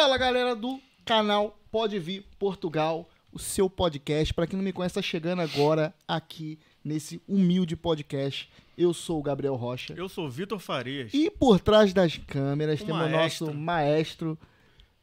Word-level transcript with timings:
Fala 0.00 0.16
galera 0.16 0.56
do 0.56 0.80
canal 1.04 1.58
Pode 1.70 1.98
Vir 1.98 2.24
Portugal, 2.38 3.06
o 3.30 3.38
seu 3.38 3.68
podcast. 3.68 4.32
Para 4.32 4.46
quem 4.46 4.56
não 4.56 4.64
me 4.64 4.72
conhece, 4.72 4.94
tá 4.94 5.02
chegando 5.02 5.42
agora 5.42 5.92
aqui 6.08 6.58
nesse 6.82 7.20
humilde 7.28 7.76
podcast. 7.76 8.48
Eu 8.78 8.94
sou 8.94 9.20
o 9.20 9.22
Gabriel 9.22 9.56
Rocha. 9.56 9.92
Eu 9.94 10.08
sou 10.08 10.24
o 10.26 10.30
Vitor 10.30 10.58
Farias. 10.58 11.12
E 11.12 11.30
por 11.30 11.60
trás 11.60 11.92
das 11.92 12.16
câmeras 12.16 12.80
O 12.80 12.86
temos 12.86 13.02
o 13.06 13.10
maestro. 13.10 13.46
nosso 13.48 13.58
maestro, 13.58 14.38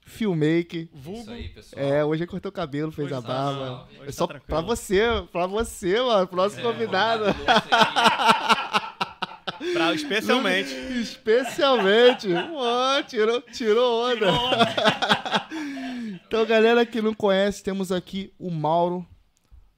filmmaker. 0.04 0.88
Vulgo. 0.92 1.22
Isso 1.22 1.32
aí, 1.32 1.50
pessoal. 1.50 1.86
É, 1.86 2.04
hoje 2.04 2.24
ele 2.24 2.32
cortou 2.32 2.50
o 2.50 2.54
cabelo, 2.54 2.92
fez 2.92 3.06
Hoje 3.06 3.14
a 3.14 3.22
tá- 3.22 3.28
barba. 3.28 3.66
não, 3.94 4.02
É 4.02 4.06
tá 4.08 4.12
só 4.12 4.26
tranquilo. 4.26 4.48
pra 4.48 4.62
você, 4.62 5.02
pra 5.32 5.46
você, 5.46 6.02
mano, 6.02 6.28
nosso 6.32 6.60
É, 6.60 6.64
convidado. 6.64 7.24
Especialmente. 9.94 10.74
Especialmente. 11.00 12.28
Pô, 12.28 13.04
tirou, 13.08 13.42
tirou 13.42 14.12
onda. 14.12 14.28
então, 16.26 16.46
galera 16.46 16.86
que 16.86 17.02
não 17.02 17.14
conhece, 17.14 17.64
temos 17.64 17.92
aqui 17.92 18.34
o 18.40 18.50
Mauro, 18.50 19.06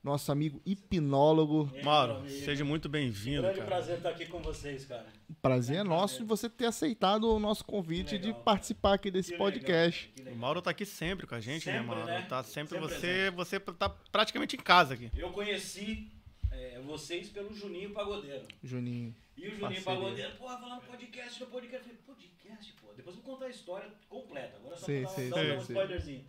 nosso 0.04 0.32
amigo 0.32 0.62
hipnólogo. 0.66 1.70
Mauro, 1.84 2.28
seja 2.30 2.64
muito 2.64 2.88
bem-vindo, 2.88 3.42
Grande 3.42 3.58
cara. 3.60 3.70
prazer 3.70 3.98
estar 3.98 4.10
aqui 4.10 4.26
com 4.26 4.40
vocês, 4.42 4.86
cara. 4.86 5.06
Prazer 5.42 5.78
é 5.78 5.84
nosso 5.84 6.20
de 6.20 6.26
você 6.26 6.50
ter 6.50 6.66
aceitado 6.66 7.26
o 7.30 7.40
nosso 7.40 7.64
convite 7.66 8.18
de 8.18 8.28
Legal, 8.28 8.42
participar 8.44 8.94
aqui 8.96 9.12
desse 9.12 9.32
Que 9.32 9.38
podcast. 9.38 10.12
legal, 10.18 10.34
O. 10.34 10.38
Mauro 10.38 10.62
tá 10.62 10.72
aqui 10.72 10.86
sempre 10.86 11.28
com 11.28 11.36
a 11.36 11.40
gente, 11.40 11.68
né, 11.68 11.74
Sempre, 11.80 11.88
Mauro? 11.88 12.06
né? 12.06 12.26
Tá 12.28 12.44
sempre, 12.44 12.80
Sempre 12.80 12.96
você, 12.96 13.32
você 13.32 13.60
tá 13.60 13.90
praticamente 14.12 14.56
em 14.56 14.60
casa 14.60 14.94
aqui. 14.96 15.12
Eu 15.16 15.30
conheci 15.32 16.12
é, 16.52 16.80
vocês 16.86 17.30
pelo 17.30 17.54
Juninho 17.54 17.92
Pagodeiro. 17.92 18.44
Juninho. 18.64 19.14
E 19.40 19.48
o 19.48 19.56
Juninho. 19.56 19.84
Pagodeiro, 19.84 20.36
porra, 20.36 20.58
falando 20.60 20.82
podcast, 20.86 21.40
no 21.40 21.48
podcast. 21.48 21.90
Eu 21.90 21.96
falei, 21.96 22.16
podcast, 22.16 22.74
pô. 22.74 22.94
Depois 22.94 23.16
eu 23.16 23.22
vou 23.22 23.34
contar 23.34 23.46
a 23.46 23.50
história 23.50 23.90
completa. 24.10 24.58
Agora 24.58 24.76
só 24.76 24.86
Sim, 24.86 25.06
sim, 25.08 25.30
dar 25.30 25.46
sim, 25.46 25.52
um 25.52 25.62
spoilerzinho. 25.62 26.26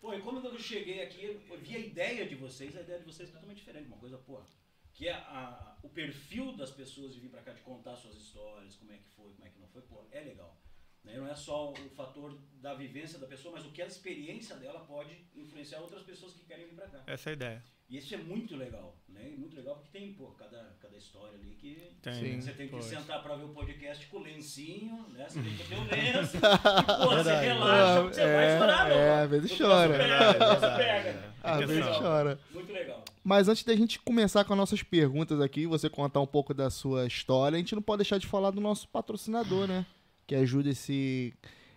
Pô, 0.00 0.14
e 0.14 0.20
quando 0.22 0.44
eu 0.46 0.58
cheguei 0.58 1.02
aqui, 1.02 1.24
eu 1.24 1.58
vi 1.58 1.76
a 1.76 1.78
ideia 1.78 2.26
de 2.26 2.34
vocês, 2.34 2.76
a 2.76 2.80
ideia 2.80 2.98
de 2.98 3.04
vocês 3.04 3.28
é 3.28 3.32
totalmente 3.32 3.58
diferente. 3.58 3.86
Uma 3.88 3.98
coisa, 3.98 4.16
porra, 4.18 4.46
que 4.92 5.08
é 5.08 5.12
a- 5.12 5.76
o 5.82 5.88
perfil 5.88 6.52
das 6.56 6.70
pessoas 6.70 7.14
de 7.14 7.20
vir 7.20 7.28
pra 7.30 7.42
cá, 7.42 7.52
de 7.52 7.60
contar 7.62 7.96
suas 7.96 8.14
histórias, 8.16 8.76
como 8.76 8.92
é 8.92 8.96
que 8.98 9.08
foi, 9.10 9.32
como 9.32 9.46
é 9.46 9.50
que 9.50 9.58
não 9.60 9.68
foi, 9.68 9.82
pô, 9.82 10.04
é 10.10 10.20
legal. 10.20 10.56
Né? 11.04 11.16
Não 11.18 11.28
é 11.28 11.34
só 11.34 11.70
o 11.72 11.74
fator 11.96 12.36
da 12.62 12.74
vivência 12.74 13.18
da 13.18 13.26
pessoa, 13.26 13.54
mas 13.56 13.66
o 13.66 13.70
que 13.70 13.82
a 13.82 13.86
experiência 13.86 14.56
dela 14.56 14.80
pode 14.80 15.16
influenciar 15.36 15.80
outras 15.80 16.02
pessoas 16.02 16.32
que 16.32 16.44
querem 16.44 16.66
vir 16.66 16.74
pra 16.74 16.86
cá. 16.88 17.02
Essa 17.06 17.30
é 17.30 17.32
a 17.32 17.34
ideia. 17.34 17.62
E 17.90 17.98
isso 17.98 18.14
é 18.14 18.16
muito 18.16 18.56
legal, 18.56 18.96
né? 19.06 19.34
Muito 19.36 19.54
legal 19.54 19.76
porque 19.76 19.90
tem, 19.98 20.14
pô, 20.14 20.28
cada, 20.28 20.74
cada 20.80 20.96
história 20.96 21.34
ali 21.38 21.54
que 21.60 21.92
Tem, 22.00 22.14
Sim. 22.14 22.40
você 22.40 22.52
tem 22.52 22.66
que 22.66 22.72
pois. 22.72 22.86
sentar 22.86 23.22
pra 23.22 23.36
ver 23.36 23.44
o 23.44 23.48
podcast 23.50 24.06
com 24.06 24.16
o 24.16 24.22
lencinho, 24.22 25.06
né? 25.10 25.26
Você 25.28 25.42
tem 25.42 25.54
que 25.54 25.64
ter 25.68 25.74
o 25.76 25.84
lenço. 25.92 26.38
pô, 26.40 27.16
você 27.16 27.34
relaxa, 27.34 28.02
você 28.04 28.20
vai 28.22 28.44
É, 28.46 28.58
chorar, 28.58 28.88
meu. 28.88 28.96
é, 28.98 29.20
às 29.22 29.30
vezes 29.30 29.58
chora. 29.58 29.96
é. 30.02 31.34
Às 31.42 31.56
Muito 31.56 31.68
vezes 31.68 31.84
legal, 31.84 32.00
chora. 32.00 32.40
Muito 32.52 32.72
legal. 32.72 33.04
Mas 33.22 33.48
antes 33.48 33.64
da 33.64 33.76
gente 33.76 33.98
começar 34.00 34.44
com 34.44 34.54
as 34.54 34.58
nossas 34.58 34.82
perguntas 34.82 35.38
aqui, 35.40 35.66
você 35.66 35.90
contar 35.90 36.20
um 36.20 36.26
pouco 36.26 36.54
da 36.54 36.70
sua 36.70 37.06
história, 37.06 37.56
a 37.56 37.58
gente 37.58 37.74
não 37.74 37.82
pode 37.82 37.98
deixar 37.98 38.16
de 38.18 38.26
falar 38.26 38.50
do 38.50 38.60
nosso 38.62 38.88
patrocinador, 38.88 39.66
né? 39.66 39.84
Que 40.26 40.34
ajuda 40.34 40.70
esse, 40.70 41.34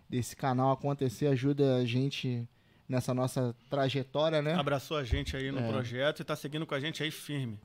desse 0.09 0.35
canal 0.35 0.69
a 0.69 0.73
acontecer, 0.73 1.27
ajuda 1.27 1.75
a 1.77 1.85
gente 1.85 2.47
nessa 2.87 3.13
nossa 3.13 3.53
trajetória, 3.69 4.41
né? 4.41 4.53
Abraçou 4.53 4.95
a 4.97 5.03
gente 5.03 5.35
aí 5.35 5.51
no 5.51 5.59
É. 5.59 5.67
projeto 5.67 6.21
e 6.21 6.23
tá 6.23 6.35
seguindo 6.35 6.65
com 6.65 6.73
a 6.73 6.79
gente 6.79 7.03
aí 7.03 7.11
firme. 7.11 7.59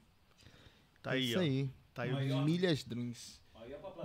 Tá 1.02 1.12
aí, 1.12 1.31
Isso 1.31 1.38
ó. 1.38 1.43
aí. 1.43 1.70
Tá 1.94 2.02
aí. 2.02 2.34
Milhas 2.43 2.82
Dreams. 2.84 3.40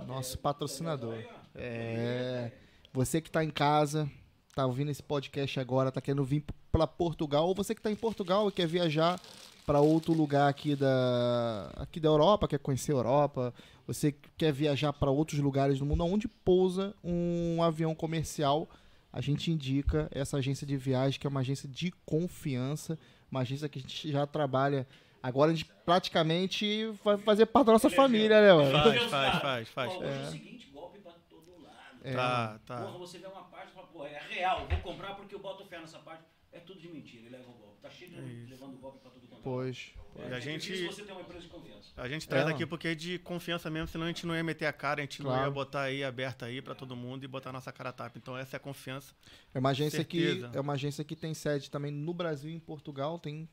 Nosso 0.06 0.38
patrocinador. 0.38 1.18
É. 1.54 2.52
Você 2.92 3.20
que 3.20 3.30
tá 3.30 3.42
em 3.42 3.50
casa, 3.50 4.08
tá 4.54 4.64
ouvindo 4.64 4.90
esse 4.90 5.02
podcast 5.02 5.58
agora, 5.58 5.90
tá 5.90 6.00
querendo 6.00 6.24
vir 6.24 6.44
pra 6.70 6.86
Portugal, 6.86 7.46
ou 7.48 7.54
você 7.54 7.74
que 7.74 7.80
tá 7.82 7.90
em 7.90 7.96
Portugal 7.96 8.48
e 8.48 8.52
quer 8.52 8.66
viajar 8.68 9.20
pra 9.68 9.80
outro 9.80 10.14
lugar 10.14 10.48
aqui 10.48 10.74
da 10.74 11.70
aqui 11.76 12.00
da 12.00 12.08
Europa, 12.08 12.48
quer 12.48 12.58
conhecer 12.58 12.92
a 12.92 12.94
Europa, 12.94 13.52
você 13.86 14.12
que 14.12 14.30
quer 14.38 14.50
viajar 14.50 14.94
pra 14.94 15.10
outros 15.10 15.38
lugares 15.40 15.78
do 15.78 15.84
mundo 15.84 16.06
onde 16.06 16.26
pousa 16.26 16.94
um 17.04 17.62
avião 17.62 17.94
comercial, 17.94 18.66
a 19.12 19.20
gente 19.20 19.50
indica 19.50 20.08
essa 20.10 20.38
agência 20.38 20.66
de 20.66 20.74
viagem, 20.74 21.20
que 21.20 21.26
é 21.26 21.30
uma 21.30 21.40
agência 21.40 21.68
de 21.68 21.92
confiança, 22.06 22.98
uma 23.30 23.40
agência 23.40 23.68
que 23.68 23.78
a 23.78 23.82
gente 23.82 24.10
já 24.10 24.26
trabalha 24.26 24.86
Agora 25.20 25.50
a 25.50 25.54
gente 25.54 25.68
praticamente 25.84 26.86
vai 27.04 27.18
fazer 27.18 27.44
parte 27.46 27.66
da 27.66 27.72
nossa 27.72 27.90
família, 27.90 28.40
né, 28.40 28.52
mano? 28.52 28.70
Faz, 28.70 29.02
faz, 29.10 29.38
faz, 29.40 29.68
faz. 29.68 29.92
Hoje 29.96 30.04
é 30.04 30.22
o 30.22 30.30
seguinte, 30.30 30.70
golpe 30.72 31.00
pra 31.00 31.12
todo 31.28 31.60
lado. 31.60 31.98
É. 32.04 32.14
Tá, 32.14 32.60
tá. 32.64 32.82
Porra, 32.82 32.98
você 32.98 33.18
vê 33.18 33.26
uma 33.26 33.42
parte 33.42 33.72
e 33.72 33.74
fala, 33.74 33.88
pô, 33.88 34.06
é 34.06 34.22
real, 34.30 34.68
vou 34.68 34.78
comprar 34.78 35.16
porque 35.16 35.34
eu 35.34 35.40
boto 35.40 35.64
fé 35.64 35.80
nessa 35.80 35.98
parte. 35.98 36.22
É 36.52 36.60
tudo 36.60 36.80
de 36.80 36.88
mentira, 36.88 37.26
ele 37.26 37.30
leva 37.30 37.50
o 37.50 37.52
golpe. 37.52 37.67
Tá 37.82 37.90
cheio 37.90 38.10
de 38.10 38.16
É 38.18 38.46
levando 38.50 38.76
golpe 38.78 38.98
pra 39.00 39.10
tudo 39.10 39.26
quanto 39.28 39.40
é. 39.40 39.42
Pois. 39.42 39.92
É, 40.16 40.30
E 40.30 40.32
a 40.34 40.36
é 40.38 40.40
gente- 40.40 40.62
difícil 40.62 40.92
você 40.92 41.02
ter 41.04 41.12
uma 41.12 41.20
empresa 41.20 41.42
de 41.42 41.48
confiança. 41.48 41.92
A 41.96 42.08
gente 42.08 42.28
traz 42.28 42.48
É, 42.48 42.50
aqui 42.52 42.66
porque 42.66 42.88
é 42.88 42.94
de 42.94 43.18
confiança 43.20 43.70
mesmo, 43.70 43.86
senão 43.86 44.04
a 44.04 44.08
gente 44.08 44.26
não 44.26 44.34
ia 44.34 44.42
meter 44.42 44.66
a 44.66 44.72
cara, 44.72 45.00
a 45.00 45.04
gente 45.04 45.22
não 45.22 45.30
Claro. 45.30 45.44
ia 45.46 45.50
botar 45.50 45.82
aí 45.82 46.02
aberta 46.02 46.46
aí 46.46 46.60
pra 46.60 46.74
todo 46.74 46.96
mundo 46.96 47.22
e 47.24 47.28
botar 47.28 47.50
a 47.50 47.52
nossa 47.52 47.70
cara 47.70 47.90
a 47.90 47.92
tapa. 47.92 48.18
Então 48.18 48.36
essa 48.36 48.56
é 48.56 48.58
a 48.58 48.60
confiança. 48.60 49.14
É 49.54 49.58
uma 49.60 49.70
agência 49.70 50.02
que 50.04 50.42
é 50.52 50.60
uma 50.60 50.72
agência 50.72 51.04
que 51.04 51.14
tem 51.14 51.34
sede 51.34 51.70
também 51.70 51.92
no 51.92 52.12
Brasil 52.12 52.50
e 52.50 52.54
em 52.54 52.58
Portugal, 52.58 53.18
tem 53.18 53.48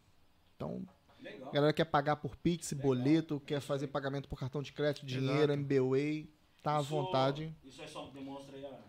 então 0.55 0.83
Legal. 1.21 1.50
a 1.50 1.51
galera 1.51 1.73
quer 1.73 1.85
pagar 1.85 2.15
por 2.15 2.35
Pix, 2.35 2.73
boleto, 2.73 3.39
quer 3.41 3.59
fazer 3.61 3.88
pagamento 3.88 4.27
por 4.27 4.39
cartão 4.39 4.63
de 4.63 4.73
crédito, 4.73 5.05
dinheiro, 5.05 5.51
Exato. 5.53 5.53
MBWay, 5.53 6.27
tá 6.63 6.77
à 6.77 6.81
Isso- 6.81 6.89
vontade. 6.89 7.53
Isso 7.63 7.81
aí 7.81 7.88
só 7.88 8.07
demonstra 8.07 8.55
aí 8.57 8.65
a- 8.65 8.79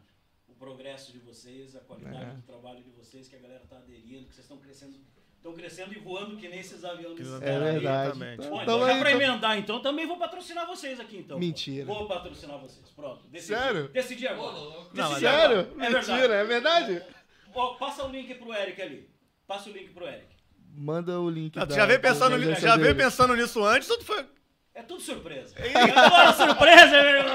o 0.48 0.54
progresso 0.54 1.12
de 1.12 1.18
vocês, 1.18 1.76
a 1.76 1.80
qualidade 1.80 2.24
É. 2.24 2.34
do 2.34 2.42
trabalho 2.42 2.82
de 2.82 2.90
vocês, 2.90 3.28
que 3.28 3.36
a 3.36 3.38
galera 3.38 3.64
tá 3.68 3.76
aderindo, 3.76 4.26
que 4.28 4.34
vocês 4.34 4.44
estão 4.46 4.56
crescendo, 4.58 4.96
estão 5.46 5.52
crescendo 5.54 5.94
e 5.94 5.98
voando 5.98 6.36
que 6.36 6.48
nem 6.48 6.58
esses 6.60 6.84
aviões. 6.84 7.20
É 7.42 7.54
É 7.54 7.58
verdade. 7.58 8.10
Exatamente. 8.10 8.34
Então, 8.40 8.50
Bom, 8.50 8.62
então 8.62 8.76
então, 8.76 8.86
já 8.88 8.94
aí, 8.94 9.00
pra 9.00 9.10
então- 9.12 9.22
emendar, 9.22 9.58
então, 9.58 9.80
também 9.80 10.06
vou 10.06 10.16
patrocinar 10.16 10.66
vocês 10.66 10.98
aqui, 10.98 11.18
então. 11.18 11.38
Mentira. 11.38 11.84
Vou 11.86 12.06
patrocinar 12.06 12.58
vocês. 12.58 12.88
Pronto. 12.90 13.24
Decidi. 13.28 13.54
Sério? 13.58 13.88
Decidi 13.88 14.26
agora. 14.28 14.52
Não, 14.52 14.82
Decidi 14.92 15.20
Sério? 15.20 15.60
agora. 15.60 15.68
É 15.86 15.90
Mentira, 15.90 16.16
verdade. 16.16 16.32
é 16.32 16.44
verdade? 16.44 17.02
Ó, 17.54 17.74
passa 17.74 18.04
o 18.04 18.10
link 18.10 18.34
pro 18.34 18.52
Eric 18.52 18.82
ali. 18.82 19.08
Passa 19.46 19.70
o 19.70 19.72
link 19.72 19.90
pro 19.90 20.06
Eric. 20.06 20.26
Manda 20.78 21.18
o 21.20 21.30
link 21.30 21.56
Não, 21.56 21.64
tu 21.66 21.70
da- 21.70 21.74
já 21.76 21.86
veio 21.86 22.00
pensando, 22.00 22.36
ni- 22.36 22.54
já 22.56 22.76
veio 22.76 22.94
pensando 22.94 23.34
nisso 23.34 23.64
antes, 23.64 23.88
ou 23.88 23.96
tu 23.98 24.04
foi. 24.04 24.26
É 24.74 24.82
tudo 24.82 25.00
surpresa. 25.00 25.54
Eu 25.58 25.98
adoro 25.98 26.36
surpresa, 26.36 26.86
meu 27.02 27.16
irmão. 27.16 27.34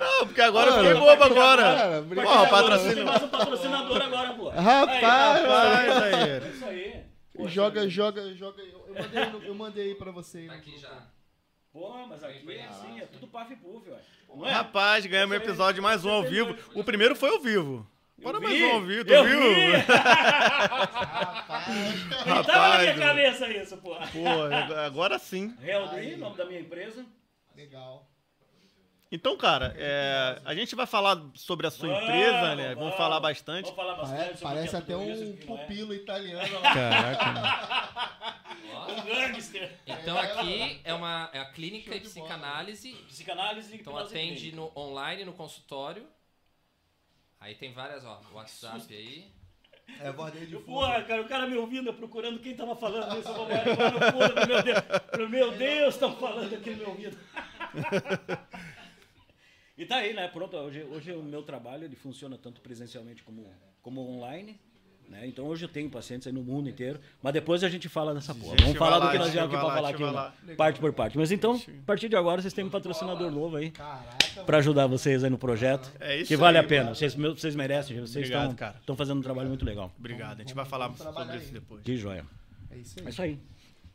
Não, 0.00 0.26
porque 0.26 0.40
agora 0.40 0.70
eu 0.70 0.76
Mano, 0.76 0.88
fiquei 0.88 1.00
bobo 1.00 1.34
Cara, 1.34 1.70
agora. 1.74 1.98
obrigado. 1.98 2.24
Pô, 2.26 2.32
Agora 2.32 2.48
patrocínio. 2.48 2.94
Tem 2.94 3.04
mais 3.04 3.22
um 3.22 3.28
patrocinador 3.28 4.02
agora, 4.02 4.32
pô. 4.32 4.48
Rapaz, 4.48 5.04
Aí, 5.04 5.86
Faz 5.86 6.14
É 6.14 6.40
aí. 6.42 6.50
isso 6.54 6.64
aí. 6.64 6.95
Poxa 7.36 7.54
Joga, 7.54 7.80
vida. 7.80 7.90
joga, 7.90 8.34
joga. 8.34 8.62
Eu 8.62 8.86
eu 8.86 8.94
mandei, 9.02 9.48
eu 9.50 9.54
mandei 9.54 9.84
aí 9.88 9.94
pra 9.94 10.10
você. 10.10 10.38
aí. 10.38 10.46
Tá 10.48 10.54
aqui 10.54 10.78
já. 10.78 11.02
Pô, 11.72 12.06
mas 12.06 12.24
aqui 12.24 12.50
é 12.52 12.66
assim, 12.66 13.00
é 13.00 13.06
tudo 13.06 13.26
paf 13.26 13.52
e 13.52 13.56
puff, 13.56 13.90
ué. 13.90 14.00
É? 14.48 14.52
Rapaz, 14.52 15.04
ganhamos 15.04 15.36
um 15.36 15.40
episódio 15.40 15.82
mais 15.82 16.04
um 16.04 16.10
ao 16.10 16.22
vivo. 16.22 16.56
O 16.74 16.82
primeiro 16.82 17.14
foi 17.14 17.28
ao 17.30 17.40
vivo. 17.40 17.86
Bora 18.18 18.40
mais 18.40 18.58
um 18.62 18.70
ao 18.72 18.80
vivo, 18.82 19.04
tu 19.04 19.12
eu 19.12 19.24
viu? 19.24 19.40
vi. 19.40 19.72
Não 22.26 22.42
tava 22.44 22.68
na 22.68 22.78
minha 22.78 22.92
Rapaz, 22.92 22.98
cabeça 22.98 23.48
isso, 23.50 23.76
pô. 23.76 23.94
Pô, 23.94 24.76
agora 24.86 25.18
sim. 25.18 25.54
Real 25.60 25.88
Dream, 25.88 26.16
nome 26.18 26.36
da 26.36 26.44
minha 26.46 26.60
empresa. 26.60 27.04
Legal. 27.54 28.08
Então, 29.10 29.36
cara, 29.36 29.72
é, 29.76 30.40
a 30.44 30.54
gente 30.54 30.74
vai 30.74 30.86
falar 30.86 31.22
sobre 31.34 31.66
a 31.66 31.70
sua 31.70 31.88
Vamos, 31.88 32.02
empresa, 32.02 32.56
né? 32.56 32.68
Vamos 32.70 32.78
vamos. 32.80 32.96
falar 32.96 33.20
bastante. 33.20 33.70
Vamos 33.70 33.76
falar 33.76 33.94
bastante 33.94 34.42
Parece, 34.42 34.74
é 34.74 34.78
até 34.78 34.92
isso, 34.94 35.22
um 35.22 35.30
o 35.30 35.36
que 35.36 35.46
não 35.46 35.54
é. 35.54 35.60
pupilo 35.60 35.94
italiano 35.94 36.60
lá. 36.60 36.74
Caraca. 36.74 38.36
Um 38.86 39.02
gangster. 39.04 39.72
Então 39.84 40.16
aqui 40.16 40.80
é 40.84 40.94
uma 40.94 41.28
é 41.32 41.40
a 41.40 41.46
clínica 41.46 41.90
de 41.90 42.00
psicanálise. 42.00 42.92
Psicanálise 43.08 43.74
Então 43.74 43.96
atende 43.96 44.54
no 44.54 44.70
online 44.76 45.24
no 45.24 45.32
consultório. 45.32 46.06
Aí 47.40 47.54
tem 47.56 47.72
várias, 47.72 48.04
ó, 48.04 48.20
WhatsApp 48.32 48.94
aí. 48.94 49.32
É, 50.00 50.12
bordei 50.12 50.46
de 50.46 50.56
Porra, 50.58 51.02
cara, 51.02 51.22
o 51.22 51.28
cara 51.28 51.46
me 51.46 51.56
ouvindo, 51.56 51.88
eu 51.88 51.94
procurando 51.94 52.38
quem 52.38 52.56
tava 52.56 52.76
falando 52.76 53.18
isso. 53.18 53.28
Eu 53.28 53.34
vou 53.34 53.44
agora 53.44 54.46
meu 54.46 54.62
Deus. 54.62 55.30
Meu 55.30 55.50
Deus, 55.52 55.94
estão 55.94 56.16
falando 56.16 56.54
aqui 56.54 56.70
no 56.70 56.76
meu 56.76 56.88
ouvido. 56.90 57.18
E 59.78 59.84
tá 59.84 59.96
aí, 59.96 60.14
né? 60.14 60.26
Pronto, 60.28 60.56
hoje, 60.56 60.82
hoje 60.84 61.12
o 61.12 61.22
meu 61.22 61.42
trabalho 61.42 61.84
ele 61.84 61.96
funciona 61.96 62.38
tanto 62.38 62.60
presencialmente 62.60 63.22
como, 63.22 63.46
como 63.82 64.00
online. 64.00 64.58
Né? 65.08 65.24
Então 65.28 65.44
hoje 65.46 65.64
eu 65.64 65.68
tenho 65.68 65.88
pacientes 65.88 66.26
aí 66.26 66.32
no 66.32 66.42
mundo 66.42 66.68
inteiro. 66.68 66.98
Mas 67.22 67.32
depois 67.32 67.62
a 67.62 67.68
gente 67.68 67.88
fala 67.88 68.12
nessa 68.12 68.34
porra. 68.34 68.56
Vamos 68.60 68.76
falar 68.76 68.98
vai 68.98 69.00
do 69.00 69.04
lá, 69.06 69.12
que 69.12 69.18
nós 69.18 69.30
viemos 69.32 69.54
aqui 69.54 69.64
lá, 69.64 69.74
falar 69.74 69.88
aqui, 69.90 70.02
lá. 70.02 70.34
parte 70.56 70.80
por 70.80 70.92
parte. 70.92 71.16
Mas 71.16 71.30
então, 71.30 71.54
a 71.54 71.84
partir 71.86 72.08
de 72.08 72.16
agora, 72.16 72.40
vocês 72.42 72.52
têm 72.52 72.64
um 72.64 72.70
patrocinador 72.70 73.30
novo 73.30 73.56
aí 73.56 73.70
Caraca, 73.70 74.42
pra 74.44 74.58
ajudar 74.58 74.86
vocês 74.88 75.22
aí 75.22 75.30
no 75.30 75.38
projeto. 75.38 75.92
É 76.00 76.16
isso 76.16 76.26
que 76.28 76.36
vale 76.36 76.58
aí, 76.58 76.64
a 76.64 76.68
pena. 76.68 76.84
mano. 76.84 76.96
Vocês, 76.96 77.14
vocês 77.14 77.54
merecem. 77.54 78.00
Vocês 78.00 78.16
Obrigado, 78.24 78.42
estão 78.50 78.56
cara. 78.56 78.78
estão 78.80 78.96
fazendo 78.96 79.18
um 79.18 79.22
trabalho 79.22 79.48
muito 79.48 79.64
legal. 79.64 79.92
Obrigado, 79.98 80.38
a 80.38 80.42
gente 80.42 80.54
vai 80.54 80.64
falar 80.64 80.92
sobre 80.96 81.36
isso 81.36 81.52
depois. 81.52 81.82
Que 81.84 81.96
joia. 81.96 82.24
é 82.72 82.78
isso 82.78 82.98
aí. 82.98 83.06
É 83.06 83.08
isso 83.10 83.22
aí. 83.22 83.38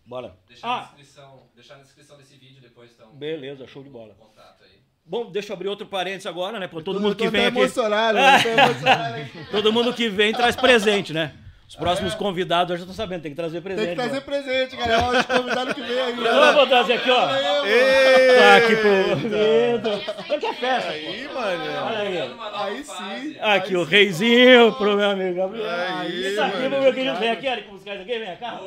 Bora. 0.06 0.34
Deixar, 0.48 0.68
na 0.68 0.74
Ah, 0.78 0.82
descrição, 0.86 1.44
deixar 1.56 1.76
na 1.78 1.84
descrição 1.84 2.18
desse 2.18 2.36
vídeo 2.38 2.62
depois, 2.62 2.90
então. 2.94 3.12
beleza, 3.16 3.68
show 3.68 3.84
de 3.84 3.90
bola. 3.90 4.14
Contato 4.14 4.64
aí. 4.64 4.80
Bom, 5.12 5.30
deixa 5.30 5.52
eu 5.52 5.56
abrir 5.58 5.68
outro 5.68 5.86
parênteses 5.86 6.26
agora, 6.26 6.58
né? 6.58 6.70
Pra 6.70 6.82
todo 6.82 6.96
Tô- 6.96 7.02
mundo 7.02 7.16
que 7.18 7.28
vem 7.28 7.46
aqui. 7.48 7.58
emocionado, 7.60 8.18
tô 8.42 8.48
emocionado. 8.48 9.16
Todo 9.52 9.74
mundo 9.74 9.94
que 9.94 10.08
vem 10.08 10.32
traz 10.32 10.56
presente, 10.56 11.12
né? 11.12 11.34
Os 11.72 11.76
próximos 11.78 12.14
convidados, 12.16 12.72
eu 12.72 12.78
já 12.80 12.86
tô 12.86 12.92
sabendo, 12.92 13.22
tem 13.22 13.32
que 13.32 13.38
trazer 13.38 13.62
presente. 13.62 13.86
Tem 13.86 13.96
que 13.96 14.02
trazer 14.02 14.12
mano. 14.16 14.22
presente, 14.26 14.76
galera. 14.76 15.20
Os 15.20 15.26
convidados 15.26 15.74
que 15.74 15.82
vem 15.82 16.00
aí. 16.02 16.18
Eu 16.26 16.54
vou 16.54 16.68
trazer 16.68 16.94
aqui, 16.96 17.10
ó. 17.10 17.30
Ei, 17.66 18.38
Tá 18.38 18.56
aqui 18.58 18.76
pro 18.76 20.38
que 20.40 20.46
é 20.48 20.54
festa. 20.54 20.90
aí, 20.90 21.30
mano. 21.34 21.64
Olha 21.86 22.00
aí. 22.00 22.36
Aí 22.56 22.84
sim. 22.84 23.38
Aqui 23.40 23.78
o 23.78 23.84
reizinho 23.86 24.74
pro 24.74 24.98
meu 24.98 25.12
amigo 25.12 25.34
Gabriel. 25.38 25.70
Aí, 25.70 26.32
Isso 26.34 26.42
aqui, 26.42 26.58
mano. 26.64 26.82
meu 26.82 26.94
querido. 26.94 27.16
Vem 27.16 27.30
aqui, 27.32 27.48
Eric, 27.48 27.70
buscar 27.70 27.94
isso 27.94 28.02
aqui. 28.04 28.20
Vem 28.20 28.36
cá. 28.36 28.60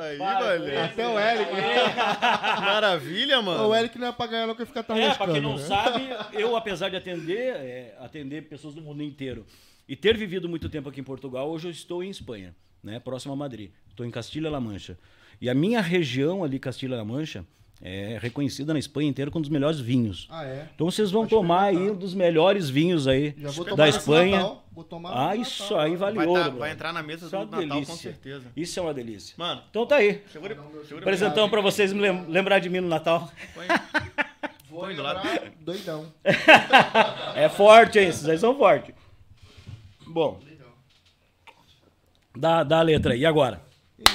Aí, 0.00 0.18
mano. 0.18 0.84
Até 0.84 1.08
o 1.08 1.18
Eric. 1.18 1.50
Maravilha, 2.62 3.42
mano. 3.42 3.66
O 3.70 3.74
Eric 3.74 3.98
não 3.98 4.06
é 4.06 4.12
pra 4.12 4.26
ganhar, 4.28 4.46
não, 4.46 4.54
que 4.54 4.64
ficar 4.64 4.84
tão 4.84 4.96
É, 4.96 5.12
pra 5.12 5.26
quem 5.26 5.40
não 5.40 5.56
né? 5.56 5.64
sabe, 5.64 6.08
eu, 6.32 6.56
apesar 6.56 6.90
de 6.90 6.94
atender, 6.96 7.56
é, 7.56 7.94
atender 8.00 8.42
pessoas 8.42 8.72
do 8.72 8.80
mundo 8.80 9.02
inteiro 9.02 9.44
e 9.92 9.96
ter 9.96 10.16
vivido 10.16 10.48
muito 10.48 10.70
tempo 10.70 10.88
aqui 10.88 11.00
em 11.00 11.04
Portugal, 11.04 11.50
hoje 11.50 11.68
eu 11.68 11.70
estou 11.70 12.02
em 12.02 12.08
Espanha, 12.08 12.54
né, 12.82 12.98
próximo 12.98 13.34
a 13.34 13.36
Madrid. 13.36 13.70
Estou 13.90 14.06
em 14.06 14.10
Castilha-La 14.10 14.58
Mancha. 14.58 14.96
E 15.38 15.50
a 15.50 15.54
minha 15.54 15.82
região 15.82 16.42
ali, 16.42 16.58
Castilha-La 16.58 17.04
Mancha, 17.04 17.44
é 17.84 18.16
reconhecida 18.18 18.72
na 18.72 18.78
Espanha 18.78 19.10
inteira 19.10 19.30
como 19.30 19.40
um 19.40 19.42
dos 19.42 19.50
melhores 19.50 19.80
vinhos. 19.80 20.28
Ah, 20.30 20.44
é? 20.46 20.66
Então 20.74 20.90
vocês 20.90 21.10
vão 21.10 21.22
Pode 21.22 21.30
tomar 21.30 21.64
aí 21.64 21.76
um 21.90 21.94
dos 21.94 22.14
melhores 22.14 22.70
vinhos 22.70 23.06
aí 23.06 23.34
Já 23.36 23.50
vou 23.50 23.64
tomar 23.66 23.76
da 23.76 23.88
Espanha. 23.90 24.36
Natal. 24.38 24.64
Vou 24.72 24.84
tomar 24.84 25.28
Ah, 25.30 25.36
isso 25.36 25.62
Natal. 25.64 25.80
aí 25.80 25.96
vale 25.96 26.16
Vai, 26.16 26.26
ouro. 26.26 26.42
tá- 26.42 26.48
vai 26.50 26.70
entrar 26.70 26.92
na 26.94 27.02
mesa 27.02 27.26
Isso 27.26 27.36
é 27.36 27.38
do 27.40 27.44
uma 27.44 27.50
Natal, 27.50 27.68
com 27.68 27.74
delícia. 27.74 27.96
certeza. 27.96 28.44
Isso 28.56 28.78
é 28.78 28.82
uma 28.82 28.94
delícia. 28.94 29.34
Mano, 29.36 29.62
Então 29.68 29.84
tá 29.84 29.96
aí. 29.96 30.22
segura, 30.32 30.56
segura 30.86 31.04
Presentão 31.04 31.50
pra 31.50 31.60
vocês 31.60 31.92
me 31.92 32.00
lem- 32.00 32.24
lembrar 32.28 32.60
de 32.60 32.70
mim 32.70 32.80
no 32.80 32.88
Natal. 32.88 33.30
Vou 34.70 34.80
Põe 34.80 34.94
do 34.96 35.02
lado. 35.02 35.22
lembrar, 35.28 35.52
doidão. 35.60 36.06
É 37.34 37.48
forte, 37.50 37.98
hein? 37.98 38.08
Esses 38.08 38.26
aí 38.26 38.38
são 38.38 38.56
fortes. 38.56 38.94
Bom, 40.12 40.40
dá, 42.36 42.62
dá 42.62 42.78
a 42.78 42.82
letra 42.82 43.14
aí. 43.14 43.20
E 43.20 43.26
agora? 43.26 43.62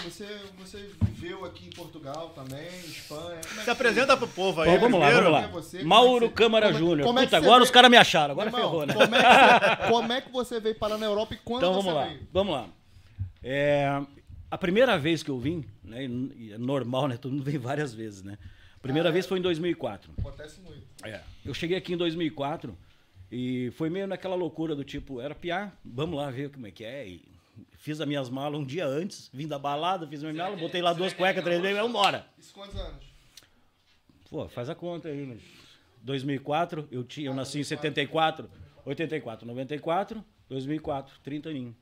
Você, 0.04 0.26
você 0.58 0.90
viveu 1.02 1.44
aqui 1.46 1.68
em 1.68 1.70
Portugal 1.72 2.30
também, 2.36 2.68
Espanha. 2.86 3.40
É 3.60 3.64
Se 3.64 3.70
apresenta 3.70 4.16
pro 4.18 4.28
povo 4.28 4.62
aí 4.62 4.70
Bom, 4.72 4.80
vamos 4.80 5.00
lá, 5.00 5.10
vamos 5.12 5.32
lá. 5.32 5.42
é 5.44 5.48
você? 5.48 5.78
Como 5.80 5.82
é 5.94 5.96
Mauro 5.96 6.28
você- 6.28 6.34
Câmara 6.34 6.68
é- 6.70 6.74
Júnior. 6.74 7.06
como 7.08 7.20
é 7.20 7.24
Puta, 7.24 7.30
você 7.32 7.36
agora 7.38 7.54
veio? 7.56 7.64
os 7.64 7.72
caras 7.72 7.92
me 7.92 7.98
acharam. 7.98 8.32
Agora 8.34 8.50
Irmão, 8.50 8.62
ferrou, 8.62 8.86
né? 8.86 8.94
Como 8.94 9.16
é, 9.16 9.18
que 9.22 9.82
você, 9.82 9.88
como 9.92 10.14
é 10.14 10.22
que 10.22 10.32
você 10.32 10.60
veio 10.60 10.76
parar 10.76 10.98
na 10.98 11.06
Europa 11.06 11.34
e 11.34 11.38
quando 11.38 11.64
Então 11.64 11.74
você 11.74 11.80
vamos 11.88 11.94
lá, 11.94 12.06
veio? 12.08 12.28
vamos 12.32 12.54
lá. 12.54 12.68
É, 13.44 14.02
a 14.52 14.58
primeira 14.58 14.98
vez 14.98 15.24
que 15.24 15.32
eu 15.32 15.40
vim, 15.40 15.66
né, 15.84 16.06
e 16.06 16.54
é 16.54 16.58
normal, 16.58 17.08
né? 17.08 17.18
Todo 17.18 17.32
mundo 17.32 17.44
vem 17.44 17.58
várias 17.58 17.94
vezes, 17.94 18.24
né? 18.24 18.38
A 18.76 18.80
primeira 18.80 19.10
Ah, 19.10 19.12
é? 19.12 19.14
vez 19.14 19.26
foi 19.26 19.40
em 19.40 19.42
2004. 19.42 20.12
Acontece 20.20 20.60
muito. 20.62 20.86
É, 21.04 21.22
eu 21.46 21.54
cheguei 21.54 21.78
aqui 21.78 21.94
em 21.94 21.98
2004 21.98 22.78
e 23.32 23.72
foi 23.72 23.90
meio 23.90 24.08
naquela 24.08 24.36
loucura 24.36 24.76
do 24.76 24.84
tipo, 24.84 25.20
era 25.20 25.36
piar, 25.36 25.78
vamos 25.84 26.16
lá 26.18 26.30
ver 26.32 26.50
como 26.50 26.68
é 26.68 26.72
que 26.72 26.84
é. 26.84 27.08
E 27.08 27.22
fiz 27.74 28.00
as 28.00 28.08
minhas 28.08 28.30
malas 28.30 28.60
um 28.60 28.66
dia 28.66 28.86
antes, 28.86 29.30
vim 29.34 29.48
da 29.48 29.60
balada, 29.60 30.08
fiz 30.08 30.22
minha 30.22 30.34
mala, 30.34 30.56
botei 30.56 30.82
lá 30.82 30.94
duas 30.94 31.14
cuecas, 31.14 31.44
três 31.44 31.62
vezes, 31.62 31.78
vamos 31.78 31.92
embora. 31.92 32.28
Isso 32.38 32.54
quantos 32.54 32.76
anos? 32.76 33.06
Pô, 34.30 34.48
faz 34.48 34.70
a 34.70 34.76
conta 34.76 35.10
aí, 35.10 35.26
mas 35.26 35.42
2004, 36.02 36.88
eu, 36.92 37.04
tinha, 37.04 37.28
eu 37.28 37.34
nasci 37.34 37.60
em 37.60 37.64
74, 37.64 38.50
84, 38.86 39.46
94, 39.46 40.24
2004, 40.50 41.20
30 41.22 41.50
aninhos. 41.50 41.76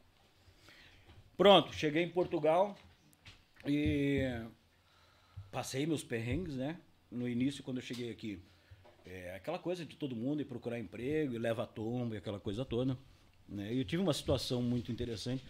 Pronto, 1.38 1.74
cheguei 1.74 2.04
em 2.04 2.10
Portugal 2.10 2.76
e 3.68 4.22
passei 5.52 5.86
meus 5.86 6.04
perrengues, 6.04 6.56
né? 6.56 6.80
No 7.12 7.28
início, 7.28 7.64
quando 7.64 7.78
eu 7.78 7.84
cheguei 7.84 8.10
aqui. 8.10 8.42
É 9.06 9.36
aquela 9.36 9.60
coisa 9.60 9.86
de 9.86 9.96
todo 9.96 10.16
mundo 10.16 10.42
ir 10.42 10.46
procurar 10.46 10.80
emprego, 10.80 11.36
e 11.36 11.38
leva 11.38 11.64
a 11.64 11.68
tomba 11.68 12.16
e 12.16 12.18
aquela 12.18 12.40
coisa 12.40 12.66
toda. 12.66 12.98
Né? 13.48 13.74
E 13.74 13.78
eu 13.80 13.86
tive 13.86 14.02
uma 14.02 14.14
situação 14.14 14.62
muito 14.62 14.92
interessante. 14.92 15.44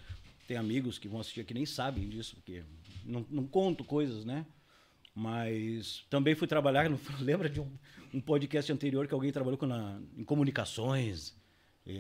Tem 0.48 0.58
amigos 0.58 1.00
que 1.00 1.08
vão 1.08 1.20
assistir 1.20 1.42
aqui 1.42 1.54
nem 1.54 1.66
sabem 1.66 2.08
disso, 2.08 2.36
porque 2.36 2.64
não, 3.06 3.26
não 3.30 3.48
conto 3.48 3.84
coisas, 3.84 4.26
né? 4.26 4.46
Mas 5.16 6.06
também 6.10 6.36
fui 6.36 6.48
trabalhar, 6.48 6.92
lembra 7.22 7.50
de 7.50 7.62
um, 7.62 7.72
um 8.14 8.20
podcast 8.20 8.72
anterior 8.72 9.08
que 9.08 9.14
alguém 9.14 9.32
trabalhou 9.32 9.58
com 9.58 9.66
na, 9.66 10.00
em 10.18 10.24
comunicações, 10.24 11.34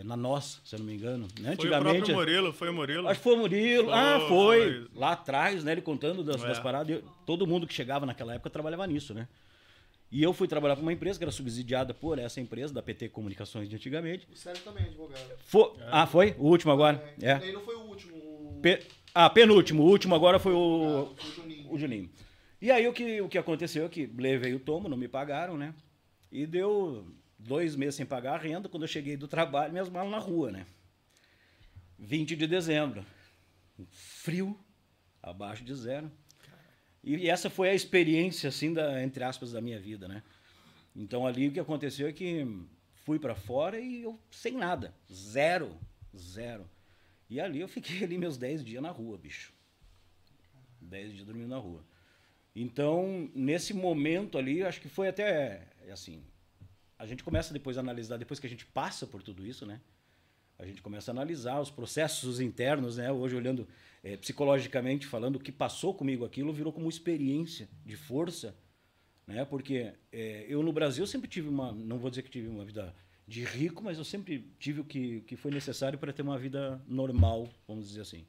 na 0.03 0.17
nossa, 0.17 0.59
se 0.65 0.75
eu 0.75 0.79
não 0.79 0.85
me 0.85 0.95
engano. 0.95 1.27
Né? 1.39 1.55
Foi 1.55 1.67
o 1.67 1.79
próprio 1.79 2.15
Murilo, 2.15 2.51
foi 2.51 2.69
o 2.69 2.73
Murilo. 2.73 3.07
Acho 3.07 3.19
que 3.19 3.23
foi 3.23 3.33
o 3.35 3.37
Murilo. 3.37 3.85
Foi, 3.85 3.93
ah, 3.93 4.19
foi. 4.27 4.59
foi. 4.59 4.87
Lá 4.95 5.11
atrás, 5.11 5.63
né? 5.63 5.73
Ele 5.73 5.81
contando 5.81 6.23
das, 6.23 6.43
É. 6.43 6.47
das 6.47 6.59
paradas. 6.59 6.95
Eu- 6.95 7.03
todo 7.25 7.45
mundo 7.45 7.67
que 7.67 7.73
chegava 7.73 8.05
naquela 8.05 8.33
época 8.33 8.49
trabalhava 8.49 8.85
nisso, 8.87 9.13
né? 9.13 9.27
E 10.11 10.21
eu 10.23 10.31
fui 10.33 10.47
trabalhar 10.47 10.75
para 10.75 10.81
uma 10.83 10.93
empresa 10.93 11.17
que 11.19 11.25
era 11.25 11.31
subsidiada 11.31 11.93
por 11.93 12.17
essa 12.19 12.39
empresa, 12.39 12.73
da 12.73 12.81
PT 12.81 13.09
Comunicações 13.09 13.67
de 13.67 13.75
antigamente. 13.75 14.27
O 14.31 14.35
Sérgio 14.35 14.63
também 14.63 14.83
é 14.83 14.87
advogado. 14.87 15.37
Fo- 15.39 15.75
Ah, 15.91 16.05
foi? 16.07 16.35
O 16.37 16.47
último 16.47 16.71
agora? 16.71 17.03
É. 17.21 17.37
Ele 17.43 17.53
não 17.53 17.61
foi 17.61 17.75
o 17.75 17.81
último. 17.81 18.15
O... 18.15 18.59
Pe- 18.61 18.83
Ah, 19.13 19.29
penúltimo. 19.29 19.83
O 19.83 19.87
último 19.87 20.15
agora 20.15 20.39
foi 20.39 20.53
o, 20.53 21.13
Foi 21.17 21.29
o 21.29 21.33
Juninho. 21.33 21.73
o 21.73 21.77
Juninho. 21.77 22.09
E 22.61 22.71
aí 22.71 22.87
o 22.87 22.93
que, 22.93 23.19
o 23.21 23.27
que 23.27 23.37
aconteceu 23.37 23.85
é 23.85 23.89
que 23.89 24.05
levei 24.05 24.53
o 24.53 24.59
tomo, 24.59 24.87
não 24.87 24.95
me 24.97 25.07
pagaram, 25.07 25.57
né? 25.57 25.73
E 26.31 26.45
deu 26.45 27.05
dois 27.37 27.75
meses 27.75 27.95
sem 27.95 28.05
pagar 28.05 28.35
a 28.35 28.37
renda. 28.37 28.69
Quando 28.69 28.83
eu 28.83 28.87
cheguei 28.87 29.17
do 29.17 29.27
trabalho, 29.27 29.71
minhas 29.71 29.89
malas 29.89 30.11
na 30.11 30.19
rua, 30.19 30.51
né? 30.51 30.65
20 31.99 32.35
de 32.35 32.47
dezembro. 32.47 33.05
Frio, 33.89 34.57
abaixo 35.21 35.63
de 35.63 35.73
zero. 35.75 36.09
E 37.07 37.29
essa 37.29 37.51
foi 37.51 37.69
a 37.69 37.75
experiência, 37.75 38.49
assim, 38.49 38.73
da, 38.73 39.03
entre 39.03 39.23
aspas, 39.23 39.51
da 39.51 39.61
minha 39.61 39.79
vida, 39.79 40.07
né? 40.07 40.23
Então 40.95 41.27
ali 41.27 41.47
o 41.47 41.51
que 41.51 41.59
aconteceu 41.59 42.07
é 42.07 42.11
que 42.11 42.43
fui 43.03 43.19
para 43.19 43.35
fora 43.35 43.79
e 43.79 44.01
eu 44.01 44.19
sem 44.31 44.53
nada. 44.53 44.91
Zero. 45.13 45.77
Zero. 46.17 46.67
E 47.29 47.39
ali 47.39 47.61
eu 47.61 47.67
fiquei 47.67 48.03
ali 48.03 48.17
meus 48.17 48.37
10 48.37 48.65
dias 48.65 48.81
na 48.81 48.89
rua, 48.89 49.19
bicho. 49.19 49.53
10 50.81 51.13
dias 51.13 51.25
dormindo 51.25 51.49
na 51.49 51.57
rua. 51.57 51.85
Então, 52.55 53.29
nesse 53.35 53.73
momento 53.73 54.37
ali, 54.37 54.63
acho 54.63 54.81
que 54.81 54.89
foi 54.89 55.07
até 55.07 55.67
assim. 55.91 56.23
A 56.97 57.05
gente 57.05 57.23
começa 57.23 57.53
depois 57.53 57.77
a 57.77 57.81
analisar, 57.81 58.17
depois 58.17 58.39
que 58.39 58.47
a 58.47 58.49
gente 58.49 58.65
passa 58.65 59.05
por 59.05 59.21
tudo 59.21 59.45
isso, 59.45 59.65
né? 59.65 59.79
A 60.57 60.65
gente 60.65 60.81
começa 60.81 61.11
a 61.11 61.13
analisar 61.13 61.59
os 61.59 61.69
processos 61.69 62.39
internos, 62.39 62.97
né? 62.97 63.11
Hoje, 63.11 63.35
olhando 63.35 63.67
eh, 64.03 64.15
psicologicamente, 64.17 65.05
falando 65.05 65.35
o 65.35 65.39
que 65.39 65.51
passou 65.51 65.93
comigo 65.93 66.23
aquilo, 66.23 66.53
virou 66.53 66.71
como 66.71 66.89
experiência 66.89 67.67
de 67.85 67.95
força, 67.95 68.55
né? 69.27 69.43
Porque 69.43 69.93
eh, 70.11 70.45
eu 70.47 70.63
no 70.63 70.71
Brasil 70.71 71.05
sempre 71.05 71.27
tive 71.27 71.49
uma, 71.49 71.71
não 71.71 71.97
vou 71.97 72.09
dizer 72.09 72.21
que 72.21 72.29
tive 72.29 72.47
uma 72.47 72.63
vida 72.63 72.95
de 73.27 73.43
rico, 73.43 73.83
mas 73.83 73.97
eu 73.97 74.03
sempre 74.03 74.47
tive 74.59 74.81
o 74.81 74.85
que, 74.85 75.21
que 75.21 75.35
foi 75.35 75.51
necessário 75.51 75.97
para 75.97 76.13
ter 76.13 76.21
uma 76.21 76.37
vida 76.37 76.81
normal, 76.87 77.49
vamos 77.67 77.87
dizer 77.87 78.01
assim. 78.01 78.25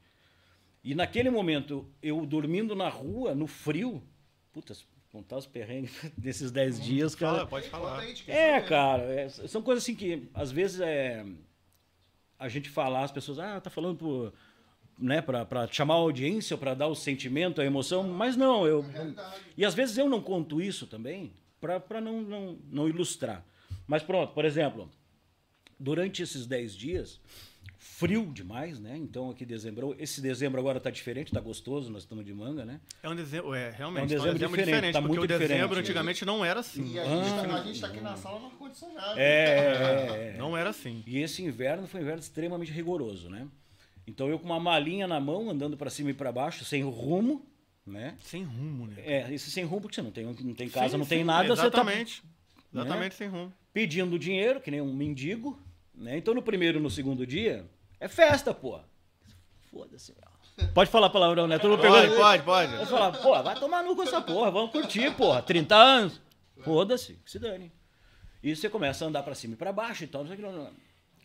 E 0.83 0.95
naquele 0.95 1.31
momento, 1.31 1.87
eu 2.03 2.25
dormindo 2.25 2.75
na 2.75 2.89
rua, 2.89 3.35
no 3.35 3.47
frio, 3.47 4.03
putas, 4.53 4.87
contar 5.11 5.37
os 5.37 5.47
perrengues 5.47 5.93
desses 6.17 6.51
10 6.51 6.81
dias, 6.81 7.15
cara. 7.15 7.39
Fala, 7.39 7.47
pode 7.49 7.69
falar. 7.69 8.05
É, 8.27 8.61
cara, 8.61 9.03
é, 9.03 9.29
são 9.29 9.63
coisas 9.63 9.85
assim 9.85 9.95
que 9.95 10.29
às 10.33 10.51
vezes 10.51 10.81
é, 10.81 11.25
a 12.39 12.49
gente 12.49 12.69
falar, 12.69 13.05
as 13.05 13.13
pessoas, 13.13 13.39
ah, 13.39 13.61
tá 13.61 13.71
falando 13.71 13.97
por, 13.97 14.33
né, 14.99 15.21
pra, 15.21 15.45
pra 15.45 15.67
chamar 15.67 15.95
a 15.95 15.99
audiência, 15.99 16.57
pra 16.57 16.75
dar 16.75 16.89
o 16.89 16.95
sentimento, 16.95 17.61
a 17.61 17.65
emoção, 17.65 18.03
mas 18.03 18.37
não, 18.37 18.67
eu. 18.67 18.81
Realidade. 18.83 19.41
E 19.57 19.65
às 19.65 19.75
vezes 19.75 19.97
eu 19.99 20.09
não 20.09 20.21
conto 20.21 20.61
isso 20.61 20.87
também 20.87 21.33
pra 21.61 22.01
não, 22.01 22.23
não, 22.23 22.59
não 22.71 22.89
ilustrar. 22.89 23.45
Mas 23.87 24.03
pronto, 24.03 24.33
por 24.33 24.45
exemplo, 24.45 24.91
durante 25.79 26.23
esses 26.23 26.47
10 26.47 26.77
dias, 26.77 27.21
frio 27.79 28.31
demais, 28.33 28.81
né? 28.81 28.97
Então 28.97 29.31
aqui 29.31 29.45
dezembro, 29.45 29.95
esse 29.99 30.21
dezembro 30.21 30.61
agora 30.61 30.81
tá 30.81 30.91
diferente, 30.91 31.33
tá 31.33 31.41
gostoso, 31.41 31.91
nós 31.91 32.03
estamos 32.03 32.25
de 32.25 32.33
manga, 32.35 32.65
né? 32.65 32.81
É 33.03 33.09
um 33.09 33.15
dezembro, 33.15 33.55
é, 33.55 33.71
realmente, 33.71 34.03
É 34.03 34.05
um 34.05 34.07
dezembro 34.35 34.39
diferente, 34.57 34.93
tá 34.93 35.01
porque 35.03 35.19
muito 35.19 35.25
o 35.25 35.27
dezembro 35.39 35.55
diferente. 35.69 35.79
antigamente 35.79 36.25
não 36.25 36.45
era 36.45 36.61
assim. 36.61 36.93
E 36.95 36.99
a, 36.99 37.05
gente 37.05 37.29
Ah. 37.29 37.43
tá, 37.49 37.55
a 37.57 37.63
gente 37.63 37.81
tá 37.81 37.87
aqui 37.89 38.01
na 38.01 38.17
sala 38.17 38.39
no 38.41 38.47
ar-condicionado. 38.47 39.19
É, 39.19 39.25
é, 39.25 40.33
é. 40.35 40.39
Não 40.39 40.57
era 40.57 40.71
assim. 40.71 41.03
E 41.07 41.19
esse 41.19 41.43
inverno 41.43 41.87
foi 41.87 42.01
um 42.01 42.03
inverno 42.03 42.21
extremamente 42.21 42.73
rigoroso, 42.73 43.29
né? 43.29 43.47
Então 44.07 44.29
eu 44.29 44.39
com 44.39 44.47
uma 44.47 44.61
malinha 44.61 45.07
na 45.07 45.19
mão, 45.21 45.51
andando 45.51 45.77
para 45.77 45.91
cima 45.91 46.11
e 46.11 46.15
para 46.15 46.31
baixo, 46.31 46.65
sem 46.65 46.83
rumo, 46.83 47.45
né? 47.87 48.15
Sem 48.21 48.43
rumo, 48.45 48.87
né? 48.87 48.95
É, 48.99 49.33
esse 49.35 49.51
sem 49.51 49.65
rumo 49.65 49.83
porque 49.83 49.95
você 49.97 50.03
não 50.03 50.11
tem, 50.11 50.25
não 50.25 50.55
tem 50.55 50.69
casa, 50.69 50.91
Sim, 50.93 50.97
não 50.99 51.07
tem 51.07 51.19
sim, 51.19 51.25
nada, 51.25 51.49
você 51.49 51.63
tá 51.63 51.67
Exatamente. 51.69 52.23
Exatamente 52.73 53.15
sem 53.15 53.29
rumo. 53.29 53.53
pedindo 53.73 54.19
dinheiro, 54.19 54.61
que 54.61 54.71
nem 54.71 54.81
um 54.81 54.93
mendigo, 54.95 55.59
né? 55.97 56.19
Então 56.19 56.35
no 56.35 56.43
primeiro 56.43 56.79
e 56.79 56.83
no 56.83 56.91
segundo 56.91 57.27
dia, 57.27 57.65
é 57.99 58.09
festa, 58.09 58.53
pô. 58.55 58.79
Foda-se, 59.71 60.13
meu. 60.15 60.69
Pode 60.73 60.91
falar 60.91 61.11
palavrão, 61.11 61.47
né? 61.47 61.59
Todo 61.59 61.73
mundo 61.73 61.83
Pode, 61.83 62.09
pegou. 62.09 62.17
pode, 62.19 62.43
pode. 62.43 62.77
Você 62.79 62.87
fala, 62.87 63.13
pô, 63.13 63.43
vai 63.43 63.59
tomar 63.59 63.83
no 63.83 63.95
com 63.95 64.03
essa 64.03 64.23
porra, 64.23 64.51
vamos 64.51 64.71
curtir, 64.71 65.15
porra. 65.15 65.43
30 65.43 65.77
anos. 65.77 66.21
Foda-se, 66.63 67.15
que 67.25 67.31
se 67.31 67.39
dane. 67.39 67.71
E 68.43 68.55
você 68.57 68.71
começa 68.71 69.05
a 69.05 69.09
andar 69.09 69.23
pra 69.23 69.35
cima 69.35 69.55
e 69.55 69.57
pra 69.57 69.73
baixo 69.73 70.05
e 70.05 70.07
tal. 70.07 70.25
não 70.25 70.35
sei 70.35 70.43
o 70.43 70.53
não. 70.53 70.71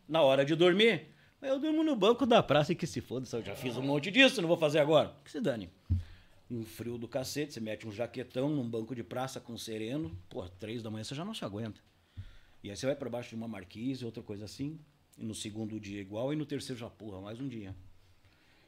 Na 0.08 0.22
hora 0.22 0.44
de 0.44 0.54
dormir, 0.56 1.08
eu 1.42 1.58
durmo 1.60 1.82
no 1.84 1.96
banco 1.96 2.26
da 2.26 2.44
praça 2.44 2.74
e 2.74 2.76
que 2.76 2.86
se 2.86 3.00
foda, 3.00 3.26
eu 3.32 3.42
já 3.42 3.56
fiz 3.56 3.78
um 3.78 3.82
monte 3.82 4.12
disso, 4.12 4.42
não 4.42 4.50
vou 4.50 4.58
fazer 4.58 4.80
agora. 4.80 5.14
Que 5.24 5.32
se 5.32 5.40
dane. 5.40 5.70
um 6.50 6.66
frio 6.66 6.98
do 6.98 7.08
cacete, 7.08 7.54
você 7.54 7.62
mete 7.62 7.88
um 7.88 7.92
jaquetão 7.92 8.50
num 8.50 8.68
banco 8.68 8.94
de 8.94 9.04
praça 9.04 9.40
com 9.40 9.58
sereno, 9.58 10.12
pô, 10.30 10.46
três 10.60 10.84
da 10.84 10.90
manhã 10.92 11.06
você 11.06 11.16
já 11.16 11.24
não 11.24 11.34
se 11.34 11.46
aguenta. 11.46 11.80
E 12.64 12.70
aí 12.70 12.76
você 12.76 12.86
vai 12.86 12.96
para 12.96 13.10
baixo 13.10 13.30
de 13.30 13.36
uma 13.36 13.48
marquise, 13.48 14.06
outra 14.06 14.22
coisa 14.22 14.46
assim, 14.46 14.80
e 15.18 15.26
no 15.26 15.34
segundo 15.34 15.80
dia 15.80 16.00
igual, 16.00 16.32
e 16.32 16.36
no 16.36 16.46
terceiro 16.46 16.80
já, 16.80 16.90
porra, 16.90 17.20
mais 17.20 17.40
um 17.40 17.48
dia. 17.48 17.76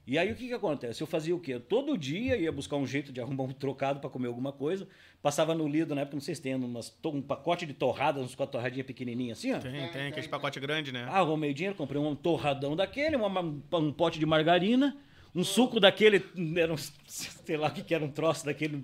E 0.06 0.18
aí 0.18 0.32
o 0.32 0.36
que 0.36 0.48
que 0.48 0.54
acontece? 0.54 1.02
Eu 1.02 1.08
fazia 1.08 1.34
o 1.34 1.40
quê? 1.40 1.58
Todo 1.58 1.98
dia 1.98 2.36
ia 2.36 2.52
buscar 2.52 2.76
um 2.76 2.86
jeito 2.86 3.12
de 3.14 3.22
arrumar 3.22 3.44
um 3.44 3.54
trocado 3.54 4.02
para 4.02 4.10
comer 4.10 4.28
alguma 4.28 4.52
coisa, 4.52 4.86
passava 5.22 5.56
no 5.56 5.66
Lido, 5.66 5.96
na 5.96 6.02
época, 6.02 6.18
não 6.18 6.22
sei 6.22 6.36
se 6.36 6.42
tem, 6.42 6.56
umas, 6.56 6.94
um 7.06 7.22
pacote 7.22 7.66
de 7.66 7.74
torradas, 7.74 8.26
uns 8.26 8.36
com 8.36 8.44
a 8.44 8.48
torradinha 8.48 8.84
pequenininha 8.84 9.32
assim, 9.32 9.54
ó. 9.54 9.60
Tem, 9.60 9.88
tem, 9.92 10.08
aquele 10.08 10.28
pacote 10.28 10.60
grande, 10.60 10.92
né? 10.92 11.06
Ah, 11.08 11.20
arrumei 11.20 11.54
dinheiro, 11.54 11.78
comprei 11.78 12.02
um 12.02 12.16
torradão 12.16 12.76
daquele, 12.76 13.16
uma- 13.16 13.40
um 13.80 13.94
pote 13.94 14.20
de 14.20 14.26
margarina, 14.26 14.98
um 15.34 15.44
suco 15.44 15.80
daquele, 15.80 16.22
era 16.58 16.74
um, 16.74 16.78
sei 17.08 17.56
lá 17.56 17.70
o 17.70 17.72
que 17.72 17.82
que 17.84 17.96
era, 17.96 18.04
um 18.04 18.12
troço 18.12 18.46
daquele 18.46 18.84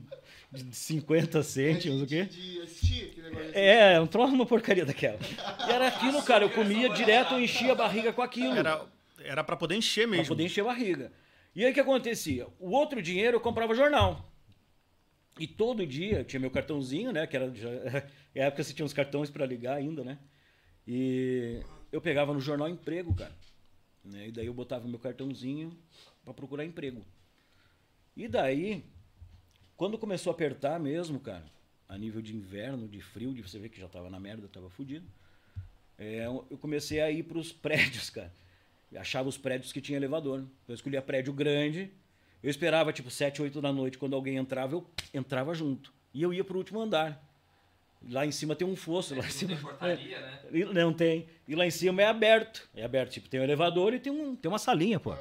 de 0.51 0.75
50 0.75 1.44
cêntimos, 1.44 2.01
o 2.01 2.08
quê? 2.08 2.25
De 2.25 2.62
assistir 2.62 3.12
aquele 3.12 3.29
negócio. 3.29 3.51
É, 3.53 4.01
um 4.01 4.08
troço, 4.08 4.34
uma 4.34 4.46
porcaria 4.46 4.86
daquela. 4.86 5.20
E 5.68 5.72
era 5.72 5.88
aquilo, 5.88 6.24
cara, 6.24 6.44
eu 6.44 6.50
comia 6.50 6.89
direto, 6.89 7.36
eu 7.36 7.39
enchia 7.39 7.72
a 7.72 7.75
barriga 7.75 8.12
com 8.12 8.22
aquilo. 8.22 8.56
Era, 8.56 8.86
era 9.20 9.44
pra 9.44 9.56
poder 9.56 9.75
encher 9.75 10.08
mesmo. 10.08 10.25
Pra 10.25 10.36
poder 10.36 10.46
encher 10.46 10.62
a 10.62 10.65
barriga. 10.65 11.12
E 11.56 11.63
aí 11.63 11.72
o 11.72 11.74
que 11.74 11.79
acontecia? 11.79 12.48
O 12.60 12.72
outro 12.72 13.01
dinheiro 13.01 13.38
eu 13.38 13.41
comprava 13.41 13.75
jornal. 13.75 14.32
E 15.39 15.48
todo 15.48 15.86
dia 15.86 16.20
eu 16.20 16.25
tinha 16.25 16.39
meu 16.39 16.51
cartãozinho, 16.51 17.12
né? 17.12 17.27
Que 17.27 17.36
era 17.36 17.53
já, 17.53 17.70
na 18.36 18.46
época 18.46 18.63
você 18.63 18.74
tinha 18.74 18.86
uns 18.86 18.94
cartões 18.94 19.29
para 19.29 19.46
ligar 19.46 19.75
ainda, 19.77 20.03
né? 20.03 20.18
E 20.88 21.62
eu 21.91 22.01
pegava 22.01 22.34
no 22.34 22.41
jornal 22.41 22.68
emprego, 22.68 23.13
cara. 23.13 23.36
Né? 24.03 24.29
E 24.29 24.32
daí 24.32 24.48
eu 24.48 24.53
botava 24.53 24.88
meu 24.88 25.00
cartãozinho 25.00 25.77
para 26.24 26.34
procurar 26.34 26.65
emprego. 26.65 27.06
E 28.18 28.27
daí, 28.27 28.84
quando 29.79 29.98
começou 29.98 30.29
a 30.31 30.33
apertar 30.33 30.77
mesmo, 30.77 31.21
cara, 31.21 31.45
a 31.88 31.98
nível 31.98 32.21
de 32.21 32.36
inverno, 32.36 32.86
de 32.86 33.00
frio, 33.00 33.33
de 33.33 33.41
você 33.41 33.57
ver 33.57 33.69
que 33.69 33.79
já 33.79 33.88
tava 33.88 34.09
na 34.09 34.19
merda, 34.19 34.45
tava 34.50 34.69
fudido. 34.69 35.07
é, 35.98 36.25
eu 36.25 36.57
comecei 36.59 37.00
a 37.00 37.09
ir 37.09 37.24
pros 37.24 37.53
prédios, 37.65 38.09
cara. 38.09 38.29
Eu 38.91 39.00
achava 39.00 39.29
os 39.29 39.38
prédios 39.38 39.71
que 39.71 39.79
tinha 39.79 39.95
elevador. 39.98 40.43
Eu 40.67 40.75
escolhia 40.75 41.01
prédio 41.01 41.31
grande. 41.31 41.89
Eu 42.43 42.50
esperava 42.50 42.91
tipo 42.91 43.09
7, 43.09 43.41
8 43.41 43.62
da 43.62 43.71
noite, 43.71 43.98
quando 43.98 44.15
alguém 44.17 44.36
entrava, 44.36 44.74
eu 44.75 44.86
entrava 45.13 45.53
junto. 45.53 45.93
E 46.13 46.21
eu 46.21 46.33
ia 46.33 46.43
pro 46.43 46.57
último 46.57 46.81
andar. 46.81 47.24
Lá 48.09 48.25
em 48.25 48.31
cima 48.33 48.55
tem 48.57 48.67
um 48.67 48.75
fosso, 48.75 49.13
lá 49.13 49.21
em 49.21 49.23
Não 49.23 49.32
cima. 49.32 49.54
tem 49.54 49.62
portaria, 49.62 50.19
né? 50.19 50.39
E 50.51 50.65
Não 50.65 50.91
tem. 50.91 51.27
E 51.47 51.56
lá 51.56 51.65
em 51.65 51.71
cima 51.71 52.01
é 52.01 52.06
aberto. 52.06 52.67
É 52.75 52.84
aberto, 52.84 53.12
tipo, 53.13 53.30
tem 53.30 53.39
um 53.39 53.43
elevador 53.43 53.93
e 53.93 53.99
tem, 53.99 54.12
um, 54.12 54.36
tem 54.36 54.49
uma 54.51 54.60
salinha, 54.60 54.99
pô. 54.99 55.15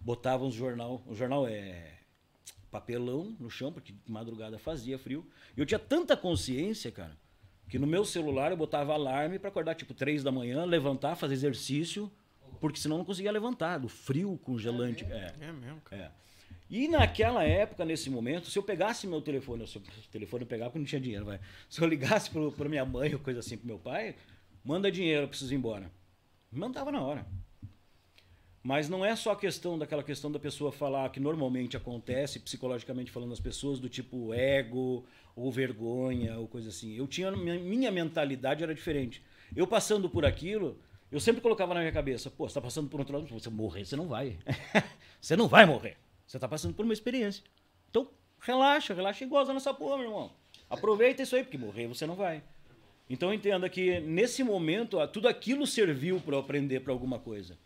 Botava 0.00 0.44
uns 0.44 0.54
jornal. 0.54 1.02
O 1.06 1.14
jornal 1.14 1.48
é 1.48 1.95
papelão 2.76 3.34
no 3.40 3.50
chão, 3.50 3.72
porque 3.72 3.92
de 3.92 4.12
madrugada 4.12 4.58
fazia 4.58 4.98
frio. 4.98 5.26
E 5.56 5.60
eu 5.60 5.66
tinha 5.66 5.78
tanta 5.78 6.16
consciência, 6.16 6.90
cara, 6.90 7.16
que 7.68 7.78
no 7.78 7.86
meu 7.86 8.04
celular 8.04 8.50
eu 8.50 8.56
botava 8.56 8.92
alarme 8.92 9.38
pra 9.38 9.48
acordar, 9.48 9.74
tipo, 9.74 9.94
três 9.94 10.22
da 10.22 10.30
manhã, 10.30 10.64
levantar, 10.64 11.16
fazer 11.16 11.34
exercício, 11.34 12.12
porque 12.60 12.78
senão 12.78 12.96
eu 12.96 12.98
não 12.98 13.04
conseguia 13.04 13.32
levantar, 13.32 13.78
do 13.78 13.88
frio 13.88 14.38
congelante. 14.42 15.04
É. 15.04 15.34
É 15.40 15.52
mesmo, 15.52 15.80
cara. 15.80 16.02
É. 16.02 16.26
E 16.68 16.88
naquela 16.88 17.44
época, 17.44 17.84
nesse 17.84 18.10
momento, 18.10 18.50
se 18.50 18.58
eu 18.58 18.62
pegasse 18.62 19.06
meu 19.06 19.22
telefone, 19.22 19.66
se 19.66 19.78
o 19.78 19.82
telefone 20.10 20.42
eu 20.42 20.48
pegava 20.48 20.70
porque 20.70 20.80
não 20.80 20.86
tinha 20.86 21.00
dinheiro, 21.00 21.24
vai. 21.24 21.40
Se 21.70 21.80
eu 21.80 21.86
ligasse 21.86 22.28
pro, 22.28 22.50
pra 22.50 22.68
minha 22.68 22.84
mãe 22.84 23.14
ou 23.14 23.20
coisa 23.20 23.38
assim 23.38 23.56
pro 23.56 23.68
meu 23.68 23.78
pai, 23.78 24.16
manda 24.64 24.90
dinheiro, 24.90 25.24
eu 25.24 25.28
preciso 25.28 25.54
ir 25.54 25.56
embora. 25.56 25.90
Mandava 26.50 26.90
na 26.90 27.00
hora. 27.00 27.26
Mas 28.66 28.88
não 28.88 29.04
é 29.04 29.14
só 29.14 29.30
a 29.30 29.36
questão 29.36 29.78
daquela 29.78 30.02
questão 30.02 30.28
da 30.28 30.40
pessoa 30.40 30.72
falar 30.72 31.08
que 31.10 31.20
normalmente 31.20 31.76
acontece, 31.76 32.40
psicologicamente 32.40 33.12
falando, 33.12 33.32
as 33.32 33.38
pessoas 33.38 33.78
do 33.78 33.88
tipo 33.88 34.34
ego 34.34 35.06
ou 35.36 35.52
vergonha 35.52 36.36
ou 36.36 36.48
coisa 36.48 36.70
assim. 36.70 36.92
Eu 36.96 37.06
tinha 37.06 37.30
minha, 37.30 37.92
mentalidade 37.92 38.64
era 38.64 38.74
diferente. 38.74 39.22
Eu 39.54 39.68
passando 39.68 40.10
por 40.10 40.26
aquilo, 40.26 40.80
eu 41.12 41.20
sempre 41.20 41.40
colocava 41.40 41.74
na 41.74 41.78
minha 41.78 41.92
cabeça, 41.92 42.28
pô, 42.28 42.48
você 42.48 42.54
tá 42.54 42.60
passando 42.60 42.90
por 42.90 43.00
um 43.00 43.04
troço, 43.04 43.32
você 43.32 43.48
morrer, 43.48 43.84
você 43.84 43.94
não 43.94 44.08
vai. 44.08 44.36
você 45.22 45.36
não 45.36 45.46
vai 45.46 45.64
morrer. 45.64 45.96
Você 46.26 46.36
tá 46.36 46.48
passando 46.48 46.74
por 46.74 46.84
uma 46.84 46.92
experiência. 46.92 47.44
Então, 47.88 48.10
relaxa, 48.40 48.92
relaxa 48.92 49.22
e 49.22 49.28
goza 49.28 49.54
nessa 49.54 49.72
porra, 49.72 49.98
meu 49.98 50.06
irmão. 50.06 50.32
Aproveita 50.68 51.22
isso 51.22 51.36
aí, 51.36 51.44
porque 51.44 51.56
morrer 51.56 51.86
você 51.86 52.04
não 52.04 52.16
vai. 52.16 52.42
Então 53.08 53.32
entenda 53.32 53.68
que 53.68 54.00
nesse 54.00 54.42
momento, 54.42 54.98
tudo 55.06 55.28
aquilo 55.28 55.68
serviu 55.68 56.18
para 56.18 56.36
aprender 56.36 56.80
para 56.80 56.92
alguma 56.92 57.20
coisa. 57.20 57.56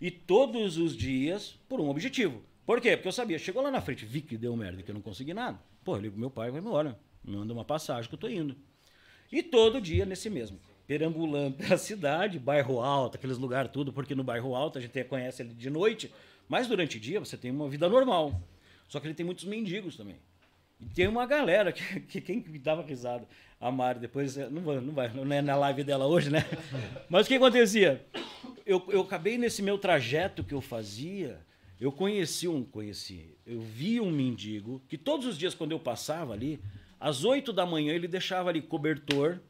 E 0.00 0.10
todos 0.10 0.76
os 0.76 0.96
dias 0.96 1.58
por 1.68 1.80
um 1.80 1.88
objetivo. 1.88 2.42
Por 2.64 2.80
quê? 2.80 2.96
Porque 2.96 3.08
eu 3.08 3.12
sabia, 3.12 3.38
chegou 3.38 3.62
lá 3.62 3.70
na 3.70 3.80
frente, 3.80 4.04
vi 4.04 4.20
que 4.20 4.36
deu 4.36 4.54
merda, 4.54 4.82
que 4.82 4.90
eu 4.90 4.94
não 4.94 5.00
consegui 5.00 5.34
nada. 5.34 5.58
Pô, 5.82 5.96
eu 5.96 6.00
ligo 6.00 6.12
pro 6.12 6.20
meu 6.20 6.30
pai 6.30 6.48
e 6.48 6.50
vai 6.50 6.60
embora. 6.60 6.98
Manda 7.24 7.52
uma 7.52 7.64
passagem 7.64 8.08
que 8.08 8.14
eu 8.14 8.18
tô 8.18 8.28
indo. 8.28 8.54
E 9.32 9.42
todo 9.42 9.80
dia 9.80 10.06
nesse 10.06 10.30
mesmo. 10.30 10.60
Perambulando 10.86 11.56
pela 11.56 11.76
cidade, 11.78 12.38
bairro 12.38 12.80
alto, 12.80 13.16
aqueles 13.16 13.38
lugares 13.38 13.70
tudo, 13.72 13.92
porque 13.92 14.14
no 14.14 14.22
bairro 14.22 14.54
alto 14.54 14.78
a 14.78 14.80
gente 14.80 15.02
conhece 15.04 15.42
ele 15.42 15.52
de 15.52 15.68
noite, 15.68 16.12
mas 16.48 16.66
durante 16.66 16.96
o 16.96 17.00
dia 17.00 17.18
você 17.18 17.36
tem 17.36 17.50
uma 17.50 17.68
vida 17.68 17.88
normal. 17.88 18.40
Só 18.88 19.00
que 19.00 19.06
ele 19.06 19.14
tem 19.14 19.26
muitos 19.26 19.44
mendigos 19.44 19.96
também. 19.96 20.16
E 20.80 20.86
tem 20.86 21.08
uma 21.08 21.26
galera 21.26 21.72
que, 21.72 22.00
que 22.06 22.20
quem 22.20 22.44
me 22.46 22.58
dava 22.58 22.82
risada, 22.82 23.26
a 23.60 23.70
Mari, 23.70 23.98
depois, 23.98 24.36
eh, 24.36 24.48
não 24.48 24.62
vai, 24.62 24.80
não 24.80 24.92
vai, 24.92 25.08
não 25.08 25.32
é 25.32 25.42
na 25.42 25.56
live 25.56 25.82
dela 25.82 26.06
hoje, 26.06 26.30
né? 26.30 26.44
Mas 27.08 27.26
o 27.26 27.28
que 27.28 27.34
acontecia? 27.34 28.04
Eu, 28.64 28.84
eu 28.88 29.00
acabei 29.00 29.36
nesse 29.36 29.62
meu 29.62 29.78
trajeto 29.78 30.44
que 30.44 30.54
eu 30.54 30.60
fazia, 30.60 31.40
eu 31.80 31.90
conheci 31.90 32.46
um, 32.46 32.62
conheci, 32.62 33.36
eu 33.46 33.60
vi 33.60 34.00
um 34.00 34.10
mendigo 34.10 34.82
que 34.88 34.98
todos 34.98 35.26
os 35.26 35.38
dias 35.38 35.54
quando 35.54 35.72
eu 35.72 35.80
passava 35.80 36.32
ali, 36.32 36.60
às 37.00 37.24
8 37.24 37.52
da 37.52 37.64
manhã 37.64 37.92
ele 37.94 38.06
deixava 38.06 38.50
ali 38.50 38.60
cobertor 38.60 39.40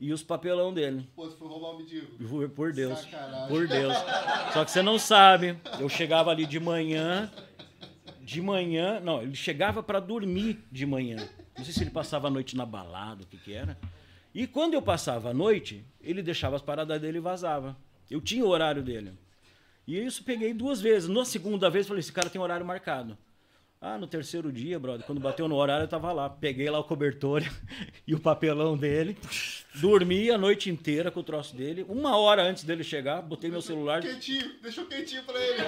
e 0.00 0.12
os 0.12 0.22
papelão 0.22 0.72
dele. 0.72 1.08
Pô, 1.14 1.24
você 1.28 1.36
foi 1.36 1.48
roubar 1.48 1.70
o 1.70 1.78
mendigo. 1.78 2.06
Por, 2.28 2.48
por 2.50 2.72
Deus. 2.72 3.00
Sacanagem. 3.00 3.48
Por 3.48 3.66
Deus. 3.66 3.94
Só 4.52 4.64
que 4.64 4.70
você 4.70 4.82
não 4.82 4.98
sabe. 4.98 5.56
Eu 5.80 5.88
chegava 5.88 6.30
ali 6.30 6.46
de 6.46 6.60
manhã. 6.60 7.30
De 8.28 8.42
manhã. 8.42 9.00
Não, 9.00 9.22
ele 9.22 9.34
chegava 9.34 9.82
para 9.82 10.00
dormir 10.00 10.62
de 10.70 10.84
manhã. 10.84 11.16
Não 11.56 11.64
sei 11.64 11.72
se 11.72 11.82
ele 11.82 11.90
passava 11.90 12.28
a 12.28 12.30
noite 12.30 12.54
na 12.54 12.66
balada, 12.66 13.22
o 13.22 13.26
que, 13.26 13.38
que 13.38 13.54
era. 13.54 13.78
E 14.34 14.46
quando 14.46 14.74
eu 14.74 14.82
passava 14.82 15.30
a 15.30 15.34
noite, 15.34 15.82
ele 15.98 16.22
deixava 16.22 16.54
as 16.54 16.60
paradas 16.60 17.00
dele 17.00 17.16
e 17.16 17.22
vazava. 17.22 17.74
Eu 18.10 18.20
tinha 18.20 18.44
o 18.44 18.48
horário 18.48 18.82
dele. 18.82 19.14
E 19.86 19.98
isso 19.98 20.22
peguei 20.22 20.52
duas 20.52 20.78
vezes. 20.78 21.08
Na 21.08 21.24
segunda 21.24 21.70
vez, 21.70 21.86
falei: 21.86 22.00
esse 22.00 22.12
cara 22.12 22.28
tem 22.28 22.38
horário 22.38 22.66
marcado. 22.66 23.16
Ah, 23.80 23.96
no 23.96 24.08
terceiro 24.08 24.50
dia, 24.50 24.76
brother, 24.76 25.06
quando 25.06 25.20
bateu 25.20 25.46
no 25.46 25.54
horário, 25.54 25.84
eu 25.84 25.88
tava 25.88 26.10
lá. 26.10 26.28
Peguei 26.28 26.68
lá 26.68 26.80
o 26.80 26.84
cobertor 26.84 27.44
e 28.04 28.12
o 28.12 28.18
papelão 28.18 28.76
dele. 28.76 29.16
Dormi 29.76 30.32
a 30.32 30.36
noite 30.36 30.68
inteira 30.68 31.12
com 31.12 31.20
o 31.20 31.22
troço 31.22 31.54
dele. 31.54 31.86
Uma 31.88 32.16
hora 32.16 32.42
antes 32.42 32.64
dele 32.64 32.82
chegar, 32.82 33.22
botei 33.22 33.48
meu 33.48 33.62
celular. 33.62 34.02
Quentinho, 34.02 34.50
deixou 34.60 34.84
quentinho 34.86 35.22
pra 35.22 35.40
ele. 35.40 35.62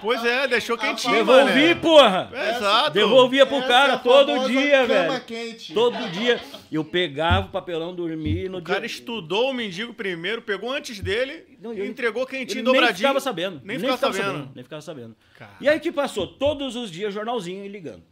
Pois 0.00 0.24
é, 0.24 0.48
deixou 0.48 0.78
quentinho, 0.78 1.16
Devolvi, 1.16 1.52
mané. 1.52 1.74
porra! 1.74 2.30
É, 2.32 2.56
Exato. 2.56 2.90
Devolvia 2.92 3.44
pro 3.44 3.58
Essa 3.58 3.68
cara 3.68 3.92
é 3.92 3.98
todo 3.98 4.46
dia, 4.48 4.70
cama 4.70 4.86
velho. 4.86 5.24
quente. 5.26 5.74
Todo 5.74 6.10
dia. 6.10 6.40
Eu 6.72 6.82
pegava 6.82 7.48
o 7.48 7.50
papelão, 7.50 7.94
dormia. 7.94 8.48
No 8.48 8.56
O 8.58 8.62
cara 8.62 8.80
dia... 8.80 8.86
estudou 8.86 9.50
o 9.50 9.52
mendigo 9.52 9.92
primeiro, 9.92 10.40
pegou 10.40 10.72
antes 10.72 10.98
dele 11.00 11.49
Não, 11.60 11.72
e 11.74 11.78
eu- 11.80 11.86
entregou 11.86 12.26
quentinho 12.26 12.58
Ele 12.58 12.62
dobradinho. 12.64 12.88
nem 12.92 12.96
ficava 12.96 13.20
sabendo. 13.20 13.60
Nem 13.64 13.78
ficava 13.78 13.96
sabendo. 13.98 14.50
Nem 14.54 14.64
ficava 14.64 14.82
sabendo. 14.82 15.16
Cara. 15.36 15.56
E 15.60 15.68
aí 15.68 15.78
que 15.80 15.92
passou? 15.92 16.26
Todos 16.26 16.74
os 16.76 16.90
dias, 16.90 17.12
jornalzinho 17.12 17.64
e 17.64 17.68
ligando. 17.68 18.02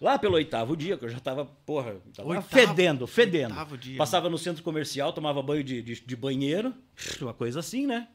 Lá 0.00 0.18
pelo 0.18 0.34
oitavo 0.34 0.76
dia, 0.76 0.96
que 0.98 1.04
eu 1.06 1.08
já 1.08 1.18
tava, 1.18 1.46
porra, 1.46 1.96
tava 2.14 2.28
Oitavo- 2.28 2.48
fedendo, 2.48 3.06
fedendo. 3.06 3.52
oitavo 3.52 3.78
dia. 3.78 3.96
Passava 3.96 4.28
no 4.28 4.36
centro 4.36 4.62
comercial, 4.62 5.12
tomava 5.12 5.42
banho 5.42 5.64
de, 5.64 5.80
de, 5.80 6.00
de 6.00 6.16
banheiro, 6.16 6.74
uma 7.20 7.32
coisa 7.32 7.60
assim, 7.60 7.86
né? 7.86 8.06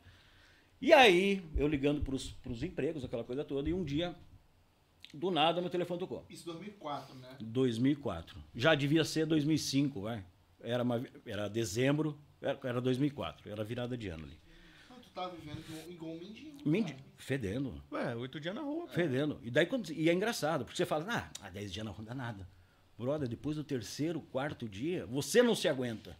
E 0.79 0.93
aí, 0.93 1.43
eu 1.57 1.67
ligando 1.67 2.01
pros, 2.01 2.29
pros 2.31 2.61
empregos, 2.63 3.03
aquela 3.03 3.23
coisa 3.23 3.43
toda, 3.43 3.67
e 3.67 3.73
um 3.73 3.83
dia, 3.83 4.15
do 5.13 5.29
nada, 5.31 5.59
meu 5.59 5.69
telefone 5.71 5.99
tocou. 5.99 6.23
Isso 6.29 6.45
2004, 6.45 7.15
né? 7.15 7.29
2004. 7.39 8.37
Já 8.55 8.73
devia 8.75 9.03
ser 9.03 9.25
2005, 9.25 10.01
vai. 10.01 10.23
Era, 10.63 10.83
uma, 10.83 11.03
era 11.25 11.47
dezembro, 11.49 12.15
era, 12.41 12.59
era 12.63 12.79
2004, 12.81 13.49
era 13.51 13.63
virada 13.63 13.97
de 13.97 14.07
ano 14.07 14.23
ali. 14.25 14.37
Tá 15.13 15.27
vivendo 15.27 15.63
igual- 15.89 16.11
um 16.15 16.19
mendigo. 16.19 16.51
Mendi- 16.69 16.95
Fedendo, 17.17 17.81
Ué, 17.91 18.15
oito 18.15 18.39
dias 18.39 18.55
na 18.55 18.61
rua. 18.61 18.85
cara. 18.87 18.93
fedendo. 18.95 19.39
E 19.43 19.51
daí 19.51 19.65
quando, 19.65 19.91
e 19.91 20.09
é 20.09 20.13
engraçado, 20.13 20.63
porque 20.65 20.77
você 20.77 20.85
fala, 20.85 21.05
ah, 21.09 21.29
há 21.45 21.49
10 21.49 21.71
dias 21.71 21.85
não 21.85 21.93
dá 22.03 22.13
nada. 22.15 22.47
Brother, 22.97 23.27
depois 23.27 23.57
do 23.57 23.63
terceiro, 23.63 24.21
quarto 24.21 24.67
dia, 24.69 25.05
você 25.07 25.41
não 25.43 25.53
se 25.55 25.67
aguenta. 25.67 26.15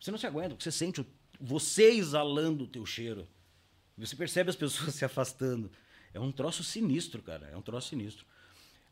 Você 0.00 0.10
não 0.10 0.18
se 0.18 0.26
aguenta, 0.26 0.50
porque 0.50 0.64
você 0.64 0.72
sente 0.72 1.00
o- 1.00 1.06
você 1.40 1.90
exalando 1.92 2.64
o 2.64 2.66
teu 2.66 2.84
cheiro. 2.86 3.26
Você 3.98 4.16
percebe 4.16 4.50
as 4.50 4.56
pessoas 4.56 4.94
se 4.94 5.04
afastando. 5.04 5.70
É 6.12 6.18
um 6.20 6.32
troço 6.32 6.62
sinistro, 6.64 7.22
cara. 7.22 7.48
É 7.52 7.56
um 7.56 7.62
troço 7.62 7.88
sinistro. 7.88 8.24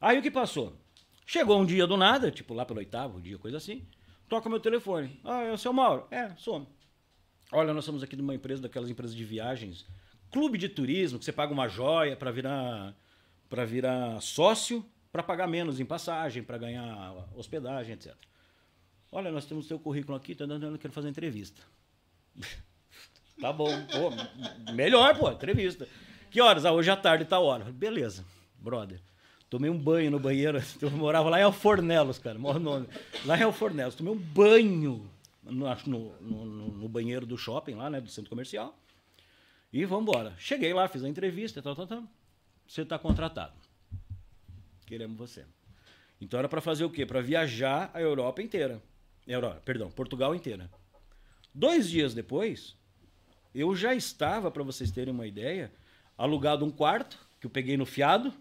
Aí 0.01 0.19
o 0.19 0.23
que 0.23 0.31
passou? 0.31 0.77
Chegou 1.25 1.61
um 1.61 1.65
dia 1.67 1.87
do 1.87 1.97
nada, 1.97 2.31
tipo 2.31 2.53
lá 2.55 2.65
pelo 2.67 2.81
oitavo 2.81 3.21
dia, 3.21 3.39
coisa 3.39 3.57
assim. 3.57 3.87
Toca 4.29 4.49
meu 4.49 4.59
telefone. 4.61 5.19
Ah, 5.25 5.43
é 5.45 5.53
o 5.53 5.59
seu 5.59 5.73
Mauro? 5.73 6.07
É, 6.11 6.35
sou. 6.37 6.67
Olha, 7.53 7.75
nós 7.75 7.85
somos 7.85 8.03
aqui 8.03 8.17
de 8.17 8.23
uma 8.23 8.35
empresa, 8.35 8.63
daquelas 8.63 8.89
empresas 8.89 9.15
de 9.15 9.25
viagens, 9.25 9.87
clube 10.31 10.57
de 10.57 10.69
turismo, 10.69 11.19
que 11.19 11.25
você 11.25 11.33
paga 11.33 11.53
uma 11.53 11.69
joia 11.69 12.17
para 12.17 12.31
virar 12.31 12.95
para 13.49 13.67
virar 13.67 14.19
sócio 14.23 14.83
para 15.13 15.23
pagar 15.23 15.47
menos 15.47 15.79
em 15.79 15.85
passagem, 15.85 16.43
para 16.43 16.57
ganhar 16.57 17.15
hospedagem, 17.37 17.93
etc. 17.93 18.15
Olha, 19.11 19.31
nós 19.31 19.45
temos 19.45 19.69
seu 19.69 19.79
currículo 19.79 20.17
aqui, 20.17 20.35
tá 20.35 20.47
dando, 20.47 20.79
quero 20.79 20.93
fazer 20.95 21.11
entrevista. 21.11 21.61
tá 23.39 23.53
bom, 23.53 23.69
pô, 23.87 24.73
melhor, 24.73 25.19
pô, 25.19 25.31
entrevista. 25.31 25.87
Que 26.31 26.41
horas? 26.41 26.65
Ah, 26.65 26.73
hoje 26.73 26.91
à 26.91 26.97
tarde 26.97 27.27
tá 27.27 27.39
hora. 27.39 27.65
Beleza, 27.65 28.25
brother. 28.59 28.99
Tomei 29.51 29.69
um 29.69 29.79
banho 29.79 30.11
no 30.11 30.19
banheiro. 30.19 30.59
Eu 30.81 30.91
morava 30.93 31.29
lá 31.29 31.39
em 31.39 31.43
Alfornelos, 31.43 32.19
cara. 32.19 32.39
Maior 32.39 32.59
nome. 32.59 32.89
Lá 33.27 33.37
em 33.37 33.43
Alfornelos. 33.43 33.95
Tomei 33.95 34.15
um 34.15 34.19
banho 34.19 35.07
no, 35.43 35.75
no, 36.21 36.71
no, 36.73 36.89
banheiro 36.89 37.27
do 37.27 37.37
shopping 37.37 37.75
lá, 37.75 37.91
né? 37.91 38.01
Do 38.01 38.11
centro 38.11 38.31
comercial. 38.31 38.79
E 39.73 39.85
vamos 39.85 40.09
embora. 40.09 40.35
Cheguei 40.39 40.73
lá, 40.73 40.87
fiz 40.89 41.03
a 41.03 41.09
entrevista, 41.09 41.63
tal, 41.63 41.75
tal, 41.75 41.87
tal. 41.87 42.05
Você 42.67 42.83
está 42.83 42.99
contratado. 42.99 43.55
Queremos 44.87 45.17
você. 45.17 45.45
Então 46.21 46.39
era 46.39 46.49
para 46.49 46.61
fazer 46.61 46.85
o 46.85 46.91
quê? 46.91 47.05
Para 47.05 47.21
viajar 47.21 47.91
a 47.93 48.01
Europa 48.01 48.41
inteira. 48.43 48.83
Europa, 49.27 49.61
perdão, 49.65 49.91
Portugal 49.91 50.35
inteira. 50.35 50.71
Dois 51.55 51.89
dias 51.89 52.15
depois, 52.15 52.77
eu 53.55 53.75
já 53.75 53.95
estava, 53.95 54.51
para 54.51 54.63
vocês 54.63 54.91
terem 54.91 55.13
uma 55.13 55.27
ideia, 55.27 55.73
alugado 56.17 56.65
um 56.65 56.71
quarto, 56.71 57.19
que 57.41 57.47
eu 57.47 57.51
peguei 57.51 57.77
no 57.77 57.85
fiado, 57.85 58.33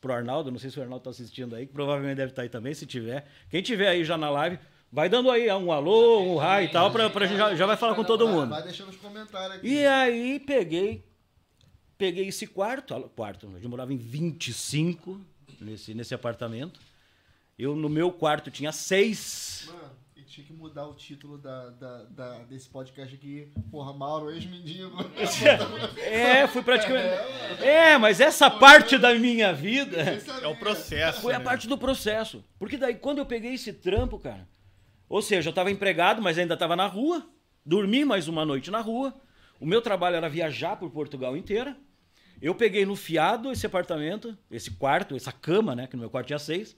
pro 0.00 0.12
Arnaldo. 0.12 0.50
Não 0.50 0.58
sei 0.58 0.70
se 0.70 0.78
o 0.78 0.82
Arnaldo 0.82 1.08
está 1.08 1.10
assistindo 1.10 1.54
aí, 1.54 1.66
que 1.66 1.72
provavelmente 1.72 2.16
deve 2.16 2.32
estar 2.32 2.36
tá 2.36 2.42
aí 2.42 2.48
também, 2.48 2.74
se 2.74 2.86
tiver. 2.86 3.26
Quem 3.50 3.62
tiver 3.62 3.88
aí 3.88 4.04
já 4.04 4.16
na 4.16 4.30
live, 4.30 4.58
vai 4.90 5.08
dando 5.08 5.30
aí 5.30 5.50
um 5.52 5.70
alô, 5.70 6.22
um 6.22 6.36
raio 6.36 6.66
e 6.66 6.70
tal, 6.70 6.90
para 6.90 7.08
pra 7.10 7.26
gente 7.26 7.38
já, 7.38 7.54
já 7.54 7.66
vai 7.66 7.76
falar 7.76 7.94
com 7.94 8.04
todo 8.04 8.28
mundo. 8.28 8.50
Vai 8.50 8.62
deixando 8.62 8.90
os 8.90 8.96
comentários 8.96 9.58
aqui. 9.58 9.68
E 9.68 9.86
aí 9.86 10.40
peguei, 10.40 11.04
peguei 11.96 12.28
esse 12.28 12.46
quarto, 12.46 12.94
quarto, 13.14 13.48
eu 13.62 13.68
morava 13.68 13.92
em 13.92 13.98
25 13.98 15.20
nesse, 15.60 15.94
nesse 15.94 16.14
apartamento. 16.14 16.80
Eu 17.58 17.74
no 17.74 17.88
meu 17.88 18.12
quarto 18.12 18.50
tinha 18.50 18.70
seis. 18.70 19.64
Mano, 19.66 19.90
e 20.16 20.22
tinha 20.22 20.46
que 20.46 20.52
mudar 20.52 20.86
o 20.86 20.94
título 20.94 21.36
da, 21.36 21.70
da, 21.70 22.02
da 22.04 22.38
desse 22.44 22.68
podcast 22.68 23.12
aqui. 23.12 23.50
Porra, 23.68 23.92
Mauro, 23.92 24.30
ex-mendigo. 24.30 24.96
é, 25.98 26.46
fui 26.46 26.62
praticamente. 26.62 27.08
É, 27.60 27.98
mas 27.98 28.20
essa 28.20 28.48
parte 28.48 28.96
da 28.96 29.12
minha 29.12 29.52
vida. 29.52 30.20
É 30.40 30.46
o 30.46 30.54
processo. 30.54 31.20
Foi 31.20 31.34
a 31.34 31.40
né? 31.40 31.44
parte 31.44 31.66
do 31.66 31.76
processo. 31.76 32.44
Porque 32.60 32.76
daí, 32.76 32.94
quando 32.94 33.18
eu 33.18 33.26
peguei 33.26 33.54
esse 33.54 33.72
trampo, 33.72 34.20
cara. 34.20 34.46
Ou 35.08 35.22
seja, 35.22 35.48
eu 35.48 35.50
estava 35.50 35.70
empregado, 35.70 36.20
mas 36.20 36.38
ainda 36.38 36.54
estava 36.54 36.76
na 36.76 36.86
rua. 36.86 37.26
Dormi 37.64 38.04
mais 38.04 38.28
uma 38.28 38.44
noite 38.44 38.70
na 38.70 38.80
rua. 38.80 39.14
O 39.60 39.66
meu 39.66 39.80
trabalho 39.80 40.16
era 40.16 40.28
viajar 40.28 40.76
por 40.76 40.90
Portugal 40.90 41.36
inteira. 41.36 41.76
Eu 42.40 42.54
peguei 42.54 42.86
no 42.86 42.94
fiado 42.94 43.50
esse 43.50 43.66
apartamento, 43.66 44.36
esse 44.50 44.70
quarto, 44.70 45.16
essa 45.16 45.32
cama, 45.32 45.74
né? 45.74 45.86
Que 45.86 45.96
no 45.96 46.00
meu 46.00 46.10
quarto 46.10 46.28
tinha 46.28 46.38
seis. 46.38 46.76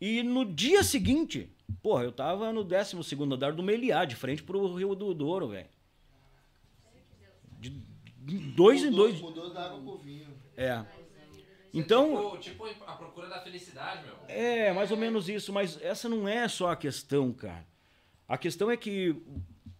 E 0.00 0.22
no 0.22 0.44
dia 0.44 0.82
seguinte, 0.82 1.54
porra, 1.82 2.04
eu 2.04 2.12
tava 2.12 2.52
no 2.52 2.64
12 2.64 2.96
andar 3.22 3.52
do 3.52 3.62
Meliá, 3.62 4.04
de 4.04 4.16
frente 4.16 4.42
pro 4.42 4.74
Rio 4.74 4.94
do 4.94 5.14
Douro, 5.14 5.48
velho. 5.48 5.68
De 7.60 7.70
dois 8.56 8.82
em 8.82 8.90
dois. 8.90 9.20
Mudou 9.20 9.54
da 9.54 9.66
água 9.66 9.80
pro 9.80 9.98
vinho. 9.98 10.26
É. 10.56 10.84
Então. 11.78 12.38
Tipo, 12.38 12.66
tipo 12.68 12.84
a 12.86 12.92
procura 12.94 13.28
da 13.28 13.40
felicidade, 13.40 14.04
meu. 14.04 14.14
É, 14.28 14.72
mais 14.72 14.90
ou 14.90 14.96
menos 14.96 15.28
isso, 15.28 15.52
mas 15.52 15.78
essa 15.82 16.08
não 16.08 16.26
é 16.26 16.48
só 16.48 16.70
a 16.70 16.76
questão, 16.76 17.32
cara. 17.32 17.66
A 18.26 18.38
questão 18.38 18.70
é 18.70 18.76
que 18.76 19.14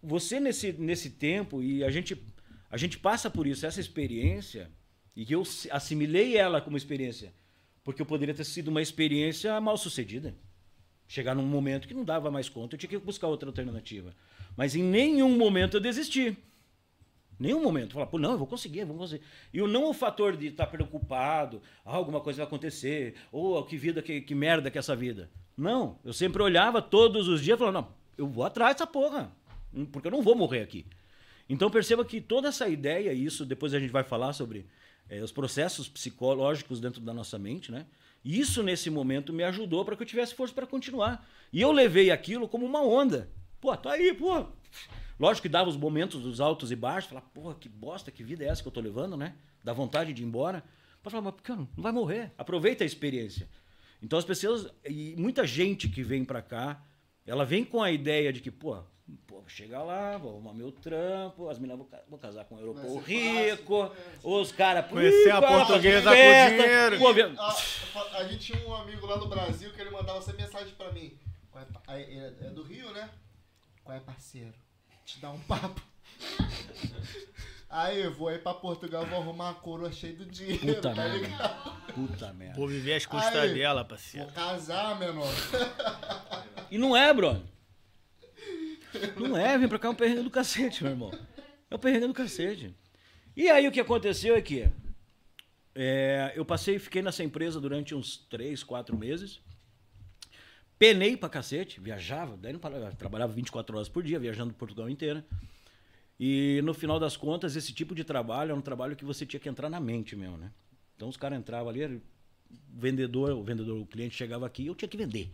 você 0.01 0.39
nesse, 0.39 0.71
nesse 0.73 1.09
tempo, 1.09 1.61
e 1.61 1.83
a 1.83 1.89
gente, 1.89 2.21
a 2.69 2.77
gente 2.77 2.97
passa 2.97 3.29
por 3.29 3.47
isso, 3.47 3.65
essa 3.65 3.81
experiência, 3.81 4.71
e 5.15 5.25
que 5.25 5.33
eu 5.33 5.43
assimilei 5.71 6.37
ela 6.37 6.61
como 6.61 6.77
experiência, 6.77 7.33
porque 7.83 8.01
eu 8.01 8.05
poderia 8.05 8.33
ter 8.33 8.45
sido 8.45 8.67
uma 8.67 8.81
experiência 8.81 9.59
mal 9.59 9.77
sucedida. 9.77 10.35
Chegar 11.07 11.33
num 11.33 11.45
momento 11.45 11.87
que 11.87 11.93
não 11.93 12.03
dava 12.03 12.29
mais 12.29 12.47
conta, 12.49 12.75
eu 12.75 12.79
tinha 12.79 12.89
que 12.89 12.97
buscar 12.97 13.27
outra 13.27 13.49
alternativa. 13.49 14.13
Mas 14.55 14.75
em 14.75 14.83
nenhum 14.83 15.37
momento 15.37 15.77
eu 15.77 15.81
desisti. 15.81 16.37
Nenhum 17.39 17.61
momento. 17.61 17.93
Falar, 17.93 18.07
pô, 18.07 18.17
não, 18.17 18.31
eu 18.31 18.37
vou 18.37 18.47
conseguir, 18.47 18.79
eu 18.79 18.87
vou 18.87 18.97
conseguir. 18.97 19.23
E 19.53 19.61
o 19.61 19.67
não 19.67 19.89
o 19.89 19.93
fator 19.93 20.35
de 20.35 20.47
estar 20.47 20.67
preocupado, 20.67 21.61
ah, 21.85 21.95
alguma 21.95 22.19
coisa 22.19 22.37
vai 22.37 22.47
acontecer, 22.47 23.15
ou 23.31 23.57
oh, 23.57 23.63
que 23.63 23.77
vida, 23.77 24.01
que, 24.01 24.21
que 24.21 24.33
merda 24.33 24.71
que 24.71 24.77
é 24.77 24.79
essa 24.79 24.95
vida. 24.95 25.29
Não, 25.55 25.99
eu 26.03 26.13
sempre 26.13 26.41
olhava 26.41 26.81
todos 26.81 27.27
os 27.27 27.43
dias 27.43 27.57
falava, 27.57 27.81
não, 27.81 27.87
eu 28.17 28.27
vou 28.27 28.43
atrás 28.43 28.75
dessa 28.75 28.87
porra, 28.87 29.31
porque 29.91 30.07
eu 30.07 30.11
não 30.11 30.21
vou 30.21 30.35
morrer 30.35 30.61
aqui. 30.61 30.85
Então 31.49 31.69
perceba 31.69 32.03
que 32.03 32.19
toda 32.19 32.49
essa 32.49 32.67
ideia, 32.67 33.13
e 33.13 33.23
isso 33.23 33.45
depois 33.45 33.73
a 33.73 33.79
gente 33.79 33.91
vai 33.91 34.03
falar 34.03 34.33
sobre 34.33 34.65
é, 35.09 35.21
os 35.21 35.31
processos 35.31 35.87
psicológicos 35.87 36.79
dentro 36.79 37.01
da 37.01 37.13
nossa 37.13 37.37
mente, 37.37 37.71
né? 37.71 37.85
Isso 38.25 38.61
nesse 38.61 38.89
momento 38.89 39.31
me 39.31 39.43
ajudou 39.43 39.85
para 39.85 39.95
que 39.95 40.03
eu 40.03 40.07
tivesse 40.07 40.35
força 40.35 40.53
para 40.53 40.67
continuar. 40.67 41.25
E 41.53 41.61
eu 41.61 41.71
levei 41.71 42.11
aquilo 42.11 42.47
como 42.47 42.65
uma 42.65 42.81
onda. 42.81 43.29
Pô, 43.61 43.75
tá 43.77 43.93
aí, 43.93 44.13
pô. 44.13 44.45
Lógico 45.19 45.43
que 45.43 45.49
dava 45.49 45.69
os 45.69 45.77
momentos 45.77 46.21
dos 46.21 46.39
altos 46.39 46.71
e 46.71 46.75
baixos, 46.75 47.09
falar, 47.09 47.21
porra, 47.21 47.55
que 47.55 47.67
bosta, 47.67 48.11
que 48.11 48.23
vida 48.23 48.43
é 48.43 48.47
essa 48.47 48.61
que 48.61 48.67
eu 48.67 48.71
tô 48.71 48.79
levando, 48.79 49.17
né? 49.17 49.35
Dá 49.63 49.73
vontade 49.73 50.13
de 50.13 50.21
ir 50.21 50.25
embora. 50.25 50.63
Mas 51.03 51.11
falar, 51.11 51.23
mas 51.23 51.41
cara, 51.41 51.59
não 51.59 51.69
vai 51.83 51.91
morrer. 51.91 52.31
Aproveita 52.37 52.83
a 52.83 52.87
experiência. 52.87 53.49
Então 54.01 54.19
as 54.19 54.25
pessoas, 54.25 54.67
e 54.85 55.15
muita 55.17 55.47
gente 55.47 55.89
que 55.89 56.03
vem 56.03 56.23
para 56.23 56.41
cá, 56.41 56.83
ela 57.25 57.45
vem 57.45 57.65
com 57.65 57.81
a 57.81 57.91
ideia 57.91 58.31
de 58.31 58.41
que, 58.41 58.51
pô, 58.51 58.77
pô 59.25 59.39
vou 59.39 59.49
chegar 59.49 59.81
lá, 59.81 60.17
vou 60.17 60.33
arrumar 60.33 60.53
meu 60.53 60.71
trampo, 60.71 61.49
as 61.49 61.57
meninas 61.57 61.79
vão, 61.79 62.01
vou 62.07 62.19
casar 62.19 62.45
com 62.45 62.55
um 62.55 62.59
europeu 62.59 62.97
rico, 62.99 63.91
os 64.23 64.51
caras... 64.51 64.85
Conhecer 64.87 65.31
a 65.31 65.41
portuguesa 65.41 66.09
com 66.09 66.15
dinheiro. 66.15 66.99
Pô, 66.99 67.99
a, 67.99 68.17
a, 68.17 68.27
gente 68.27 68.53
tinha 68.53 68.67
um 68.67 68.75
amigo 68.75 69.07
lá 69.07 69.17
no 69.17 69.27
Brasil 69.27 69.73
que 69.73 69.81
ele 69.81 69.89
mandava 69.89 70.19
essa 70.19 70.33
mensagem 70.33 70.75
para 70.75 70.91
mim. 70.91 71.17
É, 71.87 72.01
é, 72.01 72.35
é 72.41 72.49
do 72.51 72.61
Rio, 72.61 72.91
né? 72.91 73.09
Qual 73.83 73.97
é, 73.97 73.99
parceiro? 73.99 74.53
Te 75.07 75.19
dar 75.19 75.31
um 75.31 75.39
papo. 75.39 75.81
Aí 77.69 78.01
eu 78.01 78.13
vou 78.13 78.27
aí 78.27 78.37
pra 78.37 78.53
Portugal, 78.53 79.05
vou 79.05 79.19
arrumar 79.21 79.51
uma 79.51 79.53
coroa 79.53 79.91
cheia 79.91 80.13
do 80.13 80.25
dinheiro, 80.25 80.75
Puta 80.75 80.93
tá 80.93 80.95
merda. 80.95 81.17
ligado? 81.17 81.93
Puta 81.93 82.33
merda. 82.33 82.55
Vou 82.55 82.67
viver 82.67 82.93
as 82.95 83.05
custas 83.05 83.35
Aí, 83.35 83.53
dela, 83.53 83.85
parceiro. 83.85 84.25
Vou 84.27 84.35
casar, 84.35 84.99
meu 84.99 85.07
irmão. 85.09 85.27
E 86.69 86.77
não 86.77 86.95
é, 86.95 87.13
brother. 87.13 87.41
Não 89.15 89.37
é, 89.37 89.57
vem 89.57 89.67
pra 89.69 89.79
cá 89.79 89.87
é 89.87 89.91
um 89.91 89.95
perrengue 89.95 90.23
do 90.23 90.29
cacete, 90.29 90.83
meu 90.83 90.91
irmão. 90.91 91.11
É 91.71 91.75
um 91.75 91.79
perrengue 91.79 92.07
do 92.07 92.13
cacete. 92.13 92.75
E 93.35 93.49
aí 93.49 93.65
o 93.67 93.71
que 93.71 93.79
aconteceu 93.79 94.35
é 94.35 94.41
que 94.41 94.67
é, 95.73 96.33
eu 96.35 96.43
passei, 96.43 96.79
fiquei 96.79 97.01
nessa 97.01 97.23
empresa 97.23 97.61
durante 97.61 97.95
uns 97.95 98.17
3, 98.29 98.61
4 98.63 98.97
meses. 98.97 99.39
Penei 100.79 101.17
pra 101.17 101.27
cacete, 101.29 101.79
viajava, 101.79 102.37
daí 102.37 102.53
não 102.53 102.59
parava, 102.59 102.91
trabalhava 102.91 103.33
24 103.33 103.75
horas 103.75 103.89
por 103.89 104.03
dia, 104.03 104.19
viajando 104.19 104.53
Portugal 104.53 104.89
inteira. 104.89 105.25
E 106.19 106.61
no 106.63 106.73
final 106.73 106.99
das 106.99 107.17
contas, 107.17 107.55
esse 107.55 107.73
tipo 107.73 107.95
de 107.95 108.03
trabalho 108.03 108.51
era 108.51 108.59
um 108.59 108.61
trabalho 108.61 108.95
que 108.95 109.05
você 109.05 109.25
tinha 109.25 109.39
que 109.39 109.49
entrar 109.49 109.69
na 109.69 109.79
mente 109.79 110.15
mesmo, 110.15 110.37
né? 110.37 110.51
Então 110.95 111.07
os 111.07 111.17
caras 111.17 111.37
entravam 111.37 111.69
ali, 111.69 111.85
o 111.85 112.01
vendedor, 112.73 113.31
o 113.31 113.43
vendedor, 113.43 113.79
o 113.79 113.85
cliente 113.85 114.15
chegava 114.15 114.45
aqui 114.45 114.63
e 114.63 114.67
eu 114.67 114.75
tinha 114.75 114.89
que 114.89 114.97
vender. 114.97 115.31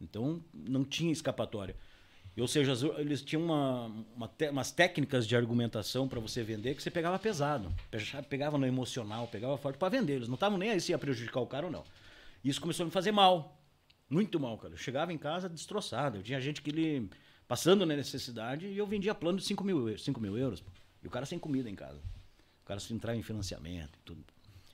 Então 0.00 0.42
não 0.52 0.84
tinha 0.84 1.12
escapatória. 1.12 1.74
Ou 2.38 2.46
seja, 2.46 2.72
eles 2.98 3.20
tinham 3.22 3.42
uma, 3.42 3.86
uma 4.14 4.30
umas 4.52 4.70
técnicas 4.70 5.26
de 5.26 5.34
argumentação 5.34 6.06
para 6.06 6.20
você 6.20 6.44
vender 6.44 6.76
que 6.76 6.82
você 6.82 6.90
pegava 6.90 7.18
pesado. 7.18 7.72
Pegava 8.28 8.56
no 8.56 8.64
emocional, 8.64 9.26
pegava 9.26 9.56
forte 9.56 9.76
para 9.76 9.88
vender. 9.88 10.14
Eles 10.14 10.28
não 10.28 10.34
estavam 10.34 10.56
nem 10.56 10.70
aí 10.70 10.80
se 10.80 10.92
ia 10.92 10.98
prejudicar 10.98 11.40
o 11.40 11.46
cara 11.46 11.66
ou 11.66 11.72
não. 11.72 11.82
Isso 12.44 12.60
começou 12.60 12.84
a 12.84 12.86
me 12.86 12.92
fazer 12.92 13.10
mal. 13.10 13.57
Muito 14.08 14.40
mal, 14.40 14.56
cara. 14.56 14.74
Eu 14.74 14.78
chegava 14.78 15.12
em 15.12 15.18
casa 15.18 15.48
destroçado. 15.48 16.18
Eu 16.18 16.22
tinha 16.22 16.40
gente 16.40 16.62
que 16.62 16.70
ele 16.70 17.10
passando 17.46 17.84
na 17.86 17.96
necessidade 17.96 18.66
e 18.66 18.76
eu 18.76 18.86
vendia 18.86 19.14
plano 19.14 19.38
de 19.38 19.44
5 19.44 19.64
mil, 19.64 19.98
5 19.98 20.20
mil 20.20 20.36
euros. 20.36 20.60
Pô. 20.60 20.70
E 21.02 21.06
o 21.06 21.10
cara 21.10 21.26
sem 21.26 21.38
comida 21.38 21.68
em 21.68 21.74
casa. 21.74 22.00
O 22.62 22.66
cara 22.66 22.80
sem 22.80 22.96
entrar 22.96 23.14
em 23.14 23.22
financiamento 23.22 23.98
tudo. 24.04 24.24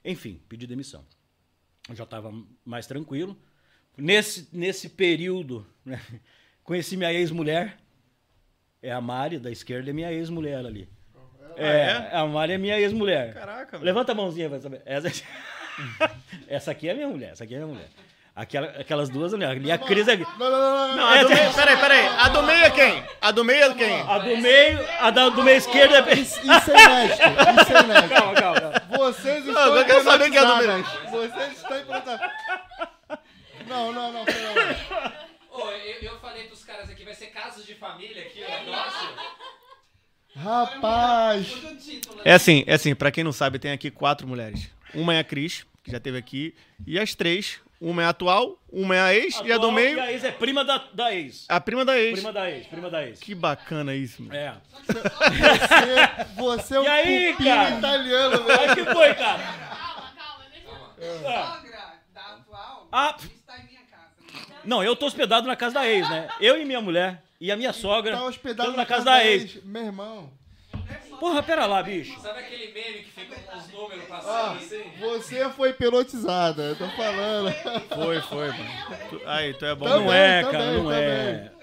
Enfim, 0.05 0.41
pedi 0.49 0.67
demissão. 0.67 1.05
Eu 1.89 1.97
já 1.97 2.05
estava 2.05 2.33
mais 2.65 2.87
tranquilo. 2.87 3.37
Nesse, 3.97 4.49
nesse 4.53 4.89
período, 4.89 5.67
né, 5.85 6.01
conheci 6.63 6.97
minha 6.97 7.13
ex-mulher. 7.13 7.79
É 8.83 8.93
a 8.93 9.01
Mari, 9.01 9.39
da 9.39 9.51
esquerda, 9.51 9.91
é 9.91 9.93
minha 9.93 10.13
ex-mulher 10.13 10.59
ali. 10.59 10.89
É, 11.57 11.67
é? 11.67 12.17
a 12.17 12.27
Mari 12.27 12.53
é 12.53 12.59
minha 12.59 12.79
ex-mulher. 12.79 13.33
Caraca. 13.33 13.79
Levanta 13.79 14.13
a 14.13 14.15
mãozinha 14.15 14.49
pra 14.51 14.61
saber. 14.61 14.83
Essa, 14.85 15.09
essa 16.49 16.71
aqui 16.71 16.89
é 16.89 16.95
minha 16.95 17.09
mulher, 17.09 17.33
essa 17.33 17.45
aqui 17.45 17.55
é 17.55 17.59
minha 17.59 17.69
mulher. 17.69 17.89
Aquela, 18.37 18.67
aquelas 18.67 19.09
duas 19.09 19.33
ali. 19.33 19.45
Ali 19.45 19.71
a 19.71 19.79
Cris 19.79 20.09
é. 20.09 20.17
Não, 20.17 20.27
não, 20.27 20.51
não, 20.51 20.89
não. 20.89 20.97
Não, 20.97 21.07
a 21.07 21.23
do 21.23 21.29
meio, 21.29 21.53
peraí, 21.55 21.77
peraí. 21.77 22.07
A 22.07 22.29
do 22.29 22.43
meio 22.43 22.65
é 22.65 22.71
quem? 22.71 23.05
A 23.21 23.31
do 23.31 23.45
meio 23.45 23.65
é 23.65 23.75
quem? 23.75 24.01
A 24.01 24.19
do 24.19 24.37
meio, 24.39 24.89
a 25.01 25.11
da, 25.11 25.29
do 25.29 25.43
meio 25.45 25.57
esquerdo 25.57 25.95
é. 25.95 26.15
Isso 26.15 26.41
é 26.41 26.45
inédito. 26.85 27.23
Isso 27.63 27.73
é 27.77 27.81
inédito. 27.85 28.09
Calma, 28.09 28.35
calma. 28.35 28.73
Vocês 28.99 29.45
Não, 29.45 29.53
estão 29.53 29.77
eu 29.77 29.85
quero 29.85 30.03
saber 30.03 30.31
quem 30.31 30.39
é 30.39 30.45
do 30.45 30.57
meio. 30.57 30.85
Vocês 31.11 31.53
estão 31.53 31.79
hipnotizadas. 31.79 32.31
Não, 33.69 33.93
não, 33.93 34.13
não. 34.13 34.25
Pera, 34.25 35.13
Ô, 35.51 35.71
eu, 35.71 36.01
eu 36.03 36.19
falei 36.19 36.45
pros 36.49 36.65
caras 36.65 36.91
aqui, 36.91 37.05
vai 37.05 37.15
ser 37.15 37.27
casos 37.27 37.65
de 37.65 37.75
família 37.77 38.23
aqui 38.23 38.43
o 38.43 38.51
negócio. 38.51 39.09
Rapaz. 40.37 41.47
Título. 41.83 42.21
É 42.25 42.33
assim, 42.33 42.65
é 42.67 42.75
assim, 42.75 42.95
pra 42.95 43.13
quem 43.13 43.23
não 43.23 43.33
sabe, 43.33 43.61
tem 43.61 43.71
aqui 43.71 43.91
quatro 43.91 44.27
mulheres. 44.27 44.69
uma 44.93 45.15
é 45.15 45.21
a 45.21 45.25
Cris, 45.25 45.65
que 45.85 45.93
já 45.93 45.99
esteve 45.99 46.19
aqui, 46.19 46.55
e 46.85 46.99
as 46.99 47.15
três, 47.15 47.61
uma 47.91 48.03
é 48.03 48.07
a 48.07 48.09
atual, 48.09 48.59
uma 48.73 48.97
é 48.97 49.01
a 49.01 49.15
ex, 49.15 49.35
e 49.45 49.53
a 49.53 49.57
do 49.59 49.67
Atual, 49.67 49.73
meio, 49.73 49.97
E 49.97 50.01
a 50.01 50.13
ex 50.13 50.25
é 50.25 50.31
prima 50.33 50.65
da, 50.65 50.79
da 50.93 51.15
ex. 51.15 51.45
a 51.49 51.61
prima 51.61 51.85
da 51.85 51.99
ex. 51.99 52.15
Prima 52.15 52.33
da 52.33 52.51
ex, 52.51 52.67
prima 52.67 52.91
da 52.91 53.07
ex. 53.07 53.21
Que 53.21 53.35
bacana 53.35 53.95
isso, 53.95 54.23
mano. 54.23 54.35
É. 54.35 54.55
Você, 54.87 56.35
você 56.37 56.77
é 56.77 56.81
um 56.81 56.85
E 56.85 56.89
aí, 56.89 57.35
cara? 57.37 57.71
italiano, 57.79 58.43
velho. 58.45 58.61
Aí 58.61 58.75
que 58.75 58.85
foi, 58.85 59.15
cara? 59.15 59.39
Calma, 59.43 60.13
calma, 60.17 60.45
deixa 60.51 60.67
eu 60.99 61.29
Ah. 61.29 61.57
sogra 61.57 61.79
da 62.15 62.21
atual 62.23 62.89
Ah. 62.91 63.17
está 63.19 63.59
em 63.59 63.67
minha 63.67 63.81
casa. 63.83 64.59
Não, 64.65 64.83
eu 64.83 64.97
tô 64.97 65.07
hospedado 65.07 65.47
na 65.47 65.57
casa 65.57 65.75
da 65.75 65.87
ex, 65.89 66.09
né? 66.09 66.29
Eu 66.41 66.59
e 66.61 66.65
minha 66.65 66.81
mulher 66.81 67.23
e 67.41 67.53
a 67.53 67.57
minha 67.57 67.73
sogra. 67.73 68.17
Tá 68.17 68.25
hospedado 68.25 68.73
na 68.73 68.87
casa 68.87 69.05
da 69.05 69.25
ex. 69.25 69.63
Meu 69.65 69.85
irmão. 69.85 70.33
Porra, 71.25 71.43
pera 71.43 71.65
lá, 71.65 71.83
bicho. 71.83 72.21
Sabe 72.21 72.41
aquele 72.41 72.67
meme 72.75 72.99
que 73.03 73.11
fica 73.19 73.35
com 73.35 73.57
os 73.57 73.73
números 73.73 74.05
passando 74.05 74.59
assim? 74.59 74.83
você 75.01 75.49
foi 75.49 75.73
pelotizada, 75.73 76.63
eu 76.65 76.77
tô 76.77 76.87
falando. 76.89 77.51
Foi, 77.95 78.21
foi, 78.21 78.49
mano. 78.49 79.21
Aí, 79.25 79.55
tu 79.55 79.65
é 79.65 79.75
bom. 79.75 79.87
Também, 79.87 80.05
Não 80.05 80.13
é, 80.13 80.43
também, 80.43 80.59
cara, 80.61 80.73
não 80.73 80.93
é. 80.93 81.33
também. 81.33 81.55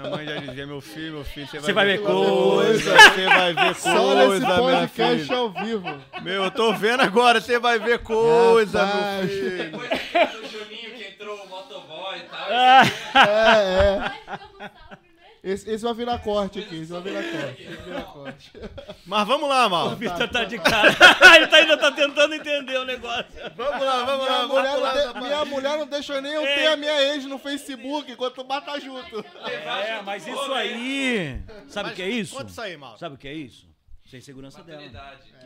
Minha 0.00 0.10
mãe 0.10 0.24
já 0.26 0.36
dizia, 0.38 0.66
meu 0.66 0.80
filho, 0.80 1.12
meu 1.16 1.24
filho, 1.24 1.46
Você 1.48 1.70
vai 1.70 1.84
ver 1.84 2.02
coisa. 2.02 2.96
Você 2.98 3.26
vai 3.26 3.52
ver 3.52 3.74
Só 3.74 4.14
nesse 4.14 4.46
coisa, 4.46 4.46
podcast 4.46 5.32
ao 5.34 5.50
vivo. 5.50 6.02
Meu, 6.22 6.44
eu 6.44 6.50
tô 6.50 6.72
vendo 6.72 7.02
agora, 7.02 7.42
você 7.42 7.58
vai 7.58 7.78
ver 7.78 7.98
coisa, 7.98 8.82
Rapaz. 8.82 9.18
meu 9.18 9.28
filho. 9.28 9.70
Depois 9.70 9.90
do 9.90 10.48
Juninho 10.48 10.94
que 10.94 11.04
entrou 11.08 11.36
o 11.44 11.46
motoboy 11.46 12.16
e 12.16 12.22
tal. 12.22 12.46
Ah, 12.50 12.82
É, 13.28 13.28
é. 13.28 14.30
Mas 14.60 14.68
eu 14.68 14.68
não 14.70 14.88
salve, 14.90 15.20
né? 15.20 15.29
Esse, 15.42 15.70
esse 15.70 15.82
vai 15.82 15.94
virar 15.94 16.18
corte 16.18 16.58
aqui, 16.58 16.82
esse 16.82 16.92
vai 16.92 17.00
virar 17.00 17.22
corte. 17.22 17.62
Virar 17.64 18.02
corte. 18.02 18.52
Mas 19.06 19.26
vamos 19.26 19.48
lá, 19.48 19.66
o 19.66 19.70
mal. 19.70 19.96
Vitor 19.96 20.28
tá 20.28 20.44
de 20.44 20.58
cara. 20.58 20.88
Ele 21.36 21.46
tá- 21.46 21.56
ainda 21.56 21.78
tá 21.78 21.90
tentando 21.92 22.34
entender 22.34 22.76
o 22.76 22.84
negócio. 22.84 23.24
Vamos 23.56 23.82
lá, 23.86 24.04
vamos 24.04 24.26
lá. 24.26 24.46
Minha 24.46 24.46
Vamos 24.46 24.56
mulher, 24.58 24.76
lá, 24.76 24.94
não 25.06 25.12
de- 25.14 25.20
minha 25.20 25.44
mulher 25.46 25.78
não 25.78 25.86
deixa 25.86 26.20
nem 26.20 26.32
eu 26.32 26.42
ter 26.42 26.66
a 26.66 26.76
minha 26.76 27.14
ex 27.14 27.24
no 27.24 27.38
Facebook 27.38 28.12
enquanto 28.12 28.44
bata 28.44 28.78
junto. 28.78 29.24
É, 29.46 30.02
mas 30.02 30.26
isso 30.26 30.52
aí. 30.52 31.40
Sabe 31.68 31.90
o 31.90 31.94
que 31.94 32.02
é 32.02 32.08
isso? 32.10 32.34
Conta 32.36 32.50
isso 32.50 32.60
aí, 32.60 32.76
mal. 32.76 32.98
Sabe 32.98 33.14
o 33.14 33.18
que 33.18 33.26
é 33.28 33.32
isso? 33.34 33.66
Isso 34.04 34.16
é 34.16 34.18
insegurança 34.18 34.62
dela. 34.62 34.82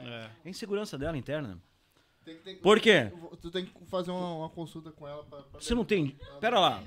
É. 0.04 0.26
É 0.44 0.50
insegurança 0.50 0.98
dela 0.98 1.16
interna. 1.16 1.56
Tem 2.24 2.36
tem 2.38 2.56
Por 2.56 2.80
quê? 2.80 3.12
Tu 3.40 3.50
tem 3.50 3.66
que 3.66 3.72
fazer 3.86 4.10
uma, 4.10 4.34
uma 4.38 4.48
consulta 4.48 4.90
com 4.90 5.06
ela 5.06 5.22
pra. 5.24 5.42
pra 5.42 5.60
Você 5.60 5.74
não 5.74 5.84
tem. 5.84 6.18
Pera 6.40 6.58
lá. 6.58 6.82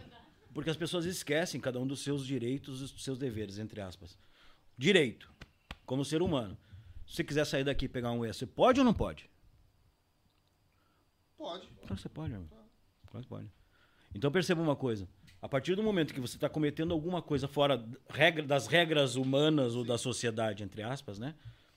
Porque 0.57 0.71
as 0.71 0.75
pessoas 0.75 1.05
esquecem 1.05 1.61
cada 1.61 1.79
um 1.79 1.85
dos 1.85 1.99
seus 1.99 2.25
direitos 2.25 2.79
e 2.79 2.91
dos 2.91 3.03
seus 3.03 3.19
deveres, 3.19 3.59
entre 3.59 3.79
aspas. 3.79 4.17
Direito. 4.75 5.31
Como 5.85 6.03
ser 6.03 6.19
humano. 6.19 6.57
Se 7.05 7.17
você 7.17 7.23
quiser 7.23 7.45
sair 7.45 7.63
daqui 7.63 7.85
e 7.85 7.87
pegar 7.87 8.09
um 8.09 8.25
E, 8.25 8.33
você 8.33 8.47
pode 8.47 8.79
ou 8.79 8.83
não 8.83 8.91
pode? 8.91 9.29
Pode. 11.37 11.67
Claro 11.67 11.95
que 11.95 12.01
você 12.01 12.09
pode, 12.09 12.33
irmão. 12.33 12.49
Claro 13.05 13.23
que 13.23 13.29
pode. 13.29 13.51
Então 14.15 14.31
perceba 14.31 14.59
uma 14.59 14.75
coisa. 14.75 15.07
A 15.39 15.47
partir 15.47 15.75
do 15.75 15.83
momento 15.83 16.11
que 16.11 16.19
você 16.19 16.37
está 16.37 16.49
cometendo 16.49 16.91
alguma 16.91 17.21
coisa 17.21 17.47
fora 17.47 17.87
regra- 18.09 18.41
das 18.41 18.65
regras 18.65 19.15
humanas 19.15 19.75
ou 19.75 19.83
da 19.83 19.95
sociedade, 19.95 20.63
entre 20.63 20.81
aspas, 20.81 21.19
né? 21.19 21.35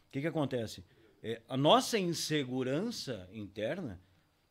O 0.08 0.10
que, 0.10 0.22
que 0.22 0.26
acontece? 0.26 0.82
É, 1.22 1.42
a 1.46 1.54
nossa 1.54 1.98
insegurança 1.98 3.28
interna 3.30 4.00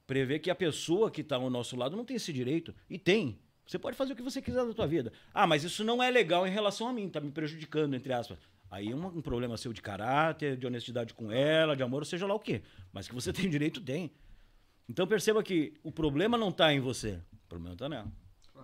prevê 0.06 0.38
que 0.38 0.52
a 0.52 0.56
pessoa 0.56 1.10
que 1.10 1.22
está 1.22 1.38
ao 1.38 1.50
nosso 1.50 1.76
lado 1.76 1.98
não 1.98 2.06
tem 2.06 2.18
esse 2.18 2.32
direito. 2.32 2.76
E 2.88 3.00
tem. 3.00 3.40
Você 3.70 3.78
pode 3.78 3.96
fazer 3.96 4.14
o 4.14 4.16
que 4.16 4.24
você 4.24 4.42
quiser 4.42 4.66
da 4.66 4.74
tua 4.74 4.88
vida. 4.88 5.14
Ah, 5.32 5.46
mas 5.46 5.64
isso 5.64 5.84
não 5.84 6.02
é 6.02 6.10
legal 6.10 6.48
em 6.48 6.50
relação 6.50 6.88
a 6.88 6.92
mim, 6.92 7.06
está 7.06 7.20
me 7.20 7.30
prejudicando, 7.30 7.94
entre 7.94 8.12
aspas. 8.12 8.40
Aí 8.68 8.90
é 8.90 8.96
um, 8.96 9.06
um 9.06 9.22
problema 9.22 9.58
seu 9.58 9.72
de 9.72 9.80
caráter, 9.80 10.58
de 10.58 10.66
honestidade 10.66 11.14
com 11.14 11.32
ela, 11.32 11.76
de 11.76 11.84
amor, 11.84 12.04
seja 12.04 12.26
lá 12.26 12.34
o 12.34 12.40
quê. 12.40 12.64
Mas 12.92 13.08
que 13.08 13.14
você 13.14 13.32
tem 13.32 13.48
direito, 13.48 13.80
tem. 13.80 14.12
Então 14.90 15.06
perceba 15.06 15.44
que 15.44 15.76
o 15.84 15.92
problema 15.92 16.36
não 16.36 16.50
está 16.50 16.74
em 16.74 16.80
você, 16.80 17.22
o 17.32 17.48
problema 17.48 17.74
está 17.74 17.88
nela, 17.88 18.12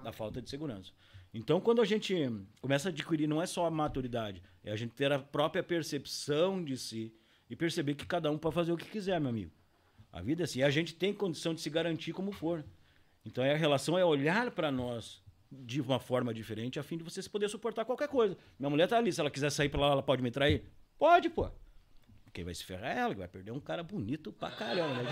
da 0.03 0.11
falta 0.11 0.41
de 0.41 0.49
segurança. 0.49 0.91
Então 1.31 1.61
quando 1.61 1.83
a 1.83 1.85
gente 1.85 2.15
começa 2.59 2.89
a 2.89 2.91
adquirir, 2.91 3.27
não 3.27 3.39
é 3.39 3.45
só 3.45 3.67
a 3.67 3.69
maturidade, 3.69 4.41
é 4.63 4.71
a 4.71 4.75
gente 4.75 4.95
ter 4.95 5.11
a 5.11 5.19
própria 5.19 5.61
percepção 5.61 6.63
de 6.63 6.79
si 6.79 7.13
e 7.47 7.55
perceber 7.55 7.93
que 7.93 8.07
cada 8.07 8.31
um 8.31 8.39
pode 8.39 8.55
fazer 8.55 8.71
o 8.71 8.77
que 8.77 8.89
quiser, 8.89 9.21
meu 9.21 9.29
amigo. 9.29 9.51
A 10.11 10.19
vida 10.23 10.41
é 10.41 10.45
assim, 10.45 10.63
a 10.63 10.69
gente 10.71 10.95
tem 10.95 11.13
condição 11.13 11.53
de 11.53 11.61
se 11.61 11.69
garantir 11.69 12.11
como 12.11 12.31
for. 12.31 12.65
Então 13.25 13.43
a 13.43 13.55
relação 13.55 13.97
é 13.97 14.05
olhar 14.05 14.51
para 14.51 14.71
nós 14.71 15.23
de 15.51 15.81
uma 15.81 15.99
forma 15.99 16.33
diferente 16.33 16.79
a 16.79 16.83
fim 16.83 16.97
de 16.97 17.03
você 17.03 17.21
se 17.21 17.29
poder 17.29 17.49
suportar 17.49 17.85
qualquer 17.85 18.07
coisa. 18.07 18.37
Minha 18.59 18.69
mulher 18.69 18.87
tá 18.87 18.97
ali, 18.97 19.11
se 19.11 19.19
ela 19.19 19.31
quiser 19.31 19.49
sair 19.49 19.69
para 19.69 19.81
lá, 19.81 19.91
ela 19.91 20.03
pode 20.03 20.21
me 20.21 20.29
trair? 20.31 20.63
Pode, 20.97 21.29
pô. 21.29 21.49
Quem 22.33 22.43
vai 22.43 22.53
se 22.53 22.65
ferrar 22.65 22.95
é 22.95 22.99
ela, 22.99 23.13
que 23.13 23.19
vai 23.19 23.29
perder 23.29 23.51
um 23.51 23.61
cara 23.61 23.81
bonito 23.81 24.31
pra 24.33 24.51
caramba. 24.51 25.03
Né? 25.03 25.11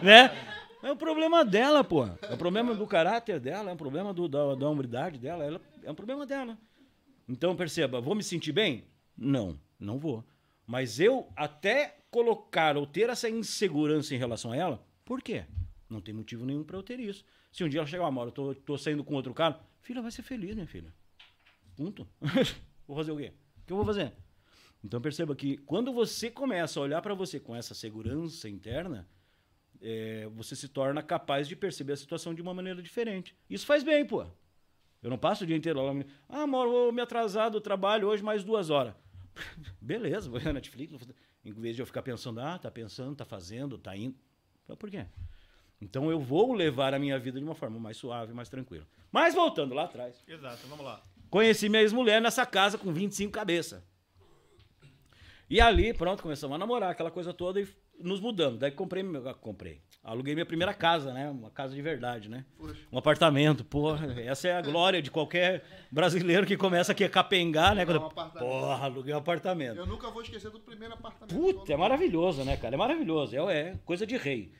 né? 0.02 0.30
É 0.82 0.90
um 0.90 0.96
problema 0.96 1.44
dela, 1.44 1.84
pô. 1.84 2.06
É 2.06 2.32
um 2.32 2.36
problema 2.38 2.74
do 2.74 2.86
caráter 2.86 3.38
dela, 3.38 3.70
é 3.70 3.74
um 3.74 3.76
problema 3.76 4.12
do- 4.12 4.26
da, 4.28 4.54
da 4.54 5.10
dela. 5.10 5.44
Ela, 5.44 5.60
é 5.82 5.90
um 5.90 5.94
problema 5.94 6.24
dela. 6.26 6.56
Então, 7.28 7.54
perceba, 7.54 8.00
vou 8.00 8.14
me 8.14 8.22
sentir 8.22 8.52
bem? 8.52 8.84
Não, 9.16 9.58
não 9.78 9.98
vou. 9.98 10.24
Mas 10.66 10.98
eu 10.98 11.28
até 11.36 11.96
colocar 12.10 12.76
ou 12.76 12.86
ter 12.86 13.10
essa 13.10 13.28
insegurança 13.28 14.14
em 14.14 14.18
relação 14.18 14.52
a 14.52 14.56
ela, 14.56 14.82
por 15.04 15.22
quê? 15.22 15.44
Não 15.94 16.00
tem 16.00 16.12
motivo 16.12 16.44
nenhum 16.44 16.64
pra 16.64 16.76
eu 16.76 16.82
ter 16.82 16.98
isso. 16.98 17.24
Se 17.52 17.62
um 17.62 17.68
dia 17.68 17.78
ela 17.78 17.86
chegar, 17.86 18.04
amor, 18.04 18.26
eu 18.26 18.32
tô, 18.32 18.54
tô 18.54 18.76
saindo 18.76 19.04
com 19.04 19.14
outro 19.14 19.32
cara, 19.32 19.60
filha, 19.80 20.02
vai 20.02 20.10
ser 20.10 20.22
feliz, 20.22 20.54
minha 20.56 20.66
filha. 20.66 20.92
Ponto. 21.76 22.06
vou 22.86 22.96
fazer 22.96 23.12
o 23.12 23.16
quê? 23.16 23.32
O 23.58 23.66
que 23.66 23.72
eu 23.72 23.76
vou 23.76 23.86
fazer? 23.86 24.12
Então 24.82 25.00
perceba 25.00 25.36
que 25.36 25.56
quando 25.58 25.92
você 25.92 26.30
começa 26.30 26.80
a 26.80 26.82
olhar 26.82 27.00
para 27.00 27.14
você 27.14 27.38
com 27.38 27.54
essa 27.54 27.74
segurança 27.74 28.48
interna, 28.48 29.08
é, 29.80 30.28
você 30.34 30.56
se 30.56 30.68
torna 30.68 31.00
capaz 31.00 31.46
de 31.46 31.54
perceber 31.54 31.92
a 31.92 31.96
situação 31.96 32.34
de 32.34 32.42
uma 32.42 32.52
maneira 32.52 32.82
diferente. 32.82 33.36
Isso 33.48 33.64
faz 33.64 33.84
bem, 33.84 34.04
pô. 34.04 34.26
Eu 35.00 35.10
não 35.10 35.18
passo 35.18 35.44
o 35.44 35.46
dia 35.46 35.56
inteiro 35.56 35.80
lá. 35.80 35.92
Ah, 36.28 36.42
amor, 36.42 36.66
vou 36.68 36.92
me 36.92 37.00
atrasar 37.00 37.50
do 37.50 37.60
trabalho 37.60 38.08
hoje 38.08 38.22
mais 38.22 38.42
duas 38.42 38.68
horas. 38.68 38.94
Beleza, 39.80 40.28
vou 40.28 40.40
ver 40.40 40.52
Netflix. 40.52 41.06
Em 41.44 41.52
vez 41.52 41.76
de 41.76 41.82
eu 41.82 41.86
ficar 41.86 42.02
pensando, 42.02 42.40
ah, 42.40 42.58
tá 42.58 42.70
pensando, 42.70 43.14
tá 43.14 43.24
fazendo, 43.24 43.78
tá 43.78 43.96
indo. 43.96 44.16
Mas 44.66 44.78
Por 44.78 44.90
quê? 44.90 45.06
Então 45.80 46.10
eu 46.10 46.18
vou 46.18 46.52
levar 46.52 46.94
a 46.94 46.98
minha 46.98 47.18
vida 47.18 47.38
de 47.38 47.44
uma 47.44 47.54
forma 47.54 47.78
mais 47.78 47.96
suave, 47.96 48.32
mais 48.32 48.48
tranquila. 48.48 48.86
Mas 49.12 49.34
voltando 49.34 49.74
lá 49.74 49.84
atrás. 49.84 50.22
Exato, 50.26 50.66
vamos 50.68 50.84
lá. 50.84 51.00
Conheci 51.30 51.68
minha 51.68 51.82
ex-mulher 51.82 52.20
nessa 52.22 52.46
casa 52.46 52.78
com 52.78 52.92
25 52.92 53.32
cabeças. 53.32 53.82
E 55.48 55.60
ali, 55.60 55.92
pronto, 55.92 56.22
começamos 56.22 56.54
a 56.54 56.58
namorar, 56.58 56.90
aquela 56.90 57.10
coisa 57.10 57.32
toda 57.32 57.60
e 57.60 57.68
nos 58.00 58.20
mudamos. 58.20 58.58
Daí 58.58 58.70
comprei, 58.70 59.02
meu- 59.02 59.28
ah, 59.28 59.34
comprei. 59.34 59.80
Aluguei 60.02 60.34
minha 60.34 60.44
primeira 60.44 60.74
casa, 60.74 61.12
né? 61.12 61.30
Uma 61.30 61.50
casa 61.50 61.74
de 61.74 61.80
verdade, 61.80 62.28
né? 62.28 62.44
Um 62.92 62.98
apartamento. 62.98 63.64
Porra, 63.64 64.20
essa 64.20 64.48
é 64.48 64.52
a 64.56 64.60
glória 64.62 65.00
de 65.00 65.10
qualquer 65.10 65.64
brasileiro 65.90 66.46
que 66.46 66.56
começa 66.56 66.92
aqui 66.92 67.04
a 67.04 67.08
capengar, 67.08 67.74
né? 67.74 67.84
Quando- 67.86 68.00
um 68.02 68.06
apartamento. 68.06 68.50
Porra, 68.50 68.84
aluguei 68.84 69.14
um 69.14 69.18
apartamento. 69.18 69.76
Eu 69.78 69.86
nunca 69.86 70.10
vou 70.10 70.22
esquecer 70.22 70.50
do 70.50 70.60
primeiro 70.60 70.94
apartamento. 70.94 71.34
Puta, 71.34 71.72
é 71.72 71.76
maravilhoso, 71.76 72.44
né, 72.44 72.56
cara? 72.56 72.74
É 72.74 72.78
maravilhoso. 72.78 73.34
É, 73.36 73.60
é 73.60 73.76
coisa 73.84 74.06
de 74.06 74.16
rei. 74.16 74.52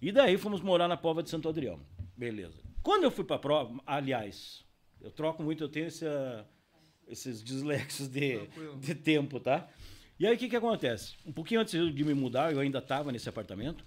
E 0.00 0.12
daí 0.12 0.36
fomos 0.38 0.60
morar 0.60 0.88
na 0.88 0.96
Pova 0.96 1.22
de 1.22 1.30
Santo 1.30 1.48
Adrião. 1.48 1.80
Beleza. 2.16 2.58
Quando 2.82 3.04
eu 3.04 3.10
fui 3.10 3.24
pra 3.24 3.38
prova, 3.38 3.80
aliás, 3.86 4.64
eu 5.00 5.10
troco 5.10 5.42
muito, 5.42 5.62
eu 5.64 5.68
tenho 5.68 5.86
essa- 5.86 6.46
esses 7.06 7.42
dislexos 7.42 8.08
de, 8.08 8.46
de 8.80 8.94
tempo, 8.94 9.40
tá? 9.40 9.68
E 10.18 10.26
aí 10.26 10.34
o 10.34 10.38
que 10.38 10.48
que 10.48 10.56
acontece? 10.56 11.14
Um 11.24 11.32
pouquinho 11.32 11.60
antes 11.60 11.72
de 11.94 12.04
me 12.04 12.14
mudar, 12.14 12.52
eu 12.52 12.60
ainda 12.60 12.78
estava 12.78 13.10
nesse 13.12 13.28
apartamento. 13.28 13.84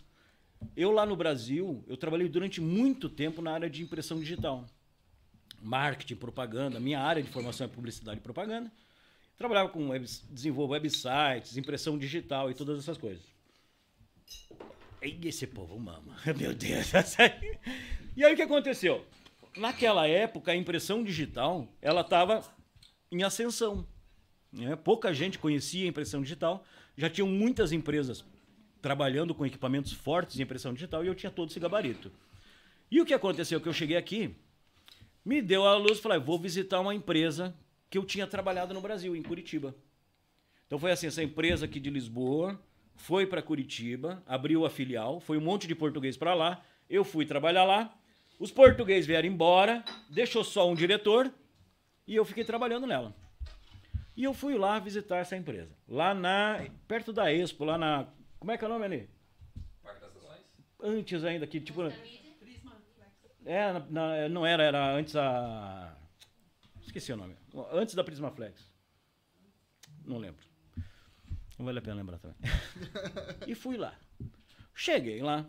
Eu 0.76 0.92
lá 0.92 1.06
no 1.06 1.16
Brasil, 1.16 1.84
eu 1.88 1.98
trabalhei 1.98 2.28
durante 2.30 2.62
muito 2.62 3.10
tempo 3.10 3.42
na 3.42 3.52
área 3.52 3.70
de 3.70 3.82
impressão 3.82 4.20
digital. 4.20 4.66
Marketing, 5.62 6.16
propaganda. 6.16 6.80
Minha 6.80 7.00
área 7.00 7.22
de 7.22 7.30
formação 7.30 7.66
é 7.66 7.68
publicidade 7.68 8.20
e 8.20 8.22
propaganda. 8.24 8.72
Trabalhava 9.38 9.70
com 9.70 9.90
web, 9.90 10.06
desenvolvo 10.30 10.74
websites, 10.74 11.58
impressão 11.58 11.98
digital 11.98 12.50
e 12.50 12.54
todas 12.54 12.80
essas 12.80 12.98
coisas. 12.98 13.24
E 15.02 15.28
esse 15.28 15.48
povo 15.48 15.80
mama. 15.80 16.16
Meu 16.38 16.54
Deus. 16.54 16.92
e 18.16 18.24
aí 18.24 18.34
o 18.34 18.36
que 18.36 18.42
aconteceu? 18.42 19.04
Naquela 19.58 20.08
época, 20.08 20.52
a 20.52 20.56
impressão 20.56 21.04
digital, 21.04 21.68
ela 21.82 22.02
estava 22.02 22.44
em 23.12 23.24
ascensão. 23.24 23.86
né? 24.52 24.76
Pouca 24.76 25.14
gente 25.14 25.40
conhecia 25.40 25.86
a 25.86 25.90
impressão 25.90 26.22
digital. 26.22 26.64
Já 26.96 27.10
tinham 27.10 27.28
muitas 27.28 27.72
empresas 27.72 28.24
trabalhando 28.82 29.34
com 29.34 29.46
equipamentos 29.46 29.92
fortes 29.92 30.36
de 30.36 30.44
impressão 30.44 30.74
digital 30.74 31.04
e 31.04 31.08
eu 31.08 31.16
tinha 31.16 31.32
todo 31.32 31.50
esse 31.50 31.60
gabarito. 31.60 32.12
E 32.90 33.02
o 33.02 33.06
que 33.06 33.14
aconteceu? 33.14 33.60
Que 33.60 33.68
eu 33.68 33.74
cheguei 33.74 33.98
aqui, 33.98 34.36
me 35.24 35.42
deu 35.42 35.66
a 35.66 35.76
luz 35.76 35.98
e 35.98 36.02
falei, 36.02 36.20
vou 36.20 36.40
visitar 36.40 36.80
uma 36.80 36.94
empresa 36.94 37.56
que 37.90 37.98
eu 37.98 38.06
tinha 38.06 38.28
trabalhado 38.28 38.74
no 38.74 38.82
Brasil, 38.82 39.16
em 39.16 39.22
Curitiba. 39.22 39.76
Então 40.68 40.80
foi 40.80 40.92
assim, 40.92 41.08
essa 41.08 41.24
empresa 41.24 41.66
aqui 41.66 41.80
de 41.80 41.90
Lisboa 41.90 42.60
foi 43.02 43.26
para 43.26 43.42
Curitiba, 43.42 44.22
abriu 44.28 44.66
a 44.66 44.70
filial, 44.70 45.20
foi 45.20 45.38
um 45.38 45.42
monte 45.42 45.68
de 45.68 45.74
português 45.76 46.16
para 46.18 46.34
lá, 46.34 46.64
eu 46.90 47.04
fui 47.04 47.26
trabalhar 47.26 47.64
lá, 47.64 47.94
os 48.40 48.52
portugueses 48.52 49.06
vieram 49.08 49.28
embora, 49.28 49.84
deixou 50.10 50.44
só 50.44 50.70
um 50.70 50.76
diretor 50.76 51.32
e 52.08 52.16
eu 52.16 52.24
fiquei 52.26 52.44
trabalhando 52.44 52.86
nela. 52.86 53.16
E 54.16 54.24
eu 54.24 54.34
fui 54.34 54.56
lá 54.58 54.78
visitar 54.80 55.18
essa 55.18 55.36
empresa, 55.36 55.76
lá 55.88 56.14
na 56.14 56.64
perto 56.88 57.12
da 57.12 57.32
Expo, 57.34 57.64
lá 57.66 57.78
na 57.78 58.08
como 58.40 58.52
é 58.52 58.58
que 58.58 58.64
é 58.64 58.68
o 58.68 58.72
nome 58.72 58.86
ali? 58.86 59.10
Parque 59.84 60.02
das 60.02 60.14
Nações? 60.16 60.42
antes 60.82 61.24
ainda, 61.24 61.46
que 61.48 61.60
tipo. 61.60 61.82
Prisma 62.40 62.72
Flex. 62.96 63.12
É, 63.46 63.72
na- 63.74 63.80
na- 63.90 64.30
não 64.30 64.46
era, 64.46 64.64
era 64.64 64.94
antes 64.96 65.16
a. 65.16 65.96
Esqueci 66.82 67.14
o 67.14 67.18
nome. 67.18 67.36
Antes 67.72 67.94
da 67.96 68.04
Prismaflex. 68.04 68.70
Não 70.04 70.18
lembro. 70.18 70.44
Não 71.62 71.66
vale 71.66 71.78
a 71.78 71.82
pena 71.84 71.98
lembrar 71.98 72.18
também. 72.18 72.38
e 73.48 73.54
fui 73.54 73.78
lá. 73.78 73.94
Cheguei 74.74 75.22
lá, 75.22 75.48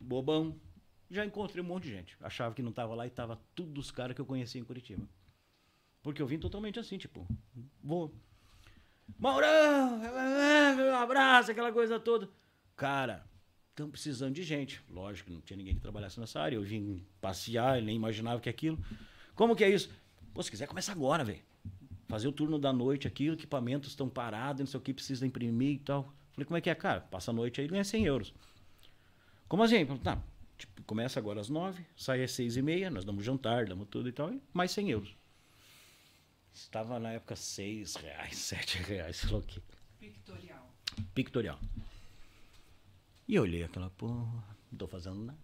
bobão, 0.00 0.60
já 1.08 1.24
encontrei 1.24 1.62
um 1.62 1.66
monte 1.66 1.84
de 1.84 1.90
gente. 1.90 2.16
Achava 2.20 2.52
que 2.56 2.60
não 2.60 2.72
tava 2.72 2.92
lá 2.96 3.06
e 3.06 3.10
tava 3.10 3.40
tudo 3.54 3.78
os 3.80 3.92
caras 3.92 4.16
que 4.16 4.20
eu 4.20 4.26
conhecia 4.26 4.60
em 4.60 4.64
Curitiba. 4.64 5.08
Porque 6.02 6.20
eu 6.20 6.26
vim 6.26 6.40
totalmente 6.40 6.80
assim, 6.80 6.98
tipo, 6.98 7.24
vou. 7.80 8.12
Maurão, 9.16 10.00
um 10.00 10.96
abraço, 10.96 11.52
aquela 11.52 11.70
coisa 11.70 12.00
toda. 12.00 12.28
Cara, 12.74 13.24
estão 13.70 13.88
precisando 13.88 14.34
de 14.34 14.42
gente. 14.42 14.82
Lógico, 14.90 15.30
não 15.30 15.40
tinha 15.40 15.56
ninguém 15.56 15.76
que 15.76 15.80
trabalhasse 15.80 16.18
nessa 16.18 16.40
área. 16.40 16.56
Eu 16.56 16.62
vim 16.62 17.06
passear, 17.20 17.80
nem 17.80 17.94
imaginava 17.94 18.40
que 18.40 18.48
aquilo. 18.48 18.76
Como 19.36 19.54
que 19.54 19.62
é 19.62 19.70
isso? 19.70 19.88
Pô, 20.34 20.42
se 20.42 20.50
quiser, 20.50 20.66
começa 20.66 20.90
agora, 20.90 21.22
velho. 21.22 21.47
Fazer 22.08 22.26
o 22.26 22.32
turno 22.32 22.58
da 22.58 22.72
noite 22.72 23.06
aqui, 23.06 23.28
equipamentos 23.28 23.90
estão 23.90 24.08
parados, 24.08 24.60
não 24.60 24.66
sei 24.66 24.78
o 24.78 24.82
que, 24.82 24.94
precisa 24.94 25.26
imprimir 25.26 25.74
e 25.74 25.78
tal. 25.78 26.12
Falei, 26.32 26.46
como 26.46 26.56
é 26.56 26.60
que 26.60 26.70
é, 26.70 26.74
cara? 26.74 27.02
Passa 27.02 27.30
a 27.30 27.34
noite 27.34 27.60
aí, 27.60 27.68
ganha 27.68 27.84
100 27.84 28.06
euros. 28.06 28.34
Como 29.46 29.62
assim? 29.62 29.84
Falei, 29.84 30.02
Tá, 30.02 30.22
tipo, 30.56 30.82
começa 30.84 31.20
agora 31.20 31.40
às 31.40 31.48
9, 31.48 31.84
sai 31.96 32.24
às 32.24 32.32
6 32.32 32.56
e 32.56 32.62
meia, 32.62 32.90
nós 32.90 33.04
damos 33.04 33.24
jantar, 33.24 33.66
damos 33.66 33.88
tudo 33.88 34.08
e 34.08 34.12
tal, 34.12 34.32
e 34.32 34.40
mais 34.54 34.70
100 34.70 34.90
euros. 34.90 35.14
Estava 36.54 36.98
na 36.98 37.12
época 37.12 37.36
6 37.36 37.96
reais, 37.96 38.36
7 38.38 38.78
reais, 38.84 39.16
sei 39.16 39.30
lá 39.30 39.38
o 39.38 39.42
quê. 39.42 39.60
Pictorial. 40.00 40.74
Pictorial. 41.14 41.60
E 43.28 43.34
eu 43.34 43.42
olhei 43.42 43.62
aquela 43.62 43.90
porra, 43.90 44.24
não 44.72 44.78
tô 44.78 44.86
fazendo 44.88 45.16
nada. 45.16 45.38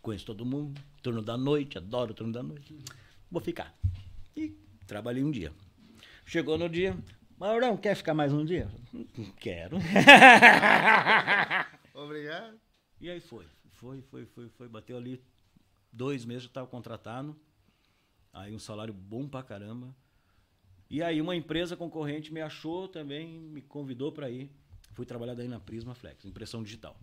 Conheço 0.00 0.24
todo 0.26 0.44
mundo, 0.44 0.80
turno 1.02 1.22
da 1.22 1.36
noite, 1.36 1.78
adoro 1.78 2.10
o 2.10 2.14
turno 2.14 2.32
da 2.32 2.42
noite. 2.42 2.76
Vou 3.30 3.40
ficar. 3.40 3.72
E 4.36 4.52
trabalhei 4.92 5.24
um 5.24 5.30
dia. 5.30 5.50
Chegou 6.26 6.58
no 6.58 6.68
dia, 6.68 6.94
Maurão, 7.38 7.78
quer 7.78 7.96
ficar 7.96 8.12
mais 8.12 8.30
um 8.30 8.44
dia? 8.44 8.68
"Hum, 8.92 9.06
Quero. 9.40 9.78
Obrigado. 11.94 12.60
E 13.00 13.08
aí 13.08 13.18
foi, 13.18 13.46
foi, 13.70 14.02
foi, 14.02 14.26
foi, 14.26 14.50
foi. 14.50 14.68
Bateu 14.68 14.98
ali 14.98 15.24
dois 15.90 16.26
meses, 16.26 16.44
eu 16.44 16.48
estava 16.48 16.66
contratado. 16.66 17.34
Aí 18.34 18.54
um 18.54 18.58
salário 18.58 18.92
bom 18.92 19.26
pra 19.26 19.42
caramba. 19.42 19.96
E 20.90 21.02
aí 21.02 21.22
uma 21.22 21.34
empresa 21.34 21.74
concorrente 21.74 22.30
me 22.30 22.42
achou 22.42 22.86
também, 22.86 23.40
me 23.40 23.62
convidou 23.62 24.12
para 24.12 24.28
ir. 24.28 24.50
Fui 24.92 25.06
trabalhar 25.06 25.32
daí 25.34 25.48
na 25.48 25.58
Prisma 25.58 25.94
Flex, 25.94 26.26
impressão 26.26 26.62
digital. 26.62 26.94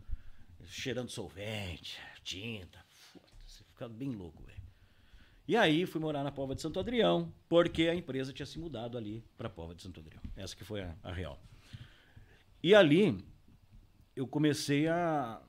Cheirando 0.65 1.09
solvente, 1.09 1.97
tinta. 2.23 2.85
Você 3.47 3.63
fica 3.63 3.89
bem 3.89 4.11
louco, 4.11 4.43
velho. 4.43 4.58
E 5.49 5.57
aí 5.57 5.87
fui 5.87 5.99
morar 5.99 6.23
na 6.23 6.31
Pova 6.31 6.53
de 6.53 6.61
Santo 6.61 6.79
Adrião, 6.79 7.33
porque 7.47 7.87
a 7.87 7.95
empresa 7.95 8.31
tinha 8.31 8.45
se 8.45 8.59
mudado 8.59 8.95
ali 8.95 9.23
para 9.35 9.49
Pova 9.49 9.73
de 9.73 9.81
Santo 9.81 9.99
Adrião. 9.99 10.21
Essa 10.35 10.55
que 10.55 10.63
foi 10.63 10.83
a, 10.83 10.95
a 11.01 11.11
real. 11.11 11.41
E 12.61 12.75
ali 12.75 13.17
eu 14.15 14.27
comecei 14.27 14.87
a, 14.87 15.41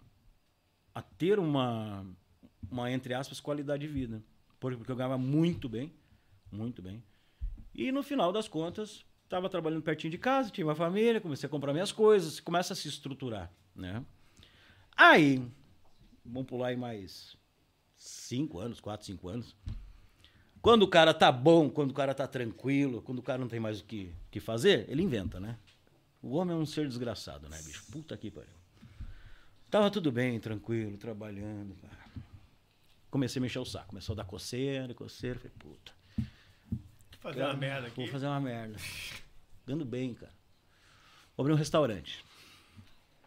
a 0.94 1.02
ter 1.02 1.38
uma, 1.38 2.06
uma, 2.70 2.90
entre 2.90 3.12
aspas, 3.12 3.40
qualidade 3.40 3.86
de 3.86 3.92
vida. 3.92 4.22
Por- 4.58 4.74
Porque 4.74 4.90
eu 4.90 4.96
ganhava 4.96 5.18
muito 5.18 5.68
bem, 5.68 5.92
muito 6.50 6.80
bem. 6.80 7.04
E 7.74 7.92
no 7.92 8.02
final 8.02 8.32
das 8.32 8.48
contas, 8.48 9.04
estava 9.24 9.50
trabalhando 9.50 9.82
pertinho 9.82 10.12
de 10.12 10.16
casa, 10.16 10.48
tinha 10.48 10.66
uma 10.66 10.74
família, 10.74 11.20
comecei 11.20 11.46
a 11.46 11.50
comprar 11.50 11.74
minhas 11.74 11.92
coisas, 11.92 12.40
começa 12.40 12.72
a 12.72 12.76
se 12.76 12.88
estruturar, 12.88 13.52
né? 13.76 14.02
Aí, 14.96 15.46
vamos 16.24 16.48
pular 16.48 16.68
aí 16.68 16.76
mais 16.76 17.36
cinco 17.98 18.58
anos, 18.58 18.80
quatro, 18.80 19.04
cinco 19.04 19.28
anos. 19.28 19.54
Quando 20.62 20.82
o 20.82 20.88
cara 20.88 21.14
tá 21.14 21.32
bom, 21.32 21.70
quando 21.70 21.90
o 21.90 21.94
cara 21.94 22.14
tá 22.14 22.26
tranquilo, 22.26 23.00
quando 23.02 23.18
o 23.20 23.22
cara 23.22 23.38
não 23.38 23.48
tem 23.48 23.58
mais 23.58 23.80
o 23.80 23.84
que, 23.84 24.12
que 24.30 24.38
fazer, 24.40 24.84
ele 24.90 25.02
inventa, 25.02 25.40
né? 25.40 25.56
O 26.22 26.36
homem 26.36 26.54
é 26.54 26.58
um 26.58 26.66
ser 26.66 26.86
desgraçado, 26.86 27.48
né, 27.48 27.58
bicho? 27.62 27.82
Puta 27.90 28.14
que 28.16 28.30
pariu. 28.30 28.50
Tava 29.70 29.90
tudo 29.90 30.12
bem, 30.12 30.38
tranquilo, 30.38 30.98
trabalhando. 30.98 31.74
cara. 31.76 31.96
Comecei 33.10 33.40
a 33.40 33.42
mexer 33.42 33.58
o 33.58 33.64
saco. 33.64 33.88
Começou 33.88 34.12
a 34.12 34.16
dar 34.16 34.24
coceira, 34.24 34.92
coceira. 34.94 35.38
Falei, 35.38 35.52
puta. 35.58 35.92
Fazer 37.20 37.42
uma 37.42 37.54
merda 37.54 37.88
Vou 37.88 38.04
aqui. 38.04 38.12
fazer 38.12 38.26
uma 38.26 38.40
merda. 38.40 38.76
Dando 39.66 39.84
bem, 39.84 40.14
cara. 40.14 40.32
Vou 41.36 41.42
abrir 41.44 41.54
um 41.54 41.56
restaurante. 41.56 42.24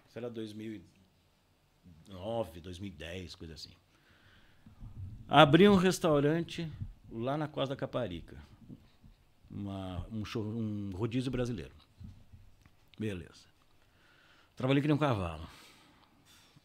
Isso 0.07 0.17
era 0.17 0.29
2009, 0.29 2.61
2010, 2.61 3.35
coisa 3.35 3.55
assim. 3.55 3.71
Abri 5.27 5.67
um 5.67 5.75
restaurante 5.75 6.71
lá 7.13 7.37
na 7.37 7.47
Costa 7.47 7.75
da 7.75 7.79
Caparica. 7.79 8.37
Uma- 9.49 10.05
um, 10.11 10.25
show- 10.25 10.43
um 10.43 10.89
rodízio 10.95 11.31
brasileiro. 11.31 11.73
Beleza. 12.97 13.45
Trabalhei 14.55 14.81
que 14.81 14.87
nem 14.87 14.95
um 14.95 14.99
cavalo. 14.99 15.47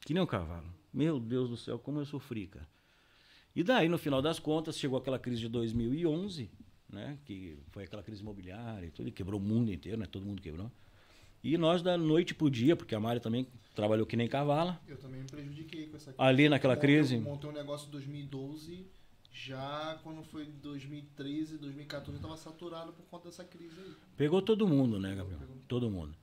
Que 0.01 0.15
nem 0.15 0.23
um 0.23 0.27
cavalo. 0.27 0.67
Meu 0.93 1.21
Deus 1.21 1.51
do 1.51 1.57
céu, 1.57 1.79
como 1.79 2.01
eu 2.01 2.07
sofri, 2.07 2.47
cara. 2.47 2.67
E 3.55 3.63
daí, 3.63 3.89
no 3.89 3.99
final 3.99 4.23
das 4.23 4.39
contas, 4.39 4.79
chegou 4.79 4.99
aquela 4.99 5.19
crise 5.19 5.41
de 5.41 5.49
2011, 5.49 6.51
né? 6.89 7.19
Que 7.27 7.59
foi 7.71 7.85
aquela 7.85 8.03
crise 8.03 8.23
imobiliária 8.23 8.87
e 8.87 8.91
tudo, 8.91 9.09
e 9.09 9.13
quebrou 9.13 9.39
o 9.41 9.43
mundo 9.43 9.71
inteiro, 9.73 9.99
né? 9.99 10.07
Todo 10.07 10.25
mundo 10.25 10.41
quebrou. 10.41 10.71
E 11.43 11.57
nós, 11.59 11.83
da 11.83 11.97
noite 11.97 12.35
pro 12.35 12.51
dia, 12.51 12.75
porque 12.75 12.95
a 12.95 13.01
Mari 13.01 13.21
também 13.21 13.47
trabalhou 13.75 14.07
que 14.07 14.17
nem 14.17 14.29
cavala, 14.29 14.81
Eu 14.89 14.97
também 14.97 15.21
me 15.21 15.27
prejudiquei 15.29 15.87
com 15.89 15.97
essa 15.97 16.15
ali 16.19 16.49
naquela 16.49 16.75
Montei- 16.75 16.89
crise. 16.97 17.19
Montei 17.19 17.51
um 17.51 17.53
negócio 17.53 17.87
em 17.89 17.91
2012, 17.91 18.87
já 19.47 19.99
quando 20.03 20.23
foi 20.25 20.47
2013, 20.47 21.59
2014, 21.59 22.19
eu 22.19 22.23
tava 22.23 22.37
saturado 22.37 22.93
por 22.93 23.05
conta 23.07 23.29
dessa 23.29 23.45
crise 23.45 23.75
aí. 23.79 23.93
Pegou 24.17 24.43
todo 24.43 24.67
mundo, 24.67 24.99
né, 24.99 25.15
Gabriel? 25.15 25.41
Todo 25.69 25.89
mundo. 25.89 26.15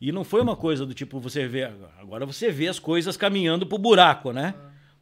E 0.00 0.10
não 0.10 0.24
foi 0.24 0.40
uma 0.40 0.56
coisa 0.56 0.86
do 0.86 0.94
tipo, 0.94 1.20
você 1.20 1.46
vê. 1.46 1.64
Agora 1.98 2.24
você 2.24 2.50
vê 2.50 2.68
as 2.68 2.78
coisas 2.78 3.16
caminhando 3.16 3.66
pro 3.66 3.78
buraco, 3.78 4.32
né? 4.32 4.54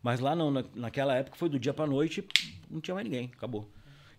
Mas 0.02 0.20
lá 0.20 0.34
não, 0.34 0.50
na, 0.50 0.64
naquela 0.74 1.14
época 1.14 1.36
foi 1.36 1.48
do 1.48 1.58
dia 1.58 1.72
pra 1.72 1.86
noite, 1.86 2.26
não 2.68 2.80
tinha 2.80 2.94
mais 2.94 3.04
ninguém, 3.04 3.30
acabou. 3.34 3.70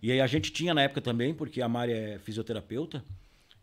E 0.02 0.12
aí 0.12 0.22
a 0.22 0.28
gente 0.28 0.52
tinha 0.52 0.74
na 0.74 0.82
época 0.82 1.02
também, 1.02 1.34
porque 1.34 1.62
a 1.62 1.68
Mari 1.68 1.92
é 1.92 2.20
fisioterapeuta, 2.20 3.04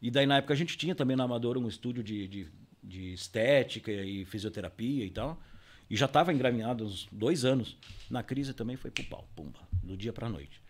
e 0.01 0.11
daí 0.11 0.27
na 0.27 0.37
época 0.37 0.55
a 0.55 0.57
gente 0.57 0.77
tinha 0.77 0.95
também 0.95 1.17
na 1.17 1.25
Amadora 1.25 1.59
um 1.59 1.69
estúdio 1.69 2.03
de, 2.03 2.29
de, 2.29 2.49
de 2.83 3.13
estética 3.13 3.91
e 3.91 4.25
fisioterapia 4.25 5.05
e 5.05 5.11
tal. 5.11 5.41
E 5.93 5.97
já 5.97 6.07
estava 6.07 6.33
engraminhado 6.33 6.87
uns 6.87 7.07
dois 7.13 7.45
anos. 7.45 7.77
Na 8.09 8.23
crise 8.23 8.55
também 8.55 8.77
foi 8.77 8.91
pro 8.91 9.05
pau, 9.05 9.29
pumba, 9.37 9.59
do 9.83 9.95
dia 9.95 10.11
pra 10.11 10.27
noite. 10.27 10.63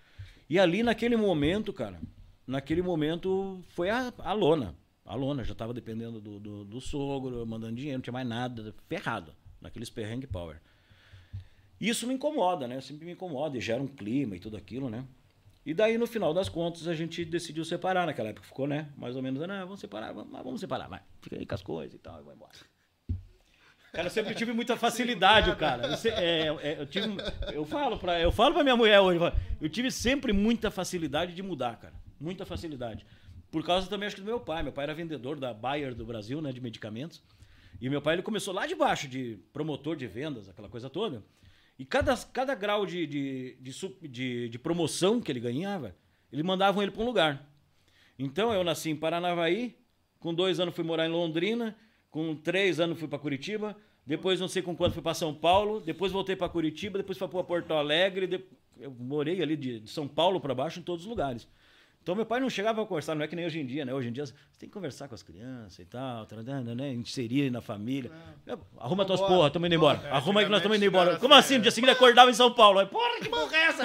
E 0.51 0.59
ali 0.59 0.83
naquele 0.83 1.17
momento, 1.17 1.73
cara, 1.73 2.01
naquele 2.45 2.83
momento 2.83 3.63
foi 3.69 3.89
a, 3.89 4.13
a 4.19 4.33
lona. 4.33 4.77
A 5.05 5.15
lona, 5.15 5.45
já 5.45 5.53
estava 5.53 5.73
dependendo 5.73 6.21
do, 6.21 6.41
do, 6.41 6.65
do 6.65 6.81
sogro, 6.81 7.47
mandando 7.47 7.77
dinheiro, 7.77 7.99
não 7.99 8.03
tinha 8.03 8.13
mais 8.13 8.27
nada, 8.27 8.75
ferrado, 8.89 9.33
naqueles 9.61 9.89
perrengue 9.89 10.27
power. 10.27 10.61
Isso 11.81 12.05
me 12.05 12.15
incomoda, 12.15 12.67
né? 12.67 12.81
Sempre 12.81 13.07
me 13.07 13.13
incomoda 13.13 13.57
e 13.57 13.61
gera 13.61 13.81
um 13.81 13.87
clima 13.87 14.35
e 14.35 14.41
tudo 14.41 14.57
aquilo, 14.57 14.91
né? 14.91 15.07
E 15.65 15.73
daí, 15.73 15.97
no 15.99 16.07
final 16.09 16.35
das 16.35 16.49
contas, 16.49 16.89
a 16.89 16.95
gente 16.95 17.25
decidiu 17.25 17.65
separar. 17.65 18.07
Naquela 18.07 18.31
época 18.31 18.45
ficou, 18.45 18.67
né? 18.67 18.91
Mais 18.97 19.15
ou 19.15 19.23
menos, 19.23 19.41
né? 19.47 19.61
Vamos 19.61 19.79
separar, 19.79 20.13
vamos, 20.13 20.33
vamos 20.33 20.61
separar, 20.61 20.89
vai. 20.89 21.01
Fica 21.21 21.37
aí 21.37 21.47
com 21.47 21.55
as 21.55 21.63
coisas 21.63 21.95
e 21.95 21.99
tal, 21.99 22.21
e 22.21 22.25
vai 22.25 22.35
embora. 22.35 22.72
Cara, 23.93 24.07
eu 24.07 24.11
sempre 24.11 24.35
tive 24.35 24.55
muita 24.55 24.75
facilidade, 24.75 25.55
cara. 25.57 25.87
Eu, 25.87 26.13
é, 26.13 26.47
é, 26.63 26.81
eu, 26.81 26.87
tive, 26.87 27.09
eu 27.53 27.67
falo 27.67 27.99
pra, 27.99 28.19
eu 28.19 28.33
falo 28.33 28.55
pra 28.55 28.63
minha 28.63 28.75
mulher 28.75 28.99
hoje, 29.01 29.21
eu 29.61 29.69
tive 29.69 29.91
sempre 29.91 30.33
muita 30.33 30.71
facilidade 30.71 31.35
de 31.35 31.43
mudar, 31.43 31.77
cara. 31.77 31.93
Muita 32.19 32.47
facilidade. 32.47 33.05
Por 33.51 33.63
causa 33.63 33.87
também, 33.91 34.07
acho 34.07 34.17
que 34.17 34.23
do 34.23 34.27
meu 34.27 34.41
pai. 34.41 34.63
Meu 34.63 34.73
pai 34.73 34.85
era 34.85 34.95
vendedor 34.95 35.39
da 35.39 35.53
Bayer 35.53 35.95
do 35.95 36.07
Brasil, 36.07 36.41
né? 36.41 36.51
De 36.53 36.61
medicamentos. 36.61 37.23
E 37.83 37.91
meu 37.91 38.01
pai, 38.01 38.15
ele 38.15 38.23
começou 38.23 38.55
lá 38.55 38.67
de 38.67 38.75
baixo, 38.75 39.07
de 39.07 39.39
promotor 39.53 39.95
de 39.95 40.07
vendas, 40.07 40.49
aquela 40.49 40.71
coisa 40.71 40.89
toda. 40.89 41.23
E 41.79 41.85
cada, 41.85 42.17
cada 42.17 42.55
grau 42.55 42.87
de, 42.87 43.07
de, 43.07 43.57
de, 43.61 44.09
de, 44.09 44.49
de 44.49 44.59
promoção 44.59 45.21
que 45.21 45.31
ele 45.31 45.41
ganhava, 45.41 45.95
ele 46.33 46.43
mandavam 46.43 46.83
ele 46.83 46.93
para 46.93 47.03
um 47.03 47.07
lugar. 47.07 47.47
Então 48.19 48.55
eu 48.55 48.65
nasci 48.65 48.89
em 48.89 48.97
Paranavaí, 48.97 49.77
com 50.19 50.33
dois 50.33 50.59
anos 50.61 50.75
fui 50.75 50.85
morar 50.85 51.05
em 51.05 51.11
Londrina, 51.11 51.77
com 52.13 52.37
três 52.37 52.79
anos 52.79 52.99
fui 52.99 53.09
para 53.09 53.19
Curitiba, 53.19 53.75
depois 54.07 54.39
não 54.39 54.47
sei 54.47 54.63
com 54.63 54.77
quanto 54.77 54.93
fui 54.93 55.03
para 55.03 55.15
São 55.15 55.35
Paulo, 55.35 55.81
depois 55.81 56.13
voltei 56.13 56.37
para 56.37 56.49
Curitiba, 56.49 56.99
depois 56.99 57.17
fui 57.19 57.27
para 57.27 57.43
Porto 57.43 57.73
Alegre, 57.73 58.27
de- 58.27 58.45
eu 58.79 58.91
morei 58.91 59.43
ali 59.43 59.57
de, 59.57 59.81
de 59.81 59.91
São 59.91 60.07
Paulo 60.07 60.39
para 60.39 60.55
baixo 60.55 60.79
em 60.79 60.83
todos 60.83 61.05
os 61.05 61.09
lugares. 61.09 61.49
Então 62.03 62.15
meu 62.15 62.27
pai 62.27 62.41
não 62.41 62.51
chegava 62.51 62.83
a 62.83 62.87
conversar, 62.87 63.15
não 63.15 63.23
é 63.23 63.29
que 63.29 63.37
nem 63.37 63.47
hoje 63.47 63.61
em 63.61 63.65
dia, 63.65 63.85
né? 63.85 63.95
Hoje 63.95 64.09
em 64.09 64.13
dia 64.13 64.27
você 64.27 64.35
tem 64.59 64.69
que 64.69 64.73
conversar 64.73 65.09
com 65.09 65.15
as 65.15 65.23
crianças 65.23 65.79
e 65.79 65.85
tal, 65.85 66.27
né? 66.77 66.93
Inserir 66.93 67.49
na 67.51 67.61
família. 67.61 68.11
Arruma 68.77 69.05
tuas 69.07 69.21
porra, 69.21 69.47
estamos 69.47 69.67
indo 69.67 69.77
embora. 69.77 70.01
É, 70.05 70.11
Arruma 70.11 70.41
aí 70.41 70.47
que 70.47 70.51
nós 70.51 70.59
estamos 70.59 70.77
indo 70.77 70.85
embora. 70.85 71.17
Como 71.19 71.33
assim, 71.33 71.39
assim? 71.41 71.55
No 71.55 71.61
é. 71.61 71.63
dia 71.63 71.71
seguinte 71.71 71.91
acordava 71.91 72.31
em 72.31 72.35
São 72.35 72.53
Paulo. 72.53 72.85
Porra, 72.89 73.21
que 73.21 73.29
porra 73.29 73.57
é 73.57 73.63
essa? 73.63 73.85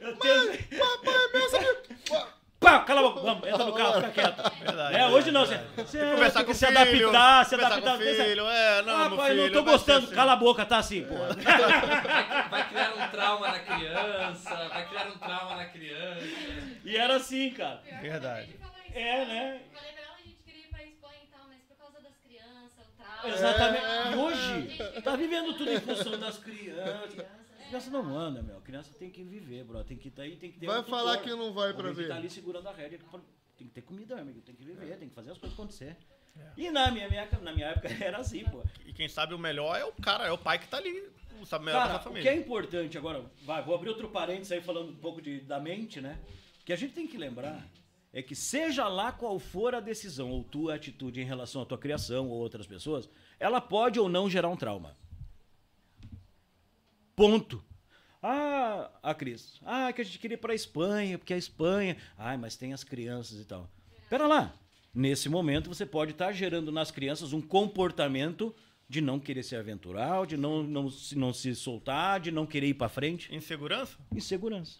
eu 0.00 0.16
tenho... 0.18 0.52
Pá! 2.64 2.80
cala 2.80 3.00
a 3.00 3.02
boca, 3.04 3.20
vamos, 3.20 3.46
entra 3.48 3.64
no 3.64 3.72
carro, 3.74 3.94
fica 3.94 4.10
quieto. 4.10 4.52
Verdade, 4.60 4.96
É, 4.96 5.06
hoje 5.08 5.30
não, 5.30 5.46
você, 5.46 5.56
você 5.76 5.98
tem 6.30 6.44
que 6.44 6.54
se 6.54 6.66
filho, 6.66 7.08
adaptar, 7.08 7.44
se 7.44 7.54
adaptar. 7.54 7.92
com 7.92 7.98
filho, 7.98 8.48
é, 8.48 8.82
não, 8.82 8.96
ah, 9.04 9.10
pai, 9.16 9.30
filho, 9.30 9.44
não 9.44 9.52
tô 9.52 9.62
gostando, 9.62 10.06
assim. 10.06 10.14
cala 10.14 10.32
a 10.32 10.36
boca, 10.36 10.64
tá 10.66 10.78
assim, 10.78 11.04
pô. 11.04 11.14
Vai, 11.14 12.48
vai 12.50 12.68
criar 12.68 12.94
um 12.96 13.08
trauma 13.10 13.48
na 13.48 13.58
criança, 13.60 14.68
vai 14.68 14.88
criar 14.88 15.06
um 15.08 15.18
trauma 15.18 15.56
na 15.56 15.64
criança. 15.66 16.20
E 16.84 16.96
era 16.96 17.16
assim, 17.16 17.50
cara. 17.50 17.80
Verdade. 18.00 18.56
É, 18.94 19.24
né? 19.24 19.60
Falei 19.72 19.92
pra 19.92 20.02
ela, 20.02 20.14
a 20.18 20.22
gente 20.22 20.36
queria 20.44 20.60
ir 20.62 20.68
pra 20.68 20.82
Espanha 20.84 21.18
e 21.24 21.26
tal, 21.26 21.40
mas 21.48 21.58
por 21.68 21.76
causa 21.76 22.00
das 22.00 22.16
crianças, 22.24 22.86
o 22.86 23.02
trauma. 23.02 23.34
Exatamente. 23.36 23.84
Ah, 23.84 24.10
E 24.12 24.16
hoje, 24.16 25.02
tá 25.02 25.16
vivendo 25.16 25.54
tudo 25.54 25.72
em 25.72 25.80
função 25.80 26.18
das 26.18 26.38
crianças. 26.38 27.26
As 27.64 27.68
crianças 27.68 27.92
não 27.92 28.16
andam, 28.16 28.42
meu. 28.42 28.58
A 28.58 28.60
criança 28.60 28.92
tem 28.98 29.10
que 29.10 29.22
viver, 29.22 29.64
bro. 29.64 29.82
Tem 29.84 29.96
que 29.96 30.08
estar 30.08 30.22
aí, 30.22 30.36
tem 30.36 30.52
que 30.52 30.58
ter 30.58 30.66
Vai 30.66 30.80
um 30.80 30.84
falar 30.84 31.18
que 31.18 31.30
não 31.30 31.52
vai 31.52 31.72
pra 31.72 31.88
que 31.88 31.94
ver. 31.94 32.08
tá 32.08 32.16
ali 32.16 32.30
segurando 32.30 32.68
a 32.68 32.72
rédea. 32.72 32.98
Tem 33.56 33.66
que 33.66 33.72
ter 33.74 33.82
comida, 33.82 34.14
meu 34.16 34.22
amigo. 34.24 34.40
Tem 34.42 34.54
que 34.54 34.64
viver, 34.64 34.96
tem 34.98 35.08
que 35.08 35.14
fazer 35.14 35.30
as 35.32 35.38
coisas 35.38 35.58
acontecer. 35.58 35.96
E 36.56 36.70
na 36.70 36.90
minha, 36.90 37.08
minha- 37.08 37.28
na 37.42 37.52
minha 37.52 37.68
época 37.68 37.88
era 38.04 38.18
assim, 38.18 38.44
pô. 38.44 38.62
E 38.84 38.92
quem 38.92 39.08
sabe 39.08 39.34
o 39.34 39.38
melhor 39.38 39.76
é 39.76 39.84
o 39.84 39.92
cara, 39.92 40.26
é 40.26 40.32
o 40.32 40.38
pai 40.38 40.58
que 40.58 40.66
tá 40.68 40.76
ali. 40.78 41.08
Sabe 41.46 41.62
o 41.62 41.66
melhor 41.66 41.78
Cara, 41.86 41.92
da 41.92 41.98
o 41.98 42.02
que 42.02 42.08
é 42.08 42.10
família. 42.12 42.34
importante 42.36 42.96
agora, 42.98 43.24
vai, 43.44 43.62
vou 43.62 43.74
abrir 43.74 43.88
outro 43.90 44.08
parênteses 44.08 44.50
aí 44.52 44.60
falando 44.62 44.90
um 44.90 44.96
pouco 44.96 45.20
de, 45.20 45.40
da 45.40 45.58
mente, 45.60 46.00
né? 46.00 46.18
Que 46.64 46.72
a 46.72 46.76
gente 46.76 46.94
tem 46.94 47.06
que 47.06 47.16
lembrar 47.18 47.66
é 48.12 48.22
que 48.22 48.34
seja 48.34 48.86
lá 48.88 49.10
qual 49.12 49.38
for 49.38 49.74
a 49.74 49.80
decisão 49.80 50.30
ou 50.30 50.42
tua 50.44 50.74
atitude 50.76 51.20
em 51.20 51.24
relação 51.24 51.60
à 51.62 51.66
tua 51.66 51.76
criação 51.76 52.28
ou 52.28 52.36
outras 52.38 52.66
pessoas, 52.66 53.08
ela 53.38 53.60
pode 53.60 53.98
ou 54.00 54.08
não 54.08 54.30
gerar 54.30 54.48
um 54.48 54.56
trauma. 54.56 54.96
Ponto. 57.16 57.62
Ah, 58.22 58.90
a 59.02 59.14
Cris. 59.14 59.60
Ah, 59.64 59.92
que 59.92 60.00
a 60.00 60.04
gente 60.04 60.18
queria 60.18 60.36
ir 60.36 60.38
pra 60.38 60.54
Espanha, 60.54 61.18
porque 61.18 61.34
a 61.34 61.38
Espanha. 61.38 61.96
Ai, 62.16 62.36
mas 62.36 62.56
tem 62.56 62.72
as 62.72 62.82
crianças 62.82 63.38
e 63.38 63.44
tal. 63.44 63.68
Pera 64.08 64.26
lá. 64.26 64.54
Nesse 64.94 65.28
momento 65.28 65.68
você 65.68 65.84
pode 65.84 66.12
estar 66.12 66.32
gerando 66.32 66.70
nas 66.70 66.90
crianças 66.90 67.32
um 67.32 67.40
comportamento 67.40 68.54
de 68.88 69.00
não 69.00 69.18
querer 69.18 69.42
se 69.42 69.56
aventurar, 69.56 70.26
de 70.26 70.36
não, 70.36 70.62
não, 70.62 70.88
se, 70.88 71.18
não 71.18 71.32
se 71.32 71.54
soltar, 71.54 72.20
de 72.20 72.30
não 72.30 72.46
querer 72.46 72.68
ir 72.68 72.74
pra 72.74 72.88
frente. 72.88 73.34
Insegurança? 73.34 73.98
Insegurança. 74.14 74.78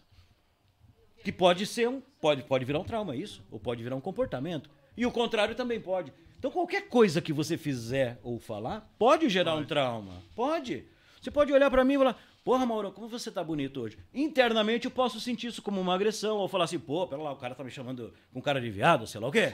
Que 1.23 1.31
pode 1.31 1.65
ser 1.65 1.89
um. 1.89 2.01
Pode, 2.21 2.43
pode 2.43 2.65
virar 2.65 2.79
um 2.79 2.83
trauma, 2.83 3.15
isso. 3.15 3.43
Ou 3.51 3.59
pode 3.59 3.83
virar 3.83 3.95
um 3.95 4.01
comportamento. 4.01 4.69
E 4.95 5.05
o 5.05 5.11
contrário 5.11 5.53
também 5.53 5.81
pode. 5.81 6.13
Então 6.39 6.49
qualquer 6.49 6.87
coisa 6.87 7.21
que 7.21 7.33
você 7.33 7.57
fizer 7.57 8.19
ou 8.23 8.39
falar 8.39 8.93
pode 8.97 9.27
gerar 9.29 9.55
um 9.55 9.65
trauma. 9.65 10.23
Pode. 10.35 10.85
Você 11.25 11.31
pode 11.31 11.51
olhar 11.51 11.71
pra 11.71 11.83
mim 11.83 11.95
e 11.95 11.97
falar, 11.97 12.21
porra, 12.43 12.67
Mauro, 12.67 12.91
como 12.91 13.07
você 13.07 13.31
tá 13.31 13.43
bonito 13.43 13.81
hoje? 13.81 13.97
Internamente 14.13 14.85
eu 14.85 14.91
posso 14.91 15.19
sentir 15.19 15.47
isso 15.47 15.59
como 15.59 15.81
uma 15.81 15.95
agressão, 15.95 16.37
ou 16.37 16.47
falar 16.47 16.65
assim, 16.65 16.77
pô, 16.77 17.07
pera 17.07 17.19
lá, 17.19 17.31
o 17.31 17.35
cara 17.35 17.55
tá 17.55 17.63
me 17.63 17.71
chamando 17.71 18.13
com 18.31 18.39
cara 18.39 18.61
de 18.61 18.69
viado, 18.69 19.07
sei 19.07 19.19
lá 19.19 19.27
o 19.27 19.31
quê. 19.31 19.51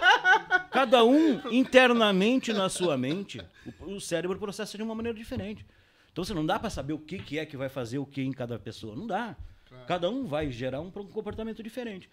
Cada 0.72 1.04
um 1.04 1.52
internamente 1.52 2.54
na 2.54 2.70
sua 2.70 2.96
mente, 2.96 3.46
o, 3.80 3.96
o 3.96 4.00
cérebro 4.00 4.38
processa 4.38 4.78
de 4.78 4.82
uma 4.82 4.94
maneira 4.94 5.18
diferente. 5.18 5.66
Então 6.10 6.24
você 6.24 6.32
não 6.32 6.46
dá 6.46 6.58
pra 6.58 6.70
saber 6.70 6.94
o 6.94 6.98
que, 6.98 7.18
que 7.18 7.38
é 7.38 7.44
que 7.44 7.54
vai 7.54 7.68
fazer 7.68 7.98
o 7.98 8.06
que 8.06 8.22
em 8.22 8.32
cada 8.32 8.58
pessoa. 8.58 8.96
Não 8.96 9.06
dá. 9.06 9.36
Cada 9.86 10.08
um 10.08 10.24
vai 10.24 10.50
gerar 10.50 10.80
um 10.80 10.90
comportamento 10.90 11.62
diferente. 11.62 12.08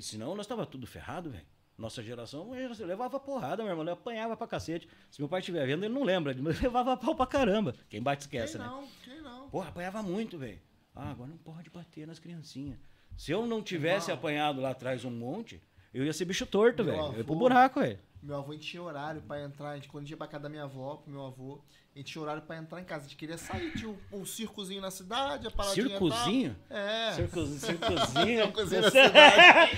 Senão 0.00 0.34
nós 0.34 0.46
tava 0.46 0.64
tudo 0.64 0.86
ferrado, 0.86 1.28
velho. 1.28 1.44
Nossa 1.80 2.02
geração 2.02 2.54
eh, 2.54 2.68
levava 2.84 3.18
porrada, 3.18 3.62
meu 3.62 3.70
irmão. 3.72 3.82
Ele 3.82 3.90
apanhava 3.90 4.36
pra 4.36 4.46
cacete. 4.46 4.86
Se 5.10 5.18
meu 5.18 5.28
pai 5.28 5.40
estiver 5.40 5.66
vendo, 5.66 5.82
ele 5.84 5.94
não 5.94 6.04
lembra. 6.04 6.32
Ele 6.32 6.42
levava 6.42 6.94
pau 6.96 7.14
pra 7.14 7.26
caramba. 7.26 7.74
Quem 7.88 8.02
bate 8.02 8.22
esquece, 8.24 8.58
Quem 8.58 8.60
né? 8.60 8.66
não, 8.66 8.86
quem 9.02 9.22
não. 9.22 9.48
Porra, 9.48 9.70
apanhava 9.70 10.02
muito, 10.02 10.36
velho. 10.36 10.60
Ah, 10.94 11.10
agora 11.10 11.30
não 11.30 11.38
pode 11.38 11.70
bater 11.70 12.06
nas 12.06 12.18
criancinhas. 12.18 12.78
Se 13.16 13.32
eu 13.32 13.46
não 13.46 13.62
tivesse 13.62 14.12
apanhado 14.12 14.60
lá 14.60 14.70
atrás 14.70 15.04
um 15.06 15.10
monte, 15.10 15.60
eu 15.94 16.04
ia 16.04 16.12
ser 16.12 16.26
bicho 16.26 16.44
torto, 16.44 16.84
velho. 16.84 16.98
Eu 16.98 17.18
ia 17.18 17.24
pro 17.24 17.34
buraco, 17.34 17.80
velho. 17.80 17.98
Meu 18.22 18.36
avô 18.36 18.50
a 18.50 18.54
gente 18.54 18.66
tinha 18.66 18.82
horário 18.82 19.22
pra 19.22 19.42
entrar. 19.42 19.70
A 19.70 19.74
gente, 19.76 19.88
quando 19.88 20.02
a 20.02 20.04
gente 20.04 20.10
ia 20.10 20.16
pra 20.18 20.26
casa 20.26 20.42
da 20.42 20.48
minha 20.50 20.64
avó, 20.64 20.96
pro 20.96 21.10
meu 21.10 21.24
avô, 21.24 21.62
a 21.94 21.98
gente 21.98 22.12
tinha 22.12 22.20
horário 22.20 22.42
pra 22.42 22.58
entrar 22.58 22.78
em 22.78 22.84
casa. 22.84 23.06
A 23.06 23.08
gente 23.08 23.16
queria 23.16 23.38
sair, 23.38 23.72
tinha 23.72 23.88
um, 23.88 23.96
um 24.12 24.26
circozinho 24.26 24.82
na 24.82 24.90
cidade, 24.90 25.46
a 25.46 25.50
paradinha 25.50 25.86
e 25.86 25.88
tal. 25.88 25.98
Circozinho? 26.10 26.56
É. 26.68 27.12
Circozinho, 27.14 27.58
circozinho. 27.58 28.44
Circozinho 28.44 28.82
na 28.82 28.90
cidade. 28.90 29.72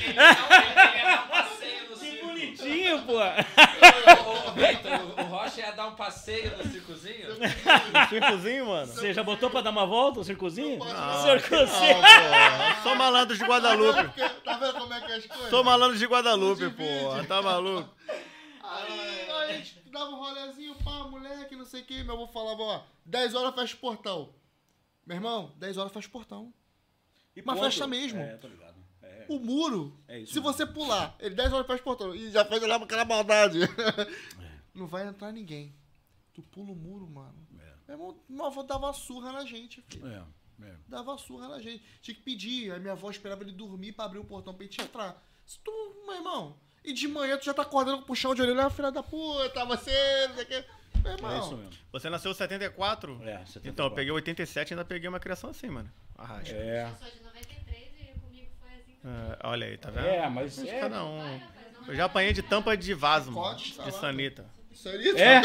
um 1.25 1.29
passeio 1.29 1.89
no 1.91 1.97
Que 1.97 2.05
circo. 2.05 2.27
Bonitinho, 2.57 3.03
pô. 3.03 3.13
Ô, 3.15 5.21
ô, 5.21 5.23
o- 5.23 5.27
Rocha 5.27 5.61
ia 5.61 5.71
dar 5.73 5.89
um 5.89 5.95
passeio 5.95 6.57
no 6.59 6.65
circozinho? 6.71 7.29
Um 7.33 8.09
circozinho, 8.09 8.67
mano? 8.67 8.87
Você 8.87 9.13
já 9.15 9.23
botou 9.23 9.51
pra 9.51 9.61
dar 9.61 9.71
uma 9.71 9.87
volta 9.87 10.21
o 10.21 10.25
circozinho? 10.25 10.79
Não, 10.79 10.87
Não, 10.87 11.23
circozinho. 11.23 11.97
pô. 11.97 12.83
Sou 12.83 12.95
malandro 12.97 13.37
de 13.37 13.45
Guadalupe. 13.45 14.21
Tá 14.45 14.57
vendo 14.59 14.75
como 14.75 14.95
é 14.95 15.01
que 15.01 15.13
é 15.13 15.17
as 15.17 15.27
coisas? 15.27 15.51
Sou 15.51 15.65
malandro 15.65 15.99
de 15.99 16.07
Guadalupe, 16.07 16.71
pô. 16.71 17.25
Tá 17.27 17.43
maluco? 17.43 17.89
Aí, 18.63 19.31
a 19.31 19.53
gente 19.53 19.81
dava 19.91 20.11
um 20.11 20.17
rolezinho, 20.17 20.75
pá, 20.77 21.05
moleque, 21.09 21.57
não 21.57 21.65
sei 21.65 21.83
o 21.83 21.85
que. 21.85 22.03
Meu 22.05 22.15
avô 22.15 22.27
falava, 22.29 22.63
ó, 22.63 22.83
10 23.05 23.35
horas 23.35 23.55
fecha 23.55 23.75
o 23.75 23.79
portão. 23.79 24.35
Meu 25.07 25.17
irmão, 25.17 25.53
10 25.57 25.77
horas 25.79 25.93
fecha 25.93 26.09
o 26.09 26.11
portão. 26.11 26.53
E 27.35 27.43
Mas 27.45 27.57
ponto. 27.59 27.65
fecha 27.71 27.87
mesmo. 27.87 28.21
É. 28.21 28.35
É. 28.35 28.39
O 29.35 29.41
muro, 29.41 29.99
É 30.09 30.19
isso 30.19 30.35
se 30.35 30.41
você 30.41 30.67
pular, 30.67 31.17
ele 31.19 31.35
10 31.35 31.53
horas 31.53 31.81
o 31.81 31.83
portão. 31.83 32.15
E 32.15 32.31
já 32.31 32.45
fez 32.45 32.63
olhar 32.63 32.79
pra 32.79 32.87
aquela 32.87 33.05
maldade. 33.05 33.61
Não 34.75 34.87
vai 34.87 35.07
entrar 35.07 35.33
ninguém. 35.33 35.75
Tu 36.33 36.43
pula 36.43 36.73
o 36.73 36.77
muro, 36.77 37.07
mano. 37.09 37.35
Meu 37.87 37.95
irmão, 37.95 38.17
meu 38.29 38.47
avô 38.47 38.63
dava 38.63 38.87
uma 38.87 38.93
surra 38.93 39.33
na 39.33 39.45
gente, 39.45 39.83
filho. 39.83 40.07
É, 40.07 40.23
é. 40.65 40.75
Dava 40.89 41.17
surra 41.19 41.49
na 41.49 41.61
gente. 41.61 41.85
Tinha 42.01 42.15
que 42.15 42.23
pedir. 42.23 42.73
Aí 42.73 42.81
minha 42.81 42.93
avó 42.93 43.11
esperava 43.11 43.43
ele 43.43 43.53
dormir 43.53 43.93
pra 43.93 44.07
abrir 44.07 44.19
o 44.19 44.25
portão 44.25 44.55
pra 44.55 44.65
gente 44.65 44.81
entrar. 44.81 45.23
Se 45.45 45.59
tu, 45.59 45.71
meu 46.07 46.15
irmão, 46.15 46.57
e 46.85 46.93
de 46.93 47.07
manhã 47.09 47.37
tu 47.37 47.45
já 47.45 47.55
tá 47.55 47.63
acordando 47.63 47.99
com 47.99 48.05
puxão 48.05 48.35
de 48.35 48.43
orelha, 48.43 48.67
ah, 48.67 48.71
filha 48.71 48.91
da 48.91 49.03
puta, 49.03 49.65
você, 49.65 50.27
não 50.29 50.35
sei 50.37 50.45
o 50.45 50.47
que. 50.47 50.65
Meu 51.03 51.13
irmão. 51.13 51.31
É 51.33 51.39
isso 51.39 51.57
mesmo. 51.57 51.73
Você 51.93 52.11
nasceu 52.11 52.31
em 52.31 52.35
74? 52.35 53.13
É, 53.23 53.39
74. 53.45 53.69
Então, 53.69 53.87
eu 53.87 53.91
peguei 53.91 54.13
87 54.13 54.71
e 54.71 54.75
ainda 54.75 54.85
peguei 54.85 55.09
uma 55.09 55.21
criação 55.21 55.51
assim, 55.51 55.69
mano. 55.69 55.91
Arrasta. 56.17 56.55
É. 56.55 56.89
Eu 56.89 56.97
sou 56.97 57.11
de 57.11 57.21
93 57.25 57.89
e 58.01 58.21
comigo 58.21 58.51
foi 58.61 58.71
assim. 58.75 58.92
É, 59.05 59.39
olha 59.49 59.67
aí, 59.67 59.77
tá 59.77 59.91
vendo? 59.91 60.07
É, 60.07 60.29
mas 60.29 60.63
é. 60.65 60.81
Cada 60.81 61.05
um. 61.05 61.41
Eu 61.89 61.95
já 61.97 62.05
apanhei 62.05 62.33
de 62.33 62.43
tampa 62.43 62.77
de 62.77 62.95
vaso, 62.95 63.33
mano. 63.33 63.57
Tá 63.77 63.85
De 63.85 63.91
lá. 63.91 64.01
sanita. 64.01 64.45
Sério? 64.75 65.19
É? 65.19 65.41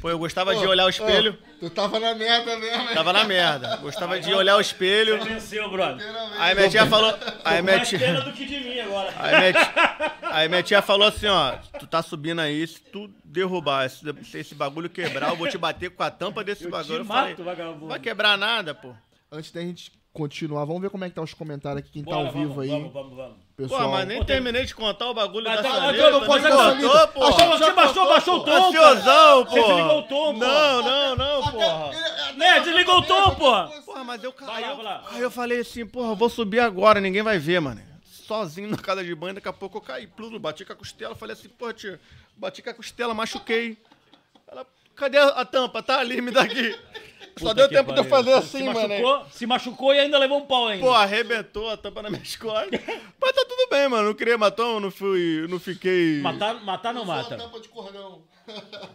Pô, 0.00 0.10
eu 0.10 0.18
gostava 0.18 0.52
de 0.56 0.66
olhar 0.66 0.84
o 0.84 0.88
espelho. 0.88 1.38
Ô, 1.56 1.60
tu 1.60 1.70
tava 1.70 2.00
na 2.00 2.12
merda 2.12 2.56
mesmo, 2.58 2.88
hein? 2.88 2.94
Tava 2.94 3.12
na 3.12 3.22
merda. 3.24 3.76
Gostava 3.76 4.18
de 4.18 4.34
olhar 4.34 4.56
o 4.56 4.60
espelho. 4.60 5.16
Você 5.18 5.28
venceu, 5.28 5.70
brother. 5.70 6.04
Aí 6.38 6.56
minha 6.56 6.68
tia 6.68 6.84
falou. 6.86 7.16
Aí 7.44 7.62
minha 7.62 7.76
mais 7.76 7.88
tia. 7.88 7.98
pena 8.00 8.20
do 8.22 8.32
que 8.32 8.44
de 8.44 8.58
mim 8.58 8.80
agora. 8.80 9.14
Aí 9.16 9.38
minha, 9.38 9.52
tia, 9.52 10.12
aí 10.22 10.48
minha 10.48 10.62
tia 10.64 10.82
falou 10.82 11.06
assim, 11.06 11.28
ó, 11.28 11.52
tu 11.78 11.86
tá 11.86 12.02
subindo 12.02 12.40
aí, 12.40 12.66
se 12.66 12.80
tu 12.80 13.08
derrubar, 13.24 13.88
se 13.88 14.00
se 14.24 14.38
esse 14.38 14.54
bagulho 14.56 14.90
quebrar, 14.90 15.28
eu 15.30 15.36
vou 15.36 15.48
te 15.48 15.56
bater 15.56 15.90
com 15.90 16.02
a 16.02 16.10
tampa 16.10 16.42
desse 16.42 16.64
Eu 16.64 16.70
bagulho. 16.70 16.94
te 16.94 16.98
Eu 17.00 17.04
falei, 17.04 17.30
mato, 17.30 17.44
vagabundo. 17.44 17.86
vai 17.86 18.00
quebrar 18.00 18.36
nada, 18.36 18.74
pô. 18.74 18.92
Antes 19.30 19.52
da 19.52 19.60
gente 19.60 19.92
continuar, 20.12 20.64
vamos 20.64 20.82
ver 20.82 20.90
como 20.90 21.04
é 21.04 21.08
que 21.08 21.14
tá 21.14 21.22
os 21.22 21.32
comentários 21.32 21.80
aqui, 21.80 21.90
quem 21.90 22.04
tá 22.04 22.10
Bora, 22.10 22.26
ao 22.26 22.32
vivo 22.32 22.54
vamos, 22.54 22.62
aí. 22.62 22.68
Vamos, 22.68 22.92
vamos, 22.92 23.16
vamos. 23.16 23.36
Pessoal. 23.56 23.82
Pô, 23.82 23.88
mas 23.90 24.08
nem 24.08 24.18
Pô, 24.18 24.24
terminei 24.24 24.64
de 24.64 24.74
contar 24.74 25.10
o 25.10 25.14
bagulho 25.14 25.44
Mas 25.44 25.56
da 25.56 25.62
tá- 25.62 25.74
sanita. 25.74 26.02
eu 26.02 26.12
não 26.12 26.26
consigo 26.26 26.48
contou, 26.48 27.08
pô. 27.08 27.24
Achou, 27.24 27.48
você 27.48 27.72
baixou, 27.72 28.08
baixou 28.08 28.36
o 28.36 28.44
tom. 28.44 28.50
Ansiosão, 28.68 29.44
pô. 29.44 29.50
Você 29.50 29.62
desligou 29.62 29.98
o 29.98 30.02
tom, 30.02 30.32
pô. 30.34 30.38
Não, 30.40 30.82
não, 30.82 31.16
não, 31.16 31.50
porra. 31.50 31.90
Né, 32.36 32.60
desligou 32.60 32.98
o 32.98 33.02
tom, 33.02 33.34
pô. 33.34 33.68
Porra, 33.84 34.04
mas 34.04 34.24
eu, 34.24 34.34
Vai 34.40 34.64
aí 34.64 35.20
eu, 35.20 35.30
falei 35.30 35.60
assim, 35.60 35.86
porra, 35.86 36.14
vou 36.14 36.28
subir 36.28 36.60
agora, 36.60 37.00
ninguém 37.00 37.22
vai 37.22 37.38
ver, 37.38 37.60
mano. 37.60 37.80
Sozinho 38.04 38.70
na 38.70 38.76
casa 38.78 39.04
de 39.04 39.14
banho, 39.14 39.34
daqui 39.34 39.48
a 39.48 39.52
pouco 39.52 39.78
eu 39.78 39.82
caí, 39.82 40.06
pluto, 40.06 40.38
bati 40.38 40.64
com 40.64 40.72
a 40.72 40.76
costela, 40.76 41.14
falei 41.14 41.34
assim, 41.34 41.48
porra, 41.48 41.72
tia, 41.74 42.00
bati 42.36 42.62
com 42.62 42.70
a 42.70 42.74
costela, 42.74 43.12
machuquei. 43.14 43.76
Cadê 44.96 45.18
a, 45.18 45.26
a 45.28 45.44
tampa? 45.44 45.82
Tá 45.82 45.98
ali, 45.98 46.20
me 46.20 46.30
dá 46.30 46.42
aqui. 46.42 46.74
Só 47.38 47.48
Puta 47.48 47.54
deu 47.54 47.68
tempo 47.70 47.94
de 47.94 48.00
eu 48.00 48.04
pariu. 48.04 48.10
fazer 48.10 48.46
Se 48.46 48.56
assim, 48.58 48.66
mano. 48.66 48.86
machucou, 48.88 49.26
Se 49.30 49.46
machucou 49.46 49.94
e 49.94 49.98
ainda 50.00 50.18
levou 50.18 50.36
um 50.38 50.44
pau 50.44 50.66
ainda. 50.68 50.84
Pô, 50.84 50.92
arrebentou 50.92 51.70
a 51.70 51.78
tampa 51.78 52.02
na 52.02 52.10
minha 52.10 52.22
escola. 52.22 52.66
Mas 52.70 53.32
tá 53.32 53.46
tudo 53.48 53.68
bem, 53.70 53.88
mano. 53.88 54.08
Não 54.08 54.14
criei 54.14 54.34
hematoma, 54.34 54.80
não 54.80 54.90
fui. 54.90 55.46
Não 55.48 55.58
fiquei. 55.58 56.20
Matar, 56.20 56.62
matar 56.62 56.92
não 56.92 57.02
Usou 57.04 57.14
a 57.14 57.16
mata. 57.22 57.36
tampa 57.38 57.58
de 57.58 57.68
cordão. 57.70 58.20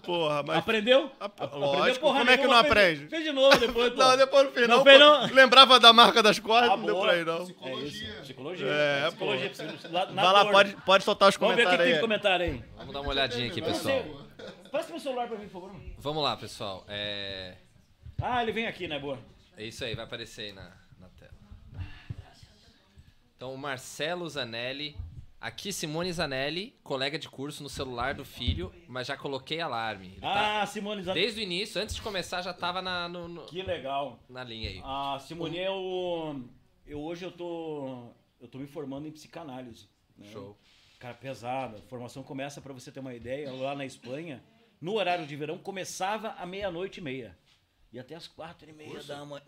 Porra, 0.03 0.43
mas. 0.43 0.57
Aprendeu? 0.59 1.09
Ah, 1.19 1.25
Aprendeu 1.25 1.59
lógico, 1.59 1.99
porra 2.05 2.19
como 2.19 2.29
é 2.29 2.37
que 2.37 2.45
não 2.45 2.57
aprende? 2.57 3.07
Fez 3.07 3.23
de 3.23 3.31
novo 3.31 3.57
depois, 3.57 3.89
pô. 3.93 3.97
Não, 3.97 4.17
depois 4.17 4.45
no 4.45 4.51
final. 4.51 4.77
Não 4.77 4.83
fez, 4.83 4.99
pô, 4.99 5.03
não? 5.05 5.25
Lembrava 5.33 5.79
da 5.79 5.91
marca 5.91 6.21
das 6.21 6.37
cordas, 6.37 6.69
Ah, 6.69 6.77
não 6.77 6.85
deu 6.85 6.99
pra 6.99 7.15
ir, 7.17 7.25
não. 7.25 7.37
É 7.37 7.41
isso, 7.41 7.53
Psicologia. 7.55 8.13
psicologia. 8.21 8.67
É, 8.67 9.07
psicologia. 9.07 9.49
psicologia, 9.49 9.89
Vai 10.13 10.25
lá, 10.33 10.45
pode, 10.45 10.75
pode 10.85 11.03
soltar 11.03 11.29
os 11.29 11.35
Vamos 11.37 11.55
ver 11.55 11.65
o 11.65 11.69
que 11.69 11.75
comentários 11.75 11.85
tem 11.87 11.95
de 11.95 12.01
comentário 12.01 12.45
aí. 12.45 12.63
Vamos 12.77 12.93
dar 12.93 13.01
uma 13.01 13.09
olhadinha 13.09 13.47
aqui, 13.47 13.61
pessoal. 13.63 14.26
Presta 14.71 14.91
meu 14.91 14.99
celular 14.99 15.27
pra 15.27 15.37
mim, 15.37 15.47
por 15.47 15.61
favor. 15.61 15.81
Vamos 15.97 16.23
lá, 16.23 16.35
pessoal. 16.37 16.83
É, 16.87 17.55
Ah, 18.21 18.41
ele 18.43 18.51
vem 18.51 18.67
aqui, 18.67 18.87
né, 18.87 18.99
boa? 18.99 19.19
é 19.55 19.63
isso 19.65 19.83
aí, 19.83 19.95
vai 19.95 20.05
aparecer 20.05 20.45
aí 20.47 20.51
na, 20.53 20.71
na 20.99 21.09
tela. 21.09 21.33
Então, 23.35 23.53
o 23.53 23.57
Marcelo 23.57 24.27
Zanelli. 24.29 24.95
Aqui, 25.39 25.71
Simone 25.71 26.11
Zanelli, 26.11 26.75
colega 26.83 27.19
de 27.19 27.29
curso 27.29 27.61
no 27.61 27.69
celular 27.69 28.15
do 28.15 28.25
filho, 28.25 28.73
mas 28.87 29.05
já 29.05 29.15
coloquei 29.15 29.61
alarme. 29.61 30.07
Ele 30.13 30.21
tá- 30.21 30.61
Ah, 30.63 30.65
Simone 30.65 31.03
Zan... 31.03 31.13
desde 31.13 31.39
o 31.39 31.43
início, 31.43 31.79
antes 31.79 31.93
de 31.93 32.01
começar, 32.01 32.41
já 32.41 32.51
tava 32.55 32.81
na, 32.81 33.07
no- 33.07 33.27
no- 33.27 33.45
Que 33.45 33.61
legal. 33.61 34.19
na 34.27 34.43
linha 34.43 34.69
aí. 34.69 34.81
A 34.83 35.19
Simone 35.19 35.59
o... 35.69 36.41
Eu 36.87 36.99
hoje 37.01 37.23
eu 37.23 37.31
tô 37.31 38.07
eu 38.41 38.47
tô 38.47 38.57
me 38.57 38.65
formando 38.65 39.07
em 39.07 39.11
psicanálise. 39.11 39.87
né? 40.17 40.25
Show. 40.31 40.57
Cara, 40.99 41.13
pesada. 41.13 41.77
A 41.77 41.81
formação 41.83 42.23
começa, 42.23 42.59
pra 42.59 42.73
você 42.73 42.91
ter 42.91 42.99
uma 42.99 43.13
ideia, 43.13 43.51
lá 43.51 43.75
na 43.75 43.85
Espanha, 43.85 44.43
no 44.79 44.93
horário 44.93 45.25
de 45.25 45.35
verão, 45.35 45.57
começava 45.57 46.29
à 46.31 46.45
meia-noite 46.45 46.99
e 46.99 47.03
meia. 47.03 47.37
E 47.91 47.99
até 47.99 48.15
as 48.15 48.27
quatro 48.27 48.69
e 48.69 48.73
meia 48.73 49.01
da 49.03 49.25
manhã. 49.25 49.43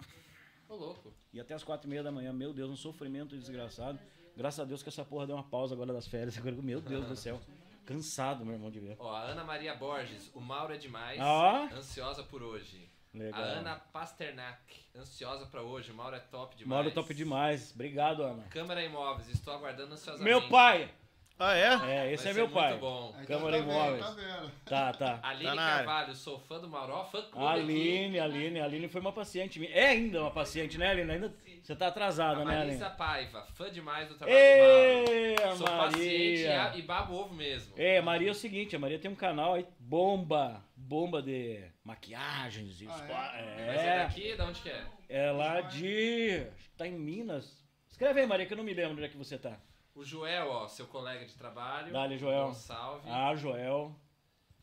Ô, 0.67 0.75
louco. 0.75 1.13
E 1.33 1.39
até 1.39 1.53
as 1.53 1.63
quatro 1.63 1.87
e 1.87 1.89
meia 1.89 2.03
da 2.03 2.11
manhã, 2.11 2.31
meu 2.31 2.53
Deus, 2.53 2.69
um 2.69 2.75
sofrimento 2.75 3.37
desgraçado. 3.37 3.99
Graças 4.35 4.59
a 4.59 4.65
Deus 4.65 4.81
que 4.81 4.89
essa 4.89 5.03
porra 5.03 5.27
deu 5.27 5.35
uma 5.35 5.43
pausa 5.43 5.75
agora 5.75 5.91
das 5.91 6.07
férias. 6.07 6.37
Agora, 6.37 6.55
meu 6.55 6.79
Deus 6.79 7.05
do 7.07 7.15
céu. 7.15 7.39
Cansado, 7.85 8.45
meu 8.45 8.53
irmão, 8.53 8.69
de 8.69 8.79
ver. 8.79 8.95
Ó, 8.99 9.11
a 9.11 9.23
Ana 9.23 9.43
Maria 9.43 9.73
Borges, 9.75 10.31
o 10.35 10.39
Mauro 10.39 10.73
é 10.73 10.77
demais. 10.77 11.19
Ah. 11.19 11.67
Ansiosa 11.73 12.23
por 12.23 12.43
hoje. 12.43 12.87
Legal. 13.11 13.41
A 13.41 13.43
Ana 13.43 13.75
Pasternak, 13.75 14.61
ansiosa 14.95 15.47
pra 15.47 15.63
hoje. 15.63 15.91
O 15.91 15.95
Mauro 15.95 16.15
é 16.15 16.19
top 16.19 16.55
demais. 16.55 16.69
Mauro 16.69 16.91
top 16.93 17.13
demais. 17.15 17.71
Obrigado, 17.73 18.21
Ana. 18.21 18.43
Câmara 18.43 18.83
Imóveis, 18.85 19.27
estou 19.29 19.51
aguardando 19.51 19.93
ansiosamente. 19.93 20.23
Meu 20.23 20.47
pai! 20.47 20.93
Ah, 21.41 21.55
é? 21.55 21.63
É, 21.67 21.77
Vai 21.77 22.13
esse 22.13 22.27
é 22.27 22.33
ser 22.33 22.33
meu 22.33 22.49
muito 22.49 22.53
pai. 22.59 22.77
bom. 22.77 23.15
Aí 23.17 23.25
Câmara 23.25 23.51
tá 23.57 23.63
vendo, 23.63 23.71
Imóveis. 23.71 24.05
Tá 24.05 24.11
vendo? 24.11 24.51
Tá, 24.65 24.91
tá. 24.93 25.19
Aline 25.23 25.55
Tá. 25.55 25.55
Carvalho, 25.55 26.13
sou 26.15 26.37
fã 26.37 26.59
do 26.59 26.67
Mauro. 26.67 26.91
Ó, 26.93 27.05
fã 27.05 27.21
clube 27.21 27.45
A 27.45 27.51
aqui. 27.51 27.59
Aline, 27.61 28.19
Aline, 28.19 28.59
a 28.59 28.65
Aline 28.65 28.89
foi 28.89 28.99
uma 28.99 29.13
paciente 29.13 29.57
minha. 29.57 29.71
É 29.71 29.87
ainda 29.87 30.21
uma 30.21 30.31
paciente, 30.31 30.77
né, 30.77 30.89
Aline? 30.89 31.09
Ainda 31.11 31.33
você 31.63 31.75
tá 31.75 31.85
A 31.85 31.89
atrasada, 31.89 32.43
né, 32.43 32.57
Aline? 32.57 32.77
Marisa 32.77 32.89
Paiva, 32.89 33.47
fã 33.53 33.71
demais 33.71 34.09
do 34.09 34.15
trabalho 34.15 34.37
do 34.37 34.57
Mauro. 34.57 35.13
Ê, 35.13 35.55
Sou 35.55 35.67
paciente 35.67 36.05
e, 36.05 36.43
Maria. 36.47 36.63
a- 36.71 36.77
e 36.77 36.81
babo 36.81 37.13
ovo 37.15 37.33
mesmo. 37.33 37.73
É, 37.77 38.01
Maria 38.01 38.27
é 38.27 38.31
o 38.31 38.35
seguinte, 38.35 38.75
a 38.75 38.79
Maria 38.79 38.99
tem 38.99 39.09
um 39.09 39.15
canal 39.15 39.53
aí, 39.53 39.65
bomba, 39.79 40.61
bomba 40.75 41.21
de 41.21 41.63
maquiagens. 41.85 42.81
e 42.81 42.87
Ah, 42.87 43.31
Mas 43.65 43.79
é 43.81 43.87
é, 43.87 43.97
daqui? 44.03 44.35
De 44.35 44.41
onde 44.41 44.61
que 44.61 44.69
é? 44.69 44.85
é 45.07 45.31
lá 45.31 45.61
de... 45.61 46.47
tá 46.77 46.85
em 46.85 46.91
Minas. 46.93 47.63
Escreve 47.89 48.19
aí, 48.21 48.27
Maria, 48.27 48.45
que 48.45 48.51
eu 48.53 48.57
não 48.57 48.63
me 48.63 48.73
lembro 48.73 48.93
onde 48.93 49.05
é 49.05 49.09
que 49.09 49.17
você 49.17 49.37
tá. 49.37 49.57
O 49.99 50.05
Joel, 50.05 50.47
ó, 50.47 50.65
seu 50.65 50.87
colega 50.87 51.25
de 51.25 51.33
trabalho. 51.33 51.91
Dale, 51.91 52.17
Joel. 52.17 52.47
Um 52.47 52.53
salve. 52.53 53.09
Ah, 53.09 53.35
Joel. 53.35 53.93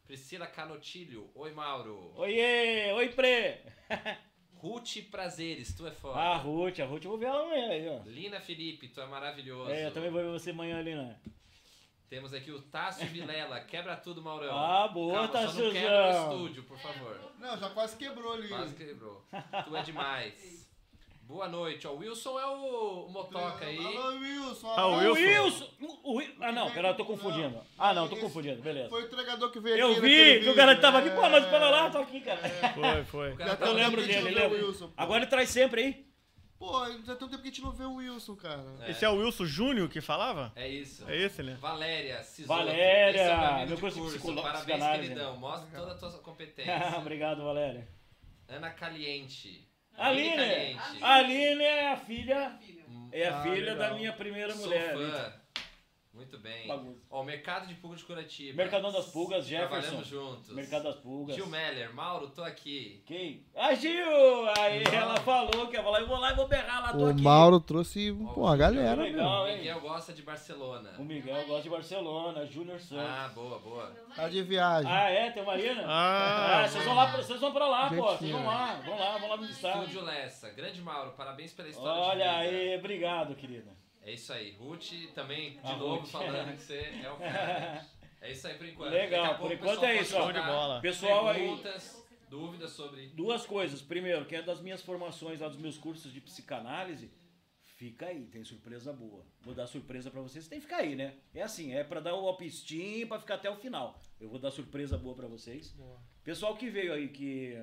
Priscila 0.07 0.47
Canotilho. 0.47 1.31
Oi, 1.35 1.53
Mauro. 1.53 2.11
Oiê, 2.17 2.91
oi, 2.95 3.11
Pre. 3.11 3.61
Ruth 4.57 5.11
Prazeres, 5.11 5.75
tu 5.77 5.87
é 5.87 5.91
foda. 5.91 6.19
Ah, 6.19 6.37
Ruth, 6.39 6.81
a 6.81 6.87
Ruth, 6.87 7.05
eu 7.05 7.11
vou 7.11 7.19
ver 7.19 7.27
ela 7.27 7.43
amanhã 7.43 7.69
aí, 7.69 7.87
ó. 7.87 8.01
Lina 8.07 8.41
Felipe, 8.41 8.89
tu 8.89 8.99
é 8.99 9.07
maravilhoso. 9.07 9.71
É, 9.71 9.85
eu 9.85 9.93
também 9.93 10.11
vou 10.11 10.23
ver 10.23 10.31
você 10.31 10.53
amanhã 10.53 10.79
ali, 10.79 10.95
né? 10.95 11.21
Temos 12.09 12.33
aqui 12.33 12.51
o 12.51 12.63
Tássio 12.63 13.07
Vilela. 13.09 13.61
Quebra 13.61 13.95
tudo, 13.95 14.23
Maurão. 14.23 14.57
Ah, 14.57 14.89
boa, 14.89 15.29
Só 15.29 15.53
não 15.53 15.71
quebra 15.71 16.07
o 16.07 16.33
estúdio, 16.33 16.63
por 16.63 16.79
favor. 16.79 17.33
Não, 17.39 17.59
já 17.59 17.69
quase 17.69 17.95
quebrou 17.99 18.33
ali. 18.33 18.49
Quase 18.49 18.75
quebrou. 18.75 19.23
Tu 19.67 19.77
é 19.77 19.83
demais. 19.83 20.56
Boa 21.27 21.49
noite. 21.49 21.87
Ó, 21.89 21.93
o 21.93 21.99
Wilson 21.99 22.39
é 22.39 22.47
o, 22.47 23.07
o 23.07 23.11
motoca 23.11 23.65
aí. 23.67 23.77
Alô, 23.85 24.19
Wilson. 24.21 24.71
Ah, 24.77 24.87
o 24.87 24.97
Wilson. 24.99 25.21
Wilson! 25.21 25.71
O 26.05 26.15
Wi- 26.15 26.37
Ah, 26.41 26.53
não, 26.53 26.71
pera, 26.71 26.89
eu 26.89 26.95
tô 26.95 27.05
confundindo. 27.05 27.61
Ah, 27.77 27.93
não, 27.93 28.09
tô 28.09 28.17
confundindo, 28.17 28.63
beleza. 28.63 28.89
Foi 28.89 29.03
o 29.03 29.07
entregador 29.07 29.51
que 29.51 29.59
veio 29.59 29.77
Eu 29.77 29.91
aqui 29.93 30.01
vi 30.01 30.09
naquele 30.09 30.41
que 30.45 30.51
o 30.51 30.55
cara 30.55 30.71
vídeo. 30.73 30.83
tava 30.83 30.99
aqui, 30.99 31.11
pô, 31.11 31.23
mas 31.23 31.45
É. 31.45 31.51
para 31.51 31.71
lá, 31.71 31.91
tô 31.91 31.99
aqui, 31.99 32.21
cara. 32.21 32.41
Foi, 32.75 33.05
foi. 33.05 33.37
Já 33.45 33.57
tá 33.57 33.67
Eu 33.67 33.73
um 33.73 33.75
lembro 33.75 34.01
tempo 34.03 34.07
que 34.09 34.15
a 34.15 34.21
gente 34.21 34.25
dele, 34.25 34.41
não 34.41 34.49
vê 34.51 34.55
lembro. 34.57 34.69
Wilson, 34.69 34.87
pô. 34.89 34.93
Agora 34.97 35.19
ele 35.23 35.31
traz 35.31 35.51
sempre 35.51 35.81
aí. 35.83 36.07
Pô, 36.59 36.87
já 37.05 37.17
tem 37.17 37.27
um 37.27 37.31
tempo 37.31 37.43
que 37.43 37.49
a 37.49 37.51
gente 37.51 37.61
não 37.63 37.73
vê 37.73 37.85
o 37.85 37.95
Wilson, 37.97 38.37
cara. 38.37 38.65
Esse 38.89 39.05
é 39.05 39.09
o 39.11 39.17
Wilson 39.17 39.45
Júnior 39.45 39.89
que 39.91 40.01
falava? 40.01 40.53
É 40.57 40.67
isso. 40.69 41.05
É 41.11 41.17
esse, 41.23 41.43
né? 41.43 41.55
Valéria, 41.61 42.23
Cisoto. 42.23 42.57
Valéria, 42.59 43.11
esse 43.11 43.19
é 43.19 43.37
meu 43.37 43.47
amigo 43.47 43.67
meu 43.67 43.75
de 43.75 43.81
curso 43.83 43.97
de 43.97 44.01
curso. 44.03 44.17
psicolo- 44.19 44.43
Parabéns, 44.43 44.65
psicanálise. 44.65 45.09
queridão. 45.09 45.37
Mostra 45.37 45.81
toda 45.81 45.93
a 45.93 45.99
tua 45.99 46.11
competência. 46.23 46.95
Obrigado, 46.99 47.43
Valéria. 47.43 47.87
Ana 48.49 48.71
Caliente. 48.71 49.69
Aline. 49.99 50.79
Aline 51.03 51.63
é 51.65 51.93
a 51.93 51.97
filha, 51.97 52.53
é 53.13 53.29
a 53.29 53.39
Ah, 53.39 53.43
filha 53.43 53.73
legal. 53.75 53.77
da 53.91 53.95
minha 53.95 54.13
primeira 54.13 54.53
Sou 54.53 54.67
mulher. 54.67 54.95
fã. 54.95 55.33
Muito 56.17 56.39
bem. 56.39 56.67
Bagunça. 56.67 56.99
Ó, 57.11 57.21
o 57.21 57.25
Mercado 57.25 57.67
de 57.67 57.75
Pulgas 57.75 58.01
de 58.01 58.07
Curitiba. 58.07 58.57
Mercadão 58.57 58.91
das 58.91 59.05
Pulgas, 59.07 59.47
Jefferson. 59.47 59.69
Trabalhamos 59.79 60.07
juntos. 60.09 60.49
Mercado 60.55 60.85
das 60.85 60.97
Pulgas. 60.97 61.37
Gil 61.37 61.47
Meller. 61.47 61.95
Mauro, 61.95 62.29
tô 62.31 62.43
aqui. 62.43 63.03
Quem? 63.07 63.45
A 63.55 63.75
Gil! 63.75 64.49
Aí 64.59 64.83
ela 64.93 65.17
falou 65.21 65.67
que 65.69 65.77
ia 65.77 65.83
falar, 65.83 66.01
eu 66.01 66.07
vou 66.09 66.17
lá 66.19 66.33
e 66.33 66.35
vou 66.35 66.49
berrar 66.49 66.83
lá, 66.83 66.93
tô 66.93 67.05
O 67.05 67.09
aqui. 67.11 67.21
Mauro 67.23 67.61
trouxe 67.61 68.11
Ó, 68.25 68.33
pô, 68.33 68.47
a 68.47 68.53
o 68.55 68.57
galera, 68.57 69.03
Legal. 69.03 69.45
meu. 69.45 69.55
O? 69.55 69.59
Miguel 69.59 69.81
gosta 69.81 70.13
de 70.15 70.23
Barcelona. 70.23 70.95
O 70.99 71.05
Miguel 71.05 71.47
gosta 71.47 71.63
de 71.63 71.71
Barcelona, 71.71 72.47
Júnior 72.47 72.81
Santos. 72.81 73.05
Ah, 73.07 73.31
boa, 73.35 73.59
boa. 73.59 73.93
Tá 74.17 74.29
de 74.29 74.43
viagem. 74.43 74.91
Ah, 74.91 75.11
é? 75.11 75.31
Tem 75.31 75.45
Marina? 75.45 75.85
Ah, 75.87 76.63
Ah, 76.65 76.69
vocês 76.69 76.85
vão 76.85 76.95
lá, 76.95 77.07
vocês 77.17 77.41
vão 77.41 77.53
pra 77.53 77.69
lá, 77.69 77.89
Gente 77.91 77.99
pô. 77.99 78.09
Vocês 78.17 78.31
vão 78.33 78.47
lá, 78.47 78.81
vão 78.85 78.99
lá, 78.99 79.19
vão 79.19 79.29
lá 79.29 79.37
me 79.37 79.47
visitar. 79.47 79.79
Estúdio 79.81 80.01
Lessa. 80.03 80.51
Grande 80.51 80.81
Mauro, 80.81 81.11
parabéns 81.13 81.53
pela 81.53 81.69
história 81.69 82.03
Olha 82.03 82.37
aí, 82.39 82.77
obrigado, 82.79 83.35
querida. 83.35 83.76
É 84.07 84.13
isso 84.13 84.33
aí. 84.33 84.53
Ruth 84.53 84.93
também, 85.17 85.55
de 85.55 85.59
A 85.65 85.77
novo, 85.77 86.03
Ruth. 86.03 86.11
falando 86.11 86.57
que 86.57 86.63
você 86.63 86.79
é 87.03 87.11
o 87.11 87.17
cara. 87.17 87.85
É 88.21 88.31
isso 88.31 88.47
aí 88.47 88.55
por 88.57 88.67
enquanto. 88.67 88.93
Legal, 88.93 89.37
por 89.37 89.51
enquanto 89.51 89.85
é 89.85 90.01
isso, 90.01 90.17
ó. 90.17 90.23
Show 90.23 90.33
de 90.33 90.41
bola. 90.41 90.81
Pessoal 90.81 91.29
aí, 91.29 91.41
Perguntas, 91.41 92.07
dúvidas 92.31 92.71
sobre... 92.71 93.09
duas 93.09 93.45
coisas. 93.45 93.83
Primeiro, 93.83 94.25
quem 94.25 94.39
é 94.39 94.43
das 94.43 94.61
minhas 94.61 94.81
formações 94.81 95.41
lá 95.41 95.49
dos 95.49 95.59
meus 95.59 95.77
cursos 95.77 96.13
de 96.13 96.21
psicanálise, 96.21 97.11
fica 97.65 98.07
aí, 98.07 98.27
tem 98.27 98.45
surpresa 98.45 98.93
boa. 98.93 99.27
Vou 99.43 99.55
dar 99.55 99.67
surpresa 99.67 100.09
pra 100.09 100.21
vocês, 100.21 100.47
tem 100.47 100.61
que 100.61 100.67
ficar 100.67 100.79
aí, 100.79 100.95
né? 100.95 101.17
É 101.35 101.43
assim, 101.43 101.75
é 101.75 101.83
pra 101.83 101.99
dar 101.99 102.15
o 102.15 102.29
opistim 102.29 103.05
pra 103.07 103.19
ficar 103.19 103.35
até 103.35 103.51
o 103.51 103.57
final. 103.57 104.01
Eu 104.21 104.29
vou 104.29 104.39
dar 104.39 104.53
surpresa 104.53 104.97
boa 104.97 105.17
pra 105.17 105.27
vocês. 105.27 105.77
Pessoal 106.23 106.57
que 106.57 106.71
veio 106.71 106.93
aí, 106.93 107.09
que 107.09 107.61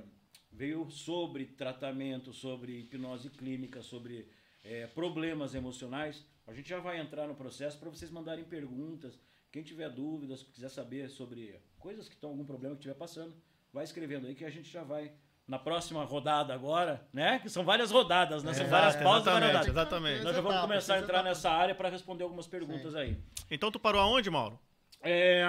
veio 0.52 0.92
sobre 0.92 1.46
tratamento, 1.46 2.34
sobre 2.34 2.80
hipnose 2.82 3.30
clínica, 3.30 3.82
sobre 3.82 4.30
é, 4.62 4.88
problemas 4.88 5.56
emocionais, 5.56 6.26
a 6.46 6.54
gente 6.54 6.70
já 6.70 6.80
vai 6.80 7.00
entrar 7.00 7.28
no 7.28 7.36
processo 7.36 7.80
para 7.80 7.90
vocês 7.90 8.12
mandarem 8.12 8.44
perguntas. 8.44 9.20
Quem 9.52 9.64
tiver 9.64 9.90
dúvidas, 9.90 10.44
quiser 10.44 10.70
saber 10.70 11.10
sobre 11.10 11.62
coisas 11.80 12.08
que 12.08 12.16
estão 12.16 12.32
algum 12.32 12.46
problema 12.46 12.76
que 12.76 12.80
estiver 12.80 12.98
passando, 12.98 13.36
vai 13.72 13.84
escrevendo 13.84 14.28
aí 14.28 14.36
que 14.36 14.46
a 14.46 14.50
gente 14.50 14.70
já 14.70 14.84
vai 14.84 15.14
na 15.48 15.60
próxima 15.60 16.04
rodada 16.04 16.54
agora, 16.54 17.06
né? 17.12 17.40
Que 17.40 17.50
são 17.50 17.64
várias 17.64 17.92
rodadas, 17.92 18.44
né? 18.44 18.54
São 18.54 18.68
várias 18.68 18.96
pausas 18.96 19.26
várias 19.26 19.44
exatamente, 19.44 19.48
rodadas. 19.48 19.68
exatamente. 19.68 20.24
Nós 20.24 20.36
já 20.36 20.42
vamos 20.42 20.62
começar 20.62 20.96
a 20.96 21.00
entrar 21.00 21.24
nessa 21.24 21.52
área 21.52 21.76
para 21.76 21.90
responder 21.90 22.24
algumas 22.24 22.48
perguntas 22.48 22.96
aí. 22.96 23.18
Então 23.52 23.72
tu 23.72 23.80
parou 23.80 24.02
aonde, 24.02 24.30
Mauro? 24.30 24.60
É, 25.02 25.44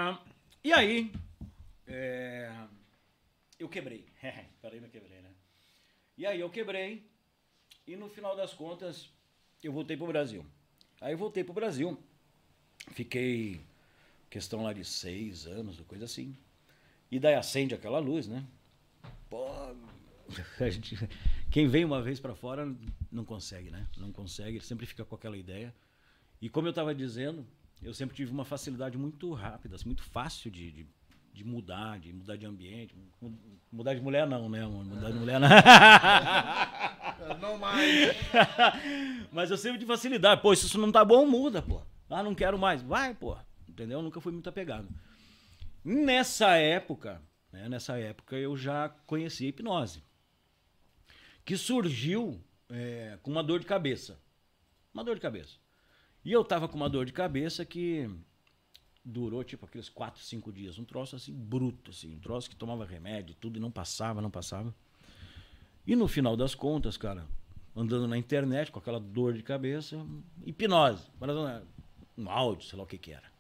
e 0.63 0.73
aí, 0.73 1.13
é, 1.87 2.53
eu 3.59 3.69
quebrei. 3.69 4.07
Peraí, 4.61 4.81
não 4.81 4.89
quebrei, 4.89 5.21
né? 5.21 5.31
E 6.17 6.27
aí 6.27 6.41
eu 6.41 6.51
quebrei 6.51 7.11
e 7.87 7.97
no 7.97 8.09
final 8.09 8.37
das 8.37 8.53
contas 8.53 9.11
eu 9.63 9.73
voltei 9.73 9.97
pro 9.97 10.07
Brasil. 10.07 10.45
Aí 11.05 11.15
voltei 11.15 11.45
pro 11.45 11.53
Brasil, 11.53 11.99
fiquei 12.93 13.61
questão 14.31 14.63
lá 14.63 14.73
de 14.73 14.83
seis 14.87 15.47
anos, 15.47 15.79
coisa 15.87 16.07
assim. 16.07 16.35
E 17.11 17.21
daí 17.21 17.35
acende 17.35 17.75
aquela 17.75 17.99
luz, 17.99 18.27
né? 18.27 18.43
Pô, 19.29 19.47
gente, 20.71 20.97
quem 21.51 21.69
vem 21.69 21.85
uma 21.85 22.01
vez 22.01 22.19
para 22.19 22.35
fora 22.35 22.75
não 23.13 23.23
consegue, 23.23 23.69
né? 23.71 23.87
Não 23.99 24.11
consegue, 24.11 24.59
sempre 24.63 24.87
fica 24.87 25.05
com 25.05 25.15
aquela 25.15 25.37
ideia. 25.37 25.75
E 26.41 26.49
como 26.49 26.67
eu 26.69 26.71
estava 26.71 26.95
dizendo, 26.95 27.47
eu 27.83 27.93
sempre 27.93 28.17
tive 28.17 28.33
uma 28.33 28.47
facilidade 28.47 28.97
muito 28.97 29.31
rápida, 29.35 29.77
assim, 29.77 29.85
muito 29.85 30.03
fácil 30.05 30.51
de, 30.51 30.73
de, 30.73 30.87
de 31.35 31.45
mudar, 31.45 31.99
de 32.01 32.15
mudar 32.15 32.37
de 32.37 32.47
ambiente. 32.47 32.95
Mu- 33.21 33.39
Mudar 33.71 33.93
de 33.93 34.01
mulher 34.01 34.27
não, 34.27 34.49
né? 34.49 34.65
Mudar 34.67 35.11
de 35.11 35.19
mulher 35.19 35.39
não. 35.39 35.49
Não 37.41 37.59
mais. 37.59 38.15
Mas 39.33 39.51
eu 39.51 39.57
sempre 39.57 39.79
tive 39.79 39.93
facilidade. 39.93 40.41
Pô, 40.41 40.55
se 40.55 40.67
isso 40.67 40.79
não 40.79 40.93
tá 40.93 41.05
bom, 41.05 41.27
muda, 41.27 41.63
pô. 41.63 41.83
Ah, 42.11 42.23
não 42.23 42.35
quero 42.35 42.59
mais. 42.59 42.83
Vai, 42.83 43.15
pô. 43.15 43.37
Entendeu? 43.69 43.99
Eu 43.99 44.03
nunca 44.03 44.21
fui 44.21 44.33
muito 44.33 44.49
apegado. 44.49 44.89
Nessa 45.85 46.57
época, 46.57 47.21
né, 47.53 47.69
nessa 47.69 47.99
época 47.99 48.37
eu 48.37 48.57
já 48.57 48.89
conheci 49.07 49.47
a 49.47 49.49
hipnose. 49.49 50.03
Que 51.45 51.57
surgiu 51.57 52.43
é, 52.71 53.19
com 53.23 53.31
uma 53.31 53.43
dor 53.43 53.61
de 53.61 53.67
cabeça. 53.67 54.19
Uma 54.93 55.05
dor 55.05 55.17
de 55.17 55.21
cabeça. 55.21 55.57
E 56.25 56.33
eu 56.33 56.45
tava 56.45 56.69
com 56.69 56.77
uma 56.77 56.89
dor 56.89 57.05
de 57.05 57.13
cabeça 57.13 57.65
que 57.65 58.09
durou 59.05 59.45
tipo 59.45 59.67
aqueles 59.67 59.89
4, 59.89 60.23
5 60.23 60.53
dias. 60.53 60.79
Um 60.79 60.85
troço 60.85 61.17
assim 61.17 61.35
bruto, 61.35 61.91
assim. 61.91 62.15
Um 62.15 62.21
troço 62.21 62.49
que 62.49 62.57
tomava 62.57 62.87
remédio 62.87 63.35
tudo 63.35 63.59
e 63.59 63.61
não 63.61 63.71
passava, 63.71 64.23
não 64.23 64.31
passava. 64.31 64.75
E 65.87 65.95
no 65.95 66.09
final 66.09 66.37
das 66.37 66.55
contas, 66.55 66.97
cara, 66.97 67.27
andando 67.77 68.07
na 68.09 68.17
internet 68.17 68.71
com 68.73 68.79
aquela 68.79 68.99
dor 69.01 69.35
de 69.35 69.43
cabeça, 69.43 70.05
hipnose, 70.45 71.07
um 72.17 72.31
áudio, 72.31 72.67
sei 72.67 72.79
lá 72.79 72.85
o 72.85 72.87
que 72.87 72.97
que 72.99 73.13
era. 73.13 73.33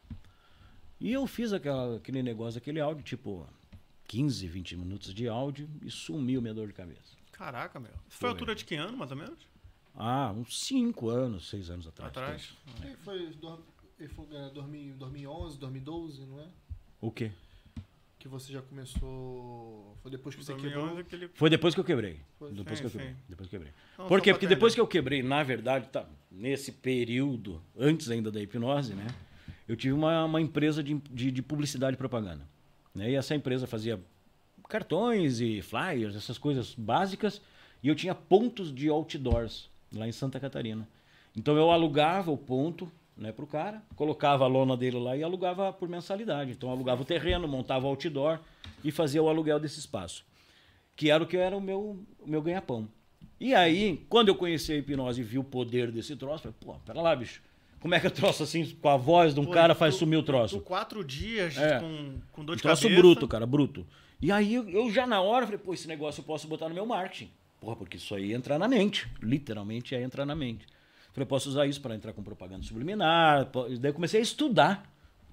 E 1.00 1.12
eu 1.12 1.26
fiz 1.26 1.52
aquela, 1.52 1.96
aquele 1.96 2.22
negócio, 2.22 2.58
aquele 2.58 2.80
áudio, 2.80 3.02
tipo 3.04 3.46
15, 4.08 4.46
20 4.46 4.76
minutos 4.76 5.14
de 5.14 5.28
áudio 5.28 5.68
e 5.82 5.90
sumiu 5.90 6.40
minha 6.40 6.54
dor 6.54 6.66
de 6.66 6.72
cabeça. 6.72 7.16
Caraca, 7.32 7.80
meu. 7.80 7.90
Isso 8.08 8.18
foi 8.18 8.28
a 8.28 8.30
Foi. 8.30 8.30
altura 8.30 8.54
de 8.54 8.64
que 8.64 8.74
ano, 8.76 8.96
mais 8.96 9.10
ou 9.10 9.16
menos? 9.16 9.38
Ah, 9.94 10.32
uns 10.32 10.60
5 10.64 11.08
anos, 11.08 11.48
6 11.48 11.70
anos 11.70 11.86
atrás. 11.86 12.10
Atrás. 12.10 12.56
Ele 12.82 12.96
foi, 12.96 13.22
ele 13.98 14.08
foi 14.08 14.26
é, 14.32 14.50
dormir 14.50 14.88
em 14.88 14.96
2011, 14.96 15.58
2012, 15.58 16.26
não 16.26 16.40
é? 16.40 16.48
O 17.00 17.10
quê? 17.10 17.32
Que 18.24 18.28
você 18.28 18.54
já 18.54 18.62
começou. 18.62 19.98
Foi 20.00 20.10
depois 20.10 20.34
que 20.34 20.42
você 20.42 20.52
2011, 20.52 20.86
quebrou. 20.86 20.98
aquele... 20.98 21.28
Foi 21.34 21.50
depois 21.50 21.74
que 21.74 21.80
eu 21.80 21.84
quebrei. 21.84 22.20
Foi. 22.38 22.52
Depois 22.52 22.78
Sim, 22.78 22.82
que 22.82 22.86
eu 22.86 22.90
quebrei. 22.90 23.16
Depois 23.28 23.48
que 23.50 23.54
eu 23.54 23.60
quebrei. 23.60 23.74
Não, 23.98 24.06
Por 24.06 24.22
quê? 24.22 24.32
Porque 24.32 24.46
depois 24.46 24.74
que 24.74 24.80
eu 24.80 24.86
quebrei, 24.86 25.22
na 25.22 25.42
verdade, 25.42 25.88
tá, 25.88 26.08
nesse 26.30 26.72
período, 26.72 27.60
antes 27.78 28.10
ainda 28.10 28.32
da 28.32 28.40
hipnose, 28.40 28.94
né? 28.94 29.08
Eu 29.68 29.76
tive 29.76 29.92
uma, 29.92 30.24
uma 30.24 30.40
empresa 30.40 30.82
de, 30.82 30.94
de, 31.10 31.30
de 31.30 31.42
publicidade 31.42 31.96
e 31.96 31.98
propaganda. 31.98 32.48
Né? 32.94 33.10
E 33.10 33.14
essa 33.14 33.34
empresa 33.34 33.66
fazia 33.66 34.00
cartões 34.70 35.42
e 35.42 35.60
flyers, 35.60 36.16
essas 36.16 36.38
coisas 36.38 36.74
básicas. 36.74 37.42
E 37.82 37.88
eu 37.88 37.94
tinha 37.94 38.14
pontos 38.14 38.74
de 38.74 38.88
outdoors 38.88 39.68
lá 39.94 40.08
em 40.08 40.12
Santa 40.12 40.40
Catarina. 40.40 40.88
Então 41.36 41.58
eu 41.58 41.70
alugava 41.70 42.30
o 42.30 42.38
ponto 42.38 42.90
né, 43.16 43.32
para 43.32 43.44
o 43.44 43.46
cara, 43.48 43.82
colocava 43.96 44.44
a 44.44 44.48
lona 44.48 44.76
dele 44.76 44.98
lá 44.98 45.16
e 45.16 45.22
alugava 45.22 45.72
por 45.72 45.88
mensalidade. 45.88 46.52
Então 46.52 46.68
eu 46.68 46.74
alugava 46.74 47.02
o 47.02 47.04
terreno, 47.04 47.46
montava 47.48 47.86
o 47.86 47.88
outdoor 47.90 48.40
e 48.82 48.90
fazia 48.90 49.22
o 49.22 49.28
aluguel 49.28 49.58
desse 49.60 49.78
espaço. 49.78 50.24
Que 50.96 51.10
era 51.10 51.22
o 51.22 51.26
que 51.26 51.36
era 51.36 51.56
o 51.56 51.60
meu, 51.60 51.98
o 52.20 52.28
meu 52.28 52.40
ganha-pão. 52.42 52.88
E 53.40 53.54
aí, 53.54 54.04
quando 54.08 54.28
eu 54.28 54.34
conheci 54.34 54.72
a 54.72 54.76
hipnose 54.76 55.20
e 55.20 55.24
vi 55.24 55.38
o 55.38 55.44
poder 55.44 55.90
desse 55.90 56.14
troço, 56.16 56.44
falei, 56.44 56.56
pô, 56.60 56.74
pera 56.86 57.00
lá, 57.02 57.14
bicho. 57.16 57.42
Como 57.80 57.94
é 57.94 58.00
que 58.00 58.06
é 58.06 58.10
troço 58.10 58.42
assim, 58.42 58.64
com 58.80 58.88
a 58.88 58.96
voz 58.96 59.34
de 59.34 59.40
um 59.40 59.44
Pô, 59.44 59.50
cara, 59.50 59.74
tu- 59.74 59.78
faz 59.78 59.94
sumir 59.96 60.16
o 60.16 60.22
tu 60.22 60.26
troço? 60.26 60.60
quatro 60.60 61.04
dias 61.04 61.56
É. 61.58 61.78
com, 61.80 62.14
com 62.32 62.44
dor 62.44 62.52
Um 62.54 62.56
de 62.56 62.62
troço 62.62 62.82
cabeça. 62.82 63.00
bruto, 63.00 63.28
cara, 63.28 63.44
bruto. 63.44 63.86
E 64.22 64.32
aí 64.32 64.54
eu, 64.54 64.68
eu 64.70 64.90
já 64.90 65.06
na 65.06 65.20
hora 65.20 65.44
falei, 65.44 65.58
pô, 65.60 65.74
esse 65.74 65.86
negócio 65.86 66.20
eu 66.20 66.24
posso 66.24 66.48
botar 66.48 66.68
no 66.68 66.74
meu 66.74 66.86
marketing. 66.86 67.28
Porra, 67.60 67.76
porque 67.76 67.96
isso 67.98 68.14
aí 68.14 68.26
ia 68.30 68.36
entrar 68.36 68.58
na 68.58 68.66
mente. 68.68 69.06
Literalmente 69.20 69.94
ia 69.94 70.00
entrar 70.00 70.24
na 70.24 70.34
mente. 70.34 70.64
Falei, 71.14 71.26
posso 71.26 71.48
usar 71.48 71.64
isso 71.66 71.80
para 71.80 71.94
entrar 71.94 72.12
com 72.12 72.22
propaganda 72.22 72.64
subliminar. 72.64 73.48
Daí 73.80 73.90
eu 73.90 73.94
comecei 73.94 74.18
a 74.20 74.22
estudar 74.22 74.84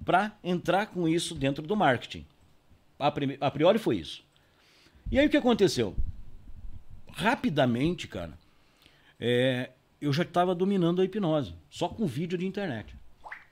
para 0.06 0.32
entrar 0.44 0.86
com 0.86 1.08
isso 1.08 1.36
dentro 1.36 1.66
do 1.66 1.76
marketing. 1.76 2.24
A, 3.00 3.12
a 3.42 3.52
priori 3.52 3.80
foi 3.80 3.98
isso. 3.98 4.24
E 5.12 5.18
aí 5.20 5.26
o 5.26 5.30
que 5.30 5.38
aconteceu? 5.38 5.96
Rapidamente, 7.14 8.08
cara, 8.08 8.34
é, 9.20 9.72
eu 10.00 10.14
já 10.14 10.24
estava 10.24 10.56
dominando 10.56 11.02
a 11.02 11.06
hipnose, 11.06 11.54
só 11.70 11.90
com 11.90 12.06
vídeo 12.06 12.38
de 12.38 12.46
internet. 12.46 12.96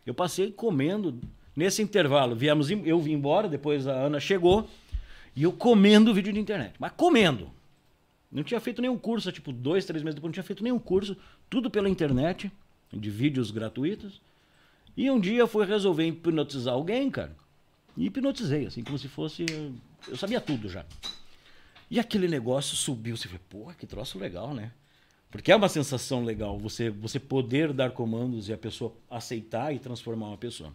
Eu 0.05 0.13
passei 0.13 0.51
comendo. 0.51 1.19
Nesse 1.55 1.81
intervalo, 1.81 2.35
viemos, 2.35 2.71
em- 2.71 2.85
eu 2.85 2.99
vim 3.01 3.11
embora, 3.13 3.49
depois 3.49 3.85
a 3.85 3.91
Ana 3.91 4.19
chegou, 4.19 4.69
e 5.35 5.43
eu 5.43 5.51
comendo 5.51 6.13
vídeo 6.13 6.31
de 6.31 6.39
internet. 6.39 6.73
Mas 6.79 6.93
comendo. 6.95 7.51
Não 8.31 8.43
tinha 8.43 8.59
feito 8.59 8.81
nenhum 8.81 8.97
curso, 8.97 9.31
tipo, 9.31 9.51
dois, 9.51 9.85
três 9.85 10.03
meses 10.03 10.15
depois, 10.15 10.29
não 10.29 10.33
tinha 10.33 10.43
feito 10.43 10.63
nenhum 10.63 10.77
curso, 10.77 11.17
tudo 11.49 11.69
pela 11.69 11.89
internet, 11.89 12.51
de 12.91 13.09
vídeos 13.09 13.49
gratuitos. 13.51 14.21
E 14.95 15.09
um 15.09 15.19
dia 15.19 15.39
eu 15.39 15.47
fui 15.47 15.65
resolver 15.65 16.05
hipnotizar 16.05 16.73
alguém, 16.73 17.09
cara. 17.09 17.35
E 17.97 18.05
hipnotizei, 18.05 18.65
assim, 18.65 18.83
como 18.83 18.99
se 18.99 19.07
fosse. 19.07 19.45
Eu 20.07 20.15
sabia 20.15 20.39
tudo 20.39 20.69
já. 20.69 20.85
E 21.89 21.99
aquele 21.99 22.27
negócio 22.27 22.75
subiu. 22.75 23.17
Você 23.17 23.27
falou, 23.27 23.43
pô, 23.49 23.73
que 23.73 23.87
troço 23.87 24.19
legal, 24.19 24.53
né? 24.53 24.71
Porque 25.31 25.51
é 25.51 25.55
uma 25.55 25.69
sensação 25.69 26.23
legal 26.23 26.57
você, 26.57 26.89
você 26.89 27.19
poder 27.19 27.71
dar 27.71 27.91
comandos 27.91 28.49
e 28.49 28.53
a 28.53 28.57
pessoa 28.57 28.93
aceitar 29.09 29.73
e 29.73 29.79
transformar 29.79 30.27
uma 30.27 30.37
pessoa. 30.37 30.73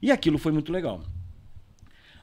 E 0.00 0.10
aquilo 0.10 0.38
foi 0.38 0.52
muito 0.52 0.72
legal. 0.72 1.02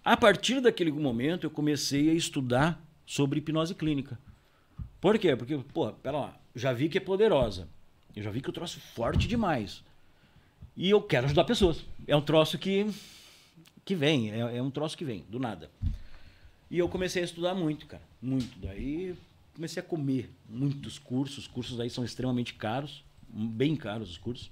A 0.04 0.16
partir 0.16 0.62
daquele 0.62 0.92
momento, 0.92 1.46
eu 1.46 1.52
comecei 1.52 2.10
a 2.10 2.14
estudar 2.14 2.82
sobre 3.06 3.40
hipnose 3.40 3.76
clínica. 3.76 4.18
Por 5.06 5.20
quê? 5.20 5.36
Porque, 5.36 5.56
pô, 5.72 5.93
pera 5.93 6.18
lá, 6.18 6.39
já 6.56 6.74
vi 6.74 6.89
que 6.89 6.97
é 6.97 6.99
poderosa. 6.99 7.68
Eu 8.16 8.24
já 8.24 8.32
vi 8.32 8.41
que 8.41 8.49
o 8.49 8.51
troço 8.51 8.80
é 8.80 8.82
forte 8.95 9.28
demais. 9.28 9.84
E 10.76 10.89
eu 10.89 10.99
quero 10.99 11.28
ajudar 11.28 11.43
pessoas. 11.43 11.86
É 12.08 12.16
um 12.16 12.22
troço 12.24 12.58
que, 12.58 12.88
que 13.86 13.93
vem, 13.93 14.32
é, 14.32 14.58
é 14.58 14.64
um 14.64 14.72
troço 14.72 14.97
que 14.97 15.06
vem, 15.06 15.24
do 15.30 15.38
nada. 15.38 15.70
E 16.72 16.80
eu 16.80 16.89
comecei 16.89 17.22
a 17.22 17.26
estudar 17.26 17.53
muito, 17.53 17.86
cara. 17.86 18.01
Muito. 18.20 18.58
Daí 18.58 19.16
comecei 19.53 19.80
a 19.80 19.86
comer 19.86 20.28
muitos 20.49 20.97
cursos. 20.97 21.38
Os 21.38 21.47
cursos 21.47 21.80
aí 21.80 21.91
são 21.91 22.03
extremamente 22.03 22.56
caros, 22.56 23.03
bem 23.30 23.76
caros 23.76 24.10
os 24.10 24.18
cursos. 24.18 24.49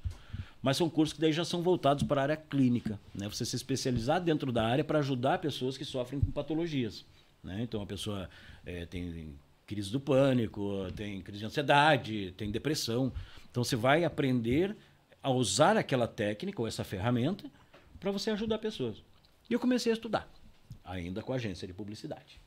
Mas 0.62 0.78
são 0.78 0.88
cursos 0.88 1.14
que 1.14 1.22
daí 1.22 1.34
já 1.34 1.44
são 1.44 1.64
voltados 1.64 2.04
para 2.04 2.22
a 2.22 2.24
área 2.26 2.38
clínica. 2.38 3.00
Né? 3.16 3.28
Você 3.28 3.44
se 3.44 3.56
especializar 3.56 4.22
dentro 4.22 4.52
da 4.52 4.68
área 4.68 4.84
para 4.84 5.00
ajudar 5.00 5.40
pessoas 5.40 5.80
que 5.80 5.84
sofrem 5.84 6.22
com 6.22 6.30
patologias. 6.30 7.04
Né? 7.44 7.64
Então 7.64 7.82
a 7.82 7.88
pessoa 7.88 8.30
eh, 8.64 8.86
tem 8.86 9.34
crise 9.66 9.92
do 9.92 10.00
pânico, 10.00 10.88
tem 10.96 11.22
crise 11.22 11.40
de 11.40 11.46
ansiedade, 11.46 12.34
tem 12.38 12.52
depressão. 12.52 13.12
Então 13.50 13.64
você 13.64 13.76
vai 13.76 14.04
aprender 14.04 14.76
a 15.22 15.30
usar 15.30 15.78
aquela 15.78 16.08
técnica 16.08 16.62
ou 16.62 16.68
essa 16.68 16.84
ferramenta 16.84 17.50
para 18.00 18.12
você 18.12 18.32
ajudar 18.32 18.58
pessoas. 18.58 19.02
E 19.50 19.54
eu 19.54 19.60
comecei 19.60 19.92
a 19.92 19.96
estudar, 19.96 20.30
ainda 20.84 21.22
com 21.22 21.32
a 21.32 21.36
agência 21.36 21.68
de 21.68 21.74
publicidade. 21.74 22.40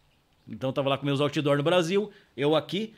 Então 0.47 0.71
estava 0.71 0.89
lá 0.89 0.99
com 0.99 1.07
meus 1.07 1.21
outdoor 1.21 1.57
no 1.57 1.63
Brasil, 1.63 2.11
eu 2.37 2.55
aqui, 2.55 2.95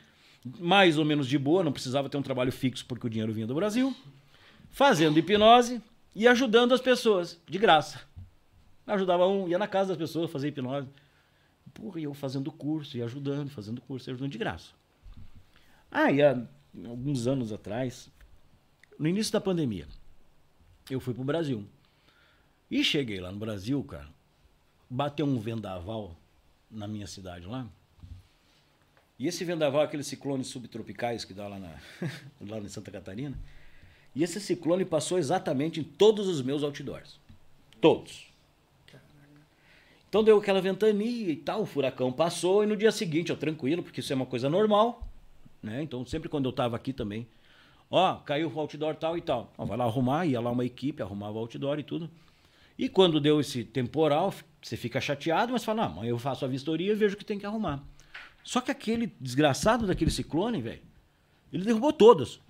mais 0.59 0.97
ou 0.97 1.05
menos 1.05 1.27
de 1.27 1.37
boa, 1.37 1.63
não 1.63 1.71
precisava 1.71 2.09
ter 2.09 2.17
um 2.17 2.21
trabalho 2.21 2.51
fixo 2.51 2.85
porque 2.85 3.07
o 3.07 3.09
dinheiro 3.09 3.33
vinha 3.33 3.47
do 3.47 3.55
Brasil, 3.55 3.95
fazendo 4.69 5.17
hipnose 5.17 5.81
e 6.15 6.27
ajudando 6.27 6.73
as 6.73 6.81
pessoas, 6.81 7.39
de 7.47 7.57
graça. 7.57 8.01
Ajudava 8.85 9.27
um, 9.27 9.47
ia 9.47 9.57
na 9.57 9.67
casa 9.67 9.89
das 9.89 9.97
pessoas 9.97 10.31
fazer 10.31 10.49
hipnose. 10.49 10.87
Porra, 11.73 11.99
e 11.99 12.03
eu 12.03 12.13
fazendo 12.13 12.51
curso, 12.51 12.97
e 12.97 13.01
ajudando, 13.01 13.49
fazendo 13.49 13.81
curso, 13.81 14.09
e 14.09 14.11
ajudando 14.11 14.31
de 14.31 14.37
graça. 14.37 14.71
Ah, 15.91 16.11
e 16.11 16.21
há 16.21 16.41
alguns 16.87 17.27
anos 17.27 17.51
atrás, 17.51 18.09
no 18.97 19.07
início 19.07 19.33
da 19.33 19.41
pandemia, 19.41 19.87
eu 20.89 20.99
fui 20.99 21.13
pro 21.13 21.23
Brasil. 21.23 21.65
E 22.69 22.83
cheguei 22.83 23.19
lá 23.19 23.31
no 23.31 23.39
Brasil, 23.39 23.83
cara, 23.83 24.07
bateu 24.89 25.25
um 25.25 25.39
vendaval 25.39 26.15
na 26.69 26.87
minha 26.87 27.07
cidade 27.07 27.45
lá. 27.45 27.67
E 29.17 29.27
esse 29.27 29.43
vendaval, 29.43 29.81
é 29.81 29.85
aqueles 29.85 30.07
ciclones 30.07 30.47
subtropicais 30.47 31.25
que 31.25 31.33
dá 31.33 31.47
lá, 31.47 31.59
na, 31.59 31.75
lá 32.39 32.59
em 32.59 32.69
Santa 32.69 32.89
Catarina. 32.89 33.37
E 34.15 34.23
esse 34.23 34.39
ciclone 34.39 34.85
passou 34.85 35.17
exatamente 35.17 35.79
em 35.79 35.83
todos 35.83 36.27
os 36.27 36.41
meus 36.41 36.63
outdoors. 36.63 37.19
Todos. 37.81 38.28
Então 40.09 40.23
deu 40.23 40.39
aquela 40.39 40.59
ventania 40.59 41.29
e 41.29 41.35
tal, 41.35 41.61
o 41.61 41.65
furacão 41.67 42.11
passou, 42.11 42.63
e 42.63 42.67
no 42.67 42.75
dia 42.75 42.91
seguinte, 42.91 43.29
eu 43.29 43.37
tranquilo, 43.37 43.83
porque 43.83 43.99
isso 43.99 44.11
é 44.11 44.15
uma 44.15 44.25
coisa 44.25 44.49
normal. 44.49 45.07
Né? 45.61 45.83
Então, 45.83 46.03
sempre 46.03 46.27
quando 46.27 46.45
eu 46.45 46.49
estava 46.49 46.75
aqui 46.75 46.91
também, 46.91 47.27
ó, 47.91 48.15
caiu 48.15 48.51
o 48.51 48.59
outdoor 48.59 48.95
tal 48.95 49.15
e 49.15 49.21
tal. 49.21 49.53
Ó, 49.55 49.65
vai 49.65 49.77
lá 49.77 49.85
arrumar, 49.85 50.25
ia 50.25 50.41
lá 50.41 50.49
uma 50.49 50.65
equipe, 50.65 51.03
arrumava 51.03 51.33
o 51.33 51.39
outdoor 51.39 51.77
e 51.77 51.83
tudo. 51.83 52.09
E 52.77 52.89
quando 52.89 53.19
deu 53.19 53.39
esse 53.39 53.63
temporal, 53.63 54.33
você 54.61 54.75
fica 54.75 54.99
chateado, 54.99 55.53
mas 55.53 55.63
fala, 55.63 55.83
não, 55.83 55.91
amanhã 55.91 56.09
eu 56.09 56.17
faço 56.17 56.43
a 56.43 56.47
vistoria 56.47 56.91
e 56.91 56.95
vejo 56.95 57.13
o 57.13 57.17
que 57.17 57.25
tem 57.25 57.37
que 57.37 57.45
arrumar. 57.45 57.83
Só 58.43 58.61
que 58.61 58.71
aquele 58.71 59.13
desgraçado 59.21 59.85
daquele 59.85 60.09
ciclone, 60.09 60.59
velho, 60.59 60.81
ele 61.53 61.65
derrubou 61.65 61.93
todos. 61.93 62.41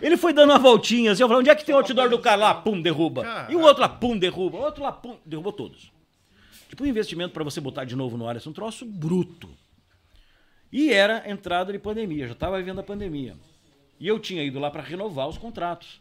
Ele 0.00 0.16
foi 0.16 0.32
dando 0.32 0.48
uma 0.48 0.58
voltinha 0.58 1.12
assim, 1.12 1.22
eu 1.22 1.28
falei, 1.28 1.40
onde 1.40 1.50
é 1.50 1.54
que 1.54 1.62
tem 1.62 1.74
o 1.74 1.78
outdoor 1.78 2.08
do 2.08 2.18
cara 2.18 2.36
lá? 2.36 2.54
Pum, 2.54 2.80
derruba. 2.80 3.22
E 3.50 3.56
o 3.56 3.60
outro 3.60 3.82
lá, 3.82 3.88
pum, 3.88 4.18
derruba. 4.18 4.56
O 4.56 4.60
outro 4.62 4.82
lá, 4.82 4.90
pum, 4.90 5.16
derrubou 5.26 5.52
todos. 5.52 5.92
Tipo, 6.70 6.84
um 6.84 6.86
investimento 6.86 7.34
para 7.34 7.42
você 7.42 7.60
botar 7.60 7.84
de 7.84 7.96
novo 7.96 8.16
no 8.16 8.28
ar, 8.28 8.36
é 8.36 8.48
um 8.48 8.52
troço 8.52 8.86
bruto. 8.86 9.50
E 10.70 10.92
era 10.92 11.28
entrada 11.28 11.72
de 11.72 11.80
pandemia, 11.80 12.28
já 12.28 12.32
estava 12.32 12.56
vivendo 12.58 12.78
a 12.78 12.84
pandemia. 12.84 13.36
E 13.98 14.06
eu 14.06 14.20
tinha 14.20 14.44
ido 14.44 14.60
lá 14.60 14.70
para 14.70 14.80
renovar 14.80 15.28
os 15.28 15.36
contratos. 15.36 16.00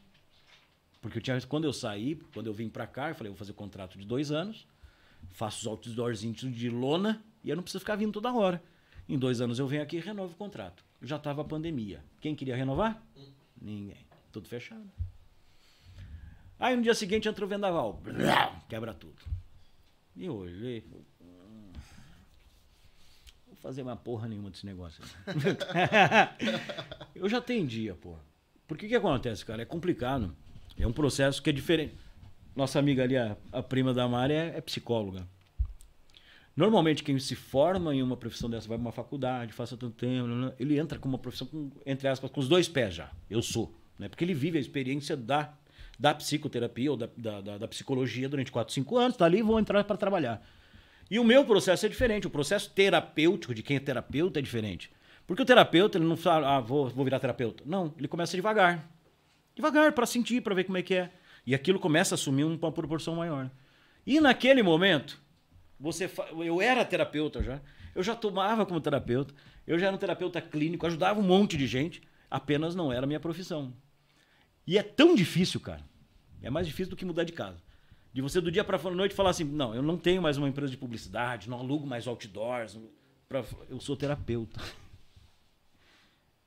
Porque 1.02 1.18
eu 1.18 1.22
tinha, 1.24 1.42
quando 1.42 1.64
eu 1.64 1.74
saí, 1.74 2.18
quando 2.36 2.46
eu 2.46 2.54
vim 2.54 2.70
para 2.70 2.86
cá, 2.86 3.10
eu 3.10 3.16
falei, 3.16 3.32
vou 3.32 3.38
fazer 3.38 3.54
contrato 3.54 3.98
de 3.98 4.06
dois 4.06 4.32
anos, 4.32 4.68
faço 5.32 5.62
os 5.62 5.66
outdoorzinhos 5.66 6.42
de 6.42 6.70
lona 6.70 7.20
e 7.44 7.50
eu 7.50 7.56
não 7.56 7.64
preciso 7.64 7.80
ficar 7.80 7.96
vindo 7.96 8.14
toda 8.14 8.32
hora. 8.32 8.62
Em 9.08 9.18
dois 9.18 9.42
anos 9.42 9.58
eu 9.58 9.66
venho 9.66 9.82
aqui 9.82 9.98
e 9.98 10.00
renovo 10.00 10.34
o 10.34 10.38
contrato. 10.38 10.86
Já 11.02 11.16
estava 11.16 11.42
a 11.42 11.46
pandemia. 11.46 12.06
Quem 12.22 12.36
queria 12.36 12.56
renovar? 12.56 13.02
Ninguém. 13.60 14.06
Tudo 14.32 14.48
fechado. 14.48 14.88
Aí 16.60 16.76
no 16.76 16.84
dia 16.84 16.94
seguinte 16.94 17.28
entrou 17.28 17.48
o 17.48 17.50
vendaval. 17.50 18.00
Quebra 18.70 18.94
tudo. 18.94 19.39
E 20.16 20.26
eu 20.26 20.36
olhei. 20.36 20.82
falei, 20.82 21.06
"Hum, 21.22 21.72
Vou 23.48 23.56
fazer 23.58 23.82
uma 23.82 23.96
porra 23.96 24.28
nenhuma 24.28 24.50
desse 24.50 24.66
negócio. 24.66 25.04
aí." 25.26 25.34
eu 27.16 27.28
já 27.30 27.38
atendia, 27.38 27.96
porra. 27.96 28.20
Por 28.68 28.78
que 28.78 28.94
acontece, 28.96 29.46
cara? 29.46 29.62
É 29.62 29.66
complicado. 29.66 30.36
É 30.78 30.86
um 30.86 30.94
processo 30.94 31.42
que 31.42 31.50
é 31.50 31.54
diferente. 31.54 31.96
Nossa 32.56 32.78
amiga 32.80 33.04
ali, 33.04 33.18
a, 33.18 33.36
a 33.52 33.64
prima 33.64 33.94
da 33.94 34.08
Mari, 34.08 34.34
é, 34.34 34.58
é 34.58 34.62
psicóloga. 34.62 35.28
Normalmente, 36.56 37.04
quem 37.04 37.18
se 37.20 37.36
forma 37.36 37.96
em 37.96 38.04
uma 38.04 38.18
profissão 38.18 38.50
dessa, 38.50 38.68
vai 38.68 38.78
para 38.78 38.86
uma 38.86 38.92
faculdade, 38.92 39.54
faça 39.54 39.78
tanto 39.78 39.96
tempo, 39.96 40.28
ele 40.60 40.78
entra 40.78 41.00
com 41.00 41.08
uma 41.08 41.18
profissão, 41.18 41.48
com, 41.48 41.72
entre 41.86 42.08
aspas, 42.08 42.30
com 42.30 42.40
os 42.40 42.50
dois 42.50 42.68
pés 42.68 42.94
já. 42.96 43.12
Eu 43.30 43.42
sou. 43.42 43.74
Né? 43.98 44.10
Porque 44.10 44.24
ele 44.24 44.34
vive 44.34 44.58
a 44.58 44.62
experiência 44.62 45.16
da, 45.16 45.54
da 46.00 46.16
psicoterapia 46.16 46.90
ou 46.92 46.98
da, 46.98 47.10
da, 47.18 47.58
da- 47.58 47.68
psicologia 47.68 48.30
durante 48.30 48.52
4, 48.52 48.74
5 48.74 48.98
anos, 48.98 49.18
tá 49.18 49.26
ali 49.26 49.40
e 49.40 49.44
vou 49.44 49.60
entrar 49.60 49.84
para 49.84 49.98
trabalhar. 49.98 50.42
E 51.12 51.20
o 51.20 51.24
meu 51.24 51.44
processo 51.44 51.86
é 51.86 51.90
diferente. 51.90 52.26
O 52.26 52.30
processo 52.30 52.70
terapêutico 52.72 53.54
de 53.54 53.62
quem 53.62 53.76
é 53.78 53.80
terapeuta 53.80 54.40
é 54.40 54.42
diferente. 54.42 54.90
Porque 55.28 55.42
o 55.42 55.46
terapeuta, 55.46 55.98
ele 55.98 56.06
não 56.06 56.16
fala, 56.16 56.56
ah, 56.56 56.60
vou, 56.62 56.90
vou 56.90 57.04
virar 57.04 57.20
terapeuta. 57.20 57.64
Não, 57.66 57.94
ele 57.98 58.08
começa 58.08 58.36
devagar. 58.36 58.88
Devagar, 59.56 59.92
para 59.92 60.06
sentir, 60.06 60.42
para 60.42 60.56
ver 60.56 60.64
como 60.64 60.78
é 60.78 60.82
que 60.82 60.94
é. 60.96 61.12
E 61.46 61.54
aquilo 61.54 61.80
começa 61.80 62.14
a 62.14 62.16
assumir 62.16 62.44
uma 62.46 62.72
proporção 62.72 63.16
maior. 63.16 63.50
E 64.06 64.20
naquele 64.22 64.64
momento, 64.64 65.20
você 65.80 66.08
fa- 66.08 66.28
eu 66.32 66.62
era 66.62 66.86
terapeuta 66.86 67.44
já, 67.44 67.60
eu 67.94 68.02
já 68.04 68.16
tomava 68.16 68.66
como 68.66 68.80
terapeuta, 68.80 69.34
eu 69.68 69.78
já 69.78 69.88
era 69.88 69.96
um 69.96 70.00
terapeuta 70.00 70.40
clínico, 70.42 70.86
ajudava 70.86 71.20
um 71.20 71.24
monte 71.24 71.58
de 71.58 71.68
gente, 71.68 72.02
apenas 72.30 72.76
não 72.76 72.94
era 72.94 73.06
minha 73.06 73.20
profissão. 73.20 73.74
E 74.66 74.78
é 74.78 74.84
tão 74.84 75.16
difícil, 75.16 75.60
cara. 75.60 75.84
É 76.42 76.50
mais 76.50 76.66
difícil 76.68 76.90
do 76.90 76.96
que 76.96 77.06
mudar 77.06 77.24
de 77.24 77.34
casa. 77.34 77.62
De 78.14 78.22
você 78.22 78.42
do 78.42 78.52
dia 78.52 78.64
pra 78.64 78.78
noite 78.92 79.14
falar 79.14 79.30
assim: 79.32 79.44
não, 79.44 79.74
eu 79.76 79.82
não 79.84 79.98
tenho 79.98 80.22
mais 80.22 80.38
uma 80.38 80.48
empresa 80.50 80.72
de 80.72 80.78
publicidade, 80.78 81.50
não 81.50 81.60
alugo 81.60 81.86
mais 81.86 82.08
outdoors. 82.08 82.78
pra- 83.28 83.46
eu 83.70 83.80
sou 83.80 83.96
terapeuta. 83.96 84.60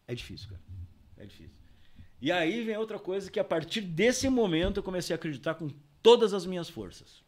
É 0.08 0.14
difícil, 0.14 0.48
cara. 0.48 0.60
É 1.16 1.24
difícil. 1.24 1.54
E 2.20 2.30
aí 2.30 2.64
vem 2.64 2.76
outra 2.76 2.98
coisa 2.98 3.30
que 3.30 3.38
a 3.40 3.44
partir 3.44 3.80
desse 3.80 4.28
momento 4.28 4.78
eu 4.78 4.82
comecei 4.82 5.14
a 5.14 5.16
acreditar 5.16 5.54
com 5.54 5.70
todas 6.02 6.34
as 6.34 6.44
minhas 6.44 6.68
forças. 6.68 7.22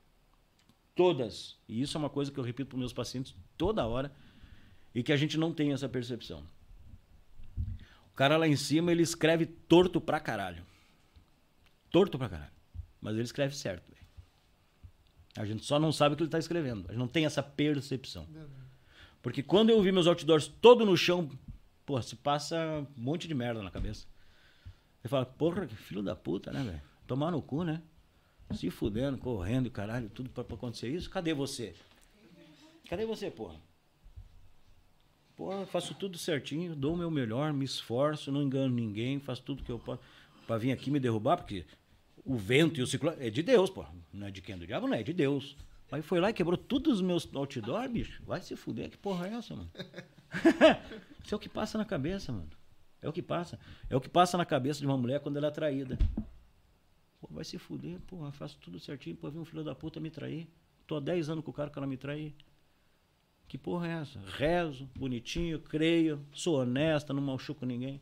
Todas. 0.94 1.56
E 1.68 1.80
isso 1.80 1.96
é 1.96 1.98
uma 2.00 2.10
coisa 2.10 2.30
que 2.30 2.38
eu 2.38 2.44
repito 2.44 2.70
para 2.70 2.78
meus 2.78 2.92
pacientes 2.92 3.34
toda 3.56 3.86
hora 3.86 4.12
e 4.94 5.02
que 5.02 5.12
a 5.12 5.16
gente 5.16 5.38
não 5.38 5.52
tem 5.54 5.72
essa 5.72 5.88
percepção. 5.88 6.44
O 8.12 8.14
cara 8.14 8.36
lá 8.36 8.46
em 8.46 8.56
cima, 8.56 8.92
ele 8.92 9.02
escreve 9.02 9.46
torto 9.46 10.00
pra 10.00 10.20
caralho. 10.20 10.64
Torto 11.90 12.18
pra 12.18 12.28
caralho. 12.28 12.53
Mas 13.04 13.12
ele 13.16 13.24
escreve 13.24 13.54
certo. 13.54 13.86
velho. 13.90 14.06
A 15.36 15.44
gente 15.44 15.62
só 15.62 15.78
não 15.78 15.92
sabe 15.92 16.14
o 16.14 16.16
que 16.16 16.22
ele 16.22 16.30
tá 16.30 16.38
escrevendo. 16.38 16.86
A 16.88 16.92
gente 16.92 16.98
não 16.98 17.06
tem 17.06 17.26
essa 17.26 17.42
percepção. 17.42 18.26
Porque 19.20 19.42
quando 19.42 19.68
eu 19.68 19.82
vi 19.82 19.92
meus 19.92 20.06
outdoors 20.06 20.48
todo 20.48 20.86
no 20.86 20.96
chão, 20.96 21.30
pô, 21.84 22.00
se 22.00 22.16
passa 22.16 22.56
um 22.96 23.02
monte 23.02 23.28
de 23.28 23.34
merda 23.34 23.62
na 23.62 23.70
cabeça. 23.70 24.06
Você 25.02 25.08
fala, 25.08 25.26
porra, 25.26 25.66
que 25.66 25.76
filho 25.76 26.02
da 26.02 26.16
puta, 26.16 26.50
né, 26.50 26.64
velho? 26.64 26.82
Tomar 27.06 27.30
no 27.30 27.42
cu, 27.42 27.62
né? 27.62 27.82
Se 28.54 28.70
fudendo, 28.70 29.18
correndo, 29.18 29.70
caralho, 29.70 30.08
tudo 30.08 30.30
pra, 30.30 30.42
pra 30.42 30.56
acontecer 30.56 30.88
isso. 30.88 31.10
Cadê 31.10 31.34
você? 31.34 31.74
Cadê 32.88 33.04
você, 33.04 33.30
porra? 33.30 33.56
Porra, 35.36 35.66
faço 35.66 35.94
tudo 35.94 36.16
certinho, 36.16 36.74
dou 36.74 36.94
o 36.94 36.96
meu 36.96 37.10
melhor, 37.10 37.52
me 37.52 37.66
esforço, 37.66 38.32
não 38.32 38.42
engano 38.42 38.74
ninguém, 38.74 39.20
faço 39.20 39.42
tudo 39.42 39.62
que 39.62 39.72
eu 39.72 39.78
posso 39.78 40.00
pra 40.46 40.56
vir 40.56 40.72
aqui 40.72 40.90
me 40.90 41.00
derrubar, 41.00 41.36
porque 41.36 41.66
o 42.24 42.36
vento 42.36 42.80
e 42.80 42.82
o 42.82 42.86
ciclone 42.86 43.16
é 43.20 43.30
de 43.30 43.42
Deus, 43.42 43.68
porra. 43.68 43.92
Não 44.12 44.26
é 44.26 44.30
de 44.30 44.40
quem? 44.40 44.56
Do 44.56 44.66
diabo, 44.66 44.88
não, 44.88 44.94
é 44.94 45.02
de 45.02 45.12
Deus. 45.12 45.56
Aí 45.92 46.02
foi 46.02 46.18
lá 46.18 46.30
e 46.30 46.32
quebrou 46.32 46.56
todos 46.56 46.94
os 46.94 47.00
meus 47.00 47.28
outdoor, 47.32 47.88
bicho. 47.88 48.20
Vai 48.24 48.40
se 48.40 48.56
fuder, 48.56 48.90
que 48.90 48.98
porra 48.98 49.28
é 49.28 49.34
essa, 49.34 49.54
mano? 49.54 49.70
Isso 51.22 51.32
é 51.32 51.36
o 51.36 51.38
que 51.38 51.48
passa 51.48 51.78
na 51.78 51.84
cabeça, 51.84 52.32
mano. 52.32 52.50
É 53.00 53.08
o 53.08 53.12
que 53.12 53.22
passa. 53.22 53.60
É 53.88 53.94
o 53.94 54.00
que 54.00 54.08
passa 54.08 54.36
na 54.36 54.44
cabeça 54.44 54.80
de 54.80 54.86
uma 54.86 54.96
mulher 54.96 55.20
quando 55.20 55.36
ela 55.36 55.46
é 55.46 55.50
traída. 55.50 55.96
Pô, 57.20 57.28
vai 57.30 57.44
se 57.44 57.58
fuder, 57.58 58.00
porra, 58.00 58.32
faço 58.32 58.58
tudo 58.58 58.80
certinho, 58.80 59.14
pô, 59.14 59.30
vir 59.30 59.38
um 59.38 59.44
filho 59.44 59.62
da 59.62 59.74
puta 59.74 60.00
me 60.00 60.10
trair. 60.10 60.48
Tô 60.86 60.96
há 60.96 61.00
10 61.00 61.28
anos 61.28 61.44
com 61.44 61.50
o 61.50 61.54
cara 61.54 61.70
que 61.70 61.78
ela 61.78 61.86
me 61.86 61.96
trair. 61.96 62.34
Que 63.46 63.56
porra 63.56 63.86
é 63.86 63.90
essa? 64.00 64.18
Rezo, 64.36 64.90
bonitinho, 64.96 65.60
creio, 65.60 66.26
sou 66.32 66.60
honesta, 66.60 67.12
não 67.12 67.22
machuco 67.22 67.64
ninguém. 67.64 68.00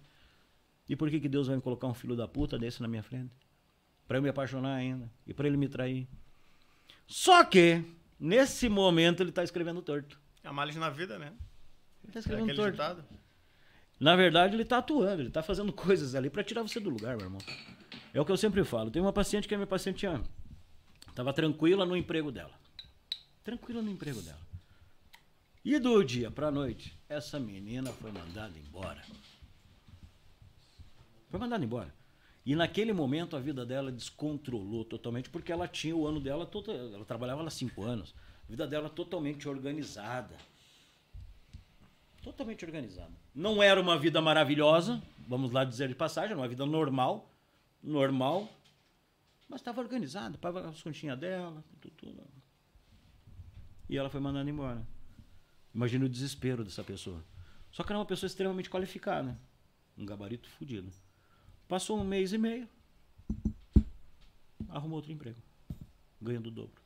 E 0.89 0.97
por 0.97 1.11
que, 1.11 1.20
que 1.20 1.29
Deus 1.29 1.49
vai 1.49 1.57
me 1.57 1.62
colocar 1.62 1.89
um 1.89 1.95
filho 1.95 2.16
da 2.16 2.27
puta 2.27 2.59
desse 2.59 2.81
na 2.81 2.89
minha 2.89 3.03
frente? 3.03 3.41
Pra 4.07 4.19
eu 4.19 4.23
me 4.23 4.29
apaixonar 4.29 4.75
ainda. 4.75 5.11
E 5.27 5.33
pra 5.33 5.47
ele 5.47 5.57
me 5.57 5.69
trair. 5.69 6.09
Só 7.07 7.45
que, 7.45 7.85
nesse 8.19 8.69
momento, 8.69 9.23
ele 9.23 9.33
tá 9.33 9.43
escrevendo 9.45 9.83
torto. 9.83 10.21
É 10.43 10.49
a 10.49 10.53
males 10.53 10.77
na 10.77 10.91
vida, 10.91 11.19
né? 11.19 11.33
Ele 12.03 12.13
tá 12.13 12.19
É 12.19 12.21
escrevendo 12.21 12.45
aquele 12.45 12.57
torto. 12.57 12.73
ditado. 12.73 13.05
Na 14.01 14.17
verdade, 14.17 14.57
ele 14.57 14.65
tá 14.65 14.79
atuando, 14.79 15.23
ele 15.23 15.31
tá 15.31 15.43
fazendo 15.43 15.73
coisas 15.75 16.15
ali 16.15 16.29
pra 16.29 16.43
tirar 16.43 16.63
você 16.63 16.81
do 16.81 16.91
lugar, 16.91 17.17
meu 17.17 17.27
irmão. 17.27 17.41
É 18.13 18.21
o 18.21 18.25
que 18.25 18.33
eu 18.33 18.37
sempre 18.37 18.65
falo. 18.65 18.91
Tem 18.91 19.01
uma 19.01 19.13
paciente 19.13 19.47
que 19.47 19.55
é 19.55 19.57
minha 19.57 19.67
paciente 19.67 20.07
ah, 20.07 20.21
tava 21.15 21.33
tranquila 21.33 21.87
no 21.87 21.97
emprego 21.97 22.31
dela. 22.33 22.53
Tranquila 23.45 23.81
no 23.83 23.91
emprego 23.91 24.21
dela. 24.21 24.41
E 25.65 25.79
do 25.79 26.03
dia 26.03 26.31
pra 26.31 26.51
noite, 26.51 26.99
essa 27.09 27.39
menina 27.39 27.93
foi 27.93 28.11
mandada 28.11 28.59
embora. 28.59 29.01
Foi 31.31 31.39
mandada 31.39 31.65
embora. 31.65 31.95
E 32.45 32.57
naquele 32.57 32.93
momento 32.93 33.36
a 33.36 33.40
vida 33.40 33.64
dela 33.64 33.93
descontrolou 33.93 34.84
totalmente, 34.84 35.30
porque 35.30 35.53
ela 35.53 35.68
tinha 35.68 35.95
o 35.95 36.07
ano 36.07 36.20
dela, 36.20 36.45
todo, 36.45 36.72
ela 36.72 37.05
trabalhava 37.05 37.43
lá 37.43 37.51
cinco 37.51 37.84
anos. 37.84 38.14
A 38.49 38.51
vida 38.51 38.66
dela 38.66 38.90
totalmente 38.90 39.49
organizada. 39.49 40.36
Totalmente 42.20 42.64
organizada. 42.64 43.12
Não 43.34 43.62
era 43.62 43.80
uma 43.80 43.97
vida 43.97 44.20
maravilhosa, 44.20 45.01
vamos 45.28 45.53
lá 45.53 45.64
dizer 45.64 45.88
de 45.88 45.95
passagem, 45.95 46.30
era 46.30 46.40
uma 46.40 46.49
vida 46.49 46.66
normal, 46.66 47.30
normal, 47.82 48.49
mas 49.49 49.61
estava 49.61 49.80
organizada, 49.80 50.36
pagava 50.38 50.68
as 50.68 50.82
continhas 50.82 51.18
dela, 51.18 51.64
tudo, 51.80 51.95
tudo. 51.97 52.22
E 53.88 53.97
ela 53.97 54.09
foi 54.09 54.20
mandada 54.20 54.49
embora. 54.49 54.84
Imagina 55.74 56.05
o 56.05 56.09
desespero 56.09 56.64
dessa 56.64 56.82
pessoa. 56.82 57.24
Só 57.70 57.82
que 57.82 57.93
era 57.93 57.99
uma 57.99 58.07
pessoa 58.07 58.26
extremamente 58.26 58.68
qualificada, 58.68 59.38
um 59.97 60.05
gabarito 60.05 60.49
fodido. 60.51 60.90
Passou 61.73 61.99
um 61.99 62.05
mês 62.05 62.35
e 62.35 62.37
meio, 62.37 62.68
arrumou 64.68 64.97
outro 64.97 65.11
emprego, 65.11 65.39
ganhando 66.20 66.49
o 66.49 66.51
dobro. 66.51 66.83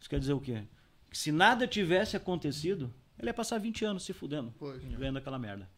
Isso 0.00 0.08
quer 0.08 0.18
dizer 0.18 0.32
o 0.32 0.40
quê? 0.40 0.64
Que 1.10 1.18
se 1.18 1.30
nada 1.30 1.66
tivesse 1.66 2.16
acontecido, 2.16 2.90
ele 3.18 3.28
ia 3.28 3.34
passar 3.34 3.58
20 3.58 3.84
anos 3.84 4.04
se 4.04 4.14
fudendo, 4.14 4.54
Foi. 4.58 4.78
ganhando 4.78 5.18
aquela 5.18 5.38
merda. 5.38 5.68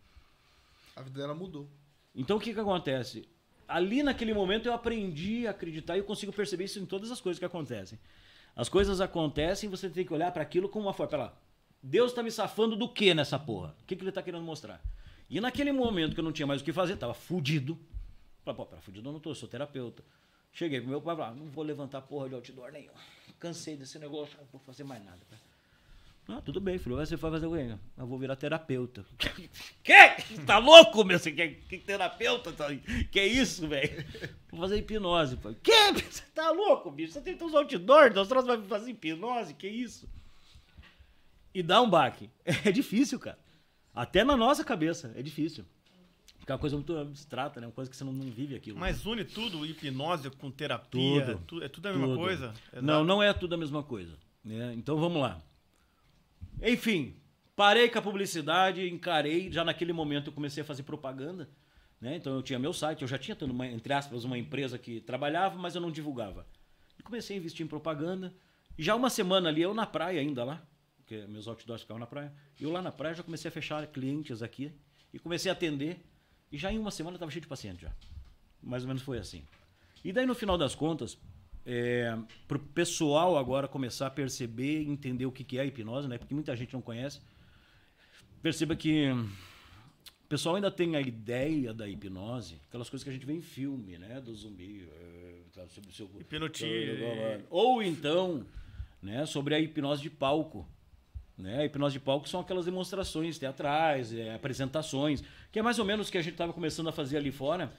A 0.95 1.03
vida 1.03 1.19
dela 1.19 1.35
mudou. 1.35 1.69
Então 2.15 2.37
o 2.37 2.41
que 2.41 2.55
que 2.55 2.61
acontece? 2.61 3.29
Ali 3.67 4.05
naquele 4.05 4.33
momento 4.33 4.67
eu 4.67 4.73
aprendi 4.73 5.49
a 5.49 5.51
acreditar 5.51 5.97
e 5.97 5.99
eu 5.99 6.05
consigo 6.05 6.33
perceber 6.33 6.67
isso 6.67 6.79
em 6.79 6.87
todas 6.87 7.11
as 7.11 7.21
coisas 7.21 7.41
que 7.41 7.45
acontecem. 7.45 7.99
As 8.55 8.69
coisas 8.69 9.01
acontecem 9.01 9.67
e 9.67 9.71
você 9.71 9.91
tem 9.91 10.07
que 10.07 10.15
olhar 10.15 10.31
para 10.31 10.45
aquilo 10.45 10.69
como 10.69 10.87
uma 10.87 10.95
forma. 10.95 11.11
Pera 11.11 11.23
lá, 11.25 11.35
Deus 11.83 12.13
tá 12.13 12.23
me 12.23 12.31
safando 12.31 12.77
do 12.77 12.89
que 12.89 13.13
nessa 13.13 13.37
porra? 13.37 13.75
O 13.83 13.85
que, 13.85 13.97
que 13.97 14.05
ele 14.05 14.13
tá 14.13 14.23
querendo 14.23 14.45
mostrar? 14.45 14.81
E 15.35 15.41
naquele 15.41 15.73
momento 15.73 16.15
que 16.15 16.21
eu 16.21 16.25
não 16.25 16.31
tinha 16.31 16.47
mais 16.47 16.61
o 16.61 16.65
que 16.65 16.73
fazer, 16.73 16.97
tava 16.97 17.13
fudido. 17.13 17.77
Falei, 18.45 18.57
pô, 18.57 18.67
pera, 18.67 18.81
fudido 18.81 19.09
eu 19.09 19.13
não 19.13 19.19
tô, 19.19 19.35
sou 19.35 19.49
terapeuta. 19.49 20.01
Cheguei 20.53 20.81
pro 20.81 20.89
meu 20.89 21.03
pai 21.03 21.13
e 21.13 21.17
falei, 21.17 21.33
ah, 21.33 21.35
não 21.35 21.51
vou 21.51 21.65
levantar 21.65 22.03
porra 22.03 22.29
de 22.29 22.37
outdoor 22.37 22.71
nenhum. 22.71 22.93
Cansei 23.41 23.77
desse 23.77 23.99
negócio, 23.99 24.39
não 24.39 24.47
vou 24.53 24.61
fazer 24.61 24.85
mais 24.85 25.05
nada. 25.05 25.19
Ah, 26.29 26.41
tudo 26.41 26.61
bem, 26.61 26.79
filho. 26.79 26.95
Você 26.95 27.17
vai 27.17 27.33
fazer 27.33 27.47
o 27.47 27.53
quê? 27.53 27.77
Eu 27.99 28.07
vou 28.07 28.17
virar 28.17 28.37
terapeuta. 28.37 29.05
Que? 29.83 30.39
Tá 30.47 30.59
louco, 30.59 31.03
meu? 31.03 31.19
Você 31.19 31.33
quer 31.33 31.49
que 31.69 31.79
terapeuta? 31.79 32.53
Tá... 32.53 32.69
Que 33.11 33.25
isso, 33.25 33.67
velho? 33.67 34.07
Vou 34.53 34.61
fazer 34.61 34.79
hipnose. 34.79 35.37
pai. 35.37 35.57
Que? 35.61 35.95
Você 35.95 36.23
tá 36.33 36.53
louco, 36.53 36.93
bicho? 36.93 37.13
Você 37.13 37.21
tem 37.21 37.37
teus 37.37 37.53
outdoors, 37.53 38.15
nós 38.15 38.29
troços 38.29 38.47
vai 38.47 38.63
fazer 38.63 38.93
hipnose? 38.93 39.53
Que 39.55 39.67
isso? 39.67 40.09
E 41.53 41.61
dá 41.61 41.83
um 41.83 41.91
baque. 41.91 42.31
É 42.65 42.71
difícil, 42.71 43.19
cara. 43.19 43.44
Até 43.95 44.25
na 44.25 44.37
nossa 44.37 44.65
cabeça, 44.65 45.13
é 45.17 45.23
difícil. 45.23 45.65
Porque 46.39 46.53
é 46.53 46.55
uma 46.55 46.61
coisa 46.61 46.77
muito 46.77 46.97
abstrata, 46.97 47.61
né? 47.61 47.67
Uma 47.67 47.73
coisa 47.73 47.91
que 47.91 47.97
você 47.97 48.05
não, 48.05 48.13
não 48.13 48.31
vive 48.31 48.55
aquilo. 48.55 48.79
Mas 48.79 49.07
une 49.07 49.25
tudo, 49.25 49.65
hipnose 49.65 50.29
com 50.31 50.51
terapia, 50.51 51.25
Tudo. 51.25 51.43
tu- 51.47 51.63
é 51.63 51.69
tudo 51.69 51.87
a 51.87 51.93
mesma 51.93 52.07
Tudo. 52.09 52.19
coisa? 52.19 52.55
Não, 52.83 53.03
não 53.05 53.23
é 53.23 53.33
tudo 53.33 53.55
a 53.55 53.59
mesma 53.59 53.83
coisa. 53.83 54.13
né? 54.45 54.75
Então 54.77 54.99
vamos 54.99 55.23
lá. 55.23 55.41
Enfim, 56.63 57.15
parei 57.57 57.89
com 57.89 57.99
a 57.99 58.03
publicidade, 58.03 58.87
encarei. 58.89 59.51
Já 59.51 59.65
naquele 59.65 59.93
momento 59.93 60.29
eu 60.29 60.33
comecei 60.33 60.63
a 60.63 60.67
fazer 60.67 60.83
propaganda. 60.83 61.49
Né? 62.01 62.17
Então 62.17 62.35
eu 62.35 62.43
tinha 62.43 62.59
meu 62.59 62.73
site, 62.73 63.01
eu 63.03 63.09
já 63.09 63.17
tinha, 63.17 63.35
tendo 63.35 63.53
uma, 63.53 63.67
entre 63.67 63.93
aspas, 63.95 64.25
uma 64.25 64.37
empresa 64.37 64.79
que 64.79 65.01
trabalhava, 65.01 65.57
mas 65.59 65.75
eu 65.75 65.81
não 65.81 65.91
divulgava. 65.91 66.47
E 66.99 67.03
comecei 67.03 67.37
a 67.37 67.39
investir 67.39 67.65
em 67.65 67.69
propaganda. 67.69 68.35
E 68.77 68.83
já 68.83 68.95
uma 68.95 69.09
semana 69.09 69.49
ali, 69.49 69.63
eu 69.63 69.73
na 69.73 69.87
praia 69.87 70.21
ainda 70.21 70.45
lá, 70.45 70.63
porque 71.05 71.27
meus 71.27 71.47
outdoors 71.47 71.83
ficavam 71.83 72.01
na 72.01 72.07
praia. 72.07 72.33
Eu 72.59 72.71
lá 72.71 72.81
na 72.81 72.91
praia 72.91 73.15
já 73.15 73.23
comecei 73.23 73.49
a 73.49 73.53
fechar 73.53 73.87
clientes 73.87 74.43
aqui 74.43 74.73
e 75.13 75.19
comecei 75.19 75.51
a 75.51 75.53
atender. 75.53 75.99
E 76.51 76.57
já 76.57 76.73
em 76.73 76.79
uma 76.79 76.91
semana 76.91 77.17
estava 77.17 77.31
cheio 77.31 77.43
de 77.43 77.49
paciente 77.49 77.83
já. 77.83 77.93
Mais 78.63 78.83
ou 78.83 78.89
menos 78.89 79.03
foi 79.03 79.19
assim. 79.19 79.45
E 80.03 80.13
daí 80.13 80.25
no 80.25 80.35
final 80.35 80.57
das 80.57 80.75
contas, 80.75 81.19
é, 81.67 82.17
para 82.49 82.57
o 82.57 82.61
pessoal 82.61 83.37
agora 83.37 83.69
começar 83.69 84.07
a 84.07 84.11
perceber 84.11 84.83
e 84.83 84.89
entender 84.89 85.27
o 85.27 85.33
que, 85.33 85.45
que 85.45 85.59
é 85.59 85.63
a 85.63 85.67
hipnose, 85.67 86.09
né? 86.09 86.17
Porque 86.17 86.35
muita 86.35 86.57
gente 86.57 86.73
não 86.73 86.81
conhece. 86.81 87.21
Perceba 88.41 88.75
que 88.75 89.11
o 89.11 90.29
pessoal 90.29 90.55
ainda 90.55 90.71
tem 90.71 90.97
a 90.97 91.01
ideia 91.01 91.75
da 91.75 91.87
hipnose, 91.87 92.61
aquelas 92.69 92.89
coisas 92.89 93.05
que 93.05 93.11
a 93.11 93.13
gente 93.13 93.27
vê 93.27 93.35
em 93.35 93.43
filme, 93.43 93.99
né? 93.99 94.21
Do 94.23 94.35
zumbi, 94.35 94.89
é, 94.91 95.67
sobre 95.69 95.91
o 95.91 95.93
seu 95.93 96.11
Hipnotismo. 96.19 97.05
Ou 97.51 97.83
então, 97.83 98.47
né? 99.03 99.27
Sobre 99.27 99.55
a 99.55 99.61
hipnose 99.61 100.03
de 100.03 100.11
palco. 100.11 100.67
Né? 101.37 101.63
A 101.63 101.65
hipnose 101.65 101.95
de 101.95 102.01
palco 102.01 102.29
são 102.29 102.41
aquelas 102.41 102.65
demonstrações 102.65 103.39
teatrais, 103.39 104.13
é, 104.15 104.35
apresentações, 104.35 105.23
que 105.51 105.59
é 105.59 105.63
mais 105.63 105.79
ou 105.79 105.85
menos 105.85 106.09
o 106.09 106.13
que 106.13 106.19
a 106.19 106.23
gente 106.23 106.35
estava 106.35 106.53
começando 106.53 106.89
a 106.89 106.93
fazer 106.93 107.17
ali 107.17 107.33
fora. 107.33 107.73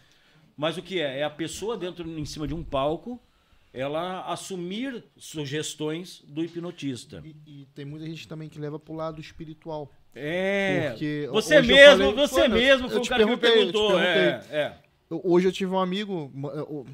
Mas 0.57 0.77
o 0.77 0.81
que 0.81 0.99
é? 0.99 1.19
É 1.19 1.23
a 1.23 1.29
pessoa 1.29 1.77
dentro, 1.77 2.07
em 2.09 2.25
cima 2.25 2.47
de 2.47 2.53
um 2.53 2.63
palco, 2.63 3.19
ela 3.73 4.21
assumir 4.31 5.03
sugestões 5.17 6.23
do 6.27 6.43
hipnotista. 6.43 7.21
E, 7.25 7.61
e 7.61 7.67
tem 7.75 7.85
muita 7.85 8.05
gente 8.05 8.27
também 8.27 8.47
que 8.49 8.59
leva 8.59 8.79
pro 8.79 8.93
lado 8.93 9.19
espiritual. 9.19 9.91
É. 10.13 10.89
Porque 10.89 11.27
você 11.31 11.61
mesmo, 11.61 12.05
falei- 12.05 12.13
você 12.13 12.47
mesmo 12.47 12.89
foi 12.89 12.99
o 12.99 13.05
cara 13.05 13.23
que 13.25 13.29
me 13.29 13.37
perguntou. 13.37 13.99
É, 13.99 14.45
é. 14.49 14.73
Hoje 15.09 15.47
eu 15.47 15.51
tive 15.51 15.71
um 15.71 15.79
amigo. 15.79 16.31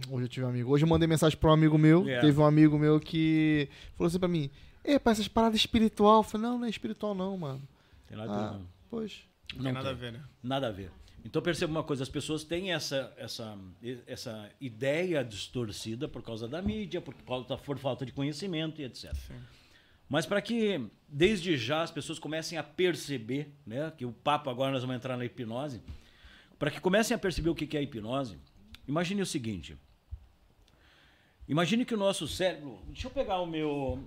Hoje 0.10 0.26
eu 0.26 0.28
tive 0.28 0.46
um 0.46 0.50
amigo. 0.50 0.72
Hoje 0.72 0.84
eu 0.84 0.90
mandei 0.90 1.08
mensagem 1.08 1.38
pra 1.38 1.52
um 1.52 1.54
amigo 1.54 1.78
meu. 1.78 2.08
É. 2.10 2.20
Teve 2.20 2.40
um 2.40 2.46
amigo 2.46 2.78
meu 2.78 3.00
que 3.00 3.70
falou 3.96 4.08
assim 4.08 4.20
pra 4.20 4.28
mim: 4.28 4.50
Ei, 4.84 4.98
pra 5.00 5.12
essas 5.12 5.28
paradas 5.28 5.60
espiritual. 5.60 6.20
Eu 6.20 6.24
falei, 6.24 6.48
não, 6.48 6.58
não 6.60 6.66
é 6.66 6.70
espiritual, 6.70 7.14
não, 7.14 7.38
mano. 7.38 7.62
Tem 8.08 8.18
lá 8.18 8.26
Ah, 8.28 8.50
tudo. 8.54 8.68
pois. 8.90 9.22
Não 9.56 9.64
tem 9.64 9.74
nada 9.74 9.90
a 9.90 9.94
ver, 9.94 10.12
né? 10.14 10.24
Nada 10.42 10.68
a 10.68 10.72
ver. 10.72 10.92
Então 11.24 11.42
perceba 11.42 11.72
uma 11.72 11.84
coisa, 11.84 12.02
as 12.02 12.10
pessoas 12.10 12.44
têm 12.44 12.74
essa, 12.74 13.14
essa, 13.16 13.56
essa 14.08 14.50
ideia 14.60 15.24
distorcida 15.24 16.08
por 16.08 16.24
causa 16.24 16.48
da 16.48 16.62
mídia, 16.64 17.00
por, 17.00 17.14
causa, 17.14 17.58
por 17.58 17.78
falta 17.78 18.04
de 18.06 18.12
conhecimento 18.12 18.82
e 18.82 18.86
etc. 18.86 19.14
Mas 20.10 20.26
para 20.26 20.42
que 20.42 20.84
desde 21.08 21.56
já 21.58 21.84
as 21.84 21.92
pessoas 21.92 22.18
comecem 22.18 22.58
a 22.58 22.64
perceber, 22.64 23.54
né, 23.66 23.94
que 23.96 24.04
o 24.04 24.12
papo 24.12 24.50
agora 24.50 24.72
nós 24.72 24.82
vamos 24.82 24.96
entrar 24.96 25.16
na 25.16 25.24
hipnose, 25.24 25.82
para 26.58 26.72
que 26.72 26.82
comecem 26.82 27.14
a 27.14 27.20
perceber 27.20 27.50
o 27.52 27.56
que 27.56 27.68
que 27.68 27.78
é 27.78 27.82
a 27.82 27.84
hipnose, 27.84 28.40
imagine 28.88 29.22
o 29.22 29.26
seguinte. 29.26 29.78
Imagine 31.48 31.86
que 31.86 31.94
o 31.94 31.98
nosso 31.98 32.28
cérebro. 32.28 32.80
Deixa 32.88 33.08
eu 33.08 33.12
pegar 33.12 33.40
o 33.42 33.46
meu. 33.46 34.00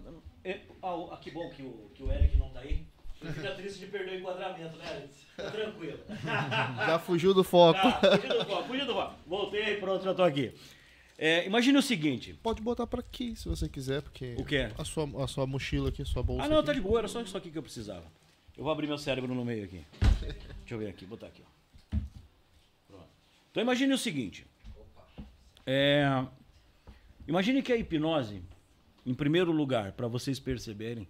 É, 0.44 0.60
ah, 0.82 1.08
ah, 1.12 1.16
que 1.16 1.30
bom 1.30 1.48
que 1.50 1.62
o, 1.62 1.90
que 1.94 2.02
o 2.02 2.12
Eric 2.12 2.36
não 2.36 2.50
tá 2.50 2.60
aí. 2.60 2.86
Ele 3.22 3.32
fica 3.32 3.52
triste 3.54 3.78
de 3.78 3.86
perder 3.86 4.16
o 4.16 4.18
enquadramento, 4.20 4.76
né, 4.76 4.96
Eric? 4.96 5.14
Tá 5.36 5.50
tranquilo. 5.50 5.98
Já 6.86 6.98
fugiu 6.98 7.32
do 7.32 7.42
foco. 7.42 7.80
Tá, 7.80 8.18
fugiu 8.18 8.38
do 8.38 8.44
foco, 8.44 8.64
fugiu 8.64 8.86
do 8.86 8.92
foco. 8.92 9.14
Voltei, 9.26 9.76
pronto, 9.76 10.04
já 10.04 10.12
tô 10.14 10.22
aqui. 10.22 10.52
É, 11.16 11.46
imagine 11.46 11.78
o 11.78 11.82
seguinte. 11.82 12.34
Pode 12.42 12.60
botar 12.60 12.86
pra 12.86 13.00
aqui, 13.00 13.34
se 13.36 13.48
você 13.48 13.68
quiser, 13.68 14.02
porque... 14.02 14.34
O 14.36 14.44
quê? 14.44 14.70
A 14.76 14.84
sua, 14.84 15.08
a 15.22 15.26
sua 15.26 15.46
mochila 15.46 15.88
aqui, 15.88 16.02
a 16.02 16.04
sua 16.04 16.22
bolsa 16.22 16.44
Ah, 16.44 16.48
não, 16.48 16.58
aqui. 16.58 16.66
tá 16.66 16.72
de 16.72 16.80
boa, 16.80 16.98
era 16.98 17.08
só 17.08 17.20
isso 17.22 17.36
aqui 17.36 17.50
que 17.50 17.56
eu 17.56 17.62
precisava. 17.62 18.04
Eu 18.56 18.64
vou 18.64 18.72
abrir 18.72 18.86
meu 18.86 18.98
cérebro 18.98 19.32
no 19.34 19.44
meio 19.44 19.64
aqui. 19.64 19.84
Deixa 20.20 20.74
eu 20.74 20.78
ver 20.78 20.88
aqui, 20.88 21.06
botar 21.06 21.28
aqui, 21.28 21.42
ó. 21.42 21.96
Pronto. 22.88 23.08
Então 23.50 23.62
imagine 23.62 23.92
o 23.94 23.98
seguinte. 23.98 24.46
É, 25.66 26.04
imagine 27.26 27.62
que 27.62 27.72
a 27.72 27.76
hipnose, 27.76 28.42
em 29.04 29.14
primeiro 29.14 29.52
lugar, 29.52 29.92
para 29.92 30.08
vocês 30.08 30.40
perceberem, 30.40 31.06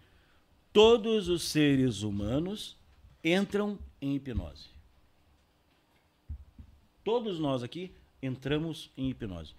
todos 0.72 1.28
os 1.28 1.42
seres 1.42 2.02
humanos 2.02 2.76
entram 3.22 3.78
em 4.00 4.16
hipnose. 4.16 4.68
Todos 7.04 7.38
nós 7.38 7.62
aqui 7.62 7.92
entramos 8.22 8.90
em 8.96 9.10
hipnose. 9.10 9.54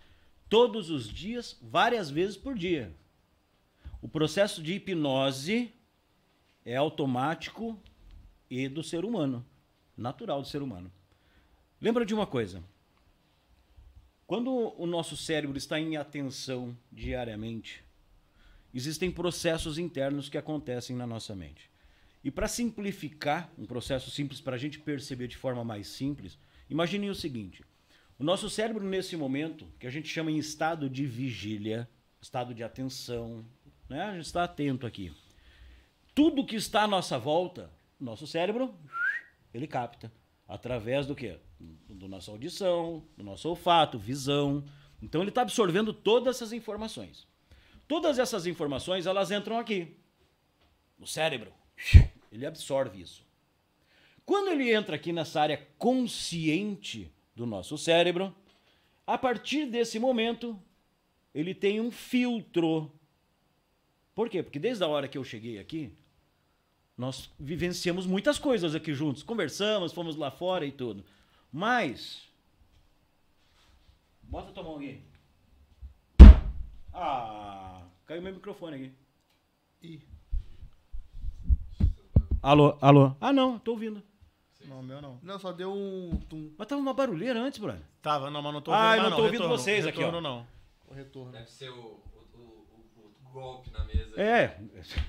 Todos 0.50 0.90
os 0.90 1.08
dias, 1.08 1.58
várias 1.62 2.10
vezes 2.10 2.36
por 2.36 2.56
dia. 2.56 2.94
O 4.02 4.08
processo 4.08 4.62
de 4.62 4.74
hipnose 4.74 5.72
é 6.66 6.76
automático 6.76 7.80
e 8.50 8.68
do 8.68 8.84
ser 8.84 9.06
humano, 9.06 9.46
natural 9.96 10.42
do 10.42 10.48
ser 10.48 10.62
humano. 10.62 10.92
Lembra 11.80 12.06
de 12.06 12.14
uma 12.14 12.28
coisa? 12.28 12.64
Quando 14.28 14.74
o 14.78 14.88
nosso 14.88 15.16
cérebro 15.16 15.58
está 15.58 15.80
em 15.80 15.98
atenção 15.98 16.76
diariamente, 16.92 17.85
existem 18.78 19.10
processos 19.10 19.78
internos 19.78 20.28
que 20.28 20.38
acontecem 20.38 20.96
na 20.96 21.08
nossa 21.08 21.34
mente. 21.34 21.70
E 22.24 22.30
para 22.30 22.48
simplificar, 22.48 23.52
um 23.58 23.66
processo 23.66 24.12
simples 24.12 24.42
para 24.42 24.56
a 24.56 24.60
gente 24.60 24.80
perceber 24.80 25.28
de 25.28 25.38
forma 25.38 25.64
mais 25.64 25.88
simples, 25.88 26.38
imagine 26.70 27.10
o 27.10 27.16
seguinte: 27.16 27.64
o 28.18 28.24
nosso 28.24 28.50
cérebro, 28.50 28.84
nesse 28.84 29.16
momento, 29.16 29.68
que 29.80 29.88
a 29.88 29.90
gente 29.90 30.10
chama 30.10 30.32
em 30.32 30.38
estado 30.38 30.90
de 30.90 31.06
vigília, 31.06 31.90
estado 32.22 32.54
de 32.54 32.64
atenção, 32.64 33.46
né? 33.88 34.02
a 34.04 34.14
gente 34.14 34.26
está 34.26 34.44
atento 34.44 34.86
aqui. 34.88 35.14
Tudo 36.14 36.46
que 36.46 36.56
está 36.56 36.84
à 36.84 36.88
nossa 36.88 37.20
volta, 37.20 37.70
nosso 38.00 38.26
cérebro, 38.26 38.74
ele 39.54 39.68
capta. 39.68 40.12
Através 40.48 41.06
do 41.08 41.16
quê? 41.16 41.38
Do 41.90 42.08
nossa 42.08 42.32
audição, 42.32 43.04
do 43.18 43.24
nosso 43.24 43.50
olfato, 43.50 43.98
visão. 43.98 44.64
Então 45.02 45.22
ele 45.22 45.30
está 45.30 45.42
absorvendo 45.42 45.94
todas 45.94 46.36
essas 46.36 46.54
informações. 46.54 47.28
Todas 47.88 48.18
essas 48.20 48.48
informações, 48.48 49.06
elas 49.06 49.32
entram 49.32 49.58
aqui, 49.60 49.96
no 50.98 51.06
cérebro. 51.06 51.54
Ele 52.32 52.46
absorve 52.46 53.02
isso. 53.02 53.24
Quando 54.26 54.50
ele 54.50 54.74
entra 54.74 54.96
aqui 54.96 55.14
nessa 55.14 55.40
área 55.40 55.66
consciente 55.78 57.12
do 57.36 57.46
nosso 57.46 57.78
cérebro, 57.78 58.36
a 59.06 59.18
partir 59.18 59.68
desse 59.68 60.00
momento, 60.00 60.60
ele 61.34 61.54
tem 61.54 61.80
um 61.80 61.92
filtro. 61.92 62.92
Por 64.16 64.30
quê? 64.30 64.42
Porque 64.42 64.60
desde 64.60 64.84
a 64.84 64.88
hora 64.88 65.08
que 65.08 65.18
eu 65.18 65.24
cheguei 65.24 65.60
aqui, 65.60 65.94
nós 66.98 67.30
vivenciamos 67.40 68.08
muitas 68.08 68.40
coisas 68.40 68.74
aqui 68.74 68.94
juntos. 68.94 69.22
Conversamos, 69.22 69.94
fomos 69.94 70.16
lá 70.16 70.32
fora 70.32 70.66
e 70.66 70.72
tudo. 70.72 71.06
Mas. 71.52 72.28
Bota 74.24 74.52
tua 74.52 74.64
mão 74.64 74.78
aqui. 74.78 75.02
Ah, 76.98 77.82
caiu 78.06 78.22
meu 78.22 78.34
microfone 78.34 78.76
aqui. 78.76 78.92
Ih. 79.82 80.02
Alô, 82.42 82.78
alô. 82.80 83.16
Ah, 83.20 83.34
não, 83.34 83.60
tô 83.60 83.72
ouvindo. 83.72 84.02
Não, 84.66 84.82
meu 84.82 85.02
não. 85.02 85.20
Não, 85.22 85.38
só 85.38 85.52
deu 85.52 85.72
um... 85.74 86.20
Mas 86.58 86.68
tava 86.68 86.82
uma 86.82 86.94
barulheira 86.94 87.40
antes, 87.40 87.60
brother. 87.60 87.82
Tava, 88.02 88.30
não, 88.32 88.42
mas 88.42 88.54
não 88.54 88.62
tô 88.62 88.72
Ah, 88.72 88.78
ouvindo 88.78 88.94
eu 88.96 88.98
não 88.98 89.04
mais, 89.10 89.16
tô 89.16 89.22
ouvindo 89.24 89.42
Retorno, 89.42 89.58
vocês 89.58 89.86
aqui, 89.88 89.98
ó. 90.00 90.06
retorno, 90.06 90.22
não. 90.22 90.48
um 90.90 90.94
retorno. 90.96 91.32
Deve 91.32 91.50
ser 91.52 91.70
o, 91.70 91.74
o, 91.76 91.98
o, 92.34 92.40
o- 92.98 93.14
o 93.26 93.30
golpe 93.32 93.70
na 93.72 93.84
mesa. 93.84 94.20
É. 94.20 94.60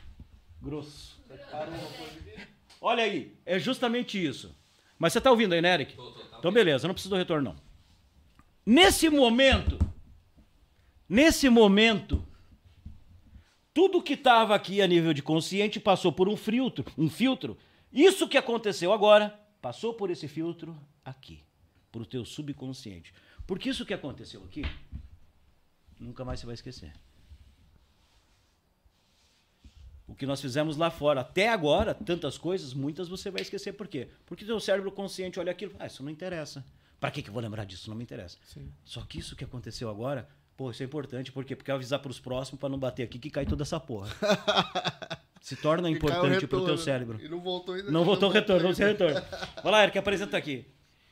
Grosso. 0.60 1.22
Olha 2.80 3.04
aí, 3.04 3.36
é 3.46 3.58
justamente 3.58 4.22
isso. 4.24 4.54
Mas 4.98 5.12
você 5.12 5.20
tá 5.20 5.30
ouvindo 5.30 5.52
aí, 5.54 5.60
né, 5.62 5.74
Eric? 5.74 5.94
Tô, 5.94 6.10
tô, 6.10 6.20
tá 6.24 6.38
Então, 6.38 6.52
beleza, 6.52 6.86
não 6.88 6.94
precisa 6.94 7.14
do 7.14 7.18
retorno, 7.18 7.50
não. 7.50 7.56
Nesse 8.64 9.08
momento, 9.08 9.78
nesse 11.08 11.48
momento, 11.48 12.26
tudo 13.72 14.02
que 14.02 14.14
estava 14.14 14.54
aqui 14.54 14.80
a 14.80 14.86
nível 14.86 15.12
de 15.12 15.22
consciente 15.22 15.78
passou 15.78 16.12
por 16.12 16.28
um 16.28 16.36
filtro, 16.36 16.84
um 16.96 17.10
filtro. 17.10 17.58
Isso 17.92 18.28
que 18.28 18.38
aconteceu 18.38 18.92
agora 18.92 19.38
passou 19.60 19.92
por 19.92 20.10
esse 20.10 20.26
filtro 20.28 20.74
aqui, 21.04 21.42
para 21.92 22.02
o 22.02 22.06
teu 22.06 22.24
subconsciente. 22.24 23.12
Porque 23.46 23.68
isso 23.68 23.84
que 23.84 23.94
aconteceu 23.94 24.42
aqui, 24.44 24.62
nunca 26.00 26.24
mais 26.24 26.40
você 26.40 26.46
vai 26.46 26.54
esquecer. 26.54 26.92
O 30.08 30.14
que 30.14 30.24
nós 30.24 30.40
fizemos 30.40 30.76
lá 30.76 30.90
fora, 30.90 31.20
até 31.20 31.48
agora, 31.48 31.92
tantas 31.92 32.38
coisas, 32.38 32.72
muitas 32.72 33.08
você 33.08 33.30
vai 33.30 33.42
esquecer. 33.42 33.72
Por 33.72 33.88
quê? 33.88 34.08
Porque 34.24 34.44
o 34.44 34.46
teu 34.46 34.60
cérebro 34.60 34.90
consciente 34.92 35.40
olha 35.40 35.50
aquilo, 35.50 35.74
ah, 35.78 35.86
isso 35.86 36.02
não 36.02 36.10
interessa. 36.10 36.64
Para 37.00 37.10
que, 37.10 37.22
que 37.22 37.28
eu 37.28 37.34
vou 37.34 37.42
lembrar 37.42 37.64
disso? 37.64 37.90
Não 37.90 37.96
me 37.96 38.04
interessa. 38.04 38.38
Sim. 38.44 38.72
Só 38.84 39.02
que 39.02 39.18
isso 39.18 39.36
que 39.36 39.44
aconteceu 39.44 39.90
agora, 39.90 40.28
pô, 40.56 40.70
isso 40.70 40.82
é 40.82 40.86
importante. 40.86 41.30
Por 41.30 41.44
quê? 41.44 41.54
Porque 41.54 41.70
avisar 41.70 41.98
para 41.98 42.10
os 42.10 42.18
próximos 42.18 42.58
para 42.58 42.68
não 42.68 42.78
bater 42.78 43.02
aqui 43.02 43.18
que 43.18 43.30
cai 43.30 43.44
toda 43.44 43.62
essa 43.62 43.78
porra. 43.78 44.08
Se 45.40 45.54
torna 45.54 45.88
importante 45.88 46.46
para 46.46 46.58
o 46.58 46.64
teu 46.64 46.76
cérebro. 46.76 47.20
E 47.22 47.28
não 47.28 47.40
voltou 47.40 47.74
ainda. 47.74 47.90
Não 47.90 48.04
voltou 48.04 48.28
o 48.28 48.32
retorno, 48.32 48.62
vamos 48.62 48.78
ter 48.78 48.86
retorno. 48.86 49.22
Vai 49.62 49.72
lá, 49.72 49.82
Eric, 49.84 49.96
apresenta 49.96 50.36
aqui. 50.36 50.66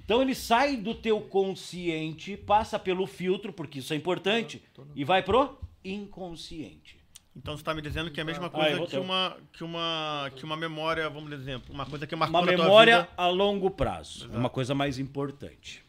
Então 0.05 0.21
ele 0.21 0.35
sai 0.35 0.77
do 0.77 0.95
teu 0.95 1.21
consciente, 1.21 2.37
passa 2.37 2.79
pelo 2.79 3.07
filtro, 3.07 3.53
porque 3.53 3.79
isso 3.79 3.93
é 3.93 3.97
importante, 3.97 4.63
e 4.95 5.05
vai 5.05 5.23
pro 5.23 5.59
inconsciente. 5.85 6.99
Então 7.37 7.57
você 7.57 7.65
tá 7.65 7.75
me 7.75 7.83
dizendo 7.83 8.11
que 8.11 8.21
é 8.21 8.23
a 8.23 8.27
mesma 8.27 8.47
Ah, 8.47 8.51
coisa 8.51 8.71
eu 8.71 8.87
que 8.87 8.97
uma, 8.97 9.37
que, 9.53 9.65
uma, 9.65 10.31
que 10.37 10.45
uma 10.45 10.57
memória, 10.57 11.09
vamos 11.09 11.31
dizer, 11.31 11.43
exemplo, 11.43 11.75
uma 11.75 11.85
coisa 11.85 12.07
que 12.07 12.15
marcou 12.15 12.41
Uma 12.41 12.47
na 12.47 12.57
tua 12.57 12.65
memória 12.65 13.09
a 13.17 13.27
longo 13.29 13.71
prazo. 13.71 14.31
É 14.33 14.37
uma 14.37 14.51
coisa 14.51 14.75
mais 14.75 14.99
importante. 14.99 15.85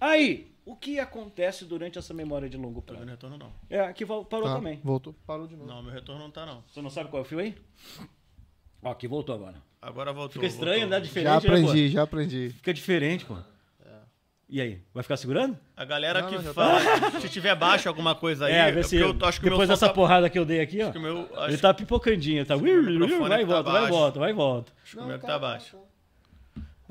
Aí, 0.00 0.51
o 0.64 0.76
que 0.76 0.98
acontece 1.00 1.64
durante 1.64 1.98
essa 1.98 2.12
memória 2.14 2.48
de 2.48 2.56
longo 2.56 2.80
Tá 2.80 2.86
prazo? 2.88 3.00
vendo 3.00 3.10
retorno 3.10 3.38
não. 3.38 3.52
É, 3.68 3.80
aqui 3.80 4.04
parou 4.06 4.24
Tá, 4.24 4.54
também. 4.54 4.80
Voltou. 4.82 5.14
Parou 5.26 5.46
de 5.46 5.56
novo. 5.56 5.68
Não, 5.68 5.82
meu 5.82 5.92
retorno 5.92 6.22
não 6.22 6.30
tá 6.30 6.46
não. 6.46 6.62
Você 6.72 6.80
não 6.80 6.90
sabe 6.90 7.10
qual 7.10 7.22
é 7.22 7.26
o 7.26 7.28
fio 7.28 7.38
aí? 7.38 7.54
Ó, 8.82 8.90
aqui 8.90 9.06
voltou 9.08 9.34
agora. 9.34 9.56
Agora 9.80 10.12
voltou. 10.12 10.32
Fica 10.34 10.46
estranho, 10.46 10.80
voltou. 10.82 10.90
né? 10.90 11.00
Diferente, 11.00 11.28
Já 11.28 11.34
né, 11.34 11.40
pô? 11.40 11.46
aprendi, 11.46 11.88
já 11.88 12.02
aprendi. 12.02 12.50
Fica 12.50 12.72
diferente, 12.74 13.24
pô. 13.24 13.36
E 14.48 14.60
aí, 14.60 14.82
vai 14.92 15.02
ficar 15.02 15.16
segurando? 15.16 15.56
A 15.74 15.82
galera 15.82 16.20
Não, 16.20 16.28
que 16.28 16.36
não, 16.36 16.52
fala, 16.52 16.78
se 17.22 17.28
tiver 17.30 17.54
baixo 17.56 17.88
alguma 17.88 18.14
coisa 18.14 18.44
aí, 18.44 18.52
é, 18.52 18.68
é 18.68 18.70
vê 18.72 18.82
se 18.82 18.98
porque 19.02 19.24
eu 19.24 19.28
acho 19.28 19.40
que 19.40 19.48
depois 19.48 19.66
dessa 19.66 19.86
tá- 19.88 19.94
porrada 19.94 20.28
que 20.28 20.38
eu 20.38 20.44
dei 20.44 20.60
aqui, 20.60 20.82
ó. 20.82 20.84
acho 20.84 20.92
que 20.92 20.98
o 20.98 21.00
meu, 21.00 21.20
acho, 21.38 21.50
Ele 21.52 21.56
tá 21.58 21.72
pipocandinho, 21.72 22.44
tá? 22.44 22.54
Vai 22.60 22.68
e 22.68 23.46
tá 23.46 23.62
volta, 23.62 23.70
vai 23.70 23.86
e 23.86 23.88
volta, 23.88 24.18
vai 24.20 24.30
e 24.30 24.34
volta. 24.34 24.72
acho 24.84 24.96
que 24.96 25.02
o 25.02 25.06
meu 25.06 25.18
que 25.18 25.26
tá 25.26 25.38
baixo. 25.38 25.78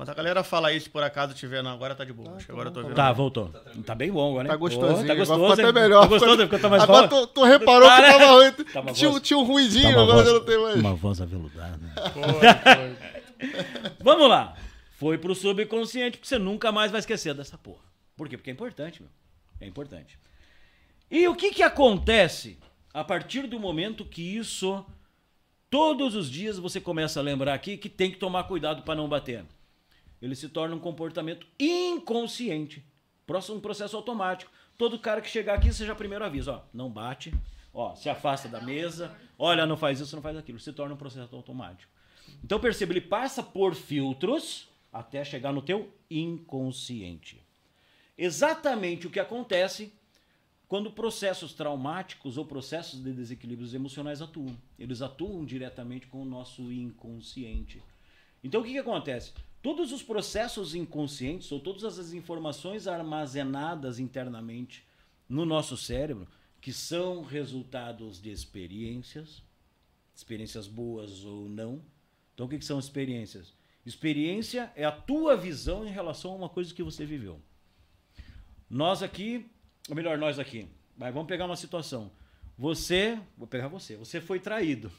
Mas 0.02 0.08
a 0.08 0.14
galera 0.14 0.42
fala 0.42 0.72
isso 0.72 0.90
por 0.90 1.00
acaso 1.00 1.32
tiver, 1.32 1.62
não, 1.62 1.70
agora 1.70 1.94
tá 1.94 2.04
de 2.04 2.12
boa. 2.12 2.36
acho 2.36 2.44
que 2.46 2.50
agora 2.50 2.70
eu 2.70 2.72
tô 2.72 2.82
vendo. 2.82 2.94
Tá, 2.96 3.12
voltou. 3.12 3.48
Tá 3.86 3.94
bem 3.94 4.10
bom 4.10 4.30
agora, 4.30 4.44
né? 4.44 4.50
Tá 4.50 4.56
gostosinho. 4.56 4.90
Ô, 4.90 5.06
tá 5.06 5.12
agora 5.12 5.16
gostoso, 5.18 5.40
ficou 5.40 5.64
hein? 5.64 5.70
até 5.70 5.80
melhor. 5.80 6.00
Tá 6.02 6.06
gostoso, 6.08 6.42
ficou 6.42 6.58
até 6.58 6.68
mais 6.68 6.82
Agora 6.82 7.06
bom. 7.06 7.20
tu, 7.20 7.26
tu 7.28 7.44
reparou 7.44 7.88
Ah, 7.88 7.96
que 8.02 8.02
tava 8.10 8.26
ruim. 8.32 8.52
Tá 8.52 8.92
Tinha, 8.92 9.20
tinha 9.20 9.38
um 9.38 9.44
ruidinho, 9.44 9.82
Tá 9.84 9.88
uma 9.90 10.02
agora 10.02 10.22
voz- 10.24 10.34
não 10.34 10.44
tem 10.44 10.60
mais. 10.60 10.74
Uma 10.80 10.94
voz 10.96 11.20
aveludada. 11.20 11.78
Foi, 12.12 13.96
Vamos 14.00 14.28
lá. 14.28 14.56
Foi 14.98 15.18
pro 15.18 15.34
subconsciente, 15.36 16.18
porque 16.18 16.28
você 16.28 16.38
nunca 16.38 16.72
mais 16.72 16.90
vai 16.90 16.98
esquecer 16.98 17.32
dessa 17.34 17.56
porra. 17.56 17.82
Por 18.16 18.28
quê? 18.28 18.36
Porque 18.36 18.50
é 18.50 18.52
importante, 18.52 19.00
meu. 19.00 19.10
É 19.60 19.66
importante. 19.68 20.18
E 21.08 21.28
o 21.28 21.36
que 21.36 21.52
que 21.52 21.62
acontece 21.62 22.58
a 22.92 23.04
partir 23.04 23.46
do 23.46 23.58
momento 23.60 24.04
que 24.04 24.36
isso 24.36 24.84
todos 25.70 26.14
os 26.14 26.30
dias 26.30 26.58
você 26.58 26.80
começa 26.80 27.18
a 27.18 27.22
lembrar 27.22 27.54
aqui 27.54 27.76
que 27.78 27.88
tem 27.88 28.10
que 28.10 28.18
tomar 28.18 28.44
cuidado 28.44 28.82
para 28.82 28.94
não 28.94 29.08
bater. 29.08 29.44
Ele 30.22 30.36
se 30.36 30.48
torna 30.48 30.76
um 30.76 30.78
comportamento 30.78 31.46
inconsciente. 31.58 32.84
Próximo 33.26 33.58
um 33.58 33.60
processo 33.60 33.96
automático. 33.96 34.52
Todo 34.78 34.98
cara 34.98 35.20
que 35.20 35.28
chegar 35.28 35.54
aqui, 35.54 35.72
já 35.72 35.94
primeiro 35.94 36.24
avisa, 36.24 36.52
ó, 36.52 36.62
não 36.72 36.88
bate, 36.88 37.34
ó, 37.74 37.94
se 37.96 38.08
afasta 38.08 38.48
da 38.48 38.60
mesa, 38.60 39.14
olha, 39.38 39.66
não 39.66 39.76
faz 39.76 40.00
isso, 40.00 40.14
não 40.14 40.22
faz 40.22 40.36
aquilo. 40.36 40.60
Se 40.60 40.72
torna 40.72 40.94
um 40.94 40.98
processo 40.98 41.34
automático. 41.34 41.90
Então 42.42 42.60
perceba, 42.60 42.92
ele 42.92 43.00
passa 43.00 43.42
por 43.42 43.74
filtros 43.74 44.68
até 44.92 45.24
chegar 45.24 45.52
no 45.52 45.60
teu 45.60 45.92
inconsciente. 46.10 47.42
Exatamente 48.16 49.06
o 49.06 49.10
que 49.10 49.20
acontece 49.20 49.92
quando 50.68 50.90
processos 50.90 51.52
traumáticos 51.52 52.38
ou 52.38 52.46
processos 52.46 53.02
de 53.02 53.12
desequilíbrios 53.12 53.74
emocionais 53.74 54.22
atuam. 54.22 54.56
Eles 54.78 55.02
atuam 55.02 55.44
diretamente 55.44 56.06
com 56.06 56.22
o 56.22 56.24
nosso 56.24 56.72
inconsciente. 56.72 57.82
Então 58.42 58.60
o 58.60 58.64
que, 58.64 58.72
que 58.72 58.78
acontece? 58.78 59.32
Todos 59.62 59.92
os 59.92 60.02
processos 60.02 60.74
inconscientes 60.74 61.50
ou 61.52 61.60
todas 61.60 61.84
as 61.98 62.12
informações 62.12 62.88
armazenadas 62.88 64.00
internamente 64.00 64.84
no 65.28 65.46
nosso 65.46 65.76
cérebro, 65.76 66.26
que 66.60 66.72
são 66.72 67.22
resultados 67.22 68.20
de 68.20 68.30
experiências, 68.30 69.42
experiências 70.14 70.66
boas 70.66 71.24
ou 71.24 71.48
não. 71.48 71.80
Então 72.34 72.46
o 72.46 72.48
que, 72.48 72.58
que 72.58 72.64
são 72.64 72.78
experiências? 72.78 73.52
Experiência 73.86 74.72
é 74.76 74.84
a 74.84 74.92
tua 74.92 75.36
visão 75.36 75.86
em 75.86 75.90
relação 75.90 76.32
a 76.32 76.36
uma 76.36 76.48
coisa 76.48 76.74
que 76.74 76.82
você 76.82 77.06
viveu. 77.06 77.40
Nós 78.68 79.02
aqui, 79.02 79.46
ou 79.88 79.94
melhor, 79.94 80.18
nós 80.18 80.38
aqui, 80.38 80.68
mas 80.96 81.12
vamos 81.12 81.28
pegar 81.28 81.46
uma 81.46 81.56
situação. 81.56 82.10
Você, 82.58 83.18
vou 83.36 83.46
pegar 83.46 83.68
você, 83.68 83.96
você 83.96 84.20
foi 84.20 84.38
traído. 84.38 84.90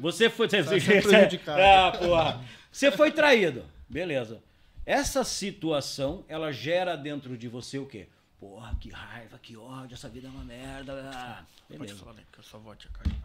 Você 0.00 0.30
foi. 0.30 0.48
Você, 0.48 0.62
Tá 0.62 0.70
sendo 0.80 1.02
prejudicado. 1.02 1.60
Ah, 1.60 1.92
porra. 1.92 2.44
Você 2.72 2.90
foi 2.90 3.12
traído. 3.12 3.64
Beleza. 3.88 4.42
Essa 4.84 5.22
situação, 5.22 6.24
ela 6.26 6.50
gera 6.50 6.96
dentro 6.96 7.36
de 7.36 7.46
você 7.46 7.78
o 7.78 7.86
quê? 7.86 8.08
Porra, 8.40 8.74
que 8.80 8.90
raiva, 8.90 9.38
que 9.38 9.56
ódio, 9.56 9.94
essa 9.94 10.08
vida 10.08 10.26
é 10.26 10.30
uma 10.30 10.42
merda. 10.42 11.46
Beleza. 11.68 11.94
falar, 11.96 12.14
né? 12.14 12.22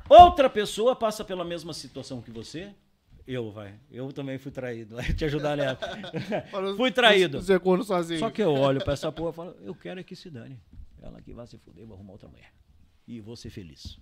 Outra 0.08 0.48
pessoa 0.50 0.96
passa 0.96 1.26
pela 1.26 1.44
mesma 1.44 1.74
situação 1.74 2.22
que 2.22 2.30
você. 2.30 2.76
Eu, 3.26 3.52
vai. 3.52 3.74
Eu 3.92 4.14
também 4.14 4.38
fui 4.38 4.52
traído. 4.52 4.96
Vai 4.96 5.12
te 5.16 5.26
ajudar 5.26 5.58
nessa. 5.58 5.80
fui 6.76 6.92
traído. 6.92 7.42
Só 8.20 8.30
que 8.30 8.42
eu 8.42 8.54
olho 8.54 8.84
pra 8.84 8.94
essa 8.94 9.12
porra 9.12 9.32
e 9.32 9.34
falo, 9.34 9.56
eu 9.62 9.74
quero 9.74 10.00
é 10.00 10.04
que 10.04 10.16
se 10.16 10.30
dane. 10.30 10.60
Ela 11.02 11.22
que 11.22 11.34
vai 11.34 11.48
se 11.48 11.58
fuder, 11.58 11.86
vou 11.86 11.96
arrumar 11.96 12.14
outra 12.14 12.30
mulher. 12.30 12.52
E 13.08 13.20
vou 13.20 13.36
ser 13.36 13.50
feliz. 13.50 13.98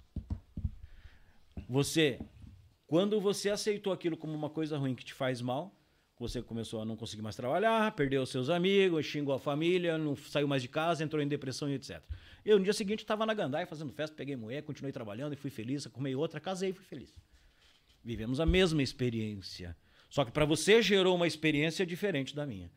Você, 1.69 2.19
quando 2.87 3.19
você 3.19 3.49
aceitou 3.49 3.91
aquilo 3.91 4.15
como 4.15 4.33
uma 4.33 4.49
coisa 4.49 4.77
ruim 4.77 4.93
que 4.93 5.03
te 5.03 5.13
faz 5.13 5.41
mal, 5.41 5.75
você 6.19 6.41
começou 6.41 6.81
a 6.81 6.85
não 6.85 6.95
conseguir 6.95 7.21
mais 7.21 7.35
trabalhar, 7.35 7.91
perdeu 7.93 8.21
os 8.21 8.29
seus 8.29 8.49
amigos, 8.49 9.05
xingou 9.05 9.33
a 9.33 9.39
família, 9.39 9.97
não 9.97 10.15
saiu 10.15 10.47
mais 10.47 10.61
de 10.61 10.69
casa, 10.69 11.03
entrou 11.03 11.21
em 11.21 11.27
depressão 11.27 11.69
e 11.69 11.73
etc. 11.73 12.01
Eu, 12.45 12.57
no 12.57 12.63
dia 12.63 12.73
seguinte, 12.73 12.99
estava 12.99 13.25
na 13.25 13.33
Gandaia 13.33 13.67
fazendo 13.67 13.91
festa, 13.91 14.15
peguei 14.15 14.35
mulher, 14.35 14.61
continuei 14.63 14.93
trabalhando 14.93 15.33
e 15.33 15.35
fui 15.35 15.49
feliz, 15.49 15.85
arrumei 15.87 16.15
outra, 16.15 16.39
casei 16.39 16.69
e 16.69 16.73
fui 16.73 16.85
feliz. 16.85 17.13
Vivemos 18.03 18.39
a 18.39 18.45
mesma 18.45 18.81
experiência. 18.81 19.75
Só 20.09 20.23
que 20.23 20.31
para 20.31 20.45
você 20.45 20.81
gerou 20.81 21.15
uma 21.15 21.27
experiência 21.27 21.85
diferente 21.85 22.35
da 22.35 22.45
minha. 22.45 22.71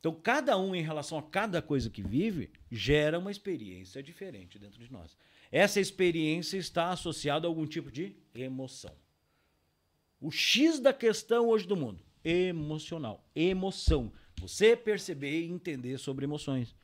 Então, 0.00 0.12
cada 0.12 0.58
um, 0.58 0.74
em 0.74 0.82
relação 0.82 1.16
a 1.16 1.22
cada 1.22 1.62
coisa 1.62 1.88
que 1.88 2.02
vive, 2.02 2.50
gera 2.70 3.20
uma 3.20 3.30
experiência 3.30 4.02
diferente 4.02 4.58
dentro 4.58 4.84
de 4.84 4.92
nós. 4.92 5.16
Essa 5.50 5.78
experiência 5.78 6.56
está 6.56 6.90
associada 6.90 7.46
a 7.46 7.48
algum 7.48 7.64
tipo 7.64 7.90
de 7.90 8.16
emoção. 8.34 8.92
O 10.22 10.30
X 10.30 10.78
da 10.78 10.92
questão 10.92 11.48
hoje 11.48 11.66
do 11.66 11.76
mundo, 11.76 12.00
emocional, 12.24 13.28
emoção. 13.34 14.12
Você 14.40 14.76
perceber 14.76 15.42
e 15.42 15.50
entender 15.50 15.98
sobre 15.98 16.24
emoções. 16.24 16.76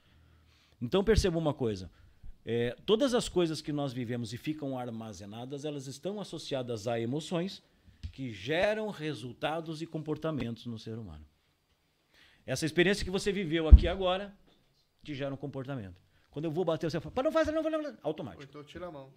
Então 0.82 1.04
perceba 1.04 1.38
uma 1.38 1.54
coisa: 1.54 1.88
é, 2.44 2.76
todas 2.84 3.14
as 3.14 3.28
coisas 3.28 3.62
que 3.62 3.72
nós 3.72 3.92
vivemos 3.92 4.32
e 4.32 4.36
ficam 4.36 4.76
armazenadas, 4.76 5.64
elas 5.64 5.86
estão 5.86 6.20
associadas 6.20 6.88
a 6.88 6.98
emoções 6.98 7.62
que 8.12 8.32
geram 8.32 8.90
resultados 8.90 9.80
e 9.80 9.86
comportamentos 9.86 10.66
no 10.66 10.76
ser 10.78 10.98
humano. 10.98 11.24
Essa 12.44 12.66
experiência 12.66 13.04
que 13.04 13.10
você 13.10 13.30
viveu 13.30 13.68
aqui 13.68 13.86
agora 13.86 14.36
te 15.04 15.14
gera 15.14 15.32
um 15.32 15.36
comportamento. 15.36 16.02
Quando 16.28 16.46
eu 16.46 16.50
vou 16.50 16.64
bater, 16.64 16.90
você 16.90 16.98
fala, 16.98 17.14
"Pá, 17.14 17.22
não 17.22 17.30
faz, 17.30 17.46
não 17.46 17.62
faz, 17.62 17.72
não 17.72 17.82
faz. 17.82 17.94
Ou 17.94 18.00
Automático. 18.02 18.42
então 18.42 18.64
tira 18.64 18.88
a 18.88 18.90
mão. 18.90 19.12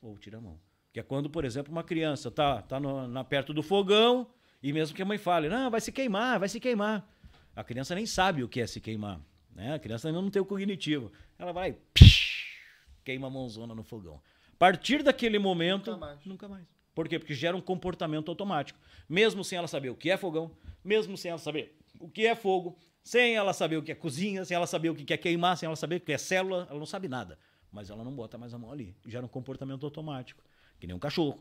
Ou 0.00 0.16
tira 0.16 0.38
a 0.38 0.40
mão. 0.40 0.58
Que 0.92 1.00
é 1.00 1.02
quando, 1.02 1.30
por 1.30 1.44
exemplo, 1.44 1.70
uma 1.72 1.84
criança 1.84 2.30
tá, 2.30 2.62
tá 2.62 2.80
no- 2.80 3.06
na, 3.06 3.22
perto 3.22 3.52
do 3.54 3.62
fogão 3.62 4.26
e 4.62 4.72
mesmo 4.72 4.94
que 4.94 5.02
a 5.02 5.04
mãe 5.04 5.18
fale, 5.18 5.48
não, 5.48 5.70
vai 5.70 5.80
se 5.80 5.92
queimar, 5.92 6.38
vai 6.38 6.48
se 6.48 6.58
queimar. 6.58 7.08
A 7.54 7.62
criança 7.64 7.94
nem 7.94 8.06
sabe 8.06 8.42
o 8.42 8.48
que 8.48 8.60
é 8.60 8.66
se 8.66 8.80
queimar. 8.80 9.20
Né? 9.54 9.74
A 9.74 9.78
criança 9.78 10.08
ainda 10.08 10.20
não 10.20 10.30
tem 10.30 10.40
o 10.42 10.44
cognitivo. 10.44 11.12
Ela 11.38 11.52
vai, 11.52 11.74
psh, 11.94 12.58
queima 13.04 13.26
a 13.26 13.30
mãozona 13.30 13.74
no 13.74 13.82
fogão. 13.82 14.20
A 14.52 14.56
partir 14.58 15.02
daquele 15.02 15.38
momento, 15.38 15.90
Nunca 15.92 16.06
mais. 16.06 16.24
nunca 16.26 16.48
mais. 16.48 16.66
Por 16.94 17.08
quê? 17.08 17.18
Porque 17.18 17.34
gera 17.34 17.56
um 17.56 17.60
comportamento 17.60 18.28
automático. 18.28 18.78
Mesmo 19.08 19.42
sem 19.44 19.56
ela 19.58 19.68
saber 19.68 19.90
o 19.90 19.94
que 19.96 20.10
é 20.10 20.16
fogão, 20.16 20.50
mesmo 20.84 21.16
sem 21.16 21.30
ela 21.30 21.38
saber 21.38 21.76
o 21.98 22.08
que 22.08 22.26
é 22.26 22.34
fogo, 22.34 22.76
sem 23.02 23.34
ela 23.36 23.52
saber 23.52 23.76
o 23.78 23.82
que 23.82 23.90
é 23.92 23.94
cozinha, 23.94 24.44
sem 24.44 24.54
ela 24.54 24.66
saber 24.66 24.90
o 24.90 24.94
que 24.94 25.12
é 25.12 25.16
queimar, 25.16 25.56
sem 25.56 25.66
ela 25.66 25.76
saber 25.76 25.96
o 25.96 26.00
que 26.00 26.12
é 26.12 26.18
célula, 26.18 26.66
ela 26.68 26.78
não 26.78 26.86
sabe 26.86 27.08
nada. 27.08 27.38
Mas 27.72 27.88
ela 27.90 28.04
não 28.04 28.12
bota 28.14 28.36
mais 28.36 28.52
a 28.52 28.58
mão 28.58 28.70
ali. 28.70 28.94
Gera 29.06 29.24
um 29.24 29.28
comportamento 29.28 29.84
automático. 29.86 30.42
Que 30.80 30.86
nem 30.86 30.96
um 30.96 30.98
cachorro. 30.98 31.40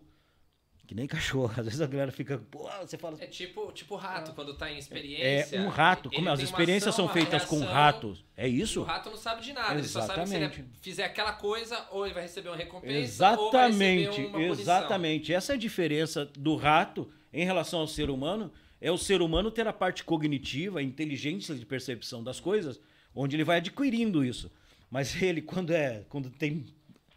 Que 0.85 0.95
nem 0.95 1.07
cachorro. 1.07 1.53
Às 1.57 1.65
vezes 1.65 1.81
a 1.81 1.87
galera 1.87 2.11
fica, 2.11 2.39
pô, 2.51 2.67
você 2.81 2.97
fala. 2.97 3.15
É 3.19 3.27
tipo, 3.27 3.71
tipo 3.71 3.95
rato, 3.95 4.33
quando 4.33 4.55
tá 4.55 4.71
em 4.71 4.77
experiência. 4.77 5.55
É 5.55 5.61
um 5.61 5.69
rato. 5.69 6.09
Como 6.09 6.27
é? 6.27 6.31
as 6.31 6.39
experiências 6.41 6.93
ação, 6.93 7.05
são 7.05 7.13
feitas 7.13 7.45
com 7.45 7.59
reação, 7.59 7.73
ratos. 7.73 8.25
É 8.35 8.47
isso? 8.47 8.81
o 8.81 8.83
rato 8.83 9.09
não 9.09 9.17
sabe 9.17 9.41
de 9.41 9.53
nada. 9.53 9.75
Ele 9.75 9.87
só 9.87 10.01
sabe 10.01 10.21
que 10.21 10.27
se 10.27 10.35
Exatamente. 10.35 10.59
ele 10.61 10.69
fizer 10.81 11.03
aquela 11.05 11.33
coisa, 11.33 11.87
ou 11.91 12.05
ele 12.05 12.13
vai 12.13 12.23
receber 12.23 12.49
uma 12.49 12.57
recompensa, 12.57 13.37
ou 13.37 13.51
vai 13.51 13.67
Exatamente, 13.69 14.09
receber 14.09 14.27
uma 14.27 14.31
punição. 14.31 14.61
exatamente. 14.61 15.33
Essa 15.33 15.53
é 15.53 15.55
a 15.55 15.59
diferença 15.59 16.25
do 16.25 16.55
rato 16.55 17.09
em 17.31 17.45
relação 17.45 17.79
ao 17.79 17.87
ser 17.87 18.09
humano. 18.09 18.51
É 18.81 18.91
o 18.91 18.97
ser 18.97 19.21
humano 19.21 19.51
ter 19.51 19.67
a 19.67 19.73
parte 19.73 20.03
cognitiva, 20.03 20.79
a 20.79 20.83
inteligência 20.83 21.53
de 21.53 21.65
percepção 21.65 22.23
das 22.23 22.39
coisas, 22.39 22.79
onde 23.13 23.35
ele 23.35 23.43
vai 23.43 23.57
adquirindo 23.57 24.25
isso. 24.25 24.51
Mas 24.89 25.21
ele, 25.21 25.41
quando 25.43 25.71
é, 25.71 26.03
quando 26.09 26.31
tem 26.31 26.65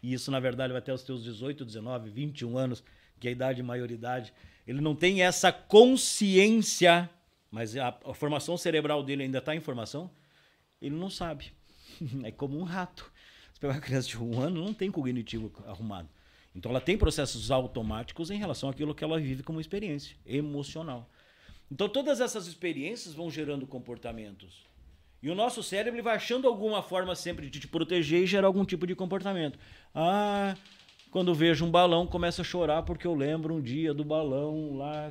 e 0.03 0.13
isso 0.13 0.29
na 0.29 0.39
verdade 0.39 0.73
vai 0.73 0.79
até 0.79 0.93
os 0.93 1.01
teus 1.01 1.23
18, 1.23 1.63
19, 1.63 2.09
21 2.09 2.57
anos, 2.57 2.83
que 3.19 3.27
é 3.27 3.29
a 3.29 3.31
idade 3.31 3.55
de 3.55 3.63
maioridade, 3.63 4.33
ele 4.67 4.81
não 4.81 4.93
tem 4.93 5.23
essa 5.23 5.51
consciência, 5.51 7.09
mas 7.49 7.75
a, 7.77 7.87
a 7.87 8.13
formação 8.13 8.57
cerebral 8.57 9.01
dele 9.01 9.23
ainda 9.23 9.37
está 9.37 9.55
em 9.55 9.61
formação, 9.61 10.11
ele 10.81 10.95
não 10.95 11.09
sabe. 11.09 11.53
É 12.23 12.31
como 12.31 12.59
um 12.59 12.63
rato. 12.63 13.09
Você 13.53 13.59
pegar 13.61 13.73
uma 13.73 13.79
criança 13.79 14.09
de 14.09 14.17
um 14.17 14.41
ano, 14.41 14.63
não 14.63 14.73
tem 14.73 14.91
cognitivo 14.91 15.51
arrumado. 15.67 16.09
Então 16.55 16.71
ela 16.71 16.81
tem 16.81 16.97
processos 16.97 17.51
automáticos 17.51 18.29
em 18.29 18.37
relação 18.37 18.69
àquilo 18.69 18.93
que 18.93 19.03
ela 19.03 19.19
vive 19.19 19.43
como 19.43 19.61
experiência 19.61 20.17
emocional. 20.25 21.09
Então 21.71 21.87
todas 21.87 22.19
essas 22.19 22.47
experiências 22.47 23.13
vão 23.13 23.29
gerando 23.29 23.65
comportamentos. 23.65 24.65
E 25.23 25.29
o 25.29 25.35
nosso 25.35 25.63
cérebro 25.63 26.03
vai 26.03 26.17
achando 26.17 26.49
alguma 26.49 26.83
forma 26.83 27.15
sempre 27.15 27.49
de 27.49 27.57
te 27.57 27.65
proteger 27.65 28.23
e 28.23 28.27
gerar 28.27 28.45
algum 28.45 28.65
tipo 28.65 28.85
de 28.85 28.93
comportamento. 28.93 29.57
Ah, 29.95 30.53
quando 31.09 31.33
vejo 31.33 31.63
um 31.63 31.71
balão, 31.71 32.05
começa 32.05 32.41
a 32.41 32.45
chorar 32.45 32.83
porque 32.83 33.07
eu 33.07 33.15
lembro 33.15 33.55
um 33.55 33.61
dia 33.61 33.93
do 33.93 34.03
balão 34.03 34.75
lá. 34.75 35.09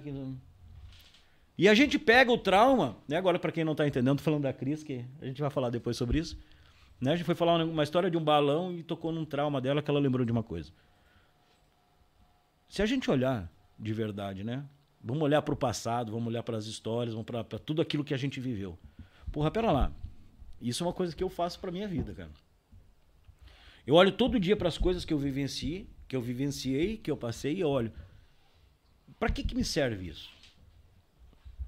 E 1.57 1.67
a 1.67 1.73
gente 1.73 1.99
pega 1.99 2.31
o 2.31 2.37
trauma, 2.37 2.99
né? 3.09 3.17
Agora, 3.17 3.39
para 3.39 3.51
quem 3.51 3.65
não 3.65 3.73
está 3.73 3.89
entendendo, 3.89 4.19
tô 4.19 4.23
falando 4.23 4.43
da 4.43 4.53
Cris, 4.53 4.83
que 4.85 5.03
a 5.19 5.25
gente 5.25 5.41
vai 5.41 5.49
falar 5.49 5.71
depois 5.71 5.97
sobre 5.97 6.19
isso. 6.19 6.39
Né? 7.01 7.13
A 7.13 7.17
gente 7.17 7.25
foi 7.25 7.35
falar 7.35 7.65
uma 7.65 7.83
história 7.83 8.11
de 8.11 8.17
um 8.19 8.23
balão 8.23 8.71
e 8.71 8.83
tocou 8.83 9.13
num 9.13 9.25
trauma 9.25 9.63
dela 9.63 9.81
que 9.81 9.91
ela 9.91 9.99
lembrou 9.99 10.27
de 10.27 10.33
uma 10.33 10.43
coisa. 10.43 10.71
Se 12.69 12.83
a 12.83 12.87
gente 12.87 13.11
olhar 13.11 13.51
de 13.79 13.95
verdade, 13.95 14.45
né? 14.45 14.63
Vamos 15.03 15.23
olhar 15.23 15.41
para 15.41 15.55
o 15.55 15.57
passado, 15.57 16.13
vamos 16.13 16.29
olhar 16.29 16.43
para 16.43 16.59
as 16.59 16.67
histórias, 16.67 17.15
vamos 17.15 17.27
para 17.27 17.59
tudo 17.59 17.81
aquilo 17.81 18.05
que 18.05 18.13
a 18.13 18.19
gente 18.19 18.39
viveu. 18.41 18.79
Porra, 19.33 19.51
pera 19.51 19.73
lá. 19.73 19.91
Isso 20.63 20.85
é 20.85 20.87
uma 20.87 20.93
coisa 20.93 21.15
que 21.15 21.25
eu 21.25 21.29
faço 21.29 21.59
para 21.59 21.73
minha 21.73 21.89
vida, 21.89 22.15
cara. 22.15 22.31
Eu 23.85 23.97
olho 23.97 24.13
todo 24.13 24.39
dia 24.39 24.57
para 24.57 24.69
as 24.69 24.79
coisas 24.79 25.05
que 25.05 25.13
eu 25.13 25.19
vivenciei, 25.19 25.91
que 26.07 26.15
eu 26.15 26.23
vivenciei, 26.23 26.97
que 26.97 27.11
eu 27.11 27.17
passei 27.17 27.57
e 27.57 27.65
olho. 27.65 27.93
Para 29.19 29.29
que 29.29 29.43
que 29.43 29.57
me 29.57 29.65
serve 29.65 30.09
isso? 30.09 30.31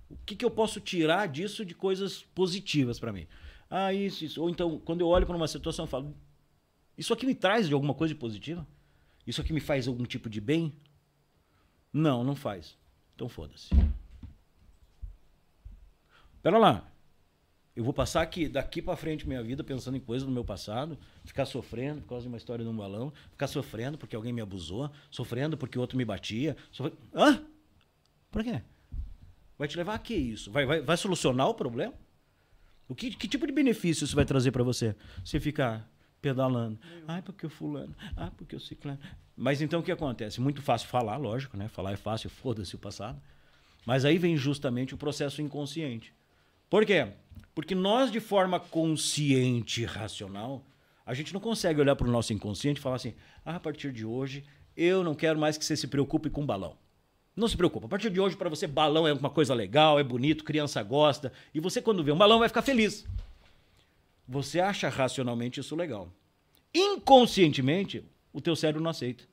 O 0.09 0.17
que 0.25 0.37
que 0.37 0.45
eu 0.45 0.51
posso 0.51 0.81
tirar 0.81 1.27
disso 1.27 1.65
de 1.65 1.75
coisas 1.75 2.23
positivas 2.23 3.01
para 3.01 3.13
mim? 3.13 3.27
Ah, 3.69 3.93
isso, 3.93 4.25
isso. 4.25 4.41
Ou 4.41 4.49
então, 4.49 4.79
quando 4.79 5.01
eu 5.01 5.09
olho 5.09 5.27
para 5.27 5.37
uma 5.37 5.49
situação, 5.49 5.85
eu 5.87 5.89
falo: 5.89 6.15
Isso 6.97 7.13
aqui 7.13 7.27
me 7.27 7.35
traz 7.35 7.67
de 7.67 7.75
alguma 7.75 7.95
coisa 7.95 8.15
positiva? 8.15 8.65
Isso 9.27 9.41
aqui 9.41 9.53
me 9.53 9.61
faz 9.61 9.89
algum 9.89 10.05
tipo 10.05 10.31
de 10.31 10.41
bem? 10.41 10.73
Não, 11.93 12.23
não 12.23 12.37
faz. 12.37 12.77
Então 13.17 13.29
foda-se. 13.29 13.71
Pera 16.43 16.59
lá. 16.59 16.94
Eu 17.77 17.83
vou 17.83 17.93
passar 17.93 18.23
aqui, 18.23 18.49
daqui 18.49 18.81
pra 18.81 18.97
frente 18.97 19.27
minha 19.27 19.43
vida 19.43 19.65
pensando 19.65 19.97
em 19.97 20.01
coisas 20.01 20.25
do 20.25 20.33
meu 20.33 20.45
passado, 20.45 20.97
ficar 21.25 21.45
sofrendo 21.45 22.03
por 22.03 22.11
causa 22.11 22.23
de 22.23 22.29
uma 22.29 22.37
história 22.37 22.65
de 22.65 22.71
um 22.71 22.77
balão, 22.77 23.13
ficar 23.33 23.49
sofrendo 23.49 23.99
porque 23.99 24.15
alguém 24.15 24.33
me 24.33 24.41
abusou, 24.41 24.91
sofrendo 25.11 25.57
porque 25.57 25.79
outro 25.79 25.99
me 25.99 26.05
batia. 26.05 26.57
Sofre... 26.71 26.93
Hã? 27.13 27.45
Por 28.31 28.45
quê? 28.45 28.63
Vai 29.59 29.67
te 29.67 29.77
levar 29.77 29.95
a 29.95 29.99
que 29.99 30.15
isso? 30.15 30.53
Vai, 30.53 30.65
vai, 30.65 30.81
vai 30.83 30.97
solucionar 30.97 31.49
o 31.49 31.55
problema? 31.55 31.95
O 32.89 32.95
que, 32.95 33.11
que 33.11 33.27
tipo 33.27 33.47
de 33.47 33.53
benefício 33.53 34.05
isso 34.05 34.15
vai 34.15 34.25
trazer 34.25 34.53
pra 34.53 34.63
você? 34.63 34.95
Você 35.25 35.41
ficar 35.41 35.89
pedalando. 36.21 36.79
Ai, 37.09 37.23
porque 37.23 37.45
o 37.45 37.51
fulano. 37.51 37.95
Ah, 38.17 38.31
porque 38.37 38.55
o 38.55 38.61
ciclano. 38.61 38.99
Mas 39.37 39.61
então 39.61 39.81
o 39.81 39.83
que 39.83 39.91
acontece? 39.91 40.41
Muito 40.41 40.63
fácil 40.63 40.89
falar, 40.89 41.17
lógico, 41.17 41.57
né? 41.57 41.69
Falar 41.69 41.93
é 41.93 41.97
fácil, 41.97 42.31
foda-se 42.31 42.75
o 42.75 42.79
passado. 42.79 43.21
Mas 43.85 44.05
aí 44.05 44.17
vem 44.17 44.37
justamente 44.37 44.95
o 44.95 44.97
processo 44.97 45.43
inconsciente. 45.43 46.15
Por 46.71 46.87
quê? 46.87 47.09
Porque 47.55 47.75
nós, 47.75 48.11
de 48.11 48.21
forma 48.21 48.59
consciente 48.59 49.83
e 49.83 49.85
racional, 49.85 50.65
a 51.07 51.15
gente 51.15 51.33
não 51.33 51.41
consegue 51.41 51.81
olhar 51.81 51.95
para 51.95 52.09
o 52.09 52.11
nosso 52.11 52.33
inconsciente 52.33 52.81
e 52.81 52.83
falar 52.83 52.97
assim: 52.97 53.15
ah, 53.45 53.57
a 53.57 53.61
partir 53.61 53.93
de 53.93 54.05
hoje, 54.05 54.45
eu 54.77 55.05
não 55.05 55.15
quero 55.15 55.39
mais 55.39 55.57
que 55.57 55.65
você 55.65 55.77
se 55.77 55.87
preocupe 55.87 56.31
com 56.31 56.45
balão. 56.45 56.77
Não 57.37 57.49
se 57.49 57.57
preocupe. 57.57 57.87
A 57.87 57.89
partir 57.89 58.11
de 58.11 58.21
hoje, 58.21 58.37
para 58.37 58.49
você, 58.49 58.67
balão 58.67 59.07
é 59.07 59.13
uma 59.13 59.31
coisa 59.31 59.55
legal, 59.55 59.99
é 59.99 60.05
bonito, 60.05 60.45
criança 60.45 60.83
gosta. 60.83 61.33
E 61.53 61.61
você, 61.61 61.83
quando 61.83 62.05
vê 62.05 62.13
um 62.13 62.19
balão, 62.19 62.39
vai 62.39 62.49
ficar 62.49 62.63
feliz. 62.63 63.05
Você 64.27 64.61
acha 64.61 64.89
racionalmente 64.89 65.61
isso 65.61 65.77
legal. 65.77 66.13
Inconscientemente, 66.73 68.05
o 68.33 68.41
teu 68.41 68.57
cérebro 68.57 68.83
não 68.83 68.91
aceita. 68.91 69.25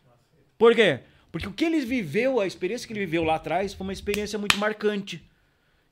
Por 0.58 0.76
quê? 0.76 1.02
Porque 1.32 1.48
o 1.48 1.54
que 1.54 1.64
ele 1.64 1.80
viveu, 1.80 2.40
a 2.40 2.46
experiência 2.46 2.86
que 2.86 2.94
ele 2.94 3.06
viveu 3.06 3.24
lá 3.24 3.36
atrás, 3.36 3.74
foi 3.74 3.86
uma 3.86 3.94
experiência 3.94 4.38
muito 4.38 4.58
marcante. 4.58 5.24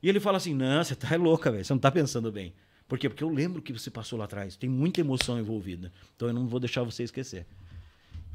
E 0.01 0.09
ele 0.09 0.19
fala 0.19 0.37
assim: 0.37 0.53
não, 0.53 0.83
você 0.83 0.95
tá 0.95 1.15
louca, 1.17 1.51
velho. 1.51 1.63
Você 1.63 1.73
não 1.73 1.79
tá 1.79 1.91
pensando 1.91 2.31
bem. 2.31 2.53
Por 2.87 2.97
quê? 2.97 3.07
Porque 3.07 3.23
eu 3.23 3.29
lembro 3.29 3.61
que 3.61 3.71
você 3.71 3.91
passou 3.91 4.17
lá 4.17 4.25
atrás. 4.25 4.55
Tem 4.55 4.69
muita 4.69 4.99
emoção 5.01 5.39
envolvida. 5.39 5.91
Então 6.15 6.27
eu 6.27 6.33
não 6.33 6.47
vou 6.47 6.59
deixar 6.59 6.83
você 6.83 7.03
esquecer. 7.03 7.45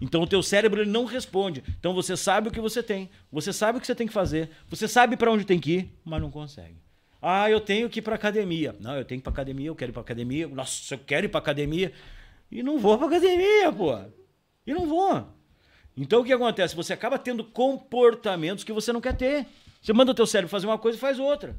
Então 0.01 0.23
o 0.23 0.27
teu 0.27 0.43
cérebro 0.43 0.83
ele 0.83 0.91
não 0.91 1.05
responde. 1.05 1.63
Então 1.79 1.95
você 1.95 2.17
sabe 2.17 2.49
o 2.49 2.51
que 2.51 2.61
você 2.61 2.83
tem, 2.83 3.11
você 3.31 3.53
sabe 3.53 3.79
o 3.79 3.81
que 3.81 3.87
você 3.87 3.95
tem 3.95 4.07
que 4.07 4.13
fazer, 4.13 4.51
você 4.69 4.89
sabe 4.89 5.17
para 5.17 5.31
onde 5.31 5.45
tem 5.45 5.59
que 5.59 5.73
ir, 5.73 5.91
mas 6.05 6.21
não 6.21 6.31
consegue. 6.31 6.77
Ah, 7.23 7.51
eu 7.51 7.61
tenho 7.61 7.89
que 7.89 8.01
ir 8.01 8.03
para 8.03 8.17
academia. 8.17 8.77
Não, 8.81 8.97
eu 8.97 9.05
tenho 9.05 9.21
que 9.21 9.23
ir 9.23 9.25
para 9.25 9.33
academia, 9.33 9.69
eu 9.69 9.75
quero 9.75 9.91
ir 9.91 9.95
para 9.95 10.03
academia. 10.03 10.47
Nossa, 10.49 10.95
eu 10.95 10.99
quero 10.99 11.27
ir 11.27 11.29
para 11.29 11.39
academia 11.39 11.93
e 12.51 12.63
não 12.63 12.79
vou 12.79 12.99
para 12.99 13.07
academia, 13.07 13.73
pô. 13.73 13.99
E 14.67 14.75
não 14.75 14.87
vou. 14.87 15.27
Então 15.97 16.21
o 16.21 16.25
que 16.25 16.33
acontece? 16.33 16.77
Você 16.77 16.93
acaba 16.93 17.19
tendo 17.19 17.45
comportamentos 17.45 18.65
que 18.65 18.73
você 18.73 18.93
não 18.93 19.01
quer 19.01 19.17
ter. 19.17 19.47
Você 19.85 19.93
manda 19.93 20.13
o 20.13 20.15
teu 20.15 20.27
cérebro 20.27 20.49
fazer 20.49 20.67
uma 20.67 20.79
coisa 20.79 20.97
e 20.97 21.01
faz 21.01 21.19
outra. 21.19 21.55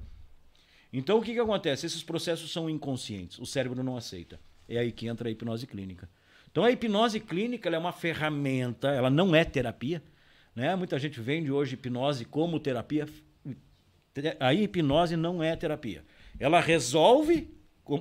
Então 0.91 1.19
o 1.19 1.21
que, 1.21 1.32
que 1.32 1.39
acontece? 1.39 1.86
Esses 1.86 2.01
processos 2.01 2.51
são 2.51 2.67
inconscientes. 2.67 3.38
O 3.38 3.45
cérebro 3.45 3.84
não 3.84 3.95
aceita. 3.95 4.39
É 4.67 4.80
aí 4.80 4.91
que 4.91 5.05
entra 5.05 5.30
a 5.30 5.32
hipnose 5.32 5.67
clínica. 5.67 6.09
Então 6.49 6.63
a 6.63 6.71
hipnose 6.71 7.19
clínica 7.19 7.69
é 7.69 7.78
uma 7.78 7.91
ferramenta, 7.91 8.88
ela 8.88 9.11
não 9.11 9.36
é 9.36 9.45
terapia. 9.45 10.01
Né? 10.55 10.76
Muita 10.76 10.97
gente 10.97 11.21
vende 11.21 11.51
hoje 11.51 11.76
hipnose 11.76 12.26
como 12.26 12.59
terapia. 12.59 13.07
A 14.39 14.51
hipnose 14.55 15.15
não 15.15 15.43
é 15.43 15.55
terapia. 15.55 16.03
Ela 16.39 16.59
resolve, 16.59 17.53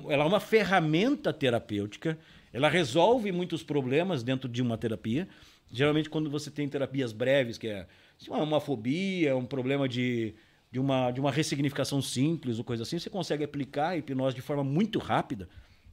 ela 0.09 0.23
é 0.23 0.27
uma 0.27 0.39
ferramenta 0.39 1.31
terapêutica, 1.31 2.17
ela 2.51 2.67
resolve 2.67 3.31
muitos 3.31 3.61
problemas 3.61 4.23
dentro 4.23 4.49
de 4.49 4.63
uma 4.63 4.75
terapia. 4.75 5.27
Geralmente, 5.71 6.09
quando 6.09 6.31
você 6.31 6.49
tem 6.49 6.67
terapias 6.67 7.11
breves, 7.13 7.59
que 7.59 7.67
é 7.67 7.85
uma 8.29 8.59
fobia, 8.59 9.35
um 9.35 9.45
problema 9.45 9.87
de, 9.87 10.33
de, 10.71 10.79
uma, 10.79 11.11
de 11.11 11.19
uma 11.19 11.31
ressignificação 11.31 12.01
simples 12.01 12.57
ou 12.57 12.63
coisa 12.63 12.83
assim, 12.83 12.99
você 12.99 13.09
consegue 13.09 13.43
aplicar 13.43 13.89
a 13.89 13.97
hipnose 13.97 14.35
de 14.35 14.41
forma 14.41 14.63
muito 14.63 14.99
rápida. 14.99 15.47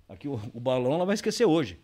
Aqui 0.09 0.29
o, 0.29 0.41
o 0.55 0.61
balão 0.61 0.95
ela 0.95 1.05
vai 1.05 1.15
esquecer 1.15 1.45
hoje. 1.45 1.79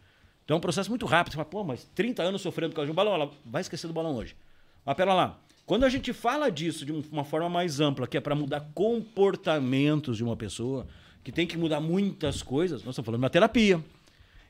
Então 0.45 0.55
é 0.55 0.59
um 0.59 0.61
processo 0.61 0.91
muito 0.91 1.07
rápido. 1.07 1.33
Você 1.33 1.37
fala, 1.37 1.49
pô, 1.49 1.65
mas 1.65 1.85
30 1.95 2.23
anos 2.23 2.41
sofrendo 2.41 2.71
por 2.71 2.77
causa 2.77 2.87
de 2.87 2.93
um 2.93 2.95
balão, 2.95 3.15
ela 3.15 3.31
vai 3.45 3.61
esquecer 3.61 3.87
do 3.87 3.93
balão 3.93 4.17
hoje. 4.17 4.35
Mas 4.85 4.97
pera 4.97 5.13
lá. 5.13 5.39
Quando 5.67 5.85
a 5.85 5.89
gente 5.91 6.15
fala 6.15 6.51
disso 6.51 6.87
de 6.87 6.93
uma 6.93 7.25
forma 7.25 7.51
mais 7.51 7.79
ampla, 7.79 8.07
que 8.07 8.17
é 8.17 8.21
para 8.21 8.35
mudar 8.35 8.71
comportamentos 8.73 10.17
de 10.17 10.25
uma 10.25 10.35
pessoa, 10.35 10.87
que 11.23 11.31
tem 11.31 11.47
que 11.47 11.59
mudar 11.59 11.79
muitas 11.79 12.43
coisas, 12.43 12.83
nós 12.83 12.95
estamos 12.95 13.05
falando 13.05 13.21
na 13.21 13.29
terapia. 13.29 13.85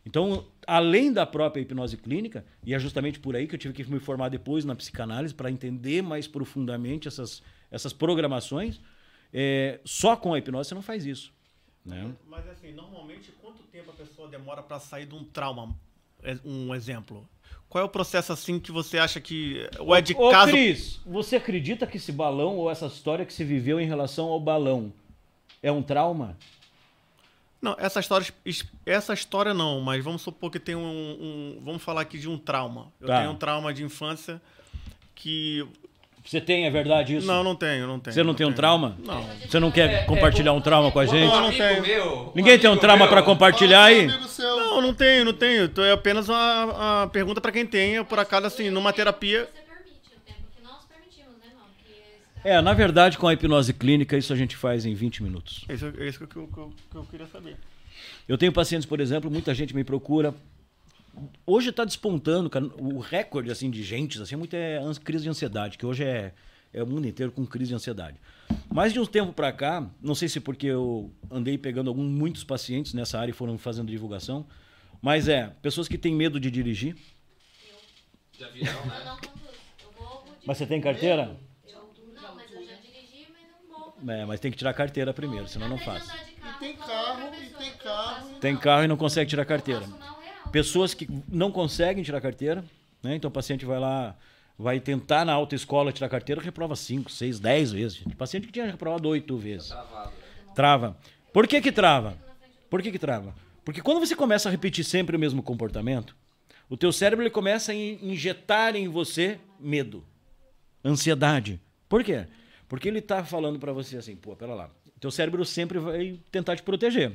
Então, 0.09 0.47
além 0.67 1.13
da 1.13 1.27
própria 1.27 1.61
hipnose 1.61 1.99
clínica, 1.99 2.43
e 2.65 2.73
é 2.73 2.79
justamente 2.79 3.21
por 3.21 3.37
aí 3.37 3.47
que 3.47 3.55
eu 3.55 3.59
tive 3.59 3.75
que 3.75 3.85
me 3.85 4.01
formar 4.01 4.31
depois 4.31 4.65
na 4.65 4.75
psicanálise 4.75 5.35
para 5.35 5.51
entender 5.51 6.01
mais 6.01 6.27
profundamente 6.27 7.07
essas, 7.07 7.43
essas 7.71 7.93
programações, 7.93 8.81
é, 9.31 9.79
só 9.85 10.17
com 10.17 10.33
a 10.33 10.39
hipnose 10.39 10.71
você 10.71 10.75
não 10.75 10.81
faz 10.81 11.05
isso. 11.05 11.31
Né? 11.85 12.11
Mas 12.27 12.49
assim, 12.49 12.73
normalmente 12.73 13.31
quanto 13.33 13.63
tempo 13.65 13.91
a 13.91 13.93
pessoa 13.93 14.29
demora 14.29 14.63
para 14.63 14.81
sair 14.81 15.05
de 15.05 15.15
um 15.15 15.25
trauma? 15.25 15.77
É, 16.23 16.39
um 16.43 16.75
exemplo. 16.75 17.29
Qual 17.69 17.85
é 17.85 17.85
o 17.85 17.91
processo 17.91 18.33
assim 18.33 18.59
que 18.59 18.73
você 18.73 18.97
acha 18.97 19.21
que 19.21 19.69
ou 19.79 19.95
é 19.95 20.01
de 20.01 20.15
Ô, 20.15 20.31
caso 20.31 20.53
Cris, 20.53 21.03
você 21.05 21.37
acredita 21.37 21.87
que 21.87 21.99
esse 21.99 22.11
balão 22.11 22.57
ou 22.57 22.71
essa 22.71 22.87
história 22.87 23.27
que 23.27 23.33
se 23.33 23.45
viveu 23.45 23.79
em 23.79 23.87
relação 23.87 24.29
ao 24.29 24.41
balão 24.41 24.91
é 25.63 25.71
um 25.71 25.83
trauma? 25.83 26.39
Não, 27.61 27.75
essa 27.79 27.99
história, 27.99 28.27
essa 28.87 29.13
história 29.13 29.53
não, 29.53 29.81
mas 29.81 30.03
vamos 30.05 30.23
supor 30.23 30.51
que 30.51 30.61
tem 30.61 30.77
um, 30.77 30.81
um 30.81 31.61
vamos 31.65 31.83
falar 31.83 32.03
aqui 32.03 32.17
de 32.19 32.29
um 32.29 32.39
trauma. 32.39 32.93
Eu 33.01 33.09
Tá. 33.09 33.19
tenho 33.19 33.33
um 33.33 33.37
trauma 33.37 33.75
de 33.75 33.83
infância 33.83 34.41
que 35.15 35.67
Você 36.25 36.41
tem, 36.41 36.67
é 36.67 36.71
verdade 36.71 37.17
isso? 37.17 37.27
não, 37.27 37.43
não 37.43 37.57
tenho, 37.57 37.87
não 37.87 37.99
tenho. 37.99 38.15
Você 38.15 38.23
não 38.23 38.33
tem 38.35 38.47
um 38.47 38.51
tenho. 38.51 38.57
trauma? 38.57 38.97
Não. 39.05 39.23
Você 39.49 39.59
não 39.59 39.71
quer 39.73 40.07
compartilhar 40.07 40.53
um 40.53 40.61
trauma 40.61 40.93
com 40.93 41.01
a 41.01 41.07
gente? 41.07 41.27
Um 41.27 41.41
não 41.41 41.47
amigo 41.49 41.57
tenho. 41.65 41.83
meu, 41.83 42.33
Ninguém 42.35 42.59
tem 42.61 42.71
um 42.71 42.77
trauma 42.77 43.09
para 43.09 43.23
compartilhar 43.25 43.85
aí? 43.85 44.07
Não, 44.07 44.81
não 44.81 44.95
tenho, 44.95 45.25
não 45.25 45.33
tenho. 45.33 45.65
Então 45.65 45.83
é 45.83 45.91
apenas 45.93 46.29
uma, 46.29 46.65
uma 46.65 47.09
pergunta 47.13 47.41
para 47.41 47.51
quem 47.51 47.67
tenha, 47.67 48.05
por 48.05 48.21
acaso 48.21 48.47
assim, 48.47 48.71
numa 48.71 48.93
terapia. 48.93 49.49
Você 49.53 49.63
permite 49.63 50.11
o 50.17 50.21
tempo 50.21 50.47
que 50.55 50.63
nós 50.63 50.85
permitimos, 50.85 51.35
né, 51.39 51.47
não? 51.55 51.65
Porque 51.75 51.91
esse 51.93 52.28
É, 52.45 52.61
na 52.61 52.73
verdade, 52.73 53.19
com 53.19 53.27
a 53.27 53.33
hipnose 53.33 53.73
clínica, 53.73 54.17
isso 54.17 54.33
a 54.33 54.37
gente 54.37 54.57
faz 54.57 54.87
em 54.87 54.95
20 54.95 55.23
minutos. 55.23 55.65
É 55.69 55.75
isso, 55.75 55.87
é 55.99 56.09
isso 56.09 56.27
que, 56.27 56.37
eu, 56.37 56.47
que 56.47 56.57
eu- 56.59 56.73
que 56.91 56.97
eu 56.97 57.05
queria 57.05 57.27
saber. 57.27 57.57
Eu 58.29 58.39
tenho 58.39 58.53
pacientes, 58.53 58.87
por 58.87 59.01
exemplo, 59.01 59.31
muita 59.31 59.55
gente 59.55 59.75
me 59.75 59.83
procura. 59.85 60.35
Hoje 61.45 61.71
está 61.71 61.85
despontando, 61.85 62.49
cara, 62.49 62.67
o 62.79 63.01
recorde 63.01 63.51
assim 63.51 63.71
de 63.71 63.83
gente, 63.83 64.21
assim, 64.23 64.37
muito 64.37 64.55
é 64.55 64.79
ans- 64.79 64.99
crise 64.99 65.25
de 65.25 65.31
ansiedade, 65.31 65.77
que 65.77 65.85
hoje 65.85 66.05
é, 66.05 66.33
é 66.73 66.83
o 66.83 66.87
mundo 66.87 67.09
inteiro 67.09 67.33
com 67.33 67.45
crise 67.45 67.71
de 67.71 67.75
ansiedade. 67.75 68.17
Mas 68.71 68.93
de 68.93 69.01
uns 69.01 69.09
tempo 69.09 69.33
para 69.33 69.53
cá, 69.53 69.85
não 70.01 70.15
sei 70.15 70.29
se 70.29 70.39
porque 70.39 70.67
eu 70.69 71.13
andei 71.31 71.59
pegando 71.59 71.89
alguns 71.89 72.07
muitos 72.09 72.45
pacientes 72.45 72.95
nessa 72.95 73.19
área 73.19 73.31
e 73.31 73.35
foram 73.35 73.59
fazendo 73.59 73.91
divulgação, 73.91 74.47
mas 75.03 75.27
é 75.29 75.49
pessoas 75.61 75.89
que 75.89 75.99
têm 75.99 76.15
medo 76.15 76.39
de 76.39 76.51
dirigir. 76.51 76.97
Já 78.39 78.47
eu 78.49 78.55
né? 78.55 79.19
Eu 79.83 79.91
vou 79.99 80.25
de... 80.25 80.47
Mas 80.47 80.57
você 80.59 80.67
tem 80.67 80.81
carteira? 80.81 81.37
Eu, 81.67 81.91
não, 82.15 82.35
mas 82.37 82.53
eu 82.53 82.65
já 82.65 82.77
dirigi, 82.77 83.27
mas 83.33 83.43
não 83.69 83.77
vou. 83.81 83.88
É, 84.07 84.25
mas 84.25 84.39
tem 84.41 84.51
que 84.51 84.57
tirar 84.57 84.71
a 84.71 84.75
carteira 84.75 85.13
primeiro, 85.13 85.49
senão 85.49 85.69
não 85.69 85.77
a 85.77 85.81
faz. 85.81 86.07
carro, 86.07 86.59
tem 86.61 86.77
carro, 86.77 87.31
e 87.35 87.47
tem 87.51 87.73
carro. 87.73 88.29
Tem 88.41 88.53
não. 88.53 88.61
carro 88.61 88.85
e 88.85 88.89
não 88.89 88.97
consegue 88.97 89.29
tirar 89.29 89.43
a 89.43 89.47
carteira. 89.47 89.83
Pessoas 90.53 90.95
que 90.95 91.09
não 91.29 91.51
conseguem 91.51 92.03
tirar 92.05 92.21
carteira, 92.21 92.65
né? 93.03 93.17
Então 93.17 93.29
o 93.29 93.33
paciente 93.33 93.65
vai 93.67 93.79
lá, 93.79 94.17
vai 94.59 94.79
tentar 94.81 95.25
na 95.25 95.33
autoescola 95.33 95.93
tirar 95.93 96.09
carteira, 96.09 96.41
reprova 96.41 96.75
5, 96.77 97.11
6, 97.11 97.39
10 97.41 97.73
vezes. 97.73 97.99
Tem 98.05 98.15
paciente 98.15 98.47
que 98.47 98.53
tinha 98.53 98.67
reprovado 98.67 99.09
8 99.09 99.37
vezes. 99.37 99.69
Travado. 99.69 100.13
Trava. 100.55 100.97
Por 101.33 101.47
que 101.47 101.61
que 101.61 101.73
trava? 101.73 102.17
Por 102.71 102.81
que 102.83 102.91
que 102.93 102.99
trava? 102.99 103.35
Porque 103.65 103.83
quando 103.83 104.01
você 104.01 104.17
começa 104.17 104.49
a 104.49 104.53
repetir 104.53 104.85
sempre 104.85 105.17
o 105.17 105.19
mesmo 105.19 105.43
comportamento, 105.43 106.17
o 106.71 106.77
teu 106.77 106.93
cérebro 106.93 107.23
ele 107.25 107.31
começa 107.31 107.73
a 107.73 107.75
in- 107.75 107.99
injetar 108.03 108.75
em 108.77 108.89
você 108.89 109.39
medo, 109.61 110.05
ansiedade. 110.85 111.61
Por 111.89 112.03
quê? 112.05 112.27
Porque 112.69 112.89
ele 112.89 113.01
tá 113.01 113.25
falando 113.25 113.59
para 113.59 113.73
você 113.73 113.97
assim, 113.97 114.15
pô, 114.15 114.37
pera 114.37 114.55
lá. 114.55 114.71
Teu 115.01 115.11
cérebro 115.11 115.45
sempre 115.45 115.79
vai 115.79 116.21
tentar 116.31 116.57
te 116.57 116.63
proteger. 116.63 117.13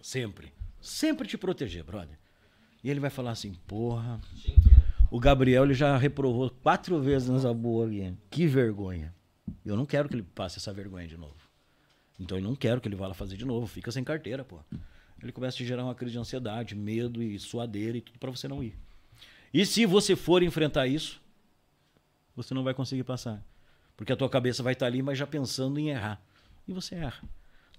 Sempre. 0.00 0.52
Sempre 0.80 1.28
te 1.28 1.36
proteger, 1.36 1.84
brother. 1.84 2.18
E 2.82 2.90
ele 2.90 3.00
vai 3.00 3.10
falar 3.10 3.32
assim, 3.32 3.54
porra, 3.66 4.20
o 5.10 5.18
Gabriel 5.18 5.64
ele 5.64 5.74
já 5.74 5.96
reprovou 5.96 6.50
quatro 6.50 7.00
vezes 7.00 7.28
nessa 7.28 7.52
boa 7.52 7.86
aqui. 7.86 8.14
Que 8.30 8.46
vergonha. 8.46 9.14
Eu 9.64 9.76
não 9.76 9.86
quero 9.86 10.08
que 10.08 10.14
ele 10.14 10.22
passe 10.22 10.58
essa 10.58 10.72
vergonha 10.72 11.06
de 11.06 11.16
novo. 11.16 11.36
Então 12.18 12.38
eu 12.38 12.44
não 12.44 12.54
quero 12.54 12.80
que 12.80 12.88
ele 12.88 12.96
vá 12.96 13.08
lá 13.08 13.14
fazer 13.14 13.36
de 13.36 13.44
novo. 13.44 13.66
Fica 13.66 13.90
sem 13.90 14.04
carteira, 14.04 14.44
pô. 14.44 14.58
Ele 15.22 15.32
começa 15.32 15.56
a 15.56 15.58
te 15.58 15.64
gerar 15.64 15.84
uma 15.84 15.94
crise 15.94 16.12
de 16.12 16.18
ansiedade, 16.18 16.74
medo 16.74 17.22
e 17.22 17.38
suadeira 17.38 17.96
e 17.96 18.00
tudo 18.00 18.18
para 18.18 18.30
você 18.30 18.46
não 18.46 18.62
ir. 18.62 18.76
E 19.52 19.64
se 19.64 19.86
você 19.86 20.14
for 20.14 20.42
enfrentar 20.42 20.86
isso, 20.86 21.20
você 22.36 22.52
não 22.52 22.62
vai 22.62 22.74
conseguir 22.74 23.04
passar. 23.04 23.42
Porque 23.96 24.12
a 24.12 24.16
tua 24.16 24.28
cabeça 24.28 24.62
vai 24.62 24.72
estar 24.72 24.86
ali, 24.86 25.02
mas 25.02 25.18
já 25.18 25.26
pensando 25.26 25.78
em 25.78 25.90
errar. 25.90 26.20
E 26.66 26.72
você 26.72 26.94
erra. 26.94 27.22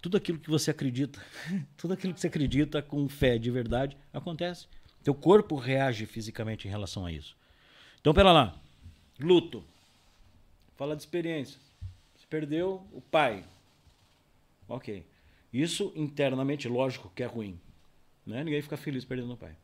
Tudo 0.01 0.17
aquilo 0.17 0.39
que 0.39 0.49
você 0.49 0.71
acredita, 0.71 1.21
tudo 1.75 1.93
aquilo 1.93 2.13
que 2.13 2.19
você 2.19 2.27
acredita 2.27 2.81
com 2.81 3.07
fé 3.09 3.37
de 3.37 3.49
verdade, 3.49 3.97
acontece. 4.13 4.67
Teu 5.03 5.13
corpo 5.13 5.55
reage 5.55 6.05
fisicamente 6.05 6.67
em 6.67 6.71
relação 6.71 7.05
a 7.05 7.11
isso. 7.11 7.35
Então, 7.99 8.13
pera 8.13 8.31
lá. 8.31 8.59
Luto. 9.19 9.63
Fala 10.75 10.95
de 10.95 11.01
experiência. 11.01 11.59
Você 12.15 12.25
perdeu 12.29 12.85
o 12.91 13.01
pai. 13.01 13.43
Ok. 14.67 15.05
Isso 15.53 15.93
internamente, 15.95 16.67
lógico 16.67 17.11
que 17.15 17.23
é 17.23 17.25
ruim. 17.25 17.59
Né? 18.25 18.43
Ninguém 18.43 18.61
fica 18.61 18.75
feliz 18.75 19.05
perdendo 19.05 19.33
o 19.33 19.37
pai. 19.37 19.55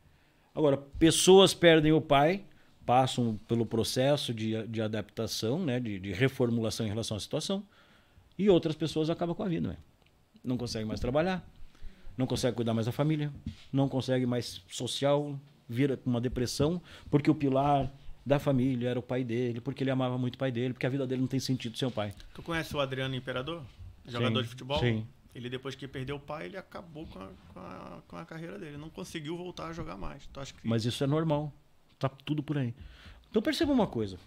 Agora, 0.54 0.76
pessoas 0.76 1.54
perdem 1.54 1.92
o 1.92 2.00
pai, 2.00 2.44
passam 2.84 3.38
pelo 3.48 3.64
processo 3.64 4.32
de, 4.34 4.66
de 4.66 4.80
adaptação, 4.80 5.64
né? 5.64 5.78
de, 5.78 5.98
de 5.98 6.12
reformulação 6.12 6.86
em 6.86 6.88
relação 6.88 7.16
à 7.16 7.20
situação, 7.20 7.64
e 8.38 8.48
outras 8.48 8.74
pessoas 8.74 9.10
acabam 9.10 9.34
com 9.34 9.42
a 9.42 9.48
vida. 9.48 9.68
Né? 9.68 9.76
Não 10.42 10.56
conseguem 10.56 10.86
mais 10.86 11.00
trabalhar, 11.00 11.46
não 12.16 12.26
conseguem 12.26 12.54
cuidar 12.54 12.74
mais 12.74 12.86
da 12.86 12.92
família, 12.92 13.32
não 13.72 13.88
conseguem 13.88 14.26
mais 14.26 14.62
social, 14.68 15.38
vira 15.68 15.98
uma 16.04 16.20
depressão, 16.20 16.80
porque 17.10 17.30
o 17.30 17.34
pilar 17.34 17.92
da 18.24 18.38
família, 18.38 18.88
era 18.90 18.98
o 18.98 19.02
pai 19.02 19.24
dele, 19.24 19.60
porque 19.60 19.82
ele 19.82 19.90
amava 19.90 20.16
muito 20.16 20.36
o 20.36 20.38
pai 20.38 20.52
dele, 20.52 20.74
porque 20.74 20.86
a 20.86 20.90
vida 20.90 21.06
dele 21.06 21.20
não 21.20 21.28
tem 21.28 21.40
sentido 21.40 21.76
sem 21.76 21.88
o 21.88 21.90
pai. 21.90 22.14
Tu 22.34 22.42
conhece 22.42 22.74
o 22.76 22.80
Adriano 22.80 23.14
Imperador? 23.14 23.62
Jogador 24.06 24.38
Sim, 24.38 24.42
de 24.42 24.48
futebol? 24.48 24.78
sim. 24.78 25.06
Ele, 25.34 25.48
depois 25.48 25.74
que 25.74 25.88
perdeu 25.88 26.16
o 26.16 26.20
pai, 26.20 26.46
ele 26.46 26.58
acabou 26.58 27.06
com 27.06 27.18
a, 27.18 27.28
com 27.54 27.60
a, 27.60 28.02
com 28.06 28.16
a 28.16 28.24
carreira 28.24 28.58
dele. 28.58 28.76
Não 28.76 28.90
conseguiu 28.90 29.36
voltar 29.36 29.68
a 29.68 29.72
jogar 29.72 29.96
mais. 29.96 30.26
Tu 30.26 30.38
acha 30.38 30.52
que 30.52 30.60
Mas 30.62 30.84
isso 30.84 31.02
é 31.02 31.06
normal. 31.06 31.50
Tá 32.02 32.08
tudo 32.08 32.42
por 32.42 32.58
aí. 32.58 32.74
Então 33.30 33.40
perceba 33.40 33.72
uma 33.72 33.86
coisa. 33.86 34.18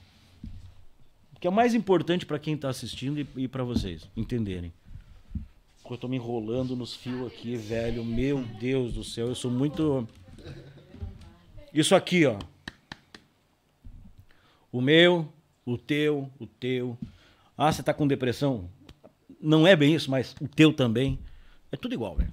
Que 1.42 1.46
é 1.46 1.50
o 1.50 1.54
mais 1.54 1.76
importante 1.76 2.26
para 2.26 2.40
quem 2.40 2.56
tá 2.56 2.70
assistindo 2.70 3.20
e, 3.20 3.28
e 3.36 3.48
para 3.50 3.66
vocês 3.66 4.10
entenderem. 4.16 4.72
Porque 5.82 5.94
Eu 5.94 5.98
tô 5.98 6.08
me 6.08 6.16
enrolando 6.16 6.74
nos 6.74 6.96
fios 6.96 7.28
aqui, 7.28 7.58
velho. 7.58 8.06
Meu 8.06 8.42
Deus 8.44 8.94
do 8.94 9.04
céu, 9.04 9.28
eu 9.28 9.36
sou 9.36 9.52
muito. 9.52 10.08
Isso 11.74 11.94
aqui, 11.94 12.26
ó. 12.26 12.40
O 14.72 14.80
meu, 14.80 15.28
o 15.66 15.78
teu, 15.78 16.32
o 16.40 16.48
teu. 16.48 16.98
Ah, 17.58 17.74
você 17.74 17.84
tá 17.84 17.94
com 17.94 18.08
depressão? 18.08 18.70
Não 19.42 19.68
é 19.68 19.76
bem 19.76 19.94
isso, 19.94 20.10
mas 20.10 20.34
o 20.40 20.48
teu 20.48 20.72
também. 20.72 21.20
É 21.74 21.76
tudo 21.76 21.94
igual, 21.94 22.16
velho. 22.16 22.32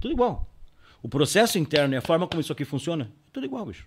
Tudo 0.00 0.10
igual. 0.10 0.48
O 1.04 1.08
processo 1.08 1.58
interno 1.58 1.92
e 1.92 1.98
a 1.98 2.00
forma 2.00 2.26
como 2.26 2.40
isso 2.40 2.50
aqui 2.50 2.64
funciona, 2.64 3.04
é 3.04 3.30
tudo 3.30 3.44
igual, 3.44 3.66
bicho. 3.66 3.86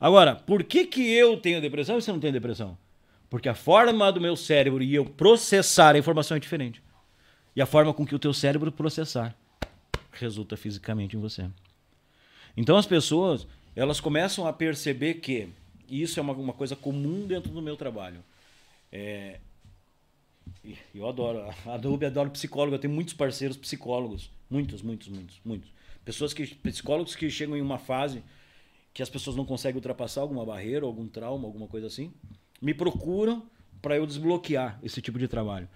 Agora, 0.00 0.34
por 0.34 0.64
que, 0.64 0.86
que 0.86 1.12
eu 1.12 1.36
tenho 1.36 1.60
depressão 1.60 1.98
e 1.98 2.00
você 2.00 2.10
não 2.10 2.18
tem 2.18 2.32
depressão? 2.32 2.78
Porque 3.28 3.46
a 3.46 3.54
forma 3.54 4.10
do 4.10 4.22
meu 4.22 4.34
cérebro 4.34 4.82
e 4.82 4.94
eu 4.94 5.04
processar 5.04 5.94
a 5.94 5.98
informação 5.98 6.34
é 6.34 6.40
diferente. 6.40 6.82
E 7.54 7.60
a 7.60 7.66
forma 7.66 7.92
com 7.92 8.06
que 8.06 8.14
o 8.14 8.18
teu 8.18 8.32
cérebro 8.32 8.72
processar 8.72 9.36
resulta 10.12 10.56
fisicamente 10.56 11.14
em 11.14 11.20
você. 11.20 11.44
Então 12.56 12.78
as 12.78 12.86
pessoas, 12.86 13.46
elas 13.76 14.00
começam 14.00 14.46
a 14.46 14.52
perceber 14.52 15.16
que 15.16 15.50
e 15.86 16.00
isso 16.00 16.18
é 16.18 16.22
uma, 16.22 16.32
uma 16.32 16.54
coisa 16.54 16.74
comum 16.74 17.26
dentro 17.26 17.52
do 17.52 17.60
meu 17.60 17.76
trabalho. 17.76 18.24
É, 18.90 19.40
eu 20.94 21.06
adoro, 21.06 21.44
a 21.66 21.74
Adobe 21.74 22.06
adoro 22.06 22.30
psicólogo, 22.30 22.76
eu 22.76 22.78
tenho 22.78 22.94
muitos 22.94 23.12
parceiros 23.12 23.58
psicólogos, 23.58 24.30
muitos, 24.48 24.80
muitos, 24.80 25.08
muitos, 25.08 25.38
muitos. 25.44 25.74
Pessoas 26.04 26.32
que 26.32 26.46
psicólogos 26.46 27.16
que 27.16 27.30
chegam 27.30 27.56
em 27.56 27.62
uma 27.62 27.78
fase 27.78 28.22
que 28.92 29.02
as 29.02 29.10
pessoas 29.10 29.34
não 29.34 29.44
conseguem 29.44 29.76
ultrapassar 29.76 30.20
alguma 30.20 30.46
barreira, 30.46 30.86
algum 30.86 31.08
trauma, 31.08 31.46
alguma 31.46 31.66
coisa 31.66 31.88
assim, 31.88 32.12
me 32.62 32.72
procuram 32.72 33.42
para 33.82 33.96
eu 33.96 34.06
desbloquear 34.06 34.78
esse 34.82 35.02
tipo 35.02 35.18
de 35.18 35.26
trabalho. 35.26 35.68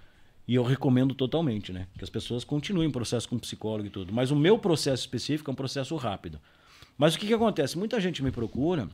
E 0.47 0.55
eu 0.55 0.63
recomendo 0.63 1.15
totalmente, 1.15 1.73
né? 1.73 1.89
Que 1.99 2.05
as 2.05 2.09
pessoas 2.09 2.45
continuem 2.45 2.89
o 2.89 2.93
processo 2.93 3.29
com 3.29 3.39
psicólogo 3.39 3.89
e 3.89 3.91
tudo. 3.91 4.13
Mas 4.13 4.31
o 4.31 4.37
meu 4.37 4.59
processo 4.59 5.03
específico 5.03 5.51
é 5.51 5.53
um 5.53 5.57
processo 5.57 5.95
rápido. 5.97 6.41
Mas 6.97 7.15
o 7.15 7.19
que, 7.19 7.27
que 7.27 7.35
acontece? 7.35 7.77
Muita 7.77 8.01
gente 8.01 8.23
me 8.23 8.31
procura 8.31 8.89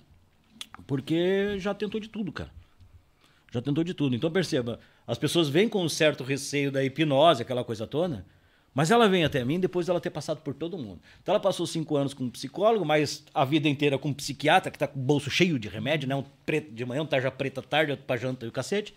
porque 0.86 1.56
já 1.58 1.72
tentou 1.72 2.00
de 2.00 2.08
tudo, 2.08 2.32
cara. 2.32 2.50
Já 3.52 3.62
tentou 3.62 3.84
de 3.84 3.94
tudo. 3.94 4.16
Então 4.16 4.30
perceba, 4.30 4.80
as 5.06 5.16
pessoas 5.16 5.48
vêm 5.48 5.68
com 5.68 5.84
um 5.84 5.88
certo 5.88 6.24
receio 6.24 6.72
da 6.72 6.82
hipnose, 6.82 7.42
aquela 7.42 7.62
coisa 7.62 7.86
toda, 7.86 8.26
mas 8.74 8.90
ela 8.90 9.08
vem 9.08 9.24
até 9.24 9.44
mim 9.44 9.60
depois 9.60 9.86
dela 9.86 10.00
ter 10.00 10.10
passado 10.10 10.40
por 10.42 10.52
todo 10.52 10.76
mundo. 10.76 11.00
Então 11.22 11.32
ela 11.34 11.40
passou 11.40 11.66
cinco 11.66 11.96
anos 11.96 12.12
com 12.12 12.24
um 12.24 12.30
psicólogo, 12.30 12.84
mas 12.84 13.24
a 13.32 13.44
vida 13.44 13.68
inteira 13.68 13.96
com 13.98 14.08
um 14.08 14.14
psiquiatra, 14.14 14.70
que 14.70 14.78
tá 14.78 14.86
com 14.88 14.98
o 14.98 15.02
bolso 15.02 15.30
cheio 15.30 15.58
de 15.58 15.68
remédio, 15.68 16.08
né? 16.08 16.14
Um 16.16 16.24
preto 16.44 16.72
de 16.72 16.84
manhã, 16.84 17.02
um 17.02 17.06
tarja 17.06 17.30
preta 17.30 17.60
à 17.60 17.62
tarde, 17.62 17.92
outro 17.92 18.04
pra 18.06 18.16
janta 18.16 18.44
e 18.44 18.48
o 18.48 18.52
cacete. 18.52 18.92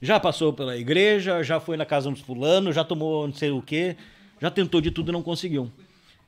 Já 0.00 0.20
passou 0.20 0.52
pela 0.52 0.76
igreja, 0.76 1.42
já 1.42 1.58
foi 1.58 1.76
na 1.76 1.84
casa 1.84 2.08
dos 2.10 2.20
fulano, 2.20 2.72
já 2.72 2.84
tomou 2.84 3.26
não 3.26 3.34
sei 3.34 3.50
o 3.50 3.60
quê, 3.60 3.96
já 4.40 4.48
tentou 4.50 4.80
de 4.80 4.92
tudo 4.92 5.10
e 5.10 5.12
não 5.12 5.22
conseguiu. 5.22 5.70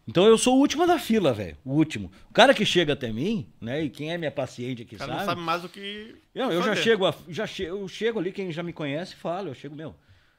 Então 0.09 0.25
eu 0.27 0.37
sou 0.37 0.57
o 0.57 0.59
último 0.59 0.89
da 0.89 0.99
fila, 0.99 1.33
velho. 1.33 1.57
O 1.65 1.75
último. 1.75 2.11
O 2.29 2.33
cara 2.33 2.53
que 2.53 2.65
chega 2.67 2.95
até 2.95 3.12
mim, 3.12 3.47
né? 3.61 3.85
E 3.85 3.89
quem 3.91 4.11
é 4.12 4.19
minha 4.19 4.33
paciente 4.33 4.83
aqui 4.83 4.97
o 4.97 4.99
cara 4.99 5.12
sabe. 5.12 5.21
não 5.21 5.27
sabe 5.35 5.41
mais 5.43 5.62
do 5.62 5.69
que. 5.69 6.17
Eu, 6.35 6.51
eu 6.51 6.62
já 6.62 6.71
fazer. 6.71 6.83
chego, 6.83 7.07
a- 7.07 7.15
já 7.29 7.47
che, 7.47 7.62
eu 7.62 7.87
chego 7.87 8.19
ali, 8.19 8.33
quem 8.33 8.51
já 8.51 8.62
me 8.65 8.73
conhece 8.73 9.15
fala, 9.15 9.49
eu 9.51 9.55
chego, 9.55 9.77
meu. 9.77 9.95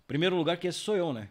Primeiro 0.06 0.36
lugar 0.36 0.58
que 0.58 0.68
esse 0.68 0.80
sou 0.80 0.98
eu, 0.98 1.14
né? 1.14 1.30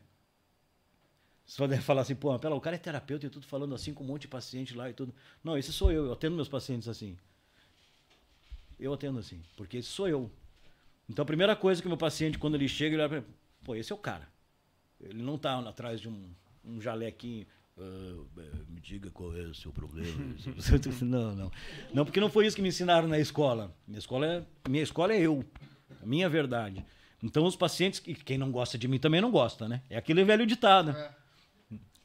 Você 1.51 1.57
pode 1.59 1.77
falar 1.81 2.03
assim, 2.03 2.15
pô, 2.15 2.39
pera, 2.39 2.55
o 2.55 2.61
cara 2.61 2.77
é 2.77 2.79
terapeuta 2.79 3.27
e 3.27 3.29
tudo 3.29 3.45
falando 3.45 3.75
assim 3.75 3.93
com 3.93 4.05
um 4.05 4.07
monte 4.07 4.23
de 4.23 4.29
paciente 4.29 4.73
lá 4.73 4.89
e 4.89 4.93
tudo. 4.93 5.13
Não, 5.43 5.59
esse 5.59 5.73
sou 5.73 5.91
eu, 5.91 6.07
eu 6.07 6.13
atendo 6.13 6.37
meus 6.37 6.49
pacientes 6.49 6.87
assim. 6.87 7.19
Eu 8.79 8.95
atendo 8.95 9.19
assim, 9.19 9.43
porque 9.57 9.79
esse 9.79 9.89
sou 9.89 10.07
eu. 10.07 10.31
Então 11.09 11.25
a 11.25 11.27
primeira 11.27 11.57
coisa 11.57 11.83
que 11.83 11.89
meu 11.89 11.97
paciente, 11.97 12.39
quando 12.39 12.55
ele 12.55 12.69
chega, 12.69 12.95
ele 12.95 13.03
olha 13.03 13.09
pra 13.09 13.21
mim, 13.23 13.27
pô, 13.65 13.75
esse 13.75 13.91
é 13.91 13.95
o 13.97 13.99
cara. 13.99 14.29
Ele 15.01 15.25
não 15.25 15.37
tá 15.37 15.59
atrás 15.59 16.01
de 16.01 16.09
um, 16.09 16.33
um 16.65 16.81
jalequinho. 16.81 17.45
"Ah, 17.77 17.83
eh, 18.39 18.43
me 18.69 18.81
diga 18.81 19.11
qual 19.11 19.37
é 19.37 19.41
o 19.41 19.55
seu 19.55 19.73
problema. 19.73 20.37
não, 21.03 21.35
não. 21.35 21.53
Não, 21.93 22.05
porque 22.05 22.21
não 22.21 22.31
foi 22.31 22.47
isso 22.47 22.55
que 22.55 22.63
me 22.63 22.69
ensinaram 22.69 23.09
na 23.09 23.19
escola. 23.19 23.75
Minha 23.89 23.99
escola 23.99 24.25
é, 24.25 24.47
minha 24.69 24.85
escola 24.85 25.15
é 25.15 25.21
eu. 25.21 25.45
A 26.01 26.07
minha 26.07 26.29
verdade. 26.29 26.87
Então 27.21 27.45
os 27.45 27.57
pacientes, 27.57 28.01
e 28.07 28.15
quem 28.15 28.39
não 28.39 28.53
gosta 28.53 28.79
de 28.79 28.87
mim 28.87 29.01
também 29.01 29.21
não 29.21 29.33
gosta, 29.33 29.69
né? 29.69 29.83
É 29.91 29.97
aquele 29.97 30.23
velho 30.23 30.47
ditado. 30.47 30.93
É 30.93 31.20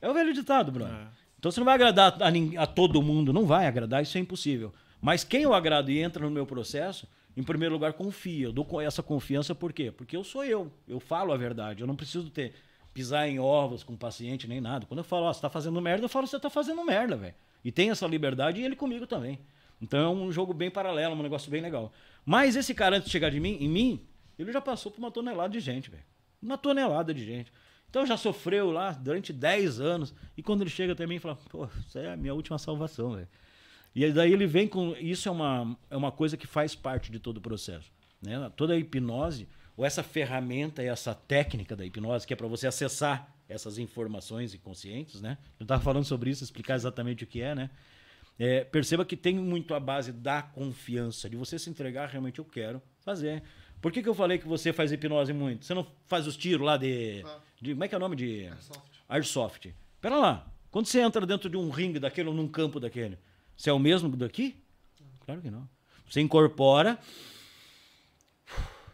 o 0.01 0.13
velho 0.13 0.33
ditado, 0.33 0.71
Bruno. 0.71 0.93
É. 0.93 1.07
Então 1.39 1.51
você 1.51 1.59
não 1.59 1.65
vai 1.65 1.75
agradar 1.75 2.17
a, 2.21 2.63
a 2.63 2.67
todo 2.67 3.01
mundo, 3.01 3.31
não 3.31 3.45
vai 3.45 3.67
agradar, 3.67 4.01
isso 4.01 4.17
é 4.17 4.21
impossível. 4.21 4.73
Mas 5.01 5.23
quem 5.23 5.43
eu 5.43 5.53
agrado 5.53 5.91
e 5.91 5.99
entra 5.99 6.23
no 6.23 6.31
meu 6.31 6.45
processo, 6.45 7.07
em 7.37 7.43
primeiro 7.43 7.75
lugar, 7.75 7.93
confia. 7.93 8.47
Eu 8.47 8.51
dou 8.51 8.81
essa 8.81 9.03
confiança 9.03 9.53
por 9.53 9.73
quê? 9.73 9.91
Porque 9.91 10.15
eu 10.15 10.23
sou 10.23 10.43
eu. 10.43 10.71
Eu 10.87 10.99
falo 10.99 11.31
a 11.33 11.37
verdade. 11.37 11.81
Eu 11.81 11.87
não 11.87 11.95
preciso 11.95 12.29
ter 12.29 12.53
pisar 12.93 13.27
em 13.27 13.39
ovos 13.39 13.83
com 13.83 13.93
o 13.93 13.97
paciente 13.97 14.47
nem 14.47 14.61
nada. 14.61 14.85
Quando 14.85 14.99
eu 14.99 15.03
falo, 15.03 15.25
ó, 15.25 15.33
você 15.33 15.41
tá 15.41 15.49
fazendo 15.49 15.81
merda, 15.81 16.05
eu 16.05 16.09
falo, 16.09 16.25
você 16.25 16.39
tá 16.39 16.49
fazendo 16.49 16.83
merda, 16.83 17.17
velho. 17.17 17.35
E 17.63 17.71
tem 17.71 17.89
essa 17.89 18.07
liberdade 18.07 18.61
e 18.61 18.63
ele 18.63 18.75
comigo 18.75 19.05
também. 19.05 19.37
Então 19.81 19.99
é 19.99 20.09
um 20.09 20.31
jogo 20.31 20.53
bem 20.53 20.71
paralelo, 20.71 21.13
um 21.13 21.21
negócio 21.21 21.51
bem 21.51 21.61
legal. 21.61 21.91
Mas 22.25 22.55
esse 22.55 22.73
cara, 22.73 22.95
antes 22.95 23.07
de 23.07 23.11
chegar 23.11 23.29
de 23.29 23.39
mim, 23.39 23.57
em 23.59 23.67
mim, 23.67 24.07
ele 24.39 24.51
já 24.51 24.61
passou 24.61 24.91
por 24.91 24.99
uma 24.99 25.11
tonelada 25.11 25.49
de 25.49 25.59
gente, 25.59 25.89
velho. 25.89 26.03
Uma 26.41 26.57
tonelada 26.57 27.13
de 27.13 27.25
gente. 27.25 27.51
Então 27.89 28.05
já 28.05 28.17
sofreu 28.17 28.71
lá 28.71 28.91
durante 28.91 29.31
10 29.31 29.79
anos. 29.79 30.13
E 30.37 30.43
quando 30.43 30.61
ele 30.61 30.69
chega 30.69 30.93
até 30.93 31.07
mim, 31.07 31.19
fala, 31.19 31.37
pô, 31.49 31.67
isso 31.87 31.97
é 31.97 32.11
a 32.11 32.17
minha 32.17 32.33
última 32.33 32.57
salvação, 32.57 33.13
velho. 33.13 33.27
E 33.95 34.03
aí 34.03 34.11
daí 34.11 34.33
ele 34.33 34.45
vem 34.45 34.67
com. 34.67 34.93
Isso 34.97 35.29
é 35.29 35.31
uma, 35.31 35.77
é 35.89 35.95
uma 35.95 36.11
coisa 36.11 36.35
que 36.35 36.45
faz 36.45 36.75
parte 36.75 37.11
de 37.11 37.19
todo 37.19 37.37
o 37.37 37.41
processo. 37.41 37.89
Né? 38.21 38.51
Toda 38.55 38.73
a 38.73 38.77
hipnose, 38.77 39.47
ou 39.77 39.85
essa 39.85 40.03
ferramenta, 40.03 40.83
essa 40.83 41.15
técnica 41.15 41.75
da 41.75 41.85
hipnose, 41.85 42.27
que 42.27 42.33
é 42.33 42.35
para 42.35 42.47
você 42.47 42.67
acessar 42.67 43.33
essas 43.47 43.77
informações 43.77 44.53
inconscientes, 44.53 45.21
né? 45.21 45.37
Eu 45.59 45.65
estava 45.65 45.81
falando 45.81 46.03
sobre 46.03 46.31
isso, 46.31 46.43
explicar 46.43 46.75
exatamente 46.75 47.23
o 47.23 47.27
que 47.27 47.41
é, 47.41 47.53
né? 47.53 47.69
É, 48.37 48.63
perceba 48.65 49.05
que 49.05 49.15
tem 49.15 49.35
muito 49.35 49.73
a 49.73 49.79
base 49.79 50.11
da 50.11 50.41
confiança, 50.41 51.29
de 51.29 51.37
você 51.37 51.57
se 51.57 51.69
entregar 51.69 52.09
realmente 52.09 52.39
eu 52.39 52.45
quero 52.45 52.81
fazer. 52.99 53.43
Por 53.85 53.91
que, 53.91 54.01
que 54.01 54.09
eu 54.09 54.15
falei 54.15 54.39
que 54.39 54.47
você 54.47 54.73
faz 54.73 54.91
hipnose 54.91 55.31
muito? 55.31 55.63
Você 55.63 55.75
não 55.75 55.85
faz 56.07 56.25
os 56.25 56.35
tiros 56.35 56.65
lá 56.65 56.75
de, 56.75 57.23
de. 57.61 57.73
Como 57.73 57.83
é 57.83 57.87
que 57.87 57.93
é 57.93 57.97
o 57.99 58.01
nome 58.01 58.15
de. 58.15 58.49
Airsoft. 59.07 59.75
Pera 60.01 60.17
lá. 60.17 60.47
Quando 60.71 60.87
você 60.87 61.01
entra 61.01 61.23
dentro 61.23 61.47
de 61.47 61.55
um 61.55 61.69
ringue 61.69 61.99
daquele 61.99 62.29
ou 62.29 62.33
num 62.33 62.47
campo 62.47 62.79
daquele, 62.79 63.15
você 63.55 63.69
é 63.69 63.73
o 63.73 63.77
mesmo 63.77 64.09
daqui? 64.17 64.55
Claro 65.23 65.39
que 65.39 65.51
não. 65.51 65.69
Você 66.09 66.19
incorpora. 66.19 66.97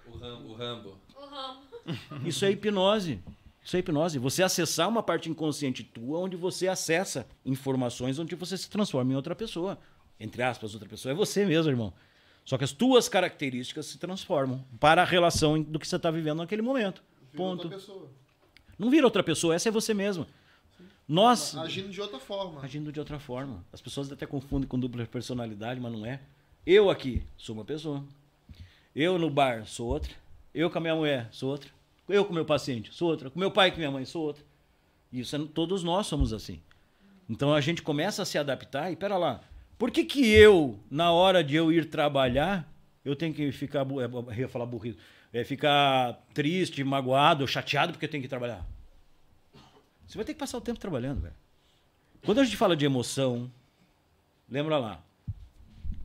O 0.05 0.17
Rambo. 0.17 0.49
O 0.49 0.53
Rambo. 0.55 0.99
O 1.15 1.21
ramo. 2.11 2.27
Isso 2.27 2.43
é 2.43 2.51
hipnose. 2.51 3.23
Isso 3.63 3.77
é 3.77 3.79
hipnose. 3.79 4.19
Você 4.19 4.43
acessar 4.43 4.89
uma 4.89 5.01
parte 5.01 5.29
inconsciente 5.29 5.85
tua 5.85 6.19
onde 6.19 6.35
você 6.35 6.67
acessa 6.67 7.25
informações 7.45 8.19
onde 8.19 8.35
você 8.35 8.57
se 8.57 8.69
transforma 8.69 9.13
em 9.13 9.15
outra 9.15 9.37
pessoa. 9.37 9.79
Entre 10.19 10.43
aspas, 10.43 10.73
outra 10.73 10.89
pessoa. 10.89 11.13
É 11.13 11.15
você 11.15 11.45
mesmo, 11.45 11.71
irmão. 11.71 11.93
Só 12.51 12.57
que 12.57 12.65
as 12.65 12.73
tuas 12.73 13.07
características 13.07 13.85
se 13.85 13.97
transformam 13.97 14.61
para 14.77 15.01
a 15.01 15.05
relação 15.05 15.61
do 15.61 15.79
que 15.79 15.87
você 15.87 15.95
está 15.95 16.11
vivendo 16.11 16.39
naquele 16.39 16.61
momento. 16.61 17.01
Ponto. 17.33 17.63
Outra 17.63 17.69
pessoa. 17.77 18.09
Não 18.77 18.89
vira 18.89 19.05
outra 19.07 19.23
pessoa, 19.23 19.55
essa 19.55 19.69
é 19.69 19.71
você 19.71 19.93
mesmo. 19.93 20.27
Nós, 21.07 21.55
Agindo 21.55 21.87
de 21.87 22.01
outra 22.01 22.19
forma. 22.19 22.61
agindo 22.61 22.91
de 22.91 22.99
outra 22.99 23.17
forma. 23.19 23.63
As 23.71 23.79
pessoas 23.79 24.11
até 24.11 24.25
confundem 24.25 24.67
com 24.67 24.77
dupla 24.77 25.05
personalidade, 25.05 25.79
mas 25.79 25.93
não 25.93 26.05
é. 26.05 26.19
Eu 26.65 26.89
aqui 26.89 27.23
sou 27.37 27.55
uma 27.55 27.63
pessoa. 27.63 28.03
Eu 28.93 29.17
no 29.17 29.29
bar 29.29 29.65
sou 29.65 29.87
outra. 29.87 30.11
Eu 30.53 30.69
com 30.69 30.77
a 30.77 30.81
minha 30.81 30.95
mulher 30.95 31.29
sou 31.31 31.51
outra. 31.51 31.69
Eu 32.09 32.25
com 32.25 32.33
meu 32.33 32.43
paciente 32.43 32.93
sou 32.93 33.09
outra. 33.09 33.29
Com 33.29 33.39
meu 33.39 33.51
pai 33.51 33.69
e 33.69 33.71
com 33.71 33.77
minha 33.77 33.91
mãe 33.91 34.03
sou 34.03 34.23
outra. 34.23 34.43
Isso 35.09 35.33
é- 35.37 35.47
todos 35.53 35.85
nós 35.85 36.05
somos 36.05 36.33
assim. 36.33 36.59
Então 37.29 37.53
a 37.53 37.61
gente 37.61 37.81
começa 37.81 38.23
a 38.23 38.25
se 38.25 38.37
adaptar 38.37 38.91
e 38.91 38.97
pera 38.97 39.15
lá. 39.15 39.39
Por 39.81 39.89
que, 39.89 40.05
que 40.05 40.29
eu, 40.29 40.79
na 40.91 41.11
hora 41.11 41.43
de 41.43 41.55
eu 41.55 41.71
ir 41.71 41.89
trabalhar, 41.89 42.71
eu 43.03 43.15
tenho 43.15 43.33
que 43.33 43.51
ficar, 43.51 43.79
é, 43.81 44.39
ia 44.39 44.47
falar 44.47 44.67
burrido, 44.67 44.95
é, 45.33 45.43
ficar 45.43 46.23
triste, 46.35 46.83
magoado, 46.83 47.47
chateado 47.47 47.91
porque 47.91 48.05
eu 48.05 48.09
tenho 48.09 48.21
que 48.21 48.29
trabalhar? 48.29 48.63
Você 50.05 50.19
vai 50.19 50.23
ter 50.23 50.35
que 50.35 50.39
passar 50.39 50.59
o 50.59 50.61
tempo 50.61 50.79
trabalhando, 50.79 51.21
velho. 51.21 51.33
Quando 52.23 52.41
a 52.41 52.43
gente 52.43 52.57
fala 52.57 52.75
de 52.75 52.85
emoção, 52.85 53.51
lembra 54.47 54.77
lá. 54.77 55.03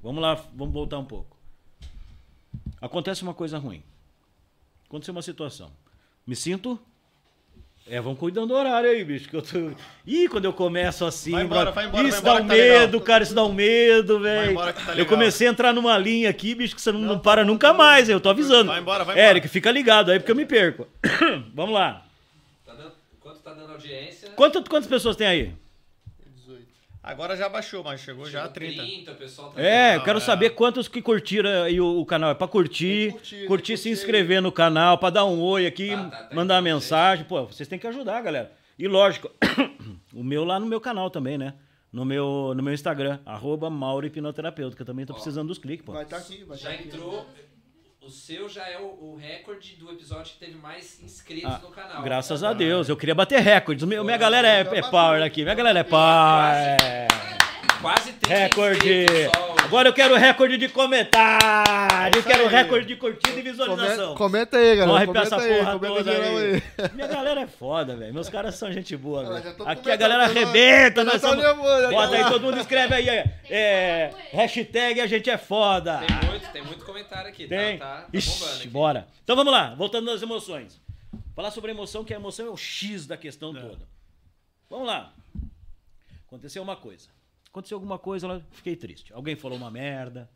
Vamos 0.02 0.22
lá, 0.22 0.36
vamos 0.54 0.72
voltar 0.72 0.98
um 0.98 1.04
pouco. 1.04 1.36
Acontece 2.80 3.22
uma 3.24 3.34
coisa 3.34 3.58
ruim. 3.58 3.82
Aconteceu 4.86 5.12
uma 5.12 5.20
situação. 5.20 5.70
Me 6.26 6.34
sinto 6.34 6.80
É, 7.88 8.00
vão 8.00 8.16
cuidando 8.16 8.48
do 8.48 8.54
horário 8.54 8.90
aí, 8.90 9.04
bicho. 9.04 9.28
Que 9.28 9.36
eu 9.36 9.42
tô... 9.42 9.70
Ih, 10.04 10.28
quando 10.28 10.44
eu 10.44 10.52
começo 10.52 11.04
assim. 11.04 11.30
Vai 11.30 11.44
embora, 11.44 11.70
vai 11.70 11.86
embora, 11.86 12.08
Isso 12.08 12.20
vai 12.20 12.24
dá 12.24 12.30
embora 12.40 12.42
um 12.42 12.48
que 12.48 12.48
tá 12.48 12.62
legal. 12.62 12.80
medo, 12.80 13.00
cara. 13.00 13.22
Isso 13.22 13.34
dá 13.34 13.44
um 13.44 13.52
medo, 13.52 14.20
velho. 14.20 14.50
embora 14.50 14.72
que 14.72 14.84
tá 14.84 14.94
eu 14.96 15.06
comecei 15.06 15.46
a 15.46 15.50
entrar 15.50 15.72
numa 15.72 15.96
linha 15.96 16.28
aqui, 16.28 16.54
bicho, 16.54 16.74
que 16.74 16.82
você 16.82 16.90
não, 16.90 17.00
não 17.00 17.18
para 17.18 17.44
nunca 17.44 17.72
mais. 17.72 18.08
Eu 18.08 18.20
tô 18.20 18.28
avisando. 18.28 18.70
Vai 18.72 18.80
embora, 18.80 19.04
vai 19.04 19.14
embora. 19.14 19.30
Eric, 19.30 19.46
fica 19.46 19.70
ligado 19.70 20.10
aí 20.10 20.18
porque 20.18 20.32
eu 20.32 20.36
me 20.36 20.44
perco. 20.44 20.88
Vamos 21.54 21.74
lá. 21.74 22.04
Tá 22.64 22.74
dando, 22.74 22.92
quanto 23.20 23.38
tá 23.38 23.52
dando 23.52 23.70
audiência? 23.72 24.30
Quanto, 24.30 24.62
quantas 24.68 24.88
pessoas 24.88 25.14
tem 25.14 25.26
aí? 25.26 25.52
Agora 27.06 27.36
já 27.36 27.48
baixou, 27.48 27.84
mas 27.84 28.00
chegou 28.00 28.28
já 28.28 28.40
a 28.40 28.42
Chegou 28.42 28.54
30. 28.54 28.82
30, 28.82 29.12
o 29.12 29.14
pessoal 29.14 29.50
tá 29.52 29.62
É, 29.62 29.94
eu 29.94 30.02
quero 30.02 30.18
é. 30.18 30.20
saber 30.20 30.50
quantos 30.50 30.88
que 30.88 31.00
curtiram 31.00 31.62
aí 31.62 31.80
o, 31.80 32.00
o 32.00 32.04
canal. 32.04 32.32
É 32.32 32.34
pra 32.34 32.48
curtir, 32.48 33.12
curtir, 33.12 33.46
curtir, 33.46 33.76
se 33.76 33.88
inscrever 33.90 34.42
no 34.42 34.50
canal, 34.50 34.98
pra 34.98 35.08
dar 35.10 35.24
um 35.24 35.40
oi 35.40 35.66
aqui, 35.66 35.90
Tá, 35.90 36.08
tá, 36.10 36.16
tá 36.24 36.34
mandar 36.34 36.60
mensagem. 36.60 37.24
Pô, 37.24 37.46
vocês 37.46 37.68
têm 37.68 37.78
que 37.78 37.86
ajudar, 37.86 38.20
galera. 38.22 38.50
E 38.76 38.88
lógico, 38.88 39.30
o 40.12 40.24
meu 40.24 40.44
lá 40.44 40.58
no 40.58 40.66
meu 40.66 40.80
canal 40.80 41.08
também, 41.08 41.38
né? 41.38 41.54
No 41.92 42.04
meu, 42.04 42.52
no 42.56 42.62
meu 42.62 42.74
Instagram, 42.74 43.20
arroba 43.24 43.70
Mauro 43.70 44.04
Hipnoterapeuta, 44.04 44.74
que 44.74 44.82
eu 44.82 44.86
também 44.86 45.06
tô 45.06 45.14
precisando 45.14 45.46
dos 45.46 45.58
cliques, 45.58 45.86
pô. 45.86 45.92
Vai 45.92 46.02
estar 46.02 46.16
aqui, 46.16 46.42
vai 46.42 46.56
estar 46.56 46.70
Já 46.70 46.74
aqui. 46.74 46.88
entrou. 46.88 47.24
O 48.06 48.10
seu 48.10 48.48
já 48.48 48.68
é 48.68 48.78
o, 48.78 48.84
o 48.84 49.16
recorde 49.20 49.74
do 49.74 49.90
episódio 49.90 50.32
que 50.34 50.38
teve 50.38 50.56
mais 50.56 51.00
inscritos 51.02 51.50
Ah, 51.52 51.58
no 51.60 51.70
canal. 51.70 52.02
Graças 52.04 52.44
a 52.44 52.52
Deus, 52.52 52.88
eu 52.88 52.96
queria 52.96 53.16
bater 53.16 53.40
recordes. 53.40 53.84
Meu- 53.84 54.04
Minha 54.04 54.16
galera 54.16 54.46
é, 54.46 54.60
é 54.60 54.82
power 54.82 55.20
aqui, 55.24 55.42
minha 55.42 55.56
galera 55.56 55.80
é 55.80 55.82
power. 55.82 56.76
Quase 57.82 58.12
30 58.12 58.34
Recorde. 58.34 58.76
inscritos 59.02 59.32
só 59.34 59.52
hoje. 59.52 59.56
Agora 59.66 59.88
eu 59.88 59.92
quero 59.92 60.14
recorde 60.14 60.56
de 60.56 60.68
comentário, 60.68 62.14
eu 62.14 62.20
isso 62.20 62.28
quero 62.28 62.44
aí. 62.44 62.48
recorde 62.48 62.86
de 62.86 62.94
curtida 62.96 63.38
e 63.38 63.42
visualização. 63.42 64.14
Comenta, 64.14 64.16
comenta 64.16 64.56
aí, 64.58 64.76
galera. 64.76 64.86
Corre 64.92 65.06
pra 65.12 65.22
essa 65.22 65.36
aí, 65.42 65.58
porra 65.58 65.78
toda 65.80 66.04
geral 66.12 66.36
aí. 66.38 66.62
Minha 66.94 67.06
galera 67.08 67.40
é 67.40 67.46
foda, 67.48 67.96
velho. 67.96 68.14
Meus 68.14 68.28
caras 68.28 68.54
são 68.54 68.72
gente 68.72 68.96
boa, 68.96 69.24
velho. 69.40 69.56
Aqui 69.66 69.90
a 69.90 69.96
galera 69.96 70.24
arrebenta, 70.24 71.04
já 71.04 71.12
nós 71.12 71.20
tô 71.20 71.28
somos... 71.28 71.44
Bota 71.90 72.16
aí, 72.16 72.24
todo 72.24 72.42
mundo 72.42 72.58
escreve 72.60 72.94
aí. 72.94 73.08
É, 73.08 73.24
é, 73.50 74.10
hashtag 74.32 75.00
a 75.00 75.06
gente 75.06 75.28
é 75.28 75.36
foda. 75.36 75.98
Tem 75.98 76.30
muito, 76.30 76.48
tem 76.52 76.62
muito 76.62 76.84
comentário 76.84 77.28
aqui. 77.28 77.46
Tem. 77.48 77.78
Tá, 77.78 77.86
tá, 77.86 77.95
tá 78.02 78.08
Ixi, 78.12 78.30
bombando 78.30 78.58
aqui. 78.58 78.68
bora. 78.68 79.08
Então 79.22 79.36
vamos 79.36 79.52
lá, 79.52 79.74
voltando 79.74 80.10
às 80.10 80.22
emoções. 80.22 80.80
Falar 81.34 81.50
sobre 81.50 81.70
emoção, 81.70 82.04
que 82.04 82.14
a 82.14 82.16
emoção 82.16 82.46
é 82.46 82.50
o 82.50 82.56
X 82.56 83.06
da 83.06 83.16
questão 83.16 83.52
toda. 83.52 83.88
Vamos 84.68 84.86
lá. 84.86 85.14
Aconteceu 86.26 86.62
uma 86.62 86.76
coisa. 86.76 87.08
Aconteceu 87.48 87.76
alguma 87.76 87.98
coisa, 87.98 88.26
eu 88.26 88.42
fiquei 88.52 88.76
triste. 88.76 89.12
Alguém 89.12 89.36
falou 89.36 89.56
uma 89.56 89.70
merda, 89.70 90.30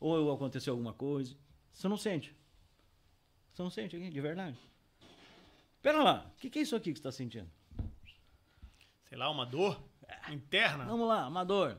ou 0.00 0.32
aconteceu 0.32 0.72
alguma 0.72 0.92
coisa. 0.92 1.36
Você 1.72 1.88
não 1.88 1.96
sente. 1.96 2.34
Você 3.52 3.62
não 3.62 3.70
sente 3.70 3.96
aqui, 3.96 4.10
de 4.10 4.20
verdade. 4.20 4.56
Pera 5.82 6.02
lá, 6.02 6.30
o 6.34 6.40
que, 6.40 6.50
que 6.50 6.58
é 6.58 6.62
isso 6.62 6.74
aqui 6.76 6.92
que 6.92 6.98
você 6.98 7.08
está 7.08 7.12
sentindo? 7.12 7.48
Sei 9.08 9.16
lá, 9.16 9.30
uma 9.30 9.46
dor 9.46 9.80
interna. 10.30 10.84
Vamos 10.84 11.06
lá, 11.08 11.28
uma 11.28 11.44
dor. 11.44 11.78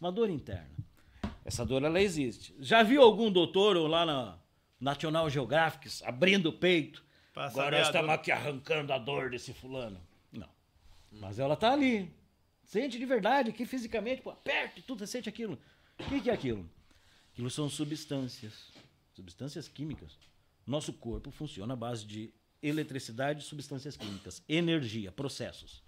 Uma 0.00 0.12
dor 0.12 0.28
interna. 0.28 0.70
Essa 1.44 1.64
dor, 1.64 1.82
ela 1.82 2.00
existe. 2.00 2.54
Já 2.58 2.82
viu 2.82 3.02
algum 3.02 3.30
doutor 3.30 3.76
ou 3.76 3.86
lá 3.86 4.04
na 4.04 4.38
National 4.84 5.28
Geographic 5.30 5.88
abrindo 6.04 6.50
o 6.50 6.52
peito? 6.52 7.02
Pra 7.32 7.46
Agora 7.46 7.80
estamos 7.80 8.06
dor. 8.08 8.14
aqui 8.14 8.30
arrancando 8.30 8.92
a 8.92 8.98
dor 8.98 9.30
desse 9.30 9.52
fulano. 9.54 9.98
Não. 10.30 10.48
Mas 11.10 11.38
ela 11.38 11.56
tá 11.56 11.72
ali. 11.72 12.12
Sente 12.62 12.98
de 12.98 13.04
verdade, 13.06 13.50
aqui 13.50 13.64
fisicamente, 13.66 14.22
pô, 14.22 14.30
aperta 14.30 14.78
e 14.78 14.82
tudo, 14.82 14.98
você 15.00 15.06
sente 15.06 15.28
aquilo. 15.28 15.58
O 15.98 16.04
que, 16.04 16.20
que 16.20 16.30
é 16.30 16.32
aquilo? 16.34 16.68
Aquilo 17.32 17.50
são 17.50 17.68
substâncias. 17.68 18.70
Substâncias 19.14 19.68
químicas. 19.68 20.18
Nosso 20.66 20.92
corpo 20.92 21.30
funciona 21.30 21.72
à 21.74 21.76
base 21.76 22.04
de 22.04 22.32
eletricidade 22.62 23.42
e 23.42 23.46
substâncias 23.46 23.96
químicas. 23.96 24.42
Energia, 24.48 25.10
processos. 25.10 25.82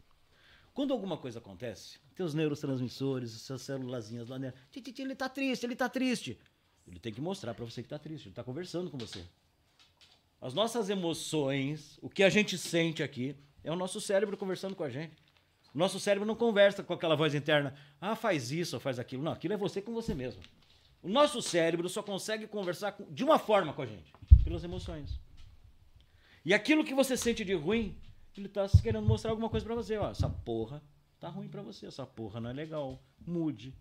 Quando 0.75 0.93
alguma 0.93 1.17
coisa 1.17 1.39
acontece, 1.39 1.99
teus 2.15 2.35
neurotransmissores, 2.35 3.31
suas 3.33 3.63
célulazinhas 3.63 4.29
lá 4.29 4.37
dentro. 4.39 4.61
"Ti, 4.71 4.81
ti, 4.83 4.93
ti, 4.93 5.03
Ele 5.03 5.15
tá 5.15 5.29
triste, 5.29 5.65
ele 5.65 5.75
tá 5.77 5.89
triste. 5.89 6.39
Ele 6.87 7.01
tem 7.01 7.13
que 7.13 7.21
mostrar 7.21 7.55
pra 7.55 7.65
você 7.65 7.83
que 7.83 7.89
tá 7.89 7.99
triste, 7.99 8.29
ele 8.29 8.35
tá 8.35 8.45
conversando 8.45 8.91
com 8.91 8.99
você. 8.99 9.25
As 10.41 10.55
nossas 10.55 10.89
emoções, 10.89 11.99
o 12.01 12.09
que 12.09 12.23
a 12.23 12.29
gente 12.29 12.57
sente 12.57 13.03
aqui, 13.03 13.37
é 13.65 13.71
o 13.73 13.77
nosso 13.77 14.01
cérebro 14.01 14.37
conversando 14.37 14.77
com 14.77 14.85
a 14.85 14.91
gente. 14.91 15.17
O 15.75 15.79
nosso 15.79 15.99
cérebro 15.99 16.27
não 16.27 16.37
conversa 16.37 16.83
com 16.83 16.93
aquela 16.93 17.17
voz 17.17 17.35
interna, 17.35 17.75
ah, 18.01 18.15
faz 18.15 18.51
isso 18.51 18.77
ou 18.77 18.81
faz 18.81 18.99
aquilo. 18.99 19.23
Não, 19.23 19.33
aquilo 19.33 19.55
é 19.55 19.57
você 19.57 19.83
com 19.83 19.93
você 19.93 20.15
mesmo. 20.15 20.41
O 21.03 21.09
nosso 21.09 21.43
cérebro 21.43 21.89
só 21.89 22.03
consegue 22.03 22.47
conversar 22.47 22.97
de 23.11 23.25
uma 23.25 23.39
forma 23.39 23.73
com 23.73 23.83
a 23.83 23.87
gente, 23.87 24.13
pelas 24.43 24.65
emoções. 24.65 25.21
E 26.45 26.55
aquilo 26.55 26.85
que 26.85 26.95
você 26.95 27.17
sente 27.17 27.45
de 27.45 27.55
ruim, 27.55 27.97
ele 28.37 28.49
tá 28.49 28.69
querendo 28.83 29.07
mostrar 29.07 29.33
alguma 29.33 29.49
coisa 29.49 29.67
pra 29.67 29.75
você. 29.75 29.97
Ó, 29.97 30.11
essa 30.11 30.29
porra 30.29 30.83
tá 31.19 31.29
ruim 31.29 31.49
pra 31.49 31.63
você, 31.63 31.87
essa 31.87 32.07
porra 32.07 32.41
não 32.41 32.51
é 32.51 32.53
legal. 32.53 33.03
Mude. 33.27 33.75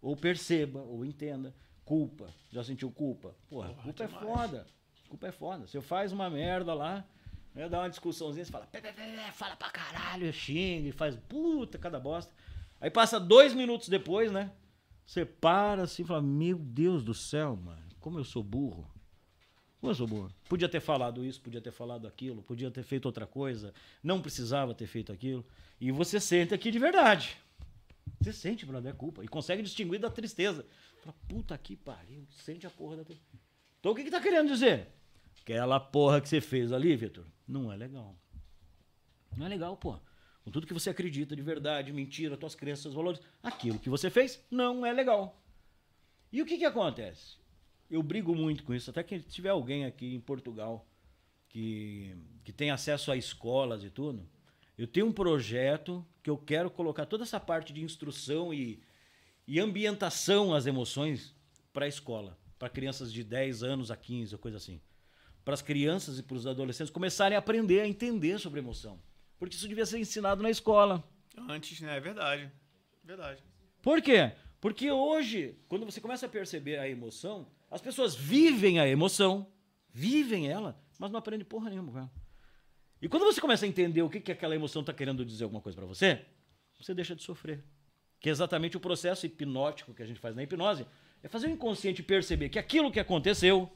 Ou 0.00 0.16
perceba, 0.16 0.80
ou 0.80 1.04
entenda. 1.04 1.54
Culpa. 1.90 2.32
Já 2.52 2.62
sentiu 2.62 2.88
culpa? 2.88 3.34
Porra, 3.48 3.74
culpa 3.82 4.04
é 4.04 4.06
foda. 4.06 4.64
Culpa 5.08 5.26
é 5.26 5.32
foda. 5.32 5.66
Você 5.66 5.80
faz 5.80 6.12
uma 6.12 6.30
merda 6.30 6.72
lá, 6.72 7.04
né, 7.52 7.68
dá 7.68 7.80
uma 7.80 7.90
discussãozinha, 7.90 8.44
você 8.44 8.52
fala, 8.52 8.64
pé, 8.64 8.80
pé, 8.80 8.92
pé, 8.92 9.12
pé, 9.12 9.32
fala 9.32 9.56
pra 9.56 9.70
caralho, 9.70 10.32
xinga, 10.32 10.92
faz 10.92 11.16
puta 11.16 11.78
cada 11.78 11.98
bosta. 11.98 12.32
Aí 12.80 12.92
passa 12.92 13.18
dois 13.18 13.52
minutos 13.52 13.88
depois, 13.88 14.30
né? 14.30 14.52
Você 15.04 15.24
para 15.24 15.82
assim 15.82 16.04
e 16.04 16.06
fala, 16.06 16.22
meu 16.22 16.56
Deus 16.56 17.02
do 17.02 17.12
céu, 17.12 17.56
mano, 17.56 17.82
como 17.98 18.20
eu 18.20 18.24
sou 18.24 18.44
burro. 18.44 18.88
Como 19.80 19.90
eu 19.90 19.94
sou 19.96 20.06
burro. 20.06 20.32
Podia 20.48 20.68
ter 20.68 20.78
falado 20.78 21.24
isso, 21.24 21.40
podia 21.40 21.60
ter 21.60 21.72
falado 21.72 22.06
aquilo, 22.06 22.40
podia 22.40 22.70
ter 22.70 22.84
feito 22.84 23.06
outra 23.06 23.26
coisa, 23.26 23.74
não 24.00 24.22
precisava 24.22 24.72
ter 24.76 24.86
feito 24.86 25.10
aquilo. 25.10 25.44
E 25.80 25.90
você 25.90 26.20
sente 26.20 26.54
aqui 26.54 26.70
de 26.70 26.78
verdade. 26.78 27.36
Você 28.20 28.34
sente, 28.34 28.66
brother, 28.66 28.92
é 28.92 28.94
culpa. 28.94 29.24
E 29.24 29.28
consegue 29.28 29.62
distinguir 29.62 29.98
da 29.98 30.10
tristeza. 30.10 30.66
Fala, 31.00 31.14
puta 31.28 31.56
que 31.58 31.76
pariu, 31.76 32.26
sente 32.30 32.66
a 32.66 32.70
porra 32.70 32.96
da 32.96 33.04
tristeza. 33.04 33.42
Então 33.78 33.92
o 33.92 33.94
que, 33.94 34.04
que 34.04 34.10
tá 34.10 34.20
querendo 34.20 34.48
dizer? 34.48 34.88
Aquela 35.40 35.80
porra 35.80 36.20
que 36.20 36.28
você 36.28 36.40
fez 36.40 36.72
ali, 36.72 36.94
Vitor, 36.94 37.24
não 37.48 37.72
é 37.72 37.76
legal. 37.76 38.14
Não 39.36 39.46
é 39.46 39.48
legal, 39.48 39.76
pô. 39.76 39.98
Com 40.44 40.50
tudo 40.50 40.66
que 40.66 40.74
você 40.74 40.90
acredita 40.90 41.34
de 41.34 41.42
verdade, 41.42 41.92
mentira, 41.92 42.36
tuas 42.36 42.54
crenças, 42.54 42.82
seus 42.82 42.94
valores, 42.94 43.20
aquilo 43.42 43.78
que 43.78 43.88
você 43.88 44.10
fez 44.10 44.42
não 44.50 44.84
é 44.84 44.92
legal. 44.92 45.42
E 46.32 46.40
o 46.42 46.46
que 46.46 46.58
que 46.58 46.64
acontece? 46.64 47.36
Eu 47.90 48.02
brigo 48.02 48.34
muito 48.34 48.62
com 48.62 48.74
isso, 48.74 48.90
até 48.90 49.02
que 49.02 49.18
tiver 49.20 49.48
alguém 49.48 49.84
aqui 49.84 50.14
em 50.14 50.20
Portugal 50.20 50.86
que, 51.48 52.14
que 52.44 52.52
tem 52.52 52.70
acesso 52.70 53.10
a 53.10 53.16
escolas 53.16 53.82
e 53.82 53.90
tudo, 53.90 54.28
eu 54.78 54.86
tenho 54.86 55.06
um 55.06 55.12
projeto 55.12 56.06
que 56.22 56.30
eu 56.30 56.38
quero 56.38 56.70
colocar 56.70 57.04
toda 57.04 57.24
essa 57.24 57.40
parte 57.40 57.72
de 57.72 57.82
instrução 57.82 58.54
e, 58.54 58.80
e 59.50 59.58
ambientação 59.58 60.54
às 60.54 60.64
emoções 60.64 61.34
para 61.72 61.84
a 61.84 61.88
escola, 61.88 62.38
para 62.56 62.68
crianças 62.68 63.12
de 63.12 63.24
10 63.24 63.64
anos 63.64 63.90
a 63.90 63.96
15 63.96 64.36
ou 64.36 64.38
coisa 64.38 64.58
assim. 64.58 64.80
Para 65.44 65.54
as 65.54 65.60
crianças 65.60 66.20
e 66.20 66.22
para 66.22 66.36
os 66.36 66.46
adolescentes 66.46 66.92
começarem 66.92 67.34
a 67.34 67.40
aprender 67.40 67.80
a 67.80 67.88
entender 67.88 68.38
sobre 68.38 68.60
emoção. 68.60 69.02
Porque 69.40 69.56
isso 69.56 69.66
devia 69.66 69.84
ser 69.84 69.98
ensinado 69.98 70.40
na 70.40 70.50
escola. 70.50 71.02
Antes, 71.48 71.80
né? 71.80 71.96
É 71.96 72.00
verdade. 72.00 72.48
Verdade. 73.02 73.42
Por 73.82 74.00
quê? 74.00 74.30
Porque 74.60 74.88
hoje, 74.88 75.58
quando 75.66 75.84
você 75.84 76.00
começa 76.00 76.26
a 76.26 76.28
perceber 76.28 76.78
a 76.78 76.88
emoção, 76.88 77.48
as 77.68 77.80
pessoas 77.80 78.14
vivem 78.14 78.78
a 78.78 78.86
emoção, 78.86 79.48
vivem 79.92 80.48
ela, 80.48 80.80
mas 80.96 81.10
não 81.10 81.18
aprendem 81.18 81.44
porra 81.44 81.70
nenhuma. 81.70 81.92
Cara. 81.92 82.10
E 83.02 83.08
quando 83.08 83.24
você 83.24 83.40
começa 83.40 83.64
a 83.64 83.68
entender 83.68 84.02
o 84.02 84.08
que, 84.08 84.20
que 84.20 84.30
aquela 84.30 84.54
emoção 84.54 84.82
está 84.82 84.92
querendo 84.92 85.24
dizer 85.24 85.42
alguma 85.42 85.60
coisa 85.60 85.74
para 85.74 85.86
você, 85.86 86.24
você 86.78 86.94
deixa 86.94 87.16
de 87.16 87.24
sofrer. 87.24 87.64
Que 88.20 88.28
é 88.28 88.32
exatamente 88.32 88.76
o 88.76 88.80
processo 88.80 89.26
hipnótico 89.26 89.94
que 89.94 90.02
a 90.02 90.06
gente 90.06 90.20
faz 90.20 90.36
na 90.36 90.42
hipnose, 90.42 90.86
é 91.22 91.28
fazer 91.28 91.46
o 91.48 91.50
inconsciente 91.50 92.02
perceber 92.02 92.50
que 92.50 92.58
aquilo 92.58 92.92
que 92.92 93.00
aconteceu 93.00 93.70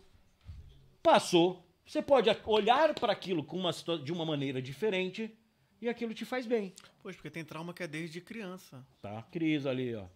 passou. 1.02 1.66
Você 1.84 2.00
pode 2.00 2.30
olhar 2.46 2.94
para 2.94 3.12
aquilo 3.12 3.42
com 3.42 3.58
uma, 3.58 3.72
de 3.72 4.12
uma 4.12 4.24
maneira 4.24 4.60
diferente 4.62 5.36
e 5.80 5.88
aquilo 5.88 6.14
te 6.14 6.24
faz 6.24 6.46
bem. 6.46 6.72
Pois, 7.02 7.16
porque 7.16 7.30
tem 7.30 7.44
trauma 7.44 7.74
que 7.74 7.82
é 7.82 7.86
desde 7.86 8.20
criança. 8.20 8.86
Tá? 9.02 9.22
Cris 9.30 9.66
ali, 9.66 9.94
ó. 9.94 10.06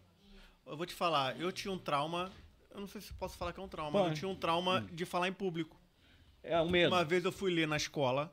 Eu 0.66 0.76
vou 0.76 0.86
te 0.86 0.94
falar, 0.94 1.38
eu 1.40 1.50
tinha 1.50 1.72
um 1.72 1.78
trauma. 1.78 2.30
Eu 2.70 2.80
não 2.80 2.86
sei 2.86 3.00
se 3.00 3.12
posso 3.14 3.36
falar 3.36 3.52
que 3.52 3.60
é 3.60 3.62
um 3.62 3.68
trauma, 3.68 4.00
mas 4.00 4.10
eu 4.10 4.14
tinha 4.14 4.28
um 4.28 4.34
trauma 4.34 4.86
de 4.92 5.04
falar 5.04 5.28
em 5.28 5.32
público. 5.32 5.78
É 6.42 6.58
o 6.60 6.68
medo. 6.68 6.94
Uma 6.94 7.04
vez 7.04 7.24
eu 7.24 7.32
fui 7.32 7.52
ler 7.52 7.66
na 7.66 7.76
escola 7.76 8.32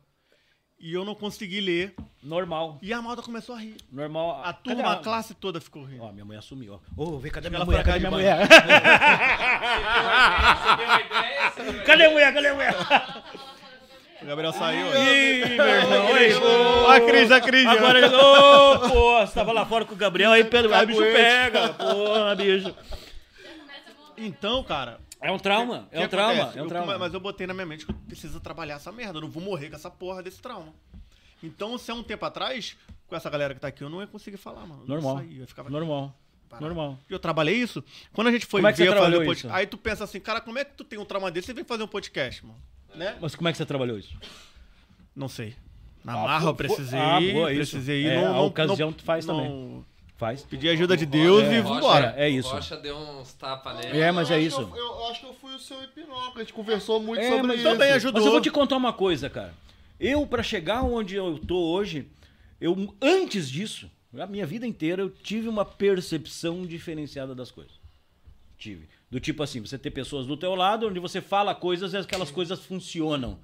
e 0.79 0.93
eu 0.93 1.05
não 1.05 1.15
consegui 1.15 1.61
ler. 1.61 1.93
Normal. 2.21 2.77
E 2.81 2.91
a 2.91 3.01
malta 3.01 3.21
começou 3.21 3.55
a 3.55 3.59
rir. 3.59 3.77
Normal. 3.91 4.41
A 4.43 4.51
turma, 4.51 4.93
a 4.93 4.95
classe 4.97 5.33
toda 5.35 5.61
ficou 5.61 5.83
rindo. 5.83 6.03
Ó, 6.03 6.11
minha 6.11 6.25
mulher 6.25 6.41
sumiu, 6.41 6.81
ó. 6.97 7.03
Ô, 7.03 7.19
vem, 7.19 7.31
cadê 7.31 7.49
minha 7.49 7.63
mulher? 7.63 7.83
Cadê 7.83 7.99
minha 7.99 8.11
mulher? 8.11 8.47
Você 8.47 8.57
deu 10.75 10.89
a 10.91 11.01
ideia, 11.01 11.51
você 11.51 11.63
deu 11.63 11.65
a 11.65 11.69
ideia. 11.69 11.83
Cadê 11.85 12.05
a 12.05 12.09
mulher? 12.09 12.33
Cadê 12.33 12.47
a 12.47 12.53
mulher? 12.53 12.75
O 14.21 14.25
Gabriel 14.25 14.53
saiu. 14.53 14.87
Ih, 14.87 15.55
meu 15.55 15.65
irmão. 15.67 16.11
Oi, 16.13 16.33
Ó, 16.33 16.89
a 16.89 16.99
Cris, 17.01 17.31
a 17.31 17.41
Cris. 17.41 17.67
Agora 17.67 17.99
ele. 17.99 18.15
Ô, 18.15 18.79
pô, 18.89 19.19
você 19.19 19.33
tava 19.33 19.51
lá 19.51 19.65
fora 19.65 19.85
com 19.85 19.93
o 19.93 19.97
Gabriel, 19.97 20.31
aí, 20.31 20.43
Pedro, 20.43 20.73
aí 20.73 20.83
o 20.83 20.87
bicho 20.87 20.99
Caguete. 20.99 21.15
pega. 21.15 21.69
Porra, 21.73 22.35
bicho. 22.35 22.73
Então, 24.17 24.63
cara. 24.63 24.99
É 25.21 25.31
um 25.31 25.39
trauma, 25.39 25.87
que 25.89 25.97
é 25.97 26.05
um 26.05 26.07
trauma, 26.09 26.33
é 26.41 26.61
um 26.61 26.65
Eu 26.65 26.67
trauma. 26.67 26.87
come- 26.93 26.99
mas 26.99 27.13
eu 27.13 27.19
botei 27.19 27.47
na 27.47 27.53
minha 27.53 27.65
mente 27.65 27.85
que 27.85 27.91
eu 27.91 27.95
preciso 28.07 28.39
trabalhar 28.39 28.75
essa 28.75 28.91
merda. 28.91 29.17
Eu 29.17 29.21
não 29.21 29.29
vou 29.29 29.41
morrer 29.41 29.69
com 29.69 29.75
essa 29.75 29.89
porra 29.89 30.21
desse 30.21 30.41
trauma. 30.41 30.73
Então, 31.41 31.77
se 31.77 31.89
há 31.91 31.93
um 31.93 32.03
tempo 32.03 32.25
atrás, 32.25 32.75
com 33.07 33.15
essa 33.15 33.29
galera 33.29 33.53
que 33.53 33.59
tá 33.59 33.67
aqui, 33.67 33.83
eu 33.83 33.89
não 33.89 34.01
ia 34.01 34.07
conseguir 34.07 34.37
falar, 34.37 34.65
mano. 34.65 34.83
Eu 34.83 34.87
Normal. 34.87 35.17
saía, 35.17 35.41
eu 35.41 35.47
ficava 35.47 35.69
Normal. 35.69 36.15
parado. 36.49 36.65
Normal. 36.65 36.97
Eu 37.09 37.19
trabalhei 37.19 37.55
isso. 37.55 37.83
Quando 38.13 38.27
a 38.27 38.31
gente 38.31 38.45
foi 38.45 38.59
Como 38.61 38.67
é 38.67 38.71
que 38.71 38.77
você 38.77 38.83
ver 38.83 38.89
fazer 38.89 38.99
trabalhou 39.01 39.21
o 39.21 39.25
podcast, 39.25 39.47
isso? 39.47 39.55
aí 39.55 39.65
tu 39.67 39.77
pensa 39.77 40.03
assim, 40.03 40.19
cara, 40.19 40.41
como 40.41 40.57
é 40.59 40.65
que 40.65 40.73
tu 40.73 40.83
tem 40.83 40.97
um 40.99 41.05
trauma 41.05 41.31
desse 41.31 41.51
e 41.51 41.53
vem 41.53 41.63
fazer 41.63 41.83
um 41.83 41.87
podcast, 41.87 42.45
mano? 42.45 42.59
Né? 42.93 43.17
Mas 43.19 43.35
como 43.35 43.47
é 43.47 43.51
que 43.51 43.57
você 43.57 43.65
trabalhou 43.65 43.97
isso? 43.99 44.17
Não 45.15 45.27
sei. 45.27 45.55
Na 46.03 46.13
Ah, 46.13 46.23
marra 46.23 46.45
eu 46.49 46.55
precisei 46.55 46.99
ah, 46.99 47.19
boa, 47.19 47.47
precisei 47.49 48.03
ir. 48.03 48.07
É, 48.09 48.21
não, 48.21 48.35
a 48.35 48.41
ocasião 48.41 48.89
não- 48.91 48.93
tu 48.97 49.03
faz 49.03 49.25
não- 49.25 49.37
também. 49.37 49.85
Faz. 50.17 50.43
Pedir 50.43 50.69
ajuda 50.69 50.95
de 50.95 51.05
Deus 51.05 51.43
É, 51.43 51.55
e 51.57 51.61
vambora. 51.61 52.07
Rocha- 52.11 52.19
É 52.19 52.29
isso. 52.29 52.49
Rocha 52.49 52.77
deu 52.77 52.97
uns 52.97 53.33
tapas 53.33 53.77
nele. 53.79 53.99
É, 53.99 54.11
mas 54.11 54.29
Eu 54.29 54.35
é 54.37 54.39
isso. 54.41 54.61
Eu, 54.61 54.75
eu 54.77 55.07
acho 55.07 55.19
que 55.19 55.25
eu 55.25 55.33
fui 55.33 55.53
o 55.53 55.59
seu 55.59 55.83
hipnólogo, 55.83 56.37
a 56.37 56.39
gente 56.39 56.53
conversou 56.53 57.01
muito 57.01 57.19
É, 57.21 57.29
sobre 57.29 57.47
mas 57.47 57.59
isso. 57.59 57.69
também 57.69 57.91
ajudou. 57.91 58.13
Mas 58.21 58.25
eu 58.25 58.31
vou 58.31 58.41
te 58.41 58.49
contar 58.49 58.77
uma 58.77 58.93
coisa, 58.93 59.29
cara. 59.29 59.53
Eu, 59.99 60.25
pra 60.25 60.41
chegar 60.41 60.83
onde 60.83 61.15
eu 61.15 61.37
tô 61.39 61.57
hoje, 61.57 62.07
eu 62.61 62.93
antes 63.01 63.49
disso, 63.49 63.91
a 64.17 64.25
minha 64.25 64.45
vida 64.45 64.65
inteira, 64.65 65.01
eu 65.01 65.09
tive 65.09 65.49
uma 65.49 65.65
percepção 65.65 66.65
diferenciada 66.65 67.35
das 67.35 67.51
coisas. 67.51 67.73
Tive. 68.57 68.87
Do 69.11 69.19
tipo 69.19 69.43
assim, 69.43 69.59
você 69.59 69.77
ter 69.77 69.91
pessoas 69.91 70.25
do 70.25 70.37
teu 70.37 70.55
lado, 70.55 70.87
onde 70.87 70.99
você 70.99 71.19
fala 71.19 71.53
coisas 71.53 71.91
e 71.93 71.97
aquelas 71.97 72.31
coisas 72.31 72.59
funcionam. 72.63 73.37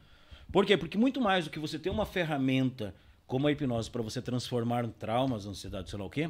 Por 0.52 0.66
quê? 0.66 0.78
Porque 0.78 0.98
muito 0.98 1.20
mais 1.20 1.46
do 1.46 1.52
que 1.52 1.60
você 1.60 1.78
ter 1.78 1.90
uma 1.90 2.06
ferramenta 2.06 2.96
como 3.28 3.48
a 3.48 3.52
hipnose 3.52 3.90
para 3.90 4.02
você 4.02 4.22
transformar 4.22 4.86
traumas, 5.00 5.46
ansiedade, 5.46 5.90
sei 5.90 5.98
lá 6.00 6.04
o 6.06 6.10
quê, 6.10 6.30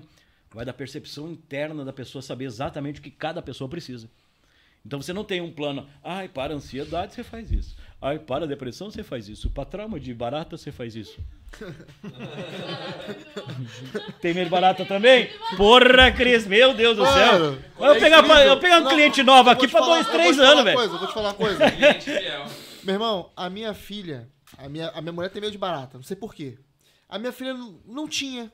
vai 0.53 0.65
da 0.65 0.73
percepção 0.73 1.31
interna 1.31 1.85
da 1.85 1.93
pessoa 1.93 2.21
saber 2.21 2.45
exatamente 2.45 2.99
o 2.99 3.03
que 3.03 3.11
cada 3.11 3.41
pessoa 3.41 3.69
precisa. 3.69 4.09
Então 4.85 5.01
você 5.01 5.13
não 5.13 5.23
tem 5.23 5.41
um 5.41 5.51
plano, 5.51 5.87
ai, 6.03 6.27
para 6.27 6.53
a 6.53 6.55
ansiedade 6.57 7.13
você 7.13 7.23
faz 7.23 7.51
isso. 7.51 7.75
Ai, 8.01 8.17
para 8.17 8.45
a 8.45 8.47
depressão 8.47 8.89
você 8.89 9.03
faz 9.03 9.29
isso. 9.29 9.49
Para 9.51 9.63
trauma 9.63 9.99
de 9.99 10.11
barata 10.13 10.57
você 10.57 10.71
faz 10.71 10.95
isso. 10.95 11.19
tem 14.21 14.33
medo 14.33 14.45
de 14.45 14.49
barata 14.49 14.83
também? 14.85 15.29
Porra, 15.55 16.11
Cris, 16.11 16.47
meu 16.47 16.73
Deus 16.73 16.97
do 16.97 17.05
céu. 17.05 17.33
Mano, 17.33 17.63
eu 17.79 17.93
é 17.93 17.99
pegar, 17.99 18.19
incrível. 18.19 18.43
eu 18.43 18.59
pegar 18.59 18.79
um 18.79 18.83
Não, 18.83 18.91
cliente 18.91 19.21
novo 19.21 19.49
aqui 19.51 19.67
para 19.67 19.81
dois, 19.81 20.07
três 20.07 20.35
vou 20.37 20.45
te 20.45 20.47
falar 20.47 20.49
anos, 20.51 20.63
uma 20.63 20.63
velho. 20.63 20.97
vou 20.97 21.07
te 21.07 21.13
falar 21.13 21.27
uma 21.29 21.35
coisa. 21.35 21.69
Cliente 21.71 22.05
fiel. 22.05 22.45
Meu 22.83 22.95
irmão, 22.95 23.31
a 23.35 23.49
minha 23.49 23.73
filha, 23.75 24.27
a 24.57 24.67
minha, 24.67 24.89
a 24.89 25.01
minha 25.01 25.13
mulher 25.13 25.29
tem 25.29 25.39
medo 25.41 25.51
de 25.51 25.57
barata, 25.59 25.97
não 25.97 26.03
sei 26.03 26.15
porquê. 26.15 26.57
A 27.07 27.19
minha 27.19 27.31
filha 27.31 27.53
não, 27.53 27.79
não 27.85 28.07
tinha. 28.07 28.51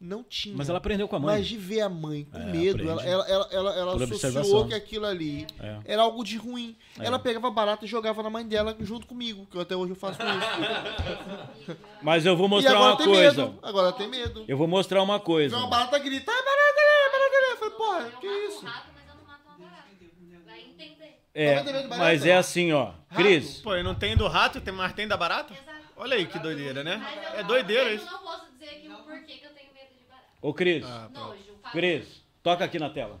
Não 0.00 0.22
tinha. 0.22 0.54
Mas 0.56 0.68
ela 0.68 0.78
aprendeu 0.78 1.08
com 1.08 1.16
a 1.16 1.18
mãe. 1.18 1.36
Mas 1.38 1.48
de 1.48 1.56
ver 1.56 1.80
a 1.80 1.88
mãe 1.88 2.24
com 2.24 2.38
É, 2.38 2.44
medo, 2.44 2.82
ela, 2.84 2.92
aprende. 2.94 3.10
ela, 3.12 3.26
ela, 3.28 3.48
ela, 3.50 3.74
ela 3.74 3.94
associou 3.96 4.14
observação. 4.14 4.68
que 4.68 4.74
aquilo 4.74 5.04
ali 5.06 5.44
É. 5.58 5.78
era 5.86 6.02
algo 6.02 6.22
de 6.22 6.36
ruim. 6.36 6.76
É. 7.00 7.06
Ela 7.06 7.18
pegava 7.18 7.50
barata 7.50 7.84
e 7.84 7.88
jogava 7.88 8.22
na 8.22 8.30
mãe 8.30 8.46
dela 8.46 8.76
junto 8.78 9.06
comigo, 9.08 9.44
que 9.50 9.56
eu 9.56 9.60
até 9.60 9.74
hoje 9.74 9.92
eu 9.92 9.96
faço 9.96 10.20
isso. 10.22 11.78
Mas 12.02 12.24
eu 12.24 12.36
vou 12.36 12.46
e 12.46 12.50
mostrar 12.50 12.72
agora 12.76 12.90
uma 12.92 12.96
tem 12.96 13.06
coisa. 13.06 13.44
medo. 13.46 13.58
Agora 13.62 13.86
ela 13.88 13.96
tem 13.96 14.08
medo. 14.08 14.44
Eu 14.46 14.56
vou 14.56 14.68
mostrar 14.68 15.02
uma 15.02 15.18
coisa. 15.18 15.56
uma 15.56 15.66
barata 15.68 15.98
grita, 15.98 16.30
ai, 16.30 16.42
barata 16.44 16.78
barata 17.12 17.36
ali. 17.36 17.50
Eu 17.50 17.56
falei, 17.56 17.74
porra, 17.74 18.12
Eu 18.14 18.20
que 18.20 18.26
isso? 18.26 18.62
um 18.64 18.68
rato, 18.68 18.86
mas 18.94 19.08
eu 19.08 19.14
não 19.16 19.24
mato 19.26 19.40
uma 19.48 19.58
barata. 19.68 19.88
Vai 20.46 20.60
entender. 20.60 21.20
É, 21.34 21.62
barata. 21.62 21.96
mas 21.96 22.24
é 22.26 22.36
assim, 22.36 22.72
ó. 22.72 22.92
Cris, 23.16 23.60
Pô, 23.62 23.74
e 23.74 23.82
não 23.82 23.94
tem 23.94 24.16
do 24.16 24.28
rato, 24.28 24.60
tem, 24.60 24.72
mas 24.72 24.92
tem 24.92 25.08
da 25.08 25.16
barata? 25.16 25.52
Exato. 25.54 25.78
Olha 25.96 26.14
aí 26.16 26.26
que 26.26 26.38
doideira, 26.38 26.84
né? 26.84 27.04
Eu 27.34 27.40
É 27.40 27.42
doideira 27.42 27.90
eu 27.90 27.96
isso. 27.96 28.06
não 28.06 28.18
posso 28.20 28.46
dizer 28.52 28.68
aqui 28.76 28.88
o 28.88 28.96
porquê 28.98 29.38
que 29.38 29.44
eu 29.46 29.50
tenho 29.50 29.72
medo 29.74 29.88
de 29.98 30.04
barata. 30.08 30.27
Ô 30.40 30.52
Cris, 30.54 30.84
Ah, 30.86 31.08
Cris, 31.72 32.22
toca 32.42 32.64
aqui 32.64 32.78
na 32.78 32.90
tela. 32.90 33.20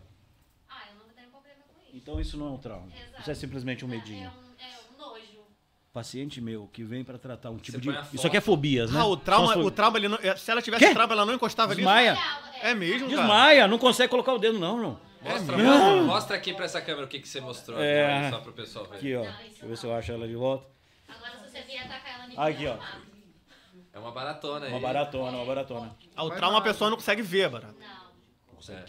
Ah, 0.68 0.82
eu 0.90 0.98
não 1.06 1.14
tenho 1.14 1.28
problema 1.28 1.60
com 1.68 1.80
isso. 1.82 1.96
Então 1.96 2.20
isso 2.20 2.36
não 2.36 2.48
é 2.48 2.50
um 2.50 2.58
trauma. 2.58 2.86
Exato. 2.88 3.20
Isso 3.20 3.30
é 3.30 3.34
simplesmente 3.34 3.84
um 3.84 3.88
É 3.88 3.96
medinho. 3.96 4.28
um, 4.30 4.62
é 4.62 4.68
um 4.94 4.98
nojo. 4.98 5.46
Paciente 5.92 6.40
meu 6.40 6.68
que 6.72 6.82
vem 6.84 7.02
pra 7.04 7.18
tratar 7.18 7.50
um 7.50 7.58
tipo 7.58 7.78
Você 7.78 7.90
de. 7.92 8.16
Isso 8.16 8.26
aqui 8.26 8.36
é 8.36 8.40
fobias, 8.40 8.90
né? 8.92 9.00
Ah, 9.00 9.06
o 9.06 9.16
trauma, 9.16 9.52
São 9.54 9.62
o 9.64 9.70
trauma, 9.70 9.98
ele 9.98 10.08
não, 10.08 10.18
é, 10.22 10.36
se 10.36 10.50
ela 10.50 10.62
tivesse 10.62 10.86
Quê? 10.86 10.94
trauma, 10.94 11.12
ela 11.12 11.26
não 11.26 11.34
encostava 11.34 11.68
nisso? 11.74 11.80
Desmaia. 11.80 12.16
É 12.62 12.74
mesmo, 12.74 13.08
cara? 13.08 13.16
Desmaia, 13.20 13.68
não 13.68 13.78
consegue 13.78 14.08
colocar 14.10 14.32
o 14.32 14.38
dedo, 14.38 14.58
não, 14.58 14.76
não. 14.78 15.08
Mostra, 15.20 15.56
mesmo? 15.56 15.72
mostra, 15.72 16.02
mostra 16.04 16.36
aqui 16.36 16.54
pra 16.54 16.64
essa 16.64 16.80
câmera 16.80 17.04
o 17.04 17.08
que, 17.08 17.18
que 17.18 17.26
você 17.28 17.40
mostrou 17.40 17.80
É. 17.80 18.06
agora, 18.16 18.30
só 18.30 18.40
pro 18.40 18.52
pessoal 18.52 18.86
ver. 18.86 18.96
Aqui, 18.96 19.14
ó. 19.16 19.22
Deixa 19.22 19.64
eu 19.64 19.68
ver 19.68 19.76
se 19.76 19.84
eu 19.86 19.94
acho 19.94 20.12
ela 20.12 20.28
de 20.28 20.36
volta. 20.36 20.64
Agora, 21.08 21.32
se 21.44 21.50
você 21.50 21.62
vier 21.62 21.84
atacar 21.84 22.14
ela 22.14 22.26
mim, 22.28 22.34
Aqui, 22.36 22.66
ó. 22.68 22.76
É 23.98 24.00
uma 24.00 24.12
baratona 24.12 24.66
aí. 24.66 24.72
Uma 24.72 24.80
baratona, 24.80 25.36
uma 25.36 25.44
baratona. 25.44 25.96
Ah, 26.14 26.24
o 26.24 26.30
trauma 26.30 26.58
a 26.58 26.62
pessoa 26.62 26.88
não 26.88 26.96
consegue 26.96 27.20
ver, 27.22 27.48
barata. 27.50 27.74
Não. 27.78 28.74
É. 28.74 28.84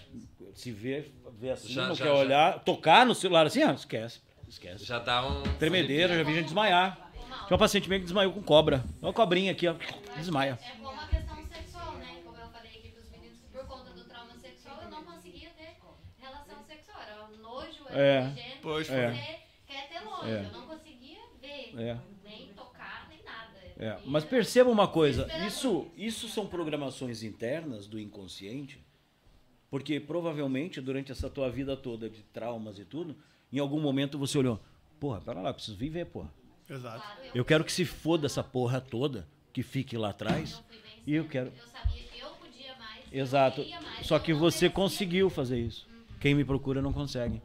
Se 0.53 0.71
vê, 0.71 1.11
vê 1.33 1.51
assim, 1.51 1.69
Já- 1.73 1.87
não 1.87 1.95
já- 1.95 2.05
quer 2.05 2.11
já. 2.11 2.17
olhar, 2.17 2.59
tocar 2.59 3.05
no 3.05 3.15
celular 3.15 3.45
assim, 3.47 3.63
ó, 3.63 3.71
esquece. 3.71 4.21
Esquece. 4.47 4.83
Já 4.83 4.99
dá 4.99 5.25
um. 5.25 5.43
Tremedeira, 5.57 6.15
já 6.17 6.23
vi 6.23 6.33
gente 6.35 6.45
desmaiar. 6.45 6.95
Tinha 7.13 7.51
uma 7.51 7.57
paciente 7.57 7.87
minha 7.87 7.99
que 7.99 8.05
desmaiou 8.05 8.33
com 8.33 8.41
cobra. 8.43 8.83
Uma 9.01 9.13
cobrinha 9.13 9.51
aqui, 9.51 9.67
ó. 9.67 9.75
Desmaia. 10.15 10.59
É 10.61 10.71
como 10.83 10.89
a 10.99 11.07
questão 11.07 11.35
sexual, 11.47 11.93
né? 11.97 12.19
Como 12.25 12.37
eu 12.37 12.47
falei 12.49 12.71
aqui 12.71 12.89
pros 12.89 13.09
meninos, 13.09 13.37
por 13.51 13.65
conta 13.67 13.91
do 13.91 14.03
trauma 14.05 14.33
sexual, 14.41 14.79
eu 14.83 14.89
não 14.89 15.03
conseguia 15.03 15.49
ter 15.51 15.77
relação 16.19 16.63
sexual. 16.67 16.97
Era 17.01 17.23
um 17.25 17.37
nojo, 17.37 17.83
era 17.89 17.99
É. 18.01 18.23
nojento. 18.23 18.57
Pois 18.61 18.87
você 18.87 18.93
foi. 18.93 19.75
quer 19.75 19.87
ter 19.89 20.01
nojo. 20.03 20.27
É. 20.27 20.45
Eu 20.45 20.51
não 20.51 20.67
conseguia 20.67 21.19
ver, 21.41 21.73
É. 21.79 21.97
nem 22.23 22.47
tocar, 22.53 23.07
nem 23.09 23.23
nada. 23.23 23.59
É, 23.79 23.97
mas 24.05 24.25
perceba 24.25 24.69
uma 24.69 24.89
coisa, 24.89 25.25
isso, 25.47 25.87
isso 25.95 26.27
são 26.27 26.45
programações 26.45 27.23
internas 27.23 27.87
do 27.87 27.97
inconsciente, 27.97 28.77
porque 29.71 30.01
provavelmente 30.01 30.81
durante 30.81 31.13
essa 31.13 31.29
tua 31.29 31.49
vida 31.49 31.77
toda 31.77 32.09
de 32.09 32.21
traumas 32.23 32.77
e 32.77 32.83
tudo, 32.83 33.15
em 33.53 33.57
algum 33.57 33.79
momento 33.79 34.17
você 34.17 34.37
olhou, 34.37 34.59
porra, 34.99 35.21
pera 35.21 35.39
lá, 35.39 35.53
preciso 35.53 35.77
viver, 35.77 36.07
porra. 36.07 36.29
Exato. 36.69 37.03
Eu, 37.33 37.45
quero 37.45 37.63
que 37.63 37.71
se 37.71 37.85
foda 37.85 38.25
essa 38.25 38.43
porra 38.43 38.81
toda, 38.81 39.25
que 39.53 39.63
fique 39.63 39.97
lá 39.97 40.09
atrás, 40.09 40.61
e 41.07 41.15
eu 41.15 41.25
quero... 41.25 41.49
Eu 41.57 41.67
sabia 41.67 42.03
que 42.03 42.19
eu 42.19 42.29
podia 42.31 42.75
mais. 42.75 43.05
Exato, 43.13 43.65
mais, 43.65 44.05
só 44.05 44.19
que 44.19 44.33
você 44.33 44.69
conseguiu 44.69 45.29
fazer 45.29 45.57
isso. 45.57 45.87
Quem 46.19 46.35
me 46.35 46.43
procura 46.43 46.81
não 46.81 46.91
consegue. 46.91 47.41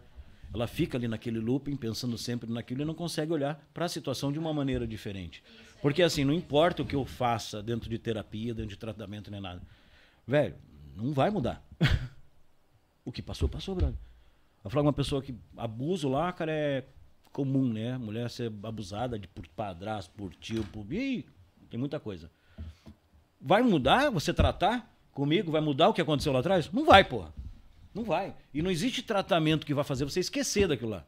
Ela 0.53 0.67
fica 0.67 0.97
ali 0.97 1.09
naquele 1.09 1.41
looping, 1.41 1.77
pensando 1.77 2.19
sempre 2.19 2.51
naquilo 2.51 2.83
e 2.83 2.85
não 2.85 2.95
consegue 2.95 3.33
olhar 3.33 3.69
para 3.73 3.87
a 3.87 3.89
situação 3.89 4.33
de 4.33 4.39
uma 4.39 4.53
maneira 4.53 4.87
diferente. 4.87 5.43
Porque 5.85 6.03
assim, 6.03 6.25
não 6.25 6.33
importa 6.33 6.81
o 6.81 6.87
que 6.87 6.97
eu 6.97 7.05
faça 7.05 7.63
dentro 7.63 7.91
de 7.91 7.99
terapia, 7.99 8.55
dentro 8.55 8.71
de 8.71 8.79
tratamento, 8.79 9.31
nem 9.31 9.39
nada. 9.39 9.61
Velho, 10.27 10.55
não 10.97 11.13
vai 11.13 11.29
mudar. 11.29 11.63
o 13.05 13.13
que 13.13 13.21
passou, 13.21 13.51
passou, 13.51 13.75
brother. 13.75 13.99
Eu 14.65 14.71
falo 14.71 14.87
uma 14.87 14.95
pessoa 14.95 15.21
que 15.21 15.35
abuso 15.55 16.09
lá, 16.09 16.33
cara, 16.33 16.51
é 16.51 16.85
comum, 17.31 17.71
né? 17.71 17.99
Mulher 17.99 18.31
ser 18.31 18.51
abusada 18.63 19.19
de, 19.19 19.29
por 19.29 19.47
padrasto, 19.49 20.11
por 20.17 20.35
tio, 20.37 20.65
por. 20.73 20.91
Ih, 20.91 21.27
tem 21.69 21.79
muita 21.79 22.01
coisa. 22.01 22.31
Vai 23.39 23.63
mudar 23.63 24.09
você 24.09 24.33
tratar 24.33 24.91
comigo? 25.13 25.53
Vai 25.53 25.61
mudar 25.61 25.91
o 25.91 25.93
que 25.93 26.01
aconteceu 26.01 26.33
lá 26.33 26.41
atrás? 26.41 26.73
Não 26.73 26.87
vai, 26.87 27.05
porra. 27.05 27.31
Não 27.93 28.05
vai. 28.05 28.35
E 28.55 28.63
não 28.63 28.71
existe 28.71 29.03
tratamento 29.03 29.67
que 29.67 29.75
vai 29.75 29.85
fazer 29.85 30.07
você 30.07 30.21
esquecer 30.21 30.67
daquilo 30.67 30.93
lá. 30.93 31.05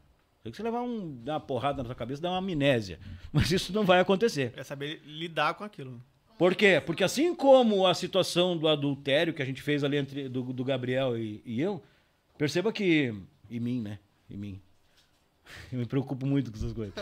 Tem 0.46 0.52
que 0.52 0.58
você 0.58 0.62
levar 0.62 0.82
um, 0.82 1.20
uma 1.26 1.40
porrada 1.40 1.82
na 1.82 1.86
sua 1.86 1.94
cabeça, 1.96 2.22
dar 2.22 2.30
uma 2.30 2.38
amnésia. 2.38 3.00
Mas 3.32 3.50
isso 3.50 3.72
não 3.72 3.84
vai 3.84 3.98
acontecer. 3.98 4.52
É 4.56 4.62
saber 4.62 5.02
lidar 5.04 5.54
com 5.54 5.64
aquilo. 5.64 6.00
Por 6.38 6.54
quê? 6.54 6.80
Porque 6.86 7.02
assim 7.02 7.34
como 7.34 7.84
a 7.84 7.92
situação 7.94 8.56
do 8.56 8.68
adultério 8.68 9.34
que 9.34 9.42
a 9.42 9.44
gente 9.44 9.60
fez 9.60 9.82
ali 9.82 9.96
entre 9.96 10.28
do, 10.28 10.44
do 10.52 10.64
Gabriel 10.64 11.18
e, 11.18 11.42
e 11.44 11.60
eu, 11.60 11.82
perceba 12.38 12.72
que. 12.72 13.12
E 13.50 13.58
mim, 13.58 13.80
né? 13.80 13.98
E 14.30 14.36
mim. 14.36 14.62
Eu 15.72 15.80
me 15.80 15.86
preocupo 15.86 16.24
muito 16.24 16.52
com 16.52 16.58
essas 16.58 16.72
coisas. 16.72 16.94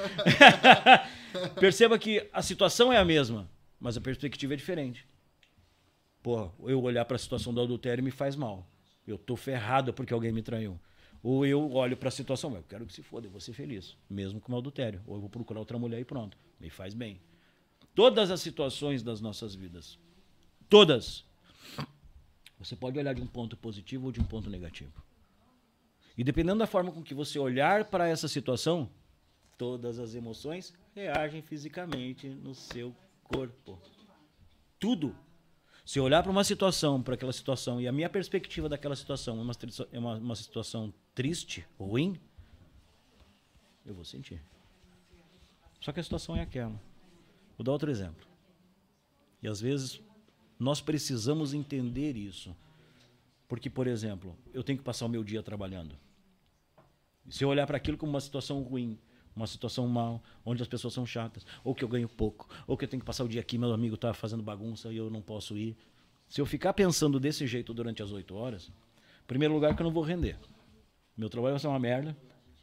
perceba 1.61 1.99
que 1.99 2.27
a 2.33 2.41
situação 2.41 2.91
é 2.91 2.97
a 2.97 3.05
mesma, 3.05 3.47
mas 3.79 3.97
a 3.99 4.01
perspectiva 4.01 4.55
é 4.55 4.57
diferente. 4.57 5.07
Porra, 6.23 6.51
eu 6.67 6.83
olhar 6.83 7.05
para 7.05 7.17
a 7.17 7.19
situação 7.19 7.53
do 7.53 7.61
adultério 7.61 8.03
me 8.03 8.11
faz 8.11 8.37
mal. 8.37 8.67
Eu 9.07 9.19
tô 9.19 9.37
ferrado 9.37 9.93
porque 9.93 10.15
alguém 10.15 10.33
me 10.33 10.43
traiu. 10.43 10.81
Ou 11.25 11.47
eu 11.47 11.73
olho 11.73 11.97
para 11.97 12.09
a 12.09 12.13
situação, 12.13 12.55
eu 12.55 12.63
quero 12.69 12.85
que 12.85 12.93
se 12.93 13.03
foda, 13.03 13.27
eu 13.27 13.31
vou 13.31 13.41
ser 13.41 13.55
feliz, 13.55 13.97
mesmo 14.11 14.39
com 14.39 14.53
o 14.53 14.59
adultério. 14.59 15.01
Ou 15.07 15.15
eu 15.15 15.21
vou 15.23 15.31
procurar 15.31 15.59
outra 15.59 15.79
mulher 15.79 15.99
e 15.99 16.05
pronto. 16.05 16.37
Me 16.61 16.69
faz 16.69 16.93
bem. 16.93 17.19
Todas 17.95 18.31
as 18.31 18.43
situações 18.43 19.03
das 19.03 19.23
nossas 19.23 19.55
vidas. 19.55 19.99
Todas. 20.69 21.25
Você 22.59 22.77
pode 22.77 22.99
olhar 22.99 23.15
de 23.15 23.23
um 23.23 23.27
ponto 23.27 23.57
positivo 23.57 24.05
ou 24.05 24.13
de 24.13 24.21
um 24.21 24.25
ponto 24.25 24.51
negativo. 24.51 24.93
E 26.15 26.23
dependendo 26.23 26.59
da 26.59 26.67
forma 26.67 26.93
com 26.93 27.03
que 27.03 27.15
você 27.15 27.39
olhar 27.39 27.87
para 27.87 28.07
essa 28.07 28.29
situação, 28.29 28.91
todas 29.57 29.99
as 29.99 30.15
emoções 30.15 30.75
reagem 30.95 31.41
fisicamente 31.41 32.29
no 32.29 32.55
seu 32.55 32.95
corpo. 33.23 33.81
Tudo. 34.79 35.17
Se 35.85 35.99
eu 35.99 36.05
olhar 36.05 36.23
para 36.23 36.33
uma 36.33 36.45
situação, 36.45 37.03
para 37.03 37.15
aquela 37.15 37.33
situação, 37.33 37.81
e 37.81 37.87
a 37.87 37.93
minha 37.93 38.09
perspectiva 38.09 38.69
daquela 38.69 38.97
situação 38.97 39.39
é 39.39 39.43
uma, 39.43 39.53
é 39.93 39.99
uma, 39.99 40.15
uma 40.17 40.37
situação 40.37 40.93
triste, 41.15 41.67
ruim, 41.79 42.19
eu 43.85 43.95
vou 43.95 44.05
sentir. 44.05 44.43
Só 45.81 45.93
que 45.93 46.01
a 46.01 46.03
situação 46.03 46.35
é 46.35 46.41
aquela. 46.41 46.81
Vou 47.59 47.65
dar 47.65 47.73
outro 47.73 47.91
exemplo. 47.91 48.27
E 49.43 49.49
às 49.49 49.61
vezes 49.61 50.01
nós 50.59 50.81
precisamos 50.81 51.53
entender 51.53 52.17
isso. 52.17 52.57
Porque, 53.47 53.69
por 53.69 53.87
exemplo, 53.87 54.35
eu 54.55 54.65
tenho 54.65 54.79
que 54.79 54.85
passar 54.85 55.05
o 55.05 55.09
meu 55.09 55.23
dia 55.23 55.43
trabalhando. 55.43 55.95
Se 57.29 57.45
eu 57.45 57.49
olhar 57.49 57.67
para 57.67 57.77
aquilo 57.77 57.99
como 57.99 58.11
uma 58.11 58.21
situação 58.21 58.63
ruim, 58.63 58.99
uma 59.35 59.47
situação 59.47 59.87
mal, 59.89 60.23
onde 60.45 60.63
as 60.63 60.69
pessoas 60.69 60.95
são 60.95 61.05
chatas, 61.05 61.45
ou 61.63 61.75
que 61.75 61.83
eu 61.83 61.89
ganho 61.89 62.09
pouco, 62.09 62.49
ou 62.67 62.77
que 62.77 62.85
eu 62.85 62.89
tenho 62.89 63.01
que 63.01 63.07
passar 63.07 63.25
o 63.25 63.29
dia 63.29 63.41
aqui, 63.41 63.59
meu 63.59 63.73
amigo 63.73 63.97
tá 63.97 64.15
fazendo 64.15 64.43
bagunça 64.43 64.93
e 64.93 64.97
eu 64.97 65.11
não 65.11 65.21
posso 65.21 65.57
ir. 65.57 65.77
Se 66.29 66.41
eu 66.41 66.47
ficar 66.47 66.73
pensando 66.73 67.19
desse 67.21 67.47
jeito 67.47 67.75
durante 67.75 68.03
as 68.03 68.11
oito 68.13 68.35
horas, 68.35 68.69
em 68.69 69.27
primeiro 69.27 69.55
lugar 69.55 69.75
que 69.75 69.83
eu 69.83 69.85
não 69.85 69.93
vou 69.93 70.03
render. 70.03 70.37
Meu 71.17 71.29
trabalho 71.29 71.55
vai 71.55 71.61
ser 71.61 71.69
uma 71.69 71.79
merda. 71.79 72.17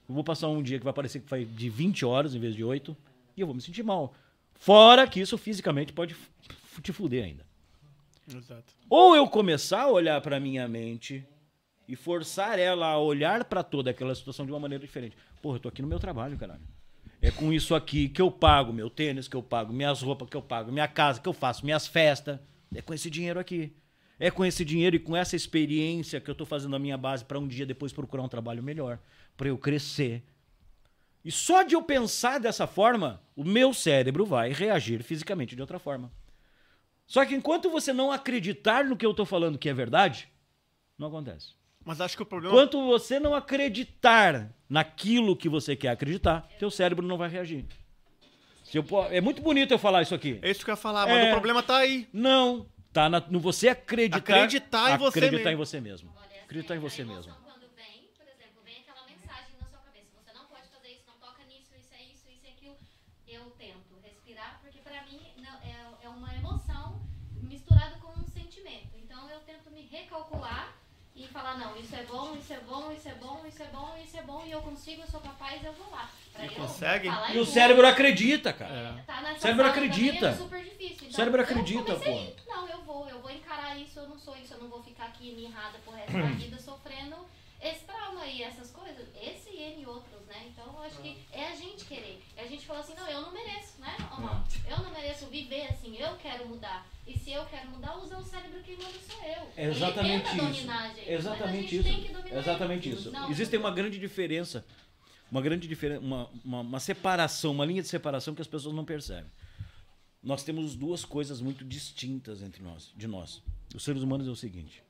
Eu 0.07 0.15
vou 0.15 0.23
passar 0.23 0.47
um 0.49 0.61
dia 0.61 0.77
que 0.77 0.83
vai 0.83 0.93
parecer 0.93 1.21
que 1.21 1.29
foi 1.29 1.45
de 1.45 1.69
20 1.69 2.05
horas 2.05 2.35
em 2.35 2.39
vez 2.39 2.55
de 2.55 2.63
8 2.63 2.95
e 3.35 3.41
eu 3.41 3.47
vou 3.47 3.55
me 3.55 3.61
sentir 3.61 3.83
mal. 3.83 4.13
Fora 4.53 5.07
que 5.07 5.19
isso 5.19 5.37
fisicamente 5.37 5.93
pode 5.93 6.15
te 6.81 6.91
fuder 6.91 7.23
ainda. 7.23 7.45
Exato. 8.27 8.73
Ou 8.89 9.15
eu 9.15 9.27
começar 9.27 9.83
a 9.83 9.91
olhar 9.91 10.21
para 10.21 10.39
minha 10.39 10.67
mente 10.67 11.25
e 11.87 11.95
forçar 11.95 12.59
ela 12.59 12.87
a 12.87 12.99
olhar 12.99 13.45
para 13.45 13.63
toda 13.63 13.91
aquela 13.91 14.15
situação 14.15 14.45
de 14.45 14.51
uma 14.51 14.59
maneira 14.59 14.85
diferente. 14.85 15.17
Porra, 15.41 15.57
eu 15.57 15.61
tô 15.61 15.69
aqui 15.69 15.81
no 15.81 15.87
meu 15.87 15.99
trabalho, 15.99 16.37
caralho. 16.37 16.61
É 17.21 17.29
com 17.29 17.53
isso 17.53 17.75
aqui 17.75 18.09
que 18.09 18.21
eu 18.21 18.31
pago 18.31 18.73
meu 18.73 18.89
tênis, 18.89 19.27
que 19.27 19.35
eu 19.35 19.43
pago 19.43 19.71
minhas 19.71 20.01
roupas, 20.01 20.27
que 20.27 20.35
eu 20.35 20.41
pago 20.41 20.71
minha 20.71 20.87
casa, 20.87 21.21
que 21.21 21.29
eu 21.29 21.33
faço 21.33 21.63
minhas 21.63 21.85
festas. 21.85 22.39
É 22.73 22.81
com 22.81 22.93
esse 22.93 23.09
dinheiro 23.09 23.39
aqui. 23.39 23.75
É 24.19 24.31
com 24.31 24.45
esse 24.45 24.63
dinheiro 24.63 24.95
e 24.95 24.99
com 24.99 25.15
essa 25.15 25.35
experiência 25.35 26.21
que 26.21 26.29
eu 26.29 26.35
tô 26.35 26.45
fazendo 26.45 26.75
a 26.75 26.79
minha 26.79 26.97
base 26.97 27.25
para 27.25 27.39
um 27.39 27.47
dia 27.47 27.65
depois 27.65 27.91
procurar 27.91 28.23
um 28.23 28.27
trabalho 28.27 28.61
melhor, 28.61 28.99
para 29.35 29.47
eu 29.47 29.57
crescer. 29.57 30.23
E 31.23 31.31
só 31.31 31.63
de 31.63 31.75
eu 31.75 31.83
pensar 31.83 32.39
dessa 32.39 32.65
forma, 32.65 33.21
o 33.35 33.43
meu 33.43 33.73
cérebro 33.73 34.25
vai 34.25 34.51
reagir 34.51 35.03
fisicamente 35.03 35.55
de 35.55 35.61
outra 35.61 35.77
forma. 35.77 36.11
Só 37.05 37.25
que 37.25 37.35
enquanto 37.35 37.69
você 37.69 37.91
não 37.91 38.11
acreditar 38.11 38.85
no 38.85 38.95
que 38.95 39.05
eu 39.05 39.13
tô 39.13 39.25
falando 39.25 39.57
que 39.57 39.69
é 39.69 39.73
verdade, 39.73 40.29
não 40.97 41.07
acontece. 41.07 41.53
Mas 41.83 41.99
acho 41.99 42.15
que 42.15 42.23
o 42.23 42.25
problema. 42.25 42.53
Enquanto 42.55 42.85
você 42.85 43.19
não 43.19 43.33
acreditar 43.33 44.51
naquilo 44.69 45.35
que 45.35 45.49
você 45.49 45.75
quer 45.75 45.89
acreditar, 45.89 46.47
teu 46.59 46.69
cérebro 46.69 47.05
não 47.05 47.17
vai 47.17 47.29
reagir. 47.29 47.65
Eu 48.73 48.85
é 49.09 49.19
muito 49.19 49.41
bonito 49.41 49.71
eu 49.73 49.79
falar 49.79 50.01
isso 50.01 50.15
aqui. 50.15 50.39
É 50.41 50.49
isso 50.49 50.63
que 50.63 50.69
eu 50.71 50.73
ia 50.73 50.77
falar, 50.77 51.05
mas 51.07 51.17
É. 51.25 51.27
o 51.29 51.31
problema 51.31 51.61
tá 51.61 51.77
aí. 51.77 52.07
Não, 52.13 52.65
tá 52.93 53.09
na- 53.09 53.19
no 53.29 53.39
você 53.39 53.67
acreditar, 53.67 54.17
Acreditar 54.19 54.91
em 54.93 54.97
você 54.97 55.19
acreditar 55.19 55.43
mesmo. 55.49 55.51
em 55.51 55.55
você 55.57 55.81
mesmo. 55.81 56.13
Acreditar 56.43 56.75
em 56.75 56.79
você 56.79 57.03
mesmo. 57.03 57.33
Quando 57.43 57.67
vem, 57.75 58.07
por 58.15 58.25
exemplo, 58.27 58.61
vem 58.63 58.77
aquela 58.79 59.03
mensagem 59.07 59.55
na 59.59 59.67
sua 59.67 59.79
cabeça. 59.79 60.07
Você 60.23 60.31
não 60.33 60.45
pode 60.45 60.67
fazer 60.69 60.89
isso, 60.89 61.03
não 61.07 61.15
toca 61.19 61.43
nisso, 61.45 61.71
isso 61.77 61.93
é 61.93 62.03
isso, 62.13 62.29
isso 62.31 62.45
é 62.45 62.49
aquilo. 62.51 62.77
Eu 63.27 63.49
tento 63.57 63.91
respirar, 64.03 64.59
porque 64.61 64.79
pra 64.79 65.03
mim 65.03 65.19
não- 65.41 65.59
é, 65.67 66.05
é 66.05 66.09
uma 66.09 66.33
emoção 66.35 67.01
misturada 67.41 67.97
com 67.97 68.11
um 68.21 68.25
sentimento. 68.27 68.95
Então 69.03 69.29
eu 69.29 69.39
tento 69.41 69.69
me 69.71 69.81
recalcular 69.81 70.77
e 71.13 71.27
falar, 71.41 71.57
não, 71.57 71.75
isso 71.75 71.95
é 71.95 72.03
bom, 72.03 72.35
isso 72.35 72.53
é 72.53 72.59
bom, 72.59 72.91
isso 72.91 73.09
é 73.09 73.13
bom, 73.15 73.41
isso 73.47 73.63
é 73.63 73.65
bom, 73.65 73.97
isso 74.03 74.17
é 74.17 74.21
bom, 74.21 74.43
e 74.45 74.51
eu 74.51 74.61
consigo, 74.61 75.01
eu 75.01 75.07
sou 75.07 75.19
capaz, 75.19 75.63
eu 75.63 75.73
vou 75.73 75.89
lá. 75.91 76.09
Pra 76.31 76.43
E 76.43 76.47
eu 76.47 76.53
consegue? 76.53 77.09
E 77.33 77.37
o 77.39 77.45
cérebro 77.45 77.85
acredita, 77.87 78.53
cara. 78.53 78.95
É. 78.99 79.01
Tá 79.01 79.21
nessa 79.21 79.37
O 79.37 79.41
cérebro 79.41 79.65
também, 79.65 79.85
acredita. 79.85 80.27
É 80.27 80.35
super 80.35 80.63
difícil. 80.63 80.95
Então, 80.95 81.09
O 81.09 81.13
cérebro 81.13 81.41
acredita, 81.41 81.95
comecei, 81.95 82.35
Não, 82.47 82.67
eu 82.69 82.81
vou, 82.83 83.09
eu 83.09 83.19
vou 83.19 83.31
encarar 83.31 83.77
isso, 83.77 83.99
eu 83.99 84.07
não 84.07 84.19
sou 84.19 84.37
isso, 84.37 84.53
eu 84.53 84.59
não 84.59 84.69
vou 84.69 84.83
ficar 84.83 85.05
aqui 85.05 85.33
mirrada 85.33 85.77
pro 85.83 85.93
resto 85.93 86.13
da 86.13 86.25
vida 86.37 86.59
sofrendo 86.59 87.15
esse 87.61 87.83
trauma 87.85 88.25
e 88.25 88.43
essas 88.43 88.71
coisas, 88.71 89.07
esse 89.21 89.49
e 89.49 89.61
N 89.61 89.85
outros, 89.87 90.10
né? 90.10 90.10
Então 90.61 90.73
eu 90.75 90.83
acho 90.83 90.97
que 91.01 91.17
é 91.31 91.47
a 91.47 91.55
gente 91.55 91.85
querer. 91.85 92.21
É 92.37 92.43
a 92.43 92.47
gente 92.47 92.65
falar 92.65 92.81
assim, 92.81 92.93
não, 92.93 93.07
eu 93.07 93.21
não 93.21 93.31
mereço, 93.33 93.79
né? 93.79 93.95
Ó, 94.11 94.69
Eu 94.69 94.83
não 94.83 94.91
mereço 94.91 95.25
viver 95.27 95.63
assim, 95.67 95.97
eu 95.97 96.15
quero 96.17 96.47
mudar. 96.47 96.87
E 97.07 97.17
se 97.17 97.31
eu 97.31 97.43
quero 97.45 97.69
mudar, 97.71 97.97
usar 97.97 98.19
o 98.19 98.23
cérebro 98.23 98.61
quem 98.63 98.77
manda 98.77 98.91
sou 98.99 99.23
eu. 99.23 99.47
É 99.57 99.65
exatamente 99.67 100.11
Ele 100.13 100.21
tenta 100.23 100.35
isso. 100.35 100.45
dominar 100.53 100.79
a 100.83 100.87
gente, 100.89 100.97
mas 100.99 101.07
a 101.07 101.11
Exatamente 101.13 101.61
gente 101.77 101.89
isso. 101.89 102.23
que 102.23 102.33
Exatamente 102.35 102.89
ele. 102.89 102.97
isso. 102.97 103.11
Não, 103.11 103.29
Existe 103.31 103.57
uma 103.57 103.71
grande 103.71 103.97
diferença, 103.99 104.65
uma 105.31 105.41
grande 105.41 105.67
diferença, 105.67 106.01
uma, 106.01 106.29
uma, 106.45 106.59
uma 106.61 106.79
separação, 106.79 107.51
uma 107.51 107.65
linha 107.65 107.81
de 107.81 107.87
separação 107.87 108.35
que 108.35 108.41
as 108.41 108.47
pessoas 108.47 108.75
não 108.75 108.85
percebem. 108.85 109.31
Nós 110.21 110.43
temos 110.43 110.75
duas 110.75 111.03
coisas 111.03 111.41
muito 111.41 111.65
distintas 111.65 112.43
entre 112.43 112.61
nós, 112.61 112.91
de 112.95 113.07
nós. 113.07 113.41
Os 113.73 113.83
seres 113.83 114.03
humanos 114.03 114.27
é 114.27 114.29
o 114.29 114.35
seguinte: 114.35 114.83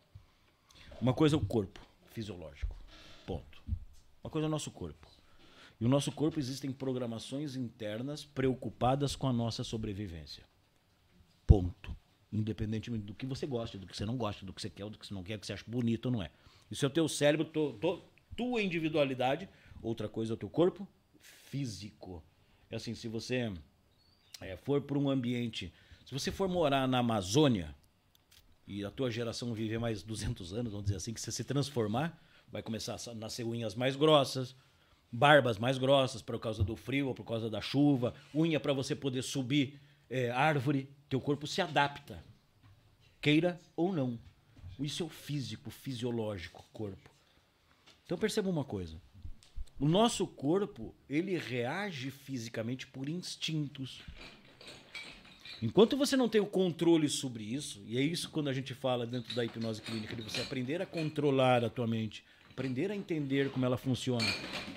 uma 1.00 1.14
coisa 1.14 1.38
é 1.38 1.40
o 1.40 1.46
corpo 1.46 1.80
fisiológico, 2.12 2.76
ponto. 3.26 3.64
Uma 4.22 4.30
coisa 4.30 4.46
é 4.46 4.50
o 4.50 4.52
nosso 4.52 4.70
corpo. 4.70 5.08
E 5.82 5.86
o 5.86 5.90
nosso 5.90 6.12
corpo 6.12 6.40
existem 6.40 6.72
programações 6.72 7.56
internas 7.56 8.24
preocupadas 8.24 9.16
com 9.16 9.28
a 9.28 9.34
nossa 9.34 9.64
sobrevivência. 9.64 10.46
Ponto. 11.48 11.98
Independentemente 12.32 13.04
do 13.04 13.16
que 13.16 13.26
você 13.26 13.48
gosta, 13.48 13.80
do 13.80 13.88
que 13.88 13.98
você 13.98 14.06
não 14.06 14.16
gosta, 14.16 14.46
do 14.46 14.54
que 14.54 14.62
você 14.62 14.70
quer, 14.70 14.88
do 14.88 15.00
que 15.00 15.08
você 15.08 15.14
não 15.14 15.24
quer, 15.24 15.38
do 15.38 15.42
que 15.42 15.48
você 15.48 15.54
acha 15.54 15.66
bonito 15.68 16.06
ou 16.06 16.12
não 16.12 16.22
é. 16.22 16.30
Isso 16.70 16.86
é 16.86 16.88
o 16.88 16.92
teu 16.92 17.08
cérebro, 17.10 17.50
tua 18.38 18.62
individualidade. 18.62 19.50
Outra 19.82 20.08
coisa 20.08 20.34
é 20.34 20.36
o 20.36 20.38
teu 20.38 20.52
corpo 20.52 20.88
físico. 21.20 22.24
É 22.70 22.76
assim, 22.76 22.94
se 22.94 23.08
você 23.08 23.52
é, 24.40 24.56
for 24.58 24.84
para 24.84 25.00
um 25.00 25.10
ambiente, 25.10 25.74
se 26.06 26.14
você 26.14 26.32
for 26.32 26.48
morar 26.48 26.88
na 26.88 27.00
Amazônia 27.00 27.76
e 28.68 28.86
a 28.86 28.92
tua 28.92 29.10
geração 29.10 29.52
viver 29.52 29.80
mais 29.80 30.04
200 30.04 30.54
anos, 30.54 30.74
vamos 30.74 30.86
dizer 30.86 30.98
assim, 30.98 31.12
que 31.12 31.20
você 31.20 31.32
se 31.32 31.44
transformar, 31.44 32.22
vai 32.52 32.62
começar 32.62 32.98
a 33.10 33.16
nascer 33.16 33.44
unhas 33.44 33.74
mais 33.74 33.96
grossas, 33.96 34.56
barbas 35.12 35.58
mais 35.58 35.78
grossas 35.78 36.22
por 36.22 36.40
causa 36.40 36.64
do 36.64 36.76
frio 36.76 37.08
ou 37.08 37.14
por 37.14 37.26
causa 37.26 37.50
da 37.50 37.60
chuva, 37.60 38.14
unha 38.34 38.60
para 38.60 38.74
você 38.74 38.96
poder 38.96 39.22
subir 39.22 39.80
é, 40.10 40.30
árvore, 40.30 40.90
teu 41.10 41.20
corpo 41.20 41.46
se 41.46 41.62
adapta, 41.62 42.24
queira 43.20 43.60
ou 43.76 43.94
não. 43.94 44.18
Isso 44.80 45.04
é 45.04 45.06
o 45.06 45.10
físico, 45.10 45.70
fisiológico, 45.70 46.66
corpo. 46.74 47.10
Então 48.06 48.18
perceba 48.18 48.50
uma 48.50 48.64
coisa. 48.64 48.98
O 49.80 49.88
nosso 49.88 50.28
corpo, 50.28 50.94
ele 51.10 51.38
reage 51.38 52.12
fisicamente 52.12 52.86
por 52.86 53.10
instintos. 53.10 54.02
Enquanto 55.62 55.96
você 55.96 56.16
não 56.18 56.28
tem 56.28 56.42
o 56.42 56.46
controle 56.46 57.08
sobre 57.08 57.44
isso, 57.44 57.84
e 57.88 57.98
é 57.98 58.02
isso 58.02 58.30
quando 58.30 58.50
a 58.50 58.54
gente 58.54 58.74
fala 58.74 59.06
dentro 59.06 59.34
da 59.36 59.46
hipnose 59.46 59.82
clínica, 59.82 60.16
de 60.16 60.24
você 60.24 60.42
aprender 60.42 60.82
a 60.82 60.86
controlar 60.86 61.64
a 61.64 61.70
tua 61.70 61.88
mente, 61.88 62.24
aprender 62.52 62.92
a 62.92 62.96
entender 62.96 63.50
como 63.50 63.66
ela 63.66 63.78
funciona. 63.78 64.28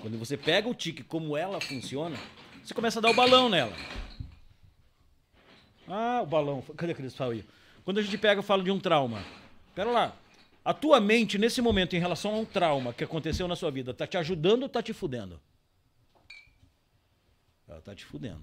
Quando 0.01 0.17
você 0.17 0.35
pega 0.35 0.67
o 0.67 0.73
tique 0.73 1.03
como 1.03 1.37
ela 1.37 1.59
funciona, 1.61 2.17
você 2.63 2.73
começa 2.73 2.99
a 2.99 3.01
dar 3.01 3.11
o 3.11 3.13
balão 3.13 3.49
nela. 3.49 3.75
Ah, 5.87 6.21
o 6.23 6.25
balão. 6.25 6.63
Cadê 6.75 6.93
aquele 6.93 7.09
aí? 7.19 7.45
Quando 7.83 7.99
a 7.99 8.01
gente 8.01 8.17
pega 8.17 8.41
fala 8.41 8.63
de 8.63 8.71
um 8.71 8.79
trauma. 8.79 9.23
Pera 9.75 9.91
lá. 9.91 10.15
A 10.63 10.73
tua 10.73 10.99
mente, 10.99 11.37
nesse 11.37 11.61
momento, 11.61 11.95
em 11.95 11.99
relação 11.99 12.33
a 12.33 12.39
um 12.39 12.45
trauma 12.45 12.91
que 12.91 13.03
aconteceu 13.03 13.47
na 13.47 13.55
sua 13.55 13.69
vida, 13.69 13.93
tá 13.93 14.07
te 14.07 14.17
ajudando 14.17 14.63
ou 14.63 14.69
tá 14.69 14.81
te 14.81 14.93
fudendo? 14.93 15.39
Ela 17.67 17.81
tá 17.81 17.93
te 17.93 18.03
fudendo. 18.03 18.41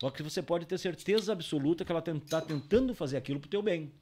Só 0.00 0.10
que 0.10 0.22
você 0.22 0.42
pode 0.42 0.64
ter 0.64 0.78
certeza 0.78 1.32
absoluta 1.32 1.84
que 1.84 1.92
ela 1.92 2.00
está 2.00 2.40
tentando 2.40 2.94
fazer 2.94 3.18
aquilo 3.18 3.40
pro 3.40 3.50
teu 3.50 3.60
bem. 3.60 3.92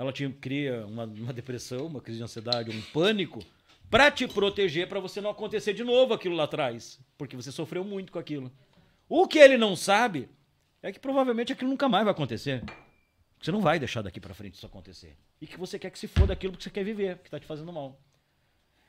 Ela 0.00 0.14
te 0.14 0.26
cria 0.30 0.86
uma, 0.86 1.04
uma 1.04 1.30
depressão, 1.30 1.84
uma 1.84 2.00
crise 2.00 2.16
de 2.16 2.24
ansiedade, 2.24 2.70
um 2.70 2.80
pânico, 2.90 3.44
para 3.90 4.10
te 4.10 4.26
proteger, 4.26 4.88
para 4.88 4.98
você 4.98 5.20
não 5.20 5.28
acontecer 5.28 5.74
de 5.74 5.84
novo 5.84 6.14
aquilo 6.14 6.34
lá 6.34 6.44
atrás. 6.44 6.98
Porque 7.18 7.36
você 7.36 7.52
sofreu 7.52 7.84
muito 7.84 8.10
com 8.10 8.18
aquilo. 8.18 8.50
O 9.06 9.28
que 9.28 9.38
ele 9.38 9.58
não 9.58 9.76
sabe 9.76 10.30
é 10.82 10.90
que 10.90 10.98
provavelmente 10.98 11.52
aquilo 11.52 11.68
nunca 11.68 11.86
mais 11.86 12.04
vai 12.04 12.12
acontecer. 12.12 12.64
Você 13.38 13.52
não 13.52 13.60
vai 13.60 13.78
deixar 13.78 14.00
daqui 14.00 14.18
para 14.18 14.32
frente 14.32 14.54
isso 14.54 14.64
acontecer. 14.64 15.18
E 15.38 15.46
que 15.46 15.58
você 15.58 15.78
quer 15.78 15.90
que 15.90 15.98
se 15.98 16.08
foda 16.08 16.32
aquilo 16.32 16.54
porque 16.54 16.64
você 16.64 16.70
quer 16.70 16.82
viver, 16.82 17.18
que 17.18 17.26
está 17.26 17.38
te 17.38 17.44
fazendo 17.44 17.70
mal. 17.70 18.00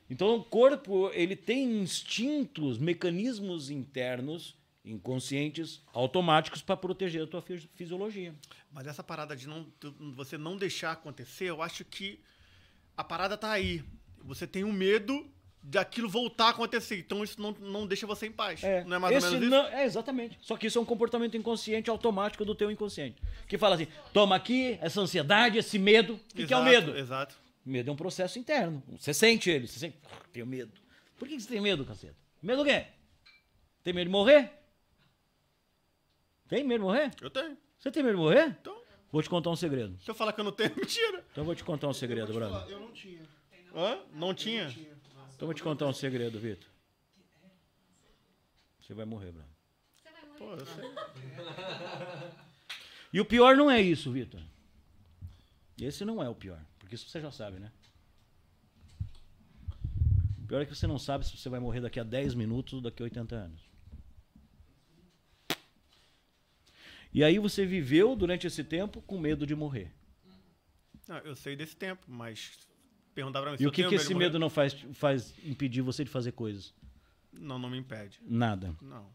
Então 0.10 0.38
o 0.38 0.42
corpo, 0.46 1.12
ele 1.14 1.36
tem 1.36 1.82
instintos, 1.82 2.78
mecanismos 2.78 3.70
internos, 3.70 4.56
inconscientes, 4.84 5.82
automáticos 5.94 6.62
para 6.62 6.76
proteger 6.78 7.24
a 7.24 7.28
tua 7.28 7.42
fisi- 7.42 7.70
fisiologia. 7.76 8.34
Mas 8.72 8.88
essa 8.88 9.04
parada 9.04 9.36
de 9.36 9.48
não, 9.48 9.68
você 10.16 10.38
não 10.38 10.58
deixar 10.58 10.92
acontecer, 10.92 11.46
eu 11.46 11.62
acho 11.62 11.86
que 11.86 12.20
a 12.98 13.04
parada 13.04 13.38
tá 13.38 13.52
aí. 13.52 13.84
Você 14.24 14.46
tem 14.48 14.64
um 14.64 14.72
medo 14.74 15.26
daquilo 15.64 16.10
voltar 16.10 16.46
a 16.46 16.50
acontecer. 16.50 16.98
Então 16.98 17.24
isso 17.24 17.40
não, 17.40 17.52
não 17.52 17.86
deixa 17.86 18.08
você 18.08 18.26
em 18.28 18.32
paz. 18.32 18.64
não 18.84 18.96
é 18.96 19.00
mais 19.00 19.14
ou 19.26 19.32
menos 19.32 19.46
isso? 19.48 19.56
não- 19.56 19.68
É, 19.68 19.86
exatamente. 19.86 20.38
Só 20.42 20.58
que 20.58 20.68
isso 20.68 20.78
é 20.78 20.82
um 20.82 20.86
comportamento 20.86 21.38
inconsciente 21.38 21.90
automático 21.90 22.44
do 22.44 22.56
teu 22.56 22.72
inconsciente. 22.72 23.22
Que 23.48 23.58
fala 23.58 23.76
assim, 23.76 23.88
toma 24.12 24.36
aqui 24.36 24.78
essa 24.82 25.00
ansiedade, 25.02 25.58
esse 25.60 25.78
medo. 25.78 26.16
O 26.16 26.36
que, 26.36 26.48
que 26.48 26.54
é 26.54 26.58
o 26.58 26.64
medo? 26.64 26.98
Exato. 26.98 27.36
Medo 27.64 27.92
é 27.92 27.94
um 27.94 27.96
processo 27.96 28.40
interno. 28.40 28.82
Você 28.98 29.14
sente 29.14 29.50
ele, 29.52 29.68
você 29.68 29.78
sente, 29.78 29.98
"Ah, 30.12 30.16
tenho 30.34 30.48
medo. 30.48 30.72
Por 31.20 31.28
que 31.28 31.36
que 31.36 31.42
você 31.42 31.50
tem 31.50 31.62
medo, 31.62 31.86
caceta? 31.86 32.16
Medo 32.42 32.64
do 32.64 32.66
quê? 32.68 32.88
Tem 33.84 33.94
medo 33.94 34.06
de 34.08 34.12
morrer? 34.12 34.52
Tem 36.52 36.66
medo 36.66 36.80
de 36.80 36.86
morrer? 36.86 37.12
Eu 37.22 37.30
tenho. 37.30 37.58
Você 37.80 37.90
tem 37.90 38.04
medo 38.04 38.18
de 38.18 38.22
morrer? 38.22 38.58
Então, 38.60 38.78
Vou 39.10 39.24
te 39.24 39.30
contar 39.30 39.52
um 39.52 39.56
segredo. 39.56 39.98
se 40.02 40.12
eu 40.12 40.14
falar 40.14 40.34
que 40.34 40.42
eu 40.42 40.44
não 40.44 40.52
tenho, 40.52 40.70
mentira. 40.76 41.24
Então 41.32 41.44
eu 41.44 41.46
vou 41.46 41.56
te 41.56 41.64
contar 41.64 41.88
um 41.88 41.94
segredo, 41.94 42.34
brother. 42.34 42.70
Eu 42.70 42.82
não 42.82 42.92
tinha. 42.92 43.22
Hã? 43.74 44.00
Não 44.14 44.34
tinha? 44.34 44.68
Então 44.68 45.40
eu 45.40 45.48
vou 45.48 45.54
te 45.54 45.64
contar 45.64 45.88
um 45.88 45.94
segredo, 45.94 46.38
Vitor. 46.38 46.70
Você 48.82 48.94
vai 48.94 49.06
morrer, 49.06 49.32
brother. 49.32 49.50
Você 49.96 50.10
vai 50.12 50.26
morrer. 50.26 50.38
Pô, 50.38 50.54
eu 50.56 50.66
sei. 50.66 50.92
E 53.14 53.22
o 53.22 53.26
pior 53.26 53.56
não 53.56 53.72
é 53.72 53.82
isso, 53.82 54.12
Vitor. 54.12 54.42
Esse 55.80 56.04
não 56.04 56.22
é 56.22 56.28
o 56.28 56.36
pior. 56.36 56.60
Porque 56.80 56.96
isso 56.96 57.08
você 57.08 57.22
já 57.22 57.32
sabe, 57.32 57.60
né? 57.60 57.72
pior 60.50 60.64
é 60.64 60.66
que 60.66 60.76
você 60.76 60.86
não 60.86 61.00
sabe 61.00 61.26
se 61.26 61.38
você 61.38 61.48
vai 61.48 61.62
morrer 61.62 61.80
daqui 61.80 61.98
a 61.98 62.04
10 62.04 62.34
minutos 62.36 62.74
ou 62.74 62.82
daqui 62.82 63.02
a 63.02 63.06
80 63.06 63.36
anos. 63.36 63.71
E 67.14 67.24
aí 67.24 67.38
você 67.40 67.66
viveu 67.66 68.16
durante 68.16 68.48
esse 68.48 68.64
tempo 68.64 69.02
com 69.02 69.20
medo 69.20 69.46
de 69.46 69.56
morrer. 69.56 69.92
Não, 71.08 71.18
eu 71.20 71.36
sei 71.36 71.56
desse 71.56 71.76
tempo, 71.76 72.06
mas 72.08 72.52
perguntar 73.14 73.42
pra 73.42 73.52
mim 73.52 73.58
E 73.60 73.68
o 73.68 73.72
que, 73.72 73.88
que 73.88 73.96
esse 73.96 74.14
medo 74.16 74.40
não 74.40 74.50
faz, 74.50 74.74
faz 74.94 75.34
impedir 75.44 75.82
você 75.82 76.04
de 76.04 76.10
fazer 76.10 76.32
coisas? 76.32 76.74
Não, 77.34 77.60
não 77.60 77.70
me 77.70 77.78
impede. 77.78 78.20
Nada. 78.24 78.76
Não. 78.82 79.10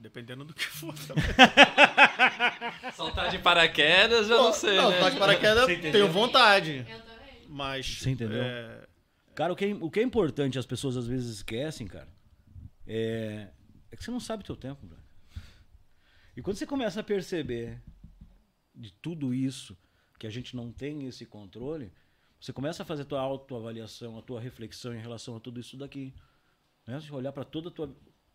Dependendo 0.00 0.44
do 0.44 0.54
que 0.54 0.66
for. 0.66 0.94
também. 1.06 1.24
Saltar 2.94 3.30
de 3.30 3.38
paraquedas, 3.38 4.28
eu 4.28 4.42
não 4.42 4.52
sei, 4.52 4.76
não, 4.76 4.90
né? 4.90 4.98
tá 4.98 5.10
de 5.10 5.18
paraquedas, 5.18 5.66
tenho 5.66 6.08
vontade. 6.08 6.84
Eu 6.88 7.00
também. 7.02 7.46
Mas. 7.48 7.98
Você 7.98 8.10
entendeu? 8.10 8.42
é, 8.42 8.86
Cara, 9.34 9.52
o 9.52 9.56
que, 9.56 9.64
é, 9.64 9.74
o 9.74 9.90
que 9.90 10.00
é 10.00 10.02
importante, 10.02 10.58
as 10.58 10.66
pessoas 10.66 10.96
às 10.96 11.06
vezes 11.06 11.36
esquecem, 11.36 11.86
cara, 11.86 12.08
é, 12.86 13.48
é 13.90 13.96
que 13.96 14.04
você 14.04 14.10
não 14.10 14.20
sabe 14.20 14.42
o 14.42 14.46
teu 14.46 14.56
tempo, 14.56 14.86
brother. 14.86 15.01
E 16.36 16.42
quando 16.42 16.56
você 16.56 16.66
começa 16.66 17.00
a 17.00 17.02
perceber 17.02 17.80
de 18.74 18.90
tudo 18.90 19.34
isso, 19.34 19.76
que 20.18 20.26
a 20.26 20.30
gente 20.30 20.54
não 20.56 20.72
tem 20.72 21.06
esse 21.06 21.26
controle, 21.26 21.92
você 22.40 22.52
começa 22.52 22.82
a 22.82 22.86
fazer 22.86 23.02
a 23.02 23.04
tua 23.04 23.20
autoavaliação, 23.20 24.18
a 24.18 24.22
tua 24.22 24.40
reflexão 24.40 24.94
em 24.94 25.00
relação 25.00 25.36
a 25.36 25.40
tudo 25.40 25.60
isso 25.60 25.76
daqui. 25.76 26.14
Né? 26.86 27.00
Você 27.00 27.12
olhar 27.12 27.32
para 27.32 27.44
toda 27.44 27.68
a 27.68 27.72
tua... 27.72 27.94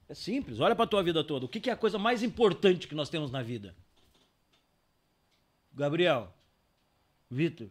É 0.10 0.14
simples, 0.14 0.60
olha 0.60 0.76
para 0.76 0.88
tua 0.88 1.04
vida 1.04 1.24
toda. 1.24 1.46
O 1.46 1.50
que, 1.50 1.60
que 1.60 1.70
é 1.70 1.74
a 1.74 1.78
coisa 1.78 1.98
mais 1.98 2.24
importante 2.24 2.88
que 2.88 2.96
nós 2.96 3.10
temos 3.10 3.30
na 3.32 3.42
vida? 3.42 3.76
Gabriel, 5.74 6.34
Vitor, 7.30 7.70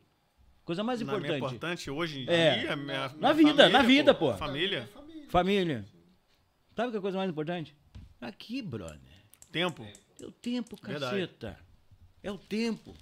coisa 0.65 0.85
mais 0.85 1.01
na 1.01 1.07
minha 1.07 1.17
importante. 1.19 1.45
importante 1.47 1.91
hoje 1.91 2.21
em 2.21 2.29
É. 2.29 2.59
dia, 2.59 2.77
minha, 2.77 3.09
Na 3.09 3.33
minha 3.33 3.35
vida, 3.35 3.49
família, 3.65 3.69
na 3.71 3.83
vida, 3.83 4.15
pô. 4.15 4.33
pô. 4.33 4.39
Família. 4.39 4.89
Família. 5.29 5.85
Sabe 6.75 6.89
o 6.89 6.91
que 6.91 6.97
é 6.97 6.99
a 6.99 7.03
coisa 7.03 7.17
mais 7.19 7.31
importante? 7.31 7.75
Aqui, 8.21 8.61
brother. 8.61 9.01
Tempo. 9.51 9.87
É 10.21 10.27
o 10.27 10.31
tempo, 10.31 10.77
Verdade. 10.83 11.05
caceta. 11.05 11.59
É 12.23 12.31
o 12.31 12.39
tempo. 12.39 12.95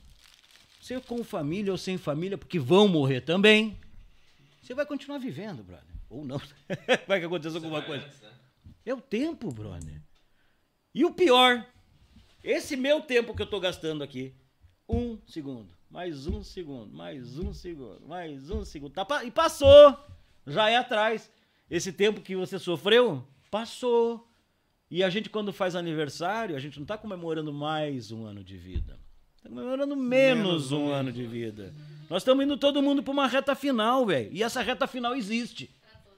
Seja 0.81 1.01
com 1.01 1.24
família 1.24 1.73
ou 1.73 1.78
sem 1.78 1.97
família, 1.97 2.36
porque 2.36 2.59
vão 2.59 2.86
morrer 2.89 3.20
também. 3.23 3.78
Você 4.62 4.74
vai 4.74 4.85
continuar 4.85 5.19
vivendo, 5.19 5.62
brother. 5.62 5.95
Ou 6.11 6.24
não. 6.24 6.39
vai 7.07 7.20
que 7.20 7.27
aconteça 7.27 7.57
alguma 7.57 7.82
coisa. 7.82 8.09
É 8.85 8.93
o 8.93 9.01
tempo, 9.01 9.51
brother. 9.51 10.03
E 10.95 11.05
o 11.05 11.12
pior, 11.12 11.66
esse 12.43 12.77
meu 12.77 13.01
tempo 13.01 13.35
que 13.35 13.43
eu 13.43 13.47
tô 13.47 13.59
gastando 13.59 14.05
aqui, 14.05 14.35
um 14.89 15.19
segundo, 15.27 15.70
mais 15.91 16.27
um 16.27 16.43
segundo, 16.43 16.95
mais 16.95 17.39
um 17.39 17.55
segundo, 17.55 18.07
mais 18.07 18.51
um 18.51 18.65
segundo, 18.65 18.93
tá, 18.93 19.24
e 19.24 19.31
passou, 19.31 19.99
já 20.47 20.69
é 20.69 20.77
atrás. 20.77 21.31
Esse 21.70 21.93
tempo 21.93 22.20
que 22.20 22.36
você 22.36 22.59
sofreu, 22.59 23.27
passou. 23.51 24.28
E 24.94 25.02
a 25.02 25.10
gente, 25.10 25.28
quando 25.28 25.52
faz 25.52 25.74
aniversário, 25.74 26.54
a 26.54 26.60
gente 26.60 26.78
não 26.78 26.86
tá 26.86 26.96
comemorando 26.96 27.52
mais 27.52 28.12
um 28.12 28.24
ano 28.24 28.44
de 28.44 28.56
vida. 28.56 28.96
Tá 29.42 29.48
comemorando 29.48 29.96
menos, 29.96 30.70
um 30.70 30.92
ano 30.92 31.10
de 31.10 31.26
vida. 31.26 31.74
Nós 32.08 32.22
estamos 32.22 32.44
indo 32.44 32.56
todo 32.56 32.80
mundo 32.80 33.02
pra 33.02 33.12
uma 33.12 33.26
reta 33.26 33.56
final, 33.56 34.06
velho. 34.06 34.28
E 34.32 34.40
essa 34.40 34.62
reta 34.62 34.86
final 34.86 35.16
existe. 35.16 35.68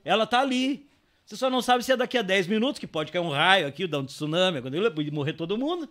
Ela 0.05 0.27
tá 0.27 0.41
ali. 0.41 0.87
Você 1.25 1.39
só 1.39 1.49
não 1.49 1.63
sabe 1.63 1.85
se 1.85 1.93
é 1.93 1.97
daqui 1.97 2.19
a 2.19 2.23
10 2.23 2.49
minutos, 2.49 2.79
que 2.79 2.87
pode 2.87 3.11
cair 3.11 3.23
um 3.23 3.31
raio 3.31 3.67
aqui, 3.67 3.87
dar 3.87 4.01
um 4.01 4.05
tsunami, 4.05 4.61
pode 4.61 5.11
morrer 5.11 5.33
todo 5.33 5.57
mundo. 5.57 5.89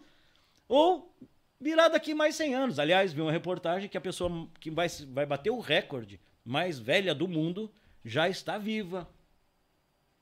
Ou 0.70 1.12
virar 1.60 1.88
daqui 1.88 2.14
mais 2.14 2.36
100 2.36 2.54
anos. 2.54 2.78
Aliás, 2.78 3.12
vi 3.12 3.20
uma 3.20 3.32
reportagem 3.32 3.90
que 3.90 3.98
a 3.98 4.02
pessoa 4.02 4.48
que 4.60 4.70
vai, 4.70 4.88
vai 5.12 5.26
bater 5.26 5.50
o 5.50 5.60
recorde 5.60 6.20
mais 6.46 6.78
velha 6.78 7.16
do 7.16 7.28
mundo 7.28 7.68
já 8.04 8.30
está 8.30 8.60
viva. 8.60 9.10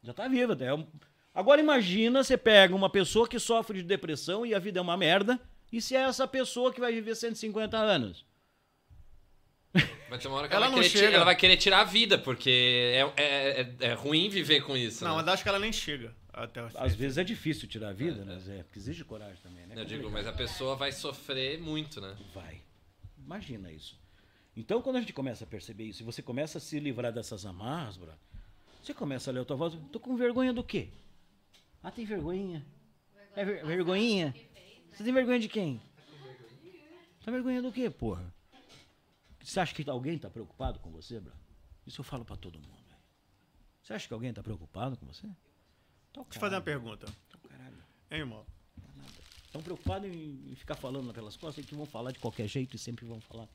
Já 0.02 0.12
está 0.12 0.30
viva. 0.30 0.58
É 0.62 0.74
um- 0.74 0.88
Agora 1.34 1.60
imagina, 1.60 2.24
você 2.24 2.38
pega 2.38 2.76
uma 2.76 2.90
pessoa 2.90 3.28
que 3.28 3.40
sofre 3.40 3.80
de 3.82 3.88
depressão 3.88 4.46
e 4.46 4.54
a 4.54 4.60
vida 4.60 4.80
é 4.80 4.82
uma 4.82 4.96
merda, 4.96 5.40
e 5.72 5.82
se 5.82 5.96
é 5.96 6.02
essa 6.02 6.28
pessoa 6.28 6.72
que 6.72 6.80
vai 6.80 6.94
viver 6.94 7.16
150 7.16 7.76
anos. 7.78 8.26
Vai 10.10 10.20
ter 10.20 10.28
uma 10.28 10.38
hora 10.38 10.48
que 10.48 10.54
Ela 10.54 10.68
ela, 10.68 10.76
não 10.76 10.80
vai 10.82 10.88
querer, 10.90 11.06
chega. 11.06 11.16
ela 11.16 11.26
vai 11.26 11.36
querer 11.36 11.58
tirar 11.58 11.80
a 11.82 11.84
vida, 11.84 12.20
porque 12.20 12.94
é, 12.94 13.22
é, 13.24 13.62
é- 13.62 13.76
é 13.80 13.94
ruim 13.94 14.30
viver 14.30 14.62
com 14.62 14.78
isso. 14.78 15.04
Não, 15.04 15.18
né? 15.18 15.24
mas 15.24 15.34
acho 15.34 15.42
que 15.44 15.50
ela 15.50 15.58
nem 15.58 15.74
chega 15.74 16.14
até 16.32 16.62
Às 16.76 16.94
vezes 16.96 17.18
é 17.18 17.24
difícil 17.24 17.68
tirar 17.68 17.90
a 17.90 17.94
vida, 17.94 18.24
né? 18.24 18.38
Zé? 18.40 18.62
Porque 18.64 18.78
exige 18.78 19.04
coragem 19.04 19.38
também, 19.42 19.66
né? 19.66 19.74
Eu 19.76 19.86
digo, 19.86 20.12
mas 20.12 20.28
a 20.28 20.34
pessoa 20.34 20.76
vai 20.76 20.92
sofrer 20.92 21.60
muito, 21.60 22.00
né? 22.00 22.16
Vai. 22.36 22.62
Imagina 23.18 23.72
isso. 23.72 24.00
Então, 24.56 24.80
quando 24.84 24.98
a 24.98 25.00
gente 25.00 25.14
começa 25.14 25.44
a 25.44 25.48
perceber 25.48 25.86
isso, 25.86 26.04
e 26.04 26.06
você 26.06 26.22
começa 26.22 26.60
a 26.60 26.62
se 26.62 26.80
livrar 26.80 27.12
dessas 27.12 27.44
amarras, 27.44 27.98
bro, 27.98 28.12
você 28.84 28.94
começa 28.94 29.32
a 29.32 29.34
ler 29.34 29.40
a 29.40 29.46
tua 29.46 29.56
voz, 29.56 29.76
tô 29.92 30.00
com 30.00 30.16
vergonha 30.16 30.54
do 30.54 30.64
quê? 30.64 30.90
Ah, 31.84 31.92
tem 31.92 32.06
vergonhinha. 32.06 32.66
É 33.36 33.44
ver- 33.44 33.66
vergonhinha? 33.66 34.34
Você 34.92 35.04
tem 35.04 35.14
vergonha 35.14 35.40
de 35.40 35.50
quem? 35.50 35.82
Tá 37.24 37.32
vergonha 37.32 37.62
do 37.62 37.72
quê, 37.72 37.90
porra? 37.90 38.34
Você 39.42 39.60
acha 39.60 39.74
que 39.76 39.90
alguém 39.90 40.18
tá 40.18 40.30
preocupado 40.30 40.80
com 40.80 40.90
você, 40.92 41.20
bro? 41.20 41.34
Isso 41.86 42.00
eu 42.02 42.06
falo 42.06 42.24
pra 42.24 42.36
todo 42.38 42.58
mundo. 42.60 42.84
Você 43.82 43.94
acha 43.94 44.08
que 44.08 44.14
alguém 44.14 44.34
tá 44.34 44.42
preocupado 44.42 44.96
com 44.98 45.06
você? 45.06 45.28
Tá 46.14 46.22
Deixa 46.22 46.38
eu 46.38 46.40
fazer 46.40 46.56
uma 46.56 46.62
pergunta. 46.62 47.06
tá 47.30 47.38
caralho. 47.50 47.78
Hein, 48.12 48.20
irmão? 48.20 48.46
Estão 49.46 49.62
preocupados 49.62 50.10
em, 50.10 50.52
em 50.52 50.56
ficar 50.56 50.76
falando 50.76 51.14
pelas 51.14 51.36
costas 51.36 51.66
que 51.66 51.76
vão 51.76 51.86
falar 51.86 52.12
de 52.12 52.20
qualquer 52.20 52.48
jeito 52.48 52.76
e 52.76 52.80
sempre 52.80 53.06
vão 53.06 53.20
falar. 53.20 53.48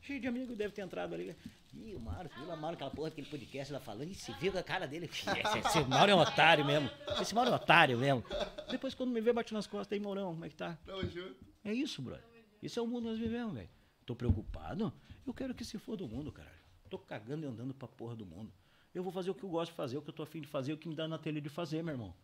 Cheio 0.00 0.20
de 0.20 0.26
amigo 0.26 0.56
deve 0.56 0.72
ter 0.74 0.82
entrado 0.82 1.14
ali. 1.14 1.36
Ih, 1.74 1.94
o 1.94 2.00
Mauro, 2.00 2.28
viu 2.34 2.44
o 2.44 2.56
Mauro, 2.56 2.74
aquela 2.74 2.90
porra 2.90 3.10
daquele 3.10 3.28
podcast 3.28 3.72
lá 3.72 3.80
falando. 3.80 4.08
Ih, 4.08 4.14
você 4.14 4.32
viu 4.34 4.56
a 4.58 4.62
cara 4.62 4.86
dele? 4.86 5.06
Esse, 5.12 5.28
esse 5.58 5.84
Mauro 5.84 6.10
é 6.10 6.14
um 6.14 6.18
otário 6.20 6.64
mesmo. 6.64 6.90
Esse 7.20 7.34
Mauro 7.34 7.50
é 7.50 7.52
um 7.52 7.56
otário 7.56 7.98
mesmo. 7.98 8.24
Depois, 8.70 8.94
quando 8.94 9.10
me 9.10 9.20
vê, 9.20 9.32
bate 9.32 9.52
nas 9.52 9.66
costas. 9.66 9.96
Aí, 9.96 10.00
Maurão, 10.02 10.32
como 10.32 10.44
é 10.44 10.48
que 10.48 10.56
tá? 10.56 10.78
É 11.64 11.72
isso, 11.72 12.00
brother. 12.02 12.24
Isso 12.62 12.78
é 12.78 12.82
o 12.82 12.86
mundo 12.86 13.02
que 13.04 13.08
nós 13.10 13.18
vivemos, 13.18 13.54
velho. 13.54 13.68
Tô 14.06 14.16
preocupado? 14.16 14.92
Eu 15.26 15.34
quero 15.34 15.54
que 15.54 15.64
se 15.64 15.78
for 15.78 15.96
do 15.96 16.08
mundo, 16.08 16.32
caralho. 16.32 16.56
Tô 16.88 16.98
cagando 16.98 17.44
e 17.44 17.48
andando 17.48 17.72
pra 17.72 17.86
porra 17.86 18.16
do 18.16 18.26
mundo. 18.26 18.52
Eu 18.92 19.02
vou 19.04 19.12
fazer 19.12 19.30
o 19.30 19.34
que 19.34 19.44
eu 19.44 19.48
gosto 19.48 19.70
de 19.70 19.76
fazer, 19.76 19.96
o 19.96 20.02
que 20.02 20.10
eu 20.10 20.14
tô 20.14 20.22
afim 20.22 20.40
de 20.40 20.48
fazer, 20.48 20.72
o 20.72 20.76
que 20.76 20.88
me 20.88 20.96
dá 20.96 21.06
na 21.06 21.18
telha 21.18 21.40
de 21.40 21.48
fazer, 21.48 21.82
meu 21.82 21.94
irmão. 21.94 22.14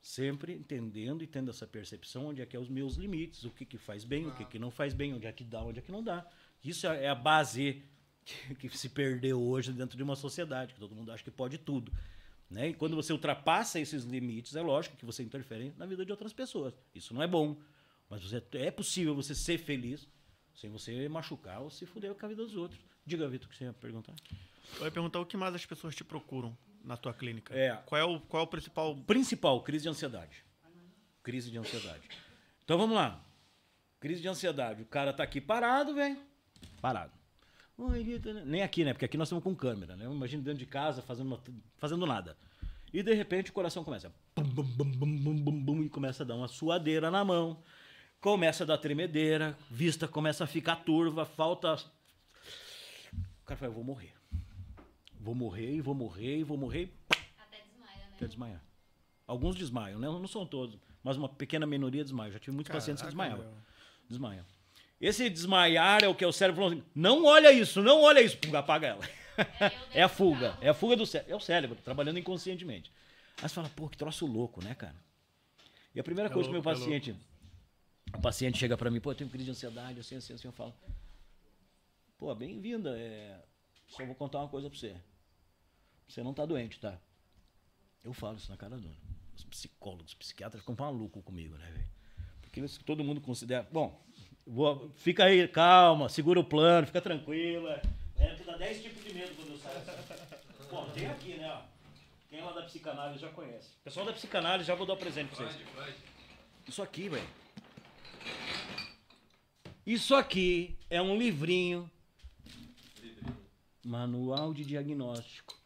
Sempre 0.00 0.54
entendendo 0.54 1.22
e 1.22 1.26
tendo 1.26 1.50
essa 1.50 1.66
percepção 1.66 2.26
onde 2.26 2.42
é 2.42 2.46
que 2.46 2.56
é 2.56 2.60
os 2.60 2.68
meus 2.68 2.94
limites, 2.94 3.44
o 3.44 3.50
que 3.50 3.64
que 3.64 3.78
faz 3.78 4.04
bem, 4.04 4.26
o 4.26 4.34
que 4.34 4.44
que 4.44 4.58
não 4.58 4.70
faz 4.70 4.94
bem, 4.94 5.14
onde 5.14 5.26
é 5.26 5.32
que 5.32 5.44
dá, 5.44 5.62
onde 5.62 5.78
é 5.78 5.82
que 5.82 5.92
não 5.92 6.02
dá. 6.02 6.26
Isso 6.64 6.86
é 6.86 7.04
é 7.04 7.08
a 7.08 7.14
base 7.14 7.82
que, 8.24 8.68
que 8.68 8.78
se 8.78 8.88
perdeu 8.88 9.40
hoje 9.40 9.72
dentro 9.72 9.96
de 9.96 10.02
uma 10.02 10.16
sociedade, 10.16 10.74
que 10.74 10.80
todo 10.80 10.94
mundo 10.94 11.10
acha 11.12 11.22
que 11.22 11.30
pode 11.30 11.58
tudo. 11.58 11.92
Né? 12.50 12.68
E 12.68 12.74
quando 12.74 12.96
você 12.96 13.12
ultrapassa 13.12 13.78
esses 13.78 14.04
limites, 14.04 14.56
é 14.56 14.62
lógico 14.62 14.96
que 14.96 15.04
você 15.04 15.22
interfere 15.22 15.72
na 15.76 15.86
vida 15.86 16.04
de 16.04 16.10
outras 16.10 16.32
pessoas. 16.32 16.74
Isso 16.94 17.12
não 17.12 17.22
é 17.22 17.26
bom. 17.26 17.56
Mas 18.08 18.22
você, 18.22 18.42
é 18.54 18.70
possível 18.70 19.14
você 19.14 19.34
ser 19.34 19.58
feliz 19.58 20.08
sem 20.54 20.70
você 20.70 21.08
machucar 21.08 21.60
ou 21.60 21.70
se 21.70 21.86
fuder 21.86 22.14
com 22.14 22.26
a 22.26 22.28
vida 22.28 22.42
dos 22.42 22.56
outros. 22.56 22.80
Diga, 23.04 23.28
Vitor, 23.28 23.46
o 23.46 23.50
que 23.50 23.56
você 23.56 23.64
ia 23.64 23.72
perguntar. 23.72 24.14
Eu 24.78 24.84
ia 24.84 24.90
perguntar 24.90 25.20
o 25.20 25.26
que 25.26 25.36
mais 25.36 25.54
as 25.54 25.64
pessoas 25.64 25.94
te 25.94 26.04
procuram 26.04 26.56
na 26.82 26.96
tua 26.96 27.12
clínica. 27.12 27.54
É. 27.54 27.76
Qual 27.86 28.00
é 28.00 28.04
o, 28.04 28.20
qual 28.20 28.42
é 28.42 28.44
o 28.44 28.48
principal. 28.48 28.96
Principal, 28.96 29.62
crise 29.62 29.84
de 29.84 29.88
ansiedade. 29.90 30.44
Crise 31.22 31.50
de 31.50 31.58
ansiedade. 31.58 32.08
Então 32.64 32.78
vamos 32.78 32.96
lá. 32.96 33.24
Crise 34.00 34.22
de 34.22 34.28
ansiedade. 34.28 34.82
O 34.82 34.86
cara 34.86 35.12
tá 35.12 35.22
aqui 35.22 35.40
parado, 35.40 35.94
velho. 35.94 36.18
Parado. 36.80 37.12
Oi, 37.76 38.02
Vitor. 38.02 38.34
Nem 38.44 38.62
aqui, 38.62 38.84
né? 38.84 38.92
Porque 38.92 39.04
aqui 39.04 39.16
nós 39.16 39.28
estamos 39.28 39.44
com 39.44 39.54
câmera, 39.54 39.96
né? 39.96 40.04
Imagina 40.04 40.42
dentro 40.42 40.58
de 40.58 40.66
casa 40.66 41.00
fazendo, 41.02 41.26
uma- 41.28 41.40
fazendo 41.76 42.04
nada. 42.06 42.36
E 42.92 43.02
de 43.02 43.12
repente 43.14 43.50
o 43.50 43.52
coração 43.52 43.84
começa. 43.84 44.12
Bum, 44.34 44.42
bum, 44.44 44.62
bum, 44.64 44.84
bum, 44.90 45.16
bum, 45.18 45.36
bum, 45.36 45.60
bum, 45.64 45.82
e 45.84 45.88
começa 45.88 46.22
a 46.22 46.26
dar 46.26 46.34
uma 46.34 46.48
suadeira 46.48 47.10
na 47.10 47.24
mão. 47.24 47.62
Começa 48.20 48.64
a 48.64 48.66
dar 48.66 48.78
tremedeira. 48.78 49.56
Vista 49.70 50.08
começa 50.08 50.44
a 50.44 50.46
ficar 50.46 50.76
turva. 50.76 51.24
Falta. 51.24 51.74
O 51.74 53.44
cara 53.44 53.56
fala: 53.58 53.70
eu 53.70 53.74
vou 53.74 53.84
morrer. 53.84 54.12
Vou 55.20 55.34
morrer, 55.34 55.74
e 55.74 55.80
vou 55.80 55.94
morrer, 55.94 56.38
e 56.38 56.44
vou 56.44 56.56
morrer. 56.56 56.92
Até 57.38 57.58
desmaia, 57.60 57.96
né? 57.98 58.12
Até 58.16 58.26
desmaiar. 58.26 58.62
Alguns 59.26 59.56
desmaiam, 59.56 59.98
né? 59.98 60.06
Não 60.06 60.26
são 60.26 60.46
todos, 60.46 60.78
mas 61.02 61.16
uma 61.16 61.28
pequena 61.28 61.66
minoria 61.66 62.02
desmaia. 62.02 62.32
Já 62.32 62.38
tive 62.38 62.54
muitos 62.54 62.72
pacientes 62.72 63.02
que 63.02 63.10
Caraca, 63.14 63.34
desmaiavam. 63.36 63.62
Desmaiam. 64.08 64.44
Esse 65.00 65.30
desmaiar 65.30 66.02
é 66.02 66.08
o 66.08 66.14
que 66.14 66.24
o 66.26 66.32
cérebro 66.32 66.62
falou 66.62 66.72
assim, 66.78 66.84
não 66.94 67.24
olha 67.24 67.52
isso, 67.52 67.80
não 67.82 68.02
olha 68.02 68.20
isso, 68.20 68.36
pum, 68.38 68.54
apaga 68.56 68.88
ela. 68.88 69.08
É 69.94 70.02
a 70.02 70.08
fuga, 70.08 70.58
é 70.60 70.68
a 70.68 70.74
fuga 70.74 70.96
do 70.96 71.06
cérebro, 71.06 71.32
é 71.32 71.36
o 71.36 71.40
cérebro, 71.40 71.78
trabalhando 71.84 72.18
inconscientemente. 72.18 72.90
Aí 73.40 73.48
você 73.48 73.54
fala, 73.54 73.68
pô, 73.68 73.88
que 73.88 73.96
troço 73.96 74.26
louco, 74.26 74.62
né, 74.64 74.74
cara? 74.74 74.96
E 75.94 76.00
a 76.00 76.04
primeira 76.04 76.28
É 76.28 76.32
coisa 76.32 76.48
que 76.48 76.52
meu 76.52 76.60
louco, 76.60 76.70
é 76.70 76.74
paciente, 76.82 77.16
o 78.12 78.20
paciente 78.20 78.58
chega 78.58 78.76
pra 78.76 78.90
mim, 78.90 79.00
pô, 79.00 79.12
eu 79.12 79.14
tenho 79.14 79.30
crise 79.30 79.44
de 79.44 79.50
ansiedade, 79.52 80.00
assim, 80.00 80.16
assim, 80.16 80.32
assim, 80.32 80.48
eu 80.48 80.52
falo, 80.52 80.74
pô, 82.18 82.34
bem-vinda, 82.34 82.98
é... 82.98 83.40
só 83.86 84.04
vou 84.04 84.14
contar 84.16 84.38
uma 84.40 84.48
coisa 84.48 84.68
pra 84.68 84.76
você. 84.78 84.96
Você 86.08 86.22
não 86.22 86.34
tá 86.34 86.44
doente, 86.44 86.80
tá? 86.80 86.98
Eu 88.02 88.12
falo 88.12 88.38
isso 88.38 88.50
na 88.50 88.56
cara 88.56 88.76
dura. 88.76 88.96
Os 89.36 89.44
psicólogos, 89.44 90.06
os 90.08 90.14
psiquiatras 90.14 90.62
ficam 90.62 90.74
malucos 90.76 91.22
comigo, 91.22 91.54
né, 91.56 91.70
velho? 91.70 91.88
Porque 92.42 92.58
eles- 92.58 92.78
todo 92.78 93.04
mundo 93.04 93.20
considera. 93.20 93.68
Bom, 93.70 94.02
fica 94.96 95.24
aí, 95.24 95.46
calma, 95.48 96.08
segura 96.08 96.40
o 96.40 96.44
plano, 96.44 96.86
fica 96.86 97.00
tranquila. 97.00 97.80
É, 98.16 98.34
tu 98.34 98.44
dá 98.44 98.56
10 98.56 98.82
tipos 98.82 99.04
de 99.04 99.14
medo 99.14 99.34
quando 99.36 99.50
eu 99.50 99.58
saio. 99.58 99.78
assim. 99.78 100.68
Bom, 100.70 100.90
tem 100.90 101.06
aqui, 101.06 101.34
né? 101.34 101.50
ó. 101.52 101.62
Quem 102.28 102.40
é 102.40 102.44
lá 102.44 102.52
da 102.52 102.62
psicanálise 102.62 103.20
já 103.20 103.28
conhece. 103.30 103.70
Pessoal 103.82 104.06
da 104.06 104.12
psicanálise, 104.12 104.66
já 104.66 104.74
vou 104.74 104.86
dar 104.86 104.94
o 104.94 104.96
presente 104.96 105.34
pra 105.34 105.46
vocês. 105.46 105.66
Isso 106.66 106.82
aqui, 106.82 107.08
velho. 107.08 107.28
Isso 109.86 110.14
aqui 110.14 110.76
é 110.90 111.00
um 111.00 111.16
livrinho. 111.16 111.90
Manual 113.84 114.52
de 114.52 114.64
diagnóstico. 114.64 115.58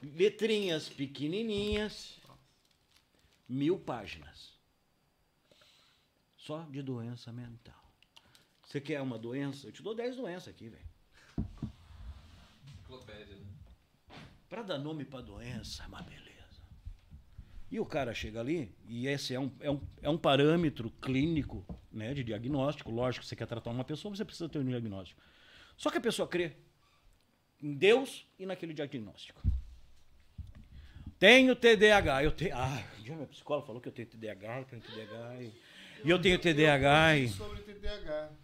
Letrinhas 0.00 0.88
pequenininhas. 0.88 2.20
Mil 3.48 3.78
páginas. 3.78 4.52
Só 6.36 6.60
de 6.70 6.82
doença 6.82 7.32
mental. 7.32 7.83
Você 8.74 8.80
quer 8.80 9.00
uma 9.00 9.16
doença? 9.16 9.68
Eu 9.68 9.72
te 9.72 9.80
dou 9.84 9.94
10 9.94 10.16
doenças 10.16 10.48
aqui, 10.48 10.68
velho. 10.68 10.82
Enciclopédia, 12.66 13.36
né? 13.36 13.46
Pra 14.48 14.62
dar 14.62 14.78
nome 14.78 15.04
pra 15.04 15.20
doença 15.20 15.84
é 15.84 15.86
uma 15.86 16.02
beleza. 16.02 16.60
E 17.70 17.78
o 17.78 17.86
cara 17.86 18.12
chega 18.12 18.40
ali, 18.40 18.74
e 18.88 19.06
esse 19.06 19.32
é 19.32 19.38
um, 19.38 19.52
é 19.60 19.70
um, 19.70 19.80
é 20.02 20.10
um 20.10 20.18
parâmetro 20.18 20.90
clínico 21.00 21.64
né, 21.92 22.12
de 22.14 22.24
diagnóstico. 22.24 22.90
Lógico 22.90 23.24
você 23.24 23.36
quer 23.36 23.46
tratar 23.46 23.70
uma 23.70 23.84
pessoa, 23.84 24.12
você 24.12 24.24
precisa 24.24 24.48
ter 24.48 24.58
um 24.58 24.64
diagnóstico. 24.64 25.22
Só 25.76 25.88
que 25.88 25.98
a 25.98 26.00
pessoa 26.00 26.26
crê 26.26 26.56
em 27.62 27.74
Deus 27.74 28.26
e 28.36 28.44
naquele 28.44 28.74
diagnóstico. 28.74 29.40
Tenho 31.16 31.54
TDAH. 31.54 32.24
Eu 32.24 32.32
tenho. 32.32 32.56
Ah, 32.56 32.82
um 32.98 33.02
dia 33.04 33.14
minha 33.14 33.28
psicóloga 33.28 33.68
falou 33.68 33.80
que 33.80 33.86
eu 33.86 33.92
tenho 33.92 34.08
TDAH, 34.08 34.58
eu 34.58 34.64
tenho 34.64 34.82
TDAH. 34.82 35.42
E, 35.42 35.52
e 36.06 36.10
eu 36.10 36.20
tenho 36.20 36.40
TDAH. 36.40 37.18
E, 37.18 37.28
Sobre 37.28 37.62
TDAH. 37.62 38.42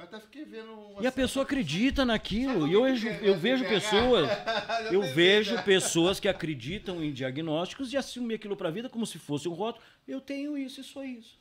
Eu 0.00 0.04
até 0.04 0.18
fiquei 0.20 0.44
vendo 0.46 0.72
uma 0.72 1.02
e 1.02 1.06
a 1.06 1.12
pessoa 1.12 1.42
acredita 1.44 2.04
naquilo. 2.06 2.66
E 2.66 2.72
eu, 2.72 2.82
vejo- 2.84 3.08
eu 3.08 3.36
vejo 3.36 3.64
pessoas. 3.68 4.28
Eu 4.90 5.02
vejo 5.14 5.62
pessoas 5.62 6.18
que 6.18 6.26
acreditam 6.26 7.04
em 7.04 7.12
diagnósticos 7.12 7.92
e 7.92 7.96
assumem 7.98 8.34
aquilo 8.34 8.56
pra 8.56 8.70
vida 8.70 8.88
como 8.88 9.04
se 9.06 9.18
fosse 9.18 9.46
um 9.48 9.52
rótulo. 9.52 9.84
Eu 10.08 10.20
tenho 10.20 10.56
isso 10.56 10.80
e 10.80 10.84
só 10.84 11.04
isso. 11.04 11.38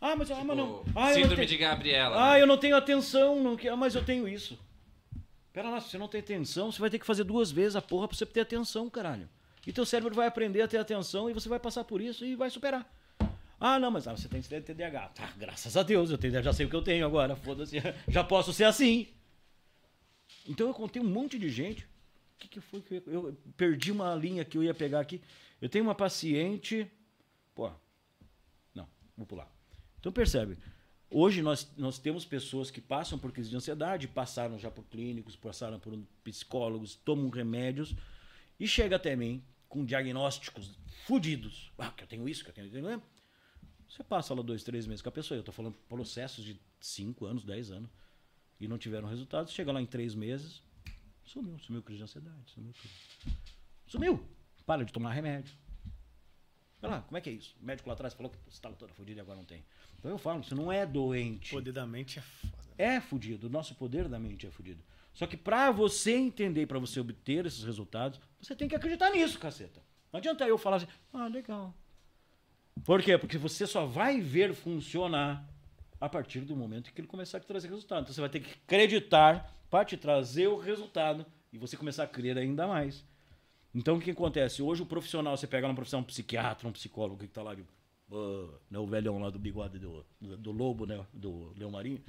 Ah, 0.00 0.14
mas, 0.14 0.30
ah, 0.30 0.44
mas 0.44 0.56
não. 0.56 0.84
Tipo, 0.84 0.98
Ah, 0.98 1.00
eu 1.00 1.06
não 1.06 1.14
síndrome 1.14 1.36
tenho- 1.36 1.48
de 1.48 1.56
Gabriela. 1.56 2.16
ah, 2.16 2.32
né? 2.34 2.42
eu 2.42 2.46
não 2.46 2.58
tenho 2.58 2.76
atenção, 2.76 3.42
não 3.42 3.56
quero, 3.56 3.76
mas 3.76 3.94
eu 3.94 4.04
tenho 4.04 4.28
isso. 4.28 4.56
Pera 5.52 5.70
lá, 5.70 5.80
se 5.80 5.88
você 5.90 5.98
não 5.98 6.06
tem 6.08 6.20
atenção, 6.20 6.70
você 6.70 6.78
vai 6.78 6.90
ter 6.90 6.98
que 6.98 7.06
fazer 7.06 7.24
duas 7.24 7.50
vezes 7.50 7.74
a 7.74 7.82
porra 7.82 8.06
pra 8.06 8.16
você 8.16 8.26
ter 8.26 8.40
atenção, 8.40 8.88
caralho. 8.90 9.28
E 9.66 9.72
teu 9.72 9.84
cérebro 9.86 10.14
vai 10.14 10.26
aprender 10.28 10.60
a 10.62 10.68
ter 10.68 10.78
atenção 10.78 11.28
e 11.28 11.32
você 11.32 11.48
vai 11.48 11.58
passar 11.58 11.82
por 11.84 12.00
isso 12.00 12.24
e 12.24 12.36
vai 12.36 12.48
superar. 12.50 12.86
Ah, 13.60 13.78
não, 13.78 13.90
mas 13.90 14.06
ah, 14.06 14.16
você 14.16 14.28
tem 14.28 14.40
TDAH. 14.40 15.08
Tá, 15.08 15.32
graças 15.36 15.76
a 15.76 15.82
Deus, 15.82 16.10
eu 16.10 16.18
tenho, 16.18 16.40
já 16.42 16.52
sei 16.52 16.66
o 16.66 16.70
que 16.70 16.76
eu 16.76 16.82
tenho 16.82 17.04
agora. 17.04 17.34
Foda-se, 17.34 17.76
já 18.08 18.22
posso 18.22 18.52
ser 18.52 18.64
assim. 18.64 19.08
Então 20.46 20.68
eu 20.68 20.74
contei 20.74 21.02
um 21.02 21.08
monte 21.08 21.38
de 21.38 21.50
gente. 21.50 21.84
O 21.84 22.38
que, 22.38 22.48
que 22.48 22.60
foi 22.60 22.80
que 22.80 22.94
eu, 22.94 23.02
eu 23.06 23.36
perdi 23.56 23.90
uma 23.90 24.14
linha 24.14 24.44
que 24.44 24.56
eu 24.56 24.62
ia 24.62 24.72
pegar 24.72 25.00
aqui? 25.00 25.20
Eu 25.60 25.68
tenho 25.68 25.84
uma 25.84 25.94
paciente. 25.94 26.88
Pô, 27.54 27.70
não, 28.72 28.88
vou 29.16 29.26
pular. 29.26 29.50
Então 29.98 30.12
percebe, 30.12 30.56
hoje 31.10 31.42
nós, 31.42 31.68
nós 31.76 31.98
temos 31.98 32.24
pessoas 32.24 32.70
que 32.70 32.80
passam 32.80 33.18
por 33.18 33.32
crise 33.32 33.50
de 33.50 33.56
ansiedade, 33.56 34.06
passaram 34.06 34.56
já 34.56 34.70
por 34.70 34.84
clínicos, 34.84 35.34
passaram 35.34 35.80
por 35.80 35.98
psicólogos, 36.22 36.94
tomam 36.94 37.28
remédios 37.28 37.96
e 38.60 38.68
chega 38.68 38.94
até 38.94 39.16
mim 39.16 39.42
com 39.68 39.84
diagnósticos 39.84 40.78
fudidos. 41.04 41.72
Ah, 41.76 41.90
que 41.90 42.04
eu 42.04 42.08
tenho 42.08 42.28
isso, 42.28 42.44
que 42.44 42.50
eu 42.50 42.54
tenho 42.54 42.68
isso. 42.68 43.02
Você 43.88 44.04
passa 44.04 44.34
lá 44.34 44.42
dois, 44.42 44.62
três 44.62 44.86
meses 44.86 45.02
com 45.02 45.08
a 45.08 45.12
pessoa. 45.12 45.36
Eu 45.36 45.40
estou 45.40 45.54
falando 45.54 45.76
processos 45.88 46.44
de 46.44 46.60
cinco 46.80 47.24
anos, 47.24 47.44
dez 47.44 47.70
anos. 47.70 47.90
E 48.60 48.68
não 48.68 48.76
tiveram 48.76 49.08
resultados. 49.08 49.52
Chega 49.52 49.72
lá 49.72 49.80
em 49.80 49.86
três 49.86 50.14
meses, 50.14 50.62
sumiu. 51.24 51.58
Sumiu 51.58 51.82
crise 51.82 51.98
de 51.98 52.04
ansiedade. 52.04 52.50
Sumiu 52.50 52.72
tudo. 52.72 53.36
Sumiu. 53.86 54.28
Para 54.66 54.84
de 54.84 54.92
tomar 54.92 55.12
remédio. 55.12 55.54
Vai 56.80 56.90
lá, 56.90 57.00
como 57.02 57.16
é 57.16 57.20
que 57.20 57.30
é 57.30 57.32
isso? 57.32 57.56
O 57.60 57.64
médico 57.64 57.88
lá 57.88 57.94
atrás 57.94 58.14
falou 58.14 58.30
que 58.30 58.38
você 58.44 58.50
estava 58.50 58.76
toda 58.76 58.92
fodida 58.92 59.20
e 59.20 59.22
agora 59.22 59.38
não 59.38 59.44
tem. 59.44 59.64
Então 59.98 60.10
eu 60.10 60.18
falo, 60.18 60.44
você 60.44 60.54
não 60.54 60.70
é 60.70 60.86
doente. 60.86 61.52
O 61.52 61.58
poder 61.58 61.72
da 61.72 61.86
mente 61.86 62.18
é 62.18 62.22
foda. 62.22 62.54
É 62.76 63.00
fudido. 63.00 63.48
O 63.48 63.50
nosso 63.50 63.74
poder 63.74 64.08
da 64.08 64.18
mente 64.18 64.46
é 64.46 64.50
fudido. 64.50 64.82
Só 65.12 65.26
que 65.26 65.36
pra 65.36 65.72
você 65.72 66.14
entender, 66.14 66.66
pra 66.66 66.78
você 66.78 67.00
obter 67.00 67.44
esses 67.46 67.64
resultados, 67.64 68.20
você 68.40 68.54
tem 68.54 68.68
que 68.68 68.76
acreditar 68.76 69.10
nisso, 69.10 69.38
caceta. 69.38 69.82
Não 70.12 70.18
adianta 70.18 70.46
eu 70.46 70.56
falar 70.56 70.76
assim, 70.76 70.86
ah, 71.12 71.26
legal. 71.26 71.74
Por 72.84 73.02
quê? 73.02 73.16
Porque 73.18 73.38
você 73.38 73.66
só 73.66 73.86
vai 73.86 74.20
ver 74.20 74.54
funcionar 74.54 75.48
a 76.00 76.08
partir 76.08 76.40
do 76.40 76.54
momento 76.54 76.92
que 76.92 77.00
ele 77.00 77.08
começar 77.08 77.38
a 77.38 77.40
trazer 77.40 77.68
resultado. 77.68 78.02
Então 78.02 78.14
você 78.14 78.20
vai 78.20 78.30
ter 78.30 78.40
que 78.40 78.50
acreditar 78.50 79.54
para 79.70 79.84
te 79.84 79.96
trazer 79.96 80.46
o 80.48 80.58
resultado 80.58 81.26
e 81.52 81.58
você 81.58 81.76
começar 81.76 82.04
a 82.04 82.06
crer 82.06 82.38
ainda 82.38 82.66
mais. 82.66 83.04
Então 83.74 83.96
o 83.96 84.00
que 84.00 84.10
acontece? 84.10 84.62
Hoje 84.62 84.82
o 84.82 84.86
profissional, 84.86 85.36
você 85.36 85.46
pega 85.46 85.66
uma 85.66 85.74
profissão 85.74 86.00
um 86.00 86.04
psiquiatra, 86.04 86.68
um 86.68 86.72
psicólogo 86.72 87.20
que 87.20 87.28
tá 87.28 87.42
lá 87.42 87.54
ah, 88.10 88.48
né, 88.70 88.78
o 88.78 88.86
velhão 88.86 89.18
lá 89.18 89.30
do 89.30 89.38
bigode 89.38 89.78
do, 89.78 90.04
do, 90.20 90.36
do 90.36 90.50
lobo, 90.50 90.86
né? 90.86 91.04
Do 91.12 91.52
Leão 91.56 91.70
Marinho. 91.70 92.00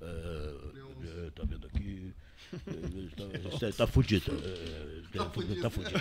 É, 0.00 1.30
tá 1.34 1.42
vendo 1.44 1.66
aqui? 1.66 2.14
É, 2.52 3.58
tá, 3.70 3.72
tá 3.78 3.86
fudido. 3.86 4.32
é, 4.32 5.18
tá 5.18 5.30
fudido. 5.30 5.60
Tá 5.60 5.70
fudido. 5.70 5.98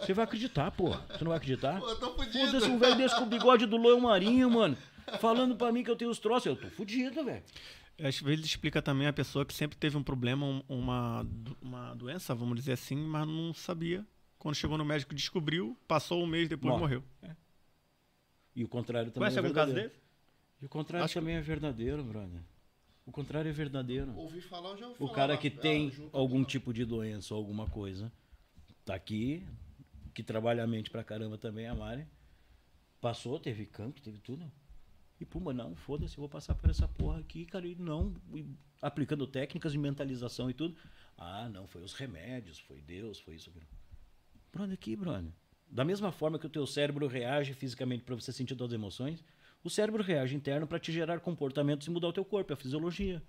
Você 0.00 0.12
vai 0.12 0.24
acreditar, 0.24 0.70
pô. 0.70 0.90
Você 0.90 1.24
não 1.24 1.28
vai 1.28 1.36
acreditar? 1.38 1.80
Pô, 1.80 1.88
eu 1.90 1.98
tô 1.98 2.14
fudido. 2.14 2.46
Foda-se 2.46 2.66
um 2.70 2.78
velho 2.78 2.96
desse 2.96 3.16
com 3.16 3.22
o 3.22 3.26
bigode 3.26 3.66
do 3.66 3.76
Leão 3.76 4.00
Marinho, 4.00 4.50
mano. 4.50 4.76
Falando 5.20 5.56
pra 5.56 5.72
mim 5.72 5.82
que 5.82 5.90
eu 5.90 5.96
tenho 5.96 6.10
os 6.10 6.18
troços. 6.18 6.46
Eu 6.46 6.56
tô 6.56 6.68
fudido, 6.70 7.24
velho. 7.24 7.42
Às 8.00 8.20
vezes 8.20 8.44
explica 8.46 8.80
também 8.80 9.08
a 9.08 9.12
pessoa 9.12 9.44
que 9.44 9.52
sempre 9.52 9.76
teve 9.76 9.96
um 9.96 10.02
problema, 10.02 10.46
um- 10.46 10.62
uma, 10.68 11.26
uma 11.60 11.94
doença, 11.94 12.32
vamos 12.34 12.56
dizer 12.56 12.72
assim, 12.72 12.94
mas 12.96 13.26
não 13.26 13.52
sabia. 13.52 14.06
Quando 14.38 14.54
chegou 14.54 14.78
no 14.78 14.84
médico, 14.84 15.12
descobriu, 15.14 15.76
passou 15.88 16.22
um 16.22 16.26
mês 16.26 16.48
depois 16.48 16.70
Morre. 16.78 16.80
morreu. 16.98 17.04
E 18.54 18.62
o 18.62 18.68
contrário 18.68 19.10
também 19.10 19.28
Conhece 19.28 19.36
é 19.38 19.40
algum 19.40 19.52
caso 19.52 19.74
desse? 19.74 19.96
E 20.62 20.66
o 20.66 20.68
contrário 20.68 21.04
Acho 21.04 21.14
que- 21.14 21.18
também 21.20 21.34
é 21.36 21.40
verdadeiro, 21.40 22.04
brother. 22.04 22.40
O 23.08 23.10
contrário 23.10 23.48
é 23.48 23.52
verdadeiro. 23.52 24.14
Ouvi 24.14 24.42
falar, 24.42 24.76
já 24.76 24.86
ouvi 24.86 25.02
O 25.02 25.06
falar. 25.06 25.14
cara 25.14 25.38
que 25.38 25.48
ah, 25.48 25.60
tem 25.62 25.90
algum 26.12 26.44
tipo 26.44 26.74
de 26.74 26.84
doença 26.84 27.32
ou 27.32 27.40
alguma 27.40 27.66
coisa, 27.66 28.12
tá 28.84 28.94
aqui, 28.94 29.42
que 30.12 30.22
trabalha 30.22 30.62
a 30.62 30.66
mente 30.66 30.90
pra 30.90 31.02
caramba 31.02 31.38
também, 31.38 31.66
a 31.66 31.74
Mari, 31.74 32.06
passou, 33.00 33.40
teve 33.40 33.64
cancro, 33.64 34.02
teve 34.02 34.18
tudo. 34.18 34.44
E 35.18 35.24
puma, 35.24 35.54
não, 35.54 35.74
foda-se, 35.74 36.18
eu 36.18 36.20
vou 36.20 36.28
passar 36.28 36.54
por 36.54 36.68
essa 36.68 36.86
porra 36.86 37.20
aqui, 37.20 37.46
cara, 37.46 37.66
e 37.66 37.74
não, 37.76 38.14
e 38.34 38.44
aplicando 38.82 39.26
técnicas 39.26 39.72
de 39.72 39.78
mentalização 39.78 40.50
e 40.50 40.52
tudo. 40.52 40.76
Ah, 41.16 41.48
não, 41.48 41.66
foi 41.66 41.82
os 41.82 41.94
remédios, 41.94 42.58
foi 42.58 42.82
Deus, 42.82 43.18
foi 43.18 43.36
isso. 43.36 43.50
Brother, 44.52 44.74
aqui, 44.74 44.94
brother. 44.94 45.32
Da 45.66 45.82
mesma 45.82 46.12
forma 46.12 46.38
que 46.38 46.46
o 46.46 46.50
teu 46.50 46.66
cérebro 46.66 47.06
reage 47.06 47.54
fisicamente 47.54 48.04
para 48.04 48.14
você 48.14 48.32
sentir 48.34 48.54
todas 48.54 48.74
as 48.74 48.78
emoções, 48.78 49.24
o 49.62 49.70
cérebro 49.70 50.02
reage 50.02 50.36
interno 50.36 50.66
para 50.66 50.78
te 50.78 50.92
gerar 50.92 51.20
comportamentos 51.20 51.86
e 51.86 51.90
mudar 51.90 52.08
o 52.08 52.12
teu 52.12 52.24
corpo, 52.24 52.52
é 52.52 52.54
a 52.54 52.56
fisiologia. 52.56 53.22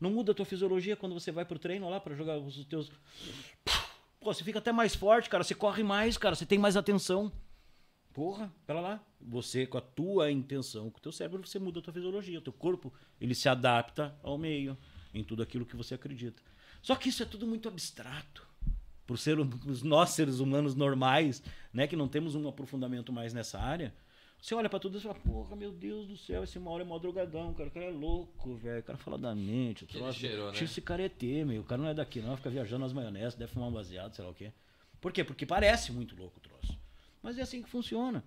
Não 0.00 0.10
muda 0.10 0.32
a 0.32 0.34
tua 0.34 0.44
fisiologia 0.44 0.96
quando 0.96 1.14
você 1.14 1.32
vai 1.32 1.44
pro 1.44 1.58
treino 1.58 1.88
lá 1.88 2.00
para 2.00 2.14
jogar 2.14 2.38
os 2.38 2.64
teus. 2.66 2.90
Pô, 4.20 4.32
você 4.32 4.44
fica 4.44 4.58
até 4.58 4.72
mais 4.72 4.94
forte, 4.94 5.28
cara. 5.28 5.44
Você 5.44 5.54
corre 5.54 5.82
mais, 5.82 6.16
cara. 6.16 6.34
Você 6.34 6.46
tem 6.46 6.58
mais 6.58 6.76
atenção. 6.76 7.30
Porra, 8.12 8.52
pera 8.66 8.80
lá. 8.80 9.04
Você, 9.20 9.66
com 9.66 9.78
a 9.78 9.80
tua 9.80 10.30
intenção, 10.30 10.90
com 10.90 10.98
o 10.98 11.02
teu 11.02 11.12
cérebro, 11.12 11.46
você 11.46 11.58
muda 11.58 11.80
a 11.80 11.82
tua 11.82 11.92
fisiologia. 11.92 12.38
O 12.38 12.42
teu 12.42 12.52
corpo, 12.52 12.92
ele 13.20 13.34
se 13.34 13.48
adapta 13.48 14.16
ao 14.22 14.38
meio, 14.38 14.78
em 15.12 15.24
tudo 15.24 15.42
aquilo 15.42 15.66
que 15.66 15.76
você 15.76 15.94
acredita. 15.94 16.42
Só 16.80 16.94
que 16.94 17.08
isso 17.08 17.22
é 17.22 17.26
tudo 17.26 17.46
muito 17.46 17.68
abstrato. 17.68 18.46
Por 19.06 19.18
ser 19.18 19.38
os 19.38 19.82
nós, 19.82 20.10
seres 20.10 20.38
humanos 20.38 20.74
normais, 20.74 21.42
né, 21.72 21.86
que 21.86 21.96
não 21.96 22.08
temos 22.08 22.34
um 22.34 22.48
aprofundamento 22.48 23.12
mais 23.12 23.34
nessa 23.34 23.58
área, 23.58 23.94
você 24.44 24.54
olha 24.54 24.68
pra 24.68 24.78
tudo 24.78 24.98
e 24.98 25.00
fala, 25.00 25.14
porra, 25.14 25.56
meu 25.56 25.72
Deus 25.72 26.06
do 26.06 26.16
céu, 26.18 26.44
esse 26.44 26.58
Mauro 26.58 26.82
é 26.82 26.84
mó 26.84 26.98
drogadão, 26.98 27.54
cara, 27.54 27.68
o 27.68 27.72
cara 27.72 27.86
é 27.86 27.90
louco, 27.90 28.54
velho, 28.56 28.80
o 28.80 28.82
cara 28.82 28.98
fala 28.98 29.16
da 29.16 29.34
mente, 29.34 29.84
o 29.84 29.86
troço. 29.86 30.18
cheirou, 30.20 30.52
né? 30.52 30.58
Esse 30.62 30.82
cara 30.82 31.00
é 31.02 31.06
ET, 31.06 31.22
meu, 31.46 31.62
o 31.62 31.64
cara 31.64 31.80
não 31.80 31.88
é 31.88 31.94
daqui 31.94 32.20
não, 32.20 32.36
fica 32.36 32.50
viajando 32.50 32.82
nas 32.82 32.92
maioneses, 32.92 33.34
deve 33.34 33.52
fumar 33.52 33.70
um 33.70 33.72
baseado, 33.72 34.14
sei 34.14 34.22
lá 34.22 34.30
o 34.30 34.34
quê. 34.34 34.52
Por 35.00 35.12
quê? 35.12 35.24
Porque 35.24 35.46
parece 35.46 35.92
muito 35.92 36.14
louco 36.14 36.36
o 36.38 36.40
troço. 36.40 36.78
Mas 37.22 37.38
é 37.38 37.42
assim 37.42 37.62
que 37.62 37.70
funciona. 37.70 38.22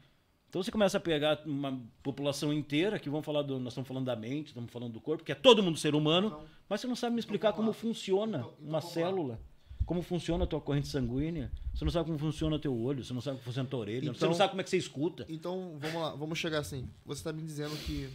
Então 0.49 0.63
você 0.63 0.71
começa 0.71 0.97
a 0.97 0.99
pegar 1.01 1.41
uma 1.45 1.79
população 2.01 2.51
inteira, 2.51 2.97
que 2.97 3.09
vão 3.09 3.21
falar 3.21 3.41
do. 3.43 3.59
Nós 3.59 3.73
estamos 3.73 3.87
falando 3.87 4.05
da 4.05 4.15
mente, 4.15 4.47
estamos 4.47 4.71
falando 4.71 4.93
do 4.93 5.01
corpo, 5.01 5.23
que 5.23 5.31
é 5.31 5.35
todo 5.35 5.61
mundo 5.61 5.77
ser 5.77 5.93
humano, 5.93 6.27
Então- 6.29 6.45
mas 6.69 6.81
você 6.81 6.87
não 6.87 6.95
sabe 6.95 7.13
me 7.13 7.19
explicar 7.19 7.51
vamos 7.51 7.57
como 7.57 7.67
lá. 7.69 7.73
funciona 7.75 8.37
Então- 8.39 8.53
então 8.57 8.69
uma 8.69 8.79
vamos 8.79 9.29
lá. 9.29 9.39
Como 9.87 10.01
funciona 10.03 10.43
a 10.43 10.47
tua 10.47 10.59
corrente 10.61 10.87
sanguínea, 10.89 11.49
você 11.73 11.83
não 11.85 11.91
sabe 11.91 12.05
como 12.07 12.19
funciona 12.19 12.55
o 12.57 12.59
teu 12.59 12.77
olho, 12.77 13.03
você 13.03 13.13
não 13.13 13.21
sabe 13.21 13.37
como 13.37 13.45
funciona 13.45 13.65
a 13.67 13.69
tua 13.69 13.79
orelha, 13.79 14.11
você 14.11 14.17
Então- 14.17 14.29
não 14.29 14.35
sabe 14.35 14.49
como 14.51 14.61
é 14.61 14.63
que 14.63 14.69
você 14.69 14.77
escuta. 14.77 15.25
Então, 15.29 15.77
vamos 15.79 16.01
lá, 16.01 16.13
vamos 16.13 16.37
chegar 16.37 16.59
assim. 16.59 16.87
Você 17.05 17.23
tá 17.23 17.31
me 17.33 17.41
dizendo 17.41 17.75
que. 17.85 18.13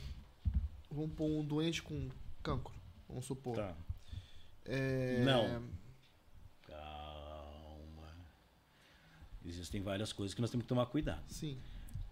Vamos 0.90 1.12
pôr 1.14 1.26
um 1.26 1.42
doente 1.42 1.82
com 1.82 2.10
cancro, 2.42 2.74
vamos 3.08 3.24
supor. 3.24 3.56
Tá. 3.56 3.74
É, 4.66 5.24
Não. 5.24 5.62
Calma. 6.66 8.14
Existem 9.44 9.80
várias 9.82 10.12
coisas 10.12 10.34
que 10.34 10.40
nós 10.42 10.50
temos 10.50 10.64
que 10.64 10.68
tomar 10.68 10.86
cuidado. 10.86 11.22
Sim. 11.28 11.58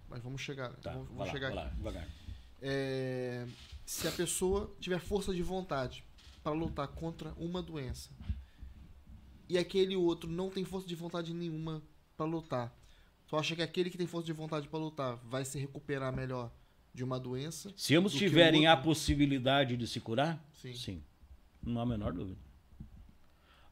Mas 0.08 0.22
vamos 0.22 0.40
chegar. 0.40 0.72
Tá, 0.76 0.92
vamos 0.92 1.08
vamos 1.08 1.26
lá, 1.26 1.30
chegar 1.32 1.54
lá, 1.54 1.66
devagar. 1.68 2.08
É, 2.62 3.46
se 3.86 4.08
a 4.08 4.12
pessoa 4.12 4.74
tiver 4.80 4.98
força 4.98 5.32
de 5.34 5.42
vontade 5.42 6.02
para 6.42 6.52
lutar 6.52 6.88
contra 6.88 7.32
uma 7.36 7.62
doença, 7.62 8.10
e 9.50 9.58
aquele 9.58 9.96
outro 9.96 10.30
não 10.30 10.48
tem 10.48 10.64
força 10.64 10.86
de 10.86 10.94
vontade 10.94 11.34
nenhuma 11.34 11.82
pra 12.16 12.24
lutar. 12.24 12.72
Tu 13.26 13.36
acha 13.36 13.54
que 13.56 13.62
aquele 13.62 13.90
que 13.90 13.98
tem 13.98 14.06
força 14.06 14.26
de 14.26 14.32
vontade 14.32 14.68
pra 14.68 14.78
lutar 14.78 15.16
vai 15.24 15.44
se 15.44 15.58
recuperar 15.58 16.14
melhor 16.14 16.50
de 16.94 17.04
uma 17.04 17.18
doença? 17.18 17.72
Se 17.76 17.94
ambos 17.94 18.12
do 18.12 18.18
tiverem 18.18 18.66
a 18.66 18.76
possibilidade 18.76 19.76
de 19.76 19.86
se 19.86 20.00
curar, 20.00 20.42
Sim. 20.54 20.74
sim. 20.74 21.02
Não 21.62 21.78
há 21.80 21.82
a 21.82 21.86
menor 21.86 22.12
dúvida. 22.12 22.38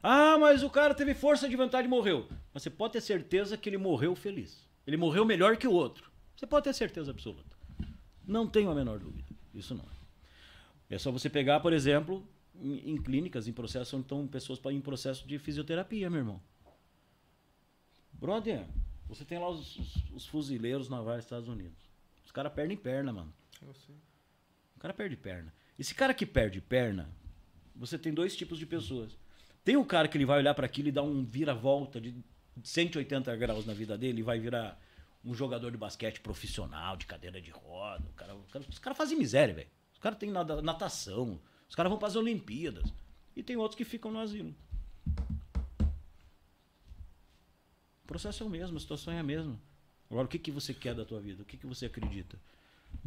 Ah, 0.01 0.37
mas 0.37 0.63
o 0.63 0.69
cara 0.69 0.93
teve 0.93 1.13
força 1.13 1.49
de 1.49 1.55
vontade 1.55 1.87
e 1.87 1.89
morreu. 1.89 2.27
Mas 2.53 2.63
você 2.63 2.69
pode 2.69 2.93
ter 2.93 3.01
certeza 3.01 3.57
que 3.57 3.67
ele 3.67 3.77
morreu 3.77 4.15
feliz. 4.15 4.65
Ele 4.87 4.95
morreu 4.97 5.25
melhor 5.25 5.57
que 5.57 5.67
o 5.67 5.71
outro. 5.73 6.09
Você 6.35 6.47
pode 6.47 6.63
ter 6.63 6.73
certeza 6.73 7.11
absoluta. 7.11 7.57
Não 8.25 8.47
tenho 8.47 8.69
a 8.71 8.75
menor 8.75 8.99
dúvida. 8.99 9.27
Isso 9.53 9.75
não. 9.75 9.85
É 10.89 10.97
só 10.97 11.11
você 11.11 11.29
pegar, 11.29 11.59
por 11.59 11.73
exemplo, 11.73 12.25
em, 12.61 12.91
em 12.91 12.97
clínicas, 13.01 13.47
em 13.47 13.53
processo, 13.53 13.95
onde 13.95 14.05
estão 14.05 14.27
pessoas 14.27 14.59
pa- 14.59 14.71
em 14.73 14.81
processo 14.81 15.27
de 15.27 15.37
fisioterapia, 15.39 16.09
meu 16.09 16.19
irmão. 16.19 16.41
Brother, 18.13 18.65
você 19.07 19.23
tem 19.25 19.39
lá 19.39 19.49
os, 19.49 19.77
os- 19.77 19.95
os 20.13 20.25
fuzileiros 20.25 20.89
navais 20.89 21.17
dos 21.19 21.25
Estados 21.25 21.47
Unidos. 21.47 21.79
Os 22.25 22.31
caras 22.31 22.53
perdem 22.53 22.77
perna, 22.77 23.11
mano. 23.13 23.33
O 24.75 24.79
cara 24.79 24.93
perde 24.93 25.17
perna. 25.17 25.53
Esse 25.77 25.93
cara 25.95 26.13
que 26.13 26.25
perde 26.25 26.61
perna, 26.61 27.09
você 27.75 27.97
tem 27.97 28.13
dois 28.13 28.35
tipos 28.35 28.57
de 28.59 28.65
pessoas. 28.65 29.17
Tem 29.63 29.75
o 29.77 29.85
cara 29.85 30.07
que 30.07 30.17
ele 30.17 30.25
vai 30.25 30.37
olhar 30.39 30.53
para 30.53 30.65
aquilo 30.65 30.89
e 30.89 30.91
dar 30.91 31.03
um 31.03 31.23
vira-volta 31.25 31.99
de 31.99 32.15
180 32.63 33.35
graus 33.35 33.65
na 33.65 33.73
vida 33.73 33.97
dele 33.97 34.19
e 34.19 34.23
vai 34.23 34.39
virar 34.39 34.79
um 35.23 35.33
jogador 35.33 35.69
de 35.71 35.77
basquete 35.77 36.21
profissional, 36.21 36.95
de 36.95 37.05
cadeira 37.05 37.41
de 37.41 37.51
roda. 37.51 38.05
O 38.09 38.13
cara, 38.13 38.35
o 38.35 38.43
cara- 38.43 38.65
os 38.69 38.79
caras 38.79 38.97
fazem 38.97 39.17
miséria, 39.17 39.53
velho. 39.53 39.69
Os 39.93 39.99
caras 39.99 40.17
têm 40.17 40.31
natação. 40.31 41.39
Os 41.69 41.75
caras 41.75 41.89
vão 41.89 41.99
para 41.99 42.07
as 42.07 42.15
Olimpíadas. 42.15 42.91
E 43.35 43.43
tem 43.43 43.55
outros 43.55 43.77
que 43.77 43.85
ficam 43.85 44.11
no 44.11 44.19
asilo. 44.19 44.53
O 48.03 48.07
processo 48.07 48.43
é 48.43 48.45
o 48.45 48.49
mesmo, 48.49 48.75
a 48.75 48.79
situação 48.79 49.13
é 49.13 49.19
a 49.19 49.23
mesma. 49.23 49.59
Agora, 50.09 50.25
o 50.25 50.29
que, 50.29 50.39
que 50.39 50.51
você 50.51 50.73
quer 50.73 50.95
da 50.95 51.05
tua 51.05 51.21
vida? 51.21 51.43
O 51.43 51.45
que, 51.45 51.55
que 51.55 51.67
você 51.67 51.85
acredita? 51.85 52.37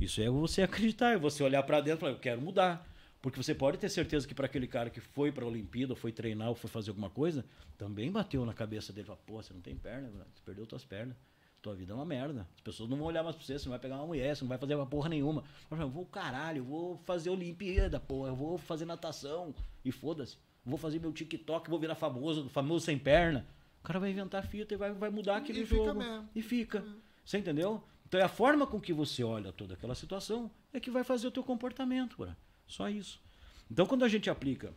Isso 0.01 0.22
é 0.22 0.30
você 0.30 0.62
acreditar, 0.62 1.10
é 1.10 1.18
você 1.18 1.43
olhar 1.43 1.62
pra 1.64 1.80
dentro 1.80 1.98
e 1.98 2.01
falar, 2.01 2.12
eu 2.12 2.20
quero 2.20 2.40
mudar. 2.40 2.89
Porque 3.20 3.40
você 3.40 3.55
pode 3.55 3.78
ter 3.78 3.89
certeza 3.89 4.26
que 4.26 4.34
para 4.34 4.47
aquele 4.47 4.66
cara 4.66 4.90
que 4.90 5.01
foi 5.01 5.30
pra 5.30 5.44
Olimpíada, 5.44 5.93
ou 5.93 5.97
foi 5.97 6.12
treinar, 6.12 6.48
ou 6.48 6.55
foi 6.55 6.70
fazer 6.70 6.90
alguma 6.90 7.10
coisa, 7.10 7.44
também 7.76 8.10
bateu 8.10 8.44
na 8.44 8.55
cabeça 8.55 8.93
dele, 8.93 9.06
fala, 9.06 9.18
pô, 9.26 9.43
você 9.43 9.52
não 9.52 9.60
tem 9.60 9.76
perna, 9.76 10.09
você 10.09 10.43
perdeu 10.44 10.66
tuas 10.66 10.84
pernas. 10.84 11.16
Tua 11.62 11.76
vida 11.76 11.93
é 11.93 11.94
uma 11.94 12.05
merda. 12.05 12.47
As 12.56 12.60
pessoas 12.60 12.90
não 12.90 12.97
vão 12.97 13.06
olhar 13.06 13.22
mais 13.22 13.36
pra 13.36 13.44
você, 13.44 13.56
você 13.56 13.66
não 13.66 13.70
vai 13.70 13.78
pegar 13.78 13.94
uma 13.97 14.06
mulher, 14.06 14.34
você 14.34 14.43
não 14.43 14.48
vai 14.48 14.59
fazer 14.59 14.74
uma 14.74 14.84
porra 14.84 15.09
nenhuma. 15.09 15.44
Eu 15.70 15.89
vou 15.89 16.05
caralho, 16.05 16.59
eu 16.59 16.64
vou 16.64 16.97
fazer 17.05 17.30
Olimpíada, 17.30 18.01
porra, 18.01 18.30
eu 18.30 18.34
vou 18.36 18.59
fazer 18.59 18.84
natação. 18.84 19.55
E 19.84 19.93
foda-se. 19.93 20.36
Vou 20.66 20.76
fazer 20.76 20.98
meu 21.01 21.12
TikTok, 21.12 21.70
vou 21.70 21.78
virar 21.78 21.94
famoso, 21.94 22.48
famoso 22.48 22.84
sem 22.84 22.98
perna. 22.98 23.47
O 23.80 23.84
cara 23.84 24.01
vai 24.01 24.10
inventar 24.10 24.44
fita 24.44 24.74
e 24.74 24.76
vai, 24.76 24.93
vai 24.93 25.09
mudar 25.10 25.36
aquele 25.36 25.60
E 25.62 25.66
fica 25.66 25.84
jogo. 25.84 25.98
mesmo. 26.01 26.28
E 26.34 26.43
fica. 26.43 26.84
Você 27.24 27.39
entendeu? 27.39 27.82
Então 28.09 28.18
é 28.20 28.24
a 28.24 28.28
forma 28.28 28.66
com 28.66 28.80
que 28.80 28.93
você 28.93 29.22
olha 29.22 29.52
toda 29.52 29.74
aquela 29.74 29.94
situação 29.94 30.51
é 30.72 30.80
que 30.80 30.90
vai 30.90 31.05
fazer 31.05 31.28
o 31.28 31.30
teu 31.30 31.44
comportamento, 31.44 32.16
cara. 32.18 32.36
Só 32.66 32.89
isso. 32.89 33.20
Então 33.70 33.86
quando 33.86 34.05
a 34.05 34.09
gente 34.09 34.28
aplica 34.28 34.74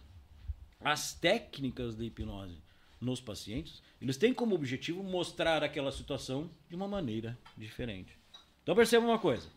as 0.79 1.13
técnicas 1.15 1.95
de 1.95 2.05
hipnose 2.05 2.61
nos 3.05 3.21
pacientes, 3.21 3.81
eles 4.01 4.17
têm 4.17 4.33
como 4.33 4.55
objetivo 4.55 5.03
mostrar 5.03 5.63
aquela 5.63 5.91
situação 5.91 6.49
de 6.69 6.75
uma 6.75 6.87
maneira 6.87 7.37
diferente. 7.57 8.17
Então 8.63 8.75
perceba 8.75 9.05
uma 9.05 9.19
coisa. 9.19 9.47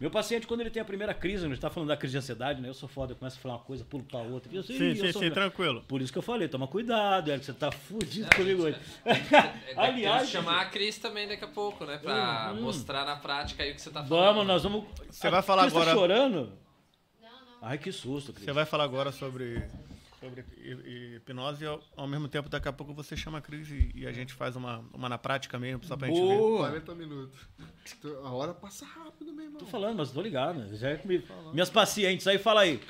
Meu 0.00 0.10
paciente, 0.12 0.46
quando 0.46 0.60
ele 0.60 0.70
tem 0.70 0.80
a 0.80 0.84
primeira 0.84 1.12
crise, 1.12 1.44
a 1.44 1.48
gente 1.48 1.56
está 1.56 1.68
falando 1.70 1.88
da 1.88 1.96
crise 1.96 2.12
de 2.12 2.18
ansiedade, 2.18 2.60
né? 2.62 2.68
Eu 2.68 2.74
sou 2.74 2.88
foda, 2.88 3.12
eu 3.12 3.16
começo 3.16 3.36
a 3.36 3.40
falar 3.40 3.54
uma 3.56 3.64
coisa, 3.64 3.84
pulo 3.84 4.04
pra 4.04 4.20
outra. 4.20 4.52
Eu, 4.54 4.62
sei, 4.62 4.78
Sim, 4.78 4.84
eu 4.90 5.06
sim, 5.06 5.12
sou- 5.12 5.22
sim, 5.22 5.30
tranquilo. 5.30 5.82
Por 5.88 6.00
isso 6.00 6.12
que 6.12 6.18
eu 6.18 6.22
falei, 6.22 6.46
toma 6.46 6.68
cuidado, 6.68 7.30
Eric, 7.32 7.44
você 7.44 7.52
tá 7.52 7.72
fudido 7.72 8.30
comigo 8.36 8.62
hoje. 8.62 8.78
É, 9.04 9.10
Aliás, 9.76 10.02
Temos 10.02 10.26
que 10.26 10.32
chamar 10.32 10.60
a 10.62 10.66
Cris 10.66 10.98
também 10.98 11.26
daqui 11.26 11.44
a 11.44 11.48
pouco, 11.48 11.84
né? 11.84 11.98
Pra 11.98 12.52
Hum, 12.52 12.58
hum. 12.58 12.62
mostrar 12.62 13.04
na 13.04 13.16
prática 13.16 13.64
aí 13.64 13.72
o 13.72 13.74
que 13.74 13.80
você 13.82 13.90
tá 13.90 14.04
falando. 14.04 14.08
Vamos, 14.34 14.46
nós 14.46 14.62
vamos. 14.62 14.84
Você 15.10 15.30
vai 15.30 15.42
falar 15.42 15.62
Cris 15.62 15.74
tá 15.74 15.80
agora- 15.80 15.96
chorando? 15.96 16.52
Não, 17.20 17.28
não. 17.30 17.58
Ai, 17.62 17.76
que 17.76 17.90
susto, 17.90 18.32
Cris. 18.32 18.44
Você 18.44 18.52
vai 18.52 18.64
falar 18.66 18.84
agora 18.84 19.10
sobre, 19.10 19.64
sobre 20.20 20.44
hi- 20.56 20.72
hi- 20.74 21.16
hipnose 21.16 21.64
e 21.64 21.66
ao, 21.66 21.80
ao 21.96 22.06
mesmo 22.06 22.28
tempo 22.28 22.48
daqui 22.48 22.68
a 22.68 22.72
pouco 22.72 22.92
você 22.92 23.16
chama 23.16 23.38
a 23.38 23.40
Cris 23.40 23.68
e, 23.70 23.90
e 23.94 24.06
a 24.06 24.12
gente 24.12 24.32
faz 24.34 24.56
uma, 24.56 24.84
uma 24.92 25.08
na 25.08 25.18
prática 25.18 25.58
mesmo, 25.58 25.84
só 25.84 25.96
pra 25.96 26.08
gente 26.08 26.20
ver. 26.20 26.36
Boa! 26.38 26.68
40 26.68 26.94
minutos. 26.94 27.38
A 28.24 28.30
hora 28.30 28.52
passa 28.54 28.84
rápido, 28.84 29.32
meu 29.32 29.44
irmão. 29.44 29.58
Tô 29.58 29.66
falando, 29.66 29.96
mas 29.96 30.10
tô 30.10 30.20
ligado. 30.20 30.76
Já 30.76 30.90
é 30.90 30.96
comigo. 30.96 31.24
Minhas 31.52 31.70
pacientes 31.70 32.26
aí, 32.26 32.38
fala 32.38 32.62
aí. 32.62 32.80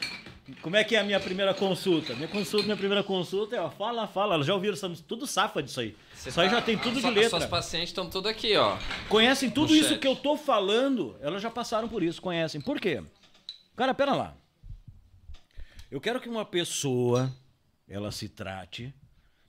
Como 0.63 0.77
é 0.77 0.83
que 0.83 0.97
é 0.97 1.01
a 1.01 1.05
minha 1.05 1.21
primeira 1.21 1.53
consulta? 1.53 2.15
Minha 2.15 2.29
consulta, 2.29 2.65
minha 2.65 2.77
primeira 2.77 3.05
consulta 3.05 3.55
é, 3.57 3.61
ó, 3.61 3.69
fala, 3.69 4.07
fala. 4.09 4.35
Elas 4.35 4.47
já 4.47 4.55
ouviram, 4.55 4.75
somos 4.77 5.01
tudo 5.03 5.27
safa 5.27 5.63
disso 5.63 5.81
aí. 5.81 5.95
Você 6.15 6.31
Isso 6.31 6.41
aí 6.41 6.49
tá- 6.49 6.55
já 6.57 6.63
tem 6.63 6.79
tudo 6.79 6.99
a 6.99 7.03
de 7.03 7.11
letra. 7.11 7.29
Suas 7.31 7.45
pacientes 7.47 7.91
estão 7.91 8.09
tudo 8.09 8.29
aqui, 8.31 8.57
ó. 8.57 8.79
Conhecem 9.11 9.51
tudo 9.51 9.77
isso 9.77 9.91
chat. 9.91 9.99
que 10.01 10.09
eu 10.09 10.17
tô 10.17 10.39
falando, 10.39 11.15
elas 11.21 11.43
já 11.43 11.51
passaram 11.51 11.87
por 11.87 12.03
isso, 12.03 12.23
conhecem. 12.23 12.63
Por 12.63 12.81
quê? 12.81 13.03
Cara, 13.77 13.93
pera 13.93 14.15
lá. 14.15 14.35
Eu 15.91 16.03
quero 16.03 16.21
que 16.21 16.29
uma 16.29 16.45
pessoa, 16.45 17.35
ela 17.89 18.13
se 18.13 18.29
trate, 18.29 18.95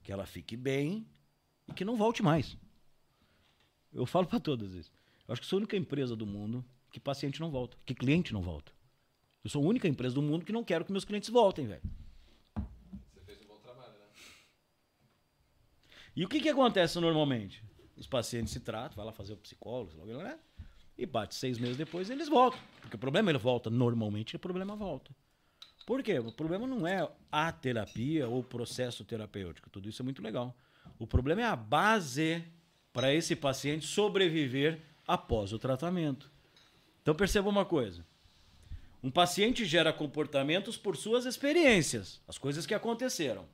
que 0.01 0.11
ela 0.11 0.25
fique 0.25 0.55
bem 0.55 1.05
e 1.67 1.73
que 1.73 1.83
não 1.83 1.97
volte 1.97 2.23
mais. 2.23 2.55
Eu 3.91 4.05
falo 4.05 4.25
pra 4.25 4.39
todas 4.39 4.73
isso. 4.73 4.91
Eu 5.27 5.33
acho 5.33 5.41
que 5.41 5.47
sou 5.47 5.57
a 5.57 5.59
única 5.59 5.75
empresa 5.75 6.15
do 6.15 6.25
mundo 6.25 6.63
que 6.91 6.99
paciente 6.99 7.41
não 7.41 7.51
volta, 7.51 7.77
que 7.85 7.93
cliente 7.93 8.31
não 8.31 8.41
volta. 8.41 8.71
Eu 9.43 9.49
sou 9.49 9.61
a 9.63 9.67
única 9.67 9.87
empresa 9.87 10.15
do 10.15 10.21
mundo 10.21 10.45
que 10.45 10.53
não 10.53 10.63
quero 10.63 10.85
que 10.85 10.91
meus 10.93 11.03
clientes 11.03 11.29
voltem, 11.29 11.67
velho. 11.67 11.81
Você 12.55 13.21
fez 13.25 13.41
um 13.41 13.45
bom 13.45 13.57
trabalho, 13.57 13.91
né? 13.91 14.05
E 16.15 16.23
o 16.23 16.29
que, 16.29 16.39
que 16.39 16.49
acontece 16.49 16.99
normalmente? 17.01 17.61
Os 17.97 18.07
pacientes 18.07 18.53
se 18.53 18.61
tratam, 18.61 18.95
vai 18.95 19.05
lá 19.05 19.11
fazer 19.11 19.33
o 19.33 19.37
psicólogo, 19.37 19.91
sei 19.91 20.13
lá 20.13 20.23
né? 20.23 20.39
e 20.97 21.05
bate 21.05 21.35
seis 21.35 21.57
meses 21.59 21.75
depois 21.75 22.09
eles 22.09 22.29
voltam. 22.29 22.59
Porque 22.81 22.95
o 22.95 22.99
problema 22.99 23.29
ele 23.29 23.37
volta, 23.37 23.69
normalmente 23.69 24.37
o 24.37 24.39
problema 24.39 24.75
volta. 24.75 25.13
Por 25.89 26.03
quê? 26.03 26.19
O 26.19 26.31
problema 26.31 26.67
não 26.67 26.85
é 26.85 27.09
a 27.31 27.51
terapia 27.51 28.27
ou 28.27 28.41
o 28.41 28.43
processo 28.43 29.03
terapêutico, 29.03 29.71
tudo 29.71 29.89
isso 29.89 30.03
é 30.03 30.05
muito 30.05 30.21
legal. 30.21 30.55
O 30.99 31.07
problema 31.07 31.41
é 31.41 31.45
a 31.45 31.55
base 31.55 32.43
para 32.93 33.11
esse 33.11 33.35
paciente 33.35 33.87
sobreviver 33.87 34.79
após 35.07 35.51
o 35.51 35.57
tratamento. 35.57 36.29
Então 37.01 37.15
perceba 37.15 37.49
uma 37.49 37.65
coisa. 37.65 38.05
Um 39.01 39.09
paciente 39.09 39.65
gera 39.65 39.91
comportamentos 39.91 40.77
por 40.77 40.95
suas 40.95 41.25
experiências, 41.25 42.21
as 42.27 42.37
coisas 42.37 42.67
que 42.67 42.75
aconteceram. 42.75 43.47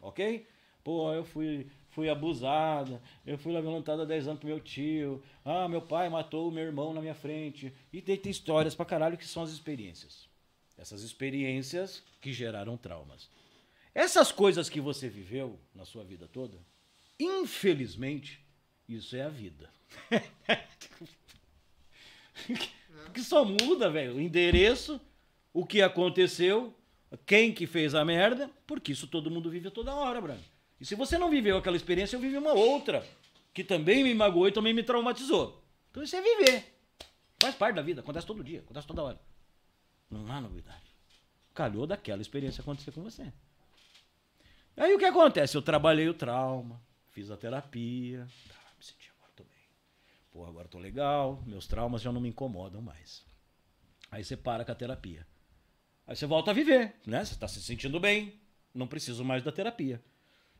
Ok? 0.00 0.46
Pô, 0.84 1.12
eu 1.12 1.24
fui, 1.24 1.66
fui 1.88 2.08
abusada, 2.08 3.02
eu 3.26 3.36
fui 3.36 3.60
violentada 3.60 4.02
há 4.04 4.06
10 4.06 4.28
anos 4.28 4.38
pro 4.38 4.48
meu 4.48 4.60
tio, 4.60 5.20
ah, 5.44 5.66
meu 5.66 5.82
pai 5.82 6.08
matou 6.08 6.48
o 6.48 6.52
meu 6.52 6.62
irmão 6.62 6.94
na 6.94 7.00
minha 7.00 7.16
frente. 7.16 7.74
E 7.92 8.00
tem, 8.00 8.16
tem 8.16 8.30
histórias 8.30 8.72
pra 8.72 8.86
caralho 8.86 9.18
que 9.18 9.26
são 9.26 9.42
as 9.42 9.50
experiências. 9.50 10.30
Essas 10.82 11.02
experiências 11.02 12.02
que 12.20 12.32
geraram 12.32 12.76
traumas. 12.76 13.30
Essas 13.94 14.32
coisas 14.32 14.68
que 14.68 14.80
você 14.80 15.08
viveu 15.08 15.56
na 15.72 15.84
sua 15.84 16.02
vida 16.02 16.26
toda, 16.26 16.58
infelizmente, 17.20 18.44
isso 18.88 19.14
é 19.14 19.22
a 19.22 19.28
vida. 19.28 19.70
Porque 23.04 23.22
só 23.22 23.44
muda, 23.44 23.88
velho, 23.88 24.16
o 24.16 24.20
endereço, 24.20 25.00
o 25.54 25.64
que 25.64 25.80
aconteceu, 25.80 26.74
quem 27.26 27.54
que 27.54 27.64
fez 27.64 27.94
a 27.94 28.04
merda, 28.04 28.50
porque 28.66 28.90
isso 28.90 29.06
todo 29.06 29.30
mundo 29.30 29.50
vive 29.50 29.70
toda 29.70 29.94
hora, 29.94 30.20
Branco. 30.20 30.42
E 30.80 30.84
se 30.84 30.96
você 30.96 31.16
não 31.16 31.30
viveu 31.30 31.58
aquela 31.58 31.76
experiência, 31.76 32.16
eu 32.16 32.20
vivi 32.20 32.36
uma 32.36 32.54
outra, 32.54 33.06
que 33.54 33.62
também 33.62 34.02
me 34.02 34.14
magoou 34.14 34.48
e 34.48 34.52
também 34.52 34.74
me 34.74 34.82
traumatizou. 34.82 35.62
Então 35.90 36.02
isso 36.02 36.16
é 36.16 36.20
viver. 36.20 36.64
Faz 37.40 37.54
parte 37.54 37.76
da 37.76 37.82
vida, 37.82 38.00
acontece 38.00 38.26
todo 38.26 38.42
dia, 38.42 38.60
acontece 38.60 38.86
toda 38.88 39.02
hora. 39.04 39.31
Não 40.12 40.30
há 40.30 40.40
novidade. 40.42 40.94
Calhou 41.54 41.86
daquela 41.86 42.20
experiência 42.20 42.60
acontecer 42.60 42.92
com 42.92 43.02
você. 43.02 43.32
Aí 44.76 44.94
o 44.94 44.98
que 44.98 45.06
acontece? 45.06 45.56
Eu 45.56 45.62
trabalhei 45.62 46.08
o 46.08 46.14
trauma, 46.14 46.80
fiz 47.10 47.30
a 47.30 47.36
terapia, 47.36 48.26
tá, 48.48 48.54
me 48.76 48.84
senti 48.84 49.10
agora 49.16 49.32
tô 49.34 49.44
bem. 49.44 49.62
Pô, 50.30 50.46
agora 50.46 50.68
tô 50.68 50.78
legal, 50.78 51.42
meus 51.46 51.66
traumas 51.66 52.02
já 52.02 52.12
não 52.12 52.20
me 52.20 52.28
incomodam 52.28 52.82
mais. 52.82 53.24
Aí 54.10 54.22
você 54.22 54.36
para 54.36 54.64
com 54.64 54.72
a 54.72 54.74
terapia. 54.74 55.26
Aí 56.06 56.14
você 56.14 56.26
volta 56.26 56.50
a 56.50 56.54
viver, 56.54 56.94
né? 57.06 57.24
Você 57.24 57.32
está 57.32 57.48
se 57.48 57.62
sentindo 57.62 57.98
bem, 57.98 58.38
não 58.74 58.86
preciso 58.86 59.24
mais 59.24 59.42
da 59.42 59.52
terapia. 59.52 60.02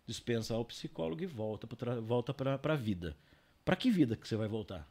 Dispensa 0.06 0.54
ao 0.54 0.64
psicólogo 0.64 1.22
e 1.22 1.26
volta 1.26 1.66
para 1.66 2.00
volta 2.00 2.34
a 2.62 2.76
vida. 2.76 3.16
Para 3.64 3.76
que 3.76 3.90
vida 3.90 4.16
que 4.16 4.26
você 4.26 4.36
vai 4.36 4.48
voltar? 4.48 4.90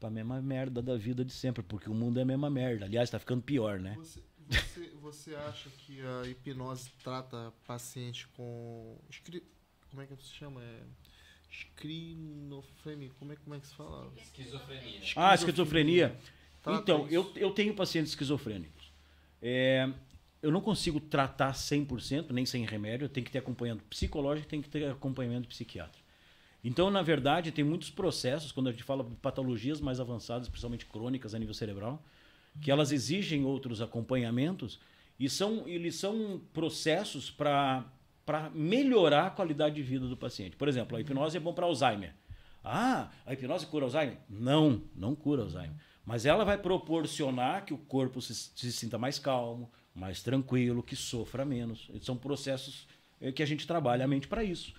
Para 0.00 0.08
a 0.08 0.12
mesma 0.12 0.40
merda 0.40 0.80
da 0.82 0.96
vida 0.96 1.22
de 1.24 1.32
sempre, 1.32 1.62
porque 1.62 1.88
o 1.90 1.94
mundo 1.94 2.18
é 2.18 2.22
a 2.22 2.26
mesma 2.26 2.48
merda. 2.50 2.86
Aliás, 2.86 3.06
está 3.08 3.18
ficando 3.18 3.42
pior, 3.42 3.78
né? 3.78 3.94
Você, 3.98 4.22
você, 4.48 4.90
você 5.00 5.34
acha 5.34 5.68
que 5.70 6.00
a 6.00 6.26
hipnose 6.26 6.90
trata 7.04 7.52
paciente 7.66 8.26
com. 8.28 8.98
escri- 9.10 9.44
Como 9.90 10.00
é 10.02 10.06
que 10.06 10.16
se 10.16 10.30
chama? 10.32 10.62
É, 10.62 10.80
esquizofrenia. 11.50 13.10
Como 13.18 13.32
é, 13.32 13.36
como 13.36 13.54
é 13.54 13.60
que 13.60 13.66
se 13.66 13.74
fala? 13.74 14.12
Esquizofrenia. 14.16 15.00
Ah, 15.16 15.34
esquizofrenia. 15.34 16.16
Trata 16.62 16.80
Então, 16.82 17.04
isso. 17.06 17.14
eu, 17.14 17.32
eu 17.36 17.50
tenho 17.52 17.74
pacientes 17.74 18.12
esquizofrênicos. 18.12 18.92
É, 19.42 19.88
eu 20.42 20.50
não 20.50 20.60
consigo 20.60 21.00
tratar 21.00 21.52
100%, 21.54 22.30
nem 22.30 22.46
sem 22.46 22.64
remédio, 22.64 23.08
tem 23.08 23.22
que 23.24 23.30
ter 23.30 23.38
acompanhamento 23.38 23.84
psicológico, 23.84 24.48
tem 24.48 24.62
que 24.62 24.68
ter 24.68 24.90
acompanhamento 24.90 25.48
psiquiátrico. 25.48 25.99
Então, 26.62 26.90
na 26.90 27.02
verdade, 27.02 27.50
tem 27.50 27.64
muitos 27.64 27.90
processos, 27.90 28.52
quando 28.52 28.68
a 28.68 28.72
gente 28.72 28.84
fala 28.84 29.02
de 29.02 29.16
patologias 29.16 29.80
mais 29.80 29.98
avançadas, 29.98 30.48
principalmente 30.48 30.86
crônicas 30.86 31.34
a 31.34 31.38
nível 31.38 31.54
cerebral, 31.54 32.02
que 32.60 32.70
elas 32.70 32.92
exigem 32.92 33.44
outros 33.44 33.80
acompanhamentos 33.80 34.78
e 35.18 35.28
são, 35.28 35.66
eles 35.66 35.96
são 35.96 36.40
processos 36.52 37.30
para 37.30 37.84
melhorar 38.54 39.26
a 39.26 39.30
qualidade 39.30 39.74
de 39.74 39.82
vida 39.82 40.06
do 40.06 40.16
paciente. 40.16 40.56
Por 40.56 40.68
exemplo, 40.68 40.96
a 40.96 41.00
hipnose 41.00 41.36
é 41.36 41.40
bom 41.40 41.52
para 41.52 41.66
Alzheimer. 41.66 42.14
Ah, 42.62 43.10
a 43.24 43.32
hipnose 43.32 43.66
cura 43.66 43.86
Alzheimer? 43.86 44.18
Não, 44.28 44.82
não 44.94 45.14
cura 45.14 45.42
Alzheimer. 45.42 45.76
Mas 46.04 46.26
ela 46.26 46.44
vai 46.44 46.58
proporcionar 46.58 47.64
que 47.64 47.72
o 47.72 47.78
corpo 47.78 48.20
se, 48.20 48.34
se 48.34 48.72
sinta 48.72 48.98
mais 48.98 49.18
calmo, 49.18 49.70
mais 49.94 50.22
tranquilo, 50.22 50.82
que 50.82 50.96
sofra 50.96 51.44
menos. 51.44 51.90
São 52.02 52.16
processos 52.16 52.86
eh, 53.20 53.32
que 53.32 53.42
a 53.42 53.46
gente 53.46 53.66
trabalha 53.66 54.04
a 54.04 54.08
mente 54.08 54.26
para 54.26 54.42
isso. 54.42 54.74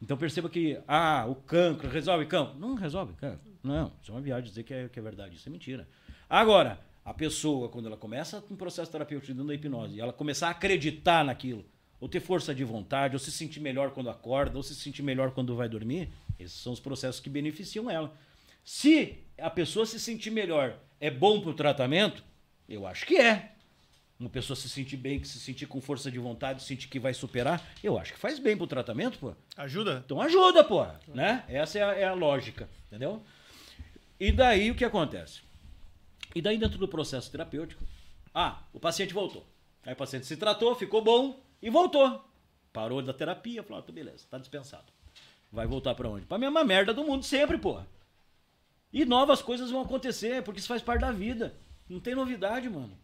Então 0.00 0.16
perceba 0.16 0.48
que, 0.48 0.78
ah, 0.86 1.26
o 1.28 1.34
cancro 1.34 1.88
resolve 1.88 2.26
cancro. 2.26 2.58
Não 2.58 2.74
resolve 2.74 3.14
cancro. 3.14 3.54
Não, 3.62 3.92
isso 4.02 4.10
é 4.10 4.14
uma 4.14 4.20
viagem 4.20 4.48
dizer 4.48 4.62
que 4.62 4.74
é, 4.74 4.88
que 4.88 4.98
é 4.98 5.02
verdade. 5.02 5.36
Isso 5.36 5.48
é 5.48 5.52
mentira. 5.52 5.88
Agora, 6.28 6.78
a 7.04 7.14
pessoa, 7.14 7.68
quando 7.68 7.86
ela 7.86 7.96
começa 7.96 8.44
um 8.50 8.56
processo 8.56 8.90
terapêutico 8.90 9.32
dentro 9.32 9.46
da 9.46 9.54
hipnose, 9.54 10.00
ela 10.00 10.12
começar 10.12 10.48
a 10.48 10.50
acreditar 10.50 11.24
naquilo, 11.24 11.64
ou 12.00 12.08
ter 12.08 12.20
força 12.20 12.54
de 12.54 12.64
vontade, 12.64 13.14
ou 13.14 13.18
se 13.18 13.30
sentir 13.30 13.60
melhor 13.60 13.90
quando 13.90 14.10
acorda, 14.10 14.56
ou 14.56 14.62
se 14.62 14.74
sentir 14.74 15.02
melhor 15.02 15.30
quando 15.30 15.54
vai 15.54 15.68
dormir, 15.68 16.10
esses 16.38 16.60
são 16.60 16.72
os 16.72 16.80
processos 16.80 17.20
que 17.20 17.30
beneficiam 17.30 17.90
ela. 17.90 18.14
Se 18.64 19.18
a 19.38 19.50
pessoa 19.50 19.86
se 19.86 20.00
sentir 20.00 20.30
melhor 20.30 20.78
é 21.00 21.10
bom 21.10 21.40
para 21.40 21.50
o 21.50 21.54
tratamento, 21.54 22.24
eu 22.68 22.86
acho 22.86 23.06
que 23.06 23.16
é. 23.16 23.53
Uma 24.18 24.30
pessoa 24.30 24.56
se 24.56 24.68
sentir 24.68 24.96
bem, 24.96 25.18
que 25.18 25.26
se 25.26 25.40
sentir 25.40 25.66
com 25.66 25.80
força 25.80 26.10
de 26.10 26.18
vontade, 26.18 26.62
sentir 26.62 26.88
que 26.88 27.00
vai 27.00 27.12
superar, 27.12 27.74
eu 27.82 27.98
acho 27.98 28.12
que 28.12 28.18
faz 28.18 28.38
bem 28.38 28.56
pro 28.56 28.66
tratamento, 28.66 29.18
pô. 29.18 29.34
Ajuda? 29.56 30.02
Então 30.04 30.20
ajuda, 30.20 30.62
pô. 30.62 30.86
Né? 31.08 31.44
Essa 31.48 31.78
é 31.78 31.82
a, 31.82 31.92
é 31.94 32.04
a 32.04 32.14
lógica, 32.14 32.68
entendeu? 32.86 33.22
E 34.18 34.30
daí 34.30 34.70
o 34.70 34.74
que 34.74 34.84
acontece? 34.84 35.42
E 36.34 36.40
daí 36.40 36.56
dentro 36.56 36.78
do 36.78 36.86
processo 36.86 37.30
terapêutico, 37.30 37.84
ah, 38.32 38.62
o 38.72 38.78
paciente 38.78 39.12
voltou. 39.12 39.44
Aí 39.84 39.92
o 39.92 39.96
paciente 39.96 40.26
se 40.26 40.36
tratou, 40.36 40.74
ficou 40.74 41.02
bom 41.02 41.40
e 41.60 41.68
voltou. 41.68 42.24
Parou 42.72 43.02
da 43.02 43.12
terapia, 43.12 43.62
falou, 43.62 43.78
ah, 43.78 43.82
tô 43.82 43.92
beleza, 43.92 44.26
tá 44.30 44.38
dispensado. 44.38 44.92
Vai 45.52 45.66
voltar 45.66 45.94
para 45.94 46.08
onde? 46.08 46.26
Pra 46.26 46.38
mesma 46.38 46.64
merda 46.64 46.94
do 46.94 47.04
mundo 47.04 47.24
sempre, 47.24 47.58
pô. 47.58 47.80
E 48.92 49.04
novas 49.04 49.42
coisas 49.42 49.70
vão 49.70 49.82
acontecer, 49.82 50.42
porque 50.42 50.60
isso 50.60 50.68
faz 50.68 50.82
parte 50.82 51.00
da 51.00 51.12
vida. 51.12 51.54
Não 51.88 52.00
tem 52.00 52.14
novidade, 52.14 52.68
mano. 52.68 52.96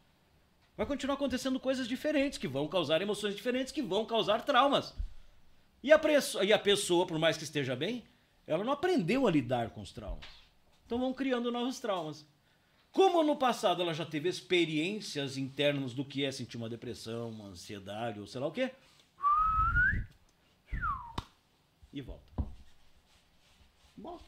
Vai 0.81 0.87
continuar 0.87 1.17
acontecendo 1.17 1.61
coisas 1.61 1.87
diferentes, 1.87 2.39
que 2.39 2.49
vão 2.49 2.67
causar 2.67 3.03
emoções 3.03 3.37
diferentes, 3.37 3.71
que 3.71 3.83
vão 3.83 4.07
causar 4.07 4.47
traumas. 4.47 4.95
E 5.83 5.93
a, 5.93 6.01
e 6.43 6.55
a 6.55 6.59
pessoa, 6.59 7.07
por 7.07 7.19
mais 7.19 7.37
que 7.37 7.45
esteja 7.45 7.77
bem, 7.77 8.03
ela 8.47 8.65
não 8.65 8.73
aprendeu 8.73 9.27
a 9.27 9.31
lidar 9.31 9.69
com 9.73 9.83
os 9.83 9.93
traumas. 9.93 10.25
Então 10.87 10.99
vão 10.99 11.13
criando 11.13 11.53
novos 11.53 11.79
traumas. 11.81 12.25
Como 12.93 13.23
no 13.23 13.37
passado 13.37 13.83
ela 13.83 13.93
já 13.93 14.07
teve 14.07 14.31
experiências 14.31 15.37
internas 15.37 15.93
do 15.93 16.03
que 16.03 16.25
é 16.25 16.33
sentir 16.33 16.57
uma 16.57 16.71
depressão, 16.71 17.29
uma 17.29 17.49
ansiedade 17.49 18.19
ou 18.19 18.27
sei 18.27 18.41
lá 18.41 18.47
o 18.47 18.51
quê, 18.51 18.73
e 21.93 22.01
volta. 22.01 22.25
Volta. 23.99 24.25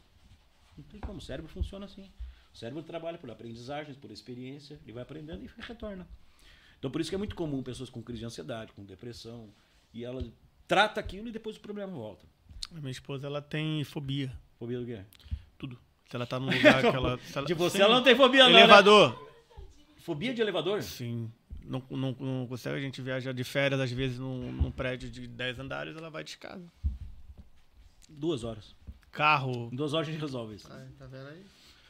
Não 0.77 0.85
tem 0.85 1.01
como. 1.01 1.19
O 1.19 1.23
cérebro 1.23 1.51
funciona 1.51 1.87
assim. 1.87 2.13
O 2.53 2.59
cérebro 2.59 2.83
trabalha 2.83 3.17
por 3.17 3.31
aprendizagens, 3.31 3.97
por 3.97 4.11
experiência, 4.11 4.79
ele 4.83 4.93
vai 4.93 5.03
aprendendo 5.03 5.43
e 5.43 5.51
retorna. 5.63 6.07
Então 6.83 6.91
por 6.91 7.01
isso 7.01 7.09
que 7.09 7.15
é 7.15 7.19
muito 7.19 7.37
comum 7.37 7.63
pessoas 7.63 7.89
com 7.89 8.03
crise 8.03 8.19
de 8.19 8.27
ansiedade, 8.27 8.73
com 8.73 8.85
depressão, 8.85 9.49
e 9.95 10.05
ela 10.05 10.21
trata 10.67 10.99
aquilo 10.99 11.29
e 11.29 11.31
depois 11.31 11.57
o 11.57 11.61
problema 11.61 11.93
volta. 11.93 12.27
A 12.73 12.81
minha 12.81 12.91
esposa, 12.91 13.25
ela 13.25 13.41
tem 13.41 13.85
fobia. 13.85 14.37
Fobia 14.59 14.81
do 14.81 14.87
quê? 14.87 15.01
Tudo. 15.57 15.79
Se 16.11 16.17
ela 16.17 16.27
tá 16.27 16.41
num 16.41 16.47
lugar 16.47 16.81
que 16.81 16.89
ela... 16.89 17.21
ela 17.37 17.47
De 17.47 17.55
você 17.55 17.79
Sim. 17.79 17.85
ela 17.85 17.95
não 17.95 18.03
tem 18.03 18.17
fobia, 18.17 18.47
não. 18.47 18.51
né? 18.51 18.59
Elevador. 18.63 19.31
Fobia 19.99 20.35
de 20.35 20.43
elevador? 20.43 20.83
Sim. 20.83 21.31
Não, 21.65 21.81
não, 21.89 22.17
não 22.19 22.47
consegue, 22.49 22.79
a 22.79 22.81
gente 22.81 23.01
viaja 23.01 23.33
de 23.33 23.45
férias, 23.45 23.81
às 23.81 23.93
vezes, 23.93 24.19
num, 24.19 24.51
num 24.51 24.73
prédio 24.73 25.09
de 25.09 25.29
10 25.29 25.61
andares, 25.61 25.97
ela 25.97 26.11
vai 26.11 26.25
de 26.25 26.31
escada. 26.31 26.65
Duas 28.09 28.43
horas. 28.43 28.75
Carro. 29.13 29.71
Em 29.73 29.77
duas 29.77 29.95
horas 29.95 30.09
a 30.09 30.11
gente 30.11 30.21
resolve 30.21 30.57
isso. 30.57 30.67
Ai, 30.69 30.89
tá 30.99 31.07
vendo 31.07 31.29
aí? 31.29 31.47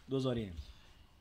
Duas 0.06 0.26
horinhas. 0.26 0.71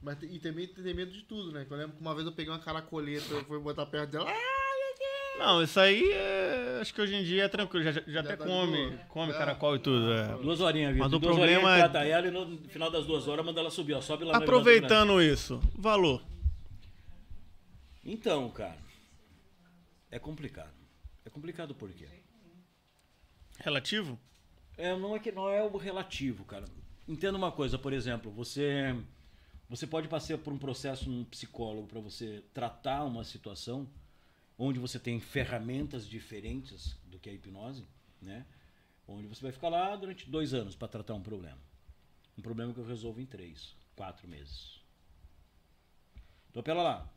Mas, 0.02 0.18
tem- 0.18 0.34
e 0.34 0.40
também 0.40 0.68
tem 0.68 0.94
medo 0.94 1.12
de 1.12 1.24
tudo, 1.24 1.52
né? 1.52 1.64
Que 1.66 1.72
Eu 1.74 1.78
lembro 1.78 1.96
que 1.96 2.02
uma 2.02 2.14
vez 2.16 2.26
eu 2.26 2.32
peguei 2.34 2.52
uma 2.52 2.60
caracoleta, 2.60 3.34
eu 3.34 3.46
fui 3.46 3.60
botar 3.60 3.86
perto 3.86 4.10
dela. 4.12 4.30
Ah, 4.30 5.38
Não, 5.38 5.64
isso 5.64 5.80
aí 5.80 6.04
é, 6.12 6.80
acho 6.82 6.94
que 6.94 7.02
hoje 7.02 7.16
em 7.16 7.24
dia 7.24 7.44
é 7.46 7.48
tranquilo, 7.48 7.84
já, 7.84 7.92
já, 7.92 8.02
já 8.06 8.20
até 8.20 8.36
tá 8.36 8.46
come, 8.46 8.90
boa. 8.90 8.98
come 9.10 9.32
É. 9.32 9.38
caracol 9.38 9.76
e 9.76 9.80
tudo. 9.80 10.12
é. 10.14 10.38
Duas 10.38 10.60
horinhas, 10.60 10.94
viu? 10.94 11.04
Mas 11.04 11.14
o 11.14 11.20
duas 11.20 11.36
problema 11.36 11.78
é- 11.78 12.10
ela 12.12 12.28
e 12.28 12.32
no 12.32 12.58
final 12.68 12.92
das 12.92 13.06
duas 13.06 13.28
horas 13.28 13.44
manda 13.46 13.60
ela 13.60 13.72
subir, 13.72 13.94
ó. 13.94 14.02
Sobe 14.02 14.24
lá 14.26 14.38
Aproveitando 14.38 15.22
isso, 15.22 15.60
valor. 15.76 16.22
Então, 18.04 18.50
cara. 18.50 18.78
É 20.10 20.20
complicado. 20.20 20.74
É 21.26 21.30
complicado 21.30 21.74
por 21.74 21.90
quê? 21.92 22.08
Relativo? 23.60 24.20
É, 24.78 24.96
não 24.98 25.16
é 25.16 25.20
que 25.20 25.32
não 25.32 25.48
é 25.50 25.64
o 25.64 25.78
relativo, 25.78 26.44
cara. 26.46 26.66
Entenda 27.08 27.38
uma 27.38 27.52
coisa, 27.52 27.78
por 27.78 27.94
exemplo, 27.94 28.32
você 28.32 28.96
você 29.72 29.88
pode 29.88 30.10
passar 30.10 30.38
por 30.38 30.52
um 30.52 30.58
processo 30.58 31.10
num 31.10 31.24
psicólogo 31.24 31.88
para 31.88 32.02
você 32.02 32.44
tratar 32.54 33.06
uma 33.06 33.24
situação 33.24 33.88
onde 34.60 34.78
você 34.78 35.00
tem 35.00 35.18
ferramentas 35.18 36.06
diferentes 36.06 36.98
do 37.06 37.18
que 37.18 37.30
a 37.30 37.34
hipnose, 37.34 37.88
né? 38.22 38.46
Onde 39.08 39.28
você 39.28 39.42
vai 39.42 39.54
ficar 39.54 39.70
lá 39.70 39.96
durante 39.96 40.30
dois 40.30 40.54
anos 40.54 40.76
para 40.76 40.90
tratar 40.90 41.14
um 41.14 41.22
problema. 41.22 41.58
Um 42.38 42.42
problema 42.42 42.74
que 42.74 42.82
eu 42.82 42.86
resolvo 42.86 43.22
em 43.22 43.26
três, 43.26 43.74
quatro 43.96 44.28
meses. 44.28 44.82
Então, 46.50 46.62
pera 46.62 46.84
lá. 46.84 47.10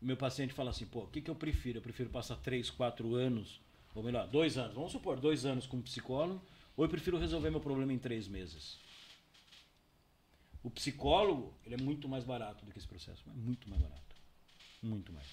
Meu 0.00 0.16
paciente 0.16 0.52
fala 0.54 0.70
assim, 0.70 0.86
pô, 0.86 1.00
o 1.00 1.08
que, 1.08 1.20
que 1.20 1.30
eu 1.30 1.34
prefiro? 1.34 1.78
Eu 1.78 1.82
prefiro 1.82 2.08
passar 2.08 2.36
três, 2.36 2.70
quatro 2.70 3.16
anos, 3.16 3.60
ou 3.96 4.02
melhor, 4.04 4.28
dois 4.28 4.56
anos. 4.56 4.76
Vamos 4.76 4.92
supor, 4.92 5.18
dois 5.18 5.44
anos 5.44 5.66
com 5.66 5.78
um 5.78 5.82
psicólogo, 5.82 6.40
ou 6.76 6.84
eu 6.84 6.88
prefiro 6.88 7.18
resolver 7.18 7.50
meu 7.50 7.60
problema 7.60 7.92
em 7.92 7.98
três 7.98 8.28
meses. 8.28 8.78
O 10.66 10.70
psicólogo, 10.70 11.54
ele 11.64 11.76
é 11.76 11.78
muito 11.78 12.08
mais 12.08 12.24
barato 12.24 12.66
do 12.66 12.72
que 12.72 12.78
esse 12.78 12.88
processo. 12.88 13.22
É 13.30 13.32
muito 13.32 13.70
mais 13.70 13.80
barato. 13.80 14.16
Muito 14.82 15.12
mais. 15.12 15.24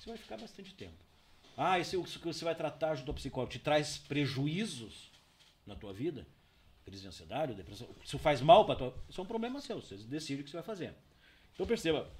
Você 0.00 0.08
vai 0.08 0.16
ficar 0.16 0.38
bastante 0.38 0.72
tempo. 0.72 0.96
Ah, 1.54 1.78
esse 1.78 1.94
isso 1.94 2.18
que 2.18 2.24
você 2.24 2.42
vai 2.42 2.54
tratar 2.54 2.94
junto 2.94 3.10
ao 3.10 3.14
psicólogo 3.14 3.52
te 3.52 3.58
traz 3.58 3.98
prejuízos 3.98 5.10
na 5.66 5.76
tua 5.76 5.92
vida? 5.92 6.26
Crise 6.86 7.02
de 7.02 7.08
ansiedade, 7.08 7.52
depressão. 7.52 7.86
Isso 8.02 8.18
faz 8.18 8.40
mal 8.40 8.64
para 8.64 8.76
tua... 8.76 9.04
Isso 9.10 9.20
é 9.20 9.24
um 9.24 9.26
problema 9.26 9.60
seu. 9.60 9.78
Você 9.82 9.94
decide 9.98 10.40
o 10.40 10.44
que 10.44 10.50
você 10.50 10.56
vai 10.56 10.64
fazer. 10.64 10.94
Então 11.52 11.66
perceba, 11.66 12.10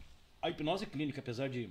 a 0.42 0.50
hipnose 0.50 0.84
clínica, 0.84 1.20
apesar 1.20 1.48
de, 1.48 1.70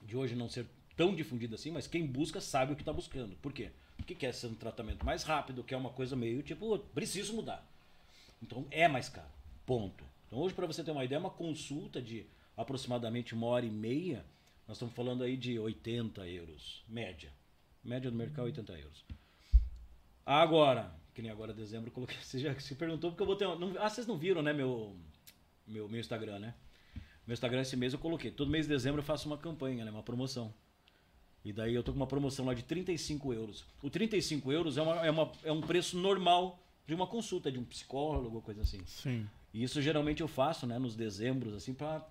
de 0.00 0.16
hoje 0.16 0.34
não 0.34 0.48
ser 0.48 0.64
tão 0.96 1.14
difundida 1.14 1.56
assim, 1.56 1.70
mas 1.70 1.86
quem 1.86 2.06
busca 2.06 2.40
sabe 2.40 2.72
o 2.72 2.76
que 2.76 2.80
está 2.80 2.94
buscando. 2.94 3.36
Por 3.42 3.52
quê? 3.52 3.72
Porque 3.94 4.14
quer 4.14 4.32
ser 4.32 4.46
um 4.46 4.54
tratamento 4.54 5.04
mais 5.04 5.22
rápido, 5.22 5.62
quer 5.62 5.76
uma 5.76 5.90
coisa 5.90 6.16
meio 6.16 6.42
tipo, 6.42 6.78
preciso 6.94 7.34
mudar. 7.34 7.62
Então 8.42 8.66
é 8.70 8.88
mais 8.88 9.10
caro. 9.10 9.37
Ponto. 9.68 10.02
Então 10.26 10.38
hoje, 10.38 10.54
para 10.54 10.66
você 10.66 10.82
ter 10.82 10.92
uma 10.92 11.04
ideia, 11.04 11.20
uma 11.20 11.28
consulta 11.28 12.00
de 12.00 12.24
aproximadamente 12.56 13.34
uma 13.34 13.48
hora 13.48 13.66
e 13.66 13.70
meia, 13.70 14.24
nós 14.66 14.78
estamos 14.78 14.94
falando 14.94 15.22
aí 15.22 15.36
de 15.36 15.58
80 15.58 16.26
euros, 16.26 16.82
média. 16.88 17.30
Média 17.84 18.10
do 18.10 18.16
mercado, 18.16 18.46
80 18.46 18.72
euros. 18.78 19.04
Agora, 20.24 20.90
que 21.12 21.20
nem 21.20 21.30
agora 21.30 21.52
dezembro, 21.52 21.90
eu 21.90 21.92
coloquei. 21.92 22.16
Você 22.24 22.38
já 22.38 22.58
se 22.58 22.74
perguntou 22.76 23.10
porque 23.10 23.22
eu 23.22 23.26
botei. 23.26 23.46
Não, 23.46 23.74
ah, 23.78 23.90
vocês 23.90 24.06
não 24.06 24.16
viram, 24.16 24.40
né, 24.40 24.54
meu, 24.54 24.96
meu, 25.66 25.86
meu 25.86 26.00
Instagram, 26.00 26.38
né? 26.38 26.54
Meu 27.26 27.34
Instagram 27.34 27.60
esse 27.60 27.76
mês 27.76 27.92
eu 27.92 27.98
coloquei. 27.98 28.30
Todo 28.30 28.50
mês 28.50 28.66
de 28.66 28.72
dezembro 28.72 29.02
eu 29.02 29.04
faço 29.04 29.28
uma 29.28 29.36
campanha, 29.36 29.84
né? 29.84 29.90
Uma 29.90 30.02
promoção. 30.02 30.50
E 31.44 31.52
daí 31.52 31.74
eu 31.74 31.82
tô 31.82 31.92
com 31.92 31.98
uma 31.98 32.06
promoção 32.06 32.46
lá 32.46 32.54
de 32.54 32.62
35 32.62 33.34
euros. 33.34 33.66
O 33.82 33.90
35 33.90 34.50
euros 34.50 34.78
é, 34.78 34.82
uma, 34.82 35.06
é, 35.06 35.10
uma, 35.10 35.32
é 35.44 35.52
um 35.52 35.60
preço 35.60 35.98
normal 35.98 36.58
de 36.86 36.94
uma 36.94 37.06
consulta 37.06 37.52
de 37.52 37.58
um 37.58 37.64
psicólogo, 37.64 38.40
coisa 38.40 38.62
assim. 38.62 38.80
Sim. 38.86 39.28
E 39.52 39.62
isso 39.62 39.80
geralmente 39.80 40.20
eu 40.20 40.28
faço, 40.28 40.66
né, 40.66 40.78
nos 40.78 40.94
dezembros, 40.94 41.54
assim, 41.54 41.72
pra, 41.74 42.06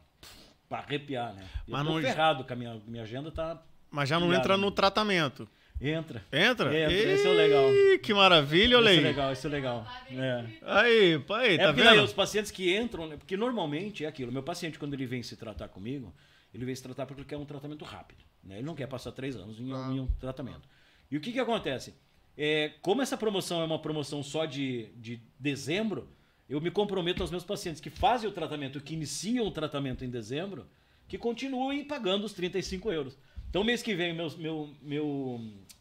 pra 0.67 0.79
arrepiar, 0.79 1.33
né? 1.33 1.45
E 1.67 1.71
Mas 1.71 1.81
eu 1.81 1.87
tô 1.87 1.93
não- 1.93 2.01
ferrado, 2.01 2.43
que 2.43 2.53
a 2.53 2.55
minha, 2.55 2.81
minha 2.87 3.03
agenda 3.03 3.31
tá. 3.31 3.61
Mas 3.91 4.09
já 4.09 4.19
não 4.19 4.33
entra 4.33 4.57
no 4.57 4.63
amigo. 4.63 4.71
tratamento. 4.71 5.47
Entra. 5.79 6.25
Entra? 6.31 6.75
Entra, 6.75 6.91
esse 6.93 7.27
é 7.27 7.29
o 7.29 7.33
legal. 7.33 7.65
Que 8.01 8.11
maravilha, 8.13 8.77
olha 8.77 8.89
Isso 8.91 8.95
é 8.95 8.97
aí. 8.97 9.03
legal, 9.03 9.31
isso 9.33 9.45
é 9.47 9.49
legal. 9.49 9.87
É. 10.09 10.45
Aí, 10.63 11.19
pá, 11.19 11.37
aí, 11.39 11.53
É 11.53 11.57
tá 11.59 11.67
porque 11.67 11.83
daí 11.83 11.95
vendo? 11.95 12.05
os 12.05 12.13
pacientes 12.13 12.49
que 12.51 12.75
entram, 12.75 13.07
né, 13.07 13.15
porque 13.15 13.37
normalmente 13.37 14.03
é 14.03 14.07
aquilo. 14.07 14.31
Meu 14.31 14.41
paciente, 14.41 14.79
quando 14.79 14.95
ele 14.95 15.05
vem 15.05 15.21
se 15.21 15.35
tratar 15.37 15.67
comigo, 15.67 16.11
ele 16.51 16.65
vem 16.65 16.73
se 16.73 16.81
tratar 16.81 17.05
porque 17.05 17.21
ele 17.21 17.29
quer 17.29 17.37
um 17.37 17.45
tratamento 17.45 17.85
rápido. 17.85 18.23
Né? 18.43 18.55
Ele 18.55 18.65
não 18.65 18.73
quer 18.73 18.87
passar 18.87 19.11
três 19.11 19.35
anos 19.35 19.59
em, 19.59 19.71
um- 19.71 19.91
em 19.95 19.99
um 19.99 20.07
tratamento. 20.19 20.67
E 21.11 21.15
o 21.15 21.21
que, 21.21 21.31
que 21.31 21.39
acontece? 21.39 21.93
É, 22.35 22.73
como 22.81 23.01
essa 23.03 23.15
promoção 23.15 23.61
é 23.61 23.65
uma 23.65 23.79
promoção 23.79 24.23
só 24.23 24.45
de, 24.45 24.89
de 24.95 25.21
dezembro, 25.39 26.09
eu 26.49 26.59
me 26.61 26.71
comprometo 26.71 27.21
aos 27.21 27.31
meus 27.31 27.43
pacientes 27.43 27.81
que 27.81 27.89
fazem 27.89 28.29
o 28.29 28.31
tratamento, 28.31 28.79
que 28.81 28.93
iniciam 28.93 29.45
o 29.47 29.51
tratamento 29.51 30.03
em 30.05 30.09
dezembro, 30.09 30.65
que 31.07 31.17
continuem 31.17 31.83
pagando 31.83 32.25
os 32.25 32.33
35 32.33 32.91
euros. 32.91 33.17
Então 33.49 33.63
mês 33.63 33.81
que 33.81 33.95
vem 33.95 34.13
meu, 34.13 34.29
meu, 34.37 34.69
meu, 34.81 35.05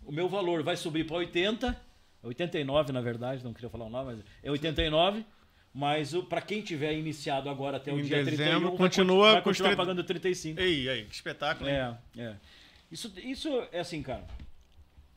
o 0.05 0.13
meu 0.13 0.29
valor 0.29 0.63
vai 0.63 0.77
subir 0.77 1.05
para 1.07 1.17
80, 1.17 1.77
89 2.23 2.93
na 2.93 3.01
verdade, 3.01 3.43
não 3.45 3.53
queria 3.53 3.69
falar 3.71 3.87
o 3.87 3.91
nome, 3.91 4.15
mas 4.17 4.25
é 4.43 4.51
89. 4.51 5.25
Mas 5.79 6.15
o- 6.15 6.23
pra 6.23 6.41
quem 6.41 6.63
tiver 6.63 6.95
iniciado 6.95 7.51
agora 7.51 7.77
até 7.77 7.93
o 7.93 8.01
Em 8.01 8.05
dia 8.05 8.25
dezembro, 8.25 8.45
31, 8.47 8.61
vai 8.71 8.77
continua 8.79 9.17
conti- 9.17 9.33
vai 9.35 9.43
continuar 9.43 9.77
pagando 9.77 10.03
35. 10.05 10.59
Ei, 10.59 10.89
aí, 10.89 11.05
que 11.05 11.15
espetáculo. 11.15 11.69
hein? 11.69 11.77
É, 11.77 11.97
é. 12.23 12.37
Isso, 12.91 13.13
isso 13.23 13.49
é 13.71 13.81
assim, 13.81 14.03
cara. 14.03 14.25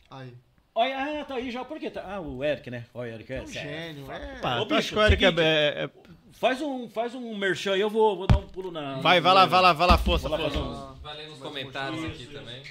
Aí. 0.09 0.33
Olha, 0.79 1.21
ah, 1.21 1.25
tá 1.25 1.35
aí 1.35 1.51
já. 1.51 1.65
Por 1.65 1.77
quê? 1.77 1.89
Tá- 1.89 2.03
Ah, 2.05 2.21
o 2.21 2.41
Eric, 2.41 2.71
né? 2.71 2.85
Olha, 2.93 3.11
o 3.11 3.15
Eric 3.15 3.33
é. 3.33 3.41
Um 3.41 3.47
gênio, 3.47 4.09
é. 4.09 4.39
Pá, 4.39 4.59
Ô, 4.61 4.65
bicho, 4.65 4.93
que 4.93 4.99
o 4.99 5.03
Eric 5.03 5.25
é- 5.25 5.27
seguinte, 5.27 5.41
é- 5.43 5.83
é- 5.83 6.09
Faz 6.31 6.61
um, 6.61 6.87
faz 6.89 7.13
um 7.13 7.35
merchan 7.35 7.73
aí, 7.73 7.81
eu 7.81 7.89
vou, 7.89 8.15
vou 8.15 8.25
dar 8.25 8.37
um 8.37 8.47
pulo 8.47 8.71
na. 8.71 9.01
Vai, 9.01 9.19
vai 9.19 9.33
lá, 9.33 9.45
vai 9.45 9.61
lá, 9.61 9.73
vai 9.73 9.87
lá, 9.87 9.97
força, 9.97 10.29
Vou 10.29 10.37
lá 10.37 10.43
força. 10.49 10.57
um- 10.57 10.93
Vai 11.01 11.17
ler 11.17 11.27
nos 11.27 11.39
comentários 11.39 12.05
aqui 12.05 12.27
também. 12.27 12.63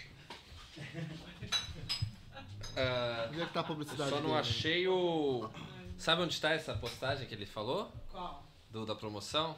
Ah, 2.76 3.26
Onde 3.28 3.42
é 3.42 3.46
que 3.46 3.52
tá 3.52 3.60
a 3.60 3.64
publicidade? 3.64 4.08
só 4.08 4.16
não 4.16 4.28
dele? 4.28 4.38
achei 4.38 4.88
o. 4.88 5.50
Sabe 5.98 6.22
onde 6.22 6.32
está 6.32 6.52
essa 6.52 6.72
postagem 6.74 7.26
que 7.26 7.34
ele 7.34 7.44
falou? 7.44 7.92
Qual? 8.10 8.42
Do, 8.70 8.86
da 8.86 8.94
promoção? 8.94 9.54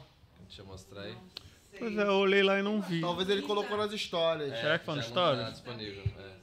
Deixa 0.47 0.61
eu 0.61 0.65
mostrar 0.65 1.03
aí. 1.03 1.15
Pois 1.79 1.97
é, 1.97 2.01
eu 2.03 2.13
olhei 2.15 2.43
lá 2.43 2.59
e 2.59 2.63
não 2.63 2.81
vi. 2.81 2.99
Talvez 2.99 3.29
ele 3.29 3.43
colocou 3.43 3.77
nas 3.77 3.93
histórias. 3.93 4.59
Será 4.59 4.77
que 4.79 4.85
foi 4.85 4.95
já 4.95 5.01
não 5.03 5.07
stories? 5.07 5.43
tá 5.45 5.49
disponível. 5.51 6.03
é. 6.19 6.40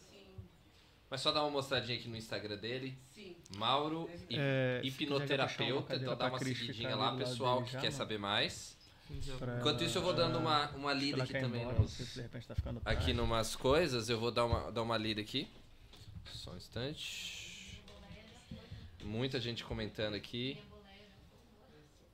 Mas 1.10 1.20
só 1.22 1.32
dar 1.32 1.43
uma 1.43 1.51
mostradinha 1.51 1.98
aqui 1.98 2.09
no 2.09 2.16
Instagram 2.16 2.56
dele. 2.59 2.98
Sim. 3.14 3.35
Mauro, 3.56 4.10
É, 4.30 4.80
hipnoterapeuta. 4.85 5.97
Então 5.97 6.14
dá 6.16 6.26
uma 6.28 6.39
Cris 6.39 6.59
seguidinha 6.59 6.94
lá, 6.94 7.16
pessoal 7.16 7.62
que 7.64 7.72
já, 7.72 7.80
quer 7.80 7.86
mano. 7.86 7.97
saber 7.97 8.18
mais. 8.18 8.76
Pra- 9.39 9.56
Enquanto 9.59 9.82
isso, 9.82 9.97
eu 9.97 10.02
vou 10.02 10.12
dando 10.12 10.39
uma, 10.39 10.68
uma 10.72 10.93
lida 10.93 11.22
aqui 11.22 11.32
também. 11.32 11.62
embora, 11.62 11.78
nos- 11.78 11.90
não 11.93 11.97
sei 11.97 12.05
se 12.06 12.14
de 12.16 12.20
repente 12.20 12.47
tá 12.47 12.55
ficando 12.55 12.76
aqui 12.85 12.85
tarde. 12.85 13.12
numas 13.14 13.56
coisas, 13.56 14.10
eu 14.10 14.20
vou 14.20 14.30
dar 14.30 14.44
uma, 14.44 14.70
dar 14.70 14.82
uma 14.82 14.98
lida 14.98 15.22
aqui. 15.22 15.48
Só 16.26 16.51
um 16.52 16.56
instante. 16.59 17.82
Muita 19.02 19.40
gente 19.40 19.64
comentando 19.64 20.14
aqui. 20.14 20.59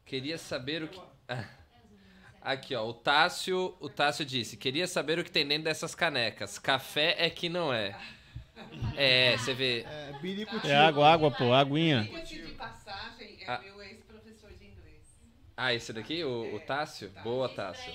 Queria 0.06 0.38
saber 0.38 0.84
o 0.84 0.88
que. 0.88 1.00
Ah. 1.28 1.44
Aqui, 2.44 2.74
ó, 2.74 2.86
o 2.86 2.92
Tássio, 2.92 3.74
o 3.80 3.88
Tássio 3.88 4.22
disse: 4.22 4.58
"Queria 4.58 4.86
saber 4.86 5.18
o 5.18 5.24
que 5.24 5.30
tem 5.30 5.48
dentro 5.48 5.64
dessas 5.64 5.94
canecas. 5.94 6.58
Café 6.58 7.16
é 7.18 7.30
que 7.30 7.48
não 7.48 7.72
é". 7.72 7.98
É, 8.96 9.36
você 9.36 9.52
vê. 9.54 9.80
É, 9.82 10.12
Birico 10.20 10.54
É 10.66 10.74
água, 10.74 11.08
água, 11.12 11.30
pô, 11.30 11.52
aguinha. 11.52 12.02
Diga-se 12.04 12.42
de 12.42 12.52
passagem, 12.52 13.36
é 13.40 13.46
Ah. 13.50 13.60
meu 13.62 13.82
ex-professor 13.82 14.50
de 14.52 14.66
inglês. 14.66 15.16
Ah, 15.56 15.74
esse 15.74 15.92
daqui, 15.92 16.22
o, 16.24 16.54
o 16.54 16.60
Tássio? 16.60 17.10
Boa, 17.22 17.48
Tássio. 17.48 17.92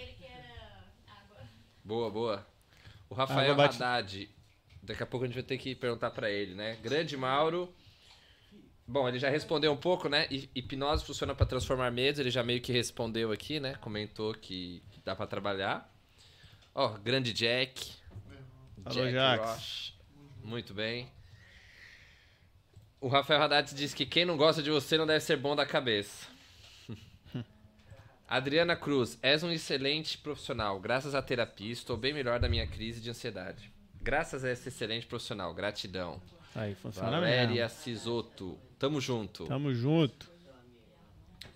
Boa, 1.83 2.09
boa. 2.09 2.45
O 3.09 3.15
Rafael 3.15 3.51
Água 3.53 3.67
bate- 3.67 3.81
Haddad. 3.81 4.29
Daqui 4.83 5.03
a 5.03 5.05
pouco 5.05 5.23
a 5.23 5.27
gente 5.27 5.35
vai 5.35 5.43
ter 5.43 5.57
que 5.57 5.73
perguntar 5.75 6.11
pra 6.11 6.29
ele, 6.29 6.53
né? 6.55 6.77
Grande 6.81 7.15
Mauro. 7.17 7.73
Bom, 8.87 9.07
ele 9.07 9.19
já 9.19 9.29
respondeu 9.29 9.71
um 9.71 9.77
pouco, 9.77 10.09
né? 10.09 10.27
Hi- 10.31 10.49
Hipnose 10.55 11.05
funciona 11.05 11.33
pra 11.35 11.45
transformar 11.45 11.91
medos. 11.91 12.19
Ele 12.19 12.31
já 12.31 12.43
meio 12.43 12.61
que 12.61 12.71
respondeu 12.71 13.31
aqui, 13.31 13.59
né? 13.59 13.75
Comentou 13.75 14.33
que 14.33 14.81
dá 15.05 15.15
pra 15.15 15.27
trabalhar. 15.27 15.91
Ó, 16.73 16.89
grande 16.97 17.33
Jack. 17.33 17.93
Alô, 18.85 19.09
Jax. 19.09 19.45
Roche. 19.49 19.93
Muito 20.43 20.73
bem. 20.73 21.11
O 23.01 23.07
Rafael 23.07 23.41
Haddad 23.41 23.73
diz 23.73 23.93
que 23.93 24.05
quem 24.05 24.25
não 24.25 24.35
gosta 24.35 24.61
de 24.61 24.69
você 24.69 24.97
não 24.97 25.07
deve 25.07 25.21
ser 25.21 25.37
bom 25.37 25.55
da 25.55 25.65
cabeça. 25.65 26.27
Adriana 28.27 28.75
Cruz, 28.75 29.17
és 29.21 29.41
um 29.43 29.51
excelente 29.51 30.17
profissional. 30.17 30.79
Graças 30.79 31.15
à 31.15 31.21
terapia, 31.21 31.71
estou 31.71 31.95
bem 31.95 32.13
melhor 32.13 32.39
da 32.39 32.49
minha 32.49 32.67
crise 32.67 32.99
de 32.99 33.09
ansiedade. 33.09 33.71
Graças 34.01 34.43
a 34.43 34.51
esse 34.51 34.67
excelente 34.69 35.05
profissional. 35.05 35.53
Gratidão. 35.53 36.21
Aí, 36.55 36.75
funciona 36.75 37.11
Valéria 37.11 37.63
mesmo. 37.63 37.69
Sisoto. 37.69 38.57
Tamo 38.77 38.99
junto. 38.99 39.45
Tamo 39.45 39.73
junto. 39.73 40.29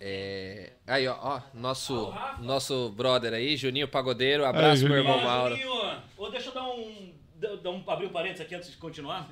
É... 0.00 0.72
Aí, 0.86 1.06
ó, 1.08 1.16
ó, 1.20 1.40
nosso, 1.54 2.12
nosso 2.40 2.90
brother 2.90 3.32
aí, 3.32 3.56
Juninho 3.56 3.88
Pagodeiro. 3.88 4.44
Abraço, 4.44 4.86
meu 4.86 4.96
Juninho. 4.96 5.14
irmão 5.14 5.18
Ó, 5.18 5.22
Mauro. 5.24 5.56
Juninho, 5.56 6.02
ô, 6.16 6.28
deixa 6.28 6.50
eu 6.50 6.54
dar 6.54 6.68
um, 6.68 7.13
um. 7.46 7.90
abrir 7.90 8.06
um 8.06 8.10
parênteses 8.12 8.42
aqui 8.42 8.54
antes 8.54 8.70
de 8.70 8.76
continuar. 8.76 9.30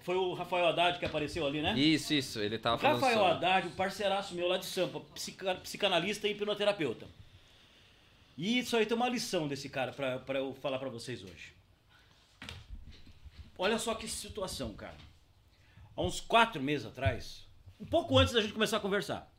Foi 0.00 0.16
o 0.16 0.34
Rafael 0.34 0.66
Haddad 0.66 0.98
que 0.98 1.04
apareceu 1.04 1.46
ali, 1.46 1.62
né? 1.62 1.78
Isso, 1.78 2.12
isso. 2.12 2.40
Ele 2.40 2.58
tava 2.58 2.78
falando 2.78 3.00
Rafael 3.00 3.18
sobre... 3.18 3.32
Haddad, 3.46 3.68
um 3.68 3.70
parceiraço 3.72 4.34
meu 4.34 4.48
lá 4.48 4.58
de 4.58 4.66
Sampa, 4.66 5.00
psica- 5.14 5.54
psicanalista 5.56 6.26
e 6.28 6.32
hipnoterapeuta. 6.32 7.06
E 8.36 8.58
isso 8.58 8.76
aí 8.76 8.84
tem 8.84 8.96
uma 8.96 9.08
lição 9.08 9.46
desse 9.46 9.68
cara 9.68 9.92
pra, 9.92 10.18
pra 10.18 10.40
eu 10.40 10.54
falar 10.54 10.78
pra 10.78 10.88
vocês 10.88 11.22
hoje. 11.22 11.54
Olha 13.56 13.78
só 13.78 13.94
que 13.94 14.08
situação, 14.08 14.74
cara. 14.74 14.96
Há 15.96 16.02
uns 16.02 16.20
quatro 16.20 16.60
meses 16.60 16.86
atrás, 16.86 17.46
um 17.80 17.86
pouco 17.86 18.18
antes 18.18 18.34
da 18.34 18.42
gente 18.42 18.52
começar 18.52 18.78
a 18.78 18.80
conversar, 18.80 19.32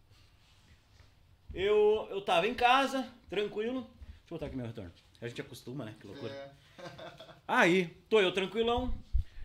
eu, 1.54 2.08
eu 2.10 2.22
tava 2.22 2.48
em 2.48 2.54
casa, 2.54 3.08
tranquilo. 3.30 3.82
Deixa 3.82 4.32
eu 4.32 4.38
botar 4.38 4.46
aqui 4.46 4.56
meu 4.56 4.66
retorno. 4.66 4.92
A 5.22 5.28
gente 5.28 5.42
acostuma, 5.42 5.84
né? 5.86 5.96
Que 6.00 6.08
loucura. 6.08 6.56
Aí, 7.48 7.88
tô 8.10 8.20
eu 8.20 8.32
tranquilão. 8.32 8.94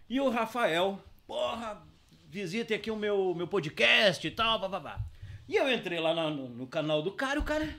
E 0.09 0.21
o 0.21 0.29
Rafael, 0.31 1.03
porra, 1.27 1.83
visitem 2.29 2.77
aqui 2.77 2.91
o 2.91 2.97
meu, 2.97 3.35
meu 3.35 3.47
podcast 3.47 4.27
e 4.27 4.31
tal, 4.31 4.59
bababá. 4.59 4.99
E 5.49 5.57
eu 5.57 5.71
entrei 5.73 6.01
lá 6.01 6.31
no, 6.31 6.49
no 6.49 6.67
canal 6.67 7.03
do 7.03 7.13
cara, 7.13 7.39
e 7.39 7.43
o 7.43 7.45
cara, 7.45 7.77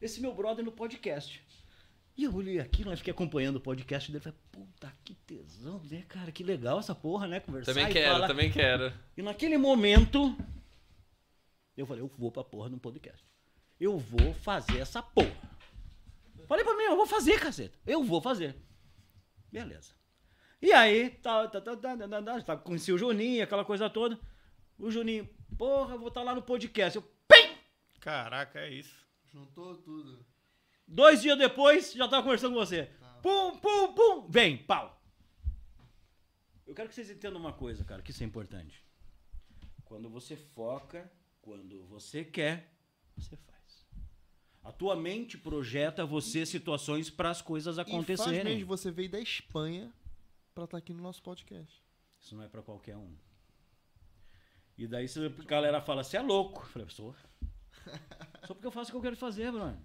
esse 0.00 0.20
meu 0.20 0.34
brother 0.34 0.64
no 0.64 0.72
podcast. 0.72 1.42
E 2.16 2.24
eu 2.24 2.34
olhei 2.34 2.58
aquilo, 2.58 2.90
né, 2.90 2.96
fiquei 2.96 3.10
acompanhando 3.10 3.56
o 3.56 3.60
podcast 3.60 4.10
dele, 4.10 4.22
falei, 4.22 4.38
puta, 4.50 4.90
que 5.04 5.14
tesão, 5.14 5.82
né, 5.90 6.02
cara, 6.08 6.32
que 6.32 6.42
legal 6.42 6.78
essa 6.78 6.94
porra, 6.94 7.26
né, 7.26 7.40
conversar 7.40 7.74
Também 7.74 7.92
quero, 7.92 8.14
falar. 8.14 8.26
também 8.26 8.50
quero. 8.50 8.92
E 9.16 9.22
naquele 9.22 9.58
momento, 9.58 10.34
eu 11.76 11.84
falei, 11.84 12.02
eu 12.02 12.10
vou 12.16 12.32
pra 12.32 12.42
porra 12.42 12.70
no 12.70 12.78
podcast. 12.78 13.22
Eu 13.78 13.98
vou 13.98 14.32
fazer 14.32 14.78
essa 14.78 15.02
porra. 15.02 15.36
Falei 16.46 16.64
pra 16.64 16.74
mim, 16.76 16.84
eu 16.84 16.96
vou 16.96 17.06
fazer, 17.06 17.38
caceta. 17.38 17.76
Eu 17.86 18.02
vou 18.02 18.22
fazer. 18.22 18.56
Beleza. 19.56 19.94
E 20.60 20.70
aí, 20.70 21.08
tá, 21.08 21.48
tá, 21.48 21.60
tá, 21.62 21.76
tá, 21.76 21.96
tá, 21.96 22.22
tá, 22.22 22.42
tá, 22.42 22.56
conheci 22.58 22.92
o 22.92 22.98
Juninho, 22.98 23.42
aquela 23.42 23.64
coisa 23.64 23.88
toda. 23.88 24.20
O 24.78 24.90
Juninho, 24.90 25.26
porra, 25.56 25.96
vou 25.96 26.08
estar 26.08 26.20
tá 26.20 26.24
lá 26.26 26.34
no 26.34 26.42
podcast. 26.42 26.96
Eu, 26.96 27.02
pim! 27.26 27.56
Caraca, 27.98 28.60
é 28.60 28.70
isso. 28.70 28.94
Juntou 29.24 29.74
tudo. 29.78 30.26
Dois 30.86 31.22
dias 31.22 31.38
depois, 31.38 31.94
já 31.94 32.06
tava 32.06 32.22
conversando 32.22 32.52
com 32.52 32.60
você. 32.60 32.84
Tá. 32.84 33.18
Pum, 33.22 33.58
pum, 33.58 33.94
pum! 33.94 34.28
Vem, 34.28 34.58
pau! 34.58 35.02
Eu 36.66 36.74
quero 36.74 36.90
que 36.90 36.94
vocês 36.94 37.08
entendam 37.08 37.40
uma 37.40 37.54
coisa, 37.54 37.82
cara, 37.82 38.02
que 38.02 38.10
isso 38.10 38.22
é 38.22 38.26
importante. 38.26 38.84
Quando 39.86 40.10
você 40.10 40.36
foca, 40.36 41.10
quando 41.40 41.82
você 41.86 42.22
quer, 42.24 42.74
você 43.16 43.36
faz. 43.36 43.55
A 44.66 44.72
tua 44.72 44.96
mente 44.96 45.38
projeta 45.38 46.04
você 46.04 46.44
situações 46.44 47.08
para 47.08 47.30
as 47.30 47.40
coisas 47.40 47.78
E 47.78 47.84
faz 47.84 47.88
acontecerem. 47.88 48.56
mesmo, 48.56 48.66
você 48.66 48.90
veio 48.90 49.08
da 49.08 49.20
Espanha 49.20 49.92
pra 50.52 50.64
estar 50.64 50.76
aqui 50.76 50.92
no 50.92 51.00
nosso 51.00 51.22
podcast. 51.22 51.80
Isso 52.20 52.34
não 52.34 52.42
é 52.42 52.48
pra 52.48 52.62
qualquer 52.62 52.96
um. 52.96 53.14
E 54.76 54.88
daí 54.88 55.06
a 55.06 55.42
galera 55.44 55.80
fala, 55.80 56.02
você 56.02 56.16
é 56.16 56.20
louco. 56.20 56.62
Eu 56.62 56.66
falei, 56.66 56.88
sou. 56.90 57.14
Só 58.44 58.54
porque 58.54 58.66
eu 58.66 58.72
faço 58.72 58.90
o 58.90 58.92
que 58.92 58.96
eu 58.96 59.02
quero 59.02 59.16
fazer, 59.16 59.52
mano. 59.52 59.80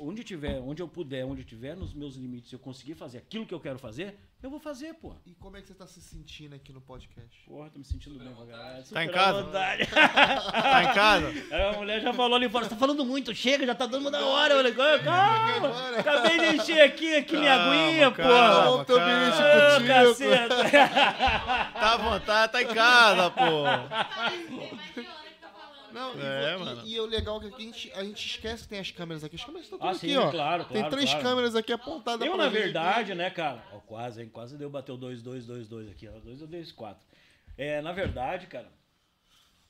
Onde 0.00 0.22
tiver, 0.22 0.60
onde 0.60 0.80
eu 0.80 0.88
puder, 0.88 1.24
onde 1.24 1.44
tiver 1.44 1.74
nos 1.76 1.92
meus 1.92 2.14
limites, 2.14 2.50
se 2.50 2.54
eu 2.56 2.58
conseguir 2.60 2.94
fazer 2.94 3.18
aquilo 3.18 3.44
que 3.44 3.52
eu 3.52 3.58
quero 3.60 3.78
fazer, 3.78 4.16
eu 4.40 4.48
vou 4.48 4.60
fazer, 4.60 4.94
pô. 4.94 5.12
E 5.26 5.34
como 5.34 5.56
é 5.56 5.60
que 5.60 5.66
você 5.66 5.74
tá 5.74 5.86
se 5.86 6.00
sentindo 6.00 6.54
aqui 6.54 6.72
no 6.72 6.80
podcast? 6.80 7.28
Porra, 7.46 7.68
tô 7.70 7.78
me 7.80 7.84
sentindo 7.84 8.16
bem 8.18 8.32
pra 8.32 8.46
caralho. 8.46 8.84
Tá 8.84 9.04
em 9.04 9.08
Super 9.08 9.08
à 9.08 9.12
casa? 9.12 9.42
vontade. 9.42 9.86
Tá 9.86 10.84
em 10.84 10.94
casa? 10.94 11.32
A 11.50 11.76
mulher 11.76 12.00
já 12.00 12.12
falou 12.12 12.36
ali 12.36 12.48
fora, 12.48 12.64
você 12.64 12.70
tá 12.70 12.76
falando 12.76 13.04
muito, 13.04 13.34
chega, 13.34 13.66
já 13.66 13.74
tá 13.74 13.86
dando 13.86 14.08
da 14.10 14.24
hora. 14.24 14.54
Eu 14.54 14.58
falei, 14.74 14.98
calma, 15.02 15.98
acabei 15.98 16.38
de 16.38 16.56
encher 16.56 16.80
aqui, 16.82 17.16
aqui 17.16 17.36
minha 17.36 17.56
Calma, 17.56 17.72
aguinha, 17.74 18.12
calma, 18.12 18.32
porra. 18.32 18.70
Vamos 18.70 18.86
teu 18.86 18.96
cara. 18.98 19.26
bicho 19.26 19.42
Ô, 19.42 19.74
contigo. 19.74 19.88
caceta. 19.88 20.70
Tá 21.72 21.92
à 21.92 21.96
vontade, 21.96 22.52
tá 22.52 22.62
em 22.62 22.66
casa, 22.68 23.30
pô. 23.30 23.64
Não, 25.92 26.14
e, 26.16 26.20
É, 26.20 26.54
e- 26.54 26.58
mano. 26.58 26.86
E, 26.86 27.00
o 27.00 27.06
legal 27.06 27.36
é 27.38 27.40
que 27.40 27.46
aqui 27.48 27.62
a 27.62 27.66
gente, 27.66 27.92
a 27.92 28.04
gente 28.04 28.26
esquece 28.26 28.62
que 28.64 28.68
tem 28.68 28.78
as 28.78 28.90
câmeras 28.90 29.24
aqui. 29.24 29.36
As 29.36 29.44
câmeras 29.44 29.64
estão 29.66 29.78
tudo 29.78 29.88
Ah, 29.88 29.90
aqui, 29.92 29.98
sim, 30.08 30.16
ó. 30.16 30.30
claro, 30.30 30.64
tem 30.64 30.78
claro, 30.78 30.90
três 30.94 31.10
claro. 31.10 31.24
câmeras 31.24 31.54
aqui 31.56 31.72
apontadas 31.72 32.26
Eu, 32.26 32.34
pra 32.34 32.44
na 32.44 32.50
gente 32.50 32.62
verdade, 32.62 33.14
né, 33.14 33.30
cara? 33.30 33.64
Ó, 33.72 33.80
quase, 33.80 34.22
hein? 34.22 34.28
Quase 34.28 34.56
deu, 34.58 34.68
bateu 34.70 34.96
2, 34.96 35.22
2, 35.22 35.46
2, 35.46 35.68
2 35.68 35.88
aqui. 35.90 36.06
2 36.08 36.42
ou 36.42 36.48
2, 36.48 36.72
4. 36.72 37.06
É, 37.56 37.80
na 37.82 37.92
verdade, 37.92 38.46
cara, 38.46 38.70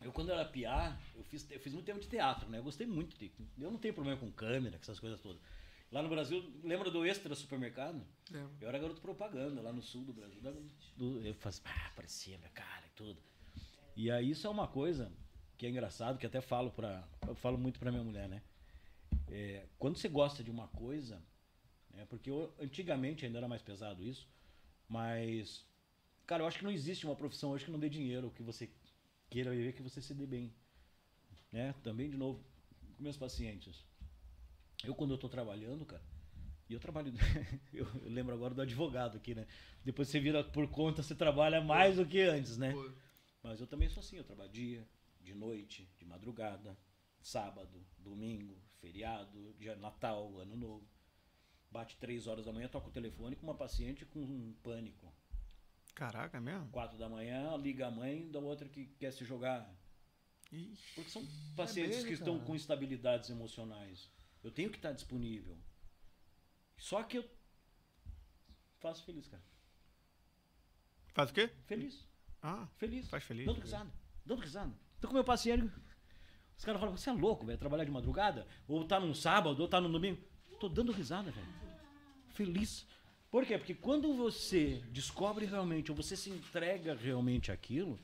eu 0.02 0.12
quando 0.12 0.30
era 0.30 0.44
piá, 0.44 0.96
eu 1.16 1.24
fiz, 1.24 1.50
eu 1.50 1.58
fiz 1.60 1.72
muito 1.72 1.86
tempo 1.86 2.00
de 2.00 2.06
teatro, 2.08 2.48
né? 2.48 2.58
Eu 2.58 2.62
gostei 2.64 2.86
muito 2.86 3.16
de. 3.18 3.32
Eu 3.58 3.70
não 3.70 3.78
tenho 3.78 3.94
problema 3.94 4.18
com 4.18 4.30
câmera, 4.30 4.76
com 4.76 4.82
essas 4.82 5.00
coisas 5.00 5.20
todas. 5.20 5.40
Lá 5.90 6.02
no 6.02 6.08
Brasil, 6.10 6.44
lembra 6.62 6.90
do 6.90 7.04
Extra 7.06 7.34
Supermercado? 7.34 8.04
Lembro. 8.30 8.50
Eu 8.60 8.68
era 8.68 8.78
garoto 8.78 9.00
propaganda 9.00 9.62
lá 9.62 9.72
no 9.72 9.80
sul 9.80 10.04
do 10.04 10.12
Brasil. 10.12 10.38
Do- 10.96 11.26
eu 11.26 11.32
fazia, 11.34 11.62
ah, 11.64 11.86
aparecia 11.86 12.36
minha 12.36 12.50
cara 12.50 12.84
e 12.86 12.90
tudo. 12.94 13.18
E 13.96 14.10
aí 14.10 14.30
isso 14.30 14.46
é 14.46 14.50
uma 14.50 14.68
coisa 14.68 15.10
que 15.58 15.66
é 15.66 15.70
engraçado, 15.70 16.18
que 16.18 16.26
até 16.26 16.40
falo 16.40 16.70
para 16.72 17.06
eu 17.26 17.34
falo 17.34 17.58
muito 17.58 17.80
pra 17.80 17.90
minha 17.92 18.04
mulher, 18.04 18.28
né? 18.28 18.42
É, 19.28 19.66
quando 19.78 19.96
você 19.98 20.08
gosta 20.08 20.42
de 20.44 20.50
uma 20.50 20.68
coisa, 20.68 21.22
né, 21.92 22.06
porque 22.08 22.30
eu- 22.30 22.54
antigamente 22.60 23.26
ainda 23.26 23.38
era 23.38 23.48
mais 23.48 23.62
pesado 23.62 24.02
isso, 24.04 24.28
Mas, 24.88 25.66
cara, 26.26 26.42
eu 26.42 26.46
acho 26.48 26.58
que 26.58 26.64
não 26.64 26.72
existe 26.72 27.06
uma 27.06 27.16
profissão 27.16 27.50
hoje 27.50 27.64
que 27.64 27.70
não 27.70 27.78
dê 27.78 27.88
dinheiro, 27.90 28.30
que 28.32 28.42
você 28.42 28.70
queira 29.30 29.50
viver, 29.50 29.72
que 29.74 29.82
você 29.82 30.02
se 30.02 30.14
dê 30.14 30.26
bem. 30.26 30.54
Né? 31.52 31.74
Também, 31.82 32.10
de 32.10 32.16
novo, 32.16 32.44
com 32.96 33.02
meus 33.02 33.16
pacientes. 33.16 33.84
Eu, 34.84 34.94
quando 34.94 35.12
eu 35.14 35.18
tô 35.18 35.28
trabalhando, 35.28 35.84
cara, 35.84 36.02
e 36.68 36.74
eu 36.74 36.80
trabalho. 36.80 37.12
eu 37.72 37.86
lembro 38.04 38.34
agora 38.34 38.54
do 38.54 38.62
advogado 38.62 39.16
aqui, 39.16 39.34
né? 39.34 39.46
Depois 39.84 40.08
você 40.08 40.20
vira 40.20 40.44
por 40.44 40.68
conta, 40.70 41.02
você 41.02 41.14
trabalha 41.14 41.60
mais 41.60 41.96
do 41.96 42.06
que 42.06 42.20
antes, 42.22 42.56
né? 42.58 42.72
Mas 43.42 43.60
eu 43.60 43.66
também 43.66 43.88
sou 43.88 44.00
assim, 44.00 44.16
eu 44.18 44.24
trabalho 44.24 44.50
dia, 44.50 44.86
de 45.28 45.34
noite, 45.34 45.86
de 45.98 46.06
madrugada, 46.06 46.76
sábado, 47.20 47.86
domingo, 47.98 48.58
feriado, 48.80 49.54
dia 49.58 49.76
Natal, 49.76 50.38
ano 50.38 50.56
novo. 50.56 50.88
Bate 51.70 51.98
três 51.98 52.26
horas 52.26 52.46
da 52.46 52.52
manhã, 52.52 52.66
toca 52.66 52.88
o 52.88 52.92
telefone 52.92 53.36
com 53.36 53.42
uma 53.42 53.54
paciente 53.54 54.06
com 54.06 54.20
um 54.20 54.54
pânico. 54.62 55.12
Caraca, 55.94 56.38
é 56.38 56.40
mesmo? 56.40 56.70
Quatro 56.70 56.96
da 56.96 57.08
manhã, 57.10 57.54
liga 57.58 57.88
a 57.88 57.90
mãe 57.90 58.30
da 58.30 58.38
outra 58.38 58.68
que 58.70 58.86
quer 58.98 59.12
se 59.12 59.22
jogar. 59.24 59.70
Ixi. 60.50 60.94
Porque 60.94 61.10
são 61.10 61.22
pacientes 61.54 61.96
mesmo, 61.96 62.08
que 62.08 62.14
estão 62.14 62.34
cara? 62.36 62.46
com 62.46 62.54
instabilidades 62.56 63.28
emocionais. 63.28 64.10
Eu 64.42 64.50
tenho 64.50 64.70
que 64.70 64.78
estar 64.78 64.92
disponível. 64.92 65.58
Só 66.78 67.02
que 67.02 67.18
eu 67.18 67.30
faço 68.78 69.04
feliz, 69.04 69.28
cara. 69.28 69.42
Faz 71.12 71.30
o 71.30 71.34
quê? 71.34 71.48
Feliz. 71.66 72.06
Ah, 72.40 72.66
Feliz. 72.78 73.08
faz 73.10 73.24
feliz. 73.24 73.44
Dando 73.44 73.60
risada. 73.60 73.92
Dando 74.24 74.40
risada. 74.40 74.87
Tô 75.00 75.08
com 75.08 75.14
meu 75.14 75.24
paciente. 75.24 75.70
Os 76.56 76.64
caras 76.64 76.80
falam, 76.80 76.96
você 76.96 77.10
é 77.10 77.12
louco, 77.12 77.46
velho, 77.46 77.58
trabalhar 77.58 77.84
de 77.84 77.90
madrugada? 77.90 78.46
Ou 78.66 78.84
tá 78.84 78.98
num 78.98 79.14
sábado, 79.14 79.60
ou 79.60 79.68
tá 79.68 79.80
no 79.80 79.88
domingo. 79.88 80.18
Tô 80.58 80.68
dando 80.68 80.90
risada, 80.90 81.30
velho. 81.30 81.46
Feliz. 82.30 82.86
Por 83.30 83.46
quê? 83.46 83.56
Porque 83.56 83.74
quando 83.74 84.12
você 84.14 84.82
descobre 84.90 85.46
realmente, 85.46 85.90
ou 85.90 85.96
você 85.96 86.16
se 86.16 86.30
entrega 86.30 86.94
realmente 86.94 87.52
àquilo, 87.52 87.98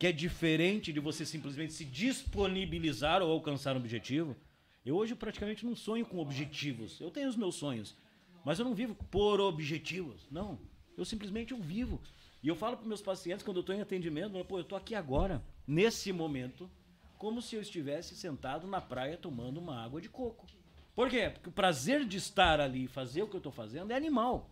que 0.00 0.06
é 0.06 0.12
diferente 0.12 0.94
de 0.94 0.98
você 0.98 1.26
simplesmente 1.26 1.74
se 1.74 1.84
disponibilizar 1.84 3.20
ou 3.20 3.30
alcançar 3.30 3.76
um 3.76 3.80
objetivo. 3.80 4.34
Eu 4.82 4.96
hoje 4.96 5.14
praticamente 5.14 5.66
não 5.66 5.76
sonho 5.76 6.06
com 6.06 6.18
objetivos. 6.18 6.98
Eu 6.98 7.10
tenho 7.10 7.28
os 7.28 7.36
meus 7.36 7.56
sonhos, 7.56 7.94
mas 8.42 8.58
eu 8.58 8.64
não 8.64 8.74
vivo 8.74 8.94
por 8.94 9.40
objetivos. 9.40 10.26
Não. 10.30 10.58
Eu 10.96 11.04
simplesmente 11.04 11.52
eu 11.52 11.58
vivo. 11.58 12.00
E 12.42 12.48
eu 12.48 12.56
falo 12.56 12.78
para 12.78 12.88
meus 12.88 13.02
pacientes 13.02 13.44
quando 13.44 13.58
eu 13.58 13.60
estou 13.60 13.74
em 13.74 13.82
atendimento, 13.82 14.42
pô, 14.46 14.56
eu 14.56 14.62
estou 14.62 14.78
aqui 14.78 14.94
agora, 14.94 15.44
nesse 15.70 16.12
momento, 16.12 16.68
como 17.16 17.40
se 17.40 17.54
eu 17.54 17.62
estivesse 17.62 18.16
sentado 18.16 18.66
na 18.66 18.80
praia 18.80 19.16
tomando 19.16 19.58
uma 19.60 19.80
água 19.82 20.00
de 20.00 20.08
coco. 20.08 20.46
Por 20.94 21.08
quê? 21.08 21.30
Porque 21.30 21.48
o 21.48 21.52
prazer 21.52 22.04
de 22.04 22.16
estar 22.16 22.60
ali 22.60 22.84
e 22.84 22.88
fazer 22.88 23.22
o 23.22 23.28
que 23.28 23.36
eu 23.36 23.38
estou 23.38 23.52
fazendo 23.52 23.92
é 23.92 23.94
animal. 23.96 24.50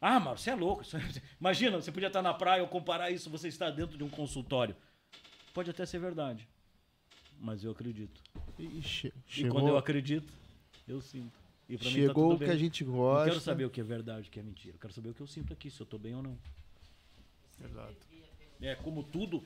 Ah, 0.00 0.18
mas 0.18 0.40
você 0.40 0.50
é 0.50 0.54
louco. 0.54 0.82
Isso- 0.82 0.96
Imagina, 1.40 1.76
você 1.80 1.92
podia 1.92 2.06
estar 2.08 2.22
na 2.22 2.32
praia 2.32 2.62
ou 2.62 2.68
comparar 2.68 3.10
isso, 3.10 3.28
você 3.28 3.48
está 3.48 3.70
dentro 3.70 3.98
de 3.98 4.04
um 4.04 4.08
consultório. 4.08 4.74
Pode 5.52 5.70
até 5.70 5.84
ser 5.84 5.98
verdade. 5.98 6.48
Mas 7.38 7.62
eu 7.62 7.70
acredito. 7.72 8.22
E 8.58 8.80
che- 8.82 9.08
E 9.08 9.30
chegou, 9.30 9.52
quando 9.52 9.68
eu 9.68 9.76
acredito, 9.76 10.32
eu 10.88 11.00
sinto. 11.02 11.38
E 11.68 11.76
pra 11.76 11.88
mim 11.90 11.94
tá 11.94 12.00
chegou 12.00 12.32
o 12.34 12.38
que 12.38 12.44
a 12.44 12.56
gente 12.56 12.84
Não 12.84 12.92
gosta. 12.94 13.28
quero 13.28 13.40
saber 13.40 13.64
o 13.66 13.70
que 13.70 13.80
é 13.80 13.84
verdade, 13.84 14.28
o 14.28 14.30
que 14.30 14.38
é 14.40 14.42
mentira. 14.42 14.76
Eu 14.76 14.80
quero 14.80 14.92
saber 14.94 15.10
o 15.10 15.14
que 15.14 15.20
eu 15.20 15.26
sinto 15.26 15.52
aqui, 15.52 15.68
se 15.70 15.80
eu 15.80 15.86
tô 15.86 15.98
bem 15.98 16.14
ou 16.14 16.22
não. 16.22 16.38
Exato. 17.62 17.96
É 18.62 18.74
como 18.76 19.02
tudo. 19.02 19.44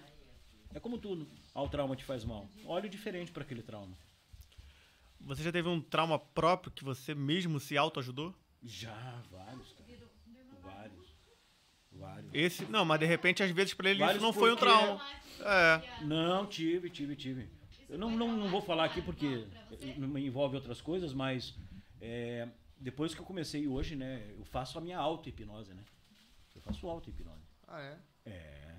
É 0.75 0.81
como 0.81 0.99
tudo. 0.99 1.27
Ah, 1.55 1.63
o 1.63 1.69
trauma 1.69 1.97
te 1.97 2.05
faz 2.05 2.25
mal. 2.25 2.49
Olhe 2.65 2.89
diferente 2.89 3.33
para 3.33 3.43
aquele 3.43 3.63
trauma. 3.63 3.97
Você 5.21 5.43
já 5.43 5.53
teve 5.53 5.69
um 5.69 5.81
trauma 5.81 6.19
próprio 6.19 6.73
que 6.73 6.85
você 6.85 7.15
mesmo 7.15 7.61
se 7.61 7.77
autoajudou? 7.77 8.35
Já, 8.63 9.23
vários, 9.31 9.73
cara. 9.73 9.91
Vários. 10.63 11.07
Vários. 11.93 12.31
Esse, 12.35 12.65
não, 12.67 12.85
mas 12.85 13.01
de 13.01 13.07
repente, 13.07 13.43
às 13.43 13.51
vezes, 13.51 13.75
pra 13.75 13.91
ele 13.91 14.01
Vários 14.01 14.17
isso 14.17 14.25
não 14.25 14.33
foi 14.33 14.53
um 14.53 14.57
trauma. 14.57 15.03
É. 15.41 16.05
Não, 16.05 16.47
tive, 16.47 16.89
tive, 16.89 17.17
tive. 17.17 17.49
Eu 17.89 17.99
não, 17.99 18.11
não, 18.11 18.37
não 18.37 18.49
vou 18.49 18.63
falar 18.63 18.85
aqui 18.85 19.03
porque 19.03 19.47
me 19.97 20.25
envolve 20.25 20.57
outras 20.57 20.81
coisas, 20.81 21.13
mas 21.13 21.55
é, 22.01 22.49
depois 22.79 23.15
que 23.15 23.21
eu 23.21 23.25
comecei 23.27 23.67
hoje, 23.67 23.97
né, 23.97 24.33
eu 24.39 24.45
faço 24.45 24.79
a 24.79 24.81
minha 24.81 24.99
auto-hipnose, 24.99 25.75
né? 25.75 25.83
Eu 26.55 26.63
faço 26.63 26.89
auto-hipnose. 26.89 27.43
Ah, 27.67 27.81
é? 27.81 27.99
É. 28.27 28.70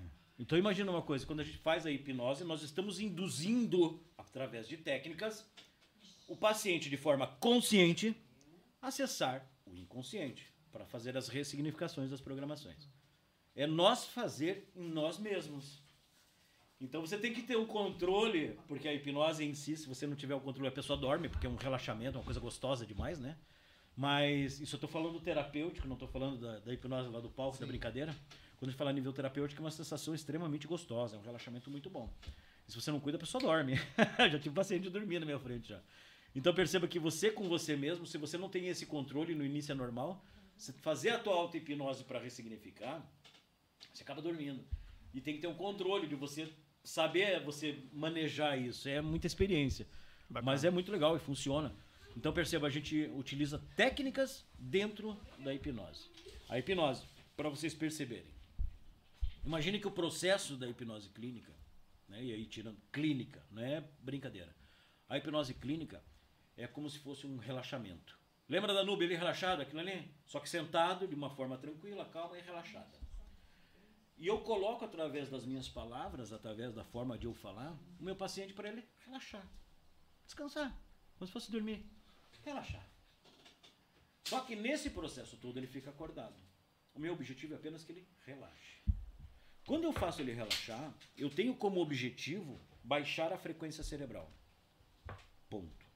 Então 0.42 0.58
imagina 0.58 0.90
uma 0.90 1.02
coisa, 1.02 1.24
quando 1.24 1.38
a 1.38 1.44
gente 1.44 1.58
faz 1.58 1.86
a 1.86 1.90
hipnose, 1.92 2.42
nós 2.42 2.62
estamos 2.62 2.98
induzindo, 2.98 4.02
através 4.18 4.66
de 4.66 4.76
técnicas, 4.76 5.48
o 6.26 6.36
paciente 6.36 6.90
de 6.90 6.96
forma 6.96 7.28
consciente 7.38 8.12
a 8.80 8.88
acessar 8.88 9.48
o 9.64 9.76
inconsciente 9.76 10.52
para 10.72 10.84
fazer 10.84 11.16
as 11.16 11.28
ressignificações 11.28 12.10
das 12.10 12.20
programações. 12.20 12.88
É 13.54 13.68
nós 13.68 14.06
fazer 14.06 14.68
em 14.74 14.88
nós 14.88 15.16
mesmos. 15.16 15.80
Então 16.80 17.00
você 17.02 17.16
tem 17.16 17.32
que 17.32 17.42
ter 17.42 17.56
um 17.56 17.64
controle, 17.64 18.58
porque 18.66 18.88
a 18.88 18.92
hipnose 18.92 19.44
em 19.44 19.54
si, 19.54 19.76
se 19.76 19.86
você 19.86 20.08
não 20.08 20.16
tiver 20.16 20.34
o 20.34 20.40
controle, 20.40 20.68
a 20.68 20.72
pessoa 20.72 20.98
dorme, 20.98 21.28
porque 21.28 21.46
é 21.46 21.50
um 21.50 21.54
relaxamento, 21.54 22.16
é 22.16 22.18
uma 22.18 22.24
coisa 22.24 22.40
gostosa 22.40 22.84
demais, 22.84 23.20
né? 23.20 23.38
Mas 23.96 24.60
isso 24.60 24.74
eu 24.74 24.78
estou 24.78 24.90
falando 24.90 25.20
terapêutico, 25.20 25.86
não 25.86 25.94
estou 25.94 26.08
falando 26.08 26.40
da, 26.40 26.58
da 26.58 26.74
hipnose 26.74 27.10
lá 27.10 27.20
do 27.20 27.30
palco, 27.30 27.60
da 27.60 27.66
brincadeira. 27.66 28.12
Quando 28.62 28.68
a 28.68 28.70
gente 28.70 28.78
fala 28.78 28.92
nível 28.92 29.12
terapêutico, 29.12 29.60
é 29.60 29.64
uma 29.64 29.72
sensação 29.72 30.14
extremamente 30.14 30.68
gostosa, 30.68 31.16
é 31.16 31.18
um 31.18 31.22
relaxamento 31.22 31.68
muito 31.68 31.90
bom. 31.90 32.08
E 32.64 32.70
se 32.70 32.80
você 32.80 32.92
não 32.92 33.00
cuida, 33.00 33.16
a 33.16 33.18
pessoa 33.18 33.42
dorme. 33.42 33.74
já 34.30 34.38
tive 34.38 34.54
paciente 34.54 34.88
dormindo 34.88 35.18
na 35.18 35.26
minha 35.26 35.38
frente 35.40 35.70
já. 35.70 35.80
Então 36.32 36.54
perceba 36.54 36.86
que 36.86 37.00
você 37.00 37.28
com 37.28 37.48
você 37.48 37.74
mesmo, 37.74 38.06
se 38.06 38.16
você 38.18 38.38
não 38.38 38.48
tem 38.48 38.68
esse 38.68 38.86
controle, 38.86 39.34
no 39.34 39.44
início 39.44 39.72
é 39.72 39.74
normal, 39.74 40.24
você 40.56 40.72
fazer 40.74 41.10
a 41.10 41.18
tua 41.18 41.34
auto-hipnose 41.34 42.04
para 42.04 42.20
ressignificar, 42.20 43.04
você 43.92 44.04
acaba 44.04 44.22
dormindo. 44.22 44.64
E 45.12 45.20
tem 45.20 45.34
que 45.34 45.40
ter 45.40 45.48
um 45.48 45.56
controle 45.56 46.06
de 46.06 46.14
você 46.14 46.48
saber 46.84 47.42
você 47.42 47.82
manejar 47.92 48.56
isso. 48.56 48.88
É 48.88 49.00
muita 49.00 49.26
experiência. 49.26 49.88
Bacana. 50.30 50.52
Mas 50.52 50.62
é 50.62 50.70
muito 50.70 50.92
legal 50.92 51.16
e 51.16 51.18
funciona. 51.18 51.74
Então 52.16 52.32
perceba, 52.32 52.68
a 52.68 52.70
gente 52.70 53.10
utiliza 53.16 53.60
técnicas 53.74 54.46
dentro 54.56 55.18
da 55.40 55.52
hipnose. 55.52 56.08
A 56.48 56.60
hipnose, 56.60 57.02
para 57.36 57.48
vocês 57.48 57.74
perceberem. 57.74 58.40
Imagine 59.44 59.80
que 59.80 59.88
o 59.88 59.90
processo 59.90 60.56
da 60.56 60.68
hipnose 60.68 61.08
clínica, 61.10 61.52
né, 62.08 62.22
e 62.22 62.32
aí 62.32 62.46
tirando 62.46 62.80
clínica, 62.92 63.44
não 63.50 63.62
é 63.62 63.80
brincadeira. 64.00 64.54
A 65.08 65.18
hipnose 65.18 65.54
clínica 65.54 66.02
é 66.56 66.66
como 66.66 66.88
se 66.88 66.98
fosse 66.98 67.26
um 67.26 67.38
relaxamento. 67.38 68.18
Lembra 68.48 68.72
da 68.72 68.84
nube 68.84 69.04
ali 69.04 69.14
relaxada, 69.14 69.62
aquilo 69.62 69.80
ali? 69.80 70.10
Só 70.26 70.38
que 70.38 70.48
sentado 70.48 71.08
de 71.08 71.14
uma 71.14 71.30
forma 71.30 71.56
tranquila, 71.58 72.04
calma 72.04 72.38
e 72.38 72.42
relaxada. 72.42 73.00
E 74.18 74.26
eu 74.26 74.40
coloco 74.40 74.84
através 74.84 75.28
das 75.28 75.44
minhas 75.44 75.68
palavras, 75.68 76.32
através 76.32 76.72
da 76.72 76.84
forma 76.84 77.18
de 77.18 77.26
eu 77.26 77.34
falar, 77.34 77.76
o 77.98 78.04
meu 78.04 78.14
paciente 78.14 78.52
para 78.52 78.68
ele 78.68 78.86
relaxar, 79.04 79.44
descansar, 80.24 80.78
como 81.16 81.26
se 81.26 81.32
fosse 81.32 81.50
dormir, 81.50 81.84
relaxar. 82.44 82.86
Só 84.24 84.40
que 84.40 84.54
nesse 84.54 84.90
processo 84.90 85.36
todo 85.36 85.58
ele 85.58 85.66
fica 85.66 85.90
acordado. 85.90 86.36
O 86.94 87.00
meu 87.00 87.12
objetivo 87.12 87.54
é 87.54 87.56
apenas 87.56 87.82
que 87.82 87.92
ele 87.92 88.06
relaxe. 88.24 88.82
Quando 89.66 89.84
eu 89.84 89.92
faço 89.92 90.20
ele 90.20 90.32
relaxar, 90.32 90.92
eu 91.16 91.30
tenho 91.30 91.54
como 91.54 91.80
objetivo 91.80 92.60
baixar 92.82 93.32
a 93.32 93.38
frequência 93.38 93.84
cerebral. 93.84 94.30
Ponto. 95.48 95.86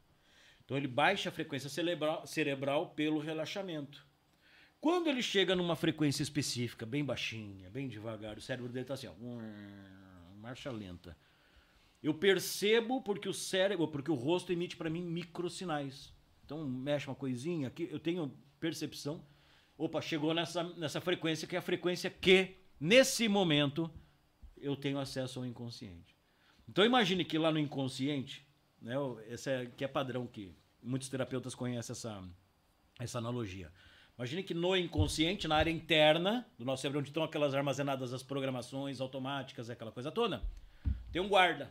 Então 0.65 0.77
ele 0.77 0.89
baixa 0.89 1.29
a 1.29 1.33
frequência 1.33 1.69
cerebral, 1.69 2.27
cerebral 2.27 2.91
pelo 2.91 3.19
relaxamento. 3.19 4.07
Quando 4.81 5.09
ele 5.09 5.23
chega 5.23 5.57
numa 5.57 5.75
frequência 5.75 6.23
específica, 6.23 6.85
bem 6.85 7.05
baixinha, 7.05 7.71
bem 7.71 7.89
devagar, 7.89 8.37
o 8.37 8.41
cérebro 8.41 8.71
dele 8.71 8.85
está 8.85 8.95
assim, 8.95 9.07
ó, 9.07 9.13
um, 9.13 9.41
marcha 10.37 10.71
lenta. 10.71 11.17
Eu 12.03 12.15
percebo 12.15 13.01
porque 13.01 13.29
o 13.29 13.33
cérebro, 13.33 13.89
porque 13.89 14.11
o 14.11 14.15
rosto 14.15 14.53
emite 14.53 14.77
para 14.77 14.91
mim 14.91 15.03
microsinais. 15.03 16.13
Então 16.45 16.65
mexe 16.69 17.09
uma 17.09 17.17
coisinha 17.17 17.69
aqui, 17.69 17.89
eu 17.91 17.99
tenho 17.99 18.33
percepção. 18.61 19.25
Opa, 19.77 20.01
chegou 20.01 20.33
nessa, 20.33 20.63
nessa 20.63 21.01
frequência 21.01 21.49
que 21.49 21.57
é 21.57 21.59
a 21.59 21.63
frequência 21.63 22.09
que 22.09 22.57
nesse 22.81 23.29
momento 23.29 23.91
eu 24.57 24.77
tenho 24.77 24.99
acesso 24.99 25.39
ao 25.41 25.47
inconsciente. 25.47 26.15
Então 26.69 26.85
imagine 26.85 27.25
que 27.25 27.39
lá 27.39 27.51
no 27.51 27.59
inconsciente, 27.59 28.47
né, 28.81 28.99
o- 28.99 29.21
esse 29.29 29.51
é, 29.51 29.67
que 29.67 29.85
é 29.85 29.89
padrão 29.89 30.27
que 30.27 30.55
muitos 30.83 31.09
terapeutas 31.09 31.55
conhecem 31.55 31.93
essa, 31.93 32.23
essa 32.99 33.19
analogia. 33.19 33.71
Imagine 34.19 34.43
que 34.43 34.55
no 34.55 34.75
inconsciente, 34.77 35.47
na 35.47 35.57
área 35.57 35.71
interna 35.71 36.47
do 36.59 36.65
nosso 36.65 36.81
cérebro, 36.83 37.01
onde 37.01 37.11
estão 37.11 37.23
aquelas 37.23 37.55
armazenadas 37.55 38.13
as 38.15 38.23
programações 38.23 39.01
automáticas, 39.01 39.69
aquela 39.69 39.93
coisa 39.93 40.11
toda, 40.11 40.43
tem 41.13 41.21
um 41.21 41.29
guarda. 41.29 41.71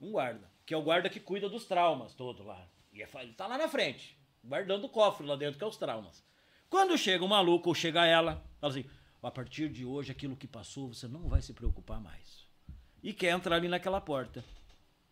Um 0.00 0.10
guarda, 0.12 0.50
que 0.66 0.74
é 0.74 0.76
o 0.76 0.82
guarda 0.82 1.08
que 1.08 1.18
cuida 1.20 1.48
dos 1.48 1.64
traumas 1.64 2.14
todo 2.14 2.42
lá. 2.42 2.68
E 2.92 3.02
é 3.02 3.08
ele 3.20 3.32
tá 3.32 3.46
lá 3.46 3.56
na 3.56 3.68
frente, 3.68 4.18
guardando 4.44 4.84
o 4.84 4.88
cofre 4.88 5.26
lá 5.26 5.34
dentro, 5.34 5.56
que 5.56 5.64
é 5.64 5.66
os 5.66 5.76
traumas. 5.78 6.22
Quando 6.68 6.96
chega 6.98 7.24
um 7.24 7.28
maluco 7.28 7.70
ou 7.70 7.74
chega 7.74 8.04
ela, 8.04 8.44
fala 8.60 8.72
assim: 8.72 8.84
a 9.22 9.30
partir 9.30 9.68
de 9.68 9.84
hoje, 9.84 10.10
aquilo 10.10 10.36
que 10.36 10.48
passou, 10.48 10.92
você 10.92 11.06
não 11.06 11.28
vai 11.28 11.40
se 11.40 11.52
preocupar 11.52 12.00
mais. 12.00 12.46
E 13.02 13.12
quer 13.12 13.30
entrar 13.30 13.56
ali 13.56 13.68
naquela 13.68 14.00
porta. 14.00 14.44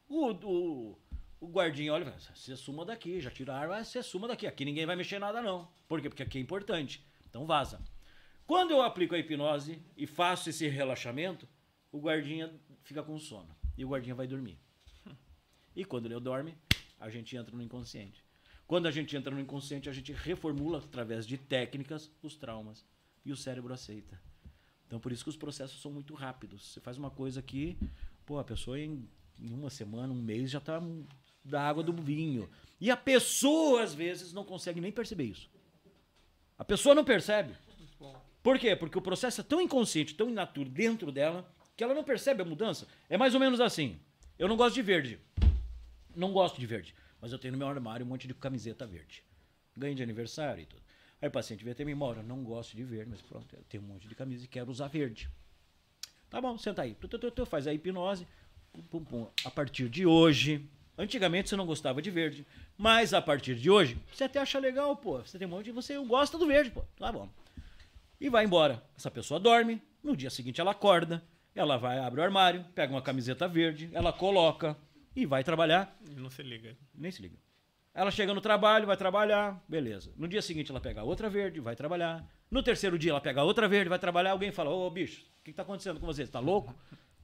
O, 0.08 0.30
o, 0.32 0.98
o 1.40 1.46
guardinha 1.46 1.92
olha 1.92 2.12
você 2.34 2.56
suma 2.56 2.84
daqui, 2.84 3.20
já 3.20 3.30
tira 3.30 3.54
a 3.54 3.58
arma, 3.58 3.84
você 3.84 4.02
suma 4.02 4.26
daqui. 4.26 4.46
Aqui 4.46 4.64
ninguém 4.64 4.84
vai 4.84 4.96
mexer 4.96 5.18
nada, 5.18 5.40
não. 5.40 5.68
Por 5.88 6.00
quê? 6.00 6.08
Porque 6.08 6.24
aqui 6.24 6.38
é 6.38 6.40
importante. 6.40 7.04
Então 7.28 7.46
vaza. 7.46 7.80
Quando 8.46 8.72
eu 8.72 8.82
aplico 8.82 9.14
a 9.14 9.18
hipnose 9.18 9.80
e 9.96 10.06
faço 10.08 10.50
esse 10.50 10.66
relaxamento, 10.66 11.46
o 11.92 12.00
guardinha 12.00 12.52
fica 12.82 13.02
com 13.02 13.16
sono. 13.18 13.54
E 13.78 13.84
o 13.84 13.88
guardinha 13.88 14.14
vai 14.14 14.26
dormir. 14.26 14.58
E 15.74 15.84
quando 15.84 16.06
ele 16.06 16.18
dorme, 16.18 16.56
a 16.98 17.08
gente 17.08 17.36
entra 17.36 17.54
no 17.54 17.62
inconsciente. 17.62 18.24
Quando 18.66 18.86
a 18.86 18.90
gente 18.90 19.16
entra 19.16 19.32
no 19.32 19.40
inconsciente, 19.40 19.88
a 19.88 19.92
gente 19.92 20.12
reformula 20.12 20.78
através 20.78 21.26
de 21.26 21.38
técnicas 21.38 22.10
os 22.22 22.36
traumas. 22.36 22.84
E 23.24 23.32
o 23.32 23.36
cérebro 23.36 23.72
aceita. 23.72 24.20
Então 24.86 24.98
por 24.98 25.12
isso 25.12 25.22
que 25.22 25.30
os 25.30 25.36
processos 25.36 25.80
são 25.80 25.92
muito 25.92 26.14
rápidos. 26.14 26.72
Você 26.72 26.80
faz 26.80 26.98
uma 26.98 27.10
coisa 27.10 27.40
aqui, 27.40 27.78
pô, 28.26 28.38
a 28.38 28.44
pessoa 28.44 28.78
em, 28.78 29.08
em 29.38 29.52
uma 29.52 29.70
semana, 29.70 30.12
um 30.12 30.22
mês 30.22 30.50
já 30.50 30.58
está 30.58 30.82
da 31.44 31.62
água 31.62 31.82
do 31.82 31.92
vinho. 31.92 32.48
E 32.80 32.90
a 32.90 32.96
pessoa 32.96 33.82
às 33.82 33.94
vezes 33.94 34.32
não 34.32 34.44
consegue 34.44 34.80
nem 34.80 34.90
perceber 34.90 35.24
isso. 35.24 35.50
A 36.58 36.64
pessoa 36.64 36.94
não 36.94 37.04
percebe. 37.04 37.54
Por 38.42 38.58
quê? 38.58 38.74
Porque 38.74 38.98
o 38.98 39.02
processo 39.02 39.40
é 39.40 39.44
tão 39.44 39.60
inconsciente, 39.60 40.14
tão 40.14 40.30
inaturo 40.30 40.68
dentro 40.68 41.12
dela, 41.12 41.50
que 41.76 41.84
ela 41.84 41.94
não 41.94 42.04
percebe 42.04 42.42
a 42.42 42.44
mudança. 42.44 42.86
É 43.08 43.16
mais 43.16 43.34
ou 43.34 43.40
menos 43.40 43.60
assim. 43.60 43.98
Eu 44.38 44.48
não 44.48 44.56
gosto 44.56 44.74
de 44.74 44.82
verde. 44.82 45.18
Não 46.14 46.32
gosto 46.32 46.58
de 46.58 46.66
verde. 46.66 46.94
Mas 47.20 47.32
eu 47.32 47.38
tenho 47.38 47.52
no 47.52 47.58
meu 47.58 47.68
armário 47.68 48.04
um 48.04 48.08
monte 48.08 48.26
de 48.26 48.34
camiseta 48.34 48.86
verde. 48.86 49.22
Ganho 49.76 49.94
de 49.94 50.02
aniversário 50.02 50.62
e 50.62 50.66
tudo. 50.66 50.82
Aí 51.20 51.28
o 51.28 51.32
paciente 51.32 51.62
vem 51.62 51.72
até 51.72 51.84
mim, 51.84 51.94
Mauro, 51.94 52.20
eu 52.20 52.24
não 52.24 52.42
gosto 52.42 52.74
de 52.74 52.82
verde, 52.82 53.10
mas 53.10 53.20
pronto, 53.20 53.54
eu 53.54 53.62
tenho 53.68 53.82
um 53.82 53.86
monte 53.86 54.08
de 54.08 54.14
camisa 54.14 54.44
e 54.44 54.48
quero 54.48 54.70
usar 54.70 54.88
verde. 54.88 55.28
Tá 56.30 56.40
bom, 56.40 56.56
senta 56.56 56.82
aí. 56.82 56.94
Tu, 56.94 57.08
tu, 57.08 57.18
tu, 57.18 57.30
tu, 57.30 57.44
faz 57.44 57.66
a 57.66 57.74
hipnose. 57.74 58.26
Pum, 58.72 58.82
pum, 58.82 59.04
pum. 59.04 59.26
A 59.44 59.50
partir 59.50 59.88
de 59.88 60.06
hoje. 60.06 60.64
Antigamente 60.96 61.48
você 61.48 61.56
não 61.56 61.66
gostava 61.66 62.02
de 62.02 62.10
verde, 62.10 62.46
mas 62.76 63.14
a 63.14 63.22
partir 63.22 63.54
de 63.54 63.70
hoje 63.70 63.98
você 64.12 64.24
até 64.24 64.38
acha 64.38 64.58
legal, 64.58 64.94
pô. 64.96 65.18
Você 65.18 65.38
tem 65.38 65.46
um 65.46 65.50
monte 65.50 65.64
de 65.64 65.72
você 65.72 65.98
gosta 65.98 66.36
do 66.38 66.46
verde, 66.46 66.70
pô. 66.70 66.82
Tá 66.98 67.10
bom. 67.10 67.28
E 68.20 68.28
vai 68.28 68.44
embora. 68.44 68.82
Essa 68.96 69.10
pessoa 69.10 69.40
dorme, 69.40 69.80
no 70.02 70.14
dia 70.14 70.28
seguinte 70.28 70.60
ela 70.60 70.72
acorda, 70.72 71.22
ela 71.54 71.78
vai 71.78 71.98
abre 71.98 72.20
o 72.20 72.24
armário, 72.24 72.64
pega 72.74 72.92
uma 72.92 73.00
camiseta 73.00 73.48
verde, 73.48 73.88
ela 73.92 74.12
coloca 74.12 74.76
e 75.16 75.24
vai 75.24 75.42
trabalhar. 75.42 75.98
Não 76.16 76.28
se 76.28 76.42
liga. 76.42 76.76
Nem 76.94 77.10
se 77.10 77.22
liga. 77.22 77.36
Ela 77.92 78.10
chega 78.10 78.32
no 78.32 78.40
trabalho, 78.40 78.86
vai 78.86 78.96
trabalhar, 78.96 79.62
beleza. 79.68 80.12
No 80.16 80.28
dia 80.28 80.40
seguinte 80.40 80.70
ela 80.70 80.80
pega 80.80 81.02
outra 81.02 81.28
verde, 81.28 81.58
vai 81.60 81.74
trabalhar. 81.74 82.24
No 82.50 82.62
terceiro 82.62 82.98
dia 82.98 83.10
ela 83.10 83.20
pega 83.20 83.42
outra 83.42 83.68
verde, 83.68 83.88
vai 83.88 83.98
trabalhar. 83.98 84.30
Alguém 84.32 84.52
fala: 84.52 84.70
Ô 84.70 84.88
bicho, 84.90 85.22
o 85.22 85.44
que, 85.44 85.50
que 85.50 85.52
tá 85.54 85.62
acontecendo 85.62 85.98
com 85.98 86.06
você? 86.06 86.24
Você 86.24 86.30
tá 86.32 86.38
louco? 86.40 86.74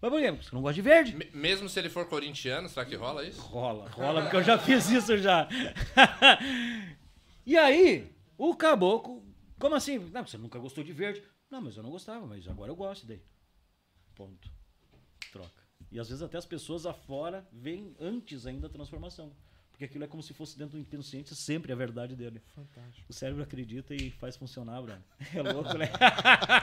Mas 0.01 0.11
por 0.11 0.21
quê? 0.21 0.31
Você 0.33 0.55
não 0.55 0.61
gosta 0.63 0.75
de 0.75 0.83
verde? 0.83 1.17
Me- 1.17 1.31
Mesmo 1.33 1.69
se 1.69 1.79
ele 1.79 1.89
for 1.89 2.07
corintiano, 2.09 2.69
será 2.69 2.85
que 2.85 2.95
rola 2.97 3.25
isso? 3.27 3.41
Rola, 3.41 3.89
rola, 3.91 4.23
porque 4.23 4.37
eu 4.37 4.43
já 4.43 4.59
fiz 4.59 4.91
isso 4.91 5.17
já. 5.19 5.49
e 7.47 7.57
aí, 7.57 8.13
o 8.37 8.55
caboclo, 8.55 9.25
como 9.59 9.75
assim? 9.75 9.99
Não, 9.99 10.27
você 10.27 10.37
nunca 10.37 10.59
gostou 10.59 10.83
de 10.85 10.93
verde. 10.93 11.23
Não, 11.51 11.61
mas 11.63 11.77
eu 11.77 11.83
não 11.83 11.91
gostava, 11.91 12.27
mas 12.27 12.47
agora 12.49 12.71
eu 12.71 12.77
gosto 12.77 13.07
daí. 13.07 13.23
Ponto. 14.15 14.51
Troca. 15.33 15.63
E 15.91 15.99
às 16.01 16.09
vezes 16.09 16.23
até 16.23 16.37
as 16.37 16.47
pessoas 16.47 16.85
afora 16.87 17.47
veem 17.53 17.95
antes 18.01 18.47
ainda 18.47 18.67
a 18.67 18.71
transformação. 18.71 19.33
Porque 19.77 19.85
aquilo 19.85 20.05
é 20.05 20.07
como 20.07 20.23
se 20.23 20.33
fosse 20.33 20.57
dentro 20.57 20.79
do 20.79 20.81
inconsciente 20.81 21.35
sempre 21.35 21.71
a 21.71 21.77
verdade 21.77 22.17
dele. 22.17 22.41
Fantástico. 22.55 23.05
O 23.11 23.13
cérebro 23.13 23.43
acredita 23.43 23.95
e 23.95 24.11
faz 24.11 24.35
funcionar, 24.35 24.81
Bruno. 24.81 25.05
É 25.35 25.43
louco, 25.43 25.77
né? 25.77 25.91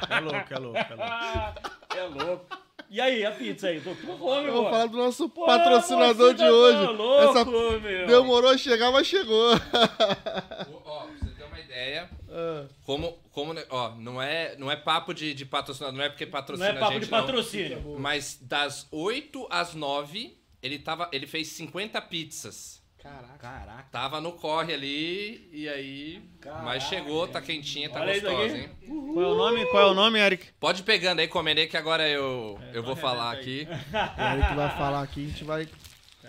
É 0.10 0.19
louco, 0.19 0.53
é 0.53 0.57
louco, 0.57 0.77
é 0.80 0.95
louco. 0.95 1.95
é 1.95 2.03
louco. 2.26 2.57
E 2.90 2.99
aí, 2.99 3.23
a 3.23 3.31
pizza 3.31 3.68
aí? 3.68 3.80
Tô 3.81 3.94
com 3.95 4.18
fome, 4.18 4.48
Eu 4.48 4.53
vou 4.53 4.64
falar 4.65 4.88
do 4.88 4.98
nosso 4.98 5.30
Pô, 5.30 5.45
patrocinador 5.45 6.34
de 6.34 6.40
tá 6.40 6.52
hoje. 6.52 6.88
louco, 6.94 7.40
Essa 7.40 7.45
meu. 7.45 8.07
demorou 8.07 8.49
a 8.49 8.57
chegar, 8.57 8.91
mas 8.91 9.06
chegou. 9.06 9.52
Ó, 9.53 11.06
pra 11.06 11.18
você 11.19 11.30
ter 11.35 11.44
uma 11.44 11.60
ideia, 11.60 12.10
Ah, 12.35 12.65
como, 12.84 13.11
como 13.31 13.53
ó, 13.69 13.91
não 13.95 14.19
é, 14.19 14.56
não 14.57 14.72
é 14.72 14.76
papo 14.76 15.14
de, 15.14 15.35
de 15.35 15.45
patrocinador, 15.45 15.95
não 15.95 16.03
é 16.03 16.10
porque 16.10 16.26
Não 16.26 16.31
patrocina 16.31 16.69
é 16.69 16.73
papo 16.73 16.85
a 16.85 16.94
gente, 16.95 17.06
de 17.06 17.11
não. 17.11 17.19
patrocínio. 17.22 17.99
Mas 17.99 18.40
das 18.41 18.88
8 18.91 19.48
às 19.52 19.76
9, 19.76 20.35
ele, 20.61 20.80
tava, 20.80 21.07
ele 21.14 21.27
fez 21.27 21.49
50 21.49 22.02
pizzas. 22.02 22.81
Caraca. 23.03 23.38
Caraca. 23.38 23.89
Tava 23.91 24.21
no 24.21 24.31
corre 24.31 24.73
ali, 24.73 25.49
e 25.51 25.67
aí. 25.67 26.23
mas 26.63 26.84
chegou, 26.84 27.27
tá 27.27 27.41
quentinha, 27.41 27.89
tá 27.89 28.01
Olha 28.01 28.13
gostosa, 28.13 28.57
hein? 28.57 28.69
Qual 29.13 29.25
é 29.25 29.27
o 29.27 29.35
nome? 29.35 29.65
Qual 29.67 29.84
é 29.84 29.91
o 29.91 29.93
nome, 29.93 30.19
Eric? 30.19 30.47
Pode 30.59 30.81
ir 30.81 30.84
pegando 30.85 31.19
aí, 31.19 31.27
comendo 31.27 31.59
aí, 31.59 31.67
que 31.67 31.77
agora 31.77 32.07
eu, 32.07 32.57
eu 32.73 32.81
vou 32.81 32.95
falar 32.95 33.34
aqui. 33.34 33.67
O 33.69 34.34
Eric 34.34 34.55
vai 34.55 34.77
falar 34.77 35.01
aqui, 35.01 35.25
a 35.25 35.27
gente 35.27 35.43
vai 35.43 35.67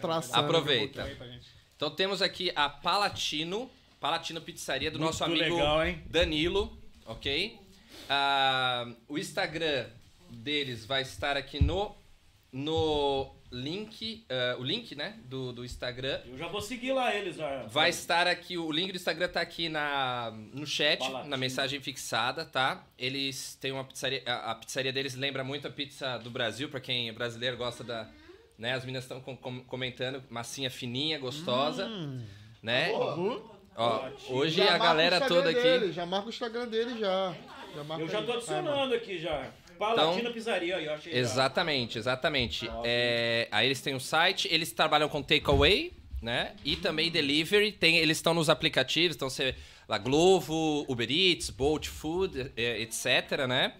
traçando. 0.00 0.44
Aproveita. 0.44 1.04
Aí 1.04 1.14
pra 1.14 1.26
gente. 1.26 1.48
Então 1.76 1.90
temos 1.90 2.20
aqui 2.20 2.52
a 2.54 2.68
Palatino, 2.68 3.70
Palatino 4.00 4.40
Pizzaria 4.40 4.90
do 4.90 4.98
Muito 4.98 5.10
nosso 5.10 5.24
amigo 5.24 5.56
legal, 5.56 5.84
hein? 5.84 6.02
Danilo, 6.06 6.76
ok? 7.06 7.58
Ah, 8.08 8.86
o 9.08 9.18
Instagram 9.18 9.86
deles 10.30 10.84
vai 10.84 11.02
estar 11.02 11.36
aqui 11.36 11.62
no, 11.62 11.94
no 12.52 13.34
link, 13.54 14.24
ah, 14.28 14.56
o 14.58 14.62
link, 14.64 14.94
né, 14.94 15.18
do, 15.24 15.52
do 15.52 15.64
Instagram. 15.64 16.20
Eu 16.26 16.36
já 16.36 16.48
vou 16.48 16.60
seguir 16.60 16.92
lá 16.92 17.14
eles. 17.14 17.36
Já. 17.36 17.62
Vai 17.66 17.90
estar 17.90 18.26
aqui, 18.26 18.58
o 18.58 18.70
link 18.72 18.90
do 18.92 18.96
Instagram 18.96 19.28
tá 19.28 19.40
aqui 19.40 19.68
na, 19.68 20.32
no 20.52 20.66
chat, 20.66 20.98
Palatino. 20.98 21.30
na 21.30 21.36
mensagem 21.36 21.80
fixada, 21.80 22.44
tá? 22.44 22.84
Eles 22.98 23.56
têm 23.60 23.72
uma 23.72 23.84
pizzaria, 23.84 24.22
a, 24.26 24.50
a 24.50 24.54
pizzaria 24.54 24.92
deles 24.92 25.14
lembra 25.14 25.44
muito 25.44 25.66
a 25.68 25.70
pizza 25.70 26.18
do 26.18 26.30
Brasil, 26.30 26.68
pra 26.68 26.80
quem 26.80 27.08
é 27.08 27.12
brasileiro 27.12 27.56
gosta 27.56 27.84
da, 27.84 28.08
né? 28.58 28.72
As 28.72 28.84
meninas 28.84 29.04
estão 29.04 29.20
comentando, 29.66 30.22
massinha 30.28 30.70
fininha, 30.70 31.18
gostosa, 31.18 31.88
né? 32.62 32.90
Ó, 33.76 34.08
hoje 34.28 34.58
Já 34.58 34.74
a 34.74 34.78
galera 34.78 35.20
toda 35.26 35.50
aqui 35.50 35.60
dele, 35.60 35.92
já 35.92 36.06
marca 36.06 36.26
o 36.26 36.30
Instagram 36.30 36.68
dele 36.68 36.98
já. 36.98 37.34
já 37.74 37.82
marca 37.84 38.04
Eu 38.04 38.08
já 38.08 38.18
aí. 38.20 38.26
tô 38.26 38.32
adicionando 38.34 38.94
aqui 38.94 39.18
já. 39.18 39.50
Palatina 39.78 40.30
Pizzaria, 40.30 40.76
aí, 40.76 40.84
eu 40.86 40.94
achei. 40.94 41.12
já. 41.12 41.18
Exatamente, 41.18 41.98
exatamente. 41.98 42.70
É, 42.84 43.48
aí 43.50 43.66
eles 43.66 43.80
têm 43.80 43.94
o 43.94 44.00
site, 44.00 44.48
eles 44.50 44.72
trabalham 44.72 45.08
com 45.08 45.22
takeaway, 45.22 45.92
né? 46.22 46.52
E 46.64 46.76
também 46.76 47.10
delivery. 47.10 47.72
Tem, 47.72 47.96
eles 47.98 48.18
estão 48.18 48.32
nos 48.34 48.48
aplicativos, 48.48 49.16
então 49.16 49.28
você 49.28 49.54
lá 49.88 49.98
Glovo, 49.98 50.84
Uber 50.88 51.10
Eats, 51.10 51.50
Bolt 51.50 51.86
Food, 51.88 52.52
é, 52.56 52.80
etc, 52.80 53.46
né? 53.46 53.74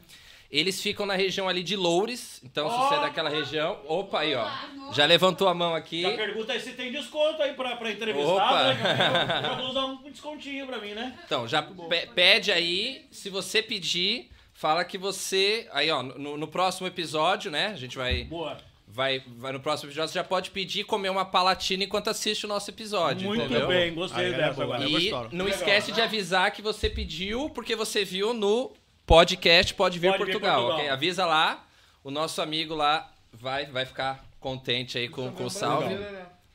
Eles 0.50 0.80
ficam 0.80 1.04
na 1.04 1.14
região 1.16 1.48
ali 1.48 1.64
de 1.64 1.74
Loures, 1.74 2.40
então 2.44 2.70
se 2.70 2.76
você 2.76 2.94
é 2.94 3.00
daquela 3.00 3.28
região, 3.28 3.80
opa 3.88 4.20
aí, 4.20 4.34
ó. 4.36 4.46
Já 4.92 5.04
levantou 5.04 5.48
a 5.48 5.54
mão 5.54 5.74
aqui. 5.74 6.02
Já 6.02 6.12
pergunta 6.12 6.52
aí 6.52 6.60
se 6.60 6.74
tem 6.74 6.92
desconto 6.92 7.42
aí 7.42 7.54
pra, 7.54 7.74
pra 7.76 7.90
entrevistado, 7.90 8.36
Opa. 8.36 8.74
né? 8.74 9.42
eu 9.50 9.56
vou 9.56 9.66
usar 9.70 9.84
um 9.86 9.96
descontinho 10.08 10.64
pra 10.66 10.78
mim, 10.78 10.92
né? 10.92 11.18
Então, 11.24 11.48
já 11.48 11.60
pe- 11.60 12.06
pede 12.14 12.52
aí, 12.52 13.04
se 13.10 13.30
você 13.30 13.62
pedir, 13.62 14.30
fala 14.54 14.84
que 14.84 14.96
você, 14.96 15.68
aí 15.72 15.90
ó, 15.90 16.02
no, 16.02 16.36
no 16.38 16.48
próximo 16.48 16.86
episódio, 16.86 17.50
né? 17.50 17.66
A 17.66 17.76
gente 17.76 17.96
vai 17.96 18.24
Boa. 18.24 18.56
Vai, 18.86 19.22
vai 19.38 19.50
no 19.50 19.58
próximo 19.58 19.88
episódio, 19.88 20.12
você 20.12 20.18
já 20.18 20.22
pode 20.24 20.50
pedir 20.50 20.84
comer 20.84 21.08
uma 21.08 21.24
palatina 21.24 21.82
enquanto 21.82 22.10
assiste 22.10 22.44
o 22.44 22.48
nosso 22.48 22.70
episódio, 22.70 23.26
Muito 23.26 23.44
entendeu? 23.44 23.66
bem, 23.66 23.92
gostei 23.92 24.26
Aí, 24.26 24.32
é 24.32 24.36
dessa 24.36 24.62
agora. 24.62 24.84
E 24.84 25.10
não 25.10 25.46
Legal. 25.46 25.48
esquece 25.48 25.90
de 25.90 26.00
avisar 26.00 26.52
que 26.52 26.62
você 26.62 26.88
pediu, 26.88 27.50
porque 27.50 27.74
você 27.74 28.04
viu 28.04 28.32
no 28.32 28.72
podcast 29.04 29.74
Pode 29.74 29.98
Vir, 29.98 30.08
Pode 30.12 30.18
Vir 30.24 30.32
Portugal, 30.32 30.60
Portugal. 30.60 30.78
ok? 30.78 30.90
Avisa 30.90 31.26
lá, 31.26 31.66
o 32.04 32.10
nosso 32.10 32.40
amigo 32.40 32.74
lá 32.74 33.12
vai, 33.32 33.66
vai 33.66 33.84
ficar 33.84 34.24
contente 34.38 34.96
aí 34.96 35.08
com, 35.08 35.32
com 35.32 35.46
o 35.46 35.50
salve. 35.50 35.96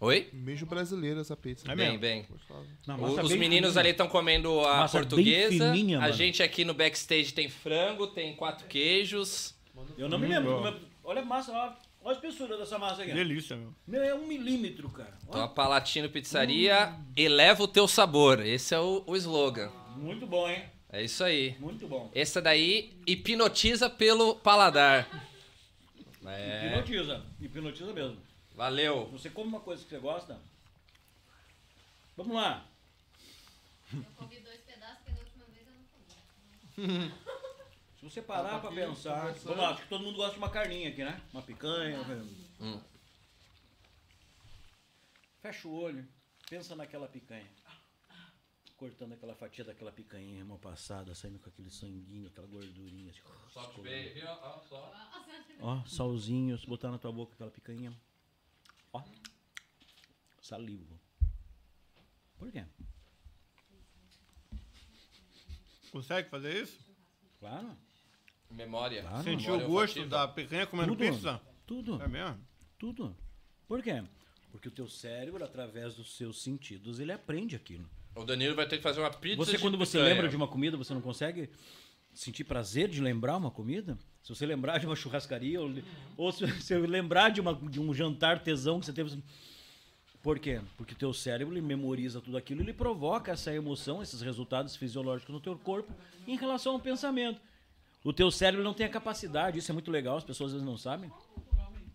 Oi? 0.01 0.29
Beijo 0.31 0.65
brasileiro 0.65 1.19
essa 1.19 1.35
pizza. 1.35 1.69
É 1.69 1.75
Bem, 1.75 1.87
mesmo? 1.87 1.99
bem. 1.99 2.25
Não, 2.87 2.95
O- 2.95 3.01
massa 3.01 3.21
os 3.23 3.29
bem 3.29 3.37
meninos 3.37 3.69
fininha. 3.71 3.79
ali 3.81 3.89
estão 3.89 4.07
comendo 4.07 4.61
a 4.61 4.77
Massa 4.77 4.99
bem 4.99 5.07
portuguesa. 5.07 5.73
fininha, 5.73 5.99
a 5.99 6.11
gente 6.11 6.41
aqui 6.41 6.63
no 6.63 6.73
backstage 6.73 7.33
tem 7.33 7.49
frango, 7.49 8.07
tem 8.07 8.33
quatro 8.35 8.65
queijos. 8.67 9.53
Eu 9.97 10.07
não 10.07 10.17
me 10.17 10.27
lembro. 10.27 10.65
é- 10.67 10.89
Olha 11.03 11.21
a 11.21 11.25
massa, 11.25 11.51
olha, 11.51 11.75
olha 12.03 12.11
a 12.11 12.13
espessura 12.13 12.55
dessa 12.57 12.77
massa 12.77 13.01
aqui. 13.01 13.11
Delícia, 13.11 13.55
meu. 13.57 13.73
Meu, 13.87 14.01
é 14.03 14.13
um 14.13 14.25
milímetro, 14.27 14.87
cara. 14.89 15.17
Então 15.27 15.41
a 15.41 15.45
Olha, 15.45 15.53
Palatino 15.53 16.07
Pizzaria 16.09 16.93
eleva 17.15 17.63
o 17.63 17.67
teu 17.67 17.87
sabor. 17.87 18.39
Esse 18.45 18.75
é 18.75 18.79
o, 18.79 19.03
o 19.05 19.15
slogan. 19.17 19.69
muito 19.97 20.25
bom, 20.27 20.47
hein? 20.47 20.63
É 20.91 21.03
isso 21.03 21.23
aí. 21.23 21.55
Muito 21.59 21.87
bom. 21.87 22.09
Essa 22.15 22.41
daí 22.41 22.93
hipnotiza 23.05 23.89
pelo 23.89 24.35
paladar. 24.35 25.07
É. 26.25 26.67
Hipnotiza. 26.67 27.25
Hipnotiza 27.41 27.93
mesmo. 27.93 28.17
Valeu. 28.59 29.05
Você 29.11 29.29
come 29.29 29.47
uma 29.47 29.61
coisa 29.61 29.81
que 29.81 29.89
você 29.89 29.99
gosta? 29.99 30.37
Vamos 32.17 32.35
lá. 32.35 32.67
Eu 33.93 34.03
comi 34.17 34.37
dois 34.41 34.59
pedaços, 34.63 34.97
porque 34.97 35.11
da 35.11 35.21
última 35.21 35.45
vez 35.45 35.65
eu 35.65 35.73
não 35.73 35.85
comi. 35.85 37.13
Se 37.97 38.03
você 38.03 38.21
parar 38.21 38.59
pra 38.59 38.69
pensar. 38.69 39.31
Vamos 39.31 39.57
lá, 39.57 39.69
acho 39.69 39.83
que 39.83 39.87
todo 39.87 40.03
mundo 40.03 40.17
gosta 40.17 40.33
de 40.33 40.39
uma 40.39 40.49
carninha 40.49 40.89
aqui, 40.89 41.05
né? 41.05 41.21
Uma 41.31 41.41
picanha. 41.41 42.01
Hum. 42.59 42.81
Fecha 45.41 45.65
o 45.65 45.73
olho, 45.73 46.05
pensa 46.49 46.75
naquela 46.75 47.07
picanha. 47.07 47.49
Cortando 48.75 49.13
aquela 49.13 49.35
fatia 49.35 49.63
daquela 49.63 49.93
picanha, 49.93 50.43
mão 50.43 50.57
passada, 50.57 51.15
saindo 51.15 51.39
com 51.39 51.49
aquele 51.49 51.69
sanguinho, 51.71 52.27
aquela 52.27 52.47
gordurinha. 52.47 53.11
Assim, 53.11 53.21
Solte 53.53 53.79
bem, 53.79 54.13
viu? 54.13 54.27
Ó, 54.27 54.59
só. 54.59 54.93
Ó, 55.61 55.85
salzinho, 55.85 56.57
se 56.57 56.67
botar 56.67 56.91
na 56.91 56.97
tua 56.97 57.13
boca 57.13 57.33
aquela 57.35 57.51
picanha. 57.51 57.97
Ó. 58.93 59.01
Salivo. 60.41 60.99
Por 62.37 62.51
quê? 62.51 62.63
Consegue 65.91 66.29
fazer 66.29 66.63
isso? 66.63 66.77
Claro. 67.39 67.75
Memória. 68.51 69.01
Claro. 69.01 69.23
Sentir 69.23 69.43
Memória 69.45 69.65
o 69.65 69.69
gosto 69.69 69.97
olfativa. 69.99 70.07
da 70.09 70.27
picanha 70.27 70.67
comendo 70.67 70.95
Tudo. 70.95 71.11
pizza? 71.11 71.41
Tudo. 71.65 72.01
É 72.01 72.07
mesmo? 72.07 72.39
Tudo. 72.77 73.15
Por 73.67 73.81
quê? 73.81 74.03
Porque 74.51 74.67
o 74.67 74.71
teu 74.71 74.87
cérebro, 74.87 75.43
através 75.43 75.95
dos 75.95 76.15
seus 76.15 76.41
sentidos, 76.41 76.99
ele 76.99 77.11
aprende 77.11 77.55
aquilo. 77.55 77.87
O 78.15 78.23
Danilo 78.25 78.55
vai 78.55 78.67
ter 78.67 78.77
que 78.77 78.83
fazer 78.83 78.99
uma 78.99 79.11
pizza 79.11 79.37
Você, 79.37 79.51
de 79.53 79.59
quando 79.59 79.77
você 79.77 79.97
picanha. 79.97 80.13
lembra 80.13 80.29
de 80.29 80.35
uma 80.35 80.47
comida, 80.47 80.75
você 80.75 80.93
não 80.93 81.01
consegue 81.01 81.49
sentir 82.13 82.43
prazer 82.43 82.89
de 82.89 82.99
lembrar 83.01 83.37
uma 83.37 83.51
comida? 83.51 83.97
Se 84.23 84.35
você 84.35 84.45
lembrar 84.45 84.77
de 84.77 84.85
uma 84.85 84.95
churrascaria, 84.95 85.61
ou, 85.61 85.73
ou 86.17 86.31
se 86.31 86.45
você 86.45 86.77
lembrar 86.77 87.29
de, 87.29 87.41
uma, 87.41 87.53
de 87.53 87.79
um 87.79 87.93
jantar 87.93 88.39
tesão 88.39 88.79
que 88.79 88.85
você 88.85 88.93
teve. 88.93 89.23
Por 90.21 90.37
quê? 90.37 90.61
Porque 90.75 90.93
o 90.93 90.97
teu 90.97 91.13
cérebro 91.13 91.53
ele 91.53 91.61
memoriza 91.61 92.19
tudo 92.19 92.37
aquilo, 92.37 92.61
ele 92.61 92.73
provoca 92.73 93.31
essa 93.31 93.53
emoção, 93.53 94.03
esses 94.03 94.21
resultados 94.21 94.75
fisiológicos 94.75 95.33
no 95.33 95.39
teu 95.39 95.57
corpo 95.57 95.93
em 96.27 96.35
relação 96.35 96.73
ao 96.73 96.79
pensamento. 96.79 97.39
O 98.03 98.13
teu 98.13 98.29
cérebro 98.29 98.63
não 98.63 98.73
tem 98.73 98.85
a 98.85 98.89
capacidade, 98.89 99.59
isso 99.59 99.71
é 99.71 99.73
muito 99.73 99.91
legal, 99.91 100.17
as 100.17 100.23
pessoas 100.23 100.49
às 100.49 100.53
vezes 100.53 100.67
não 100.67 100.77
sabem. 100.77 101.11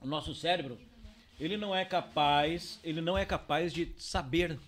O 0.00 0.06
nosso 0.06 0.34
cérebro, 0.34 0.78
ele 1.38 1.56
não 1.56 1.74
é 1.74 1.84
capaz, 1.84 2.80
ele 2.82 3.00
não 3.00 3.16
é 3.16 3.24
capaz 3.24 3.72
de 3.72 3.92
saber 3.98 4.58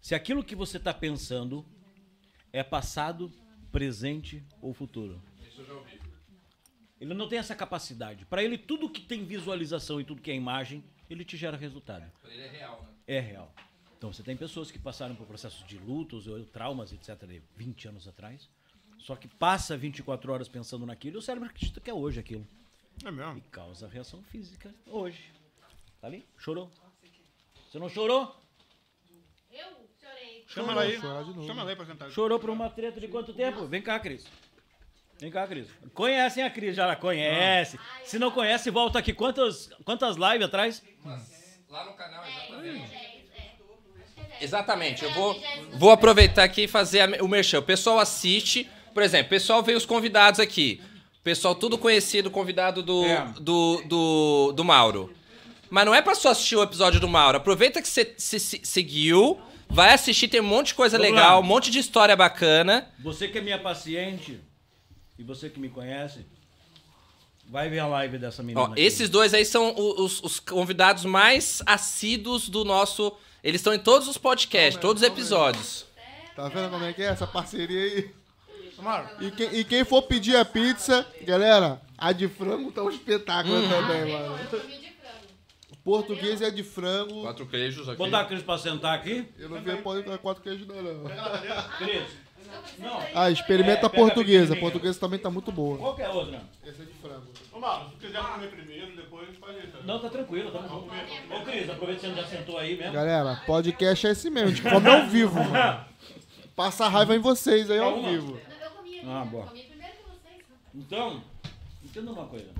se 0.00 0.14
aquilo 0.14 0.44
que 0.44 0.56
você 0.56 0.76
está 0.76 0.92
pensando 0.92 1.64
é 2.52 2.62
passado, 2.62 3.32
presente 3.70 4.42
ou 4.60 4.74
futuro. 4.74 5.22
Isso 5.46 5.60
eu 5.62 5.66
já 5.66 5.72
ouvi. 5.74 6.01
Ele 7.02 7.14
não 7.14 7.28
tem 7.28 7.40
essa 7.40 7.56
capacidade. 7.56 8.24
Para 8.24 8.44
ele, 8.44 8.56
tudo 8.56 8.88
que 8.88 9.00
tem 9.00 9.24
visualização 9.24 10.00
e 10.00 10.04
tudo 10.04 10.22
que 10.22 10.30
é 10.30 10.34
imagem, 10.36 10.84
ele 11.10 11.24
te 11.24 11.36
gera 11.36 11.56
resultado. 11.56 12.08
Pra 12.20 12.32
ele 12.32 12.42
é 12.44 12.48
real, 12.48 12.80
né? 12.80 12.88
É 13.08 13.18
real. 13.18 13.52
Então 13.98 14.12
você 14.12 14.22
tem 14.22 14.36
pessoas 14.36 14.70
que 14.70 14.78
passaram 14.78 15.16
por 15.16 15.26
processos 15.26 15.66
de 15.66 15.76
lutos 15.78 16.28
ou 16.28 16.44
traumas, 16.44 16.92
etc., 16.92 17.26
de 17.26 17.42
20 17.56 17.88
anos 17.88 18.06
atrás. 18.06 18.48
Só 19.00 19.16
que 19.16 19.26
passa 19.26 19.76
24 19.76 20.32
horas 20.32 20.48
pensando 20.48 20.86
naquilo 20.86 21.16
e 21.16 21.18
o 21.18 21.22
cérebro 21.22 21.48
acredita 21.48 21.80
que 21.80 21.90
é 21.90 21.94
hoje 21.94 22.20
aquilo. 22.20 22.46
É 23.04 23.10
mesmo. 23.10 23.36
E 23.36 23.40
causa 23.50 23.88
reação 23.88 24.22
física 24.22 24.72
hoje. 24.86 25.32
Tá 26.00 26.06
ali? 26.06 26.24
Chorou. 26.38 26.70
Você 27.68 27.80
não 27.80 27.88
chorou? 27.88 28.40
Eu 29.50 29.88
chorei. 30.00 30.44
Chama 30.46 30.70
ela 30.70 30.82
aí. 30.82 31.00
chorar 31.00 31.24
de 31.24 31.30
novo. 31.30 31.46
Chama 31.48 31.62
ela 31.62 31.70
aí 31.70 31.76
pra 31.76 31.86
cantar. 31.86 32.10
Chorou 32.12 32.38
por 32.38 32.50
uma 32.50 32.70
treta 32.70 33.00
de 33.00 33.08
quanto 33.08 33.34
tempo? 33.34 33.66
Vem 33.66 33.82
cá, 33.82 33.98
Cris. 33.98 34.24
Vem 35.22 35.30
cá, 35.30 35.46
Cris. 35.46 35.68
Conhecem 35.94 36.42
a 36.42 36.50
Cris, 36.50 36.74
já 36.74 36.84
la 36.84 36.96
conhece. 36.96 37.78
Se 38.04 38.18
não 38.18 38.32
conhece, 38.32 38.70
volta 38.70 38.98
aqui. 38.98 39.12
Quantas, 39.12 39.70
quantas 39.84 40.16
lives 40.16 40.42
atrás? 40.46 40.82
Lá 41.70 41.84
no 41.86 41.92
canal, 41.92 42.24
É, 42.24 42.28
exatamente. 42.28 43.12
Exatamente. 44.40 45.04
Eu 45.04 45.10
É, 45.10 45.14
vou, 45.14 45.42
vou 45.74 45.90
aproveitar 45.92 46.42
aqui 46.42 46.62
e 46.62 46.68
fazer 46.68 47.00
a- 47.02 47.22
o 47.22 47.28
merchan. 47.28 47.60
O 47.60 47.62
pessoal 47.62 48.00
assiste. 48.00 48.68
Por 48.92 49.00
exemplo, 49.02 49.26
o 49.26 49.30
pessoal 49.30 49.62
vê 49.62 49.74
os 49.74 49.86
convidados 49.86 50.40
aqui. 50.40 50.82
O 51.20 51.22
pessoal 51.22 51.54
tudo 51.54 51.78
conhecido, 51.78 52.28
convidado 52.28 52.82
do, 52.82 53.04
É. 53.06 53.24
do, 53.40 53.80
do, 53.86 54.52
do 54.56 54.64
Mauro. 54.64 55.14
Mas 55.70 55.86
não 55.86 55.94
é 55.94 56.02
pra 56.02 56.16
só 56.16 56.30
assistir 56.30 56.56
o 56.56 56.62
episódio 56.64 56.98
do 56.98 57.06
Mauro. 57.08 57.36
Aproveita 57.38 57.80
que 57.80 57.86
você 57.88 58.12
se, 58.18 58.40
se- 58.40 58.60
seguiu. 58.64 59.40
Vai 59.70 59.94
assistir, 59.94 60.26
tem 60.28 60.40
um 60.40 60.44
monte 60.44 60.66
de 60.68 60.74
coisa 60.74 60.98
Vamos 60.98 61.12
legal, 61.12 61.34
lá. 61.34 61.38
um 61.38 61.42
monte 61.48 61.70
de 61.70 61.78
história 61.78 62.14
bacana. 62.16 62.90
Você 62.98 63.28
que 63.28 63.38
é 63.38 63.40
minha 63.40 63.58
paciente 63.58 64.38
e 65.22 65.24
você 65.24 65.48
que 65.48 65.60
me 65.60 65.68
conhece, 65.68 66.26
vai 67.48 67.70
ver 67.70 67.78
a 67.78 67.86
live 67.86 68.18
dessa 68.18 68.42
menina. 68.42 68.60
Ó, 68.60 68.72
aqui. 68.72 68.80
esses 68.80 69.08
dois 69.08 69.32
aí 69.32 69.44
são 69.44 69.72
os, 69.76 70.20
os 70.20 70.40
convidados 70.40 71.04
mais 71.04 71.62
assíduos 71.64 72.48
do 72.48 72.64
nosso. 72.64 73.12
Eles 73.42 73.60
estão 73.60 73.72
em 73.72 73.78
todos 73.78 74.08
os 74.08 74.18
podcasts, 74.18 74.80
todos 74.80 75.00
os 75.00 75.08
episódios. 75.08 75.86
Tá 76.34 76.48
vendo 76.48 76.70
como 76.70 76.84
é 76.84 76.92
que 76.92 77.02
é 77.02 77.06
essa 77.06 77.26
parceria 77.26 77.80
aí? 77.82 78.10
E 79.20 79.30
quem, 79.30 79.54
e 79.54 79.64
quem 79.64 79.84
for 79.84 80.02
pedir 80.02 80.34
a 80.34 80.44
pizza, 80.44 81.06
galera, 81.22 81.80
a 81.96 82.10
de 82.10 82.26
frango 82.26 82.72
tá 82.72 82.82
um 82.82 82.90
espetáculo 82.90 83.54
Hum. 83.58 83.68
também, 83.68 84.12
mano. 84.12 84.38
português 85.84 86.42
é 86.42 86.50
de 86.50 86.64
frango. 86.64 87.22
Quatro 87.22 87.46
queijos 87.46 87.88
aqui. 87.88 87.98
Botar 87.98 88.22
a 88.22 88.24
Cris 88.24 88.42
pra 88.42 88.58
sentar 88.58 88.94
aqui. 88.98 89.28
Eu 89.38 89.50
não 89.50 89.62
vi 89.62 89.76
pode 89.76 90.02
com 90.02 90.18
quatro 90.18 90.42
queijos 90.42 90.66
não, 90.66 90.82
não. 90.82 91.04
Cris, 91.78 92.08
não. 92.78 93.02
Ah, 93.14 93.30
experimenta 93.30 93.80
É, 93.80 93.84
a 93.84 93.86
a 93.86 93.90
portuguesa. 93.90 94.54
A 94.54 94.56
portuguesa 94.56 94.98
também 95.00 95.18
tá 95.18 95.30
muito 95.30 95.50
boa. 95.52 95.78
Qual 95.78 95.94
que 95.96 96.02
é 96.02 96.06
a 96.06 96.10
outra? 96.12 96.42
Essa 96.64 96.82
é 96.82 96.86
de 96.86 96.92
frango. 96.94 97.26
Ô, 97.52 97.58
Mário, 97.58 97.88
se 97.90 97.96
quiser 97.96 98.22
comer 98.22 98.50
primeiro, 98.50 98.96
depois 98.96 99.28
pode 99.38 99.58
ir. 99.58 99.66
tá? 99.70 99.78
Não, 99.84 99.98
tá 100.00 100.08
tranquilo, 100.08 100.50
tá 100.50 100.58
bom. 100.60 100.88
Ô, 101.30 101.40
Cris, 101.44 101.68
aproveita 101.70 102.00
que 102.00 102.06
você 102.14 102.20
já 102.20 102.26
sentou 102.26 102.58
aí 102.58 102.76
mesmo. 102.76 102.92
Galera, 102.92 103.42
podcast 103.46 104.06
é 104.06 104.10
esse 104.10 104.30
mesmo. 104.30 104.48
A 104.48 104.52
gente 104.54 104.62
come 104.68 104.88
ao 104.88 105.06
vivo, 105.06 105.34
mano. 105.42 105.84
Passa 106.56 106.88
raiva 106.88 107.14
em 107.16 107.18
vocês 107.18 107.70
aí 107.70 107.78
ao 107.78 107.92
Calma. 107.94 108.08
vivo. 108.10 108.40
Eu 108.62 108.70
comi 108.70 108.98
aqui. 108.98 109.08
Ah, 109.08 109.24
boa. 109.24 109.46
comi 109.46 109.62
primeiro 109.62 109.92
que 109.94 110.02
vocês. 110.04 110.44
Então, 110.74 111.22
entenda 111.84 112.10
uma 112.12 112.26
coisa. 112.26 112.50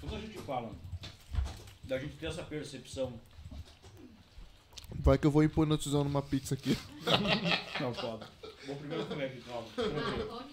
Quando 0.00 0.16
a 0.16 0.20
gente 0.20 0.38
fala 0.38 0.70
da 1.84 1.98
gente 1.98 2.16
ter 2.16 2.26
essa 2.26 2.42
percepção. 2.42 3.12
Vai 4.92 5.16
que 5.18 5.26
eu 5.26 5.30
vou 5.30 5.42
hipnotizando 5.44 6.04
numa 6.04 6.22
pizza 6.22 6.54
aqui. 6.54 6.76
Não, 7.80 7.94
foda. 7.94 8.26
Vou 8.70 8.76
primeiro 8.78 9.06
comer 9.06 9.24
aqui, 9.26 9.40
calma. 9.42 9.66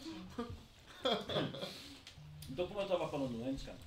Então, 2.49 2.67
como 2.67 2.79
eu 2.79 2.83
estava 2.85 3.07
falando 3.09 3.43
antes, 3.47 3.65
cara, 3.65 3.77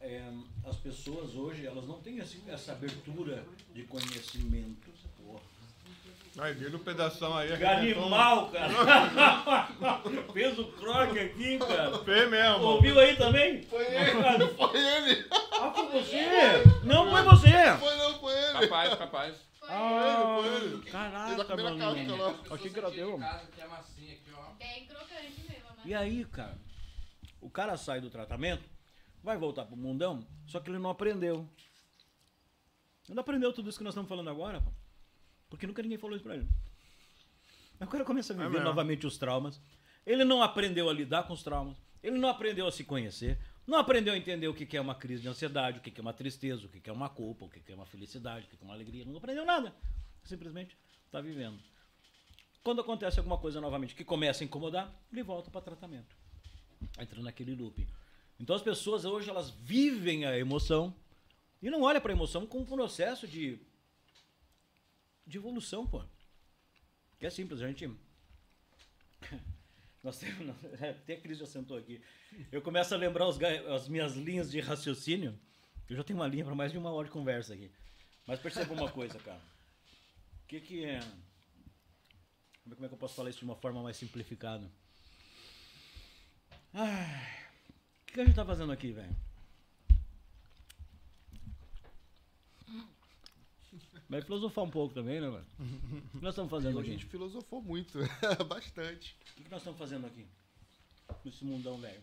é, 0.00 0.22
as 0.68 0.76
pessoas 0.76 1.34
hoje, 1.34 1.66
elas 1.66 1.86
não 1.86 1.98
têm 2.00 2.18
esse- 2.18 2.42
essa 2.48 2.72
abertura 2.72 3.44
de 3.74 3.82
conhecimento. 3.84 4.90
Porra. 5.24 5.40
Aí, 6.38 6.52
vira 6.52 6.76
um 6.76 6.80
pedação 6.80 7.34
aí. 7.36 7.56
Que 7.56 7.64
animal, 7.64 8.50
cara! 8.50 8.72
Fez 10.32 10.58
o 10.58 10.66
croque 10.72 11.18
aqui, 11.18 11.58
cara. 11.58 11.98
Fez 12.00 12.30
mesmo. 12.30 12.62
Ouviu 12.62 12.98
aí 13.00 13.16
também? 13.16 13.62
Foi 13.62 13.84
ele. 13.84 14.48
Foi 14.54 14.76
ele. 14.78 15.26
Ah, 15.58 15.72
foi 15.74 15.88
você? 16.02 16.62
Não 16.84 17.10
foi 17.10 17.22
você! 17.22 17.76
Foi 17.80 17.96
não, 17.96 18.18
foi 18.20 18.32
ele. 18.34 18.52
Capaz, 18.52 18.94
capaz. 18.94 19.34
Ah, 19.68 20.40
Ele 20.44 20.76
da 20.76 20.90
caraca, 20.90 21.44
primeira 21.44 21.76
casca 21.76 22.02
mano. 22.02 22.16
lá. 22.16 22.54
Achei 22.54 22.70
que 22.70 22.78
era 22.78 22.90
teu. 22.90 23.18
casa 23.18 23.46
que 23.50 23.60
é 23.60 23.66
massinha 23.66 24.12
aqui, 24.14 24.30
ó. 24.32 24.52
Bem 24.54 24.86
crocante 24.86 25.40
mesmo, 25.40 25.68
né? 25.76 25.82
E 25.84 25.94
aí, 25.94 26.24
cara, 26.26 26.56
o 27.40 27.50
cara 27.50 27.76
sai 27.76 28.00
do 28.00 28.10
tratamento, 28.10 28.68
vai 29.22 29.36
voltar 29.36 29.64
pro 29.64 29.76
mundão, 29.76 30.26
só 30.46 30.60
que 30.60 30.70
ele 30.70 30.78
não 30.78 30.90
aprendeu. 30.90 31.48
Ele 33.06 33.14
não 33.14 33.20
aprendeu 33.20 33.52
tudo 33.52 33.68
isso 33.68 33.78
que 33.78 33.84
nós 33.84 33.92
estamos 33.92 34.08
falando 34.08 34.30
agora, 34.30 34.60
pô. 34.60 34.70
Porque 35.48 35.66
nunca 35.66 35.82
ninguém 35.82 35.98
falou 35.98 36.16
isso 36.16 36.24
pra 36.24 36.34
ele. 36.34 36.48
Aí 37.78 37.86
o 37.86 37.90
cara 37.90 38.04
começa 38.04 38.32
a 38.32 38.36
viver 38.36 38.48
mesmo. 38.48 38.64
novamente 38.64 39.06
os 39.06 39.16
traumas. 39.18 39.60
Ele 40.04 40.24
não 40.24 40.42
aprendeu 40.42 40.88
a 40.88 40.92
lidar 40.92 41.24
com 41.24 41.32
os 41.34 41.42
traumas. 41.42 41.76
Ele 42.02 42.18
não 42.18 42.28
aprendeu 42.28 42.66
a 42.66 42.72
se 42.72 42.84
conhecer. 42.84 43.38
Não 43.66 43.78
aprendeu 43.78 44.14
a 44.14 44.16
entender 44.16 44.46
o 44.46 44.54
que 44.54 44.76
é 44.76 44.80
uma 44.80 44.94
crise 44.94 45.22
de 45.22 45.28
ansiedade, 45.28 45.78
o 45.78 45.80
que 45.80 45.98
é 45.98 46.02
uma 46.02 46.12
tristeza, 46.12 46.66
o 46.66 46.68
que 46.68 46.88
é 46.88 46.92
uma 46.92 47.08
culpa, 47.08 47.46
o 47.46 47.48
que 47.48 47.60
é 47.72 47.74
uma 47.74 47.86
felicidade, 47.86 48.46
o 48.46 48.48
que 48.48 48.56
que 48.56 48.62
é 48.62 48.66
uma 48.66 48.74
alegria. 48.74 49.04
Não 49.04 49.16
aprendeu 49.16 49.44
nada. 49.44 49.74
Simplesmente 50.24 50.76
está 51.04 51.20
vivendo. 51.20 51.58
Quando 52.62 52.80
acontece 52.80 53.18
alguma 53.18 53.38
coisa 53.38 53.60
novamente 53.60 53.94
que 53.94 54.04
começa 54.04 54.42
a 54.42 54.46
incomodar, 54.46 54.94
ele 55.12 55.22
volta 55.22 55.50
para 55.50 55.60
tratamento. 55.60 56.16
Entra 56.98 57.20
naquele 57.22 57.54
loop. 57.54 57.86
Então 58.38 58.54
as 58.54 58.62
pessoas 58.62 59.04
hoje 59.04 59.28
elas 59.28 59.50
vivem 59.50 60.24
a 60.26 60.38
emoção 60.38 60.94
e 61.60 61.70
não 61.70 61.82
olham 61.82 62.00
para 62.00 62.12
a 62.12 62.14
emoção 62.14 62.46
como 62.46 62.62
um 62.62 62.66
processo 62.66 63.26
de 63.26 63.58
de 65.26 65.38
evolução, 65.38 65.86
pô. 65.86 66.04
Que 67.18 67.26
é 67.26 67.30
simples, 67.30 67.60
a 67.60 67.66
gente 67.66 67.90
nós 70.06 70.18
temos, 70.18 70.54
até 70.80 71.14
a 71.14 71.20
Cris 71.20 71.38
já 71.38 71.46
sentou 71.46 71.76
aqui. 71.76 72.00
Eu 72.52 72.62
começo 72.62 72.94
a 72.94 72.96
lembrar 72.96 73.26
os 73.26 73.38
as 73.42 73.88
minhas 73.88 74.14
linhas 74.14 74.50
de 74.50 74.60
raciocínio. 74.60 75.36
Eu 75.90 75.96
já 75.96 76.04
tenho 76.04 76.18
uma 76.18 76.28
linha 76.28 76.44
para 76.44 76.54
mais 76.54 76.70
de 76.70 76.78
uma 76.78 76.92
hora 76.92 77.06
de 77.06 77.12
conversa 77.12 77.54
aqui. 77.54 77.70
Mas 78.24 78.38
perceba 78.38 78.72
uma 78.72 78.90
coisa, 78.90 79.18
cara. 79.18 79.40
O 80.44 80.46
que 80.46 80.60
que 80.60 80.84
é 80.84 81.00
como 82.64 82.84
é 82.84 82.88
que 82.88 82.94
eu 82.94 82.98
posso 82.98 83.14
falar 83.14 83.30
isso 83.30 83.40
de 83.40 83.44
uma 83.44 83.56
forma 83.56 83.82
mais 83.82 83.96
simplificada? 83.96 84.68
Ai, 86.72 87.38
o 88.02 88.12
que 88.12 88.20
a 88.20 88.24
gente 88.24 88.34
tá 88.34 88.44
fazendo 88.44 88.72
aqui, 88.72 88.92
velho? 88.92 89.14
Vai 94.08 94.22
filosofar 94.22 94.64
um 94.64 94.70
pouco 94.70 94.94
também, 94.94 95.20
né, 95.20 95.28
velho? 95.28 95.46
O 96.14 96.18
que 96.18 96.22
nós 96.22 96.32
estamos 96.34 96.50
fazendo 96.50 96.78
A 96.78 96.80
aqui? 96.80 96.90
gente 96.92 97.06
filosofou 97.06 97.60
muito. 97.60 97.98
Bastante. 98.48 99.16
O 99.38 99.42
que 99.42 99.50
nós 99.50 99.60
estamos 99.60 99.78
fazendo 99.78 100.06
aqui? 100.06 100.26
Nesse 101.24 101.44
mundão 101.44 101.76
velho. 101.78 102.02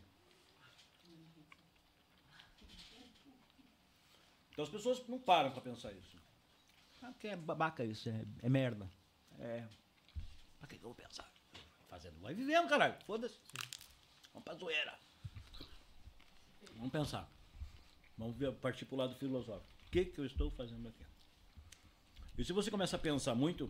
Então 4.51 4.63
as 4.63 4.69
pessoas 4.69 5.07
não 5.07 5.17
param 5.19 5.51
pra 5.51 5.61
pensar 5.61 5.91
isso. 5.93 6.17
Ah, 7.01 7.13
que 7.19 7.27
é 7.27 7.35
babaca 7.35 7.83
isso, 7.83 8.07
é, 8.09 8.25
é 8.41 8.49
merda. 8.49 8.89
É. 9.39 9.65
Pra 10.59 10.67
que 10.67 10.77
que 10.77 10.83
eu 10.85 10.89
vou 10.89 10.95
pensar? 10.95 11.29
Fazendo. 11.89 12.19
Vai 12.21 12.33
vivendo, 12.33 12.67
caralho. 12.69 12.95
Foda-se. 13.05 13.39
Vamos 14.31 14.43
pra 14.43 14.53
zoeira. 14.55 14.97
Vamos 16.75 16.91
pensar. 16.91 17.29
Vamos 18.17 18.37
ver, 18.37 18.53
partir 18.53 18.85
pro 18.85 18.95
lado 18.95 19.15
filosófico. 19.15 19.67
O 19.87 19.91
que, 19.91 20.05
que 20.05 20.19
eu 20.19 20.25
estou 20.25 20.49
fazendo 20.51 20.87
aqui? 20.87 21.03
E 22.37 22.43
se 22.43 22.51
você 22.51 22.71
começa 22.71 22.95
a 22.95 22.99
pensar 22.99 23.35
muito, 23.35 23.69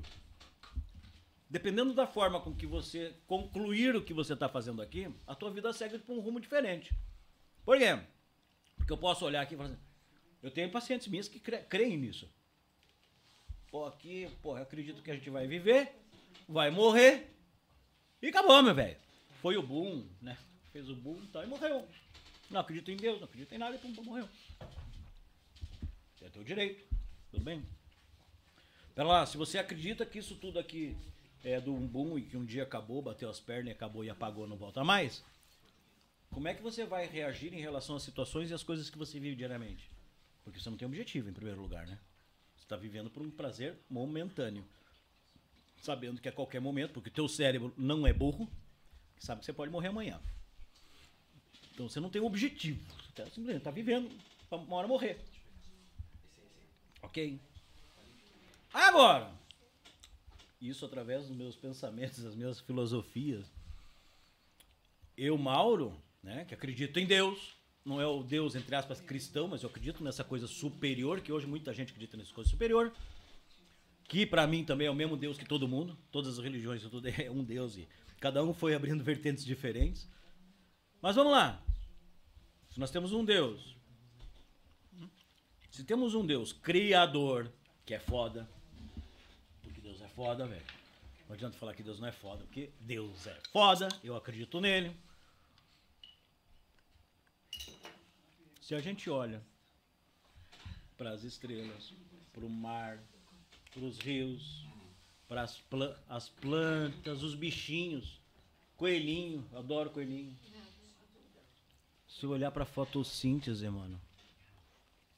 dependendo 1.49 1.93
da 1.93 2.07
forma 2.07 2.39
com 2.39 2.55
que 2.55 2.65
você 2.65 3.13
concluir 3.27 3.95
o 3.95 4.03
que 4.03 4.13
você 4.13 4.33
está 4.33 4.47
fazendo 4.47 4.81
aqui, 4.81 5.13
a 5.27 5.35
tua 5.35 5.51
vida 5.51 5.71
segue 5.73 5.99
por 5.99 6.13
um 6.15 6.19
rumo 6.19 6.39
diferente. 6.39 6.93
Por 7.65 7.77
quê? 7.77 7.99
Porque 8.77 8.91
eu 8.91 8.97
posso 8.97 9.25
olhar 9.25 9.41
aqui 9.41 9.53
e 9.53 9.57
falar 9.57 9.69
assim, 9.69 9.79
eu 10.41 10.51
tenho 10.51 10.71
pacientes 10.71 11.07
minhas 11.07 11.27
que 11.27 11.39
cre- 11.39 11.63
creem 11.63 11.97
nisso. 11.97 12.29
Pô, 13.69 13.85
aqui, 13.85 14.29
pô, 14.41 14.57
eu 14.57 14.63
acredito 14.63 15.01
que 15.01 15.11
a 15.11 15.15
gente 15.15 15.29
vai 15.29 15.47
viver, 15.47 15.91
vai 16.47 16.69
morrer 16.69 17.35
e 18.21 18.27
acabou, 18.27 18.61
meu 18.61 18.73
velho. 18.73 18.97
Foi 19.41 19.57
o 19.57 19.63
boom, 19.63 20.07
né? 20.21 20.37
Fez 20.71 20.89
o 20.89 20.95
boom 20.95 21.25
tal, 21.27 21.43
e 21.43 21.47
morreu. 21.47 21.87
Não 22.49 22.61
acredito 22.61 22.91
em 22.91 22.97
Deus, 22.97 23.19
não 23.19 23.25
acredito 23.25 23.53
em 23.53 23.57
nada 23.57 23.75
e 23.75 23.79
pum, 23.79 23.93
pum, 23.93 24.03
morreu. 24.03 24.27
É 26.21 26.29
teu 26.29 26.43
direito, 26.43 26.85
tudo 27.31 27.43
bem? 27.43 27.65
Pera 28.95 29.07
lá, 29.07 29.25
se 29.25 29.37
você 29.37 29.57
acredita 29.57 30.05
que 30.05 30.19
isso 30.19 30.35
tudo 30.35 30.59
aqui 30.59 30.95
é 31.43 31.59
do 31.59 31.73
um 31.73 31.87
boom 31.87 32.17
e 32.17 32.21
que 32.21 32.37
um 32.37 32.45
dia 32.45 32.63
acabou, 32.63 33.01
bateu 33.01 33.29
as 33.29 33.39
pernas 33.39 33.69
e 33.69 33.71
acabou 33.71 34.03
e 34.05 34.09
apagou, 34.09 34.47
não 34.47 34.55
volta 34.55 34.83
mais, 34.83 35.23
como 36.29 36.47
é 36.47 36.53
que 36.53 36.61
você 36.61 36.85
vai 36.85 37.07
reagir 37.07 37.53
em 37.53 37.59
relação 37.59 37.95
às 37.95 38.03
situações 38.03 38.51
e 38.51 38.53
às 38.53 38.63
coisas 38.63 38.89
que 38.89 38.97
você 38.97 39.19
vive 39.19 39.35
diariamente? 39.35 39.89
Porque 40.43 40.59
você 40.59 40.69
não 40.69 40.77
tem 40.77 40.87
objetivo 40.87 41.29
em 41.29 41.33
primeiro 41.33 41.61
lugar, 41.61 41.87
né? 41.87 41.97
Você 42.55 42.65
está 42.65 42.75
vivendo 42.75 43.09
por 43.09 43.23
um 43.23 43.31
prazer 43.31 43.77
momentâneo. 43.89 44.65
Sabendo 45.81 46.21
que 46.21 46.29
a 46.29 46.31
qualquer 46.31 46.61
momento, 46.61 46.93
porque 46.93 47.09
o 47.09 47.13
teu 47.13 47.27
cérebro 47.27 47.73
não 47.77 48.05
é 48.07 48.13
burro, 48.13 48.49
sabe 49.19 49.39
que 49.39 49.45
você 49.45 49.53
pode 49.53 49.71
morrer 49.71 49.89
amanhã. 49.89 50.19
Então 51.73 51.89
você 51.89 51.99
não 51.99 52.09
tem 52.09 52.21
um 52.21 52.25
objetivo. 52.25 52.79
Você 53.15 53.23
tá, 53.23 53.53
está 53.57 53.71
vivendo 53.71 54.09
para 54.49 54.59
uma 54.59 54.77
hora 54.77 54.87
morrer. 54.87 55.19
Ok? 57.01 57.39
Agora, 58.73 59.31
isso 60.59 60.85
através 60.85 61.27
dos 61.27 61.35
meus 61.35 61.55
pensamentos, 61.55 62.23
das 62.23 62.35
minhas 62.35 62.59
filosofias. 62.59 63.45
Eu, 65.15 65.37
Mauro, 65.37 65.95
né, 66.23 66.45
que 66.45 66.53
acredito 66.53 66.99
em 66.99 67.05
Deus, 67.05 67.55
não 67.85 68.01
é 68.01 68.07
o 68.07 68.23
Deus, 68.23 68.55
entre 68.55 68.73
aspas, 68.75 69.01
cristão, 69.01 69.47
mas 69.47 69.61
eu 69.61 69.69
acredito 69.69 70.03
nessa 70.03 70.23
coisa 70.23 70.47
superior, 70.47 71.21
que 71.21 71.31
hoje 71.31 71.45
muita 71.45 71.73
gente 71.73 71.91
acredita 71.91 72.17
nessa 72.17 72.33
coisa 72.33 72.49
superior, 72.49 72.93
que 74.05 74.25
para 74.25 74.47
mim 74.47 74.63
também 74.63 74.87
é 74.87 74.91
o 74.91 74.95
mesmo 74.95 75.17
Deus 75.17 75.37
que 75.37 75.45
todo 75.45 75.67
mundo, 75.67 75.97
todas 76.11 76.37
as 76.39 76.43
religiões, 76.43 76.81
é 77.19 77.29
um 77.29 77.43
Deus 77.43 77.77
e 77.77 77.87
cada 78.19 78.43
um 78.43 78.53
foi 78.53 78.73
abrindo 78.73 79.03
vertentes 79.05 79.43
diferentes. 79.43 80.09
Mas 81.01 81.15
vamos 81.15 81.33
lá. 81.33 81.61
Se 82.69 82.79
nós 82.79 82.89
temos 82.89 83.11
um 83.11 83.23
Deus, 83.23 83.75
se 85.69 85.83
temos 85.83 86.15
um 86.15 86.25
Deus 86.25 86.53
criador, 86.53 87.51
que 87.85 87.93
é 87.93 87.99
foda, 87.99 88.49
foda, 90.15 90.47
velho. 90.47 90.65
Não 91.27 91.35
adianta 91.35 91.57
falar 91.57 91.73
que 91.73 91.83
Deus 91.83 91.99
não 91.99 92.07
é 92.07 92.11
foda, 92.11 92.43
porque 92.43 92.69
Deus 92.79 93.27
é 93.27 93.39
foda, 93.51 93.87
eu 94.03 94.15
acredito 94.15 94.59
nele. 94.59 94.95
Se 98.61 98.75
a 98.75 98.79
gente 98.79 99.09
olha 99.09 99.41
para 100.97 101.11
as 101.11 101.23
estrelas, 101.23 101.93
para 102.31 102.45
o 102.45 102.49
mar, 102.49 102.99
para 103.71 103.83
os 103.83 103.97
rios, 103.99 104.65
para 105.27 105.41
as, 105.43 105.61
as 106.07 106.29
plantas, 106.29 107.23
os 107.23 107.35
bichinhos, 107.35 108.21
coelhinho, 108.77 109.45
adoro 109.53 109.89
coelhinho. 109.89 110.37
Se 112.07 112.25
eu 112.25 112.29
olhar 112.29 112.51
para 112.51 112.65
fotossíntese, 112.65 113.67
mano, 113.69 113.99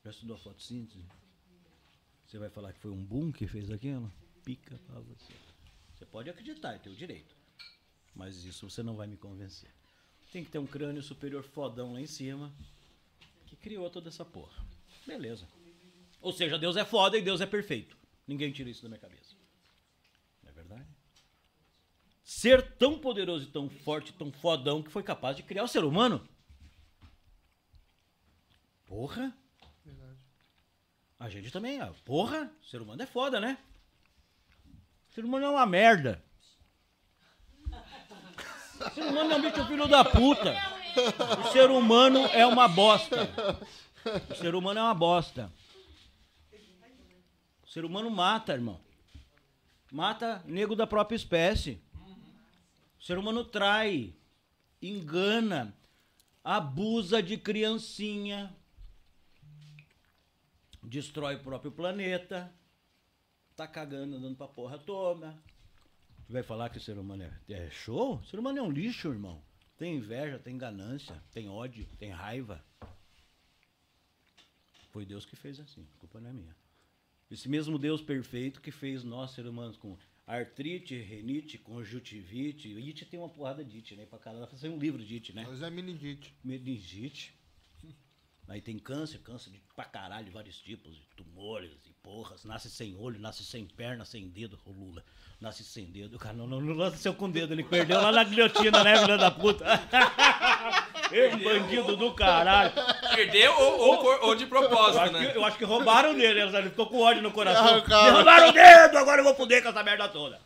já 0.04 0.12
estudou 0.12 0.38
a 0.38 0.40
fotossíntese? 0.40 1.04
Você 2.26 2.40
vai 2.40 2.50
falar 2.50 2.74
que 2.74 2.80
foi 2.80 2.92
um 2.92 3.04
boom 3.04 3.32
que 3.32 3.48
fez 3.48 3.70
aquilo? 3.70 4.12
Pica 4.46 4.80
pra 4.86 5.00
você. 5.00 5.34
Você 5.96 6.06
pode 6.06 6.30
acreditar, 6.30 6.76
é 6.76 6.78
teu 6.78 6.94
direito. 6.94 7.36
Mas 8.16 8.46
isso 8.46 8.70
você 8.70 8.84
não 8.84 8.96
vai 8.96 9.08
me 9.08 9.18
convencer. 9.18 9.72
Tem 10.32 10.44
que 10.44 10.52
ter 10.52 10.60
um 10.60 10.68
crânio 10.68 11.02
superior 11.02 11.44
fodão 11.44 11.94
lá 11.94 12.00
em 12.00 12.08
cima 12.08 12.54
que 13.48 13.56
criou 13.56 13.90
toda 13.90 14.10
essa 14.10 14.24
porra. 14.24 14.64
Beleza. 15.06 15.48
Ou 16.22 16.32
seja, 16.32 16.58
Deus 16.58 16.78
é 16.78 16.86
foda 16.86 17.18
e 17.18 17.22
Deus 17.22 17.42
é 17.42 17.46
perfeito. 17.46 17.98
Ninguém 18.28 18.52
tira 18.52 18.70
isso 18.70 18.84
da 18.84 18.90
minha 18.90 19.00
cabeça. 19.00 19.36
Não 20.44 20.52
é 20.52 20.54
verdade? 20.54 20.88
Ser 22.24 22.76
tão 22.78 23.00
poderoso 23.00 23.46
e 23.46 23.52
tão 23.52 23.70
forte, 23.70 24.14
tão 24.14 24.32
fodão 24.32 24.82
que 24.82 24.92
foi 24.92 25.04
capaz 25.04 25.36
de 25.36 25.44
criar 25.44 25.64
o 25.64 25.68
ser 25.68 25.84
humano. 25.84 26.28
Porra. 28.86 29.36
A 31.20 31.30
gente 31.30 31.52
também, 31.52 31.82
ó. 31.82 31.92
Porra, 32.04 32.52
o 32.62 32.66
ser 32.66 32.82
humano 32.82 33.02
é 33.02 33.06
foda, 33.06 33.40
né? 33.40 33.58
O 35.16 35.22
ser 35.22 35.24
humano 35.24 35.46
é 35.46 35.50
uma 35.50 35.66
merda. 35.66 36.22
O 37.72 38.90
ser 38.94 39.02
humano 39.02 39.32
é 39.32 39.36
um 39.38 39.42
bicho 39.42 39.66
filho 39.66 39.88
da 39.88 40.04
puta. 40.04 40.54
O 41.40 41.52
ser 41.54 41.72
humano 41.72 42.20
é 42.34 42.46
uma 42.46 42.68
bosta. 42.68 43.30
O 44.30 44.36
ser 44.36 44.54
humano 44.54 44.78
é 44.78 44.84
uma 44.84 44.94
bosta. 44.94 45.50
O 47.64 47.68
ser 47.70 47.86
humano 47.86 48.12
mata, 48.12 48.52
irmão. 48.52 48.78
Mata 49.90 50.44
nego 50.46 50.76
da 50.76 50.86
própria 50.86 51.16
espécie. 51.16 51.82
O 53.00 53.02
ser 53.02 53.18
humano 53.18 53.46
trai, 53.46 54.14
engana, 54.82 55.74
abusa 56.44 57.24
de 57.24 57.38
criancinha, 57.38 58.54
destrói 60.84 61.36
o 61.36 61.40
próprio 61.40 61.72
planeta, 61.72 62.54
tá 63.56 63.68
cagando, 63.68 64.18
andando 64.18 64.36
pra 64.36 64.48
porra 64.48 64.78
toda. 64.78 65.36
Tu 66.28 66.34
vai 66.34 66.44
falar 66.44 66.70
que 66.70 66.78
o 66.78 66.82
ser 66.82 66.98
humano 66.98 67.24
é, 67.24 67.54
é 67.54 67.70
show? 67.70 68.18
O 68.18 68.26
ser 68.26 68.40
humano 68.40 68.60
é 68.60 68.62
um 68.62 68.72
lixo, 68.72 69.10
irmão. 69.10 69.42
Tem 69.78 69.96
inveja, 69.96 70.40
tem 70.40 70.58
ganância, 70.58 71.22
tem 71.32 71.50
ódio, 71.50 71.86
tem 71.98 72.10
raiva. 72.12 72.64
Foi 74.92 75.06
Deus 75.06 75.26
que 75.26 75.36
fez 75.36 75.60
assim, 75.60 75.86
a 75.96 76.00
culpa 76.00 76.20
não 76.20 76.30
é 76.30 76.34
minha. 76.34 76.56
Esse 77.30 77.50
mesmo 77.50 77.78
Deus 77.78 78.02
perfeito 78.02 78.62
que 78.62 78.72
fez 78.72 79.04
nós, 79.04 79.32
seres 79.32 79.50
humanos, 79.50 79.78
com 79.78 79.98
artrite, 80.26 80.96
renite, 80.96 81.58
conjuntivite. 81.58 82.76
It 82.78 83.06
tem 83.06 83.20
uma 83.20 83.30
porrada 83.30 83.64
de 83.64 83.78
it, 83.78 83.96
né? 83.96 84.06
Pra 84.06 84.20
caralho. 84.20 84.48
Fazer 84.48 84.70
um 84.70 84.78
livro 84.78 85.04
de 85.04 85.16
it, 85.16 85.34
né? 85.34 85.46
Mas 85.48 85.62
é 85.62 85.70
meningite. 85.70 86.34
meningite. 86.44 87.34
Aí 88.48 88.62
tem 88.62 88.78
câncer, 88.78 89.20
câncer 89.20 89.50
de 89.50 89.60
pra 89.76 89.86
caralho, 89.86 90.32
vários 90.32 90.62
tipos, 90.62 91.00
tumores 91.16 91.72
porras. 92.06 92.46
Nasce 92.46 92.70
sem 92.70 92.96
olho, 92.96 93.20
nasce 93.20 93.44
sem 93.44 93.66
perna, 93.66 94.06
sem 94.06 94.30
dedo, 94.30 94.60
o 94.64 94.72
Lula. 94.72 95.04
Nasce 95.42 95.64
sem 95.64 95.86
dedo. 95.86 96.16
O 96.16 96.20
cara 96.20 96.36
não, 96.36 96.46
não, 96.46 96.62
não 96.62 96.76
nasceu 96.76 97.14
com 97.16 97.30
dedo, 97.30 97.54
ele 97.54 97.64
perdeu 97.64 98.00
lá 98.00 98.12
na 98.12 98.24
guilhotina, 98.24 98.84
né, 98.84 98.98
filha 99.00 99.18
da 99.18 99.32
puta? 99.32 99.66
Ei, 101.12 101.36
bandido 101.36 101.98
do 101.98 102.14
caralho. 102.14 102.72
Perdeu 103.16 103.54
ou, 103.54 103.80
ou, 103.80 104.28
ou 104.28 104.36
de 104.36 104.44
Eu 104.44 104.50
propósito, 104.50 105.00
acho, 105.00 105.14
né? 105.14 105.32
que, 105.32 105.38
eu 105.38 105.46
acho 105.46 105.58
que 105.58 105.66
roubaram 105.66 106.16
dele, 106.16 106.42
ele 106.42 106.70
ficou 106.70 106.88
com 106.88 107.00
ódio 107.00 107.22
no 107.22 107.32
coração. 107.32 107.76
Me 107.76 108.10
roubaram 108.12 108.50
o 108.50 108.52
dedo, 108.52 108.98
agora 108.98 109.20
eu 109.20 109.26
vou 109.26 109.36
fuder 109.36 109.62
com 109.64 109.70
essa 109.70 109.84
merda 109.84 110.08
toda. 110.08 110.40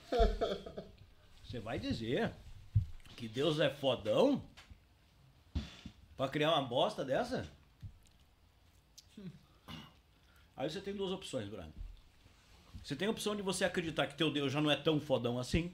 Você 1.43 1.59
vai 1.59 1.79
dizer 1.79 2.31
que 3.15 3.27
Deus 3.27 3.59
é 3.59 3.69
fodão 3.69 4.41
pra 6.15 6.27
criar 6.27 6.51
uma 6.51 6.61
bosta 6.61 7.03
dessa? 7.03 7.45
Aí 10.59 10.69
você 10.69 10.81
tem 10.81 10.93
duas 10.93 11.13
opções, 11.13 11.47
Bruno. 11.47 11.73
Você 12.83 12.93
tem 12.93 13.07
a 13.07 13.11
opção 13.11 13.33
de 13.33 13.41
você 13.41 13.63
acreditar 13.63 14.07
que 14.07 14.17
teu 14.17 14.29
Deus 14.29 14.51
já 14.51 14.59
não 14.59 14.69
é 14.69 14.75
tão 14.75 14.99
fodão 14.99 15.39
assim. 15.39 15.71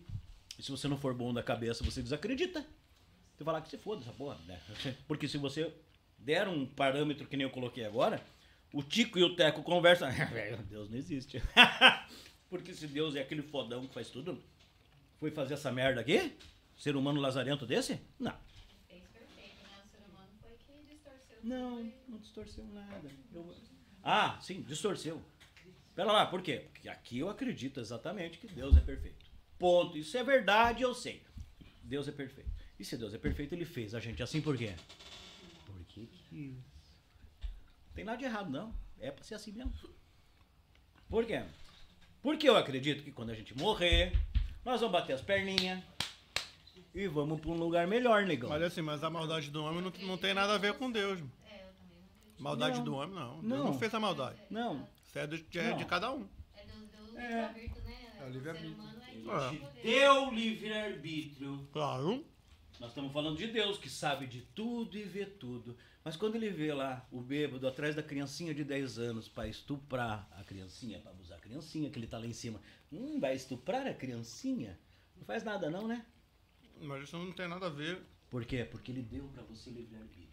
E 0.60 0.62
se 0.64 0.70
você 0.70 0.88
não 0.88 0.96
for 0.96 1.12
bom 1.12 1.34
da 1.34 1.42
cabeça, 1.42 1.84
você 1.84 2.04
desacredita. 2.04 2.64
Você 3.36 3.44
falar 3.44 3.62
que 3.62 3.70
se 3.70 3.80
foda 3.80 4.04
essa 4.04 4.14
porra, 4.14 4.38
né? 4.46 4.62
Porque 5.08 5.28
se 5.28 5.40
você 5.40 5.74
der 6.20 6.48
um 6.48 6.68
parâmetro 6.68 7.28
que 7.28 7.36
nem 7.36 7.46
eu 7.46 7.50
coloquei 7.50 7.84
agora, 7.84 8.24
o 8.72 8.84
Tico 8.84 9.18
e 9.18 9.24
o 9.24 9.36
Teco 9.36 9.64
conversam. 9.64 10.08
Deus 10.70 10.88
não 10.88 10.98
existe. 11.00 11.42
Porque 12.48 12.72
se 12.72 12.86
Deus 12.86 13.16
é 13.16 13.22
aquele 13.22 13.42
fodão 13.42 13.88
que 13.88 13.94
faz 13.94 14.12
tudo, 14.12 14.40
foi 15.20 15.32
fazer 15.32 15.56
essa 15.56 15.72
merda 15.72 16.02
aqui? 16.02 16.38
Ser 16.78 16.96
humano 16.96 17.20
lazarento 17.20 17.66
desse? 17.66 18.00
Não. 18.20 18.32
Né? 18.32 18.38
O 18.88 19.90
ser 19.90 20.04
humano 20.08 20.30
foi 20.40 20.52
que 20.52 20.94
distorceu. 20.94 21.38
Não, 21.42 21.92
não 22.08 22.20
distorceu 22.20 22.66
nada. 22.68 23.10
Eu- 23.34 23.75
Ah, 24.06 24.38
sim, 24.40 24.62
distorceu. 24.62 25.20
Pera 25.96 26.12
lá, 26.12 26.26
por 26.28 26.42
quê? 26.44 26.68
Porque 26.72 26.88
aqui 26.88 27.18
eu 27.20 27.30
acredito 27.30 27.80
exatamente 27.80 28.38
que 28.38 28.48
Deus 28.48 28.78
é 28.78 28.80
perfeito. 28.80 29.26
Ponto. 29.58 29.98
Isso 29.98 30.16
é 30.16 30.24
verdade, 30.24 30.84
eu 30.84 30.94
sei. 30.94 31.24
Deus 31.82 32.08
é 32.08 32.12
perfeito. 32.12 32.52
E 32.80 32.86
se 32.86 32.96
Deus 32.98 33.14
é 33.16 33.18
perfeito, 33.18 33.56
ele 33.56 33.66
fez 33.66 33.96
a 33.96 34.00
gente 34.00 34.22
assim 34.22 34.42
por 34.42 34.56
quê? 34.56 34.76
Porque. 35.66 36.08
Não 36.32 37.94
tem 37.96 38.06
nada 38.06 38.18
de 38.18 38.26
errado, 38.26 38.52
não. 38.52 38.76
É 39.00 39.10
pra 39.10 39.24
ser 39.24 39.36
assim 39.36 39.52
mesmo. 39.52 39.74
Por 41.10 41.26
quê? 41.26 41.44
Porque 42.22 42.48
eu 42.48 42.56
acredito 42.58 43.04
que 43.04 43.12
quando 43.12 43.32
a 43.32 43.36
gente 43.36 43.58
morrer, 43.58 44.12
nós 44.64 44.82
vamos 44.82 44.94
bater 44.94 45.14
as 45.14 45.22
perninhas 45.22 45.82
e 46.94 47.08
vamos 47.08 47.40
pra 47.40 47.52
um 47.52 47.58
lugar 47.58 47.88
melhor, 47.88 48.26
negão. 48.26 48.50
Mas 48.50 48.64
assim, 48.64 48.82
mas 48.82 49.04
a 49.04 49.10
maldade 49.10 49.52
do 49.52 49.64
homem 49.64 49.82
não, 49.82 49.92
não 50.08 50.18
tem 50.18 50.34
nada 50.34 50.56
a 50.56 50.58
ver 50.58 50.74
com 50.74 50.92
Deus. 50.92 51.20
mano. 51.20 51.32
É, 51.50 51.64
eu 51.64 51.74
também 51.74 51.98
não 51.98 52.06
acredito. 52.06 52.25
Maldade 52.38 52.78
Não. 52.78 52.84
do 52.84 52.96
homem, 52.96 53.16
não. 53.16 53.34
Deus 53.40 53.44
Não. 53.44 53.64
não 53.66 53.80
fez 53.80 53.94
a 53.94 54.00
maldade. 54.00 54.40
Não, 54.50 54.88
Isso 55.06 55.18
é, 55.20 55.28
do- 55.28 55.36
é 55.36 55.70
Não. 55.72 55.78
de 55.78 55.86
cada 55.86 56.12
um. 56.14 56.28
É 56.56 56.66
do, 56.66 56.74
do 57.14 57.18
É. 57.20 57.24
livre-arbítrio, 57.54 57.84
né? 57.84 57.98
É 58.20 58.24
o 58.24 58.28
o 58.28 58.30
livre-arbítrio. 58.32 58.76
ser 58.76 58.80
humano 58.80 59.02
é 59.04 59.50
te 59.50 59.82
deu 59.84 60.32
livre-arbítrio. 60.34 61.68
Claro. 61.72 62.26
Nós 62.80 62.90
estamos 62.90 63.14
falando 63.14 63.38
de 63.38 63.48
Deus, 63.48 63.78
que 63.78 63.90
sabe 63.90 64.28
de 64.28 64.42
tudo 64.42 64.98
e 64.98 65.04
vê 65.04 65.26
tudo. 65.26 65.78
Mas 66.04 66.16
quando 66.18 66.36
ele 66.36 66.50
vê 66.50 66.74
lá 66.74 67.08
o 67.12 67.22
bêbado 67.22 67.68
atrás 67.68 67.96
da 67.96 68.04
criancinha 68.04 68.54
de 68.54 68.64
10 68.64 69.00
anos 69.00 69.28
para 69.30 69.48
estuprar 69.48 70.28
a 70.38 70.44
criancinha, 70.44 71.00
para 71.00 71.12
abusar 71.12 71.38
a 71.38 71.42
criancinha, 71.42 71.90
que 71.90 71.98
ele 71.98 72.06
tá 72.06 72.18
lá 72.20 72.26
em 72.28 72.34
cima, 72.34 72.62
hum, 72.92 73.20
vai 73.20 73.34
estuprar 73.36 73.88
a 73.88 73.94
criancinha? 73.94 74.78
Não 75.16 75.24
faz 75.26 75.44
nada 75.44 75.70
não, 75.70 75.88
né? 75.88 76.06
Mas 76.82 77.04
isso 77.04 77.18
não 77.18 77.32
tem 77.32 77.48
nada 77.48 77.68
a 77.68 77.70
ver. 77.70 78.04
Por 78.30 78.44
quê? 78.46 78.66
Porque 78.70 78.92
ele 78.92 79.02
deu 79.02 79.24
para 79.30 79.42
você 79.44 79.70
livre-arbítrio. 79.70 80.25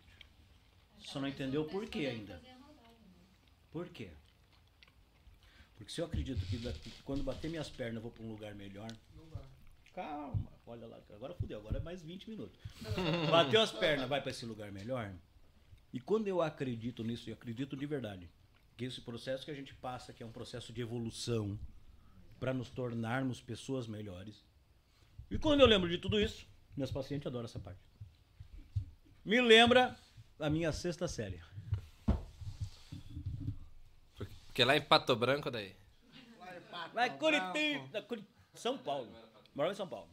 Só 1.04 1.20
não 1.20 1.28
entendeu 1.28 1.64
por 1.64 1.86
quê 1.88 2.06
ainda. 2.06 2.40
Por 3.70 3.88
quê? 3.88 4.10
Porque 5.76 5.92
se 5.92 6.00
eu 6.00 6.04
acredito 6.06 6.44
que 6.46 6.58
daqui- 6.58 6.92
quando 7.04 7.22
bater 7.24 7.50
minhas 7.50 7.68
pernas 7.68 7.96
eu 7.96 8.02
vou 8.02 8.10
para 8.10 8.22
um 8.24 8.30
lugar 8.30 8.54
melhor. 8.54 8.90
Calma, 9.94 10.50
olha 10.66 10.86
lá, 10.86 10.98
agora 11.10 11.34
fudeu, 11.34 11.58
agora 11.58 11.76
é 11.78 11.80
mais 11.80 12.02
20 12.02 12.30
minutos. 12.30 12.58
Bateu 13.30 13.60
as 13.60 13.70
pernas, 13.72 14.08
vai 14.08 14.20
para 14.22 14.30
esse 14.30 14.46
lugar 14.46 14.70
melhor. 14.72 15.12
E 15.92 16.00
quando 16.00 16.26
eu 16.28 16.40
acredito 16.40 17.04
nisso, 17.04 17.28
e 17.28 17.32
acredito 17.32 17.76
de 17.76 17.84
verdade, 17.84 18.28
que 18.76 18.84
esse 18.86 19.00
processo 19.02 19.44
que 19.44 19.50
a 19.50 19.54
gente 19.54 19.74
passa, 19.74 20.12
que 20.12 20.22
é 20.22 20.26
um 20.26 20.32
processo 20.32 20.72
de 20.72 20.80
evolução, 20.80 21.58
para 22.40 22.54
nos 22.54 22.70
tornarmos 22.70 23.40
pessoas 23.40 23.86
melhores. 23.86 24.42
E 25.30 25.38
quando 25.38 25.60
eu 25.60 25.66
lembro 25.66 25.88
de 25.88 25.98
tudo 25.98 26.18
isso, 26.18 26.46
meus 26.76 26.90
pacientes 26.90 27.26
adoram 27.26 27.44
essa 27.44 27.60
parte. 27.60 27.80
Me 29.24 29.40
lembra 29.42 29.94
a 30.42 30.50
minha 30.50 30.72
sexta 30.72 31.06
série. 31.06 31.40
Porque 34.46 34.64
lá 34.64 34.76
em 34.76 34.82
Pato 34.82 35.14
Branco, 35.16 35.50
daí. 35.50 35.74
Lá 36.92 37.06
em 37.06 37.16
Curitiba, 37.16 38.02
Curi- 38.02 38.26
São 38.54 38.76
Paulo. 38.76 39.10
Morava 39.54 39.72
em 39.72 39.76
São 39.76 39.88
Paulo. 39.88 40.10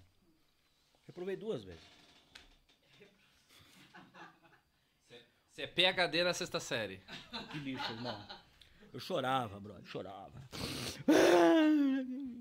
Reprovei 1.07 1.35
duas 1.35 1.63
vezes. 1.63 1.81
Você 5.51 5.63
é 5.63 5.67
PHD 5.67 6.23
na 6.23 6.33
sexta 6.33 6.59
série. 6.59 7.01
Que 7.51 7.57
lixo, 7.59 7.91
irmão. 7.91 8.25
Eu 8.93 8.99
chorava, 8.99 9.59
brother, 9.59 9.85
chorava. 9.85 10.31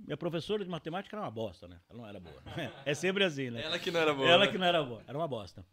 Minha 0.06 0.16
professora 0.16 0.62
de 0.62 0.70
matemática 0.70 1.16
era 1.16 1.24
uma 1.24 1.30
bosta, 1.30 1.66
né? 1.66 1.80
Ela 1.90 1.98
não 1.98 2.06
era 2.08 2.20
boa. 2.20 2.42
É 2.84 2.94
sempre 2.94 3.24
assim, 3.24 3.50
né? 3.50 3.62
Ela 3.62 3.78
que 3.78 3.90
não 3.90 4.00
era 4.00 4.14
boa. 4.14 4.28
Ela 4.28 4.46
né? 4.46 4.52
que 4.52 4.58
não 4.58 4.66
era 4.66 4.82
boa, 4.82 5.02
era 5.06 5.18
uma 5.18 5.26
bosta. 5.28 5.66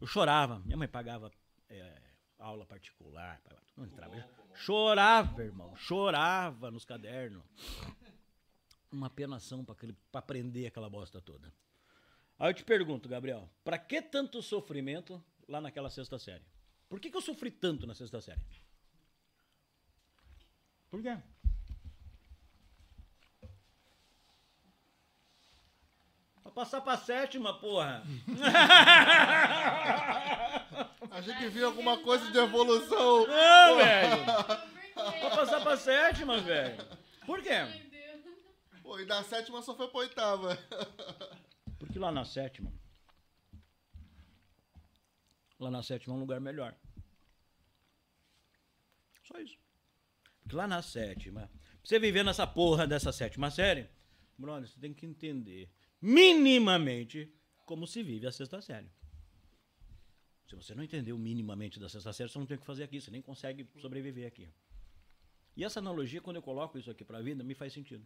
Eu 0.00 0.06
chorava. 0.06 0.60
Minha 0.64 0.76
mãe 0.76 0.88
pagava 0.88 1.30
é, 1.70 2.02
aula 2.38 2.66
particular. 2.66 3.40
Não 3.76 3.84
entrava. 3.84 4.28
Chorava, 4.54 5.42
irmão. 5.42 5.74
Chorava 5.76 6.70
nos 6.70 6.84
cadernos. 6.84 7.44
Uma 8.90 9.08
penação 9.08 9.64
pra 9.64 9.76
aprender 10.14 10.66
aquela 10.66 10.90
bosta 10.90 11.20
toda. 11.20 11.52
Aí 12.38 12.50
eu 12.50 12.54
te 12.54 12.64
pergunto, 12.64 13.08
Gabriel, 13.08 13.48
pra 13.62 13.78
que 13.78 14.02
tanto 14.02 14.42
sofrimento 14.42 15.22
lá 15.46 15.60
naquela 15.60 15.90
sexta 15.90 16.18
série? 16.18 16.44
Por 16.88 16.98
que, 16.98 17.10
que 17.10 17.16
eu 17.16 17.20
sofri 17.20 17.50
tanto 17.50 17.86
na 17.86 17.94
sexta 17.94 18.20
série? 18.20 18.40
Por 20.90 21.00
quê? 21.00 21.16
Pra 26.42 26.50
passar 26.50 26.80
pra 26.80 26.96
sétima, 26.96 27.60
porra. 27.60 28.02
A 31.10 31.20
gente 31.20 31.48
viu 31.48 31.66
alguma 31.66 31.98
coisa 31.98 32.30
de 32.30 32.38
evolução. 32.38 33.26
Não, 33.26 33.76
velho. 33.76 34.24
Pra 34.94 35.30
passar 35.30 35.60
pra 35.60 35.76
sétima, 35.76 36.38
velho. 36.38 36.76
Por 37.26 37.42
quê? 37.42 37.50
Pô, 38.82 38.98
e 38.98 39.06
da 39.06 39.22
sétima 39.22 39.62
só 39.62 39.74
foi 39.74 39.88
pra 39.88 40.00
oitava. 40.00 40.58
Porque 41.78 41.98
lá 41.98 42.10
na 42.12 42.24
sétima. 42.24 42.72
Lá 45.58 45.70
na 45.70 45.82
sétima 45.82 46.14
é 46.14 46.16
um 46.16 46.20
lugar 46.20 46.40
melhor. 46.40 46.74
Só 49.24 49.38
isso. 49.38 49.58
Porque 50.42 50.56
lá 50.56 50.66
na 50.66 50.82
sétima. 50.82 51.50
Pra 51.52 51.78
você 51.84 51.98
viver 51.98 52.24
nessa 52.24 52.46
porra 52.46 52.86
dessa 52.86 53.12
sétima 53.12 53.50
série, 53.50 53.88
brother, 54.36 54.68
você 54.68 54.78
tem 54.80 54.92
que 54.92 55.06
entender 55.06 55.70
minimamente 56.00 57.32
como 57.64 57.86
se 57.86 58.02
vive 58.02 58.26
a 58.26 58.32
sexta 58.32 58.60
série. 58.60 58.90
Se 60.50 60.56
você 60.56 60.74
não 60.74 60.82
entendeu 60.82 61.16
minimamente 61.16 61.78
da 61.78 61.88
sexta 61.88 62.12
série, 62.12 62.28
você 62.28 62.36
não 62.36 62.44
tem 62.44 62.56
o 62.56 62.60
que 62.60 62.66
fazer 62.66 62.82
aqui, 62.82 63.00
você 63.00 63.08
nem 63.08 63.22
consegue 63.22 63.68
sobreviver 63.80 64.26
aqui. 64.26 64.48
E 65.56 65.62
essa 65.62 65.78
analogia, 65.78 66.20
quando 66.20 66.36
eu 66.36 66.42
coloco 66.42 66.76
isso 66.76 66.90
aqui 66.90 67.04
pra 67.04 67.20
vida, 67.20 67.44
me 67.44 67.54
faz 67.54 67.72
sentido. 67.72 68.04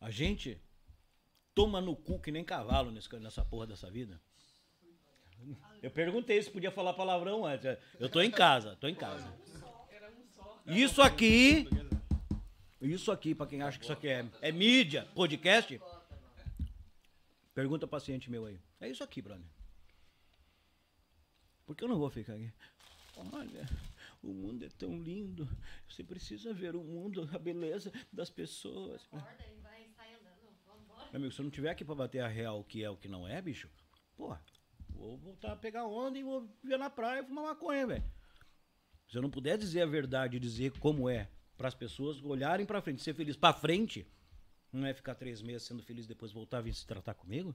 A 0.00 0.10
gente 0.10 0.60
toma 1.54 1.80
no 1.80 1.94
cu 1.94 2.18
que 2.18 2.32
nem 2.32 2.42
cavalo 2.42 2.90
nessa 2.90 3.44
porra 3.44 3.68
dessa 3.68 3.88
vida. 3.88 4.20
Eu 5.80 5.90
perguntei 5.92 6.42
se 6.42 6.50
podia 6.50 6.72
falar 6.72 6.94
palavrão 6.94 7.46
antes. 7.46 7.78
Eu 8.00 8.08
tô 8.08 8.20
em 8.20 8.30
casa, 8.30 8.74
tô 8.74 8.88
em 8.88 8.96
casa. 8.96 9.32
Isso 10.66 11.00
aqui, 11.00 11.68
isso 12.82 13.12
aqui, 13.12 13.36
pra 13.36 13.46
quem 13.46 13.62
acha 13.62 13.78
que 13.78 13.84
isso 13.84 13.92
aqui 13.92 14.08
é, 14.08 14.26
é 14.40 14.50
mídia, 14.50 15.06
podcast, 15.14 15.80
pergunta 17.54 17.86
paciente 17.86 18.28
meu 18.28 18.46
aí. 18.46 18.58
É 18.80 18.88
isso 18.88 19.04
aqui, 19.04 19.22
brother. 19.22 19.57
Porque 21.68 21.84
eu 21.84 21.88
não 21.88 21.98
vou 21.98 22.08
ficar 22.08 22.32
aqui. 22.32 22.50
Olha, 23.30 23.68
o 24.22 24.28
mundo 24.28 24.64
é 24.64 24.70
tão 24.70 24.98
lindo. 25.02 25.46
Você 25.86 26.02
precisa 26.02 26.50
ver 26.54 26.74
o 26.74 26.82
mundo, 26.82 27.28
a 27.30 27.38
beleza 27.38 27.92
das 28.10 28.30
pessoas. 28.30 29.04
Acorda 29.12 29.44
e 29.46 29.60
vai 29.60 29.86
sair 29.90 30.14
andando. 30.14 30.50
Vambora. 30.66 31.08
Meu 31.12 31.16
amigo, 31.16 31.30
se 31.30 31.38
eu 31.38 31.44
não 31.44 31.50
tiver 31.50 31.68
aqui 31.68 31.84
pra 31.84 31.94
bater 31.94 32.20
a 32.20 32.26
real 32.26 32.60
o 32.60 32.64
que 32.64 32.82
é 32.82 32.88
o 32.88 32.96
que 32.96 33.06
não 33.06 33.28
é, 33.28 33.42
bicho, 33.42 33.68
porra, 34.16 34.42
vou 34.88 35.18
voltar 35.18 35.52
a 35.52 35.56
pegar 35.56 35.84
onda 35.84 36.18
e 36.18 36.22
vou 36.22 36.48
viver 36.62 36.78
na 36.78 36.88
praia 36.88 37.20
e 37.20 37.26
fumar 37.26 37.44
maconha, 37.44 37.86
velho. 37.86 38.04
Se 39.06 39.18
eu 39.18 39.20
não 39.20 39.30
puder 39.30 39.58
dizer 39.58 39.82
a 39.82 39.86
verdade 39.86 40.38
e 40.38 40.40
dizer 40.40 40.72
como 40.78 41.06
é 41.06 41.30
para 41.54 41.68
as 41.68 41.74
pessoas 41.74 42.22
olharem 42.22 42.64
pra 42.64 42.80
frente, 42.80 43.02
ser 43.02 43.12
feliz 43.12 43.36
pra 43.36 43.52
frente, 43.52 44.10
não 44.72 44.86
é 44.86 44.94
ficar 44.94 45.14
três 45.14 45.42
meses 45.42 45.66
sendo 45.66 45.82
feliz 45.82 46.06
e 46.06 46.08
depois 46.08 46.32
voltar 46.32 46.58
a 46.58 46.62
vir 46.62 46.72
se 46.72 46.86
tratar 46.86 47.12
comigo. 47.12 47.54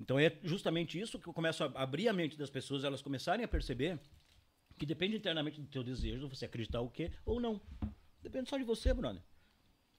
Então 0.00 0.18
é 0.18 0.36
justamente 0.42 0.98
isso 0.98 1.18
que 1.18 1.28
eu 1.28 1.32
começo 1.32 1.64
a 1.64 1.72
abrir 1.74 2.08
a 2.08 2.12
mente 2.12 2.36
das 2.36 2.50
pessoas, 2.50 2.84
elas 2.84 3.02
começarem 3.02 3.44
a 3.44 3.48
perceber 3.48 3.98
que 4.76 4.84
depende 4.84 5.16
internamente 5.16 5.60
do 5.60 5.66
teu 5.66 5.84
desejo, 5.84 6.28
você 6.28 6.44
acreditar 6.44 6.80
o 6.80 6.90
quê 6.90 7.12
ou 7.24 7.40
não. 7.40 7.60
Depende 8.22 8.48
só 8.48 8.58
de 8.58 8.64
você, 8.64 8.92
brother. 8.92 9.22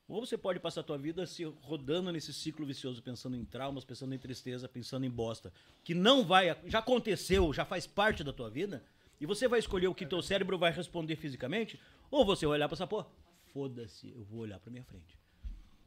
Ou 0.08 0.24
você 0.24 0.38
pode 0.38 0.60
passar 0.60 0.82
a 0.82 0.84
tua 0.84 0.98
vida 0.98 1.26
se 1.26 1.44
rodando 1.44 2.12
nesse 2.12 2.32
ciclo 2.32 2.66
vicioso, 2.66 3.02
pensando 3.02 3.36
em 3.36 3.44
traumas, 3.44 3.84
pensando 3.84 4.14
em 4.14 4.20
tristeza, 4.20 4.70
pensando 4.70 5.06
em 5.06 5.10
bosta, 5.10 5.52
que 5.84 5.96
não 5.96 6.24
vai, 6.24 6.56
já 6.66 6.80
aconteceu, 6.80 7.52
já 7.52 7.66
faz 7.66 7.88
parte 7.88 8.24
da 8.24 8.32
tua 8.32 8.50
vida, 8.50 8.84
e 9.20 9.26
você 9.26 9.48
vai 9.48 9.58
escolher 9.58 9.88
o 9.88 9.96
que 9.96 10.06
teu 10.06 10.22
cérebro 10.22 10.58
vai 10.60 10.72
responder 10.72 11.16
fisicamente, 11.16 11.80
ou 12.12 12.24
você 12.24 12.46
vai 12.46 12.58
olhar 12.58 12.68
pra 12.68 12.76
essa 12.76 12.86
porra, 12.86 13.08
foda-se, 13.52 14.10
eu 14.10 14.24
vou 14.26 14.42
olhar 14.42 14.60
pra 14.60 14.70
minha 14.70 14.84
frente. 14.84 15.18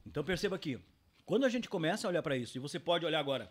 Então 0.04 0.24
perceba 0.24 0.56
aqui, 0.56 0.80
quando 1.24 1.44
a 1.44 1.48
gente 1.48 1.68
começa 1.68 2.08
a 2.08 2.10
olhar 2.10 2.22
pra 2.22 2.36
isso, 2.36 2.56
e 2.56 2.60
você 2.60 2.80
pode 2.80 3.04
olhar 3.04 3.20
agora 3.20 3.48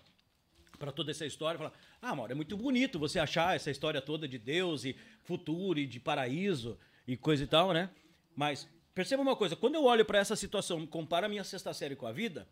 para 0.78 0.92
toda 0.92 1.12
essa 1.12 1.26
história 1.26 1.58
falar: 1.58 1.74
"Ah, 2.02 2.16
Mauro, 2.16 2.32
é 2.32 2.36
muito 2.36 2.56
bonito 2.56 3.00
você 3.00 3.20
achar 3.20 3.56
essa 3.56 3.72
história 3.72 4.02
toda 4.02 4.28
de 4.28 4.38
Deus 4.38 4.86
e 4.86 4.96
futuro 5.24 5.80
e 5.80 5.86
de 5.86 6.00
paraíso 6.00 6.78
e 7.08 7.16
coisa 7.18 7.44
e 7.44 7.48
tal, 7.48 7.74
né? 7.74 7.90
Mas 8.36 8.68
perceba 8.94 9.22
uma 9.22 9.36
coisa, 9.36 9.56
quando 9.56 9.76
eu 9.76 9.84
olho 9.84 10.06
para 10.06 10.20
essa 10.20 10.36
situação, 10.36 10.86
comparo 10.88 11.26
a 11.26 11.30
minha 11.30 11.44
sexta 11.44 11.74
série 11.74 11.96
com 11.96 12.08
a 12.08 12.12
vida, 12.12 12.48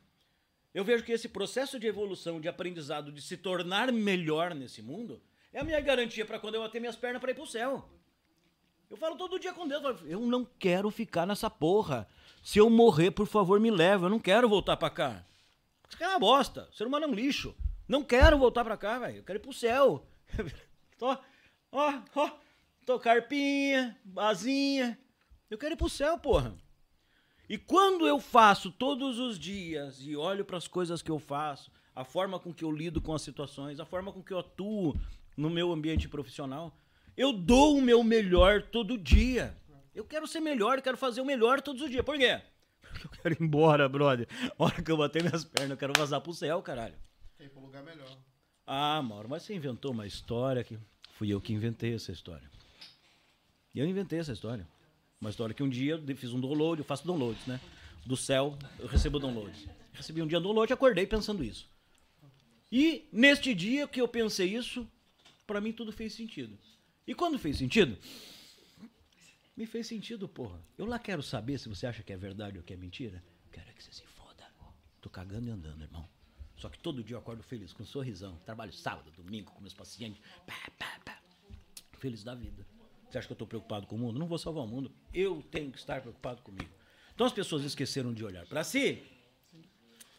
eu 0.74 0.84
vejo 0.84 1.04
que 1.04 1.12
esse 1.12 1.30
processo 1.30 1.80
de 1.80 1.88
evolução, 1.88 2.40
de 2.42 2.48
aprendizado, 2.48 3.12
de 3.12 3.22
se 3.22 3.38
tornar 3.38 3.92
melhor 3.92 4.54
nesse 4.54 4.82
mundo, 4.82 5.22
é 5.54 5.60
a 5.62 5.64
minha 5.64 5.80
garantia 5.80 6.26
para 6.26 6.38
quando 6.38 6.56
eu 6.56 6.62
bater 6.62 6.80
minhas 6.82 6.98
pernas 6.98 7.22
para 7.22 7.32
ir 7.32 7.36
pro 7.36 7.48
céu. 7.48 7.90
Eu 8.90 8.98
falo 8.98 9.16
todo 9.16 9.40
dia 9.40 9.54
com 9.54 9.68
Deus, 9.68 10.02
eu 10.06 10.20
não 10.20 10.46
quero 10.60 10.92
ficar 10.92 11.26
nessa 11.26 11.50
porra. 11.50 12.08
Se 12.44 12.60
eu 12.60 12.70
morrer, 12.70 13.12
por 13.12 13.26
favor, 13.26 13.60
me 13.60 13.72
leve, 13.72 14.06
eu 14.06 14.10
não 14.10 14.20
quero 14.20 14.48
voltar 14.48 14.78
para 14.78 14.90
cá. 14.90 15.26
Isso 15.90 16.04
é 16.04 16.08
uma 16.08 16.20
bosta, 16.20 16.68
ser 16.72 16.86
humano 16.86 17.06
é 17.06 17.08
um 17.08 17.14
lixo. 17.14 17.56
Não 17.88 18.04
quero 18.04 18.38
voltar 18.38 18.64
pra 18.64 18.78
cá, 18.78 19.00
velho. 19.00 19.18
Eu 19.18 19.24
quero 19.24 19.40
ir 19.40 19.42
pro 19.42 19.54
céu. 19.54 20.06
tô, 20.98 21.18
ó, 21.72 22.02
ó, 22.16 22.32
tô 22.86 23.00
carpinha, 23.00 23.98
bazinha. 24.04 24.98
Eu 25.50 25.58
quero 25.58 25.74
ir 25.74 25.78
pro 25.78 25.90
céu, 25.90 26.18
porra. 26.18 26.56
E 27.48 27.58
quando 27.58 28.08
eu 28.08 28.20
faço 28.20 28.72
todos 28.72 29.20
os 29.20 29.38
dias 29.38 30.00
e 30.02 30.16
olho 30.16 30.44
para 30.44 30.58
as 30.58 30.68
coisas 30.68 31.02
que 31.02 31.12
eu 31.12 31.20
faço, 31.20 31.72
a 31.96 32.04
forma 32.04 32.40
com 32.40 32.52
que 32.52 32.64
eu 32.64 32.72
lido 32.72 33.00
com 33.00 33.14
as 33.14 33.22
situações, 33.22 33.80
a 33.80 33.86
forma 33.86 34.12
com 34.12 34.24
que 34.24 34.34
eu 34.34 34.40
atuo 34.40 35.00
no 35.38 35.50
meu 35.50 35.72
ambiente 35.72 36.10
profissional, 36.10 36.76
eu 37.16 37.32
dou 37.32 37.78
o 37.78 37.82
meu 37.82 38.04
melhor 38.04 38.64
todo 38.64 38.98
dia. 38.98 39.56
Eu 39.94 40.04
quero 40.04 40.28
ser 40.28 40.40
melhor, 40.40 40.82
quero 40.82 40.98
fazer 40.98 41.22
o 41.22 41.26
melhor 41.26 41.62
todos 41.62 41.84
os 41.84 41.90
dias. 41.90 42.04
Por 42.04 42.18
quê? 42.18 42.42
Porque 42.82 43.08
eu 43.08 43.12
quero 43.12 43.36
ir 43.36 43.42
embora, 43.42 43.88
brother. 43.88 44.28
A 44.58 44.64
hora 44.64 44.82
que 44.82 44.92
eu 44.92 44.98
bater 44.98 45.24
minhas 45.24 45.46
pernas, 45.46 45.72
eu 45.72 45.78
quero 45.78 45.94
vazar 45.96 46.20
pro 46.20 46.34
céu, 46.34 46.62
caralho. 46.62 46.96
Tem 47.38 47.50
pra 47.50 47.60
um 47.60 47.66
lugar 47.66 47.84
melhor. 47.84 48.18
Ah, 48.66 49.02
Mauro, 49.02 49.30
mas 49.30 49.44
você 49.44 49.54
inventou 49.54 49.92
uma 49.92 50.08
história 50.08 50.64
que. 50.64 50.78
Fui 51.12 51.30
eu 51.30 51.40
que 51.40 51.54
inventei 51.54 51.94
essa 51.94 52.12
história. 52.12 52.50
Eu 53.74 53.86
inventei 53.86 54.20
essa 54.20 54.34
história. 54.34 54.68
Uma 55.20 55.30
história 55.30 55.56
que 55.56 55.64
um 55.64 55.70
dia 55.70 55.96
eu 55.96 56.18
fiz 56.18 56.34
um 56.34 56.40
download, 56.40 56.80
eu 56.80 56.86
faço 56.86 57.06
downloads, 57.06 57.46
né? 57.46 57.60
do 58.06 58.16
céu, 58.16 58.58
eu 58.78 58.88
recebo 58.88 59.20
downloads. 59.20 59.68
Recebi 59.94 60.22
um 60.22 60.28
dia 60.28 60.40
download, 60.40 60.72
acordei 60.72 61.08
pensando 61.08 61.44
isso. 61.44 61.68
E 62.72 63.08
neste 63.12 63.54
dia 63.54 63.88
que 63.88 64.00
eu 64.00 64.08
pensei 64.08 64.56
isso, 64.56 64.88
pra 65.48 65.60
mim 65.60 65.74
tudo 65.74 65.92
fez 65.92 66.14
sentido. 66.14 66.58
E 67.08 67.16
quando 67.16 67.40
fez 67.40 67.58
sentido? 67.58 67.98
Me 69.58 69.66
fez 69.66 69.88
sentido, 69.88 70.28
porra. 70.28 70.60
Eu 70.78 70.86
lá 70.86 71.00
quero 71.00 71.24
saber 71.24 71.58
se 71.58 71.70
você 71.70 71.88
acha 71.88 72.04
que 72.04 72.14
é 72.14 72.18
verdade 72.18 72.58
ou 72.58 72.64
que 72.64 72.74
é 72.74 72.78
mentira. 72.78 73.24
Quero 73.52 73.70
é 73.70 73.74
que 73.74 73.84
você 73.84 73.92
se 73.92 74.04
foda. 74.04 74.46
Tô 75.02 75.10
cagando 75.10 75.48
e 75.48 75.52
andando, 75.52 75.82
irmão. 75.82 76.08
Só 76.66 76.70
que 76.70 76.80
todo 76.80 77.04
dia 77.04 77.16
eu 77.16 77.20
acordo 77.20 77.44
feliz, 77.44 77.72
com 77.74 77.84
um 77.84 77.86
sorrisão. 77.86 78.36
Trabalho 78.44 78.74
sábado, 78.74 79.12
domingo 79.16 79.52
com 79.52 79.62
meus 79.62 79.76
pacientes. 79.76 80.20
Pá, 80.48 80.56
pá, 80.80 81.00
pá. 81.06 81.20
Feliz 82.00 82.24
da 82.24 82.34
vida. 82.34 82.66
Você 83.08 83.20
acha 83.20 83.28
que 83.28 83.34
eu 83.34 83.38
tô 83.38 83.46
preocupado 83.46 83.86
com 83.86 83.96
o 83.96 84.00
mundo? 84.00 84.18
Não 84.18 84.26
vou 84.26 84.40
salvar 84.40 84.64
o 84.64 84.68
mundo. 84.68 84.92
Eu 85.14 85.44
tenho 85.52 85.72
que 85.72 85.78
estar 85.78 86.02
preocupado 86.02 86.42
comigo. 86.42 86.72
Então 87.14 87.28
as 87.28 87.32
pessoas 87.34 87.64
esqueceram 87.64 88.12
de 88.12 88.26
olhar 88.26 88.48
pra 88.48 88.64
si. 88.64 89.04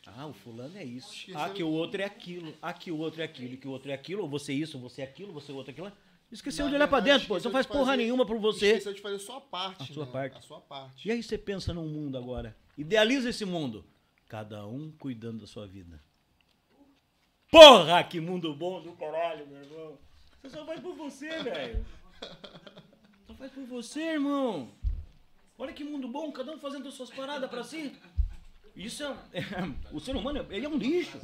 Ah, 0.07 0.28
o 0.28 0.33
fulano 0.33 0.78
é 0.78 0.84
isso. 0.84 1.26
Ah, 1.34 1.50
que 1.50 1.65
o 1.65 1.68
outro 1.68 2.00
é 2.00 2.05
aquilo. 2.05 2.55
Ah, 2.62 2.73
que 2.73 2.92
o 2.92 2.97
outro 2.97 3.20
é 3.20 3.25
aquilo. 3.25 3.57
Que 3.57 3.66
o 3.66 3.73
outro 3.73 3.91
é 3.91 3.94
aquilo. 3.94 4.23
Ou 4.23 4.28
você 4.28 4.52
é 4.52 4.55
isso, 4.55 4.76
ou 4.76 4.89
você 4.89 5.02
é 5.02 5.05
aquilo, 5.05 5.33
você 5.33 5.50
é 5.50 5.55
outro 5.57 5.73
é 5.73 5.73
aquilo. 5.73 5.91
Esqueceu 6.31 6.68
de 6.68 6.76
olhar 6.76 6.86
verdade, 6.86 7.07
dentro, 7.07 7.26
pô. 7.26 7.41
Você 7.41 7.49
não 7.49 7.52
faz 7.52 7.66
porra 7.66 7.86
fazer- 7.86 7.97
nenhuma 7.97 8.25
por 8.25 8.39
você. 8.39 8.68
Esqueceu 8.68 8.94
de 8.94 9.00
fazer 9.00 9.16
a 9.16 9.18
sua 9.18 9.41
parte. 9.41 9.83
A 9.83 9.86
sua 9.92 10.07
né? 10.07 10.12
parte. 10.12 10.39
A 10.39 10.42
sua 10.42 10.60
parte. 10.60 11.08
E 11.08 11.10
aí 11.10 11.25
você 11.25 11.36
pensa 11.36 11.75
num 11.75 11.89
mundo 11.89 12.16
agora. 12.16 12.57
Idealiza 12.78 13.31
esse 13.31 13.44
mundo. 13.44 13.84
Cada 14.28 14.65
um 14.65 14.92
cuidando 14.92 15.41
da 15.41 15.47
sua 15.49 15.66
vida. 15.66 16.06
Porra, 17.57 18.05
que 18.05 18.20
mundo 18.20 18.52
bom 18.52 18.83
do 18.83 18.93
caralho, 18.93 19.47
meu 19.47 19.62
irmão. 19.62 19.99
Você 20.43 20.51
só 20.51 20.67
faz 20.67 20.78
por 20.78 20.94
você, 20.94 21.43
velho. 21.43 21.86
Só 23.26 23.33
faz 23.33 23.51
por 23.51 23.65
você, 23.65 24.01
irmão. 24.12 24.68
Olha 25.59 25.73
que 25.73 25.83
mundo 25.83 26.07
bom, 26.07 26.31
cada 26.31 26.52
um 26.52 26.59
fazendo 26.59 26.86
as 26.86 26.93
suas 26.93 27.09
paradas 27.09 27.49
pra 27.49 27.65
si. 27.65 27.97
Isso 28.76 29.02
é, 29.05 29.17
O 29.91 29.99
ser 29.99 30.15
humano, 30.15 30.47
ele 30.51 30.67
é 30.67 30.68
um 30.68 30.76
lixo. 30.76 31.18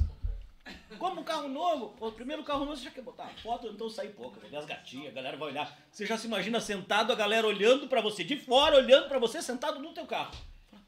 Como 0.97 1.21
um 1.21 1.23
carro 1.23 1.47
novo, 1.47 1.93
o 1.99 2.11
primeiro 2.11 2.43
carro 2.43 2.65
novo 2.65 2.77
você 2.77 2.85
já 2.85 2.89
quer 2.89 3.03
botar 3.03 3.29
foto, 3.43 3.67
então 3.67 3.87
sair 3.87 4.09
pouco, 4.09 4.39
ver 4.39 4.57
as 4.57 4.65
gatinhas, 4.65 5.09
a 5.09 5.15
galera 5.15 5.37
vai 5.37 5.49
olhar. 5.49 5.77
Você 5.91 6.03
já 6.03 6.17
se 6.17 6.25
imagina 6.25 6.59
sentado, 6.59 7.13
a 7.13 7.15
galera 7.15 7.45
olhando 7.45 7.87
pra 7.87 8.01
você, 8.01 8.23
de 8.23 8.37
fora, 8.37 8.77
olhando 8.77 9.07
pra 9.07 9.19
você, 9.19 9.39
sentado 9.39 9.77
no 9.77 9.93
teu 9.93 10.07
carro. 10.07 10.35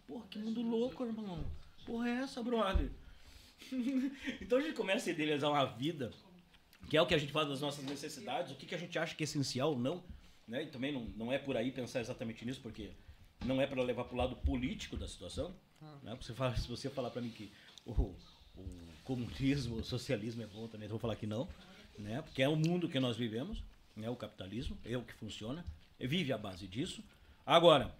Porra, 0.08 0.26
que 0.28 0.40
mundo 0.40 0.64
louco, 0.64 1.06
irmão. 1.06 1.46
Porra 1.86 2.10
é 2.10 2.14
essa, 2.24 2.42
brother? 2.42 2.90
então 4.42 4.58
a 4.58 4.62
gente 4.62 4.76
começa 4.76 5.10
a 5.10 5.14
idealizar 5.14 5.50
uma 5.50 5.66
vida, 5.66 6.12
que 6.90 6.98
é 6.98 7.02
o 7.02 7.06
que 7.06 7.14
a 7.14 7.18
gente 7.18 7.32
faz 7.32 7.48
das 7.48 7.62
nossas 7.62 7.84
necessidades, 7.86 8.52
o 8.52 8.56
que, 8.56 8.66
que 8.66 8.76
a 8.76 8.78
gente 8.78 8.98
acha 8.98 9.16
que 9.16 9.24
é 9.24 9.26
essencial 9.26 9.72
ou 9.72 9.80
não. 9.80 10.04
Né? 10.48 10.64
E 10.64 10.68
também 10.68 10.92
não, 10.92 11.06
não 11.16 11.34
é 11.34 11.38
por 11.38 11.58
aí 11.58 11.72
pensar 11.72 12.00
exatamente 12.00 12.46
nisso, 12.46 12.62
porque 12.62 12.92
não 13.44 13.62
é 13.62 13.68
para 13.68 13.82
levar 13.82 14.06
pro 14.06 14.18
lado 14.18 14.36
político 14.36 14.96
da 14.96 15.08
situação. 15.08 15.56
Né? 16.04 16.16
Você 16.22 16.34
fala, 16.34 16.56
se 16.56 16.68
você 16.68 16.90
falar 16.90 17.10
para 17.10 17.22
mim 17.22 17.30
que 17.30 17.52
o, 17.86 17.92
o 17.92 18.66
comunismo, 19.04 19.78
o 19.78 19.84
socialismo 19.84 20.44
é 20.44 20.48
bom 20.48 20.68
também, 20.68 20.86
eu 20.86 20.92
vou 20.92 21.00
falar 21.00 21.16
que 21.16 21.28
não, 21.28 21.48
né? 21.98 22.22
porque 22.22 22.42
é 22.42 22.50
o 22.50 22.56
mundo 22.56 22.90
que 22.90 23.00
nós 23.00 23.18
vivemos, 23.18 23.64
né? 23.96 24.10
o 24.10 24.16
capitalismo, 24.16 24.78
é 24.86 24.98
o 24.98 25.04
que 25.04 25.14
funciona, 25.14 25.66
vive 26.00 26.32
à 26.32 26.38
base 26.38 26.68
disso. 26.68 27.04
Agora, 27.46 27.96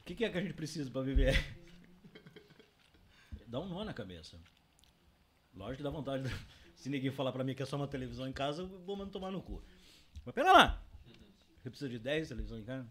o 0.00 0.04
que, 0.04 0.14
que 0.14 0.24
é 0.24 0.30
que 0.30 0.38
a 0.38 0.42
gente 0.42 0.54
precisa 0.54 0.90
para 0.90 1.02
viver? 1.02 1.34
Dá 3.46 3.60
um 3.60 3.68
nó 3.68 3.84
na 3.84 3.92
cabeça. 3.92 4.38
Lógico 5.56 5.78
que 5.78 5.82
dá 5.82 5.90
vontade. 5.90 6.24
Se 6.76 6.88
ninguém 6.90 7.10
falar 7.10 7.32
pra 7.32 7.42
mim 7.42 7.54
que 7.54 7.62
é 7.62 7.66
só 7.66 7.76
uma 7.76 7.88
televisão 7.88 8.28
em 8.28 8.32
casa, 8.32 8.62
eu 8.62 8.68
vou 8.84 8.96
mandar 8.96 9.10
tomar 9.10 9.30
no 9.30 9.40
cu. 9.42 9.62
Mas 10.24 10.34
pera 10.34 10.52
lá. 10.52 10.82
Você 11.62 11.70
precisa 11.70 11.88
de 11.90 11.98
10 11.98 12.28
televisões 12.28 12.62
em 12.62 12.66
casa? 12.66 12.86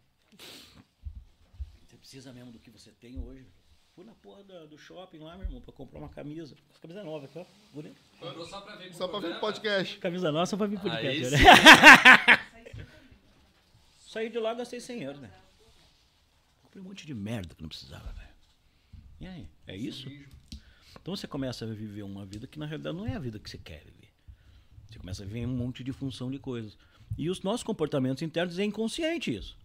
Você 1.87 1.95
precisa 1.97 2.33
mesmo 2.33 2.51
do 2.51 2.59
que 2.59 2.69
você 2.69 2.91
tem 2.91 3.17
hoje? 3.19 3.45
Fui 3.93 4.03
na 4.03 4.13
porra 4.15 4.43
da- 4.43 4.65
do 4.65 4.77
shopping 4.77 5.19
lá, 5.19 5.35
meu 5.37 5.45
irmão, 5.45 5.61
pra 5.61 5.71
comprar 5.71 5.99
uma 5.99 6.09
camisa. 6.09 6.55
Essa 6.69 6.79
camisa 6.81 6.99
é 6.99 7.03
nova 7.03 7.25
aqui, 7.25 7.39
ó. 7.39 7.45
Bonita. 7.73 7.95
Comprou 8.19 8.45
só 8.45 8.59
pra 8.61 8.75
ver 8.75 8.87
com 8.89 8.93
Só 8.95 9.07
pra 9.07 9.39
podcast. 9.39 9.97
Camisa 9.99 10.31
nossa 10.31 10.57
pra 10.57 10.67
vir 10.67 10.79
podcast. 10.81 11.35
Aí 11.35 11.41
né? 11.41 12.85
Saí 13.99 14.29
de 14.29 14.39
lá, 14.39 14.53
gastei 14.53 14.79
100 14.81 15.03
euros, 15.03 15.21
né? 15.21 15.31
Comprei 16.63 16.81
um 16.81 16.85
monte 16.85 17.05
de 17.05 17.13
merda 17.13 17.53
que 17.55 17.61
não 17.61 17.69
precisava, 17.69 18.11
velho. 18.13 18.29
E 19.21 19.27
aí? 19.27 19.47
É 19.67 19.75
isso? 19.77 20.09
Então 21.01 21.15
você 21.15 21.27
começa 21.27 21.65
a 21.65 21.67
viver 21.67 22.03
uma 22.03 22.25
vida 22.25 22.47
que 22.47 22.57
na 22.57 22.65
realidade 22.65 22.97
não 22.97 23.05
é 23.05 23.15
a 23.15 23.19
vida 23.19 23.39
que 23.39 23.49
você 23.49 23.57
quer 23.57 23.83
viver. 23.83 24.09
Você 24.89 24.99
começa 24.99 25.23
a 25.23 25.25
viver 25.25 25.45
um 25.45 25.55
monte 25.55 25.83
de 25.83 25.91
função 25.91 26.31
de 26.31 26.39
coisas. 26.39 26.77
E 27.17 27.29
os 27.29 27.41
nossos 27.41 27.63
comportamentos 27.63 28.23
internos 28.23 28.57
é 28.57 28.63
inconsciente 28.63 29.35
isso. 29.35 29.57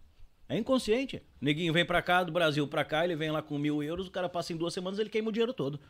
É 0.48 0.58
inconsciente. 0.58 1.22
O 1.40 1.44
neguinho 1.44 1.72
vem 1.72 1.84
pra 1.84 2.02
cá, 2.02 2.24
do 2.24 2.32
Brasil 2.32 2.66
pra 2.66 2.84
cá, 2.84 3.04
ele 3.04 3.14
vem 3.14 3.30
lá 3.30 3.40
com 3.40 3.56
mil 3.56 3.82
euros, 3.82 4.08
o 4.08 4.10
cara 4.10 4.28
passa 4.28 4.52
em 4.52 4.56
duas 4.56 4.74
semanas, 4.74 4.98
ele 4.98 5.08
queima 5.08 5.28
o 5.28 5.32
dinheiro 5.32 5.52
todo. 5.52 5.80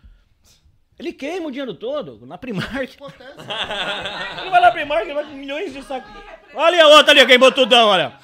Ele 0.98 1.14
queima 1.14 1.48
o 1.48 1.50
dinheiro 1.50 1.72
todo 1.72 2.26
na 2.26 2.36
Primark. 2.36 2.98
Ele 3.00 4.50
vai 4.50 4.60
na 4.60 4.70
Primark, 4.70 5.04
ele 5.04 5.14
vai 5.14 5.24
com 5.24 5.32
milhões 5.34 5.72
de 5.72 5.82
sacos. 5.82 6.10
Olha 6.52 6.84
a 6.84 6.88
outra 6.88 7.12
ali, 7.12 7.26
queimou 7.26 7.50
tudão, 7.50 7.88
olha. 7.88 8.18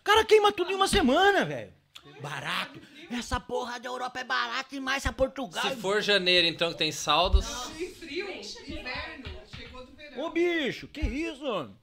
O 0.00 0.02
cara 0.02 0.24
queima 0.24 0.50
tudo 0.50 0.72
em 0.72 0.74
uma 0.74 0.88
semana, 0.88 1.44
velho. 1.44 1.72
Barato. 2.20 2.80
Essa 3.10 3.38
porra 3.40 3.78
da 3.78 3.88
Europa 3.88 4.20
é 4.20 4.24
barata 4.24 4.70
demais, 4.70 5.04
a 5.06 5.12
Portugal. 5.12 5.62
Se 5.62 5.76
for 5.76 6.02
janeiro, 6.02 6.46
então, 6.46 6.72
que 6.72 6.78
tem 6.78 6.92
saldos. 6.92 7.46
E 7.78 7.88
frio, 7.90 8.28
inverno, 8.30 9.28
chegou 9.54 9.84
do 9.86 9.92
verão. 9.92 10.24
Ô 10.24 10.30
bicho, 10.30 10.88
que 10.88 11.00
isso? 11.00 11.74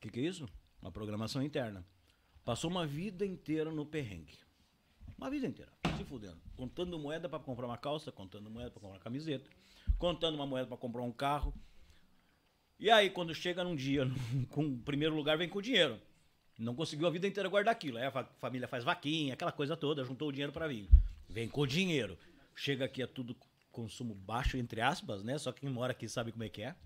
Que 0.00 0.10
que 0.10 0.20
é 0.20 0.22
isso? 0.24 0.48
Uma 0.80 0.90
programação 0.90 1.42
interna. 1.42 1.86
Passou 2.44 2.68
uma 2.68 2.86
vida 2.86 3.24
inteira 3.24 3.70
no 3.70 3.86
perrengue. 3.86 4.36
Uma 5.16 5.30
vida 5.30 5.46
inteira, 5.46 5.70
se 5.96 6.04
fudendo. 6.04 6.40
Contando 6.56 6.98
moeda 6.98 7.28
pra 7.28 7.38
comprar 7.38 7.66
uma 7.66 7.78
calça, 7.78 8.10
contando 8.10 8.50
moeda 8.50 8.70
pra 8.72 8.80
comprar 8.80 8.96
uma 8.96 9.02
camiseta, 9.02 9.48
contando 9.96 10.34
uma 10.34 10.46
moeda 10.46 10.66
pra 10.66 10.76
comprar 10.76 11.02
um 11.02 11.12
carro. 11.12 11.54
E 12.80 12.90
aí, 12.90 13.08
quando 13.10 13.32
chega 13.32 13.62
num 13.62 13.76
dia, 13.76 14.10
com 14.50 14.66
o 14.66 14.78
primeiro 14.78 15.14
lugar, 15.14 15.38
vem 15.38 15.48
com 15.48 15.60
o 15.60 15.62
dinheiro. 15.62 16.00
Não 16.58 16.74
conseguiu 16.74 17.06
a 17.06 17.10
vida 17.10 17.26
inteira 17.26 17.48
guardar 17.48 17.72
aquilo. 17.72 17.98
Aí 17.98 18.04
a 18.04 18.10
fa- 18.10 18.24
família 18.38 18.68
faz 18.68 18.84
vaquinha, 18.84 19.34
aquela 19.34 19.52
coisa 19.52 19.76
toda, 19.76 20.04
juntou 20.04 20.28
o 20.28 20.32
dinheiro 20.32 20.52
pra 20.52 20.68
vir. 20.68 20.88
Vem 21.28 21.48
com 21.48 21.62
o 21.62 21.66
dinheiro. 21.66 22.18
Chega 22.54 22.84
aqui 22.84 23.02
é 23.02 23.06
tudo 23.06 23.34
consumo 23.70 24.14
baixo, 24.14 24.56
entre 24.56 24.80
aspas, 24.80 25.22
né? 25.22 25.38
Só 25.38 25.50
quem 25.50 25.68
mora 25.70 25.92
aqui 25.92 26.08
sabe 26.08 26.30
como 26.30 26.44
é 26.44 26.48
que 26.48 26.62
é 26.62 26.76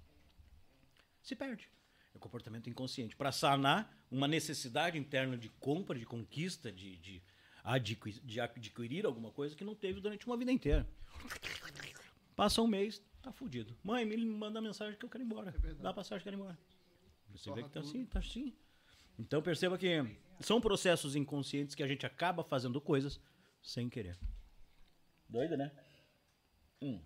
se 1.23 1.35
perde. 1.35 1.69
É 2.15 2.17
um 2.17 2.20
comportamento 2.20 2.70
inconsciente. 2.70 3.17
Para 3.17 3.33
sanar 3.33 3.93
uma 4.11 4.28
necessidade 4.28 4.97
interna 4.97 5.36
de 5.36 5.49
compra, 5.49 5.99
de 5.99 6.07
conquista, 6.07 6.70
de, 6.70 6.97
de, 6.99 7.23
adqui- 7.65 8.20
de 8.25 8.41
adquirir 8.41 9.05
alguma 9.05 9.33
coisa 9.33 9.57
que 9.57 9.65
não 9.65 9.75
teve 9.75 10.01
durante 10.01 10.25
uma 10.27 10.36
vida 10.36 10.53
inteira. 10.53 10.86
Passa 12.36 12.62
um 12.62 12.67
mês, 12.69 13.03
tá 13.23 13.33
fudido. 13.33 13.77
Mãe, 13.83 14.05
me 14.05 14.17
manda 14.25 14.61
mensagem 14.61 14.97
que 14.97 15.05
eu 15.05 15.09
quero 15.09 15.25
ir 15.25 15.27
embora. 15.27 15.53
Dá 15.81 15.93
passagem, 15.93 16.23
quero 16.23 16.36
ir 16.36 16.39
embora. 16.41 16.59
Você 17.35 17.51
vê 17.53 17.62
que 17.65 17.70
tá 17.70 17.81
assim, 17.81 18.05
tá 18.07 18.19
assim. 18.20 18.55
Então 19.19 19.41
perceba 19.43 19.78
que 19.78 20.05
são 20.41 20.61
processos 20.61 21.17
inconscientes 21.17 21.75
que 21.75 21.83
a 21.83 21.89
gente 21.89 22.05
acaba 22.05 22.45
fazendo 22.45 22.81
coisas 22.81 23.20
sem 23.62 23.89
querer. 23.89 24.19
Doido, 25.28 25.57
né? 25.57 25.73
Hum. 26.81 27.01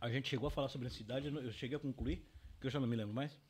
A 0.00 0.10
gente 0.10 0.28
chegou 0.28 0.46
a 0.46 0.50
falar 0.50 0.68
sobre 0.68 0.86
ansiedade, 0.86 1.26
eu 1.26 1.52
cheguei 1.52 1.76
a 1.76 1.80
concluir, 1.80 2.22
que 2.60 2.66
eu 2.66 2.70
já 2.70 2.78
não 2.78 2.86
me 2.86 2.96
lembro 2.96 3.14
mais. 3.14 3.40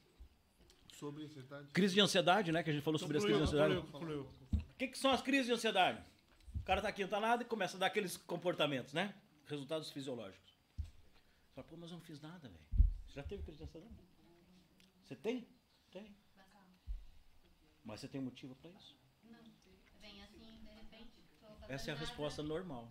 Sobre 0.95 1.25
ansiedade. 1.25 1.69
Crise 1.73 1.95
de 1.95 2.01
ansiedade, 2.01 2.53
né? 2.53 2.63
Que 2.63 2.71
a 2.71 2.73
gente 2.73 2.83
falou 2.83 2.99
sobre 2.99 3.19
as 3.19 3.25
crises 3.25 3.51
de 3.51 3.57
ansiedade. 3.57 3.77
O 3.77 4.79
que, 4.79 4.89
que 4.89 4.97
são 4.97 5.11
as 5.11 5.21
crises 5.21 5.47
de 5.47 5.53
ansiedade? 5.53 6.03
O 6.55 6.63
cara 6.63 6.81
tá 6.81 6.89
aqui, 6.89 7.03
não 7.03 7.09
tá 7.09 7.39
e 7.41 7.45
começa 7.45 7.77
a 7.77 7.81
dar 7.81 7.87
aqueles 7.87 8.17
comportamentos, 8.17 8.93
né? 8.93 9.15
Resultados 9.47 9.91
fisiológicos. 9.91 10.53
Você 11.47 11.55
fala, 11.55 11.67
pô, 11.67 11.77
mas 11.77 11.91
eu 11.91 11.99
não 11.99 12.05
fiz 12.05 12.21
nada, 12.21 12.49
velho. 12.49 12.65
Você 13.07 13.15
já 13.15 13.23
teve 13.23 13.43
crise 13.43 13.59
de 13.59 13.65
ansiedade? 13.65 13.95
Você 15.05 15.15
tem? 15.15 15.47
Tem. 15.91 16.17
Mas 17.87 18.01
você 18.01 18.09
tem 18.09 18.21
motivo 18.21 18.55
pra 18.57 18.69
isso? 18.71 18.97
Vem 20.01 20.21
assim, 20.23 20.59
de 20.65 20.71
repente. 20.75 21.21
Essa 21.69 21.91
é 21.91 21.93
a 21.93 21.95
nada. 21.95 22.07
resposta 22.07 22.43
normal. 22.43 22.89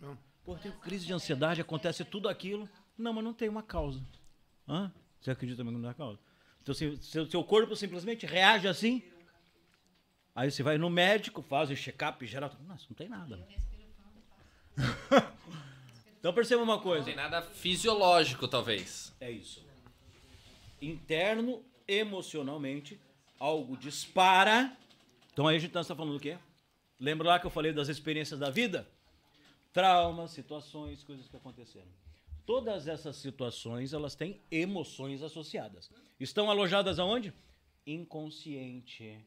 Não. 0.00 0.16
Pô, 0.44 0.54
eu 0.54 0.58
tenho 0.58 0.74
crise 0.80 1.06
de 1.06 1.12
ansiedade, 1.14 1.60
acontece 1.62 2.04
tudo 2.04 2.28
aquilo. 2.28 2.68
Não, 2.96 3.12
mas 3.14 3.24
não 3.24 3.32
tem 3.32 3.48
uma 3.48 3.62
causa. 3.62 4.04
Hã? 4.68 4.92
Você 5.20 5.30
acredita 5.30 5.64
mesmo 5.64 5.78
que 5.78 5.82
não 5.82 5.90
tem 5.90 5.96
causa? 5.98 6.20
Então, 6.62 6.74
se, 6.74 6.96
seu, 6.98 7.26
seu 7.28 7.42
corpo 7.42 7.74
simplesmente 7.74 8.26
reage 8.26 8.68
assim, 8.68 9.02
aí 10.34 10.50
você 10.50 10.62
vai 10.62 10.76
no 10.76 10.90
médico, 10.90 11.42
faz 11.42 11.70
o 11.70 11.76
check-up 11.76 12.26
geral. 12.26 12.50
Nossa, 12.66 12.84
não 12.88 12.96
tem 12.96 13.08
nada. 13.08 13.46
então 16.18 16.32
perceba 16.34 16.62
uma 16.62 16.76
Não 16.76 16.82
coisa. 16.82 17.04
tem 17.06 17.16
nada 17.16 17.40
fisiológico, 17.42 18.46
talvez. 18.46 19.14
É 19.20 19.30
isso. 19.30 19.64
Interno, 20.80 21.64
emocionalmente, 21.88 23.00
algo 23.44 23.76
dispara. 23.76 24.74
Então 25.32 25.46
aí 25.46 25.56
a 25.56 25.58
gente 25.58 25.76
está 25.76 25.94
falando 25.94 26.14
do 26.14 26.20
quê? 26.20 26.38
Lembra 26.98 27.28
lá 27.28 27.38
que 27.38 27.46
eu 27.46 27.50
falei 27.50 27.72
das 27.72 27.88
experiências 27.88 28.40
da 28.40 28.48
vida? 28.50 28.88
Traumas, 29.72 30.30
situações, 30.30 31.02
coisas 31.04 31.28
que 31.28 31.36
aconteceram. 31.36 31.88
Todas 32.46 32.88
essas 32.88 33.16
situações, 33.16 33.92
elas 33.92 34.14
têm 34.14 34.40
emoções 34.50 35.22
associadas. 35.22 35.90
Estão 36.18 36.50
alojadas 36.50 36.98
aonde? 36.98 37.32
Inconsciente. 37.86 39.18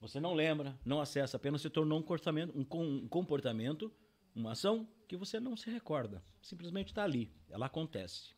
Você 0.00 0.18
não 0.18 0.32
lembra, 0.34 0.78
não 0.84 1.00
acessa, 1.00 1.36
apenas 1.36 1.60
se 1.60 1.68
tornou 1.70 1.98
um 1.98 2.02
comportamento, 2.02 2.64
com- 2.66 2.84
um 2.84 3.08
comportamento, 3.08 3.92
uma 4.34 4.52
ação 4.52 4.88
que 5.06 5.16
você 5.16 5.38
não 5.38 5.56
se 5.56 5.70
recorda. 5.70 6.22
Simplesmente 6.40 6.88
está 6.88 7.04
ali, 7.04 7.30
ela 7.50 7.66
acontece. 7.66 8.30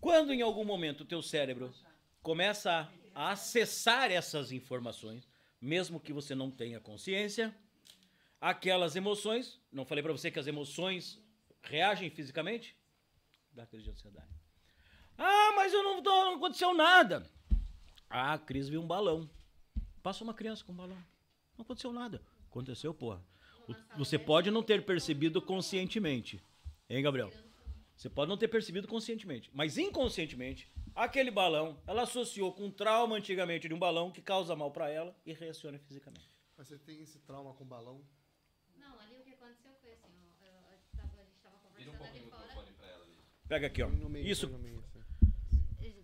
Quando 0.00 0.32
em 0.32 0.42
algum 0.42 0.64
momento 0.64 1.00
o 1.00 1.04
teu 1.06 1.22
cérebro 1.22 1.72
começa 2.22 2.70
a 2.80 3.03
acessar 3.14 4.10
essas 4.10 4.52
informações, 4.52 5.28
mesmo 5.60 6.00
que 6.00 6.12
você 6.12 6.34
não 6.34 6.50
tenha 6.50 6.80
consciência, 6.80 7.54
aquelas 8.40 8.96
emoções, 8.96 9.60
não 9.72 9.84
falei 9.84 10.02
para 10.02 10.12
você 10.12 10.30
que 10.30 10.38
as 10.38 10.46
emoções 10.46 11.20
reagem 11.62 12.10
fisicamente? 12.10 12.76
Dá 13.52 13.66
crise 13.66 13.84
de 13.84 13.90
ansiedade. 13.90 14.28
Ah, 15.16 15.52
mas 15.54 15.72
eu 15.72 15.82
não, 15.82 16.02
tô- 16.02 16.10
não 16.10 16.34
aconteceu 16.36 16.74
nada. 16.74 17.30
Ah, 18.10 18.34
a 18.34 18.38
Cris 18.38 18.68
viu 18.68 18.82
um 18.82 18.86
balão. 18.86 19.28
Passou 20.02 20.26
uma 20.26 20.34
criança 20.34 20.64
com 20.64 20.72
um 20.72 20.76
balão. 20.76 20.96
Não 21.56 21.62
aconteceu 21.62 21.92
nada. 21.92 22.20
Aconteceu, 22.50 22.92
porra. 22.92 23.22
Você 23.96 24.18
pode 24.18 24.50
não 24.50 24.62
ter 24.62 24.84
percebido 24.84 25.40
conscientemente. 25.40 26.42
Hein, 26.90 27.02
Gabriel? 27.02 27.32
Você 27.96 28.10
pode 28.10 28.28
não 28.28 28.36
ter 28.36 28.48
percebido 28.48 28.86
conscientemente. 28.88 29.50
Mas 29.54 29.78
inconscientemente, 29.78 30.68
aquele 30.94 31.30
balão, 31.30 31.78
ela 31.86 32.02
associou 32.02 32.52
com 32.52 32.64
um 32.66 32.70
trauma 32.70 33.16
antigamente 33.16 33.68
de 33.68 33.74
um 33.74 33.78
balão 33.78 34.10
que 34.10 34.22
causa 34.22 34.54
mal 34.56 34.70
pra 34.70 34.90
ela 34.90 35.14
e 35.24 35.32
reaciona 35.32 35.78
fisicamente. 35.78 36.30
Mas 36.56 36.68
você 36.68 36.78
tem 36.78 37.02
esse 37.02 37.18
trauma 37.20 37.52
com 37.54 37.64
balão? 37.64 38.00
Não, 38.76 38.98
ali 39.00 39.16
o 39.16 39.24
que 39.24 39.34
aconteceu 39.34 39.72
foi 39.80 39.92
assim, 39.92 40.12
ó, 40.40 40.44
eu- 40.44 40.52
eu 40.52 40.78
tava- 40.96 41.20
a 41.20 41.24
gente 41.24 41.38
tava 41.42 41.56
um 41.56 41.60
conversando 41.60 41.98
pouquinho 41.98 42.22
ali 42.22 42.26
o 42.26 42.30
fora. 42.30 42.68
ela 42.88 43.02
ali. 43.02 43.16
Pega 43.48 43.66
aqui, 43.66 43.82
ó. 43.82 43.88
No 43.88 44.08
meio, 44.08 44.26
Isso. 44.26 44.48
no 44.48 44.58
meio, 44.58 44.78
assim. 44.78 44.94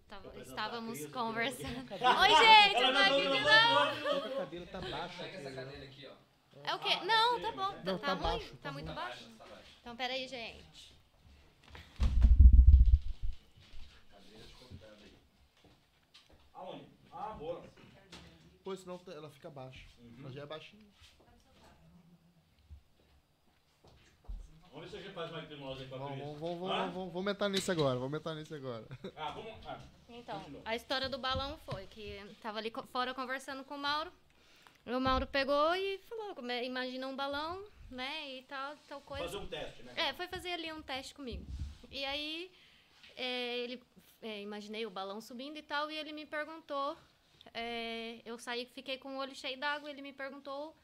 Tava- 0.08 0.36
estávamos 0.40 0.98
Cris, 0.98 1.12
conversando. 1.12 1.78
Oi, 1.78 1.78
gente, 1.86 2.82
eu 2.82 2.92
tô 2.92 2.98
aqui 2.98 3.22
de 3.22 3.28
novo. 3.28 4.26
O 4.26 4.36
cabelo 4.38 4.66
tá 4.66 4.80
baixo 4.80 5.18
Pega 5.18 5.38
essa 5.38 5.52
cadeira 5.52 5.84
aqui, 5.84 6.06
ó. 6.08 6.14
É 6.64 6.74
o 6.74 6.78
quê? 6.80 6.96
Não, 7.04 7.40
tá 7.40 7.52
bom. 7.52 7.72
Tá, 7.72 7.82
Não, 7.84 7.98
tá 7.98 8.06
tá 8.08 8.12
ruim? 8.14 8.22
baixo, 8.22 8.50
Tá, 8.50 8.56
tá 8.62 8.72
muito 8.72 8.92
baixo? 8.92 9.30
Tá 9.38 9.44
baixo. 9.46 9.70
Então, 9.80 9.96
peraí, 9.96 10.26
gente. 10.26 10.98
Cadeira 14.10 14.44
de 14.46 14.54
convidado 14.54 14.96
aí. 14.96 15.12
Aonde? 16.60 16.84
Ah, 17.10 17.34
boa. 17.38 17.62
Pô, 18.62 18.76
senão 18.76 19.00
ela 19.06 19.30
fica 19.30 19.48
baixa. 19.48 19.82
Uhum. 19.98 20.16
Ela 20.20 20.30
já 20.30 20.42
é 20.42 20.46
baixinha. 20.46 20.86
Vamos 24.70 24.84
ver 24.84 24.90
se 24.90 24.96
a 24.96 25.00
gente 25.02 25.14
faz 25.14 25.30
uma 25.30 25.42
hipnose 25.42 25.82
aí 25.82 25.88
com 25.88 25.94
a 25.96 25.98
Vamos, 25.98 26.18
vamos, 26.18 26.40
vamos, 26.40 26.70
Ah? 26.70 26.76
vamos, 26.82 26.94
vamos 26.94 27.16
aumentar 27.16 27.48
nisso 27.48 27.72
agora. 27.72 27.98
Vamos 27.98 28.04
aumentar 28.04 28.34
nisso 28.34 28.54
agora. 28.54 28.86
Ah, 29.16 29.30
vamos. 29.30 29.52
Ah. 29.66 29.80
Então, 30.08 30.38
Continua. 30.40 30.62
a 30.64 30.76
história 30.76 31.08
do 31.08 31.18
balão 31.18 31.58
foi 31.58 31.86
que 31.86 32.20
tava 32.42 32.58
ali 32.58 32.72
fora 32.92 33.14
conversando 33.14 33.64
com 33.64 33.74
o 33.74 33.78
Mauro. 33.78 34.12
E 34.86 34.92
o 34.92 35.00
Mauro 35.00 35.26
pegou 35.26 35.74
e 35.74 35.98
falou, 36.08 36.36
imagina 36.62 37.06
um 37.08 37.16
balão, 37.16 37.64
né, 37.90 38.38
e 38.38 38.42
tal, 38.42 38.76
tal 38.88 39.00
coisa. 39.00 39.24
Fazer 39.24 39.36
um 39.36 39.46
teste, 39.46 39.82
né? 39.82 39.92
É, 39.96 40.12
foi 40.14 40.26
fazer 40.28 40.52
ali 40.52 40.72
um 40.72 40.82
teste 40.82 41.14
comigo. 41.14 41.44
E 41.90 42.04
aí, 42.04 42.50
é, 43.16 43.58
ele, 43.58 43.82
é, 44.22 44.40
imaginei 44.40 44.86
o 44.86 44.90
balão 44.90 45.20
subindo 45.20 45.56
e 45.56 45.62
tal, 45.62 45.90
e 45.90 45.96
ele 45.96 46.12
me 46.12 46.26
perguntou, 46.26 46.96
é, 47.54 48.20
eu 48.24 48.38
saí, 48.38 48.66
fiquei 48.66 48.98
com 48.98 49.16
o 49.16 49.18
olho 49.18 49.34
cheio 49.34 49.58
d'água, 49.58 49.90
ele 49.90 50.02
me 50.02 50.12
perguntou 50.12 50.76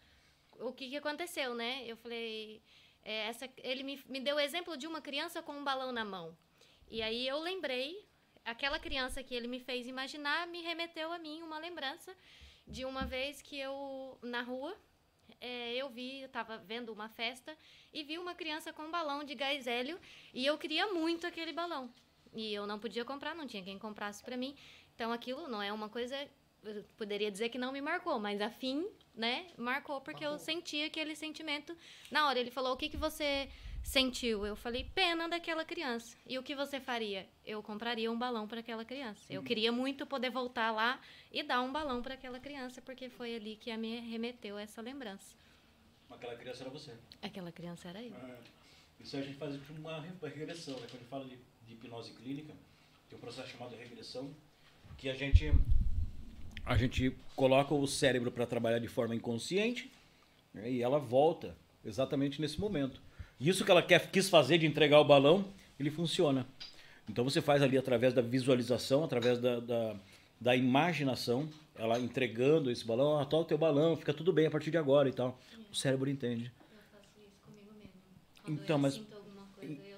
o 0.58 0.72
que, 0.72 0.88
que 0.88 0.96
aconteceu, 0.96 1.54
né? 1.54 1.84
Eu 1.86 1.96
falei, 1.96 2.62
é, 3.04 3.28
essa, 3.28 3.48
ele 3.58 3.82
me, 3.82 4.02
me 4.06 4.20
deu 4.20 4.36
o 4.36 4.40
exemplo 4.40 4.76
de 4.76 4.86
uma 4.86 5.00
criança 5.00 5.42
com 5.42 5.52
um 5.52 5.64
balão 5.64 5.92
na 5.92 6.04
mão. 6.04 6.36
E 6.88 7.02
aí 7.02 7.26
eu 7.26 7.38
lembrei, 7.38 8.04
aquela 8.44 8.78
criança 8.78 9.22
que 9.22 9.34
ele 9.34 9.48
me 9.48 9.60
fez 9.60 9.86
imaginar 9.86 10.46
me 10.46 10.62
remeteu 10.62 11.12
a 11.12 11.18
mim 11.18 11.42
uma 11.42 11.58
lembrança 11.58 12.16
de 12.66 12.84
uma 12.84 13.04
vez 13.04 13.42
que 13.42 13.58
eu, 13.58 14.18
na 14.22 14.42
rua, 14.42 14.76
é, 15.40 15.74
eu 15.74 15.88
vi, 15.88 16.22
eu 16.22 16.28
tava 16.28 16.56
vendo 16.56 16.92
uma 16.92 17.08
festa 17.08 17.56
e 17.92 18.02
vi 18.02 18.18
uma 18.18 18.34
criança 18.34 18.72
com 18.72 18.82
um 18.82 18.90
balão 18.90 19.24
de 19.24 19.34
gás 19.34 19.66
hélio 19.66 20.00
e 20.32 20.46
eu 20.46 20.56
queria 20.56 20.86
muito 20.92 21.26
aquele 21.26 21.52
balão. 21.52 21.92
E 22.36 22.52
eu 22.52 22.66
não 22.66 22.78
podia 22.78 23.04
comprar, 23.04 23.34
não 23.34 23.46
tinha 23.46 23.62
quem 23.62 23.78
comprasse 23.78 24.22
para 24.22 24.36
mim. 24.36 24.54
Então 24.94 25.10
aquilo 25.10 25.48
não 25.48 25.62
é 25.62 25.72
uma 25.72 25.88
coisa, 25.88 26.14
eu 26.62 26.84
poderia 26.96 27.30
dizer 27.30 27.48
que 27.48 27.58
não 27.58 27.72
me 27.72 27.80
marcou, 27.80 28.18
mas 28.18 28.40
a 28.42 28.50
fim, 28.50 28.86
né, 29.14 29.46
marcou 29.56 30.00
porque 30.02 30.24
eu 30.24 30.38
senti 30.38 30.82
aquele 30.84 31.16
sentimento. 31.16 31.74
Na 32.10 32.26
hora 32.28 32.38
ele 32.38 32.50
falou: 32.50 32.74
"O 32.74 32.76
que 32.76 32.90
que 32.90 32.96
você 32.96 33.48
sentiu?" 33.82 34.44
Eu 34.44 34.54
falei: 34.54 34.84
"Pena 34.94 35.28
daquela 35.28 35.64
criança". 35.64 36.14
E 36.26 36.38
o 36.38 36.42
que 36.42 36.54
você 36.54 36.78
faria? 36.78 37.26
Eu 37.44 37.62
compraria 37.62 38.12
um 38.12 38.18
balão 38.18 38.46
para 38.46 38.60
aquela 38.60 38.84
criança. 38.84 39.24
Eu 39.30 39.42
queria 39.42 39.72
muito 39.72 40.04
poder 40.06 40.30
voltar 40.30 40.70
lá 40.72 41.00
e 41.32 41.42
dar 41.42 41.62
um 41.62 41.72
balão 41.72 42.02
para 42.02 42.14
aquela 42.14 42.38
criança, 42.38 42.82
porque 42.82 43.08
foi 43.08 43.34
ali 43.34 43.56
que 43.56 43.74
me 43.78 44.00
remeteu 44.00 44.58
essa 44.58 44.82
lembrança. 44.82 45.34
Aquela 46.10 46.36
criança 46.36 46.62
era 46.64 46.70
você. 46.70 46.92
Aquela 47.22 47.50
criança 47.50 47.88
era 47.88 48.02
eu. 48.02 48.14
É. 48.14 48.38
Isso 49.00 49.16
a 49.16 49.20
gente 49.22 49.36
faz 49.38 49.54
uma 49.70 50.00
re- 50.00 50.28
regressão, 50.28 50.78
né? 50.80 50.86
Quando 50.90 51.04
fala 51.08 51.24
de, 51.24 51.38
de 51.66 51.74
hipnose 51.74 52.12
clínica, 52.12 52.52
tem 53.08 53.18
um 53.18 53.20
processo 53.20 53.48
chamado 53.48 53.74
regressão, 53.76 54.30
que 54.96 55.08
a 55.08 55.14
gente 55.14 55.52
a 56.64 56.76
gente 56.76 57.14
coloca 57.36 57.72
o 57.74 57.86
cérebro 57.86 58.30
para 58.32 58.44
trabalhar 58.44 58.78
de 58.80 58.88
forma 58.88 59.14
inconsciente 59.14 59.88
né? 60.52 60.68
e 60.70 60.82
ela 60.82 60.98
volta 60.98 61.56
exatamente 61.84 62.40
nesse 62.40 62.58
momento. 62.58 63.00
Isso 63.38 63.64
que 63.64 63.70
ela 63.70 63.82
quer, 63.82 64.10
quis 64.10 64.28
fazer 64.28 64.58
de 64.58 64.66
entregar 64.66 64.98
o 65.00 65.04
balão, 65.04 65.44
ele 65.78 65.90
funciona. 65.92 66.44
Então 67.08 67.22
você 67.22 67.40
faz 67.40 67.62
ali 67.62 67.78
através 67.78 68.12
da 68.12 68.20
visualização, 68.22 69.04
através 69.04 69.38
da, 69.38 69.60
da, 69.60 69.96
da 70.40 70.56
imaginação, 70.56 71.48
ela 71.76 72.00
entregando 72.00 72.68
esse 72.68 72.84
balão, 72.84 73.20
ah, 73.20 73.24
tá 73.24 73.36
o 73.36 73.44
teu 73.44 73.56
balão, 73.58 73.96
fica 73.96 74.12
tudo 74.12 74.32
bem 74.32 74.46
a 74.46 74.50
partir 74.50 74.72
de 74.72 74.78
agora 74.78 75.08
e 75.08 75.12
tal. 75.12 75.38
O 75.70 75.74
cérebro 75.74 76.10
entende. 76.10 76.50
Eu 76.72 76.78
faço 76.90 77.08
isso 77.20 77.36
comigo 77.44 77.72
mesmo. 77.78 77.92
Quando 78.42 78.60
Então, 78.60 78.76
eu 78.76 78.80
mas- 78.80 78.94
sinto 78.94 79.14
alguma 79.14 79.46
coisa, 79.54 79.72
eu 79.84 79.95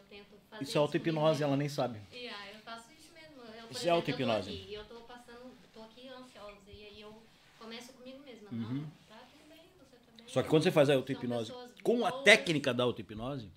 fazer 0.59 0.65
Isso 0.65 0.78
é 0.78 0.81
auto-hipnose, 0.81 1.43
ela 1.43 1.57
nem 1.57 1.69
sabe. 1.69 1.99
aí 2.12 2.55
eu 2.55 2.61
faço 2.61 2.89
isso 2.93 3.12
mesmo. 3.15 3.43
Eu, 3.43 3.70
Isso 3.70 3.78
é 3.78 3.83
exemplo, 3.83 3.97
auto-hipnose. 3.97 4.51
Eu 4.51 4.57
tô 4.57 4.62
aqui, 4.62 4.70
e 4.70 4.75
eu 4.75 4.85
tô 4.85 4.95
passando, 5.01 5.53
tô 5.73 5.83
aqui 5.83 6.09
ansiosa, 6.09 6.70
e 6.70 6.85
aí 6.87 7.01
eu 7.01 7.23
começo 7.59 7.93
comigo 7.93 8.19
mesma. 8.25 8.49
Uhum. 8.51 8.87
Tá 9.09 9.17
tudo 9.17 9.49
bem, 9.49 9.61
você 9.78 9.97
tá 9.97 10.12
bem. 10.17 10.25
Só 10.27 10.43
que 10.43 10.49
quando 10.49 10.62
você 10.62 10.70
faz 10.70 10.91
a 10.91 10.95
auto-hipnose 10.95 11.53
com 11.83 12.05
a 12.05 12.12
técnica 12.12 12.75
da 12.75 12.85
auto-hipnose, 12.85 13.51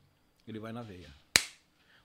ele 0.47 0.59
vai 0.59 0.71
na 0.71 0.81
veia. 0.81 1.09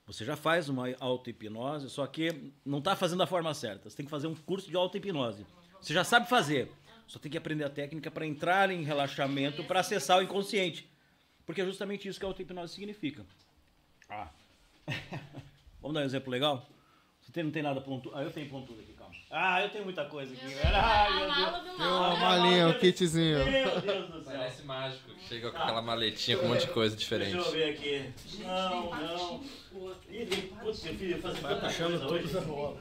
Você 0.06 0.24
já 0.24 0.36
faz 0.36 0.68
uma 0.68 0.86
auto-hipnose, 1.00 1.90
só 1.90 2.06
que 2.06 2.52
não 2.64 2.78
está 2.78 2.94
fazendo 2.94 3.18
da 3.18 3.26
forma 3.26 3.52
certa. 3.52 3.90
Você 3.90 3.96
tem 3.96 4.06
que 4.06 4.10
fazer 4.10 4.28
um 4.28 4.34
curso 4.36 4.68
de 4.68 4.76
auto-hipnose. 4.76 5.44
Você 5.80 5.92
já 5.92 6.04
sabe 6.04 6.28
fazer, 6.28 6.70
só 7.08 7.18
tem 7.18 7.30
que 7.30 7.36
aprender 7.36 7.64
a 7.64 7.70
técnica 7.70 8.10
para 8.10 8.24
entrar 8.24 8.70
em 8.70 8.82
relaxamento, 8.82 9.64
para 9.64 9.80
acessar 9.80 10.18
o 10.18 10.22
inconsciente. 10.22 10.88
Porque 11.44 11.60
é 11.60 11.64
justamente 11.64 12.08
isso 12.08 12.18
que 12.18 12.24
a 12.24 12.28
auto-hipnose 12.28 12.74
significa. 12.74 13.26
Ah. 14.08 14.28
Vamos 15.80 15.94
dar 15.94 16.00
um 16.00 16.04
exemplo 16.04 16.30
legal? 16.30 16.66
Você 17.20 17.32
tem- 17.32 17.44
não 17.44 17.50
tem 17.50 17.62
nada 17.62 17.80
pontudo? 17.80 18.14
Ah, 18.16 18.22
eu 18.22 18.30
tenho 18.30 18.48
pontudo 18.48 18.80
aqui, 18.80 18.92
calma. 18.92 19.14
Ah, 19.30 19.60
eu 19.62 19.68
tenho 19.70 19.84
muita 19.84 20.04
coisa 20.04 20.32
aqui. 20.32 20.44
Eu 20.44 20.50
velho. 20.50 20.76
Ai, 20.76 21.08
a 21.08 21.14
meu 21.16 21.34
Deus. 21.34 21.64
do 21.64 21.76
Tem 21.76 21.86
uma 21.86 22.00
mal. 22.00 22.16
malinha, 22.18 22.68
um 22.68 22.72
kitzinho. 22.78 23.44
Meu 23.44 23.80
Deus 23.80 24.08
do 24.10 24.22
céu. 24.24 24.36
Parece 24.36 24.62
mágico. 24.62 25.10
que 25.14 25.24
Chega 25.28 25.50
com 25.50 25.56
aquela 25.58 25.82
maletinha 25.82 26.36
com 26.38 26.46
um 26.46 26.48
monte 26.50 26.66
de 26.66 26.72
coisa 26.72 26.96
diferente. 26.96 27.32
Deixa 27.34 27.48
eu 27.48 27.52
ver 27.52 27.70
aqui. 27.70 28.12
Não, 28.44 28.90
não. 28.90 29.44
Ih, 30.08 30.26
tem- 30.26 30.42
Putz, 30.42 30.86
eu 30.86 30.94
fiz 30.94 31.20
fazer 31.20 31.40
Vai 31.40 31.54
tanta 31.54 31.66
puxando 31.66 31.88
coisa 31.88 32.06
todos 32.06 32.24
hoje. 32.34 32.38
a 32.38 32.40
rola. 32.40 32.80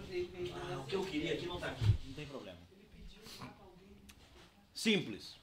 Ah, 0.72 0.78
o 0.80 0.84
que 0.86 0.96
eu 0.96 1.04
queria 1.06 1.34
aqui 1.34 1.46
não 1.48 1.60
tá 1.60 1.68
aqui. 1.68 1.84
Não 2.08 2.14
tem 2.14 2.26
problema. 2.28 2.58
Simples. 4.74 5.36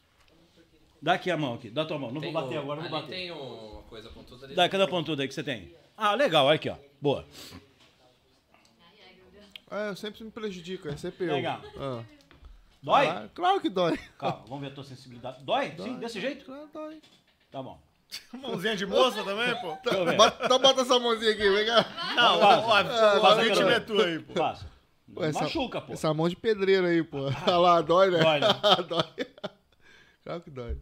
Dá 1.00 1.14
aqui 1.14 1.30
a 1.30 1.36
mão 1.36 1.54
aqui. 1.54 1.68
Dá 1.70 1.84
tua 1.84 1.98
mão. 1.98 2.12
Não 2.12 2.20
Tem 2.20 2.32
vou 2.32 2.42
bater 2.42 2.56
o- 2.56 2.60
agora, 2.60 2.80
não 2.82 2.88
vou 2.88 3.00
bater. 3.00 3.12
tem 3.16 3.30
uma 3.32 3.82
coisa 3.82 4.08
pontuda 4.10 4.46
ali. 4.46 4.54
Dá, 4.54 4.68
cadê 4.68 4.84
a 4.84 4.88
pontuda 4.88 5.22
aí 5.22 5.28
que 5.28 5.34
você 5.34 5.42
tem? 5.42 5.74
Ah, 5.96 6.14
legal. 6.14 6.46
Olha 6.46 6.56
aqui, 6.56 6.68
ó. 6.68 6.76
Boa. 7.00 7.26
É, 9.70 9.88
eu 9.88 9.96
sempre 9.96 10.22
me 10.24 10.30
prejudico, 10.30 10.88
é 10.88 10.96
sempre 10.96 11.26
eu. 11.26 11.32
Legal. 11.34 11.60
Ah. 11.78 12.04
Dói? 12.82 13.06
Ah, 13.06 13.28
claro 13.34 13.60
que 13.60 13.70
dói. 13.70 13.96
Calma, 14.18 14.44
vamos 14.46 14.60
ver 14.60 14.72
a 14.72 14.74
tua 14.74 14.84
sensibilidade. 14.84 15.42
Dói? 15.44 15.74
Sim, 15.78 15.98
desse 15.98 16.20
jeito? 16.20 16.44
Claro 16.44 16.66
que 16.66 16.72
dói. 16.72 17.00
Tá 17.50 17.62
bom. 17.62 17.80
Mãozinha 18.34 18.76
de 18.76 18.84
moça 18.84 19.22
também, 19.24 19.54
pô? 19.60 19.78
Ver. 20.04 20.16
Bota, 20.16 20.44
então 20.44 20.58
bota 20.58 20.80
essa 20.82 20.98
mãozinha 20.98 21.30
aqui, 21.32 21.48
vem 21.48 21.64
cá. 21.66 21.86
Não, 22.14 22.40
Faz. 22.40 22.64
ó, 22.64 22.76
a, 22.76 23.20
Faz 23.20 23.24
a 23.24 23.40
a 23.40 23.44
vítima 23.44 23.64
cara. 23.64 23.76
é 23.76 23.80
tua 23.80 24.04
aí, 24.06 24.18
pô. 24.18 24.32
Faça. 24.34 24.70
Pô, 25.14 25.24
essa- 25.24 25.42
Machuca, 25.44 25.80
pô. 25.80 25.92
Essa 25.92 26.12
mão 26.12 26.28
de 26.28 26.36
pedreiro 26.36 26.86
aí, 26.86 27.02
pô. 27.02 27.18
Olha 27.46 27.56
lá, 27.58 27.80
dói, 27.80 28.10
né? 28.10 28.18
Dói, 28.18 28.40
né? 28.40 28.48
dói. 28.88 29.26
Claro 30.24 30.40
que 30.42 30.50
dói. 30.50 30.76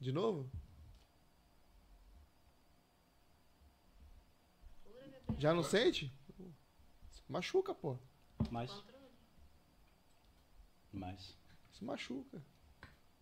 De 0.00 0.12
novo? 0.12 0.50
Já 5.38 5.52
não 5.52 5.62
sente? 5.62 6.12
Machuca, 7.28 7.74
pô. 7.74 7.96
Mais. 8.50 8.72
Mais. 10.92 11.36
Se 11.72 11.84
machuca. 11.84 12.42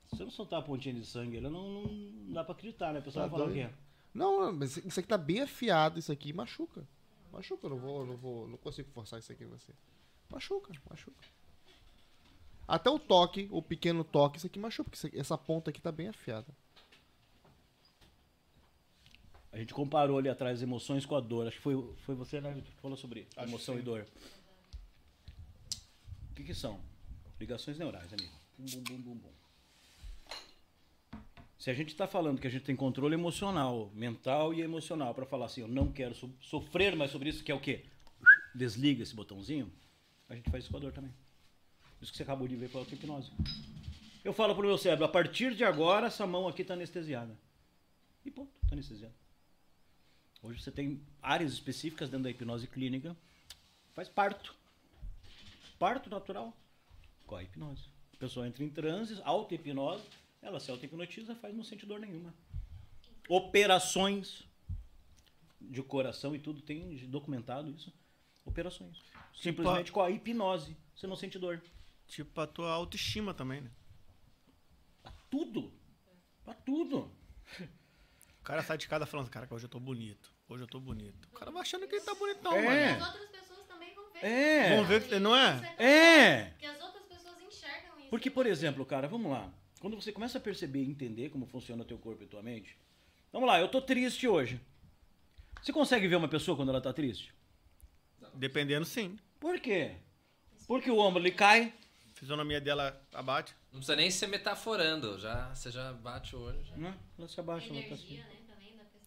Se 0.07 0.17
você 0.17 0.25
não 0.25 0.31
soltar 0.31 0.61
a 0.61 0.63
pontinha 0.63 0.95
de 0.95 1.05
sangue, 1.05 1.39
ela 1.39 1.51
não, 1.51 1.83
não 1.85 2.33
dá 2.33 2.45
pra 2.45 2.55
acreditar, 2.55 2.93
né? 2.93 3.01
A 3.01 3.03
pessoa 3.03 3.25
Tá 3.25 3.29
vai 3.29 3.39
falar 3.39 3.51
o 3.51 3.55
quê? 3.55 3.69
Não, 4.13 4.41
não, 4.41 4.53
mas 4.53 4.77
isso 4.77 5.01
aqui 5.01 5.09
tá 5.09 5.19
bem 5.19 5.41
afiado, 5.41 5.99
isso 5.99 6.13
aqui 6.13 6.33
machuca. 6.33 6.87
Machuca, 7.33 7.67
eu 7.67 7.71
não 7.71 7.79
vou, 7.79 8.07
não 8.07 8.17
vou, 8.17 8.47
não 8.47 8.57
consigo 8.57 8.89
forçar 8.91 9.19
isso 9.19 9.33
aqui 9.33 9.43
em 9.43 9.49
você. 9.49 9.73
Machuca, 10.31 10.73
machuca. 10.89 11.25
Até 12.67 12.89
o 12.89 12.99
toque, 12.99 13.49
o 13.51 13.61
pequeno 13.61 14.05
toque, 14.05 14.39
isso 14.39 14.47
aqui 14.47 14.59
machuca, 14.59 14.89
porque 14.89 15.19
essa 15.19 15.37
ponta 15.37 15.71
aqui 15.71 15.83
tá 15.83 15.91
bem 15.91 16.09
afiada. 16.09 16.47
A 19.55 19.59
gente 19.59 19.73
comparou 19.73 20.19
ali 20.19 20.29
atrás 20.29 20.61
emoções 20.63 21.07
com 21.07 21.15
a 21.15 21.21
dor. 21.21 21.47
Acho 21.47 21.57
que 21.59 21.63
foi, 21.63 21.95
foi 21.99 22.17
você, 22.17 22.41
né, 22.41 22.61
que 22.61 22.73
falou 22.83 22.97
sobre 22.97 23.29
Acho 23.37 23.49
emoção 23.49 23.79
e 23.79 23.83
dor. 23.83 24.05
O 26.33 26.35
que, 26.35 26.43
que 26.43 26.53
são? 26.53 26.81
Ligações 27.39 27.79
neurais, 27.79 28.13
amigo. 28.13 28.35
Bum, 28.59 28.65
bum, 28.65 28.83
bum, 28.83 28.99
bum, 28.99 29.15
bum. 29.15 29.33
Se 31.57 31.71
a 31.71 31.75
gente 31.75 31.91
está 31.91 32.09
falando 32.09 32.41
que 32.41 32.49
a 32.49 32.51
gente 32.51 32.65
tem 32.65 32.75
controle 32.75 33.15
emocional, 33.15 33.93
mental 33.95 34.53
e 34.53 34.61
emocional, 34.61 35.15
para 35.15 35.25
falar 35.25 35.47
assim, 35.47 35.61
eu 35.61 35.69
não 35.69 35.91
quero 35.93 36.17
so- 36.17 36.35
sofrer 36.41 36.97
mais 36.97 37.13
sobre 37.13 37.29
isso, 37.29 37.45
que 37.45 37.53
é 37.53 37.55
o 37.55 37.61
quê? 37.61 37.85
Desliga 38.53 39.05
esse 39.05 39.15
botãozinho, 39.15 39.73
a 40.29 40.35
gente 40.35 40.51
faz 40.51 40.65
isso 40.65 40.73
com 40.73 40.79
a 40.79 40.81
dor 40.81 40.93
também. 40.93 41.15
Isso 42.03 42.11
que 42.11 42.17
você 42.19 42.25
acabou 42.25 42.49
de 42.49 42.57
ver 42.57 42.69
foi 42.69 42.81
a 42.81 42.85
auto-hipnose. 42.85 43.31
Eu 44.25 44.33
falo 44.33 44.53
pro 44.53 44.67
meu 44.67 44.77
cérebro, 44.77 45.05
a 45.05 45.09
partir 45.09 45.55
de 45.55 45.63
agora, 45.63 46.09
essa 46.09 46.27
mão 46.27 46.49
aqui 46.49 46.63
está 46.63 46.75
anestesiada. 46.75 47.39
E 48.25 48.33
ponto, 48.33 48.51
está 48.65 48.75
anestesiada. 48.75 49.15
Hoje 50.45 50.63
você 50.63 50.71
tem 50.71 51.01
áreas 51.23 51.55
específicas 51.55 52.11
dentro 52.11 52.25
da 52.25 52.31
hipnose 52.31 52.67
clínica. 52.67 53.17
Faz 53.95 54.11
parto. 54.11 54.55
Parto 55.79 56.11
natural 56.11 56.55
com 57.27 57.35
a 57.35 57.43
hipnose. 57.43 57.89
A 58.13 58.17
pessoa 58.19 58.47
entra 58.47 58.63
em 58.63 58.69
transe, 58.69 59.23
auto-hipnose, 59.25 60.05
ela 60.43 60.61
se 60.61 60.71
auto-hipnotiza, 60.71 61.35
faz 61.37 61.57
não 61.57 61.65
sente 61.65 61.87
dor 61.87 61.99
nenhuma. 61.99 62.35
Operações 63.27 64.45
de 65.59 65.83
coração 65.83 66.37
e 66.37 66.39
tudo, 66.39 66.61
tem 66.61 66.95
documentado 67.09 67.71
isso. 67.71 67.91
Operações. 68.45 69.03
Simplesmente 69.35 69.91
com 69.91 70.03
a 70.03 70.11
hipnose. 70.11 70.77
Você 70.95 71.07
não 71.07 71.17
sente 71.17 71.39
dor. 71.39 71.63
Tipo 72.07 72.39
a 72.43 72.47
tua 72.47 72.71
autoestima 72.71 73.33
também, 73.33 73.63
né? 73.63 73.71
Pra 75.03 75.13
tudo. 75.31 75.73
Pra 76.45 76.53
tudo. 76.53 77.11
O 78.41 78.45
cara 78.45 78.63
sai 78.63 78.77
de 78.77 78.87
casa 78.87 79.07
falando, 79.07 79.31
cara, 79.31 79.47
que 79.47 79.55
hoje 79.55 79.65
eu 79.65 79.71
tô 79.71 79.81
bonito. 79.81 80.34
Hoje 80.55 80.63
eu 80.63 80.69
tô 80.69 80.79
bonito. 80.79 81.29
O 81.33 81.37
cara 81.37 81.51
vai 81.51 81.63
achando 81.63 81.89
que 81.89 81.97
ele 81.97 82.05
tá 82.05 82.15
bonito, 82.15 82.39
não, 82.45 82.53
É. 82.55 82.63
mano. 82.93 83.03
As 83.03 83.09
outras 83.13 83.29
pessoas 83.29 83.67
também 83.67 83.93
vão 83.93 84.05
ver. 84.13 84.25
É. 84.25 84.77
Vão 84.77 84.85
ver 84.85 85.03
que 85.03 85.19
não 85.19 85.35
é? 85.35 85.75
É. 85.77 86.45
Porque 86.51 86.67
as 86.67 86.81
outras 86.81 87.03
pessoas 87.07 87.43
enxergam 87.43 87.99
isso. 87.99 88.09
Porque, 88.09 88.31
por 88.31 88.47
exemplo, 88.47 88.87
cara, 88.87 89.09
vamos 89.09 89.33
lá. 89.33 89.53
Quando 89.81 90.01
você 90.01 90.13
começa 90.13 90.39
a 90.39 90.41
perceber 90.41 90.85
e 90.85 90.89
entender 90.89 91.29
como 91.31 91.45
funciona 91.45 91.83
o 91.83 91.85
teu 91.85 91.99
corpo 91.99 92.23
e 92.23 92.27
tua 92.29 92.41
mente. 92.41 92.79
Vamos 93.33 93.49
lá, 93.49 93.59
eu 93.59 93.67
tô 93.67 93.83
triste 93.83 94.29
hoje. 94.29 94.61
Você 95.61 95.73
consegue 95.73 96.07
ver 96.07 96.15
uma 96.15 96.29
pessoa 96.29 96.57
quando 96.57 96.69
ela 96.69 96.81
tá 96.81 96.93
triste? 96.93 97.35
Dependendo, 98.35 98.85
sim. 98.85 99.19
Por 99.41 99.59
quê? 99.59 99.97
Porque 100.69 100.89
o 100.89 100.99
ombro 100.99 101.21
ele 101.21 101.33
cai. 101.33 101.75
A 102.13 102.15
fisionomia 102.15 102.61
dela 102.61 103.05
abate. 103.13 103.53
Não 103.73 103.81
precisa 103.81 103.97
nem 103.97 104.09
ser 104.09 104.29
metaforando, 104.29 105.19
já, 105.19 105.53
você 105.53 105.73
já 105.73 105.93
bate 105.95 106.37
o 106.37 106.43
olho. 106.43 106.65
já. 106.65 106.77
Né? 106.77 106.97
Ela 107.19 107.27
se 107.27 107.41
abaixa, 107.41 107.73
ela 107.73 107.83
tá 107.89 107.95
assim. 107.95 108.15
Energia, 108.15 108.25
né. 108.25 108.44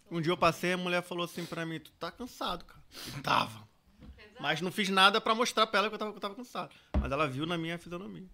Um 0.10 0.22
dia 0.22 0.32
eu 0.32 0.38
passei 0.38 0.74
a 0.74 0.78
mulher 0.78 1.02
falou 1.04 1.26
assim 1.26 1.46
pra 1.46 1.66
mim, 1.66 1.80
tu 1.80 1.92
tá 1.94 2.12
cansado, 2.12 2.66
cara. 2.66 2.82
Tava. 3.24 3.68
Mas 4.40 4.62
não 4.62 4.72
fiz 4.72 4.90
nada 4.90 5.20
pra 5.20 5.36
mostrar 5.36 5.68
pra 5.68 5.80
ela 5.80 5.90
que 5.90 5.96
eu 5.96 6.00
tava, 6.00 6.12
que 6.12 6.18
eu 6.18 6.22
tava 6.22 6.36
cansado. 6.36 6.74
Mas 7.00 7.12
ela 7.12 7.28
viu 7.28 7.46
na 7.46 7.58
minha 7.58 7.78
fisionomia. 7.78 8.28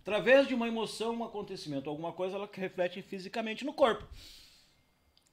Através 0.00 0.46
de 0.46 0.54
uma 0.54 0.68
emoção, 0.68 1.14
um 1.14 1.24
acontecimento, 1.24 1.90
alguma 1.90 2.12
coisa, 2.12 2.36
ela 2.36 2.48
reflete 2.52 3.02
fisicamente 3.02 3.64
no 3.64 3.72
corpo. 3.72 4.06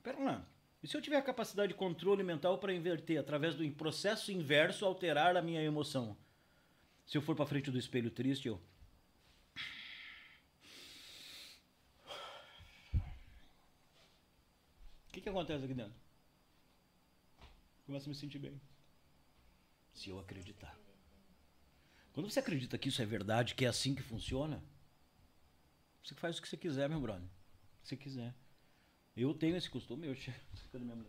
Pera 0.03 0.19
lá. 0.19 0.45
E 0.83 0.87
se 0.87 0.95
eu 0.95 1.01
tiver 1.01 1.17
a 1.17 1.21
capacidade 1.21 1.69
de 1.69 1.77
controle 1.77 2.23
mental 2.23 2.57
para 2.57 2.73
inverter, 2.73 3.19
através 3.19 3.55
do 3.55 3.69
processo 3.71 4.31
inverso, 4.31 4.85
alterar 4.85 5.35
a 5.35 5.41
minha 5.41 5.61
emoção? 5.61 6.17
Se 7.05 7.17
eu 7.17 7.21
for 7.21 7.35
para 7.35 7.45
frente 7.45 7.71
do 7.71 7.77
espelho 7.77 8.11
triste, 8.11 8.47
eu. 8.47 8.61
Que, 15.25 15.29
que 15.29 15.29
acontece 15.29 15.65
aqui 15.65 15.73
dentro? 15.73 15.95
Começo 17.85 18.05
a 18.05 18.09
me 18.09 18.15
sentir 18.15 18.37
bem. 18.37 18.61
Se 19.93 20.09
eu 20.09 20.19
acreditar. 20.19 20.77
Quando 22.13 22.29
você 22.29 22.39
acredita 22.39 22.77
que 22.77 22.89
isso 22.89 23.01
é 23.01 23.05
verdade, 23.05 23.55
que 23.55 23.65
é 23.65 23.67
assim 23.67 23.95
que 23.95 24.03
funciona, 24.03 24.63
você 26.03 26.13
faz 26.13 26.37
o 26.37 26.41
que 26.41 26.47
você 26.47 26.57
quiser, 26.57 26.87
meu 26.87 27.01
brother. 27.01 27.23
O 27.23 27.81
que 27.81 27.87
você 27.89 27.97
quiser. 27.97 28.35
Eu 29.17 29.33
tenho 29.33 29.55
esse 29.55 29.69
costume, 29.69 30.07
eu 30.07 30.15
chego 30.15 30.37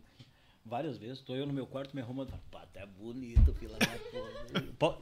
várias 0.65 0.97
vezes, 0.97 1.21
tô 1.21 1.35
eu 1.35 1.45
no 1.45 1.53
meu 1.53 1.67
quarto, 1.67 1.95
me 1.95 2.01
arrumo 2.01 2.23
e 2.23 2.27
falo, 2.27 2.41
pá, 2.49 2.65
tá 2.65 2.85
bonito, 2.85 3.53
fila 3.53 3.77
da 3.77 3.85
porra. 3.85 4.73
Pô, 4.79 4.97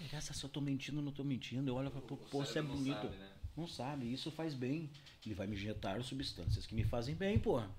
interessa 0.00 0.32
se 0.32 0.42
eu 0.42 0.50
tô 0.50 0.60
mentindo 0.60 0.98
ou 0.98 1.04
não 1.04 1.12
tô 1.12 1.22
mentindo. 1.22 1.70
Eu 1.70 1.74
olho 1.74 1.88
e 1.88 1.92
falo, 1.92 2.06
pô, 2.06 2.16
pô, 2.16 2.44
você 2.44 2.60
é 2.60 2.62
bonito. 2.62 2.94
sabe, 3.02 3.16
né? 3.16 3.32
Não 3.56 3.68
sabe, 3.68 4.12
isso 4.12 4.30
faz 4.30 4.54
bem. 4.54 4.90
Ele 5.24 5.34
vai 5.34 5.46
me 5.46 5.54
injetar 5.54 6.02
substâncias 6.02 6.66
que 6.66 6.74
me 6.74 6.84
fazem 6.84 7.14
bem, 7.14 7.38
porra. 7.38 7.70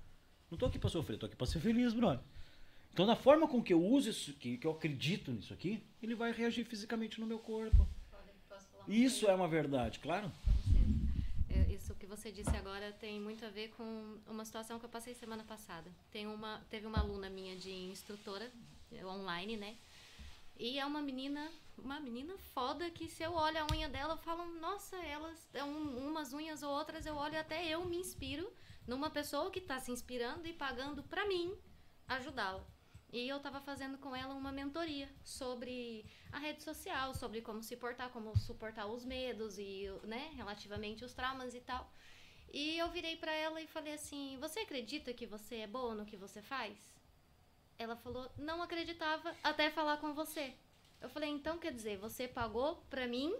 Não 0.54 0.58
tô 0.58 0.66
aqui 0.66 0.78
pra 0.78 0.88
sofrer, 0.88 1.18
tô 1.18 1.26
aqui 1.26 1.34
pra 1.34 1.48
ser 1.48 1.58
feliz, 1.58 1.92
brother. 1.92 2.24
Então, 2.92 3.04
na 3.04 3.16
forma 3.16 3.48
com 3.48 3.60
que 3.60 3.72
eu 3.72 3.84
uso 3.84 4.08
isso, 4.08 4.32
que, 4.34 4.56
que 4.56 4.64
eu 4.64 4.70
acredito 4.70 5.32
nisso 5.32 5.52
aqui, 5.52 5.82
ele 6.00 6.14
vai 6.14 6.30
reagir 6.30 6.64
fisicamente 6.64 7.20
no 7.20 7.26
meu 7.26 7.40
corpo. 7.40 7.84
Isso 8.86 9.26
é 9.26 9.34
uma 9.34 9.48
verdade, 9.48 9.98
claro. 9.98 10.30
É, 11.50 11.74
Isso 11.74 11.92
que 11.96 12.06
você 12.06 12.30
disse 12.30 12.56
agora 12.56 12.92
tem 13.00 13.20
muito 13.20 13.44
a 13.44 13.48
ver 13.48 13.70
com 13.76 14.16
uma 14.28 14.44
situação 14.44 14.78
que 14.78 14.84
eu 14.84 14.88
passei 14.88 15.12
semana 15.12 15.42
passada. 15.42 15.90
Tem 16.12 16.24
uma, 16.28 16.62
teve 16.70 16.86
uma 16.86 17.00
aluna 17.00 17.28
minha 17.28 17.56
de 17.56 17.72
instrutora 17.72 18.48
eh, 18.92 19.04
online, 19.04 19.56
né? 19.56 19.74
E 20.56 20.78
é 20.78 20.86
uma 20.86 21.02
menina, 21.02 21.50
uma 21.76 21.98
menina 21.98 22.38
foda 22.54 22.88
que 22.90 23.08
se 23.08 23.24
eu 23.24 23.32
olho 23.32 23.58
a 23.58 23.66
unha 23.72 23.88
dela, 23.88 24.14
eu 24.14 24.18
falo, 24.18 24.46
nossa, 24.60 24.94
elas, 24.98 25.36
é 25.52 25.64
um, 25.64 26.10
umas 26.10 26.32
unhas 26.32 26.62
ou 26.62 26.70
outras, 26.70 27.04
eu 27.06 27.16
olho 27.16 27.40
até 27.40 27.66
eu 27.66 27.84
me 27.84 27.96
inspiro 27.96 28.48
numa 28.86 29.10
pessoa 29.10 29.50
que 29.50 29.58
está 29.58 29.78
se 29.78 29.90
inspirando 29.90 30.46
e 30.46 30.52
pagando 30.52 31.02
pra 31.02 31.26
mim 31.26 31.56
ajudá-la. 32.06 32.64
E 33.12 33.28
eu 33.28 33.38
tava 33.38 33.60
fazendo 33.60 33.96
com 33.98 34.14
ela 34.14 34.34
uma 34.34 34.50
mentoria 34.50 35.08
sobre 35.22 36.04
a 36.32 36.38
rede 36.38 36.64
social, 36.64 37.14
sobre 37.14 37.40
como 37.40 37.62
se 37.62 37.76
portar, 37.76 38.10
como 38.10 38.36
suportar 38.36 38.86
os 38.86 39.04
medos 39.04 39.56
e, 39.56 39.86
né, 40.02 40.32
relativamente 40.34 41.04
os 41.04 41.14
traumas 41.14 41.54
e 41.54 41.60
tal. 41.60 41.88
E 42.52 42.76
eu 42.76 42.90
virei 42.90 43.16
pra 43.16 43.32
ela 43.32 43.60
e 43.60 43.68
falei 43.68 43.94
assim: 43.94 44.36
"Você 44.40 44.60
acredita 44.60 45.14
que 45.14 45.26
você 45.26 45.58
é 45.58 45.66
boa 45.66 45.94
no 45.94 46.04
que 46.04 46.16
você 46.16 46.42
faz?" 46.42 46.76
Ela 47.78 47.94
falou: 47.94 48.30
"Não 48.36 48.60
acreditava 48.62 49.34
até 49.44 49.70
falar 49.70 49.98
com 49.98 50.12
você." 50.12 50.54
Eu 51.00 51.08
falei: 51.08 51.30
"Então 51.30 51.58
quer 51.58 51.72
dizer, 51.72 51.96
você 51.98 52.26
pagou 52.26 52.84
pra 52.90 53.06
mim 53.06 53.32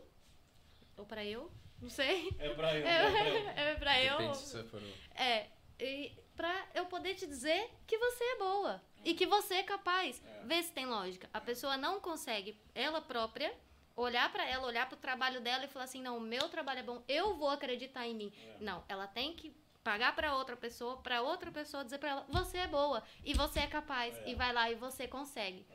ou 0.96 1.04
pra 1.04 1.24
eu? 1.24 1.50
Não 1.80 1.90
sei. 1.90 2.34
É 2.38 2.48
pra 2.50 2.76
eu. 2.76 2.86
É, 2.86 3.70
é 3.70 3.74
pra 3.78 4.02
eu. 4.02 4.34
Se 4.34 4.46
você 4.46 4.64
for... 4.64 4.82
É, 5.14 5.46
e 5.78 6.12
pra 6.36 6.66
eu 6.74 6.86
poder 6.86 7.14
te 7.14 7.26
dizer 7.26 7.70
que 7.86 7.98
você 7.98 8.24
é 8.24 8.38
boa 8.38 8.82
e 9.04 9.14
que 9.14 9.26
você 9.26 9.54
é 9.54 9.62
capaz. 9.62 10.22
Vê 10.44 10.62
se 10.62 10.72
tem 10.72 10.86
lógica. 10.86 11.28
A 11.32 11.40
pessoa 11.40 11.76
não 11.76 12.00
consegue, 12.00 12.58
ela 12.74 13.00
própria, 13.00 13.54
olhar 13.96 14.30
pra 14.32 14.46
ela, 14.48 14.66
olhar 14.66 14.88
pro 14.88 14.96
trabalho 14.96 15.40
dela 15.40 15.64
e 15.64 15.68
falar 15.68 15.84
assim: 15.84 16.02
não, 16.02 16.16
o 16.18 16.20
meu 16.20 16.48
trabalho 16.48 16.80
é 16.80 16.82
bom, 16.82 17.02
eu 17.08 17.34
vou 17.34 17.50
acreditar 17.50 18.06
em 18.06 18.14
mim. 18.14 18.32
Não, 18.60 18.84
ela 18.88 19.06
tem 19.06 19.34
que 19.34 19.54
pagar 19.82 20.16
pra 20.16 20.34
outra 20.34 20.56
pessoa, 20.56 20.96
pra 20.96 21.20
outra 21.20 21.50
pessoa 21.52 21.84
dizer 21.84 21.98
pra 21.98 22.10
ela: 22.10 22.26
você 22.28 22.58
é 22.58 22.66
boa 22.66 23.02
e 23.22 23.34
você 23.34 23.60
é 23.60 23.66
capaz. 23.66 24.16
E 24.26 24.34
vai 24.34 24.52
lá 24.52 24.70
e 24.70 24.74
você 24.74 25.06
consegue. 25.06 25.66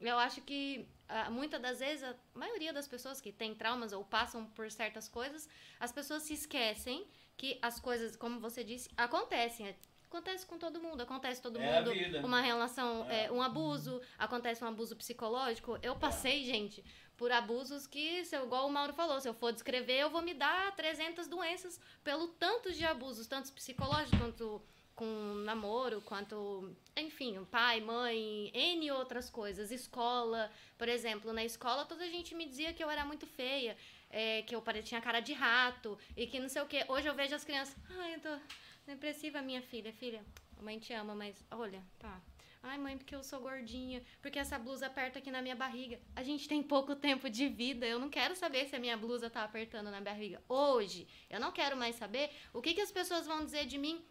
Eu 0.00 0.18
acho 0.18 0.40
que 0.42 0.88
ah, 1.08 1.30
muitas 1.30 1.60
das 1.60 1.78
vezes, 1.78 2.02
a 2.02 2.14
maioria 2.34 2.72
das 2.72 2.88
pessoas 2.88 3.20
que 3.20 3.32
têm 3.32 3.54
traumas 3.54 3.92
ou 3.92 4.04
passam 4.04 4.46
por 4.46 4.70
certas 4.70 5.08
coisas, 5.08 5.48
as 5.78 5.92
pessoas 5.92 6.22
se 6.22 6.34
esquecem 6.34 7.06
que 7.36 7.58
as 7.62 7.78
coisas, 7.78 8.16
como 8.16 8.40
você 8.40 8.64
disse, 8.64 8.90
acontecem. 8.96 9.76
Acontece 10.04 10.46
com 10.46 10.56
todo 10.56 10.80
mundo, 10.80 11.02
acontece 11.02 11.42
todo 11.42 11.58
É 11.60 11.80
mundo. 11.80 11.92
Uma 12.24 12.40
relação, 12.40 13.08
é, 13.10 13.30
um 13.30 13.42
abuso, 13.42 14.00
acontece 14.16 14.64
um 14.64 14.68
abuso 14.68 14.96
psicológico. 14.96 15.78
Eu 15.82 15.96
passei, 15.96 16.44
gente, 16.44 16.82
por 17.16 17.30
abusos 17.30 17.86
que, 17.86 18.24
se 18.24 18.36
eu, 18.36 18.44
igual 18.44 18.66
o 18.66 18.70
Mauro 18.70 18.92
falou, 18.92 19.20
se 19.20 19.28
eu 19.28 19.34
for 19.34 19.52
descrever, 19.52 19.98
eu 19.98 20.10
vou 20.10 20.22
me 20.22 20.32
dar 20.32 20.74
300 20.74 21.26
doenças 21.28 21.80
pelo 22.02 22.28
tanto 22.28 22.72
de 22.72 22.84
abusos, 22.84 23.26
tanto 23.26 23.52
psicológicos 23.52 24.18
quanto 24.18 24.62
com 24.96 25.04
namoro, 25.44 26.00
quanto, 26.00 26.74
enfim, 26.96 27.44
pai, 27.50 27.80
mãe, 27.80 28.50
N 28.54 28.90
outras 28.92 29.28
coisas, 29.28 29.70
escola, 29.70 30.50
por 30.78 30.88
exemplo, 30.88 31.34
na 31.34 31.44
escola 31.44 31.84
toda 31.84 32.02
a 32.02 32.08
gente 32.08 32.34
me 32.34 32.46
dizia 32.46 32.72
que 32.72 32.82
eu 32.82 32.88
era 32.88 33.04
muito 33.04 33.26
feia, 33.26 33.76
é, 34.08 34.40
que 34.42 34.56
eu 34.56 34.62
tinha 34.82 35.00
cara 35.02 35.20
de 35.20 35.34
rato 35.34 35.98
e 36.16 36.26
que 36.26 36.40
não 36.40 36.48
sei 36.48 36.62
o 36.62 36.66
que. 36.66 36.82
Hoje 36.88 37.06
eu 37.06 37.14
vejo 37.14 37.34
as 37.34 37.44
crianças, 37.44 37.76
ai, 37.90 38.14
eu 38.14 38.20
tô 38.20 38.38
depressiva, 38.86 39.42
minha 39.42 39.60
filha, 39.60 39.92
filha, 39.92 40.24
a 40.58 40.62
mãe 40.62 40.78
te 40.78 40.94
ama, 40.94 41.14
mas 41.14 41.44
olha, 41.50 41.82
tá. 41.98 42.18
Ai, 42.62 42.78
mãe, 42.78 42.96
porque 42.96 43.14
eu 43.14 43.22
sou 43.22 43.38
gordinha, 43.38 44.02
porque 44.20 44.38
essa 44.38 44.58
blusa 44.58 44.86
aperta 44.86 45.20
aqui 45.20 45.30
na 45.30 45.40
minha 45.40 45.54
barriga. 45.54 46.00
A 46.16 46.22
gente 46.24 46.48
tem 46.48 46.62
pouco 46.62 46.96
tempo 46.96 47.30
de 47.30 47.46
vida, 47.48 47.86
eu 47.86 47.98
não 47.98 48.08
quero 48.08 48.34
saber 48.34 48.66
se 48.66 48.74
a 48.74 48.78
minha 48.78 48.96
blusa 48.96 49.30
tá 49.30 49.44
apertando 49.44 49.88
na 49.90 50.00
barriga. 50.00 50.42
Hoje, 50.48 51.06
eu 51.30 51.38
não 51.38 51.52
quero 51.52 51.76
mais 51.76 51.94
saber 51.96 52.28
o 52.52 52.62
que, 52.62 52.74
que 52.74 52.80
as 52.80 52.90
pessoas 52.90 53.24
vão 53.24 53.44
dizer 53.44 53.66
de 53.66 53.78
mim 53.78 54.04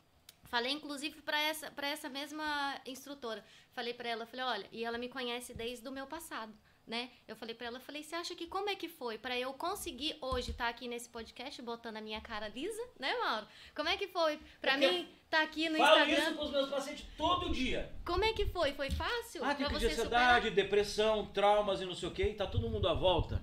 Falei, 0.56 0.72
inclusive, 0.72 1.22
para 1.22 1.38
essa, 1.42 1.70
pra 1.72 1.86
essa 1.90 2.08
mesma 2.08 2.80
instrutora. 2.86 3.44
Falei 3.72 3.94
para 3.94 4.08
ela, 4.08 4.26
falei, 4.26 4.46
olha, 4.46 4.68
e 4.72 4.86
ela 4.86 4.98
me 4.98 5.10
conhece 5.10 5.54
desde 5.54 5.86
o 5.86 5.92
meu 5.92 6.08
passado. 6.08 6.54
né? 6.88 7.10
Eu 7.28 7.36
falei 7.36 7.54
pra 7.56 7.68
ela, 7.68 7.80
falei, 7.80 8.04
você 8.04 8.16
acha 8.16 8.34
que 8.36 8.48
como 8.48 8.70
é 8.70 8.76
que 8.76 8.88
foi 8.88 9.18
pra 9.18 9.38
eu 9.38 9.52
conseguir 9.54 10.16
hoje 10.22 10.52
estar 10.52 10.70
aqui 10.70 10.88
nesse 10.88 11.10
podcast 11.10 11.62
botando 11.62 11.98
a 11.98 12.02
minha 12.02 12.22
cara 12.22 12.48
lisa, 12.48 12.82
né, 12.98 13.12
Mauro? 13.18 13.46
Como 13.76 13.90
é 13.90 13.98
que 13.98 14.08
foi 14.08 14.40
pra 14.62 14.74
Porque 14.74 14.88
mim 14.92 15.10
estar 15.26 15.42
aqui 15.42 15.68
no 15.68 15.78
Falo 15.78 15.98
Instagram? 16.00 16.24
isso 16.30 16.36
pros 16.38 16.52
meus 16.52 16.70
pacientes 16.70 17.06
todo 17.18 17.52
dia. 17.52 17.92
Como 18.06 18.24
é 18.24 18.32
que 18.34 18.46
foi? 18.46 18.72
Foi 18.74 18.90
fácil 18.92 19.44
Ah, 19.44 19.56
tem 19.56 19.68
você 19.68 19.90
de 19.90 19.96
superar? 19.96 20.38
ansiedade, 20.38 20.56
depressão, 20.56 21.26
traumas 21.34 21.82
e 21.82 21.86
não 21.86 21.96
sei 21.96 22.08
o 22.08 22.12
que, 22.14 22.24
e 22.24 22.34
tá 22.34 22.48
todo 22.48 22.70
mundo 22.70 22.88
à 22.88 22.94
volta, 22.94 23.42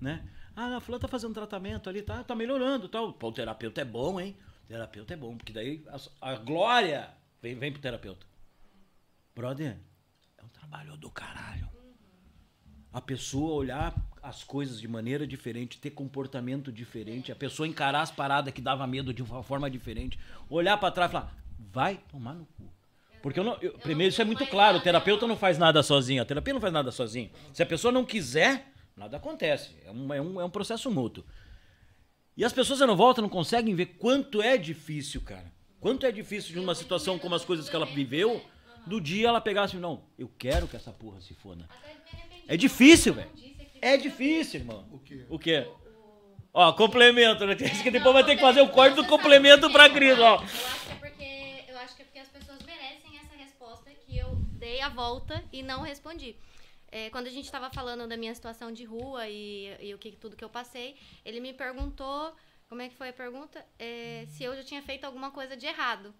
né? 0.00 0.26
Ah, 0.56 0.76
a 0.76 0.80
fulana 0.80 1.02
tá 1.02 1.08
fazendo 1.08 1.34
tratamento 1.34 1.90
ali, 1.90 2.00
tá, 2.00 2.24
tá 2.24 2.34
melhorando 2.34 2.88
tal. 2.88 3.12
Pô, 3.12 3.28
o 3.28 3.32
terapeuta 3.32 3.80
é 3.82 3.84
bom, 3.84 4.18
hein? 4.20 4.34
Terapeuta 4.66 5.14
é 5.14 5.16
bom, 5.16 5.36
porque 5.36 5.52
daí 5.52 5.84
a, 6.20 6.30
a 6.32 6.36
glória 6.36 7.08
vem, 7.42 7.54
vem 7.54 7.72
pro 7.72 7.80
terapeuta. 7.82 8.26
Brother, 9.34 9.76
é 10.38 10.44
um 10.44 10.48
trabalho 10.48 10.96
do 10.96 11.10
caralho. 11.10 11.68
A 12.92 13.00
pessoa 13.00 13.54
olhar 13.54 13.94
as 14.22 14.44
coisas 14.44 14.80
de 14.80 14.86
maneira 14.88 15.26
diferente, 15.26 15.78
ter 15.78 15.90
comportamento 15.90 16.72
diferente, 16.72 17.30
a 17.32 17.36
pessoa 17.36 17.66
encarar 17.68 18.00
as 18.02 18.10
paradas 18.10 18.54
que 18.54 18.60
dava 18.60 18.86
medo 18.86 19.12
de 19.12 19.22
uma 19.22 19.42
forma 19.42 19.68
diferente, 19.68 20.18
olhar 20.48 20.76
pra 20.78 20.90
trás 20.90 21.10
e 21.10 21.12
falar, 21.12 21.34
vai 21.58 21.96
tomar 22.08 22.34
no 22.34 22.46
cu. 22.46 22.72
Porque 23.20 23.40
eu 23.40 23.44
não, 23.44 23.54
eu- 23.60 23.72
primeiro 23.78 24.12
isso 24.12 24.22
é 24.22 24.24
muito 24.24 24.46
claro, 24.46 24.78
o 24.78 24.80
terapeuta 24.80 25.26
não 25.26 25.36
faz 25.36 25.58
nada 25.58 25.82
sozinho, 25.82 26.22
a 26.22 26.24
terapia 26.24 26.54
não 26.54 26.60
faz 26.60 26.72
nada 26.72 26.90
sozinho. 26.92 27.30
Se 27.52 27.62
a 27.62 27.66
pessoa 27.66 27.90
não 27.90 28.04
quiser, 28.04 28.70
nada 28.96 29.16
acontece. 29.16 29.76
É 29.84 29.90
um, 29.90 30.14
é 30.14 30.20
um, 30.22 30.40
é 30.40 30.44
um 30.44 30.50
processo 30.50 30.90
mútuo. 30.90 31.24
E 32.36 32.44
as 32.44 32.52
pessoas 32.52 32.80
não 32.80 32.96
voltam, 32.96 33.22
não 33.22 33.28
conseguem 33.28 33.74
ver 33.74 33.86
quanto 33.98 34.42
é 34.42 34.56
difícil, 34.56 35.20
cara. 35.20 35.52
Quanto 35.80 36.04
é 36.04 36.10
difícil 36.10 36.52
de 36.52 36.58
uma 36.58 36.74
situação 36.74 37.18
como 37.18 37.34
as 37.34 37.44
coisas 37.44 37.68
que 37.68 37.76
ela 37.76 37.86
viveu, 37.86 38.42
do 38.86 39.00
dia 39.00 39.28
ela 39.28 39.40
pegar 39.40 39.64
assim, 39.64 39.78
não, 39.78 40.02
eu 40.18 40.30
quero 40.38 40.66
que 40.66 40.76
essa 40.76 40.90
porra 40.90 41.20
se 41.20 41.34
foda. 41.34 41.68
É 42.48 42.56
difícil, 42.56 43.14
velho. 43.14 43.30
É 43.80 43.96
difícil, 43.96 44.60
irmão. 44.60 44.88
O 44.90 44.98
quê? 44.98 45.26
O 45.28 45.38
quê? 45.38 45.66
Ó, 46.52 46.72
complemento, 46.72 47.46
né? 47.46 47.54
Que 47.54 47.90
depois 47.90 48.14
vai 48.14 48.24
ter 48.24 48.36
que 48.36 48.40
fazer 48.40 48.62
o 48.62 48.68
corte 48.68 48.94
do 48.94 49.04
complemento 49.04 49.70
pra 49.70 49.90
Cris, 49.90 50.18
ó. 50.18 50.42
É 51.20 51.70
eu 51.70 51.78
acho 51.78 51.94
que 51.96 52.02
é 52.02 52.04
porque 52.04 52.18
as 52.18 52.28
pessoas 52.28 52.58
merecem 52.64 53.18
essa 53.18 53.36
resposta 53.36 53.90
que 53.90 54.16
eu 54.16 54.34
dei 54.52 54.80
a 54.80 54.88
volta 54.88 55.44
e 55.52 55.62
não 55.62 55.82
respondi. 55.82 56.36
É, 56.96 57.10
quando 57.10 57.26
a 57.26 57.30
gente 57.30 57.46
estava 57.46 57.68
falando 57.70 58.06
da 58.06 58.16
minha 58.16 58.32
situação 58.32 58.70
de 58.70 58.84
rua 58.84 59.28
e, 59.28 59.76
e 59.80 59.92
o 59.92 59.98
que 59.98 60.12
tudo 60.12 60.36
que 60.36 60.44
eu 60.44 60.48
passei, 60.48 60.96
ele 61.24 61.40
me 61.40 61.52
perguntou 61.52 62.32
como 62.68 62.82
é 62.82 62.88
que 62.88 62.94
foi 62.94 63.08
a 63.08 63.12
pergunta, 63.12 63.66
É, 63.76 64.26
se 64.28 64.44
eu 64.44 64.54
já 64.54 64.62
tinha 64.62 64.80
feito 64.80 65.04
alguma 65.04 65.32
coisa 65.32 65.56
de 65.56 65.66
errado. 65.66 66.14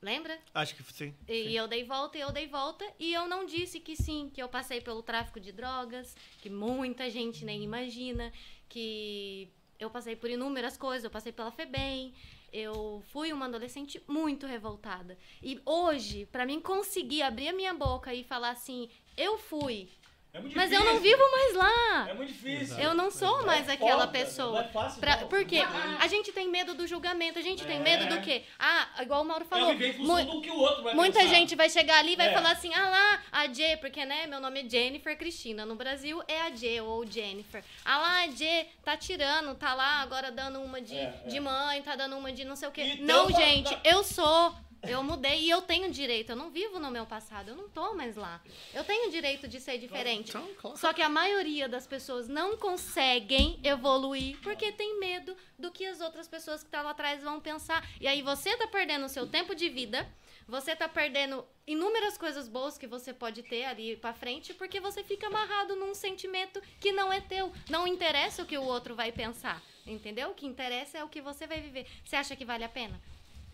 Lembra? 0.00 0.38
Acho 0.54 0.74
que 0.74 0.82
sim. 0.94 1.14
E 1.28 1.54
eu 1.54 1.68
dei 1.68 1.84
volta 1.84 2.16
e 2.16 2.22
eu 2.22 2.32
dei 2.32 2.46
volta 2.46 2.86
e 2.98 3.12
eu 3.12 3.28
não 3.28 3.44
disse 3.44 3.80
que 3.80 3.94
sim, 3.96 4.30
que 4.32 4.42
eu 4.42 4.48
passei 4.48 4.80
pelo 4.80 5.02
tráfico 5.02 5.38
de 5.38 5.52
drogas, 5.52 6.16
que 6.40 6.48
muita 6.48 7.10
gente 7.10 7.44
nem 7.44 7.62
imagina, 7.62 8.32
que 8.66 9.52
eu 9.78 9.90
passei 9.90 10.16
por 10.16 10.30
inúmeras 10.30 10.78
coisas, 10.78 11.04
eu 11.04 11.10
passei 11.10 11.32
pela 11.32 11.50
FEBEM, 11.50 12.14
eu 12.50 13.02
fui 13.12 13.30
uma 13.30 13.44
adolescente 13.44 14.02
muito 14.08 14.46
revoltada. 14.46 15.18
E 15.42 15.60
hoje, 15.66 16.24
pra 16.32 16.46
mim 16.46 16.60
conseguir 16.62 17.20
abrir 17.20 17.48
a 17.48 17.52
minha 17.52 17.74
boca 17.74 18.14
e 18.14 18.24
falar 18.24 18.50
assim, 18.50 18.88
eu 19.18 19.36
fui, 19.38 19.88
É 20.32 20.40
muito 20.40 20.54
mas 20.54 20.70
eu 20.70 20.84
não 20.84 21.00
vivo 21.00 21.22
mais 21.32 21.54
lá. 21.54 22.06
É 22.10 22.14
muito 22.14 22.30
difícil. 22.32 22.78
Eu 22.78 22.94
não 22.94 23.10
sou 23.10 23.44
mais 23.46 23.66
aquela 23.68 24.00
foda, 24.06 24.12
pessoa. 24.12 24.52
não 24.52 24.68
é 24.68 24.72
fácil, 24.72 25.00
Pra, 25.00 25.16
não. 25.16 25.26
por 25.28 25.42
quê? 25.44 25.60
A 25.98 26.06
gente 26.06 26.30
tem 26.32 26.48
medo 26.48 26.74
do 26.74 26.86
julgamento, 26.86 27.38
a 27.38 27.42
gente 27.42 27.64
tem 27.64 27.78
É. 27.78 27.80
medo 27.80 28.06
do 28.14 28.20
quê? 28.20 28.44
Ah, 28.58 28.86
igual 29.00 29.22
o 29.22 29.24
Mauro 29.24 29.46
falou. 29.46 29.72
É 29.72 29.92
função 29.94 30.16
mu- 30.26 30.32
do 30.36 30.40
que 30.42 30.50
o 30.50 30.58
outro 30.58 30.82
vai 30.84 30.94
Muita 30.94 31.20
pensar. 31.20 31.34
gente 31.34 31.56
vai 31.56 31.68
chegar 31.70 31.98
ali 31.98 32.12
e 32.12 32.16
vai 32.16 32.28
É. 32.28 32.32
falar 32.34 32.52
assim, 32.52 32.72
ah 32.74 32.88
lá, 32.90 33.22
a 33.32 33.46
J, 33.46 33.78
porque 33.78 34.04
né, 34.04 34.26
meu 34.26 34.38
nome 34.38 34.64
é 34.64 34.68
Jennifer 34.68 35.16
Cristina. 35.16 35.64
No 35.64 35.74
Brasil 35.74 36.22
é 36.28 36.42
a 36.42 36.50
J 36.50 36.82
ou 36.82 37.06
Jennifer. 37.06 37.64
Ah 37.84 37.96
lá, 37.98 38.20
a 38.24 38.26
J 38.28 38.66
tá 38.84 38.96
tirando, 38.98 39.54
tá 39.56 39.72
lá 39.74 40.02
agora 40.02 40.30
dando 40.30 40.60
uma 40.60 40.80
de, 40.80 40.94
É, 40.96 41.22
é. 41.24 41.28
de 41.28 41.40
mãe, 41.40 41.82
tá 41.82 41.96
dando 41.96 42.16
uma 42.16 42.30
de 42.30 42.44
não 42.44 42.54
sei 42.54 42.68
o 42.68 42.70
quê. 42.70 42.82
Então, 42.82 43.28
não, 43.28 43.30
gente, 43.34 43.74
tá- 43.74 43.80
eu 43.82 44.04
sou. 44.04 44.54
Eu 44.82 45.02
mudei 45.02 45.40
e 45.40 45.50
eu 45.50 45.62
tenho 45.62 45.90
direito. 45.90 46.30
Eu 46.30 46.36
não 46.36 46.50
vivo 46.50 46.78
no 46.78 46.90
meu 46.90 47.04
passado. 47.04 47.48
Eu 47.48 47.56
não 47.56 47.68
tô 47.68 47.94
mais 47.94 48.16
lá. 48.16 48.40
Eu 48.72 48.84
tenho 48.84 49.10
direito 49.10 49.48
de 49.48 49.60
ser 49.60 49.78
diferente. 49.78 50.32
Claro. 50.32 50.76
Só 50.76 50.92
que 50.92 51.02
a 51.02 51.08
maioria 51.08 51.68
das 51.68 51.86
pessoas 51.86 52.28
não 52.28 52.56
conseguem 52.56 53.58
evoluir 53.62 54.38
porque 54.42 54.70
tem 54.72 54.98
medo 54.98 55.36
do 55.58 55.70
que 55.70 55.84
as 55.84 56.00
outras 56.00 56.28
pessoas 56.28 56.60
que 56.60 56.68
estão 56.68 56.84
lá 56.84 56.90
atrás 56.90 57.22
vão 57.22 57.40
pensar. 57.40 57.84
E 58.00 58.06
aí 58.06 58.22
você 58.22 58.56
tá 58.56 58.66
perdendo 58.66 59.06
o 59.06 59.08
seu 59.08 59.26
tempo 59.26 59.54
de 59.54 59.68
vida, 59.68 60.08
você 60.46 60.74
tá 60.74 60.88
perdendo 60.88 61.44
inúmeras 61.66 62.16
coisas 62.16 62.48
boas 62.48 62.78
que 62.78 62.86
você 62.86 63.12
pode 63.12 63.42
ter 63.42 63.64
ali 63.64 63.96
pra 63.96 64.14
frente 64.14 64.54
porque 64.54 64.80
você 64.80 65.02
fica 65.02 65.26
amarrado 65.26 65.76
num 65.76 65.94
sentimento 65.94 66.62
que 66.80 66.92
não 66.92 67.12
é 67.12 67.20
teu. 67.20 67.52
Não 67.68 67.86
interessa 67.86 68.42
o 68.42 68.46
que 68.46 68.56
o 68.56 68.62
outro 68.62 68.94
vai 68.94 69.12
pensar, 69.12 69.62
entendeu? 69.86 70.30
O 70.30 70.34
que 70.34 70.46
interessa 70.46 70.98
é 70.98 71.04
o 71.04 71.08
que 71.08 71.20
você 71.20 71.46
vai 71.46 71.60
viver. 71.60 71.86
Você 72.04 72.16
acha 72.16 72.36
que 72.36 72.44
vale 72.44 72.64
a 72.64 72.68
pena? 72.68 72.98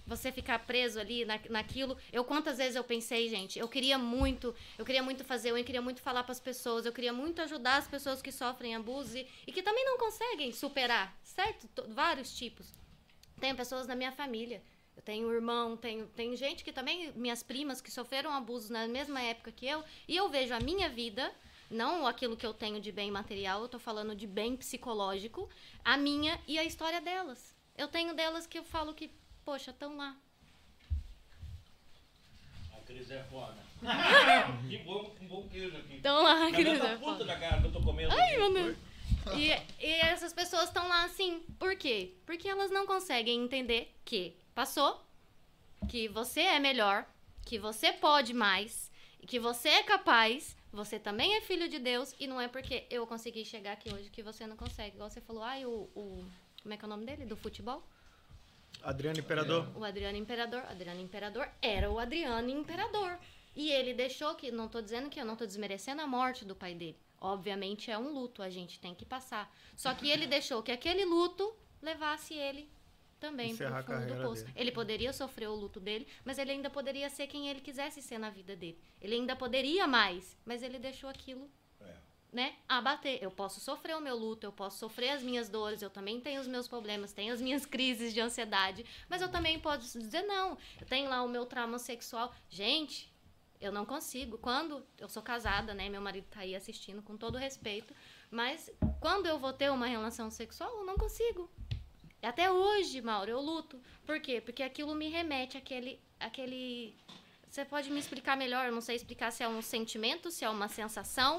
Você 0.06 0.30
ficar 0.30 0.58
preso 0.66 1.00
ali 1.00 1.24
na, 1.24 1.40
naquilo. 1.48 1.96
Eu 2.12 2.24
quantas 2.24 2.58
vezes 2.58 2.76
eu 2.76 2.84
pensei, 2.84 3.28
gente, 3.28 3.58
eu 3.58 3.66
queria 3.68 3.96
muito, 3.96 4.54
eu 4.78 4.84
queria 4.84 5.02
muito 5.02 5.24
fazer, 5.24 5.50
eu 5.50 5.64
queria 5.64 5.80
muito 5.82 6.00
falar 6.02 6.22
para 6.24 6.32
as 6.32 6.40
pessoas, 6.40 6.84
eu 6.84 6.92
queria 6.92 7.12
muito 7.12 7.40
ajudar 7.42 7.76
as 7.78 7.88
pessoas 7.88 8.20
que 8.20 8.30
sofrem 8.30 8.74
abuso 8.74 9.16
e, 9.16 9.26
e 9.46 9.52
que 9.52 9.62
também 9.62 9.84
não 9.84 9.96
conseguem 9.98 10.52
superar, 10.52 11.16
certo? 11.22 11.66
To- 11.68 11.86
vários 11.94 12.36
tipos. 12.36 12.72
Tenho 13.40 13.56
pessoas 13.56 13.86
na 13.86 13.94
minha 13.94 14.12
família. 14.12 14.62
Eu 14.96 15.02
tenho 15.02 15.30
irmão, 15.32 15.76
tenho, 15.76 16.06
tem 16.08 16.36
gente 16.36 16.62
que 16.62 16.72
também, 16.72 17.10
minhas 17.12 17.42
primas, 17.42 17.80
que 17.80 17.90
sofreram 17.90 18.30
abuso 18.32 18.72
na 18.72 18.86
mesma 18.86 19.20
época 19.20 19.50
que 19.50 19.66
eu, 19.66 19.82
e 20.06 20.14
eu 20.16 20.28
vejo 20.28 20.54
a 20.54 20.60
minha 20.60 20.88
vida, 20.88 21.32
não 21.70 22.06
aquilo 22.06 22.36
que 22.36 22.46
eu 22.46 22.54
tenho 22.54 22.80
de 22.80 22.92
bem 22.92 23.10
material, 23.10 23.62
eu 23.62 23.68
tô 23.68 23.78
falando 23.78 24.14
de 24.14 24.26
bem 24.26 24.56
psicológico, 24.56 25.48
a 25.84 25.96
minha 25.96 26.40
e 26.46 26.58
a 26.58 26.64
história 26.64 27.00
delas. 27.00 27.54
Eu 27.76 27.88
tenho 27.88 28.14
delas 28.14 28.46
que 28.46 28.58
eu 28.58 28.62
falo 28.64 28.94
que, 28.94 29.10
poxa, 29.44 29.70
estão 29.70 29.96
lá. 29.96 30.16
A 32.72 32.80
Cris 32.86 33.10
é 33.10 33.22
foda. 33.24 33.56
que 34.68 34.78
bom, 34.78 35.14
um 35.20 35.26
bom 35.26 35.48
queijo 35.48 35.76
aqui. 35.76 35.96
Estão 35.96 36.22
lá, 36.22 36.40
Mas 36.40 36.56
querida. 36.56 36.80
tá 36.80 36.96
puta 36.96 37.24
da 37.24 37.38
cara 37.38 37.60
que 37.60 37.66
eu 37.66 37.72
tô 37.72 37.82
comendo. 37.82 38.12
Ai, 38.12 38.36
meu 38.36 38.52
Deus. 38.52 38.76
E, 39.36 39.50
e 39.84 39.92
essas 40.00 40.32
pessoas 40.32 40.64
estão 40.64 40.88
lá 40.88 41.04
assim. 41.04 41.40
Por 41.58 41.76
quê? 41.76 42.14
Porque 42.26 42.48
elas 42.48 42.70
não 42.70 42.86
conseguem 42.86 43.42
entender 43.42 43.94
que 44.04 44.36
passou, 44.54 45.02
que 45.88 46.08
você 46.08 46.40
é 46.40 46.58
melhor, 46.58 47.06
que 47.44 47.58
você 47.58 47.92
pode 47.92 48.34
mais, 48.34 48.90
que 49.26 49.38
você 49.38 49.68
é 49.68 49.82
capaz, 49.82 50.56
você 50.72 50.98
também 50.98 51.36
é 51.36 51.40
filho 51.40 51.68
de 51.68 51.78
Deus, 51.78 52.14
e 52.18 52.26
não 52.26 52.40
é 52.40 52.48
porque 52.48 52.84
eu 52.90 53.06
consegui 53.06 53.44
chegar 53.44 53.72
aqui 53.72 53.92
hoje 53.92 54.10
que 54.10 54.22
você 54.22 54.46
não 54.46 54.56
consegue. 54.56 54.96
Igual 54.96 55.10
você 55.10 55.20
falou, 55.20 55.42
ai, 55.42 55.64
o, 55.64 55.88
o. 55.94 56.24
Como 56.62 56.74
é 56.74 56.76
que 56.76 56.84
é 56.84 56.86
o 56.86 56.90
nome 56.90 57.04
dele? 57.04 57.26
Do 57.26 57.36
futebol? 57.36 57.82
Adriano 58.84 59.18
Imperador. 59.18 59.68
O 59.74 59.84
Adriano 59.84 60.16
Imperador. 60.18 60.62
Adriano 60.68 61.00
Imperador 61.00 61.48
era 61.60 61.90
o 61.90 61.98
Adriano 61.98 62.48
Imperador. 62.50 63.18
E 63.56 63.70
ele 63.70 63.94
deixou 63.94 64.34
que. 64.34 64.50
Não 64.50 64.68
tô 64.68 64.80
dizendo 64.80 65.08
que 65.08 65.20
eu 65.20 65.24
não 65.24 65.36
tô 65.36 65.46
desmerecendo 65.46 66.02
a 66.02 66.06
morte 66.06 66.44
do 66.44 66.54
pai 66.54 66.74
dele. 66.74 66.98
Obviamente 67.20 67.90
é 67.90 67.96
um 67.96 68.12
luto, 68.12 68.42
a 68.42 68.50
gente 68.50 68.78
tem 68.78 68.94
que 68.94 69.04
passar. 69.04 69.50
Só 69.74 69.94
que 69.94 70.10
ele 70.10 70.26
deixou 70.26 70.62
que 70.62 70.70
aquele 70.70 71.04
luto 71.04 71.56
levasse 71.80 72.34
ele 72.34 72.68
também 73.18 73.52
Encerrar 73.52 73.78
a 73.78 73.82
pro 73.82 73.96
fundo 73.98 74.14
do 74.14 74.22
poço. 74.22 74.42
dele. 74.44 74.52
Ele 74.56 74.72
poderia 74.72 75.12
sofrer 75.12 75.48
o 75.48 75.54
luto 75.54 75.80
dele, 75.80 76.06
mas 76.24 76.36
ele 76.36 76.50
ainda 76.50 76.68
poderia 76.68 77.08
ser 77.08 77.26
quem 77.26 77.48
ele 77.48 77.60
quisesse 77.60 78.02
ser 78.02 78.18
na 78.18 78.28
vida 78.28 78.54
dele. 78.54 78.78
Ele 79.00 79.14
ainda 79.14 79.34
poderia 79.34 79.86
mais, 79.86 80.36
mas 80.44 80.62
ele 80.62 80.78
deixou 80.78 81.08
aquilo 81.08 81.50
né, 82.34 82.56
abater. 82.68 83.22
Eu 83.22 83.30
posso 83.30 83.60
sofrer 83.60 83.96
o 83.96 84.00
meu 84.00 84.16
luto, 84.16 84.44
eu 84.44 84.52
posso 84.52 84.78
sofrer 84.78 85.10
as 85.10 85.22
minhas 85.22 85.48
dores, 85.48 85.80
eu 85.80 85.88
também 85.88 86.20
tenho 86.20 86.40
os 86.40 86.48
meus 86.48 86.66
problemas, 86.66 87.12
tenho 87.12 87.32
as 87.32 87.40
minhas 87.40 87.64
crises 87.64 88.12
de 88.12 88.20
ansiedade, 88.20 88.84
mas 89.08 89.22
eu 89.22 89.30
também 89.30 89.58
posso 89.60 89.98
dizer 89.98 90.22
não. 90.22 90.58
Eu 90.80 90.86
tenho 90.86 91.08
lá 91.08 91.22
o 91.22 91.28
meu 91.28 91.46
trauma 91.46 91.78
sexual. 91.78 92.34
Gente, 92.50 93.10
eu 93.60 93.70
não 93.70 93.86
consigo. 93.86 94.36
Quando 94.36 94.84
eu 94.98 95.08
sou 95.08 95.22
casada, 95.22 95.72
né, 95.72 95.88
meu 95.88 96.00
marido 96.00 96.26
tá 96.28 96.40
aí 96.40 96.56
assistindo 96.56 97.00
com 97.00 97.16
todo 97.16 97.38
respeito, 97.38 97.94
mas 98.30 98.68
quando 99.00 99.26
eu 99.26 99.38
vou 99.38 99.52
ter 99.52 99.70
uma 99.70 99.86
relação 99.86 100.28
sexual, 100.28 100.76
eu 100.78 100.84
não 100.84 100.96
consigo. 100.96 101.48
Até 102.20 102.50
hoje, 102.50 103.00
Mauro, 103.00 103.30
eu 103.30 103.40
luto. 103.40 103.80
Por 104.04 104.18
quê? 104.18 104.40
Porque 104.40 104.62
aquilo 104.62 104.94
me 104.94 105.08
remete 105.08 105.56
àquele 105.56 106.00
aquele 106.18 106.96
você 107.54 107.64
pode 107.64 107.88
me 107.88 108.00
explicar 108.00 108.36
melhor? 108.36 108.66
Eu 108.66 108.72
não 108.72 108.80
sei 108.80 108.96
explicar 108.96 109.30
se 109.30 109.44
é 109.44 109.48
um 109.48 109.62
sentimento, 109.62 110.28
se 110.28 110.44
é 110.44 110.50
uma 110.50 110.66
sensação, 110.66 111.36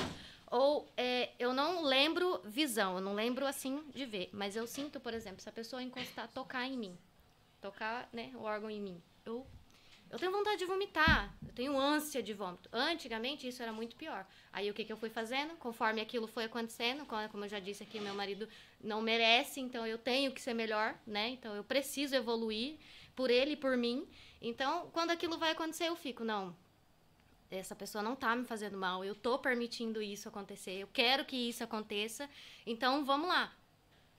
ou 0.52 0.88
é, 0.98 1.30
eu 1.40 1.54
não 1.54 1.84
lembro 1.84 2.40
visão, 2.46 2.96
eu 2.96 3.02
não 3.02 3.14
lembro 3.14 3.46
assim 3.46 3.84
de 3.94 4.06
ver. 4.06 4.30
Mas 4.32 4.56
eu 4.56 4.66
sinto, 4.68 5.00
por 5.00 5.14
exemplo, 5.14 5.42
se 5.42 5.50
a 5.50 5.52
pessoa 5.52 5.82
encostar, 5.82 6.28
tocar 6.30 6.66
em 6.68 6.78
mim, 6.78 6.98
tocar 7.62 8.08
né, 8.14 8.32
o 8.36 8.44
órgão 8.44 8.70
em 8.70 8.80
mim, 8.82 9.02
eu, 9.26 9.46
eu 10.10 10.20
tenho 10.20 10.32
vontade 10.32 10.60
de 10.60 10.66
vomitar, 10.66 11.34
eu 11.48 11.54
tenho 11.54 11.78
ânsia 11.78 12.22
de 12.22 12.34
vômito. 12.34 12.70
Antigamente 12.72 13.48
isso 13.48 13.62
era 13.64 13.74
muito 13.74 13.96
pior. 13.96 14.26
Aí 14.54 14.70
o 14.70 14.74
que, 14.74 14.86
que 14.86 14.94
eu 14.94 14.98
fui 14.98 15.10
fazendo? 15.10 15.56
Conforme 15.58 16.00
aquilo 16.02 16.28
foi 16.28 16.44
acontecendo, 16.46 17.06
co- 17.06 17.16
como 17.32 17.46
eu 17.46 17.50
já 17.50 17.60
disse 17.60 17.84
aqui, 17.84 18.00
meu 18.00 18.14
marido 18.14 18.48
não 18.82 19.02
merece, 19.02 19.60
então 19.60 19.86
eu 19.86 19.98
tenho 19.98 20.32
que 20.32 20.42
ser 20.42 20.54
melhor, 20.54 20.96
né? 21.08 21.30
Então 21.30 21.56
eu 21.56 21.64
preciso 21.64 22.16
evoluir 22.16 22.78
por 23.16 23.30
ele 23.32 23.52
e 23.54 23.58
por 23.58 23.76
mim. 23.78 24.08
Então, 24.42 24.90
quando 24.94 25.10
aquilo 25.12 25.38
vai 25.38 25.52
acontecer, 25.52 25.88
eu 25.88 25.96
fico, 25.96 26.24
não, 26.24 26.56
essa 27.52 27.76
pessoa 27.76 28.02
não 28.04 28.16
tá 28.16 28.36
me 28.36 28.44
fazendo 28.46 28.78
mal, 28.78 29.04
eu 29.06 29.16
tô 29.16 29.38
permitindo 29.40 30.02
isso 30.02 30.28
acontecer, 30.28 30.80
eu 30.82 30.88
quero 30.92 31.24
que 31.26 31.36
isso 31.50 31.64
aconteça, 31.64 32.30
então 32.66 33.06
vamos 33.06 33.28
lá. 33.28 33.54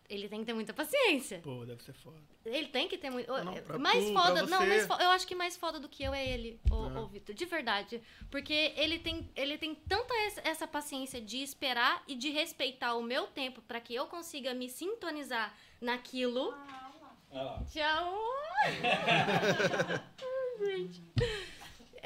Ele 0.09 0.29
tem 0.29 0.39
que 0.39 0.47
ter 0.47 0.53
muita 0.53 0.73
paciência. 0.73 1.41
Pô, 1.41 1.67
deve 1.67 1.83
ser 1.83 1.93
foda. 1.93 2.17
Ele 2.45 2.69
tem 2.69 2.87
que 2.87 2.97
ter 2.97 3.11
muito. 3.11 3.27
Não, 3.43 3.55
pra 3.55 3.77
mais 3.77 4.05
tu, 4.05 4.13
foda. 4.13 4.43
Não, 4.47 4.65
mais 4.65 4.87
fo- 4.87 4.95
eu 5.03 5.09
acho 5.11 5.27
que 5.27 5.35
mais 5.35 5.57
foda 5.57 5.81
do 5.81 5.89
que 5.89 6.05
eu 6.05 6.15
é 6.15 6.25
ele, 6.25 6.61
o, 6.71 6.75
o 7.01 7.07
Vitor. 7.09 7.35
De 7.35 7.45
verdade. 7.45 8.01
Porque 8.31 8.73
ele 8.77 9.01
tem, 9.01 9.29
ele 9.35 9.59
tem 9.59 9.75
tanta 9.75 10.15
es- 10.29 10.41
essa 10.45 10.65
paciência 10.65 11.21
de 11.21 11.39
esperar 11.43 12.05
e 12.07 12.15
de 12.15 12.31
respeitar 12.31 12.95
o 12.95 13.03
meu 13.03 13.27
tempo 13.27 13.61
pra 13.63 13.81
que 13.81 13.93
eu 13.97 14.07
consiga 14.07 14.55
me 14.55 14.69
sintonizar 14.69 15.53
naquilo. 15.81 16.55
Tchau! 17.73 18.17
Ai, 20.23 20.67
gente. 20.67 21.03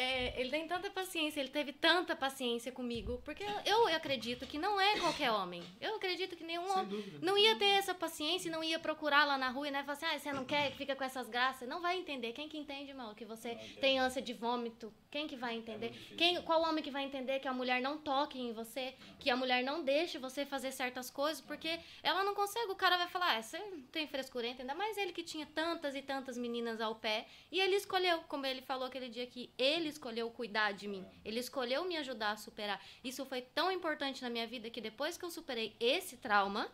É, 0.00 0.40
ele 0.40 0.48
tem 0.48 0.66
tanta 0.66 0.88
paciência, 0.88 1.40
ele 1.40 1.50
teve 1.50 1.74
tanta 1.74 2.16
paciência 2.16 2.72
comigo, 2.72 3.20
porque 3.22 3.44
eu 3.66 3.86
acredito 3.88 4.46
que 4.46 4.56
não 4.56 4.80
é 4.80 4.98
qualquer 4.98 5.30
homem. 5.30 5.62
Eu 5.78 5.96
acredito 5.96 6.34
que 6.34 6.42
nenhum 6.42 6.72
homem 6.72 7.04
não 7.20 7.36
ia 7.36 7.54
ter 7.56 7.66
essa 7.66 7.94
paciência 7.94 8.48
e 8.48 8.50
não 8.50 8.64
ia 8.64 8.78
procurar 8.78 9.26
lá 9.26 9.36
na 9.36 9.50
rua 9.50 9.68
e 9.68 9.70
né, 9.70 9.82
falar 9.82 9.92
assim, 9.92 10.06
ah, 10.06 10.18
você 10.18 10.32
não 10.32 10.46
quer, 10.46 10.72
fica 10.72 10.96
com 10.96 11.04
essas 11.04 11.28
graças. 11.28 11.68
Não 11.68 11.82
vai 11.82 11.98
entender. 11.98 12.32
Quem 12.32 12.48
que 12.48 12.56
entende, 12.56 12.94
mal, 12.94 13.14
que 13.14 13.26
você 13.26 13.56
tem 13.78 13.98
ânsia 13.98 14.22
de 14.22 14.32
vômito? 14.32 14.90
Quem 15.10 15.26
que 15.26 15.36
vai 15.36 15.54
entender? 15.54 15.90
Quem, 16.16 16.40
qual 16.44 16.62
homem 16.62 16.82
que 16.82 16.90
vai 16.90 17.04
entender 17.04 17.38
que 17.38 17.48
a 17.48 17.52
mulher 17.52 17.82
não 17.82 17.98
toque 17.98 18.40
em 18.40 18.54
você, 18.54 18.94
que 19.18 19.28
a 19.28 19.36
mulher 19.36 19.62
não 19.62 19.84
deixe 19.84 20.16
você 20.16 20.46
fazer 20.46 20.72
certas 20.72 21.10
coisas, 21.10 21.42
porque 21.42 21.78
ela 22.02 22.24
não 22.24 22.34
consegue, 22.34 22.72
o 22.72 22.76
cara 22.76 22.96
vai 22.96 23.08
falar, 23.08 23.36
ah, 23.36 23.42
você 23.42 23.58
não 23.58 23.82
tem 23.92 24.06
frescurenta, 24.06 24.62
ainda 24.62 24.74
mais 24.74 24.96
ele 24.96 25.12
que 25.12 25.22
tinha 25.22 25.44
tantas 25.44 25.94
e 25.94 26.00
tantas 26.00 26.38
meninas 26.38 26.80
ao 26.80 26.94
pé, 26.94 27.26
e 27.52 27.60
ele 27.60 27.76
escolheu, 27.76 28.20
como 28.28 28.46
ele 28.46 28.62
falou 28.62 28.86
aquele 28.86 29.10
dia 29.10 29.26
que 29.26 29.52
ele 29.58 29.89
escolheu 29.90 30.30
cuidar 30.30 30.72
de 30.72 30.88
mim, 30.88 31.04
ele 31.24 31.40
escolheu 31.40 31.84
me 31.84 31.96
ajudar 31.96 32.32
a 32.32 32.36
superar. 32.36 32.80
Isso 33.04 33.24
foi 33.26 33.42
tão 33.42 33.70
importante 33.70 34.22
na 34.22 34.30
minha 34.30 34.46
vida 34.46 34.70
que 34.70 34.80
depois 34.80 35.16
que 35.18 35.24
eu 35.24 35.30
superei 35.30 35.76
esse 35.78 36.16
trauma, 36.16 36.70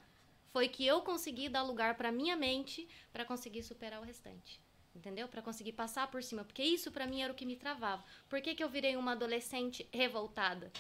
foi 0.53 0.69
que 0.69 0.87
eu 0.87 1.03
consegui 1.03 1.49
dar 1.49 1.63
lugar 1.63 1.97
para 1.97 2.11
minha 2.11 2.35
mente 2.35 2.89
para 3.13 3.25
conseguir 3.25 3.63
superar 3.63 4.01
o 4.01 4.05
restante. 4.05 4.61
Entendeu? 4.95 5.29
Para 5.29 5.43
conseguir 5.43 5.73
passar 5.73 6.11
por 6.11 6.23
cima, 6.23 6.45
porque 6.45 6.63
isso 6.63 6.91
para 6.91 7.07
mim 7.07 7.21
era 7.21 7.31
o 7.31 7.37
que 7.37 7.45
me 7.45 7.57
travava. 7.57 8.03
Por 8.29 8.41
que, 8.41 8.55
que 8.55 8.65
eu 8.65 8.69
virei 8.71 8.97
uma 8.97 9.13
adolescente 9.13 9.87
revoltada? 9.93 10.73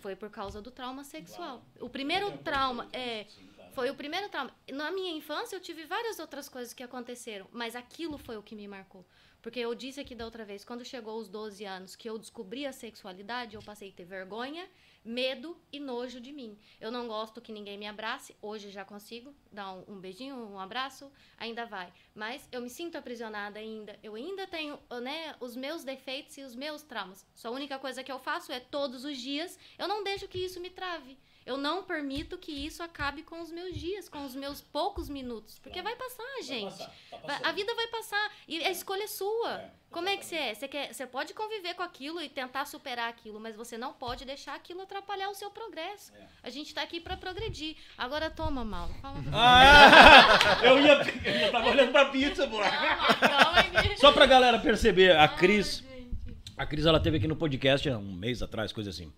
Foi 0.00 0.14
por 0.14 0.28
causa 0.28 0.60
do 0.60 0.70
trauma 0.70 1.02
sexual. 1.02 1.64
O 1.80 1.88
primeiro 1.88 2.36
trauma 2.38 2.86
é 2.92 3.26
foi 3.72 3.90
o 3.90 3.94
primeiro 3.94 4.28
trauma. 4.28 4.54
Na 4.70 4.90
minha 4.90 5.16
infância 5.16 5.56
eu 5.56 5.60
tive 5.60 5.84
várias 5.84 6.18
outras 6.18 6.48
coisas 6.48 6.72
que 6.72 6.82
aconteceram, 6.82 7.48
mas 7.50 7.74
aquilo 7.74 8.16
foi 8.18 8.36
o 8.36 8.42
que 8.42 8.54
me 8.54 8.68
marcou. 8.68 9.04
Porque 9.44 9.60
eu 9.60 9.74
disse 9.74 10.00
aqui 10.00 10.14
da 10.14 10.24
outra 10.24 10.42
vez, 10.42 10.64
quando 10.64 10.86
chegou 10.86 11.18
os 11.18 11.28
12 11.28 11.66
anos 11.66 11.94
que 11.94 12.08
eu 12.08 12.16
descobri 12.16 12.64
a 12.64 12.72
sexualidade, 12.72 13.56
eu 13.56 13.62
passei 13.62 13.90
a 13.90 13.92
ter 13.92 14.06
vergonha, 14.06 14.66
medo 15.04 15.54
e 15.70 15.78
nojo 15.78 16.18
de 16.18 16.32
mim. 16.32 16.58
Eu 16.80 16.90
não 16.90 17.06
gosto 17.06 17.42
que 17.42 17.52
ninguém 17.52 17.76
me 17.76 17.86
abrace, 17.86 18.34
hoje 18.40 18.70
já 18.70 18.86
consigo 18.86 19.34
dar 19.52 19.70
um, 19.74 19.84
um 19.86 20.00
beijinho, 20.00 20.34
um 20.34 20.58
abraço, 20.58 21.12
ainda 21.36 21.66
vai. 21.66 21.92
Mas 22.14 22.48
eu 22.50 22.62
me 22.62 22.70
sinto 22.70 22.96
aprisionada 22.96 23.58
ainda. 23.58 23.98
Eu 24.02 24.14
ainda 24.14 24.46
tenho 24.46 24.78
né, 25.02 25.36
os 25.38 25.54
meus 25.54 25.84
defeitos 25.84 26.38
e 26.38 26.42
os 26.42 26.56
meus 26.56 26.82
traumas. 26.82 27.26
Só 27.34 27.48
a 27.48 27.52
única 27.52 27.78
coisa 27.78 28.02
que 28.02 28.10
eu 28.10 28.18
faço 28.18 28.50
é 28.50 28.60
todos 28.60 29.04
os 29.04 29.18
dias, 29.18 29.58
eu 29.78 29.86
não 29.86 30.02
deixo 30.02 30.26
que 30.26 30.38
isso 30.38 30.58
me 30.58 30.70
trave. 30.70 31.18
Eu 31.46 31.58
não 31.58 31.82
permito 31.82 32.38
que 32.38 32.50
isso 32.52 32.82
acabe 32.82 33.22
com 33.22 33.40
os 33.42 33.50
meus 33.52 33.74
dias, 33.76 34.08
com 34.08 34.24
os 34.24 34.34
meus 34.34 34.60
poucos 34.62 35.08
minutos. 35.10 35.58
Porque 35.58 35.82
vai 35.82 35.94
passar, 35.94 36.42
gente. 36.42 36.70
passar, 36.78 36.94
tá 37.10 37.18
Vai- 37.26 37.40
a 37.42 37.52
vida 37.52 37.74
vai 37.74 37.86
passar. 37.88 38.30
E 38.48 38.64
a 38.64 38.70
escolha 38.70 39.02
é 39.04 39.06
sua. 39.06 39.62
Como 39.90 40.08
é 40.08 40.16
que 40.16 40.24
você 40.24 40.36
é? 40.36 40.54
Você, 40.54 40.66
quer, 40.66 40.92
você 40.92 41.06
pode 41.06 41.34
conviver 41.34 41.74
com 41.74 41.82
aquilo 41.82 42.20
e 42.20 42.28
tentar 42.28 42.64
superar 42.64 43.08
aquilo, 43.10 43.38
mas 43.38 43.54
você 43.54 43.76
não 43.78 43.92
pode 43.92 44.24
deixar 44.24 44.54
aquilo 44.54 44.80
atrapalhar 44.82 45.28
o 45.28 45.34
seu 45.34 45.50
progresso. 45.50 46.12
É. 46.16 46.26
A 46.42 46.50
gente 46.50 46.74
tá 46.74 46.82
aqui 46.82 46.98
pra 46.98 47.16
progredir. 47.16 47.76
Agora 47.96 48.30
toma, 48.30 48.64
mal. 48.64 48.88
Ah, 49.32 50.58
eu 50.64 50.80
ia, 50.80 50.94
eu 51.24 51.40
ia 51.40 51.50
tava 51.52 51.68
olhando 51.68 51.92
pra 51.92 52.06
pizza, 52.06 52.44
aqui. 52.44 53.96
Só 53.98 54.10
pra 54.12 54.26
galera 54.26 54.58
perceber, 54.58 55.16
a 55.16 55.28
Cris, 55.28 55.84
Ai, 55.88 56.08
a 56.56 56.66
Cris 56.66 56.86
ela 56.86 56.98
teve 56.98 57.18
aqui 57.18 57.28
no 57.28 57.36
podcast 57.36 57.88
há 57.88 57.98
um 57.98 58.12
mês 58.14 58.42
atrás, 58.42 58.72
coisa 58.72 58.90
assim. 58.90 59.12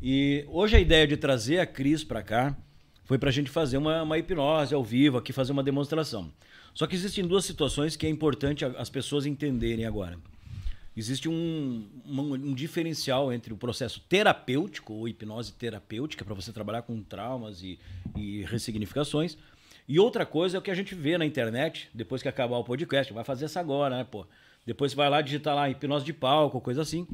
E 0.00 0.44
hoje 0.48 0.76
a 0.76 0.80
ideia 0.80 1.06
de 1.06 1.16
trazer 1.16 1.58
a 1.58 1.66
Cris 1.66 2.04
pra 2.04 2.22
cá 2.22 2.56
foi 3.04 3.18
pra 3.18 3.30
gente 3.30 3.50
fazer 3.50 3.78
uma, 3.78 4.02
uma 4.02 4.18
hipnose 4.18 4.74
ao 4.74 4.84
vivo, 4.84 5.16
aqui 5.16 5.32
fazer 5.32 5.52
uma 5.52 5.62
demonstração. 5.62 6.30
Só 6.74 6.86
que 6.86 6.94
existem 6.94 7.26
duas 7.26 7.44
situações 7.44 7.96
que 7.96 8.06
é 8.06 8.10
importante 8.10 8.64
a- 8.64 8.68
as 8.78 8.90
pessoas 8.90 9.24
entenderem 9.26 9.86
agora. 9.86 10.18
Existe 10.94 11.28
um, 11.28 11.86
um, 12.06 12.32
um 12.34 12.54
diferencial 12.54 13.32
entre 13.32 13.52
o 13.52 13.56
processo 13.56 14.00
terapêutico, 14.08 14.92
ou 14.94 15.08
hipnose 15.08 15.52
terapêutica, 15.52 16.24
para 16.24 16.34
você 16.34 16.52
trabalhar 16.52 16.82
com 16.82 17.02
traumas 17.02 17.62
e, 17.62 17.78
e 18.16 18.42
ressignificações. 18.44 19.36
E 19.88 20.00
outra 20.00 20.26
coisa 20.26 20.56
é 20.56 20.58
o 20.58 20.62
que 20.62 20.70
a 20.70 20.74
gente 20.74 20.94
vê 20.94 21.16
na 21.16 21.24
internet, 21.24 21.88
depois 21.94 22.22
que 22.22 22.28
acabar 22.28 22.56
o 22.56 22.64
podcast, 22.64 23.12
vai 23.12 23.24
fazer 23.24 23.44
essa 23.44 23.60
agora, 23.60 23.98
né, 23.98 24.04
pô? 24.04 24.26
Depois 24.66 24.92
você 24.92 24.96
vai 24.96 25.08
lá 25.08 25.20
digitar 25.20 25.54
lá 25.54 25.70
hipnose 25.70 26.04
de 26.04 26.12
palco, 26.12 26.60
coisa 26.60 26.82
assim. 26.82 27.06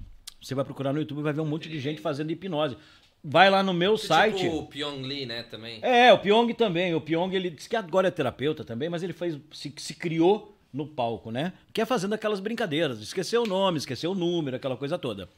Você 0.43 0.55
vai 0.55 0.65
procurar 0.65 0.93
no 0.93 0.99
YouTube 0.99 1.21
e 1.21 1.23
vai 1.23 1.33
ver 1.33 1.41
um 1.41 1.47
monte 1.47 1.69
de 1.69 1.79
gente 1.79 2.01
fazendo 2.01 2.31
hipnose. 2.31 2.77
Vai 3.25 3.49
lá 3.49 3.63
no 3.63 3.73
meu 3.73 3.97
site. 3.97 4.39
Tipo 4.43 4.57
o 4.57 4.67
Pyong 4.67 5.03
Lee, 5.03 5.25
né, 5.25 5.45
também. 5.45 5.79
É, 5.83 6.13
o 6.13 6.19
Pyong 6.19 6.53
também. 6.55 6.93
O 6.95 7.01
Pyong, 7.01 7.33
ele 7.35 7.51
disse 7.51 7.69
que 7.69 7.77
agora 7.77 8.09
é 8.09 8.11
terapeuta 8.11 8.65
também, 8.65 8.89
mas 8.89 9.03
ele 9.05 9.13
fez, 9.13 9.39
se, 9.53 9.73
se 9.77 9.95
criou 9.95 10.59
no 10.73 10.87
palco, 10.87 11.31
né? 11.31 11.53
Que 11.73 11.81
é 11.81 11.87
fazendo 11.87 12.15
aquelas 12.15 12.41
brincadeiras. 12.41 13.01
Esqueceu 13.01 13.43
o 13.45 13.47
nome, 13.47 13.79
esqueceu 13.79 14.11
o 14.11 14.15
número, 14.15 14.57
aquela 14.57 14.77
coisa 14.77 14.99
toda. 14.99 15.29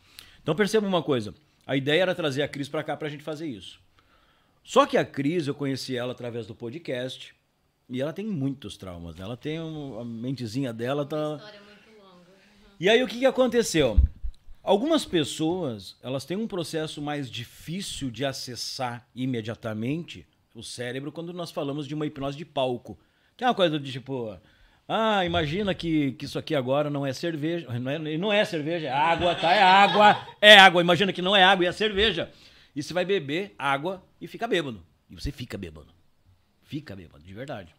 Então 0.43 0.55
perceba 0.55 0.87
uma 0.87 1.03
coisa. 1.03 1.35
A 1.67 1.77
ideia 1.77 2.03
era 2.03 2.15
trazer 2.15 2.43
a 2.43 2.49
Cris 2.49 2.69
pra 2.69 2.83
cá 2.83 2.97
pra 2.97 3.09
gente 3.09 3.23
fazer 3.23 3.47
isso. 3.47 3.79
Só 4.63 4.87
que 4.87 4.97
a 4.97 5.05
Cris, 5.05 5.47
eu 5.47 5.55
conheci 5.55 5.95
ela 5.97 6.13
através 6.13 6.47
do 6.47 6.55
podcast. 6.55 7.35
E 7.91 8.01
ela 8.01 8.15
tem 8.15 8.25
muitos 8.25 8.79
traumas. 8.79 9.15
né? 9.17 9.23
Ela 9.25 9.37
tem 9.37 9.61
um- 9.61 9.99
a 10.01 10.05
mentezinha 10.07 10.73
dela, 10.73 11.05
tá... 11.05 11.37
História 11.37 11.61
muito 11.61 12.03
longa. 12.03 12.27
E 12.81 12.89
aí 12.89 13.03
o 13.03 13.07
que, 13.07 13.19
que 13.19 13.27
aconteceu? 13.27 13.99
Algumas 14.65 15.05
pessoas, 15.05 15.95
elas 16.03 16.25
têm 16.25 16.39
um 16.39 16.49
processo 16.49 17.03
mais 17.03 17.31
difícil 17.31 18.11
de 18.11 18.25
acessar 18.25 19.07
imediatamente 19.15 20.27
o 20.55 20.63
cérebro 20.63 21.13
quando 21.13 21.35
nós 21.35 21.51
falamos 21.51 21.87
de 21.87 21.95
uma 21.95 22.07
hipnose 22.07 22.39
de 22.39 22.47
palco. 22.47 22.99
Que 23.37 23.45
é 23.45 23.47
uma 23.47 23.55
coisa 23.55 23.79
do 23.79 23.85
tipo, 23.85 24.35
ah, 24.89 25.23
imagina 25.23 25.75
que, 25.75 26.13
que 26.13 26.25
isso 26.25 26.39
aqui 26.39 26.55
agora 26.55 26.89
não 26.89 27.05
é 27.05 27.13
cerveja, 27.13 27.79
não 27.79 27.91
é, 27.91 27.99
não 28.17 28.33
é 28.33 28.43
cerveja, 28.43 28.87
é 28.87 28.91
água, 28.91 29.35
tá? 29.35 29.53
É 29.53 29.63
água, 29.63 30.27
é 30.41 30.59
água. 30.59 30.81
Imagina 30.81 31.13
que 31.13 31.21
não 31.21 31.37
é 31.37 31.45
água 31.45 31.67
e 31.67 31.69
é 31.69 31.73
cerveja. 31.73 32.33
E 32.75 32.83
você 32.83 32.95
vai 32.95 33.05
beber 33.05 33.55
água 33.59 34.03
e 34.19 34.27
fica 34.27 34.49
bêbado. 34.49 34.83
E 35.11 35.15
você 35.15 35.31
fica 35.31 35.59
bêbado. 35.59 35.93
Fica 36.63 36.97
bêbado, 36.97 37.23
de 37.23 37.35
verdade. 37.35 37.75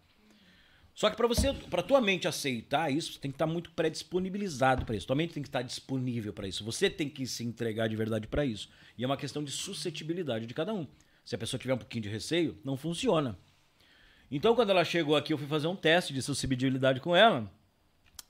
Só 0.95 1.09
que 1.09 1.17
para 1.17 1.27
você, 1.27 1.51
para 1.53 1.83
tua 1.83 1.99
mente 1.99 2.25
aceitar 2.25 2.90
isso, 2.90 3.11
você 3.14 3.19
tem 3.19 3.30
que 3.30 3.35
estar 3.35 3.45
muito 3.45 3.69
pré-disponibilizado 3.72 4.85
para 4.85 4.95
isso. 4.95 5.06
Tua 5.06 5.15
mente 5.15 5.33
tem 5.33 5.43
que 5.43 5.49
estar 5.49 5.61
disponível 5.61 6.32
para 6.32 6.48
isso. 6.48 6.64
Você 6.64 6.90
tem 6.90 7.09
que 7.09 7.27
se 7.27 7.43
entregar 7.43 7.90
de 7.90 7.98
verdade 7.98 8.27
para 8.27 8.45
isso. 8.45 8.69
E 8.98 9.03
é 9.03 9.06
uma 9.06 9.17
questão 9.17 9.43
de 9.43 9.51
suscetibilidade 9.51 10.45
de 10.45 10.53
cada 10.53 10.74
um. 10.74 10.88
Se 11.25 11.35
a 11.35 11.38
pessoa 11.38 11.59
tiver 11.59 11.74
um 11.74 11.77
pouquinho 11.77 12.03
de 12.03 12.09
receio, 12.09 12.57
não 12.64 12.77
funciona. 12.77 13.38
Então, 14.32 14.56
quando 14.56 14.69
ela 14.69 14.85
chegou 14.85 15.17
aqui, 15.17 15.33
eu 15.33 15.38
fui 15.38 15.48
fazer 15.48 15.67
um 15.67 15.75
teste 15.75 16.14
de 16.14 16.22
suscetibilidade 16.22 17.01
com 17.01 17.14
ela, 17.14 17.51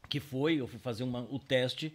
que 0.10 0.20
foi, 0.20 0.56
eu 0.56 0.68
fui 0.68 0.80
fazer 0.80 1.04
uma- 1.04 1.28
o 1.30 1.38
teste 1.38 1.94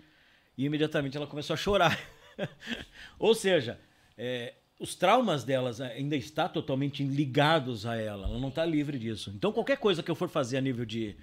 e 0.56 0.64
imediatamente 0.64 1.16
ela 1.16 1.26
começou 1.26 1.54
a 1.54 1.56
chorar. 1.56 1.98
Ou 3.18 3.34
seja, 3.34 3.80
é, 4.16 4.54
os 4.80 4.94
traumas 4.94 5.44
delas 5.44 5.80
ainda 5.80 6.16
estão 6.16 6.48
totalmente 6.48 7.04
ligados 7.04 7.84
a 7.84 7.94
ela. 7.96 8.26
Ela 8.26 8.38
não 8.38 8.48
está 8.48 8.64
livre 8.64 8.98
disso. 8.98 9.30
Então, 9.36 9.52
qualquer 9.52 9.76
coisa 9.76 10.02
que 10.02 10.10
eu 10.10 10.14
for 10.14 10.28
fazer 10.28 10.56
a 10.56 10.60
nível 10.60 10.86
de, 10.86 11.14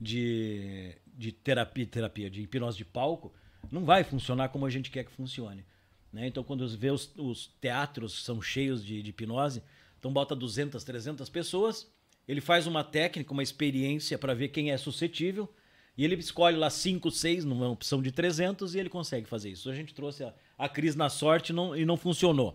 de, 0.00 0.94
de 1.16 1.32
terapia, 1.32 1.86
terapia, 1.86 2.30
de 2.30 2.42
hipnose 2.42 2.76
de 2.76 2.84
palco, 2.84 3.32
não 3.72 3.84
vai 3.84 4.04
funcionar 4.04 4.50
como 4.50 4.66
a 4.66 4.70
gente 4.70 4.90
quer 4.90 5.04
que 5.04 5.10
funcione. 5.10 5.64
né? 6.12 6.26
Então, 6.26 6.44
quando 6.44 6.68
vê 6.68 6.90
os, 6.90 7.10
os 7.16 7.46
teatros 7.60 8.22
são 8.22 8.40
cheios 8.40 8.84
de, 8.84 9.02
de 9.02 9.10
hipnose, 9.10 9.62
então 9.98 10.12
bota 10.12 10.36
200, 10.36 10.84
300 10.84 11.28
pessoas, 11.30 11.90
ele 12.28 12.40
faz 12.40 12.66
uma 12.66 12.84
técnica, 12.84 13.32
uma 13.32 13.42
experiência 13.42 14.18
para 14.18 14.34
ver 14.34 14.48
quem 14.48 14.70
é 14.70 14.76
suscetível, 14.76 15.52
e 15.96 16.04
ele 16.04 16.14
escolhe 16.16 16.56
lá 16.58 16.68
5, 16.68 17.10
6, 17.10 17.44
numa 17.46 17.68
opção 17.70 18.02
de 18.02 18.12
300, 18.12 18.74
e 18.74 18.78
ele 18.78 18.90
consegue 18.90 19.26
fazer 19.26 19.48
isso. 19.50 19.70
A 19.70 19.74
gente 19.74 19.94
trouxe 19.94 20.22
a, 20.22 20.34
a 20.58 20.68
Cris 20.68 20.94
na 20.94 21.08
sorte 21.08 21.52
não- 21.54 21.74
e 21.74 21.86
não 21.86 21.96
funcionou. 21.96 22.54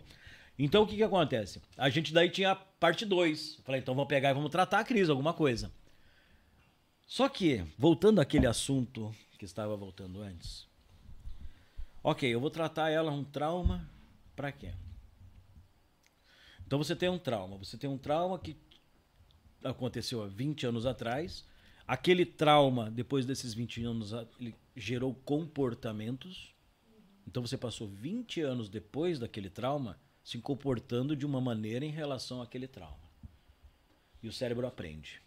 Então 0.57 0.83
o 0.83 0.87
que, 0.87 0.95
que 0.95 1.03
acontece? 1.03 1.61
A 1.77 1.89
gente 1.89 2.13
daí 2.13 2.29
tinha 2.29 2.51
a 2.51 2.55
parte 2.55 3.05
2. 3.05 3.59
Falei, 3.63 3.81
então 3.81 3.95
vamos 3.95 4.09
pegar 4.09 4.29
e 4.29 4.33
vamos 4.33 4.51
tratar 4.51 4.79
a 4.79 4.83
Cris, 4.83 5.09
alguma 5.09 5.33
coisa. 5.33 5.71
Só 7.07 7.27
que, 7.27 7.65
voltando 7.77 8.21
àquele 8.21 8.47
assunto 8.47 9.13
que 9.37 9.45
estava 9.45 9.75
voltando 9.75 10.21
antes. 10.21 10.67
Ok, 12.03 12.29
eu 12.29 12.39
vou 12.39 12.49
tratar 12.49 12.89
ela 12.89 13.11
um 13.11 13.23
trauma 13.23 13.89
para 14.35 14.51
quê? 14.51 14.73
Então 16.65 16.77
você 16.77 16.95
tem 16.95 17.09
um 17.09 17.19
trauma. 17.19 17.57
Você 17.57 17.77
tem 17.77 17.89
um 17.89 17.97
trauma 17.97 18.39
que 18.39 18.55
aconteceu 19.63 20.23
há 20.23 20.27
20 20.27 20.67
anos 20.67 20.85
atrás. 20.85 21.45
Aquele 21.85 22.25
trauma, 22.25 22.89
depois 22.89 23.25
desses 23.25 23.53
20 23.53 23.83
anos, 23.83 24.13
ele 24.39 24.55
gerou 24.75 25.13
comportamentos. 25.13 26.55
Então 27.27 27.45
você 27.45 27.57
passou 27.57 27.87
20 27.87 28.41
anos 28.41 28.69
depois 28.69 29.19
daquele 29.19 29.49
trauma 29.49 29.99
se 30.23 30.37
comportando 30.39 31.15
de 31.15 31.25
uma 31.25 31.41
maneira 31.41 31.85
em 31.85 31.91
relação 31.91 32.41
àquele 32.41 32.67
trauma. 32.67 33.09
E 34.21 34.27
o 34.27 34.31
cérebro 34.31 34.67
aprende. 34.67 35.21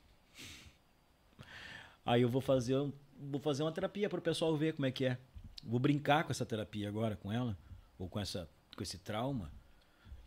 Aí 2.06 2.22
eu 2.22 2.28
vou 2.28 2.40
fazer, 2.40 2.76
vou 3.18 3.40
fazer 3.40 3.62
uma 3.62 3.72
terapia 3.72 4.08
para 4.08 4.18
o 4.18 4.22
pessoal 4.22 4.56
ver 4.56 4.74
como 4.74 4.86
é 4.86 4.90
que 4.90 5.06
é. 5.06 5.18
Vou 5.62 5.80
brincar 5.80 6.24
com 6.24 6.30
essa 6.30 6.44
terapia 6.44 6.88
agora 6.88 7.16
com 7.16 7.32
ela, 7.32 7.56
ou 7.98 8.08
com, 8.08 8.20
essa, 8.20 8.48
com 8.76 8.82
esse 8.82 8.98
trauma. 8.98 9.50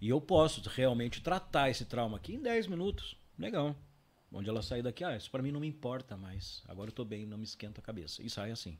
E 0.01 0.09
eu 0.09 0.19
posso 0.19 0.61
realmente 0.69 1.21
tratar 1.21 1.69
esse 1.69 1.85
trauma 1.85 2.17
aqui 2.17 2.35
em 2.35 2.41
10 2.41 2.67
minutos. 2.67 3.15
Legal. 3.37 3.75
Onde 4.31 4.49
ela 4.49 4.61
sair 4.61 4.81
daqui, 4.81 5.03
ah, 5.03 5.15
isso 5.15 5.31
para 5.31 5.41
mim 5.41 5.51
não 5.51 5.59
me 5.59 5.67
importa 5.67 6.17
mais. 6.17 6.63
Agora 6.67 6.89
eu 6.89 6.93
tô 6.93 7.05
bem, 7.05 7.25
não 7.25 7.37
me 7.37 7.45
esquenta 7.45 7.79
a 7.79 7.83
cabeça. 7.83 8.21
E 8.21 8.29
sai 8.29 8.51
assim. 8.51 8.77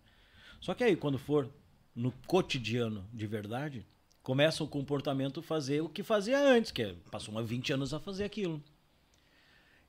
Só 0.59 0.73
que 0.73 0.83
aí, 0.83 0.95
quando 0.95 1.17
for 1.17 1.49
no 1.95 2.11
cotidiano 2.27 3.07
de 3.13 3.25
verdade, 3.25 3.85
começa 4.27 4.61
o 4.61 4.67
comportamento 4.67 5.41
fazer 5.41 5.79
o 5.79 5.87
que 5.87 6.03
fazia 6.03 6.37
antes, 6.37 6.69
que 6.69 6.83
é, 6.83 6.93
passou 7.09 7.33
uma 7.33 7.41
20 7.41 7.71
anos 7.71 7.93
a 7.93 7.99
fazer 8.01 8.25
aquilo. 8.25 8.61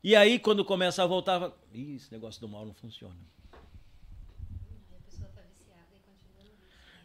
E 0.00 0.15
aí, 0.15 0.39
quando 0.39 0.65
começa 0.65 1.02
a 1.02 1.07
voltar, 1.07 1.41
fala, 1.41 1.58
Ih, 1.75 1.97
esse 1.97 2.12
negócio 2.12 2.41
do 2.41 2.49
mal 2.49 2.65
não 2.65 2.73
funciona. 2.73 3.17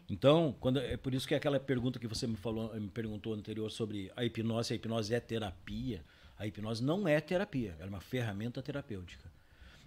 Então, 0.08 0.54
quando, 0.60 0.78
é 0.78 0.96
por 0.96 1.12
isso 1.12 1.26
que 1.26 1.34
aquela 1.34 1.58
pergunta 1.58 1.98
que 1.98 2.06
você 2.06 2.24
me 2.24 2.36
falou, 2.36 2.72
me 2.78 2.88
perguntou 2.88 3.34
anterior 3.34 3.68
sobre 3.68 4.12
a 4.14 4.24
hipnose, 4.24 4.72
a 4.72 4.76
hipnose 4.76 5.12
é 5.12 5.18
terapia. 5.18 6.04
A 6.38 6.46
hipnose 6.46 6.84
não 6.84 7.08
é 7.08 7.20
terapia, 7.20 7.76
é 7.80 7.84
uma 7.84 8.00
ferramenta 8.00 8.62
terapêutica. 8.62 9.28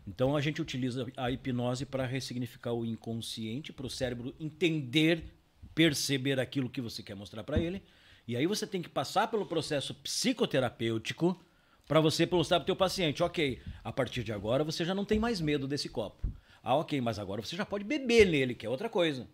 Então 0.05 0.35
a 0.35 0.41
gente 0.41 0.61
utiliza 0.61 1.07
a 1.15 1.31
hipnose 1.31 1.85
para 1.85 2.05
ressignificar 2.05 2.73
o 2.73 2.85
inconsciente, 2.85 3.71
para 3.71 3.85
o 3.85 3.89
cérebro 3.89 4.35
entender, 4.37 5.36
perceber 5.77 6.39
aquilo 6.39 6.71
que 6.71 6.81
você 6.81 7.03
quer 7.03 7.15
mostrar 7.15 7.43
para 7.43 7.59
ele. 7.59 7.83
E 8.27 8.35
aí 8.35 8.47
você 8.47 8.65
tem 8.65 8.81
que 8.81 8.89
passar 8.89 9.27
pelo 9.27 9.45
processo 9.45 9.93
psicoterapêutico 9.93 11.39
para 11.87 12.01
você 12.01 12.25
mostrar 12.25 12.59
para 12.59 12.63
o 12.63 12.65
teu 12.65 12.75
paciente, 12.75 13.21
ok, 13.21 13.61
a 13.83 13.93
partir 13.93 14.23
de 14.23 14.33
agora 14.33 14.63
você 14.63 14.83
já 14.83 14.95
não 14.95 15.05
tem 15.05 15.19
mais 15.19 15.39
medo 15.39 15.67
desse 15.67 15.87
copo. 15.87 16.27
Ah, 16.63 16.75
ok, 16.75 16.99
mas 16.99 17.19
agora 17.19 17.43
você 17.43 17.55
já 17.55 17.63
pode 17.63 17.83
beber 17.83 18.25
nele, 18.25 18.55
que 18.55 18.65
é 18.65 18.69
outra 18.69 18.89
coisa 18.89 19.27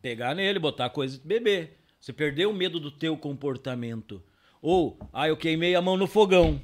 pegar 0.00 0.34
nele, 0.34 0.58
botar 0.58 0.90
coisa 0.90 1.16
e 1.16 1.26
beber. 1.26 1.78
Você 2.00 2.12
perdeu 2.12 2.50
o 2.50 2.54
medo 2.54 2.80
do 2.80 2.90
teu 2.90 3.16
comportamento. 3.16 4.22
Ou, 4.60 4.98
ah, 5.12 5.28
eu 5.28 5.36
queimei 5.36 5.76
a 5.76 5.80
mão 5.80 5.96
no 5.96 6.08
fogão. 6.08 6.60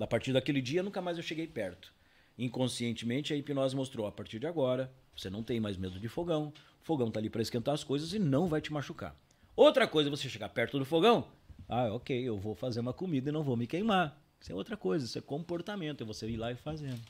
A 0.00 0.06
partir 0.06 0.32
daquele 0.32 0.62
dia, 0.62 0.82
nunca 0.82 1.02
mais 1.02 1.18
eu 1.18 1.22
cheguei 1.22 1.46
perto. 1.46 1.92
Inconscientemente, 2.38 3.34
a 3.34 3.36
hipnose 3.36 3.76
mostrou, 3.76 4.06
a 4.06 4.12
partir 4.12 4.38
de 4.38 4.46
agora, 4.46 4.90
você 5.14 5.28
não 5.28 5.42
tem 5.42 5.60
mais 5.60 5.76
medo 5.76 6.00
de 6.00 6.08
fogão. 6.08 6.52
Fogão 6.82 7.10
tá 7.10 7.20
ali 7.20 7.30
para 7.30 7.42
esquentar 7.42 7.74
as 7.74 7.84
coisas 7.84 8.12
e 8.12 8.18
não 8.18 8.48
vai 8.48 8.60
te 8.60 8.72
machucar. 8.72 9.14
Outra 9.54 9.86
coisa 9.86 10.08
é 10.08 10.10
você 10.10 10.28
chegar 10.28 10.48
perto 10.48 10.78
do 10.78 10.84
fogão. 10.84 11.26
Ah, 11.68 11.92
ok, 11.92 12.18
eu 12.18 12.38
vou 12.38 12.54
fazer 12.54 12.80
uma 12.80 12.92
comida 12.92 13.28
e 13.28 13.32
não 13.32 13.42
vou 13.42 13.56
me 13.56 13.66
queimar. 13.66 14.18
Isso 14.40 14.50
é 14.50 14.54
outra 14.54 14.76
coisa, 14.76 15.04
isso 15.04 15.18
é 15.18 15.20
comportamento, 15.20 16.02
é 16.02 16.06
você 16.06 16.28
ir 16.28 16.36
lá 16.36 16.50
e 16.50 16.56
fazendo. 16.56 17.00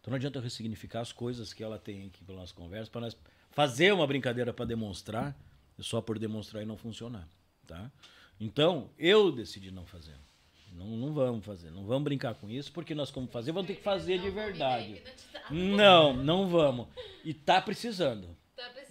Então 0.00 0.10
não 0.10 0.16
adianta 0.16 0.38
eu 0.38 0.42
ressignificar 0.42 1.00
as 1.00 1.12
coisas 1.12 1.52
que 1.52 1.62
ela 1.62 1.78
tem 1.78 2.06
aqui 2.06 2.24
pela 2.24 2.38
nossa 2.38 2.54
conversa 2.54 2.90
para 2.90 3.02
nós 3.02 3.16
fazer 3.50 3.92
uma 3.92 4.06
brincadeira 4.06 4.52
para 4.52 4.64
demonstrar, 4.64 5.36
só 5.78 6.00
por 6.00 6.18
demonstrar 6.18 6.62
e 6.62 6.66
não 6.66 6.76
funcionar, 6.76 7.28
tá? 7.66 7.90
Então, 8.38 8.88
eu 8.98 9.30
decidi 9.30 9.70
não 9.70 9.84
fazer. 9.84 10.14
Não, 10.72 10.86
não 10.86 11.12
vamos 11.12 11.44
fazer, 11.44 11.70
não 11.70 11.84
vamos 11.84 12.04
brincar 12.04 12.34
com 12.34 12.48
isso, 12.48 12.72
porque 12.72 12.94
nós 12.94 13.10
como 13.10 13.26
fazer, 13.26 13.52
vamos 13.52 13.66
ter 13.66 13.74
que 13.74 13.82
fazer 13.82 14.18
de 14.20 14.30
verdade. 14.30 15.02
Não, 15.50 16.14
não 16.14 16.48
vamos. 16.48 16.86
E 17.24 17.34
tá 17.34 17.60
precisando. 17.60 18.28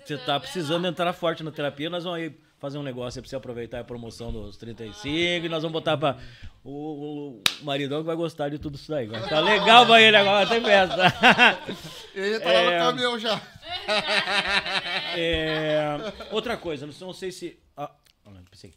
Você 0.10 0.18
tá 0.18 0.40
precisando 0.40 0.88
entrar 0.88 1.14
forte 1.14 1.44
na 1.44 1.52
terapia, 1.52 1.88
nós 1.88 2.04
vamos 2.04 2.18
aí 2.20 2.36
fazer 2.58 2.80
um 2.80 2.82
negócio 2.84 3.20
aí 3.20 3.22
pra 3.22 3.30
você 3.30 3.36
aproveitar 3.36 3.80
a 3.80 3.84
promoção 3.84 4.32
dos 4.32 4.58
35 4.58 5.06
e 5.46 5.48
nós 5.50 5.62
vamos 5.62 5.72
botar 5.72 5.98
pra. 5.98 6.18
O, 6.64 6.72
o 7.38 7.44
maridão 7.64 8.00
que 8.00 8.08
vai 8.08 8.16
gostar 8.16 8.50
de 8.50 8.58
tudo 8.58 8.74
isso 8.74 8.90
daí. 8.90 9.06
Vai 9.06 9.22
tá 9.30 9.40
legal 9.40 9.86
pra 9.86 10.02
ele 10.02 10.18
agora, 10.18 10.48
tem 10.50 10.64
festa. 10.64 10.96
Ele 12.16 12.34
já 12.34 12.40
tá 12.40 12.52
lá 12.52 12.60
É. 12.60 12.80
no 12.80 12.86
caminhão 12.88 13.20
já. 13.20 13.40
É, 15.16 15.86
outra 16.32 16.58
coisa, 16.58 16.88
não 16.88 17.14
sei- 17.14 17.32
se. 17.32 17.60
Ah, 17.78 17.92
não, 18.26 18.44
pensei. 18.50 18.74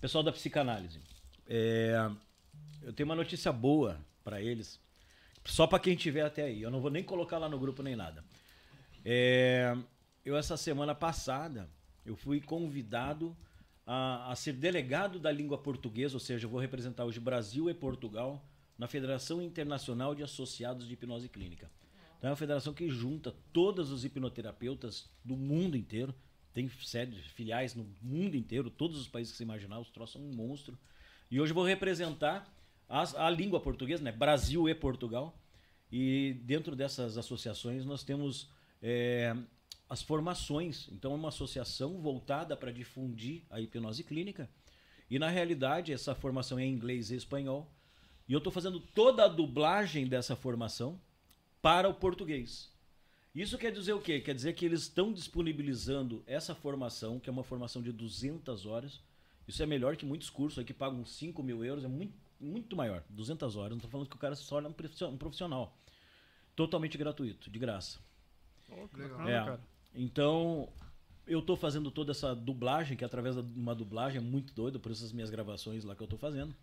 Pessoal 0.00 0.24
da 0.24 0.32
psicanálise. 0.32 0.98
É, 1.48 2.10
eu 2.82 2.92
tenho 2.92 3.08
uma 3.08 3.14
notícia 3.14 3.52
boa 3.52 3.98
pra 4.24 4.42
eles. 4.42 4.80
Só 5.44 5.64
pra 5.68 5.78
quem 5.78 5.94
tiver 5.94 6.22
até 6.22 6.42
aí. 6.42 6.60
Eu 6.60 6.72
não 6.72 6.80
vou 6.80 6.90
nem 6.90 7.04
colocar 7.04 7.38
lá 7.38 7.48
no 7.48 7.58
grupo 7.58 7.84
nem 7.84 7.94
nada. 7.94 8.24
É, 9.04 9.76
eu, 10.24 10.36
essa 10.36 10.56
semana 10.56 10.94
passada, 10.94 11.68
eu 12.04 12.16
fui 12.16 12.40
convidado 12.40 13.36
a, 13.86 14.30
a 14.32 14.36
ser 14.36 14.52
delegado 14.52 15.18
da 15.18 15.30
língua 15.30 15.58
portuguesa, 15.58 16.14
ou 16.14 16.20
seja, 16.20 16.46
eu 16.46 16.50
vou 16.50 16.60
representar 16.60 17.04
hoje 17.04 17.20
Brasil 17.20 17.68
e 17.68 17.74
Portugal 17.74 18.44
na 18.78 18.86
Federação 18.86 19.42
Internacional 19.42 20.14
de 20.14 20.22
Associados 20.22 20.86
de 20.86 20.94
Hipnose 20.94 21.28
Clínica. 21.28 21.70
Então 22.18 22.28
é 22.28 22.30
uma 22.30 22.36
federação 22.36 22.72
que 22.72 22.88
junta 22.88 23.34
todos 23.52 23.90
os 23.90 24.04
hipnoterapeutas 24.04 25.10
do 25.24 25.36
mundo 25.36 25.76
inteiro. 25.76 26.14
Tem 26.54 26.68
sedes, 26.68 27.26
filiais 27.26 27.74
no 27.74 27.84
mundo 28.00 28.36
inteiro, 28.36 28.70
todos 28.70 28.98
os 29.00 29.08
países 29.08 29.32
que 29.32 29.38
você 29.38 29.42
imaginar, 29.42 29.80
os 29.80 29.90
troços 29.90 30.12
são 30.14 30.22
um 30.22 30.32
monstro. 30.32 30.78
E 31.30 31.40
hoje 31.40 31.50
eu 31.50 31.54
vou 31.54 31.64
representar 31.64 32.48
as- 32.88 33.14
a, 33.16 33.28
língua 33.28 33.58
portuguesa, 33.58 34.04
né? 34.04 34.12
Brasil 34.12 34.68
e 34.68 34.74
Portugal. 34.74 35.36
E 35.90 36.34
dentro 36.44 36.76
dessas 36.76 37.18
associações 37.18 37.84
nós 37.84 38.04
temos 38.04 38.48
é, 38.80 39.34
as 39.92 40.00
formações. 40.00 40.88
Então 40.90 41.12
é 41.12 41.14
uma 41.16 41.28
associação 41.28 42.00
voltada 42.00 42.56
para 42.56 42.72
difundir 42.72 43.42
a 43.50 43.60
hipnose 43.60 44.02
clínica. 44.02 44.48
E 45.10 45.18
na 45.18 45.28
realidade 45.28 45.92
essa 45.92 46.14
formação 46.14 46.58
é 46.58 46.64
em 46.64 46.72
inglês 46.72 47.10
e 47.10 47.14
espanhol. 47.16 47.70
E 48.26 48.32
eu 48.32 48.38
estou 48.38 48.50
fazendo 48.50 48.80
toda 48.80 49.24
a 49.26 49.28
dublagem 49.28 50.06
dessa 50.06 50.34
formação 50.34 50.98
para 51.60 51.90
o 51.90 51.94
português. 51.94 52.70
Isso 53.34 53.58
quer 53.58 53.70
dizer 53.70 53.92
o 53.92 54.00
quê? 54.00 54.18
Quer 54.20 54.34
dizer 54.34 54.54
que 54.54 54.64
eles 54.64 54.80
estão 54.82 55.12
disponibilizando 55.12 56.22
essa 56.26 56.54
formação, 56.54 57.20
que 57.20 57.28
é 57.28 57.32
uma 57.32 57.44
formação 57.44 57.82
de 57.82 57.92
200 57.92 58.64
horas. 58.64 58.98
Isso 59.46 59.62
é 59.62 59.66
melhor 59.66 59.96
que 59.96 60.06
muitos 60.06 60.30
cursos 60.30 60.58
aí 60.58 60.64
que 60.64 60.72
pagam 60.72 61.04
5 61.04 61.42
mil 61.42 61.62
euros, 61.62 61.84
é 61.84 61.88
muito, 61.88 62.14
muito 62.40 62.74
maior. 62.74 63.02
200 63.10 63.56
horas, 63.56 63.70
não 63.72 63.76
estou 63.76 63.90
falando 63.90 64.08
que 64.08 64.16
o 64.16 64.18
cara 64.18 64.34
se 64.34 64.48
torna 64.48 64.68
um 64.70 64.72
profissio- 64.72 65.12
profissional. 65.18 65.76
Totalmente 66.56 66.96
gratuito, 66.96 67.50
de 67.50 67.58
graça. 67.58 67.98
Bacana, 68.68 69.30
É. 69.30 69.44
cara. 69.44 69.60
Então, 69.94 70.68
eu 71.26 71.42
tô 71.42 71.56
fazendo 71.56 71.90
toda 71.90 72.12
essa 72.12 72.34
dublagem, 72.34 72.96
que 72.96 73.04
é 73.04 73.06
através 73.06 73.36
de 73.36 73.42
uma 73.42 73.74
dublagem, 73.74 74.18
é 74.18 74.24
muito 74.24 74.54
doido, 74.54 74.80
por 74.80 74.90
essas 74.90 75.12
minhas 75.12 75.30
gravações 75.30 75.84
lá 75.84 75.94
que 75.94 76.02
eu 76.02 76.06
tô 76.06 76.16
fazendo, 76.16 76.54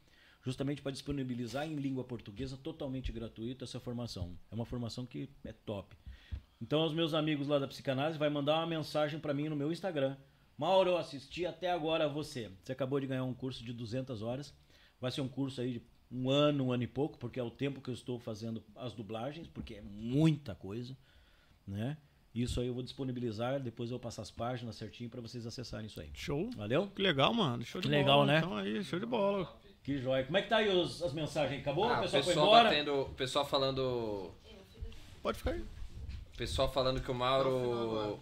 justamente 0.43 0.81
para 0.81 0.91
disponibilizar 0.91 1.67
em 1.67 1.75
língua 1.75 2.03
portuguesa 2.03 2.57
totalmente 2.57 3.11
gratuito 3.11 3.63
essa 3.63 3.79
formação. 3.79 4.37
É 4.51 4.55
uma 4.55 4.65
formação 4.65 5.05
que 5.05 5.29
é 5.45 5.53
top. 5.53 5.95
Então, 6.61 6.85
os 6.85 6.93
meus 6.93 7.13
amigos 7.13 7.47
lá 7.47 7.57
da 7.57 7.67
psicanálise 7.67 8.17
vai 8.17 8.29
mandar 8.29 8.57
uma 8.57 8.67
mensagem 8.67 9.19
para 9.19 9.33
mim 9.33 9.47
no 9.47 9.55
meu 9.55 9.71
Instagram. 9.71 10.17
Mauro, 10.57 10.89
eu 10.89 10.97
assisti 10.97 11.45
até 11.45 11.71
agora 11.71 12.09
você. 12.09 12.51
Você 12.61 12.73
acabou 12.73 12.99
de 12.99 13.07
ganhar 13.07 13.23
um 13.23 13.33
curso 13.33 13.63
de 13.63 13.71
200 13.71 14.21
horas. 14.21 14.53
Vai 14.99 15.09
ser 15.09 15.21
um 15.21 15.29
curso 15.29 15.61
aí 15.61 15.73
de 15.73 15.81
um 16.11 16.29
ano, 16.29 16.65
um 16.65 16.71
ano 16.73 16.83
e 16.83 16.87
pouco, 16.87 17.17
porque 17.17 17.39
é 17.39 17.43
o 17.43 17.51
tempo 17.51 17.79
que 17.79 17.89
eu 17.89 17.93
estou 17.93 18.19
fazendo 18.19 18.61
as 18.75 18.93
dublagens, 18.93 19.47
porque 19.47 19.75
é 19.75 19.81
muita 19.81 20.53
coisa, 20.53 20.97
né? 21.65 21.97
Isso 22.33 22.61
aí 22.61 22.67
eu 22.67 22.73
vou 22.73 22.83
disponibilizar, 22.83 23.59
depois 23.59 23.89
eu 23.89 23.97
vou 23.97 24.03
passar 24.03 24.21
as 24.21 24.29
páginas 24.31 24.75
certinho 24.75 25.09
para 25.09 25.19
vocês 25.19 25.45
acessarem 25.47 25.87
isso 25.87 25.99
aí. 25.99 26.09
Show. 26.13 26.49
Valeu? 26.55 26.87
Que 26.95 27.01
legal, 27.01 27.33
mano. 27.33 27.63
Show 27.65 27.81
de 27.81 27.87
Que 27.87 27.93
bola. 27.95 28.01
legal, 28.03 28.25
né? 28.25 28.37
Então 28.39 28.55
aí, 28.57 28.83
show 28.83 28.99
de 28.99 29.05
bola. 29.05 29.51
Que 29.83 29.97
joia. 29.97 30.23
Como 30.23 30.37
é 30.37 30.41
que 30.43 30.49
tá 30.49 30.57
aí 30.57 30.69
os- 30.69 31.01
as 31.01 31.11
mensagens? 31.13 31.61
Acabou? 31.61 31.85
Ah, 31.85 31.99
o 31.99 32.01
pessoal 32.03 32.23
foi 32.23 32.33
pessoal 32.33 32.47
embora? 32.47 32.69
batendo. 32.69 33.01
O 33.01 33.09
pessoal 33.15 33.45
falando. 33.47 34.31
Pode 35.23 35.37
ficar 35.39 35.51
aí. 35.51 35.61
O 35.61 36.37
pessoal 36.37 36.71
falando 36.71 37.01
que 37.01 37.09
o 37.09 37.15
Mauro. 37.15 38.19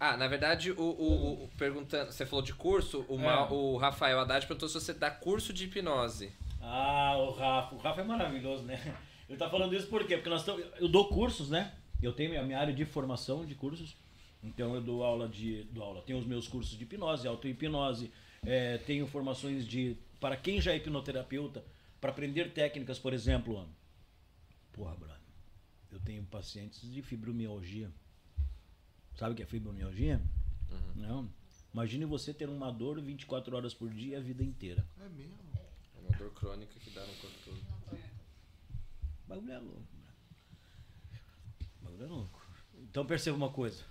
Ah, 0.00 0.16
na 0.16 0.26
verdade, 0.26 0.72
o, 0.72 0.80
o- 0.80 1.44
o- 1.44 1.48
perguntando. 1.58 2.12
Você 2.12 2.24
falou 2.26 2.44
de 2.44 2.52
curso, 2.54 3.04
o, 3.08 3.16
Ma- 3.18 3.50
o 3.50 3.76
Rafael 3.76 4.18
Haddad 4.20 4.46
perguntou 4.46 4.68
se 4.68 4.74
você 4.80 4.92
dá 4.92 5.10
curso 5.10 5.52
de 5.52 5.64
hipnose. 5.64 6.32
Ah, 6.60 7.16
o 7.18 7.30
Rafa. 7.32 7.74
O 7.74 7.78
Rafa 7.78 8.00
é 8.00 8.04
maravilhoso, 8.04 8.62
né? 8.64 8.80
Ele 9.28 9.38
tá 9.38 9.48
falando 9.50 9.74
isso 9.74 9.86
por 9.88 10.06
quê? 10.06 10.16
Porque 10.16 10.30
nós 10.30 10.40
estamos. 10.40 10.64
Eu 10.78 10.88
dou 10.88 11.08
cursos, 11.08 11.50
né? 11.50 11.72
Eu 12.04 12.12
tenho 12.12 12.38
a 12.38 12.44
minha 12.44 12.58
área 12.58 12.74
de 12.74 12.84
formação 12.84 13.46
de 13.46 13.54
cursos. 13.54 13.96
Então 14.42 14.74
eu 14.74 14.80
dou 14.80 15.02
aula 15.02 15.28
de. 15.28 15.64
Dou 15.64 15.82
aula. 15.82 16.02
Tenho 16.02 16.18
os 16.18 16.26
meus 16.26 16.46
cursos 16.46 16.76
de 16.76 16.84
hipnose, 16.84 17.26
auto-hipnose. 17.26 18.12
é, 18.42 18.78
tenho 18.78 19.06
formações 19.06 19.66
de. 19.66 19.96
Para 20.20 20.36
quem 20.36 20.60
já 20.60 20.72
é 20.72 20.76
hipnoterapeuta, 20.76 21.64
para 22.00 22.10
aprender 22.10 22.52
técnicas, 22.52 22.98
por 22.98 23.12
exemplo. 23.12 23.66
Porra, 24.72 24.94
brother. 24.94 25.16
Eu 25.90 26.00
tenho 26.00 26.22
pacientes 26.24 26.92
de 26.92 27.00
fibromialgia. 27.00 27.90
Sabe 29.14 29.32
o 29.32 29.36
que 29.36 29.42
é 29.42 29.46
fibromialgia? 29.46 30.20
Não. 30.94 31.30
Imagine 31.72 32.04
você 32.04 32.34
ter 32.34 32.48
uma 32.48 32.70
dor 32.70 33.00
24 33.00 33.56
horas 33.56 33.72
por 33.72 33.90
dia 33.90 34.18
a 34.18 34.20
vida 34.20 34.44
inteira. 34.44 34.86
É 35.00 35.08
mesmo. 35.08 35.38
É 35.96 36.00
uma 36.00 36.16
dor 36.18 36.32
crônica 36.34 36.72
que 36.78 36.90
dá 36.90 37.00
no 37.00 37.14
corpo 37.14 37.36
todo. 37.44 37.60
O 39.24 39.28
bagulho 39.28 39.52
é 39.52 39.58
louco, 39.58 39.82
bagulho 41.94 42.04
é 42.04 42.06
louco. 42.06 42.46
Então 42.90 43.06
perceba 43.06 43.36
uma 43.36 43.50
coisa. 43.50 43.84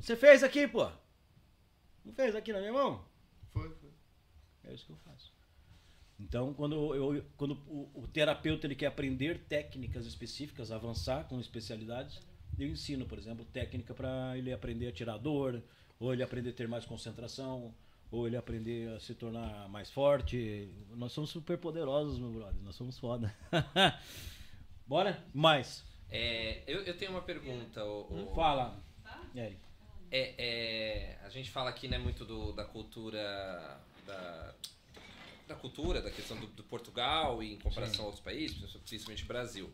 Você 0.00 0.16
fez 0.16 0.42
aqui, 0.42 0.66
pô. 0.66 0.90
Não 2.04 2.12
fez 2.12 2.34
aqui 2.34 2.52
na 2.52 2.60
minha 2.60 2.72
mão? 2.72 3.04
Foi, 3.50 3.68
foi. 3.74 3.90
É 4.64 4.74
isso 4.74 4.86
que 4.86 4.92
eu 4.92 4.96
faço. 4.96 5.32
Então, 6.18 6.52
quando, 6.52 6.94
eu, 6.94 7.24
quando 7.36 7.52
o, 7.66 7.90
o 7.94 8.08
terapeuta 8.08 8.66
ele 8.66 8.74
quer 8.74 8.86
aprender 8.86 9.46
técnicas 9.48 10.06
específicas, 10.06 10.70
avançar 10.70 11.24
com 11.24 11.40
especialidades, 11.40 12.20
eu 12.58 12.68
ensino, 12.68 13.06
por 13.06 13.18
exemplo, 13.18 13.44
técnica 13.46 13.94
para 13.94 14.36
ele 14.36 14.52
aprender 14.52 14.88
a 14.88 14.92
tirar 14.92 15.16
dor, 15.16 15.62
ou 15.98 16.12
ele 16.12 16.22
aprender 16.22 16.50
a 16.50 16.52
ter 16.52 16.68
mais 16.68 16.84
concentração, 16.84 17.74
ou 18.10 18.26
ele 18.26 18.36
aprender 18.36 18.90
a 18.90 19.00
se 19.00 19.14
tornar 19.14 19.68
mais 19.68 19.90
forte. 19.90 20.70
Nós 20.90 21.12
somos 21.12 21.30
super 21.30 21.56
poderosos, 21.56 22.18
meu 22.18 22.30
brother. 22.30 22.62
Nós 22.62 22.74
somos 22.74 22.98
foda. 22.98 23.34
Bora? 24.86 25.24
Mais. 25.32 25.89
É, 26.10 26.62
eu, 26.66 26.80
eu 26.82 26.96
tenho 26.96 27.10
uma 27.12 27.22
pergunta. 27.22 27.84
O, 27.84 28.30
o- 28.30 28.34
Fala. 28.34 28.76
Eric. 29.34 29.56
É, 30.12 30.34
é, 30.38 31.18
a 31.24 31.28
gente 31.28 31.50
fala 31.50 31.70
aqui 31.70 31.86
né, 31.86 31.96
muito 31.98 32.24
do- 32.24 32.52
da 32.52 32.64
cultura 32.64 33.80
da, 34.06 34.54
da 35.46 35.54
cultura, 35.54 36.02
da 36.02 36.10
questão 36.10 36.36
do, 36.36 36.46
do 36.48 36.64
Portugal 36.64 37.40
e 37.42 37.54
em 37.54 37.56
comparação 37.58 38.04
a 38.04 38.06
outros 38.06 38.22
países, 38.24 38.58
principalmente 38.86 39.24
Brasil. 39.24 39.70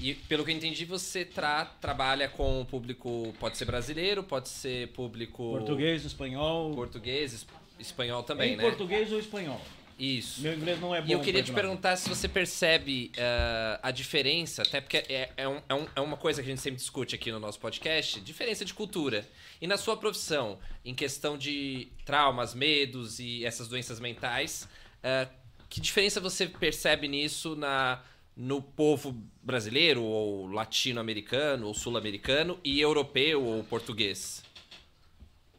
E 0.00 0.14
pelo 0.14 0.44
que 0.44 0.50
eu 0.50 0.56
entendi, 0.56 0.84
você 0.84 1.24
tra, 1.24 1.64
trabalha 1.64 2.28
com 2.28 2.60
o 2.60 2.64
público, 2.66 3.34
pode 3.40 3.56
ser 3.56 3.64
brasileiro, 3.64 4.22
pode 4.22 4.48
ser 4.50 4.88
público 4.92 5.42
Português, 5.50 6.04
espanhol. 6.04 6.74
português, 6.74 7.32
es- 7.32 7.46
espanhol 7.78 8.22
também, 8.22 8.52
em 8.52 8.56
né? 8.56 8.62
português 8.62 9.10
ou 9.12 9.18
espanhol? 9.18 9.60
Isso. 10.02 10.40
Meu 10.40 10.54
inglês 10.54 10.80
não 10.80 10.94
é 10.94 11.02
bom. 11.02 11.06
E 11.08 11.12
eu 11.12 11.20
queria 11.20 11.42
te 11.42 11.52
perguntar 11.52 11.94
se 11.96 12.08
você 12.08 12.26
percebe 12.26 13.12
ah, 13.18 13.80
a 13.82 13.90
diferença, 13.90 14.62
até 14.62 14.80
porque 14.80 14.96
é, 14.96 15.30
é, 15.36 15.46
um- 15.46 15.60
é 15.68 15.74
um- 15.74 15.86
é 15.96 16.00
uma 16.00 16.16
coisa 16.16 16.40
que 16.42 16.48
a 16.48 16.50
gente 16.50 16.62
sempre 16.62 16.78
discute 16.78 17.14
aqui 17.14 17.30
no 17.30 17.38
nosso 17.38 17.60
podcast, 17.60 18.18
diferença 18.20 18.64
de 18.64 18.72
cultura. 18.72 19.28
E 19.60 19.66
na 19.66 19.76
sua 19.76 19.96
profissão, 19.98 20.58
em 20.84 20.94
questão 20.94 21.36
de 21.36 21.88
traumas, 22.06 22.54
medos 22.54 23.20
e 23.20 23.44
essas 23.44 23.68
doenças 23.68 24.00
mentais, 24.00 24.66
ah, 25.02 25.28
que 25.68 25.80
diferença 25.82 26.18
você 26.18 26.46
percebe 26.46 27.06
nisso 27.06 27.54
na, 27.54 28.02
no 28.34 28.62
povo 28.62 29.14
brasileiro, 29.42 30.02
ou 30.02 30.46
latino-americano, 30.46 31.66
ou 31.66 31.74
sul-americano, 31.74 32.58
e 32.64 32.80
europeu 32.80 33.44
ou 33.44 33.62
português? 33.64 34.42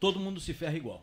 todo 0.00 0.18
mundo 0.18 0.40
se 0.40 0.52
ferra 0.52 0.76
igual. 0.76 1.00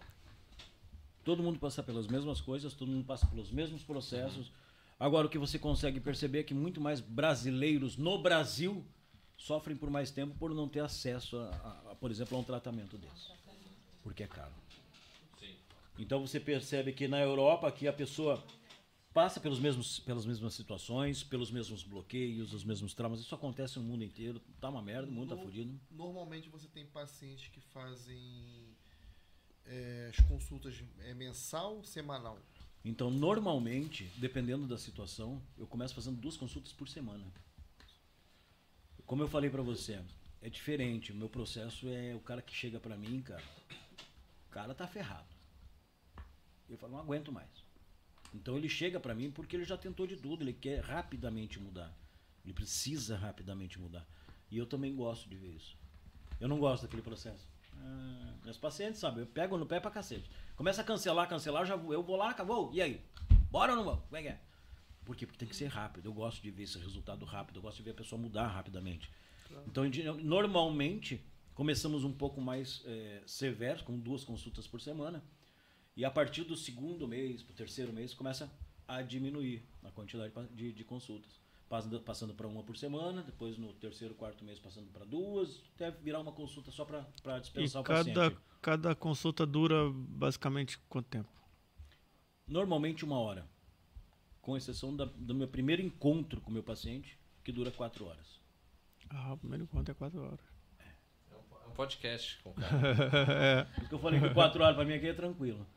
Todo 1.23 1.43
mundo 1.43 1.59
passa 1.59 1.83
pelas 1.83 2.07
mesmas 2.07 2.41
coisas, 2.41 2.73
todo 2.73 2.89
mundo 2.91 3.05
passa 3.05 3.27
pelos 3.27 3.51
mesmos 3.51 3.83
processos. 3.83 4.51
Agora, 4.99 5.27
o 5.27 5.29
que 5.29 5.37
você 5.37 5.57
consegue 5.59 5.99
perceber 5.99 6.39
é 6.39 6.43
que 6.43 6.53
muito 6.53 6.81
mais 6.81 6.99
brasileiros 6.99 7.97
no 7.97 8.21
Brasil 8.21 8.85
sofrem 9.37 9.75
por 9.77 9.89
mais 9.89 10.11
tempo 10.11 10.35
por 10.37 10.53
não 10.53 10.67
ter 10.67 10.81
acesso, 10.81 11.37
a, 11.37 11.49
a- 11.49 11.91
a, 11.91 11.95
por 11.95 12.11
exemplo, 12.11 12.35
a 12.37 12.39
um 12.41 12.43
tratamento 12.43 12.97
desse. 12.97 13.29
Porque 14.03 14.23
é 14.23 14.27
caro. 14.27 14.51
Então 15.97 16.25
você 16.25 16.39
percebe 16.39 16.93
que 16.93 17.07
na 17.07 17.19
Europa 17.19 17.67
aqui 17.67 17.85
a 17.87 17.91
pessoa 17.93 18.41
passa 19.13 19.39
pelos 19.39 19.59
mesmos, 19.59 19.99
pelas 19.99 20.25
mesmas 20.25 20.53
situações, 20.53 21.23
pelos 21.23 21.51
mesmos 21.51 21.83
bloqueios, 21.83 22.53
os 22.53 22.63
mesmos 22.63 22.93
traumas. 22.93 23.19
Isso 23.19 23.35
acontece 23.35 23.77
no 23.79 23.83
mundo 23.85 24.03
inteiro. 24.03 24.41
Tá 24.61 24.69
uma 24.69 24.81
merda, 24.81 25.09
o 25.09 25.11
mundo 25.11 25.29
tá 25.29 25.35
No- 25.35 25.41
fudido. 25.43 25.77
Normalmente 25.91 26.47
você 26.49 26.67
tem 26.69 26.85
pacientes 26.85 27.49
que 27.49 27.59
fazem 27.59 28.65
é, 29.69 30.11
as 30.11 30.25
consultas 30.25 30.83
é, 31.05 31.13
mensal, 31.13 31.83
semanal. 31.83 32.37
Então, 32.83 33.11
normalmente, 33.11 34.11
dependendo 34.17 34.65
da 34.65 34.77
situação, 34.77 35.41
eu 35.57 35.67
começo 35.67 35.93
fazendo 35.93 36.19
duas 36.19 36.35
consultas 36.35 36.73
por 36.73 36.89
semana. 36.89 37.25
Como 39.05 39.21
eu 39.21 39.27
falei 39.27 39.49
pra 39.49 39.61
você, 39.61 40.01
é 40.41 40.49
diferente. 40.49 41.11
O 41.11 41.15
meu 41.15 41.29
processo 41.29 41.87
é 41.87 42.15
o 42.15 42.19
cara 42.19 42.41
que 42.41 42.53
chega 42.53 42.79
pra 42.79 42.97
mim, 42.97 43.21
cara. 43.21 43.43
O 44.47 44.49
cara 44.49 44.73
tá 44.73 44.87
ferrado. 44.87 45.27
Eu 46.69 46.77
falo, 46.77 46.93
não 46.93 46.99
aguento 46.99 47.31
mais. 47.31 47.49
Então 48.33 48.57
ele 48.57 48.69
chega 48.69 48.99
pra 48.99 49.15
mim 49.15 49.31
porque 49.31 49.55
ele 49.55 49.65
já 49.65 49.77
tentou 49.77 50.05
de 50.05 50.15
tudo, 50.15 50.43
ele 50.43 50.53
quer 50.53 50.81
rapidamente 50.81 51.59
mudar. 51.59 51.95
Ele 52.43 52.53
precisa 52.53 53.17
rapidamente 53.17 53.79
mudar. 53.79 54.07
E 54.49 54.57
eu 54.57 54.65
também 54.65 54.95
gosto 54.95 55.27
de 55.29 55.35
ver 55.35 55.55
isso. 55.55 55.77
Eu 56.39 56.47
não 56.47 56.59
gosto 56.59 56.83
daquele 56.83 57.01
processo. 57.01 57.47
Ah, 57.79 58.33
meus 58.43 58.57
pacientes, 58.57 58.99
sabe, 58.99 59.21
eu 59.21 59.25
pego 59.27 59.57
no 59.57 59.65
pé 59.65 59.79
pra 59.79 59.91
cacete. 59.91 60.29
Começa 60.55 60.81
a 60.81 60.83
cancelar, 60.83 61.27
cancelar, 61.27 61.63
eu, 61.63 61.65
já 61.67 61.75
vou, 61.75 61.93
eu 61.93 62.03
vou 62.03 62.15
lá, 62.15 62.29
acabou. 62.29 62.71
E 62.73 62.81
aí? 62.81 63.01
Bora 63.51 63.71
ou 63.71 63.77
não 63.77 63.83
vamos? 63.85 64.03
Como 64.05 64.17
é 64.17 64.21
que 64.21 64.27
é? 64.27 64.39
Por 65.05 65.15
quê? 65.15 65.25
Porque 65.25 65.39
tem 65.39 65.47
que 65.47 65.55
ser 65.55 65.67
rápido. 65.67 66.05
Eu 66.07 66.13
gosto 66.13 66.41
de 66.41 66.51
ver 66.51 66.63
esse 66.63 66.77
resultado 66.77 67.25
rápido, 67.25 67.57
eu 67.57 67.61
gosto 67.61 67.77
de 67.77 67.83
ver 67.83 67.91
a 67.91 67.95
pessoa 67.95 68.21
mudar 68.21 68.47
rapidamente. 68.47 69.09
Então, 69.67 69.83
a 69.83 69.85
gente- 69.87 70.03
normalmente, 70.03 71.23
começamos 71.55 72.03
um 72.03 72.11
pouco 72.13 72.39
mais 72.39 72.83
eh, 72.85 73.21
severos, 73.25 73.81
com 73.81 73.97
duas 73.97 74.23
consultas 74.23 74.67
por 74.67 74.79
semana. 74.79 75.23
E 75.97 76.05
a 76.05 76.11
partir 76.11 76.43
do 76.43 76.55
segundo 76.55 77.07
mês, 77.07 77.41
pro 77.41 77.53
terceiro 77.55 77.91
mês, 77.91 78.13
começa 78.13 78.49
a 78.87 79.01
diminuir 79.01 79.63
a 79.83 79.89
quantidade 79.91 80.31
de, 80.53 80.71
de 80.71 80.83
consultas. 80.83 81.38
Passando, 81.69 82.01
passando 82.01 82.33
para 82.33 82.47
uma 82.47 82.63
por 82.63 82.75
semana, 82.75 83.21
depois 83.21 83.55
no 83.57 83.71
terceiro, 83.73 84.15
quarto 84.15 84.43
mês 84.43 84.57
passando 84.59 84.87
para 84.91 85.05
duas, 85.05 85.61
até 85.75 85.91
virar 85.91 86.19
uma 86.19 86.31
consulta 86.31 86.71
só 86.71 86.83
para 86.83 87.01
E 87.37 87.39
dispensar 87.41 87.81
o 87.81 87.85
cada, 87.85 88.03
paciente. 88.13 88.37
cada 88.59 88.95
consulta 88.95 89.45
dura 89.45 89.87
basicamente 89.93 90.79
quanto 90.89 91.05
tempo? 91.09 91.29
Normalmente 92.47 93.05
uma 93.05 93.19
hora. 93.19 93.47
Com 94.41 94.57
exceção 94.57 94.95
da- 94.95 95.05
do 95.05 95.35
meu 95.35 95.47
primeiro 95.47 95.79
encontro 95.81 96.41
com 96.41 96.49
o 96.49 96.53
meu 96.53 96.63
paciente, 96.63 97.19
que 97.43 97.51
dura 97.51 97.69
quatro 97.69 98.05
horas. 98.05 98.39
Ah, 99.07 99.33
o 99.33 99.37
primeiro 99.37 99.65
encontro 99.65 99.91
é 99.91 99.95
quatro 99.95 100.23
horas. 100.23 100.39
É 100.79 101.67
um 101.67 101.71
podcast 101.73 102.41
com 102.41 102.49
o 102.49 102.53
cara. 102.55 102.87
é. 103.31 103.63
Por 103.75 103.79
isso 103.81 103.89
que 103.89 103.95
eu 103.95 103.99
falei 103.99 104.19
que 104.19 104.33
quatro 104.33 104.63
horas 104.63 104.75
para 104.75 104.85
mim 104.85 104.93
aqui 104.93 105.07
é 105.07 105.13
tranquilo. 105.13 105.67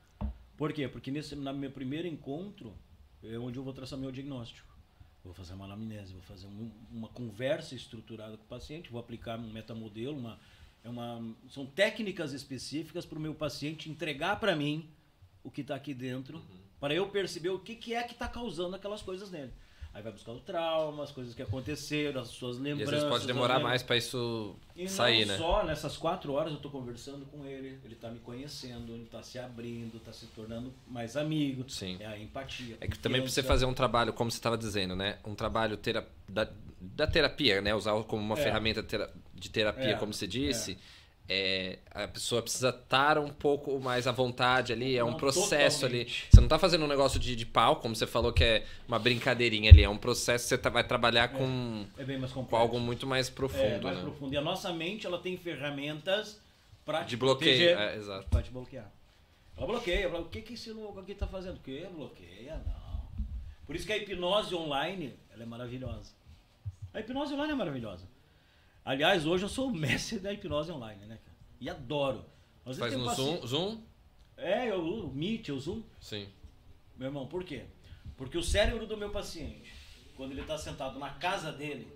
Por 0.57 0.73
quê? 0.73 0.89
Porque 0.89 1.11
nesse 1.11 1.37
na 1.37 1.53
meu 1.53 1.71
primeiro 1.71 2.09
encontro 2.09 2.75
é 3.23 3.39
onde 3.39 3.59
eu 3.59 3.63
vou 3.63 3.75
traçar 3.75 3.99
meu 3.99 4.11
diagnóstico. 4.11 4.72
Vou 5.25 5.33
fazer 5.33 5.55
uma 5.55 5.65
anamnese, 5.67 6.13
vou 6.13 6.23
fazer 6.23 6.47
um- 6.47 6.71
uma 6.91 7.09
conversa 7.09 7.75
estruturada 7.75 8.37
com 8.37 8.43
o 8.45 8.47
paciente, 8.49 8.91
vou 8.91 9.01
aplicar 9.01 9.39
um 9.39 9.51
metamodelo, 9.53 10.19
uma, 10.19 10.39
é 10.83 10.89
uma, 10.89 11.35
são 11.49 11.65
técnicas 11.65 12.33
específicas 12.33 13.07
para 13.07 13.19
o 13.19 13.21
meu 13.21 13.35
paciente 13.35 13.89
entregar 13.89 14.41
para 14.41 14.57
mim 14.57 14.89
o 15.45 15.51
que 15.51 15.61
está 15.61 15.77
aqui 15.77 15.95
dentro, 15.95 16.43
para 16.81 16.93
eu 16.93 17.09
perceber 17.09 17.51
o 17.51 17.59
que, 17.61 17.77
que 17.77 17.95
é 17.95 18.03
que 18.03 18.13
está 18.15 18.27
causando 18.27 18.75
aquelas 18.75 19.01
coisas 19.03 19.31
nele. 19.31 19.53
Aí 19.95 20.03
vai 20.03 20.11
buscar 20.11 20.33
o 20.33 20.41
trauma, 20.41 21.05
as 21.05 21.11
coisas 21.11 21.35
que 21.35 21.43
aconteceram, 21.43 22.23
as 22.23 22.29
suas 22.29 22.57
E 22.57 22.61
lembranças. 22.61 22.95
às 22.95 23.01
vezes 23.03 23.09
pode 23.11 23.27
demorar 23.27 23.61
mais 23.61 23.83
pra 23.83 23.95
isso 23.97 24.57
e 24.75 24.89
sair, 24.89 25.27
não 25.27 25.35
né? 25.35 25.39
só 25.39 25.63
nessas 25.65 25.99
quatro 25.99 26.33
horas 26.33 26.53
eu 26.55 26.59
tô 26.61 26.71
conversando 26.71 27.27
com 27.27 27.45
ele, 27.45 27.79
ele 27.85 27.95
tá 27.95 28.09
me 28.09 28.19
conhecendo, 28.21 28.93
ele 28.95 29.05
tá 29.05 29.23
se 29.23 29.39
abrindo, 29.39 30.01
tá 30.03 30.11
se 30.11 30.25
tornando 30.29 30.73
mais 30.89 31.15
amigo. 31.15 31.69
Sim. 31.69 31.99
É 32.01 32.07
a 32.07 32.19
empatia. 32.19 32.79
É 32.81 32.87
que 32.89 32.99
também 32.99 33.21
pra 33.21 33.31
você 33.31 33.43
fazer 33.43 33.67
um 33.67 33.75
trabalho, 33.75 34.15
como 34.15 34.31
você 34.31 34.39
estava 34.39 34.57
dizendo, 34.57 34.97
né? 34.97 35.19
Um 35.27 35.35
trabalho 35.35 35.77
tera 35.77 36.09
da, 36.27 36.49
da 36.81 37.07
terapia, 37.07 37.61
né? 37.61 37.75
Usar 37.75 37.93
como 38.05 38.23
uma 38.23 38.39
É. 38.39 38.43
ferramenta 38.43 38.83
de 39.35 39.51
terapia, 39.51 39.91
É, 39.91 39.95
como 39.95 40.15
você 40.15 40.27
disse. 40.27 40.73
é, 40.73 40.77
a 41.91 42.07
pessoa 42.09 42.43
precisa 42.43 42.69
estar 42.71 43.17
um 43.19 43.29
pouco 43.31 43.79
mais 43.81 44.07
à 44.07 44.13
vontade 44.13 44.73
ali, 44.73 44.97
é 44.97 45.05
um 45.05 45.13
Não, 45.13 45.17
processo 45.17 45.87
ali. 45.87 46.05
totalmente. 46.05 46.27
Você 46.31 46.41
não 46.41 46.49
tá 46.49 46.59
fazendo 46.59 46.85
um 46.85 46.89
negócio 46.89 47.19
de, 47.19 47.35
de 47.35 47.47
pau, 47.47 47.77
como 47.77 47.95
você 47.97 48.07
falou, 48.07 48.33
que 48.33 48.45
é 48.45 48.67
uma 48.87 48.99
brincadeirinha 48.99 49.71
ali. 49.71 49.83
É 49.83 49.89
um 49.89 49.97
processo 49.97 50.45
que 50.45 50.49
você 50.51 50.59
tá- 50.59 50.69
vai 50.69 50.85
trabalhar 50.87 51.29
com, 51.29 51.87
É 51.97 52.05
mais 52.05 52.33
complexo. 52.33 52.47
com 52.51 52.57
algo 52.57 52.79
muito 52.81 53.07
mais 53.07 53.29
é, 53.29 53.33
profundo, 53.33 53.83
mais 53.85 53.97
né? 53.97 54.03
profundo. 54.03 54.35
E 54.35 54.37
a 54.37 54.43
nossa 54.43 54.73
mente, 54.73 55.07
ela 55.07 55.19
tem 55.19 55.37
ferramentas 55.39 56.41
pra 56.85 57.01
De 57.03 57.11
te 57.11 57.17
bloqueio, 57.17 57.79
é, 57.79 57.97
exato. 57.97 58.29
pra 58.29 58.43
te 58.43 58.51
bloquear. 58.51 58.91
Ela 59.57 59.67
bloqueia. 59.67 60.09
O 60.19 60.25
que 60.27 60.43
que 60.43 60.55
esse 60.55 60.71
louco 60.73 61.01
aqui 61.01 61.15
tá 61.15 61.27
fazendo? 61.27 61.57
O 61.57 61.61
que? 61.61 61.85
Bloqueia? 61.95 62.61
Não. 62.67 63.03
Por 63.67 63.77
isso 63.77 63.87
que 63.87 63.93
a 63.93 63.97
hipnose 63.97 64.55
online, 64.55 65.15
ela 65.33 65.45
é 65.45 65.47
maravilhosa. 65.47 66.11
A 66.93 67.01
hipnose 67.01 67.33
online 67.33 67.53
é 67.53 67.57
maravilhosa. 67.57 68.05
Aliás, 68.85 69.27
hoje 69.27 69.45
eu 69.45 69.49
sou 69.49 69.69
o 69.69 69.75
mestre 69.75 70.19
da 70.19 70.33
hipnose 70.33 70.71
online, 70.73 71.05
né, 71.07 71.19
cara? 71.25 71.37
E 71.61 71.71
adoro. 71.71 72.25
Às 72.65 72.79
Faz 72.79 72.95
no 72.97 73.05
paciente- 73.05 73.47
Zoom, 73.47 73.47
Zoom? 73.47 73.83
É, 74.37 74.71
eu 74.71 74.81
o 74.85 75.13
Meet, 75.15 75.49
eu 75.49 75.57
uso 75.57 75.85
Sim. 76.01 76.29
meu 76.97 77.09
irmão, 77.09 77.27
por 77.27 77.45
quê? 77.45 77.65
Porque 78.17 78.37
o 78.37 78.43
cérebro 78.43 78.87
do 78.87 78.97
meu 78.97 79.11
paciente, 79.11 79.73
quando 80.17 80.33
ele 80.33 80.41
está 80.43 80.59
sentado 80.59 80.99
na 80.99 81.11
casa 81.11 81.53
dele, 81.53 81.89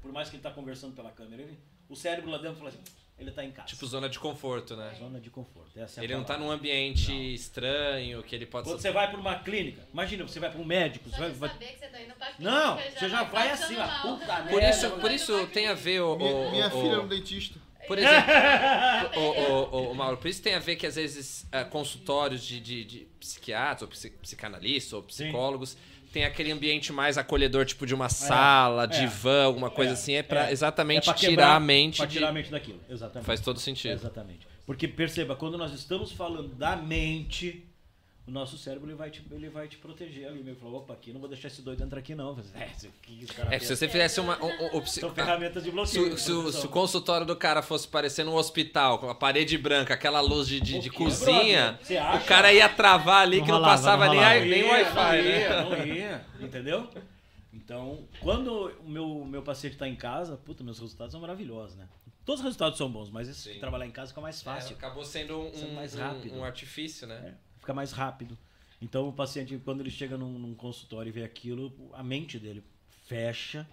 por 0.00 0.12
mais 0.12 0.28
que 0.28 0.36
ele 0.36 0.40
está 0.40 0.50
conversando 0.50 0.94
pela 0.94 1.10
câmera, 1.12 1.42
ele- 1.42 1.58
o 1.88 1.94
cérebro 1.96 2.30
lá 2.30 2.38
dentro 2.38 2.56
fala 2.56 2.70
assim, 2.70 2.82
ele 3.18 3.30
está 3.30 3.44
em 3.44 3.50
casa. 3.52 3.68
Tipo 3.68 3.86
zona 3.86 4.08
de 4.08 4.18
conforto, 4.18 4.74
né? 4.76 4.92
zona 4.98 5.20
de 5.20 5.30
conforto. 5.30 5.70
Essa 5.78 6.00
é 6.00 6.04
Ele 6.04 6.14
não 6.16 6.24
tá 6.24 6.36
num 6.36 6.50
ambiente 6.50 7.12
estranho, 7.34 8.22
que 8.22 8.34
ele 8.34 8.44
pode 8.46 8.68
Quando 8.68 8.80
você 8.80 8.90
vai 8.90 9.08
para 9.10 9.18
uma 9.20 9.38
clínica, 9.38 9.86
imagina, 9.92 10.24
você 10.26 10.40
vai 10.40 10.50
para 10.50 10.60
um 10.60 10.64
médico, 10.64 11.08
você 11.08 11.16
Só 11.16 11.22
vai, 11.22 11.30
vai- 11.30 11.48
saber 11.50 11.66
que 11.66 11.78
você 11.78 11.86
tá 11.88 12.00
indo 12.02 12.14
pra 12.14 12.32
Não, 12.38 12.76
clínica, 12.76 12.98
você 13.00 13.08
já 13.08 13.22
vai 13.22 13.48
passando 13.48 13.64
assim, 13.64 13.76
ó, 13.76 14.02
puta 14.16 14.36
Por 14.42 14.60
merda, 14.60 14.70
isso, 14.70 14.90
por 14.98 15.10
isso 15.10 15.46
tem 15.48 15.68
a 15.68 15.74
ver 15.74 16.00
o, 16.00 16.16
Minha, 16.16 16.34
o- 16.34 16.50
minha 16.50 16.66
o- 16.68 16.70
filha 16.82 16.94
é 16.94 16.98
um 16.98 17.06
dentista. 17.08 17.58
Por 17.86 17.98
exemplo, 17.98 19.20
o, 19.20 19.76
o- 19.76 19.90
o- 19.90 19.94
Mauro, 19.94 20.16
por 20.16 20.26
isso 20.28 20.42
tem 20.42 20.54
a 20.54 20.58
ver 20.58 20.74
que 20.76 20.86
às 20.86 20.94
vezes 20.96 21.46
ah, 21.52 21.64
consultórios 21.64 22.42
de, 22.42 22.58
de- 22.58 22.84
de 22.84 22.98
psiquiatras, 23.20 23.82
ou 23.82 23.88
psi- 23.88 24.10
psicanalistas, 24.10 24.92
ou 24.94 25.02
psicólogos, 25.02 25.76
tem 26.14 26.24
aquele 26.24 26.52
ambiente 26.52 26.92
mais 26.92 27.18
acolhedor, 27.18 27.64
tipo 27.66 27.84
de 27.84 27.92
uma 27.94 28.08
sala, 28.08 28.84
é. 28.84 28.86
divã, 28.86 29.42
alguma 29.44 29.68
coisa 29.68 29.90
É, 29.90 29.94
assim, 29.94 30.12
é 30.14 30.22
pra 30.22 30.48
é. 30.48 30.52
exatamente 30.52 31.02
É 31.02 31.12
pra 31.12 31.14
tirar 31.14 31.30
quebrar- 31.30 31.56
a 31.56 31.60
mente 31.60 31.96
pra 31.96 32.06
de... 32.06 32.12
tirar 32.12 32.28
a 32.28 32.32
mente 32.32 32.50
daquilo, 32.52 32.80
exatamente. 32.88 33.26
Faz 33.26 33.40
todo 33.40 33.58
sentido. 33.58 33.90
Exatamente. 33.92 34.46
Porque 34.64 34.86
perceba, 34.86 35.34
quando 35.34 35.58
nós 35.58 35.72
estamos 35.74 36.12
falando 36.12 36.48
da 36.54 36.76
mente, 36.76 37.66
o 38.26 38.30
nosso 38.30 38.56
cérebro 38.56 38.88
ele 38.88 38.96
vai 38.96 39.10
te, 39.10 39.22
ele 39.30 39.48
vai 39.50 39.68
te 39.68 39.76
proteger 39.76 40.26
ali. 40.28 40.40
Ele 40.40 40.54
falou, 40.54 40.76
opa, 40.80 40.94
aqui 40.94 41.12
não 41.12 41.20
vou 41.20 41.28
deixar 41.28 41.48
esse 41.48 41.60
doido 41.60 41.82
entrar 41.84 41.98
aqui 41.98 42.14
não. 42.14 42.34
Falei, 42.34 42.50
É, 42.54 43.54
É 43.54 43.58
que 43.58 43.66
se 43.66 43.76
você 43.76 43.86
fizesse 43.88 44.18
uma. 44.20 44.42
um- 44.42 44.46
um- 44.46 44.78
um- 44.78 44.86
São 44.86 45.10
se, 45.10 45.14
ferramentas 45.14 45.62
de 45.62 45.68
se, 45.68 45.74
bloqueio. 45.74 46.14
o- 46.14 46.18
se 46.18 46.30
proteção. 46.32 46.60
se 46.60 46.66
o 46.66 46.70
consultório 46.70 47.26
do 47.26 47.36
cara 47.36 47.60
fosse 47.62 47.86
parecendo 47.86 48.30
um 48.30 48.34
hospital, 48.36 48.98
com 48.98 49.10
a 49.10 49.14
parede 49.14 49.58
branca, 49.58 49.92
aquela 49.94 50.20
luz 50.20 50.48
de, 50.48 50.60
de, 50.60 50.78
de 50.78 50.90
cozinha, 50.90 51.78
o 52.22 52.24
cara 52.26 52.52
ia 52.52 52.68
travar 52.68 53.22
ali 53.22 53.38
Não 53.38 53.44
que 53.44 53.50
não 53.50 53.58
rolava, 53.58 53.76
passava 53.76 54.06
não 54.06 54.12
nem, 54.14 54.22
rolava. 54.22 54.44
nem 54.46 54.62
Não 54.62 54.70
Wi-Fi, 54.70 55.16
ia, 55.16 55.48
né? 55.48 55.62
Não 55.62 55.86
ia, 55.94 56.26
entendeu? 56.40 56.88
Então, 57.52 58.08
quando 58.20 58.72
o 58.84 58.88
meu, 58.88 59.24
meu 59.24 59.42
paciente 59.42 59.74
está 59.74 59.86
em 59.88 59.94
casa, 59.96 60.36
puta, 60.36 60.64
meus 60.64 60.78
resultados 60.78 61.12
são 61.12 61.20
maravilhosos, 61.20 61.76
né? 61.76 61.86
Todos 62.24 62.40
os 62.40 62.44
resultados 62.44 62.78
são 62.78 62.90
bons, 62.90 63.10
mas 63.10 63.28
esse 63.28 63.54
trabalhar 63.60 63.86
em 63.86 63.90
casa 63.90 64.08
fica 64.08 64.20
mais 64.20 64.40
É, 64.40 64.44
fácil. 64.44 64.74
acabou 64.76 65.04
sendo 65.04 65.38
um, 65.40 65.52
Sendo 65.54 65.74
mais 65.74 65.94
um- 65.94 65.98
rápido. 65.98 66.34
um 66.38 66.44
artifício, 66.44 67.06
né? 67.06 67.18
né? 67.20 67.34
Fica 67.64 67.72
mais 67.72 67.92
rápido. 67.92 68.36
Então 68.78 69.08
o 69.08 69.12
paciente, 69.12 69.58
quando 69.64 69.80
ele 69.80 69.90
chega 69.90 70.18
num, 70.18 70.38
num 70.38 70.54
consultório 70.54 71.08
e 71.08 71.12
vê 71.12 71.24
aquilo, 71.24 71.72
a 71.94 72.02
mente 72.02 72.38
dele 72.38 72.62
fecha 73.06 73.66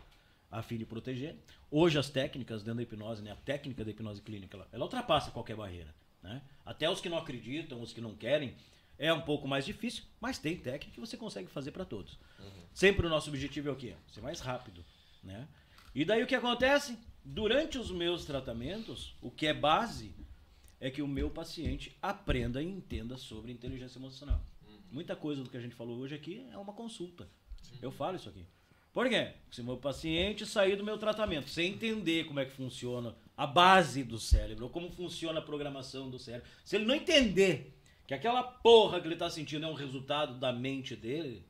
a 0.49 0.61
fim 0.61 0.77
de 0.77 0.85
proteger. 0.85 1.35
Hoje 1.69 1.99
as 1.99 2.09
técnicas 2.09 2.63
dentro 2.63 2.77
da 2.77 2.83
hipnose, 2.83 3.21
né? 3.21 3.31
a 3.31 3.35
técnica 3.35 3.83
da 3.83 3.91
hipnose 3.91 4.21
clínica, 4.21 4.55
ela, 4.55 4.67
ela 4.71 4.83
ultrapassa 4.85 5.29
qualquer 5.29 5.57
barreira. 5.57 5.93
Né? 6.23 6.41
Até 6.65 6.89
os 6.89 7.01
que 7.01 7.09
não 7.09 7.17
acreditam, 7.17 7.81
os 7.81 7.91
que 7.91 7.99
não 7.99 8.15
querem, 8.15 8.55
é 8.97 9.11
um 9.11 9.19
pouco 9.19 9.45
mais 9.45 9.65
difícil, 9.65 10.05
mas 10.21 10.39
tem 10.39 10.55
técnica 10.55 10.93
que 10.93 10.99
você 11.01 11.17
consegue 11.17 11.49
fazer 11.49 11.71
para 11.71 11.83
todos. 11.83 12.17
Sempre 12.73 13.05
o 13.05 13.09
nosso 13.09 13.29
objetivo 13.29 13.67
é 13.67 13.71
o 13.73 13.75
quê? 13.75 13.95
Ser 14.13 14.21
mais 14.21 14.39
rápido. 14.39 14.85
Né? 15.21 15.45
E 15.93 16.05
daí 16.05 16.23
o 16.23 16.27
que 16.27 16.35
acontece? 16.35 16.97
Durante 17.25 17.77
os 17.77 17.91
meus 17.91 18.23
tratamentos, 18.23 19.17
o 19.21 19.29
que 19.29 19.47
é 19.47 19.53
base 19.53 20.15
é 20.81 20.89
que 20.89 21.01
o 21.01 21.07
meu 21.07 21.29
paciente 21.29 21.95
aprenda 22.01 22.61
e 22.61 22.67
entenda 22.67 23.15
sobre 23.15 23.51
inteligência 23.51 23.99
emocional. 23.99 24.43
Muita 24.91 25.15
coisa 25.15 25.43
do 25.43 25.49
que 25.49 25.55
a 25.55 25.61
gente 25.61 25.75
falou 25.75 25.99
hoje 25.99 26.15
aqui 26.15 26.45
é 26.51 26.57
uma 26.57 26.73
consulta. 26.73 27.29
Eu 27.81 27.91
falo 27.91 28.17
isso 28.17 28.27
aqui. 28.27 28.45
Por 28.91 29.07
quê? 29.07 29.31
Se 29.49 29.61
o 29.61 29.63
meu 29.63 29.77
paciente 29.77 30.45
sair 30.45 30.75
do 30.75 30.83
meu 30.83 30.97
tratamento 30.97 31.49
sem 31.49 31.73
entender 31.73 32.25
como 32.25 32.39
é 32.39 32.45
que 32.45 32.51
funciona 32.51 33.15
a 33.37 33.47
base 33.47 34.03
do 34.03 34.19
cérebro, 34.19 34.65
ou 34.65 34.69
como 34.69 34.91
funciona 34.91 35.39
a 35.39 35.41
programação 35.41 36.09
do 36.09 36.19
cérebro, 36.19 36.49
se 36.65 36.75
ele 36.75 36.85
não 36.85 36.95
entender 36.95 37.77
que 38.05 38.13
aquela 38.13 38.43
porra 38.43 38.99
que 38.99 39.07
ele 39.07 39.13
está 39.13 39.29
sentindo 39.29 39.65
é 39.65 39.69
um 39.69 39.73
resultado 39.73 40.37
da 40.37 40.51
mente 40.51 40.95
dele, 40.95 41.45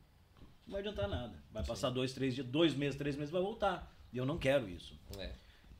não 0.67 0.73
vai 0.73 0.81
adiantar 0.81 1.07
nada. 1.07 1.41
Vai 1.51 1.65
passar 1.65 1.89
dois, 1.89 2.13
três 2.13 2.35
dias, 2.35 2.45
dois 2.45 2.75
meses, 2.75 2.97
três 2.97 3.15
meses, 3.15 3.31
vai 3.31 3.41
voltar. 3.41 3.91
E 4.13 4.17
eu 4.17 4.25
não 4.25 4.37
quero 4.37 4.69
isso. 4.69 4.93
É. 5.17 5.31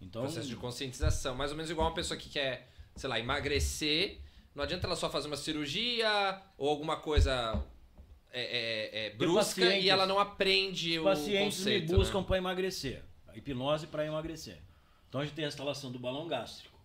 Então, 0.01 0.23
Processo 0.23 0.47
de 0.47 0.55
conscientização. 0.55 1.35
Mais 1.35 1.51
ou 1.51 1.57
menos 1.57 1.69
igual 1.69 1.87
uma 1.87 1.93
pessoa 1.93 2.19
que 2.19 2.29
quer, 2.29 2.70
sei 2.95 3.09
lá, 3.09 3.19
emagrecer. 3.19 4.19
Não 4.53 4.63
adianta 4.63 4.87
ela 4.87 4.95
só 4.95 5.09
fazer 5.09 5.27
uma 5.27 5.37
cirurgia 5.37 6.41
ou 6.57 6.69
alguma 6.69 6.97
coisa 6.97 7.63
é, 8.31 8.41
é, 8.41 9.05
é, 9.07 9.09
brusca 9.11 9.61
pacientes- 9.61 9.85
e 9.85 9.89
ela 9.89 10.05
não 10.05 10.19
aprende 10.19 10.99
o 10.99 11.03
pacientes 11.03 11.57
conceito. 11.57 11.91
me 11.91 11.97
buscam 11.97 12.19
né? 12.19 12.25
para 12.27 12.37
emagrecer. 12.37 13.03
A 13.27 13.37
hipnose 13.37 13.87
para 13.87 14.05
emagrecer. 14.05 14.61
Então 15.07 15.21
a 15.21 15.25
gente 15.25 15.33
tem 15.35 15.45
a 15.45 15.47
instalação 15.47 15.91
do 15.91 15.99
balão 15.99 16.27
gástrico. 16.27 16.77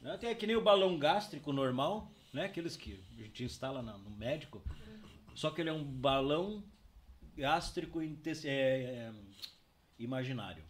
Né? 0.00 0.16
Tem 0.18 0.34
que 0.34 0.46
nem 0.46 0.56
o 0.56 0.60
balão 0.62 0.98
gástrico 0.98 1.52
normal, 1.52 2.10
né? 2.32 2.44
Aqueles 2.46 2.76
que 2.76 3.02
a 3.18 3.22
gente 3.22 3.44
instala 3.44 3.82
no 3.82 4.10
médico. 4.10 4.62
Só 5.34 5.50
que 5.50 5.60
ele 5.60 5.70
é 5.70 5.72
um 5.72 5.84
balão 5.84 6.62
gástrico 7.36 8.00
é, 8.00 8.10
é, 8.44 9.12
imaginário. 9.98 10.62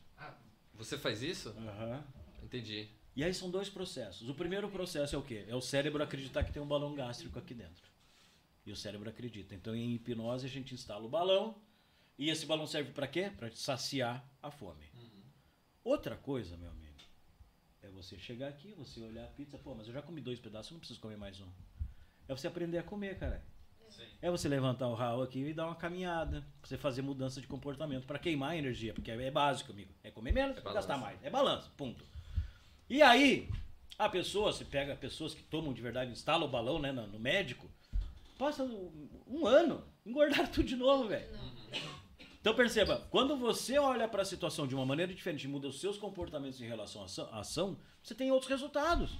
Você 0.74 0.96
faz 0.96 1.22
isso? 1.22 1.48
Aham. 1.58 2.04
Entendi. 2.42 2.88
E 3.18 3.24
aí 3.24 3.34
são 3.34 3.50
dois 3.50 3.68
processos. 3.68 4.28
O 4.28 4.34
primeiro 4.34 4.68
processo 4.68 5.16
é 5.16 5.18
o 5.18 5.22
quê? 5.22 5.44
É 5.48 5.56
o 5.56 5.60
cérebro 5.60 6.00
acreditar 6.00 6.44
que 6.44 6.52
tem 6.52 6.62
um 6.62 6.66
balão 6.68 6.94
gástrico 6.94 7.36
aqui 7.36 7.52
dentro. 7.52 7.84
E 8.64 8.70
o 8.70 8.76
cérebro 8.76 9.10
acredita. 9.10 9.56
Então 9.56 9.74
em 9.74 9.92
hipnose 9.92 10.46
a 10.46 10.48
gente 10.48 10.72
instala 10.72 11.04
o 11.04 11.08
balão 11.08 11.60
e 12.16 12.30
esse 12.30 12.46
balão 12.46 12.64
serve 12.64 12.92
para 12.92 13.08
quê? 13.08 13.32
Para 13.36 13.50
saciar 13.50 14.24
a 14.40 14.52
fome. 14.52 14.84
Outra 15.82 16.16
coisa, 16.16 16.56
meu 16.56 16.70
amigo, 16.70 16.94
é 17.82 17.88
você 17.88 18.16
chegar 18.16 18.50
aqui, 18.50 18.72
você 18.74 19.00
olhar 19.00 19.24
a 19.24 19.28
pizza, 19.32 19.58
pô, 19.58 19.74
mas 19.74 19.88
eu 19.88 19.94
já 19.94 20.00
comi 20.00 20.20
dois 20.20 20.38
pedaços, 20.38 20.70
eu 20.70 20.74
não 20.76 20.78
preciso 20.78 21.00
comer 21.00 21.16
mais 21.16 21.40
um. 21.40 21.48
É 22.28 22.36
você 22.36 22.46
aprender 22.46 22.78
a 22.78 22.84
comer, 22.84 23.18
cara. 23.18 23.44
É 24.22 24.30
você 24.30 24.48
levantar 24.48 24.86
o 24.86 24.94
ralo 24.94 25.22
aqui 25.22 25.40
e 25.40 25.52
dar 25.52 25.66
uma 25.66 25.74
caminhada, 25.74 26.42
pra 26.60 26.68
você 26.68 26.78
fazer 26.78 27.02
mudança 27.02 27.40
de 27.40 27.48
comportamento, 27.48 28.06
para 28.06 28.20
queimar 28.20 28.56
energia, 28.56 28.94
porque 28.94 29.10
é 29.10 29.30
básico, 29.30 29.72
amigo. 29.72 29.92
É 30.04 30.10
comer 30.12 30.30
menos, 30.30 30.56
É 30.56 30.60
gastar 30.60 30.98
mais. 30.98 31.20
É 31.24 31.28
balanço, 31.28 31.68
ponto. 31.76 32.06
E 32.88 33.02
aí, 33.02 33.48
a 33.98 34.08
pessoa, 34.08 34.52
se 34.52 34.64
pega 34.64 34.96
pessoas 34.96 35.34
que 35.34 35.42
tomam 35.42 35.72
de 35.72 35.82
verdade, 35.82 36.10
instala 36.10 36.44
o 36.44 36.48
balão 36.48 36.78
né, 36.78 36.92
no 36.92 37.06
no 37.06 37.18
médico, 37.18 37.68
passa 38.38 38.62
um, 38.62 39.46
ano, 39.46 39.84
engordaram 40.06 40.46
tudo 40.52 40.66
de 40.66 40.76
novo, 40.76 41.08
velho. 41.08 41.28
Então 42.40 42.54
perceba, 42.54 43.06
quando 43.10 43.36
você 43.36 43.78
olha 43.78 44.08
para 44.08 44.22
a 44.22 44.24
situação 44.24 44.66
de 44.66 44.74
uma 44.74 44.86
maneira 44.86 45.12
diferente 45.12 45.44
e 45.44 45.48
muda 45.48 45.68
os 45.68 45.80
seus 45.80 45.98
comportamentos 45.98 46.60
em 46.60 46.66
relação 46.66 47.02
à 47.02 47.40
ação, 47.40 47.76
você 48.02 48.14
tem 48.14 48.30
outros 48.30 48.48
resultados. 48.48 49.10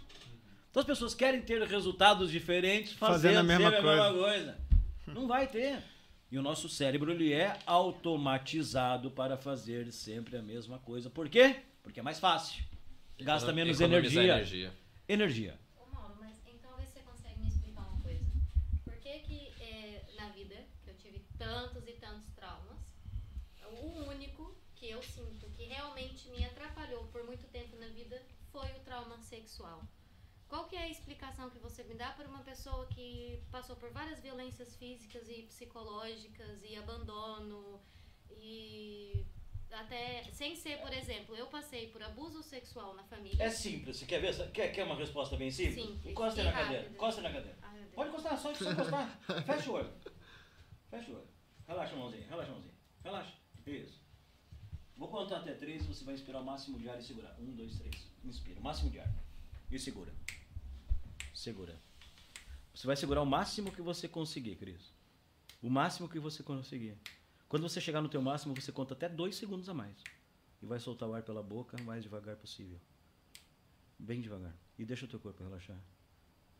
Então 0.70 0.80
as 0.80 0.86
pessoas 0.86 1.14
querem 1.14 1.42
ter 1.42 1.60
resultados 1.62 2.30
diferentes 2.30 2.92
fazendo, 2.92 3.34
Fazendo 3.34 3.38
a 3.38 3.42
mesma 3.42 3.68
a 3.68 3.82
mesma 3.82 4.12
coisa. 4.12 4.58
Não 5.06 5.26
vai 5.26 5.46
ter. 5.46 5.82
E 6.30 6.38
o 6.38 6.42
nosso 6.42 6.68
cérebro 6.68 7.10
ele 7.10 7.32
é 7.32 7.58
automatizado 7.66 9.10
para 9.10 9.36
fazer 9.36 9.90
sempre 9.92 10.36
a 10.36 10.42
mesma 10.42 10.78
coisa. 10.78 11.10
Por 11.10 11.28
quê? 11.28 11.56
Porque 11.82 12.00
é 12.00 12.02
mais 12.02 12.20
fácil. 12.20 12.62
Gasta 13.20 13.52
menos 13.52 13.80
energia. 13.80 14.22
energia. 14.22 14.72
Energia. 15.08 15.58
Ô 15.76 15.86
Mauro, 15.94 16.16
mas 16.20 16.36
então 16.46 16.76
vê 16.76 16.86
se 16.86 16.92
você 16.92 17.00
consegue 17.00 17.40
me 17.40 17.48
explicar 17.48 17.82
uma 17.82 18.00
coisa. 18.00 18.24
Por 18.84 18.94
que 18.96 19.18
que 19.20 19.52
eh, 19.60 20.04
na 20.16 20.28
vida, 20.30 20.56
que 20.84 20.90
eu 20.90 20.96
tive 20.96 21.24
tantos 21.36 21.86
e 21.86 21.92
tantos 21.92 22.28
traumas, 22.34 22.78
o 23.72 24.08
único 24.08 24.56
que 24.74 24.88
eu 24.88 25.02
sinto 25.02 25.50
que 25.50 25.64
realmente 25.64 26.28
me 26.30 26.44
atrapalhou 26.44 27.04
por 27.08 27.24
muito 27.24 27.46
tempo 27.48 27.76
na 27.76 27.88
vida 27.88 28.22
foi 28.52 28.68
o 28.72 28.80
trauma 28.80 29.18
sexual. 29.18 29.82
Qual 30.48 30.66
que 30.66 30.76
é 30.76 30.84
a 30.84 30.88
explicação 30.88 31.50
que 31.50 31.58
você 31.58 31.82
me 31.84 31.94
dá 31.94 32.10
para 32.12 32.26
uma 32.26 32.42
pessoa 32.42 32.86
que 32.86 33.42
passou 33.50 33.76
por 33.76 33.90
várias 33.90 34.20
violências 34.20 34.76
físicas 34.76 35.28
e 35.28 35.42
psicológicas 35.42 36.62
e 36.62 36.76
abandono 36.76 37.80
e 38.30 39.26
até 39.72 40.24
sem 40.32 40.56
ser, 40.56 40.78
por 40.78 40.92
exemplo, 40.92 41.36
eu 41.36 41.46
passei 41.46 41.88
por 41.88 42.02
abuso 42.02 42.42
sexual 42.42 42.94
na 42.94 43.04
família. 43.04 43.42
É 43.42 43.50
simples. 43.50 43.96
Você 43.96 44.06
quer 44.06 44.20
ver? 44.20 44.50
Quer, 44.52 44.72
quer 44.72 44.84
uma 44.84 44.96
resposta 44.96 45.36
bem 45.36 45.50
simples? 45.50 45.74
Sim, 45.74 46.00
Encosta 46.10 46.42
na 46.42 46.52
cadeira. 46.52 46.88
Encosta 46.88 47.20
na 47.22 47.32
cadeira. 47.32 47.58
Ai. 47.62 47.84
Pode 47.94 48.08
encostar, 48.10 48.38
só, 48.38 48.54
só 48.54 48.70
encostar. 48.72 49.20
Fecha 49.44 49.70
o 49.70 49.74
olho. 49.74 49.92
Fecha 50.90 51.10
o 51.10 51.14
olho. 51.14 51.28
Relaxa 51.66 51.94
a 51.94 51.98
mãozinha, 51.98 52.26
relaxa 52.28 52.50
a 52.50 52.54
mãozinha. 52.54 52.74
Relaxa. 53.04 53.32
Isso. 53.66 54.00
Vou 54.96 55.08
contar 55.08 55.38
até 55.38 55.52
três 55.52 55.84
e 55.84 55.86
você 55.86 56.04
vai 56.04 56.14
inspirar 56.14 56.40
o 56.40 56.44
máximo 56.44 56.78
de 56.78 56.88
ar 56.88 56.98
e 56.98 57.02
segurar. 57.02 57.36
Um, 57.38 57.54
dois, 57.54 57.78
três. 57.78 58.08
Inspira. 58.24 58.58
O 58.58 58.62
máximo 58.62 58.90
de 58.90 58.98
ar. 58.98 59.08
E 59.70 59.78
segura. 59.78 60.12
Segura. 61.34 61.78
Você 62.74 62.86
vai 62.86 62.96
segurar 62.96 63.22
o 63.22 63.26
máximo 63.26 63.70
que 63.70 63.82
você 63.82 64.08
conseguir, 64.08 64.56
Cris. 64.56 64.92
O 65.62 65.68
máximo 65.68 66.08
que 66.08 66.18
você 66.18 66.42
conseguir. 66.42 66.96
Quando 67.48 67.62
você 67.62 67.80
chegar 67.80 68.02
no 68.02 68.10
teu 68.10 68.20
máximo, 68.20 68.54
você 68.54 68.70
conta 68.70 68.92
até 68.92 69.08
dois 69.08 69.36
segundos 69.36 69.68
a 69.68 69.74
mais. 69.74 69.96
E 70.62 70.66
vai 70.66 70.78
soltar 70.78 71.08
o 71.08 71.14
ar 71.14 71.22
pela 71.22 71.42
boca 71.42 71.80
o 71.80 71.84
mais 71.84 72.02
devagar 72.02 72.36
possível. 72.36 72.78
Bem 73.98 74.20
devagar. 74.20 74.54
E 74.78 74.84
deixa 74.84 75.06
o 75.06 75.08
teu 75.08 75.18
corpo 75.18 75.42
relaxar. 75.42 75.80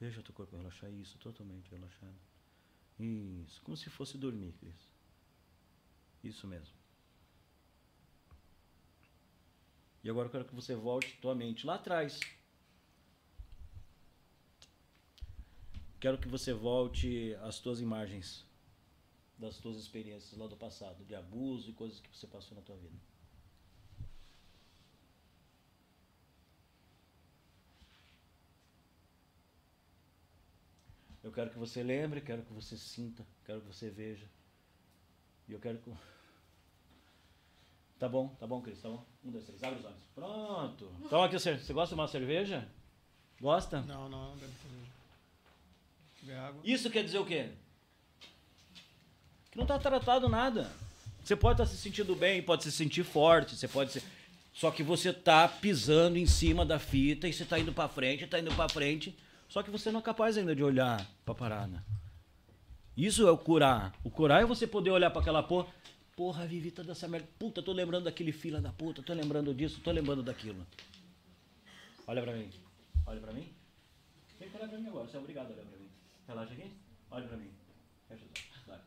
Deixa 0.01 0.21
o 0.21 0.23
teu 0.23 0.35
corpo 0.35 0.57
relaxar. 0.57 0.91
Isso, 0.91 1.19
totalmente 1.19 1.71
relaxado. 1.71 2.17
Isso. 2.99 3.61
Como 3.63 3.77
se 3.77 3.91
fosse 3.91 4.17
dormir, 4.17 4.55
Cris. 4.55 4.89
Isso 6.25 6.47
mesmo. 6.47 6.75
E 10.03 10.09
agora 10.09 10.27
eu 10.27 10.33
quero 10.33 10.45
que 10.47 10.55
você 10.55 10.75
volte 10.75 11.19
tua 11.21 11.35
mente 11.35 11.67
lá 11.67 11.75
atrás. 11.75 12.19
Quero 16.01 16.17
que 16.17 16.29
você 16.29 16.53
volte 16.53 17.35
às 17.43 17.59
tuas 17.59 17.81
imagens 17.81 18.48
das 19.39 19.57
tuas 19.59 19.77
experiências 19.77 20.37
lá 20.37 20.47
do 20.47 20.57
passado, 20.57 21.05
de 21.05 21.15
abuso 21.15 21.71
e 21.71 21.73
coisas 21.73 22.01
que 22.01 22.09
você 22.15 22.27
passou 22.27 22.57
na 22.57 22.63
tua 22.63 22.77
vida. 22.77 22.97
Eu 31.23 31.33
quero 31.33 31.51
que 31.51 31.59
você 31.59 31.83
lembre, 31.83 32.21
quero 32.21 32.43
que 32.43 32.53
você 32.53 32.77
sinta, 32.77 33.25
quero 33.45 33.61
que 33.61 33.67
você 33.67 33.91
veja. 33.91 34.27
E 35.47 35.53
eu 35.53 35.61
quero 35.61 35.79
que. 35.79 35.91
Tá 37.99 38.09
bom, 38.09 38.29
tá 38.39 38.47
bom, 38.47 38.63
Cris, 38.63 38.81
tá 38.81 38.89
bom? 38.89 39.05
Um, 39.25 39.33
dois, 39.33 39.45
três, 39.45 39.61
abre 39.61 39.81
os 39.81 39.85
olhos. 39.85 40.01
Pronto. 40.15 40.89
Então 41.05 41.21
aqui, 41.21 41.37
você, 41.37 41.59
você 41.59 41.73
gosta 41.73 41.97
de 41.97 42.01
uma 42.01 42.07
cerveja? 42.07 42.71
Gosta? 43.41 43.83
Não, 43.83 44.09
não, 44.09 44.29
não 44.31 44.37
bebo 44.37 44.53
cerveja. 46.23 46.55
Isso 46.63 46.89
quer 46.93 47.03
dizer 47.03 47.19
o 47.19 47.27
quê? 47.27 47.53
Que 49.59 49.65
não 49.65 49.77
está 49.77 49.91
tratado 49.91 50.29
nada. 50.29 50.71
Você 51.25 51.35
pode 51.35 51.61
estar 51.61 51.67
se 51.67 51.77
sentindo 51.77 52.15
bem, 52.15 52.41
pode 52.41 52.63
se 52.63 52.71
sentir 52.71 53.03
forte, 53.03 53.57
você 53.57 53.67
pode 53.67 53.91
ser. 53.91 54.05
Só 54.55 54.71
que 54.71 54.85
você 54.85 55.13
tá 55.13 55.49
pisando 55.49 56.17
em 56.17 56.27
cima 56.27 56.65
da 56.65 56.79
fita 56.79 57.27
e 57.27 57.33
você 57.33 57.45
tá 57.45 57.59
indo 57.59 57.73
para 57.73 57.89
frente, 57.89 58.25
tá 58.29 58.39
indo 58.39 58.55
para 58.55 58.69
frente. 58.69 59.19
Só 59.49 59.61
que 59.61 59.69
você 59.69 59.91
não 59.91 59.99
é 59.99 60.03
capaz 60.03 60.39
ainda 60.39 60.55
de 60.55 60.63
olhar 60.63 61.05
pra 61.25 61.35
parada. 61.35 61.83
Isso 62.97 63.27
é 63.27 63.33
o 63.33 63.37
curar. 63.37 63.93
O 64.05 64.11
curar 64.11 64.43
é 64.43 64.47
você 64.47 64.65
poder 64.65 64.91
olhar 64.91 65.11
pra 65.11 65.23
aquela 65.23 65.43
porra. 65.43 65.67
Porra, 66.17 66.47
vivi 66.47 66.71
toda 66.71 66.93
essa 66.93 67.09
merda. 67.09 67.29
Puta, 67.37 67.61
tô 67.61 67.73
lembrando 67.73 68.05
daquele 68.05 68.31
fila 68.31 68.61
da 68.61 68.71
puta, 68.71 69.03
tô 69.03 69.13
lembrando 69.13 69.53
disso, 69.53 69.81
tô 69.83 69.91
lembrando 69.91 70.23
daquilo. 70.23 70.65
Olha 72.07 72.23
pra 72.23 72.33
mim. 72.33 72.49
Olha 73.05 73.21
pra 73.21 73.33
mim. 73.33 73.53
Vem 74.39 74.51
cá 74.51 74.59
olhar 74.59 74.69
pra 74.69 74.79
mim 74.79 74.87
agora, 74.87 75.09
você 75.09 75.17
é 75.17 75.19
obrigado 75.21 75.51
a 75.51 75.55
olhar 75.55 75.65
pra 75.65 75.79
mim. 75.79 75.91
Relaxa 76.29 76.53
aqui. 76.53 76.73
Olha 77.11 77.27
pra 77.27 77.37
mim. 77.37 77.51
Fecha 78.09 78.25
os 78.25 78.31
olhos. 78.31 78.67
Vai. 78.67 78.81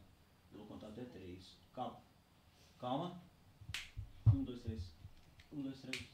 Eu 0.54 0.60
vou 0.60 0.68
contar 0.68 0.91
até 1.02 1.20
três. 1.20 1.58
Calma. 1.74 2.00
Calma. 2.80 3.22
Um, 4.34 4.44
dois, 4.44 4.62
três. 4.62 4.82
Um, 5.52 5.62
dois, 5.62 5.80
três. 5.80 6.08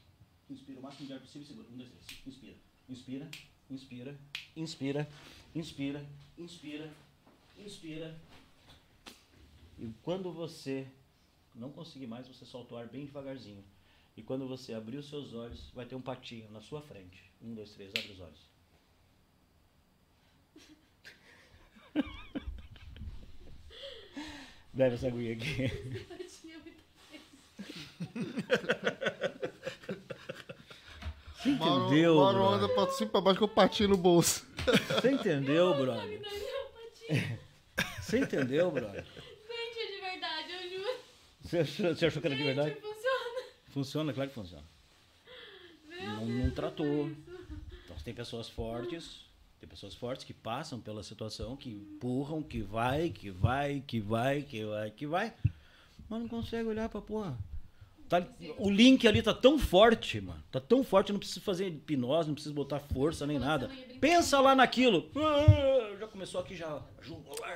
Inspira 0.50 0.80
o 0.80 0.82
máximo 0.82 1.06
de 1.06 1.12
ar 1.12 1.20
possível 1.20 1.42
e 1.42 1.46
segura. 1.46 1.68
Um, 1.68 1.76
dois, 1.76 1.90
três. 1.90 2.26
Inspira. 2.26 2.56
Inspira. 2.88 3.30
Inspira. 3.70 4.18
Inspira. 4.56 5.08
Inspira. 5.54 6.06
Inspira. 6.38 6.92
Inspira. 7.58 8.20
E 9.78 9.92
quando 10.02 10.32
você 10.32 10.88
não 11.54 11.70
conseguir 11.70 12.06
mais, 12.06 12.26
você 12.26 12.44
solta 12.44 12.74
o 12.74 12.78
ar 12.78 12.88
bem 12.88 13.04
devagarzinho. 13.04 13.64
E 14.16 14.22
quando 14.22 14.48
você 14.48 14.74
abrir 14.74 14.96
os 14.96 15.08
seus 15.08 15.32
olhos, 15.34 15.70
vai 15.70 15.86
ter 15.86 15.94
um 15.94 16.00
patinho 16.00 16.50
na 16.50 16.60
sua 16.60 16.82
frente. 16.82 17.30
Um, 17.40 17.54
dois, 17.54 17.72
três, 17.72 17.92
abre 17.94 18.12
os 18.12 18.20
olhos. 18.20 18.40
Bebe 24.78 24.94
essa 24.94 25.08
aguinha 25.08 25.32
aqui. 25.32 25.66
Você 31.38 31.50
Mauro, 31.50 31.86
entendeu, 31.86 32.14
Mauro 32.16 32.38
brother? 32.38 32.64
anda 32.64 32.68
pra 32.74 32.86
cima 32.92 33.08
e 33.08 33.10
pra 33.10 33.20
baixo 33.20 33.38
com 33.40 33.44
o 33.46 33.48
patinho 33.48 33.88
no 33.88 33.96
bolso. 33.96 34.46
Você 35.00 35.10
entendeu, 35.10 35.74
brother? 35.74 36.20
Você 38.00 38.18
entendeu, 38.18 38.70
brother? 38.70 39.04
Gente, 39.04 39.80
é 39.80 39.86
de 39.94 40.00
verdade, 40.00 40.52
eu 40.52 40.70
juro. 40.78 40.98
Você 41.42 41.58
achou, 41.58 41.94
você 41.94 42.06
achou 42.06 42.20
que 42.22 42.28
era 42.28 42.36
de 42.36 42.42
verdade? 42.44 42.70
Gente, 42.70 42.80
funciona. 42.80 43.42
Funciona, 43.70 44.12
claro 44.12 44.28
que 44.30 44.34
funciona. 44.34 44.64
Meu 45.88 46.02
Não, 46.02 46.26
Deus, 46.26 46.38
não 46.44 46.50
tratou. 46.52 47.10
Então 47.84 47.96
tem 48.04 48.14
pessoas 48.14 48.48
fortes, 48.48 49.24
tem 49.60 49.68
pessoas 49.68 49.94
fortes 49.94 50.24
que 50.24 50.32
passam 50.32 50.80
pela 50.80 51.02
situação, 51.02 51.56
que 51.56 51.70
empurram, 51.70 52.42
que 52.42 52.60
vai, 52.62 53.10
que 53.10 53.30
vai, 53.30 53.82
que 53.86 54.00
vai, 54.00 54.42
que 54.42 54.64
vai, 54.64 54.90
que 54.90 55.06
vai. 55.06 55.32
Mas 56.08 56.20
não 56.20 56.28
consegue 56.28 56.68
olhar 56.68 56.88
pra 56.88 57.00
porra. 57.00 57.36
Tá- 58.08 58.26
o 58.56 58.70
link 58.70 59.06
ali 59.06 59.20
tá 59.20 59.34
tão 59.34 59.58
forte, 59.58 60.18
mano. 60.18 60.42
Tá 60.50 60.58
tão 60.58 60.82
forte, 60.82 61.12
não 61.12 61.18
precisa 61.18 61.42
fazer 61.42 61.66
hipnose, 61.68 62.28
não 62.28 62.34
precisa 62.34 62.54
botar 62.54 62.78
força 62.80 63.26
nem 63.26 63.38
nada. 63.38 63.68
Pensa 64.00 64.40
lá 64.40 64.54
naquilo. 64.54 65.10
Ah, 65.14 65.94
Já 66.00 66.06
começou 66.06 66.40
aqui, 66.40 66.56
já. 66.56 66.80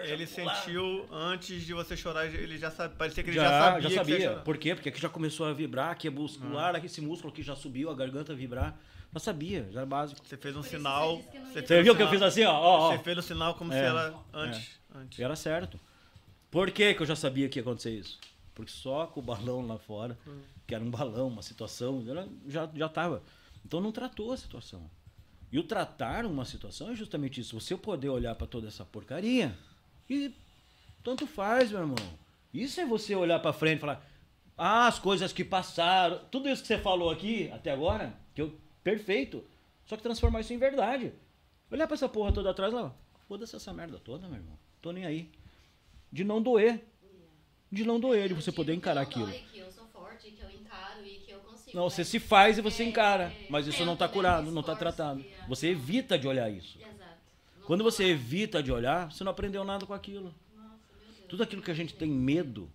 Ele 0.04 0.26
já 0.26 0.34
pular. 0.42 0.54
sentiu 0.56 1.06
antes 1.10 1.62
de 1.64 1.72
você 1.72 1.96
chorar, 1.96 2.26
ele 2.26 2.58
já 2.58 2.70
sabia. 2.70 2.96
Parecia 2.98 3.22
que 3.24 3.30
ele 3.30 3.36
Já, 3.36 3.44
já, 3.44 3.80
já 3.80 3.88
sabia. 3.88 3.96
sabia. 3.96 4.04
que 4.04 4.04
você 4.04 4.22
ia 4.24 4.28
chorar. 4.30 4.44
Por 4.44 4.58
quê? 4.58 4.74
Porque 4.74 4.88
aqui 4.90 5.00
já 5.00 5.08
começou 5.08 5.46
a 5.46 5.54
vibrar, 5.54 5.90
aqui 5.92 6.08
é 6.08 6.10
muscular, 6.10 6.74
aqui 6.76 6.84
esse 6.84 7.00
músculo 7.00 7.32
aqui 7.32 7.42
já 7.42 7.56
subiu, 7.56 7.88
a 7.88 7.94
garganta 7.94 8.34
vibrar. 8.34 8.78
Já 9.12 9.20
sabia, 9.20 9.68
já 9.70 9.80
era 9.80 9.86
básico. 9.86 10.20
Você 10.26 10.36
fez 10.36 10.56
um 10.56 10.62
sinal. 10.62 11.18
você 11.18 11.38
não 11.38 11.46
Você, 11.46 11.62
fez 11.62 11.80
um 11.80 11.84
viu 11.84 11.96
que 11.96 12.02
eu 12.02 12.06
sinal- 12.06 12.10
fiz 12.10 12.22
assim, 12.22 12.44
ó? 12.44 12.52
ó, 12.54 12.78
ó. 12.78 12.92
Você 12.96 13.02
fez 13.02 13.18
o 13.18 13.22
sinal 13.22 13.54
como 13.54 13.72
É, 13.72 13.78
se 13.78 13.84
ela. 13.84 14.24
Antes. 14.32 14.70
antes. 14.94 15.18
E 15.18 15.22
era 15.22 15.36
certo. 15.36 15.78
Por 16.50 16.70
que, 16.70 16.94
que 16.94 17.02
eu 17.02 17.06
já 17.06 17.16
sabia 17.16 17.48
que 17.48 17.58
ia 17.58 17.62
acontecer 17.62 17.90
isso? 17.90 18.18
Porque 18.54 18.70
só 18.72 19.06
com 19.06 19.20
o 19.20 19.22
balão 19.22 19.66
lá 19.66 19.78
fora, 19.78 20.18
que 20.66 20.74
era 20.74 20.82
um 20.84 20.90
balão, 20.90 21.28
uma 21.28 21.42
situação, 21.42 22.04
ela 22.08 22.28
já, 22.48 22.68
já 22.74 22.88
tava. 22.88 23.22
Então 23.64 23.80
não 23.80 23.92
tratou 23.92 24.32
a 24.32 24.36
situação. 24.36 24.82
E 25.50 25.58
o 25.58 25.62
tratar 25.62 26.24
uma 26.24 26.44
situação 26.46 26.90
é 26.90 26.94
justamente 26.94 27.40
isso. 27.40 27.58
Você 27.60 27.76
poder 27.76 28.08
olhar 28.08 28.34
para 28.34 28.46
toda 28.46 28.68
essa 28.68 28.84
porcaria 28.84 29.54
e 30.08 30.32
tanto 31.04 31.26
faz, 31.26 31.70
meu 31.70 31.80
irmão. 31.80 31.96
Isso 32.52 32.80
é 32.80 32.86
você 32.86 33.14
olhar 33.14 33.38
para 33.40 33.52
frente 33.52 33.78
e 33.78 33.80
falar: 33.80 34.02
ah, 34.56 34.86
as 34.86 34.98
coisas 34.98 35.32
que 35.32 35.44
passaram, 35.44 36.20
tudo 36.30 36.48
isso 36.48 36.62
que 36.62 36.68
você 36.68 36.78
falou 36.78 37.10
aqui 37.10 37.50
até 37.52 37.70
agora, 37.70 38.14
que 38.34 38.40
eu 38.42 38.54
perfeito. 38.82 39.44
Só 39.86 39.96
que 39.96 40.02
transformar 40.02 40.40
isso 40.40 40.52
em 40.52 40.58
verdade. 40.58 41.12
Olhar 41.70 41.86
pra 41.86 41.94
essa 41.94 42.08
porra 42.08 42.32
toda 42.32 42.50
atrás 42.50 42.72
lá, 42.72 42.94
foda-se 43.28 43.56
essa 43.56 43.72
merda 43.72 43.98
toda, 43.98 44.26
meu 44.28 44.36
irmão. 44.38 44.58
Tô 44.80 44.92
nem 44.92 45.04
aí. 45.06 45.30
De 46.10 46.22
não 46.24 46.42
doer. 46.42 46.80
De 47.70 47.84
não 47.84 47.98
doer, 47.98 48.28
de 48.28 48.34
você 48.34 48.52
poder 48.52 48.74
encarar 48.74 49.00
aquilo. 49.00 49.32
que 49.32 49.58
eu 49.58 49.70
sou 49.72 49.86
forte, 49.86 50.30
que 50.30 50.42
eu 50.42 50.50
encaro 50.50 51.04
e 51.06 51.20
que 51.20 51.30
eu 51.30 51.40
consigo. 51.40 51.74
Não, 51.76 51.88
você 51.88 52.04
se 52.04 52.20
faz 52.20 52.58
e 52.58 52.60
você 52.60 52.82
É, 52.82 52.86
encara. 52.86 53.24
é, 53.32 53.46
Mas 53.48 53.66
isso 53.66 53.84
não 53.86 53.96
tá 53.96 54.06
curado, 54.08 54.50
não 54.50 54.62
tá 54.62 54.76
tratado. 54.76 55.20
é. 55.22 55.46
Você 55.48 55.68
evita 55.68 56.18
de 56.18 56.28
olhar 56.28 56.50
isso. 56.50 56.78
Quando 57.66 57.82
você 57.84 58.04
evita 58.04 58.62
de 58.62 58.70
olhar, 58.72 59.10
você 59.10 59.22
não 59.24 59.30
aprendeu 59.32 59.64
nada 59.64 59.86
com 59.86 59.94
aquilo. 59.94 60.34
Tudo 61.28 61.44
aquilo 61.44 61.62
que 61.62 61.70
a 61.70 61.74
gente 61.74 61.94
tem 61.94 62.10
medo 62.10 62.70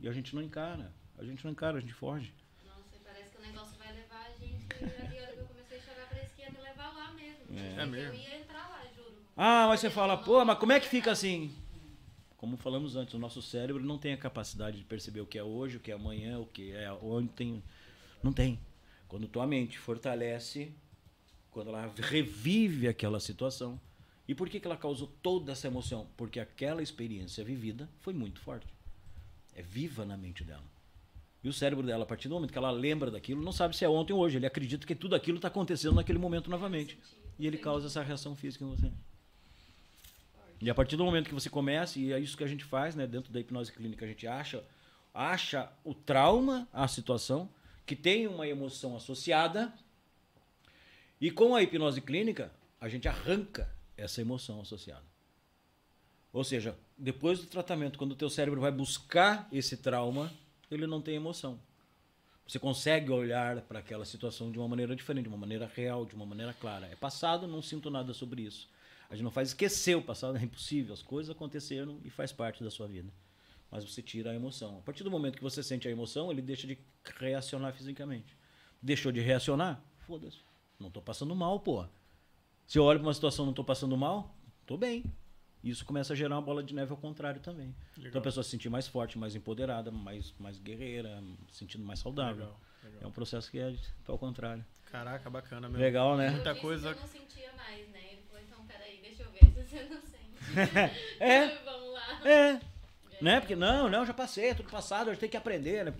e 0.00 0.08
a 0.08 0.12
gente 0.12 0.34
não 0.34 0.42
encara. 0.42 0.90
A 1.18 1.22
gente 1.24 1.44
não 1.44 1.52
encara, 1.52 1.78
a 1.78 1.80
gente 1.80 1.92
foge. 1.94 2.32
Nossa, 2.64 2.96
parece 3.04 3.30
que 3.30 3.38
o 3.38 3.42
negócio 3.42 3.78
vai 3.78 3.92
levar 3.92 4.26
a 4.26 4.30
gente. 4.44 4.66
É. 7.76 7.80
É 7.80 7.84
Eu 7.84 7.88
mesmo? 7.88 8.14
ia 8.14 8.38
entrar 8.40 8.68
lá, 8.68 8.82
juro. 8.94 9.12
Ah, 9.36 9.66
mas 9.68 9.80
você 9.80 9.90
fala, 9.90 10.16
pô, 10.16 10.44
mas 10.44 10.58
como 10.58 10.72
é 10.72 10.80
que 10.80 10.88
fica 10.88 11.10
assim? 11.12 11.52
Como 12.36 12.56
falamos 12.56 12.96
antes, 12.96 13.14
o 13.14 13.18
nosso 13.18 13.40
cérebro 13.40 13.82
não 13.82 13.98
tem 13.98 14.12
a 14.12 14.16
capacidade 14.16 14.78
de 14.78 14.84
perceber 14.84 15.20
o 15.20 15.26
que 15.26 15.38
é 15.38 15.42
hoje, 15.42 15.78
o 15.78 15.80
que 15.80 15.90
é 15.90 15.94
amanhã, 15.94 16.38
o 16.38 16.46
que 16.46 16.72
é 16.72 16.92
ontem. 16.92 17.62
Não 18.22 18.32
tem. 18.32 18.58
Quando 19.08 19.26
tua 19.26 19.46
mente 19.46 19.78
fortalece, 19.78 20.72
quando 21.50 21.68
ela 21.68 21.90
revive 21.96 22.88
aquela 22.88 23.18
situação. 23.20 23.80
E 24.28 24.34
por 24.34 24.48
que, 24.48 24.58
que 24.60 24.66
ela 24.66 24.76
causou 24.76 25.10
toda 25.22 25.52
essa 25.52 25.68
emoção? 25.68 26.08
Porque 26.16 26.40
aquela 26.40 26.82
experiência 26.82 27.44
vivida 27.44 27.88
foi 28.00 28.12
muito 28.12 28.40
forte. 28.40 28.66
É 29.54 29.62
viva 29.62 30.04
na 30.04 30.16
mente 30.16 30.44
dela. 30.44 30.64
E 31.42 31.48
o 31.48 31.52
cérebro 31.52 31.86
dela, 31.86 32.02
a 32.02 32.06
partir 32.06 32.28
do 32.28 32.34
momento 32.34 32.52
que 32.52 32.58
ela 32.58 32.70
lembra 32.72 33.10
daquilo, 33.10 33.42
não 33.42 33.52
sabe 33.52 33.76
se 33.76 33.84
é 33.84 33.88
ontem 33.88 34.12
ou 34.12 34.18
hoje. 34.18 34.36
Ele 34.36 34.46
acredita 34.46 34.86
que 34.86 34.94
tudo 34.94 35.14
aquilo 35.14 35.38
está 35.38 35.48
acontecendo 35.48 35.94
naquele 35.94 36.18
momento 36.18 36.50
novamente. 36.50 36.98
E 37.38 37.46
ele 37.46 37.58
causa 37.58 37.86
essa 37.86 38.02
reação 38.02 38.34
física 38.34 38.64
em 38.64 38.68
você. 38.68 38.92
E 40.60 40.70
a 40.70 40.74
partir 40.74 40.96
do 40.96 41.04
momento 41.04 41.28
que 41.28 41.34
você 41.34 41.50
começa, 41.50 41.98
e 41.98 42.12
é 42.12 42.18
isso 42.18 42.36
que 42.36 42.44
a 42.44 42.46
gente 42.46 42.64
faz, 42.64 42.94
né, 42.94 43.06
dentro 43.06 43.32
da 43.32 43.38
hipnose 43.38 43.72
clínica, 43.72 44.04
a 44.04 44.08
gente 44.08 44.26
acha, 44.26 44.64
acha 45.12 45.70
o 45.84 45.94
trauma, 45.94 46.66
a 46.72 46.88
situação, 46.88 47.48
que 47.84 47.94
tem 47.94 48.26
uma 48.26 48.48
emoção 48.48 48.96
associada, 48.96 49.72
e 51.20 51.30
com 51.30 51.54
a 51.54 51.62
hipnose 51.62 52.00
clínica, 52.00 52.50
a 52.80 52.88
gente 52.88 53.06
arranca 53.06 53.70
essa 53.96 54.20
emoção 54.20 54.60
associada. 54.60 55.04
Ou 56.32 56.44
seja, 56.44 56.76
depois 56.96 57.38
do 57.38 57.46
tratamento, 57.46 57.98
quando 57.98 58.12
o 58.12 58.16
teu 58.16 58.28
cérebro 58.28 58.60
vai 58.60 58.70
buscar 58.70 59.48
esse 59.50 59.76
trauma, 59.76 60.32
ele 60.70 60.86
não 60.86 61.00
tem 61.00 61.14
emoção. 61.14 61.58
Você 62.46 62.58
consegue 62.58 63.10
olhar 63.10 63.60
para 63.62 63.80
aquela 63.80 64.04
situação 64.04 64.52
de 64.52 64.58
uma 64.58 64.68
maneira 64.68 64.94
diferente, 64.94 65.24
de 65.24 65.28
uma 65.28 65.38
maneira 65.38 65.70
real, 65.74 66.06
de 66.06 66.14
uma 66.14 66.24
maneira 66.24 66.54
clara. 66.54 66.86
É 66.86 66.94
passado, 66.94 67.48
não 67.48 67.60
sinto 67.60 67.90
nada 67.90 68.14
sobre 68.14 68.42
isso. 68.42 68.68
A 69.10 69.14
gente 69.14 69.24
não 69.24 69.30
faz 69.30 69.48
esquecer 69.48 69.96
o 69.96 70.02
passado, 70.02 70.38
é 70.38 70.42
impossível. 70.42 70.94
As 70.94 71.02
coisas 71.02 71.34
aconteceram 71.34 71.98
e 72.04 72.10
faz 72.10 72.30
parte 72.30 72.62
da 72.62 72.70
sua 72.70 72.86
vida. 72.86 73.12
Mas 73.70 73.84
você 73.84 74.00
tira 74.00 74.30
a 74.30 74.34
emoção. 74.34 74.78
A 74.78 74.82
partir 74.82 75.02
do 75.02 75.10
momento 75.10 75.36
que 75.36 75.42
você 75.42 75.60
sente 75.62 75.88
a 75.88 75.90
emoção, 75.90 76.30
ele 76.30 76.40
deixa 76.40 76.68
de 76.68 76.78
reacionar 77.18 77.72
fisicamente. 77.74 78.36
Deixou 78.80 79.10
de 79.10 79.20
reacionar? 79.20 79.82
Foda-se. 80.06 80.38
Não 80.78 80.90
tô 80.90 81.02
passando 81.02 81.34
mal, 81.34 81.58
pô. 81.58 81.84
Se 82.66 82.78
eu 82.78 82.84
olho 82.84 83.00
para 83.00 83.08
uma 83.08 83.14
situação 83.14 83.46
não 83.46 83.52
tô 83.52 83.64
passando 83.64 83.96
mal, 83.96 84.36
tô 84.64 84.76
bem. 84.76 85.04
Isso 85.68 85.84
começa 85.84 86.12
a 86.12 86.16
gerar 86.16 86.36
uma 86.36 86.42
bola 86.42 86.62
de 86.62 86.72
neve 86.72 86.92
ao 86.92 86.96
contrário 86.96 87.40
também. 87.40 87.74
Então 87.98 88.20
a 88.20 88.22
pessoa 88.24 88.44
se 88.44 88.50
sentir 88.50 88.68
mais 88.68 88.86
forte, 88.86 89.18
mais 89.18 89.34
empoderada, 89.34 89.90
mais, 89.90 90.32
mais 90.38 90.58
guerreira, 90.58 91.20
se 91.50 91.58
sentindo 91.58 91.84
mais 91.84 91.98
saudável. 91.98 92.44
Legal, 92.44 92.60
legal. 92.84 93.00
É 93.02 93.06
um 93.06 93.10
processo 93.10 93.50
que 93.50 93.58
é 93.58 93.74
ao 94.06 94.16
contrário. 94.16 94.64
Caraca, 94.92 95.28
bacana 95.28 95.68
mesmo. 95.68 95.82
Legal, 95.82 96.16
né? 96.16 96.28
Eu 96.28 96.32
Muita 96.34 96.54
coisa- 96.54 96.94
Que 96.94 97.00
eu 97.00 97.02
não 97.02 97.08
sentia 97.08 97.50
mais, 97.56 97.88
né? 97.88 97.98
Ele 98.12 98.22
falou, 98.28 98.44
então 98.46 98.64
peraí, 98.64 99.00
deixa 99.02 99.24
eu 99.24 99.30
ver 99.32 99.40
se 99.40 99.68
você 99.68 99.82
não 99.92 100.00
sente. 100.02 100.94
É. 101.18 101.48
Vamos 101.64 101.92
lá. 101.92 102.20
É. 102.28 102.60
Né? 103.20 103.40
Porque 103.40 103.56
não, 103.56 103.88
não, 103.88 104.06
já 104.06 104.14
passei, 104.14 104.50
é 104.50 104.54
tudo 104.54 104.70
passado, 104.70 105.08
a 105.08 105.12
gente 105.14 105.20
tem 105.20 105.28
que 105.28 105.36
aprender. 105.36 105.84
Né? 105.86 105.94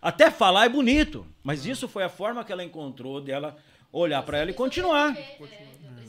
Até 0.00 0.32
falar 0.32 0.64
é 0.64 0.68
bonito, 0.68 1.24
mas 1.44 1.64
isso 1.64 1.86
foi 1.86 2.02
a 2.02 2.08
forma 2.08 2.44
que 2.44 2.50
ela 2.50 2.64
encontrou 2.64 3.20
dela 3.20 3.56
olhar 3.92 4.22
pra 4.24 4.38
ela 4.38 4.50
e 4.50 4.54
continuar. 4.54 5.14
Sobreviver, 5.14 5.58
é, 5.62 6.06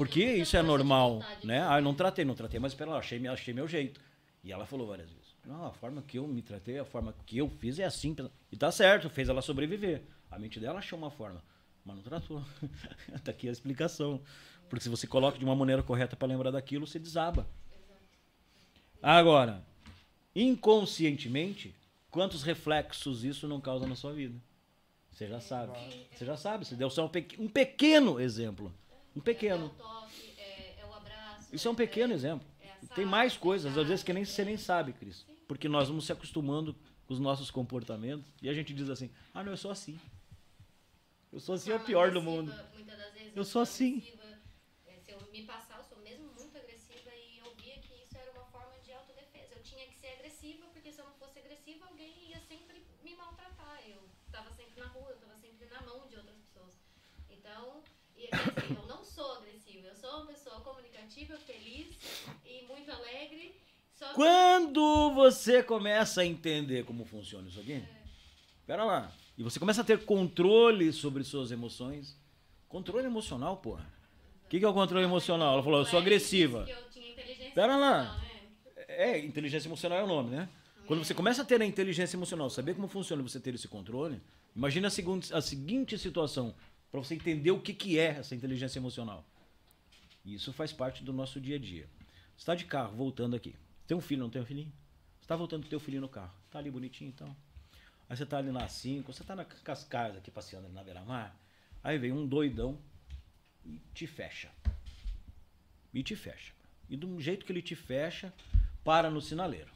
Porque 0.00 0.24
isso 0.24 0.56
é 0.56 0.62
normal, 0.62 1.22
né? 1.44 1.62
Ah, 1.68 1.76
eu 1.76 1.82
não 1.82 1.92
tratei, 1.92 2.24
não 2.24 2.34
tratei, 2.34 2.58
mas 2.58 2.72
pera 2.72 2.92
lá, 2.92 2.98
achei, 3.00 3.28
achei 3.28 3.52
meu 3.52 3.68
jeito. 3.68 4.00
E 4.42 4.50
ela 4.50 4.64
falou 4.64 4.86
várias 4.86 5.10
vezes. 5.10 5.36
Não, 5.44 5.66
a 5.66 5.72
forma 5.74 6.00
que 6.00 6.18
eu 6.18 6.26
me 6.26 6.40
tratei, 6.40 6.78
a 6.78 6.86
forma 6.86 7.14
que 7.26 7.36
eu 7.36 7.50
fiz 7.50 7.78
é 7.78 7.84
assim. 7.84 8.16
E 8.50 8.56
tá 8.56 8.72
certo, 8.72 9.10
fez 9.10 9.28
ela 9.28 9.42
sobreviver. 9.42 10.00
A 10.30 10.38
mente 10.38 10.58
dela 10.58 10.78
achou 10.78 10.98
uma 10.98 11.10
forma, 11.10 11.44
mas 11.84 11.96
não 11.96 12.02
tratou. 12.02 12.42
tá 13.22 13.30
aqui 13.30 13.46
a 13.46 13.52
explicação. 13.52 14.22
Porque 14.70 14.82
se 14.82 14.88
você 14.88 15.06
coloca 15.06 15.38
de 15.38 15.44
uma 15.44 15.54
maneira 15.54 15.82
correta 15.82 16.16
pra 16.16 16.26
lembrar 16.26 16.50
daquilo, 16.50 16.86
você 16.86 16.98
desaba. 16.98 17.46
Agora, 19.02 19.62
inconscientemente, 20.34 21.74
quantos 22.10 22.42
reflexos 22.42 23.22
isso 23.22 23.46
não 23.46 23.60
causa 23.60 23.86
na 23.86 23.94
sua 23.94 24.14
vida? 24.14 24.40
Você 25.12 25.26
já 25.26 25.40
sabe. 25.40 25.78
Você 26.10 26.24
já 26.24 26.38
sabe. 26.38 26.64
Você 26.64 26.74
deu 26.74 26.88
só 26.88 27.04
um 27.38 27.48
pequeno 27.48 28.18
exemplo. 28.18 28.72
Um 29.20 29.22
pequeno. 29.22 29.64
É, 29.64 29.66
o 29.66 29.68
toque, 29.68 30.34
é, 30.38 30.76
é 30.80 30.86
o 30.86 30.94
abraço. 30.94 31.54
Isso 31.54 31.68
é 31.68 31.70
um 31.70 31.74
pequeno 31.74 32.14
exemplo. 32.14 32.46
é 32.62 32.70
a 32.70 32.94
Tem 32.94 33.04
mais 33.04 33.36
é 33.36 33.38
coisas, 33.38 33.76
às 33.76 33.86
vezes, 33.86 34.02
que 34.02 34.14
nem 34.14 34.24
você 34.24 34.42
nem 34.46 34.56
sabe, 34.56 34.94
Cris. 34.94 35.26
Porque 35.46 35.68
nós 35.68 35.88
vamos 35.88 36.06
se 36.06 36.12
acostumando 36.12 36.74
com 37.06 37.12
os 37.12 37.20
nossos 37.20 37.50
comportamentos 37.50 38.32
e 38.40 38.48
a 38.48 38.54
gente 38.54 38.72
diz 38.72 38.88
assim: 38.88 39.10
ah, 39.34 39.44
não, 39.44 39.52
eu 39.52 39.58
sou 39.58 39.70
assim. 39.70 40.00
Eu 41.30 41.38
sou 41.38 41.54
assim, 41.54 41.70
é 41.70 41.76
o 41.76 41.80
pior 41.80 42.10
do 42.10 42.22
mundo. 42.22 42.50
Vezes 42.50 43.36
Eu 43.36 43.44
sou 43.44 43.60
assim. 43.60 44.02
É, 44.86 44.98
se 45.04 45.12
eu 45.12 45.20
me 45.30 45.42
passar, 45.42 45.76
eu 45.76 45.84
sou 45.84 45.98
mesmo 45.98 46.26
muito 46.38 46.56
agressiva 46.56 47.10
e 47.14 47.38
eu 47.44 47.54
via 47.56 47.76
que 47.76 47.92
isso 48.02 48.16
era 48.16 48.30
uma 48.32 48.44
forma 48.46 48.78
de 48.82 48.90
autodefesa. 48.90 49.54
Eu 49.54 49.62
tinha 49.62 49.86
que 49.86 49.96
ser 49.96 50.14
agressiva, 50.18 50.66
porque 50.72 50.90
se 50.90 50.98
eu 50.98 51.04
não 51.04 51.12
fosse 51.14 51.38
agressiva, 51.38 51.84
alguém 51.84 52.30
ia 52.30 52.40
sempre 52.48 52.82
me 53.04 53.14
maltratar. 53.16 53.82
Eu 53.86 54.00
estava 54.24 54.50
sempre 54.50 54.80
na 54.80 54.86
rua, 54.86 55.10
eu 55.10 55.16
estava 55.16 55.36
sempre 55.36 55.66
na 55.66 55.82
mão 55.82 56.08
de 56.08 56.16
outras 56.16 56.38
pessoas. 56.38 56.74
Então, 57.28 57.82
e, 58.20 58.28
assim, 58.32 58.76
eu 58.76 58.86
não 58.86 59.04
sou 59.04 59.38
agressiva, 59.38 59.88
eu 59.88 59.94
sou 59.94 60.10
uma 60.18 60.26
pessoa 60.26 60.60
comunicativa, 60.60 61.36
feliz 61.38 61.88
e 62.44 62.64
muito 62.66 62.90
alegre. 62.90 63.54
Só 63.94 64.12
Quando 64.12 65.12
você 65.14 65.62
começa 65.62 66.20
a 66.22 66.26
entender 66.26 66.84
como 66.84 67.04
funciona 67.04 67.48
isso 67.48 67.60
aqui, 67.60 67.82
pera 68.66 68.84
lá, 68.84 69.12
e 69.36 69.42
você 69.42 69.58
começa 69.58 69.80
a 69.80 69.84
ter 69.84 70.04
controle 70.04 70.92
sobre 70.92 71.24
suas 71.24 71.50
emoções, 71.50 72.18
controle 72.68 73.06
emocional, 73.06 73.56
porra. 73.56 73.86
O 74.44 74.48
que, 74.48 74.58
que 74.58 74.64
é 74.64 74.68
o 74.68 74.74
controle 74.74 75.04
emocional? 75.04 75.54
Ela 75.54 75.62
falou, 75.62 75.80
eu 75.80 75.84
sou 75.84 75.98
Eric 76.00 76.08
agressiva. 76.08 76.66
Pera 77.54 77.76
lá. 77.76 78.16
né? 78.16 78.30
É, 78.88 79.18
inteligência 79.18 79.68
emocional 79.68 79.98
é 79.98 80.02
o 80.02 80.06
nome, 80.06 80.30
né? 80.30 80.48
Quando 80.86 81.04
você 81.04 81.14
começa 81.14 81.42
a 81.42 81.44
ter 81.44 81.62
a 81.62 81.64
inteligência 81.64 82.16
emocional, 82.16 82.50
saber 82.50 82.74
como 82.74 82.88
funciona 82.88 83.22
você 83.22 83.38
ter 83.38 83.54
esse 83.54 83.68
controle, 83.68 84.20
imagina 84.56 84.88
a 84.88 85.40
seguinte 85.40 85.96
situação, 85.96 86.52
para 86.90 87.00
você 87.00 87.14
entender 87.14 87.50
o 87.50 87.60
que, 87.60 87.72
que 87.72 87.98
é 87.98 88.18
essa 88.18 88.34
inteligência 88.34 88.78
emocional. 88.78 89.24
E 90.24 90.34
Isso 90.34 90.52
faz 90.52 90.72
parte 90.72 91.02
do 91.02 91.12
nosso 91.12 91.40
dia 91.40 91.56
a 91.56 91.58
dia. 91.58 91.88
Você 92.36 92.42
está 92.42 92.54
de 92.54 92.64
carro, 92.64 92.96
voltando 92.96 93.36
aqui. 93.36 93.54
Tem 93.86 93.96
um 93.96 94.00
filho, 94.00 94.22
não 94.22 94.30
tem 94.30 94.42
um 94.42 94.46
filhinho? 94.46 94.72
Você 95.18 95.24
está 95.24 95.36
voltando 95.36 95.64
com 95.64 95.68
teu 95.68 95.80
filhinho 95.80 96.02
no 96.02 96.08
carro. 96.08 96.32
Tá 96.50 96.58
ali 96.58 96.70
bonitinho 96.70 97.08
então. 97.08 97.34
Aí 98.08 98.16
você 98.16 98.26
tá 98.26 98.38
ali 98.38 98.50
na 98.50 98.68
5, 98.68 99.12
você 99.12 99.22
tá 99.22 99.36
na 99.36 99.44
cascais 99.44 100.16
aqui 100.16 100.30
passeando 100.30 100.66
ali 100.66 100.74
na 100.74 100.82
beira-mar. 100.82 101.36
Aí 101.82 101.96
vem 101.98 102.12
um 102.12 102.26
doidão 102.26 102.78
e 103.64 103.80
te 103.94 104.06
fecha. 104.06 104.50
E 105.94 106.02
te 106.02 106.16
fecha. 106.16 106.52
E 106.88 106.96
do 106.96 107.20
jeito 107.20 107.46
que 107.46 107.52
ele 107.52 107.62
te 107.62 107.76
fecha, 107.76 108.32
para 108.82 109.10
no 109.10 109.20
sinaleiro. 109.20 109.70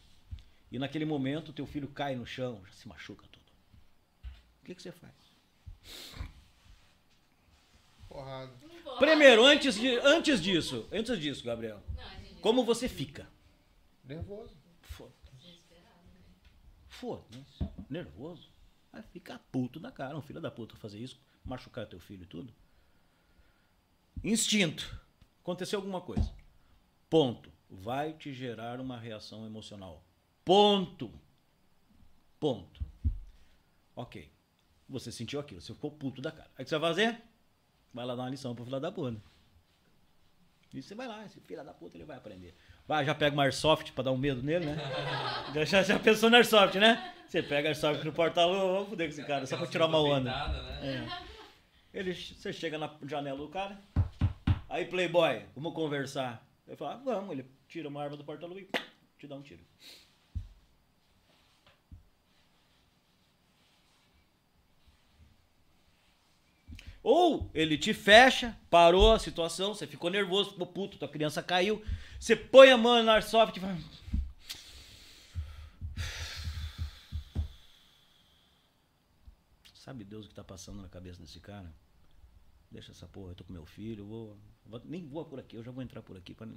E 0.70 0.78
naquele 0.78 1.05
momento 1.05 1.52
teu 1.52 1.67
filho 1.67 1.86
cai 1.89 2.17
no 2.17 2.26
chão, 2.26 2.60
já 2.67 2.73
se 2.73 2.89
machuca 2.89 3.25
tudo. 3.31 3.44
O 4.62 4.65
que, 4.65 4.75
que 4.75 4.83
você 4.83 4.91
faz? 4.91 5.15
Porrada. 8.15 8.52
Primeiro, 9.01 9.44
antes, 9.44 9.75
de, 9.75 9.99
antes 9.99 10.41
disso, 10.41 10.89
antes 10.93 11.18
disso, 11.18 11.44
Gabriel, 11.44 11.83
como 12.41 12.65
você 12.65 12.89
fica? 12.89 13.28
Nervoso. 14.05 14.57
Foda-se. 14.83 15.59
Foda-se. 16.86 17.68
Nervoso. 17.91 18.49
Vai 18.93 19.02
ficar 19.02 19.41
puto 19.51 19.81
da 19.81 19.91
cara. 19.91 20.17
Um 20.17 20.23
filho 20.23 20.41
da 20.41 20.49
puta 20.49 20.76
fazer 20.76 21.01
isso, 21.01 21.20
machucar 21.44 21.89
teu 21.89 21.99
filho 21.99 22.23
e 22.23 22.26
tudo. 22.26 22.55
Instinto. 24.23 24.97
Aconteceu 25.43 25.81
alguma 25.81 26.01
coisa. 26.01 26.33
Ponto. 27.10 27.52
Vai 27.68 28.12
te 28.12 28.33
gerar 28.33 28.78
uma 28.78 28.97
reação 28.97 29.44
emocional. 29.44 30.05
Ponto. 30.44 31.10
Ponto. 32.39 32.81
Ok. 33.97 34.31
Você 34.89 35.10
sentiu 35.10 35.41
aquilo, 35.41 35.60
você 35.60 35.75
ficou 35.75 35.91
puto 35.91 36.23
da 36.23 36.31
cara. 36.31 36.51
Aí 36.57 36.62
o 36.62 36.65
que 36.65 36.68
você 36.68 36.78
vai 36.78 36.91
fazer? 36.91 37.33
Vai 37.94 38.05
lá 38.05 38.16
dar 38.16 38.24
uma 38.24 38.31
lição 38.31 38.55
pro 38.55 38.64
filho 38.64 38.81
da 38.81 38.90
puta. 38.90 39.16
E 40.74 40.82
você 40.82 40.92
vai 40.97 41.06
lá, 41.06 41.24
esse 41.24 41.40
filho 41.40 41.64
da 41.64 41.73
puta 41.73 41.97
ele 41.97 42.05
vai 42.05 42.16
aprender. 42.16 42.52
Vai, 42.89 43.05
já 43.05 43.14
pega 43.14 43.32
uma 43.32 43.44
Airsoft 43.44 43.92
pra 43.92 44.02
dar 44.02 44.10
um 44.10 44.18
medo 44.18 44.42
nele, 44.42 44.66
né? 44.66 44.76
Já, 45.64 45.84
já, 45.84 45.98
pensou 46.00 46.28
no 46.28 46.34
Airsoft, 46.34 46.74
né? 46.74 47.14
Você 47.28 47.40
pega 47.40 47.68
Airsoft 47.68 48.05
no 48.05 48.12
porta-luva, 48.12 48.73
vamos 48.73 48.89
foder 48.89 49.06
com 49.06 49.12
esse 49.12 49.24
cara, 49.24 49.47
só 49.47 49.56
pra 49.56 49.68
tirar 49.68 49.86
uma 49.86 50.00
onda. 50.00 50.48
Né? 50.48 51.08
É. 51.94 51.98
Ele, 51.98 52.12
você 52.12 52.52
chega 52.52 52.76
na 52.76 52.92
janela 53.06 53.39
do 53.39 53.48
cara, 53.48 53.81
aí 54.68 54.84
Playboy, 54.84 55.44
vamos 55.55 55.73
conversar. 55.73 56.44
Ele 56.66 56.76
fala, 56.76 56.94
ah, 56.94 56.97
vamos, 56.97 57.31
ele 57.31 57.48
tira 57.68 57.89
uma 57.89 58.02
arma 58.02 58.16
do 58.16 58.24
porta-luva 58.24 58.60
e 58.60 58.68
te 59.16 59.28
dá 59.28 59.36
um 59.36 59.42
tiro. 59.42 59.62
Ou 67.05 67.50
ele 67.52 67.76
te 67.76 67.92
fecha, 67.92 68.58
parou 68.70 69.12
a 69.12 69.18
situação, 69.18 69.74
você 69.74 69.86
ficou 69.86 70.08
nervoso, 70.08 70.52
ficou 70.52 70.66
puto, 70.66 70.97
tua 70.97 71.07
criança 71.08 71.42
caiu, 71.42 71.84
você 72.18 72.34
põe 72.34 72.70
a 72.70 72.78
mão 72.78 73.02
na 73.02 73.12
airsoft 73.15 73.55
e 73.58 73.60
vai. 73.60 73.76
Sabe 79.74 80.05
Deus 80.05 80.24
o 80.24 80.28
que 80.28 80.34
tá 80.34 80.44
passando 80.44 80.81
na 80.81 80.89
cabeça 80.89 81.20
desse 81.20 81.41
cara? 81.41 81.70
Deixa 82.70 82.92
essa 82.92 83.07
porra, 83.07 83.33
eu 83.33 83.34
tô 83.34 83.44
com 83.44 83.52
meu 83.52 83.66
filho, 83.66 84.07
vou, 84.07 84.39
vou- 84.66 84.81
nem 84.84 85.07
vou 85.07 85.24
por 85.24 85.39
aqui, 85.39 85.57
eu 85.57 85.62
já 85.62 85.70
vou 85.70 85.83
entrar 85.83 86.02
por 86.02 86.16
aqui. 86.16 86.34
Pra... 86.34 86.49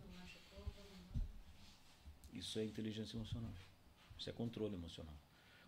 Isso 2.33 2.57
é 2.59 2.65
inteligência 2.65 3.17
emocional. 3.17 3.51
Isso 4.17 4.29
é 4.29 4.33
controle 4.33 4.75
emocional. 4.75 5.13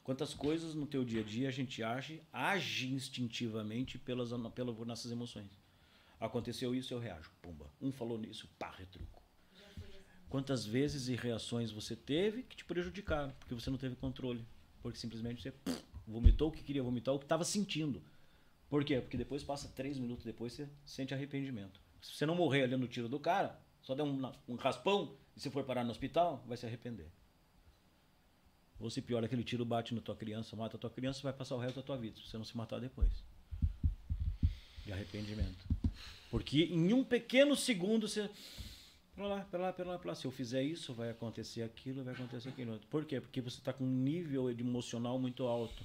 Quantas 0.09 0.33
coisas 0.33 0.73
no 0.73 0.87
teu 0.87 1.05
dia 1.05 1.21
a 1.21 1.23
dia 1.23 1.49
a 1.49 1.51
gente 1.51 1.83
age, 1.83 2.19
age 2.33 2.91
instintivamente 2.91 3.99
pelas, 3.99 4.31
pelas 4.55 4.75
nossas 4.79 5.11
emoções. 5.11 5.51
Aconteceu 6.19 6.73
isso, 6.73 6.91
eu 6.91 6.97
reajo. 6.97 7.29
Pumba. 7.43 7.71
Um 7.79 7.91
falou 7.91 8.17
nisso, 8.17 8.49
pá, 8.57 8.71
retruco. 8.71 9.21
Quantas 10.27 10.65
vezes 10.65 11.09
e 11.09 11.15
reações 11.15 11.71
você 11.71 11.95
teve 11.95 12.41
que 12.41 12.57
te 12.57 12.65
prejudicaram, 12.65 13.31
porque 13.37 13.53
você 13.53 13.69
não 13.69 13.77
teve 13.77 13.95
controle. 13.97 14.43
Porque 14.81 14.97
simplesmente 14.97 15.43
você 15.43 15.51
pff, 15.51 15.85
vomitou 16.07 16.49
o 16.49 16.51
que 16.51 16.63
queria 16.63 16.81
vomitar, 16.81 17.13
o 17.13 17.19
que 17.19 17.25
estava 17.25 17.43
sentindo. 17.43 18.01
Por 18.67 18.83
quê? 18.83 18.99
Porque 18.99 19.15
depois 19.15 19.43
passa 19.43 19.67
três 19.67 19.99
minutos 19.99 20.25
depois 20.25 20.53
você 20.53 20.67
sente 20.83 21.13
arrependimento. 21.13 21.79
Se 22.01 22.15
você 22.15 22.25
não 22.25 22.33
morrer 22.33 22.63
ali 22.63 22.75
no 22.75 22.87
tiro 22.87 23.07
do 23.07 23.19
cara, 23.19 23.61
só 23.79 23.93
der 23.93 24.01
um, 24.01 24.31
um 24.47 24.55
raspão 24.55 25.15
e 25.37 25.39
se 25.39 25.51
for 25.51 25.63
parar 25.65 25.83
no 25.83 25.91
hospital, 25.91 26.43
vai 26.47 26.57
se 26.57 26.65
arrepender. 26.65 27.11
Ou 28.79 28.89
se 28.89 29.01
pior, 29.01 29.23
aquele 29.23 29.43
tiro 29.43 29.65
bate 29.65 29.93
na 29.93 30.01
tua 30.01 30.15
criança, 30.15 30.55
mata 30.55 30.77
a 30.77 30.79
tua 30.79 30.89
criança, 30.89 31.21
vai 31.21 31.33
passar 31.33 31.55
o 31.55 31.59
resto 31.59 31.77
da 31.77 31.81
tua 31.81 31.97
vida, 31.97 32.15
se 32.15 32.29
você 32.29 32.37
não 32.37 32.45
se 32.45 32.55
matar 32.55 32.79
depois. 32.79 33.11
De 34.85 34.93
arrependimento. 34.93 35.67
Porque 36.31 36.63
em 36.63 36.93
um 36.93 37.03
pequeno 37.03 37.55
segundo 37.55 38.07
você. 38.07 38.29
Pera 39.15 39.27
lá, 39.27 39.41
pera 39.41 39.63
lá, 39.63 39.73
pera 39.73 39.89
lá, 39.89 39.97
pera 39.97 40.09
lá. 40.09 40.15
Se 40.15 40.25
eu 40.25 40.31
fizer 40.31 40.63
isso, 40.63 40.93
vai 40.93 41.09
acontecer 41.09 41.61
aquilo, 41.63 42.03
vai 42.03 42.13
acontecer 42.13 42.49
aquilo. 42.49 42.79
Por 42.89 43.03
quê? 43.03 43.19
Porque 43.19 43.41
você 43.41 43.57
está 43.57 43.73
com 43.73 43.83
um 43.83 43.87
nível 43.87 44.49
emocional 44.49 45.19
muito 45.19 45.43
alto. 45.45 45.83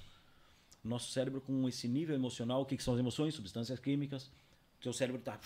Nosso 0.83 1.11
cérebro, 1.11 1.41
com 1.41 1.67
esse 1.67 1.87
nível 1.87 2.15
emocional, 2.15 2.61
o 2.61 2.65
que, 2.65 2.77
que 2.77 2.83
são 2.83 2.93
as 2.93 2.99
emoções? 2.99 3.33
Substâncias 3.33 3.79
químicas. 3.79 4.31
Teu 4.79 4.93
cérebro 4.93 5.19
está 5.19 5.39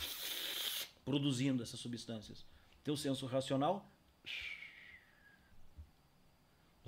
produzindo 1.05 1.63
essas 1.63 1.79
substâncias. 1.79 2.45
Teu 2.83 2.95
senso 2.95 3.25
racional. 3.25 3.89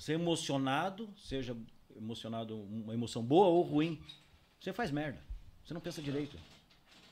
Você 0.02 0.14
é 0.14 0.16
emocionado, 0.16 1.14
seja 1.16 1.56
emocionado 1.96 2.60
uma 2.60 2.92
emoção 2.92 3.24
boa 3.24 3.46
ou 3.46 3.62
ruim, 3.62 4.02
você 4.60 4.74
faz 4.74 4.90
merda. 4.90 5.24
Você 5.64 5.76
não 5.76 5.80
pensa 5.80 6.02
direito. 6.02 6.40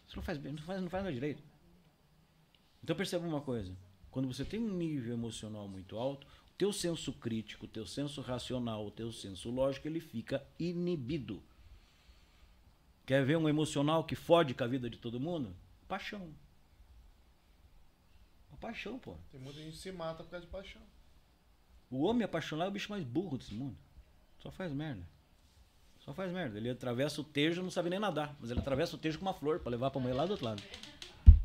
Você 0.08 0.16
não 0.16 0.24
faz, 0.24 0.44
não 0.44 0.58
faz, 0.58 0.82
não 0.82 0.90
faz 0.90 1.04
nada 1.04 1.14
direito. 1.14 1.40
Então 2.84 2.96
perceba 2.96 3.28
uma 3.28 3.42
coisa. 3.42 3.78
Quando 4.10 4.28
você 4.28 4.44
tem 4.44 4.60
um 4.60 4.76
nível 4.76 5.14
emocional 5.14 5.68
muito 5.68 6.00
alto, 6.00 6.26
o 6.26 6.58
teu 6.58 6.74
senso 6.74 7.14
crítico, 7.14 7.66
o 7.66 7.70
teu 7.70 7.86
senso 7.86 8.22
racional, 8.22 8.88
o 8.88 8.90
teu 8.90 9.12
senso 9.12 9.52
lógico, 9.52 9.88
ele 9.88 10.00
fica 10.00 10.44
inibido. 10.58 11.44
Quer 13.06 13.24
ver 13.24 13.38
um 13.38 13.48
emocional 13.48 14.04
que 14.04 14.16
fode 14.16 14.56
com 14.56 14.64
a 14.64 14.68
vida 14.68 14.90
de 14.90 14.98
todo 14.98 15.20
mundo? 15.20 15.56
Paixão. 15.88 16.34
Paixão, 18.60 18.98
pô. 18.98 19.16
Tem 19.32 19.40
muita 19.40 19.60
gente 19.60 19.74
que 19.74 19.78
se 19.78 19.92
mata 19.92 20.24
por 20.24 20.32
causa 20.32 20.48
de 20.48 20.52
paixão. 20.52 20.82
O 21.90 22.04
homem 22.04 22.24
apaixonado 22.24 22.68
é 22.68 22.70
o 22.70 22.74
bicho 22.74 22.92
mais 22.92 23.04
burro 23.04 23.38
desse 23.38 23.54
mundo. 23.54 23.78
Só 24.40 24.52
faz 24.52 24.72
merda. 24.72 25.08
Só 26.00 26.14
faz 26.14 26.32
merda. 26.32 26.58
Ele 26.58 26.70
atravessa 26.70 27.20
o 27.22 27.24
tejo, 27.24 27.62
não 27.62 27.72
sabe 27.72 27.90
nem 27.90 28.00
nadar, 28.00 28.36
mas 28.40 28.52
ele 28.52 28.60
atravessa 28.60 28.96
o 28.96 29.00
tejo 29.00 29.18
com 29.20 29.26
uma 29.26 29.34
flor 29.34 29.60
pra 29.60 29.72
levar 29.72 29.90
pra 29.92 30.00
mulher 30.00 30.14
lá 30.14 30.26
do 30.26 30.32
outro 30.32 30.46
lado. 30.46 30.62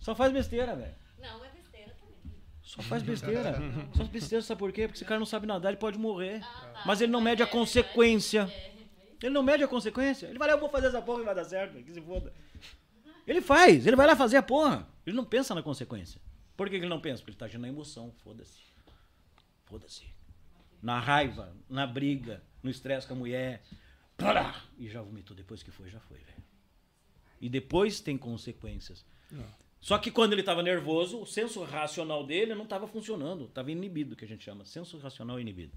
Só 0.01 0.15
faz 0.15 0.33
besteira, 0.33 0.77
velho. 0.77 0.95
Não, 1.21 1.45
é 1.45 1.49
besteira 1.51 1.93
também. 1.95 2.35
Só 2.63 2.83
faz 2.83 3.03
besteira. 3.03 3.55
Só 3.93 3.97
faz 3.99 4.09
besteira, 4.09 4.43
sabe 4.43 4.59
por 4.59 4.71
quê? 4.73 4.87
Porque 4.87 4.99
esse 4.99 5.05
cara 5.05 5.19
não 5.19 5.27
sabe 5.27 5.47
nadar, 5.47 5.71
ele 5.71 5.79
pode 5.79 5.99
morrer. 5.99 6.41
Ah, 6.45 6.71
tá. 6.75 6.83
Mas 6.87 7.01
ele 7.01 7.11
não 7.11 7.21
mede 7.21 7.43
a 7.43 7.47
É, 7.47 7.49
consequência. 7.49 8.43
é. 8.53 8.75
Ele 9.23 9.33
não 9.33 9.43
mede 9.43 9.65
a 9.65 9.69
consequência. 9.69 10.27
Ele 10.27 10.39
vai 10.39 10.49
lá, 10.49 10.55
eu 10.55 10.61
vou 10.61 10.69
fazer 10.69 10.89
essa 10.89 11.01
porra 11.01 11.23
e 11.23 11.25
vai 11.25 11.35
dar 11.35 11.45
certo, 11.45 11.83
que 11.83 11.93
se 11.93 12.01
foda. 12.03 12.31
Ele 13.27 13.41
faz, 13.41 13.87
ele 13.87 13.97
vai 13.97 14.07
lá 14.07 14.15
fazer 14.15 14.37
a 14.37 14.43
porra. 14.43 14.87
Ele 15.07 15.17
não 15.17 15.25
pensa 15.25 15.55
na 15.55 15.63
consequência. 15.63 16.21
Por 16.57 16.69
que 16.69 16.77
que 16.79 16.83
ele 16.85 16.91
não 16.91 17.01
pensa? 17.01 17.23
Porque 17.23 17.31
ele 17.31 17.39
tá 17.39 17.47
agindo 17.47 17.63
na 17.63 17.69
emoção, 17.69 18.13
foda-se. 18.23 18.61
Foda-se. 19.65 20.05
Na 20.85 21.01
raiva, 21.01 21.57
na 21.67 21.87
briga, 21.87 22.43
no 22.63 22.69
estresse 22.69 23.07
com 23.07 23.15
a 23.15 23.17
mulher. 23.17 23.63
E 24.77 24.87
já 24.87 25.01
vomitou 25.01 25.35
depois 25.35 25.63
que 25.63 25.71
foi, 25.71 25.89
já 25.89 25.99
foi, 25.99 26.19
velho. 26.19 26.45
E 27.41 27.49
depois 27.49 28.01
tem 28.01 28.19
consequências. 28.19 29.03
Só 29.81 29.97
que 29.97 30.11
quando 30.11 30.33
ele 30.35 30.43
estava 30.43 30.63
nervoso, 30.63 31.23
o 31.23 31.27
senso 31.27 31.65
racional 31.65 32.27
dele 32.27 32.55
não 32.55 32.65
estava 32.65 32.87
funcionando. 32.87 33.47
Estava 33.47 33.73
inibido, 33.73 34.15
que 34.15 34.27
a 34.27 34.29
gente 34.29 34.45
chama. 34.45 34.67
Senso 34.67 34.99
racional 34.99 35.41
inibido. 35.41 35.73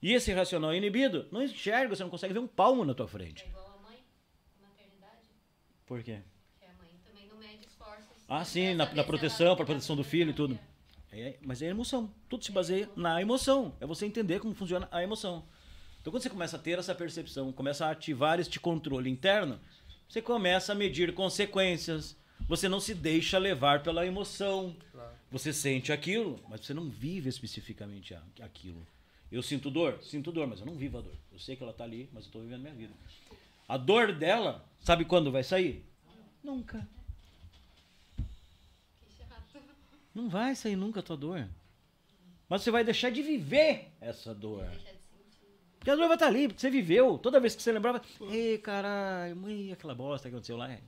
E 0.00 0.12
esse 0.12 0.32
racional 0.32 0.72
inibido 0.72 1.26
não 1.32 1.42
enxerga, 1.42 1.96
você 1.96 2.04
não 2.04 2.10
consegue 2.10 2.32
ver 2.32 2.38
um 2.38 2.46
palmo 2.46 2.84
na 2.84 2.94
tua 2.94 3.08
frente. 3.08 3.42
É 3.42 3.48
igual 3.48 3.78
a 3.80 3.82
mãe, 3.82 3.98
a 4.60 4.62
maternidade, 4.68 5.28
Por 5.84 6.04
quê? 6.04 6.20
que 6.58 6.64
a 6.66 6.72
mãe 6.74 6.90
também 7.04 7.26
não 7.26 7.36
mede 7.38 7.66
esforços. 7.66 8.24
Ah, 8.28 8.44
sim, 8.44 8.74
na, 8.74 8.92
na 8.94 9.02
proteção, 9.02 9.56
para 9.56 9.64
proteção 9.66 9.96
do 9.96 10.04
filho 10.04 10.30
e 10.30 10.34
tudo. 10.34 10.54
família. 10.54 10.75
É, 11.12 11.36
mas 11.42 11.62
é 11.62 11.66
emoção. 11.66 12.10
Tudo 12.28 12.44
se 12.44 12.52
baseia 12.52 12.88
na 12.96 13.20
emoção. 13.22 13.74
É 13.80 13.86
você 13.86 14.04
entender 14.06 14.40
como 14.40 14.54
funciona 14.54 14.88
a 14.90 15.02
emoção. 15.02 15.44
Então, 16.00 16.12
quando 16.12 16.22
você 16.22 16.30
começa 16.30 16.56
a 16.56 16.60
ter 16.60 16.78
essa 16.78 16.94
percepção, 16.94 17.50
começa 17.52 17.86
a 17.86 17.90
ativar 17.90 18.38
este 18.38 18.60
controle 18.60 19.08
interno, 19.10 19.58
você 20.08 20.20
começa 20.22 20.72
a 20.72 20.74
medir 20.74 21.12
consequências. 21.14 22.16
Você 22.48 22.68
não 22.68 22.78
se 22.80 22.94
deixa 22.94 23.38
levar 23.38 23.82
pela 23.82 24.06
emoção. 24.06 24.76
Você 25.32 25.52
sente 25.52 25.90
aquilo, 25.92 26.38
mas 26.48 26.60
você 26.64 26.72
não 26.74 26.88
vive 26.88 27.28
especificamente 27.28 28.14
a- 28.14 28.22
aquilo. 28.42 28.86
Eu 29.32 29.42
sinto 29.42 29.70
dor? 29.70 29.98
Sinto 30.02 30.30
dor, 30.30 30.46
mas 30.46 30.60
eu 30.60 30.66
não 30.66 30.74
vivo 30.76 30.98
a 30.98 31.00
dor. 31.00 31.14
Eu 31.32 31.38
sei 31.40 31.56
que 31.56 31.62
ela 31.62 31.72
tá 31.72 31.82
ali, 31.82 32.08
mas 32.12 32.26
eu 32.26 32.30
tô 32.30 32.38
vivendo 32.40 32.60
minha 32.62 32.74
vida. 32.74 32.92
A 33.68 33.76
dor 33.76 34.12
dela, 34.12 34.64
sabe 34.84 35.04
quando 35.04 35.32
vai 35.32 35.42
sair? 35.42 35.84
Nunca. 36.44 36.86
Que 38.16 39.10
chato. 39.18 39.58
Não 40.16 40.30
vai 40.30 40.54
sair 40.54 40.76
nunca 40.76 41.00
a 41.00 41.02
tua 41.02 41.14
dor. 41.16 41.46
Mas 42.48 42.62
você 42.62 42.70
vai 42.70 42.82
deixar 42.82 43.10
de 43.10 43.20
viver 43.22 43.92
essa 44.00 44.34
dor. 44.34 44.62
Deixa 44.64 44.78
de 44.78 44.84
sentir. 45.02 45.46
Porque 45.78 45.90
a 45.90 45.94
dor 45.94 46.06
vai 46.06 46.16
estar 46.16 46.26
ali, 46.28 46.48
porque 46.48 46.58
você 46.60 46.70
viveu. 46.70 47.18
Toda 47.18 47.38
vez 47.38 47.54
que 47.54 47.62
você 47.62 47.70
lembrava, 47.70 48.00
ei, 48.30 48.56
caralho, 48.56 49.36
mãe, 49.36 49.72
aquela 49.72 49.94
bosta 49.94 50.30
que 50.30 50.34
aconteceu 50.34 50.56
lá. 50.56 50.72
é. 50.72 50.80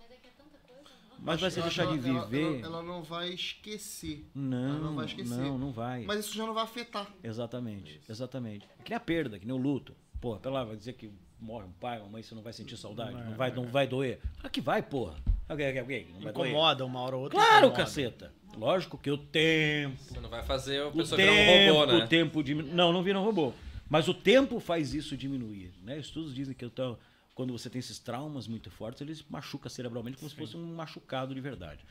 Mas 0.00 0.10
é 0.10 0.14
que 0.14 0.26
é 0.28 0.30
tanta 0.30 0.58
coisa. 0.66 0.84
não? 1.10 1.16
Mas 1.20 1.38
vai 1.38 1.50
você 1.50 1.60
Ela 1.60 1.68
deixar 1.68 1.84
não- 1.84 1.92
de 1.92 1.98
viver. 1.98 2.58
Ela, 2.60 2.66
ela 2.66 2.82
não 2.82 3.02
vai 3.02 3.28
esquecer. 3.28 4.24
Não, 4.34 4.68
ela 4.70 4.78
não 4.78 4.94
vai 4.94 5.04
esquecer. 5.04 5.36
não, 5.36 5.58
não 5.58 5.70
vai. 5.70 6.04
Mas 6.06 6.20
isso 6.20 6.34
já 6.34 6.46
não 6.46 6.54
vai 6.54 6.64
afetar. 6.64 7.12
Exatamente, 7.22 8.00
exatamente. 8.08 8.66
É 8.78 8.82
que 8.82 8.90
nem 8.90 8.96
a 8.96 9.00
perda, 9.00 9.38
que 9.38 9.44
nem 9.44 9.54
o 9.54 9.58
luto. 9.60 9.94
Porra, 10.18 10.38
pela 10.40 10.64
vai 10.64 10.76
dizer 10.76 10.94
que 10.94 11.10
morre 11.38 11.66
um 11.66 11.72
pai, 11.72 11.98
uma 12.00 12.08
mãe, 12.08 12.22
você 12.22 12.34
não 12.34 12.42
vai 12.42 12.54
sentir 12.54 12.78
saudade, 12.78 13.12
não 13.12 13.34
vai, 13.34 13.50
não 13.52 13.66
vai 13.66 13.86
doer. 13.86 14.18
Claro 14.36 14.50
que 14.50 14.60
vai, 14.62 14.80
porra. 14.82 15.16
Ok, 15.48 15.68
ok, 15.68 15.82
ok, 15.82 16.08
não 16.14 16.20
vai 16.20 16.32
doer. 16.32 16.46
Incomoda 16.48 16.86
uma 16.86 17.00
hora 17.00 17.16
ou 17.16 17.22
outra. 17.24 17.38
Claro, 17.38 17.66
incomoda. 17.66 17.76
caceta. 17.84 18.32
Lógico 18.56 18.98
que 18.98 19.10
o 19.10 19.18
tempo 19.18 19.96
Você 19.98 20.20
não 20.20 20.28
vai 20.28 20.42
fazer 20.42 20.82
a 20.82 20.88
O 20.88 20.92
pessoa 20.92 21.16
tempo, 21.16 21.32
virar 21.32 21.42
um 21.42 21.74
robô, 21.74 21.92
né? 21.92 22.04
o 22.04 22.08
tempo 22.08 22.42
diminu... 22.42 22.74
Não, 22.74 22.92
não 22.92 23.02
vira 23.02 23.18
um 23.18 23.24
robô. 23.24 23.52
Mas 23.88 24.08
o 24.08 24.14
tempo 24.14 24.60
faz 24.60 24.94
isso 24.94 25.16
diminuir. 25.16 25.72
Né? 25.82 25.98
Estudos 25.98 26.34
dizem 26.34 26.54
que 26.54 26.64
então, 26.64 26.98
quando 27.34 27.52
você 27.52 27.68
tem 27.68 27.78
esses 27.78 27.98
traumas 27.98 28.46
muito 28.46 28.70
fortes, 28.70 29.00
eles 29.00 29.24
machuca 29.28 29.68
cerebralmente 29.68 30.16
como 30.18 30.30
se 30.30 30.36
fosse 30.36 30.56
um 30.56 30.74
machucado 30.74 31.34
de 31.34 31.40
verdade. 31.40 31.84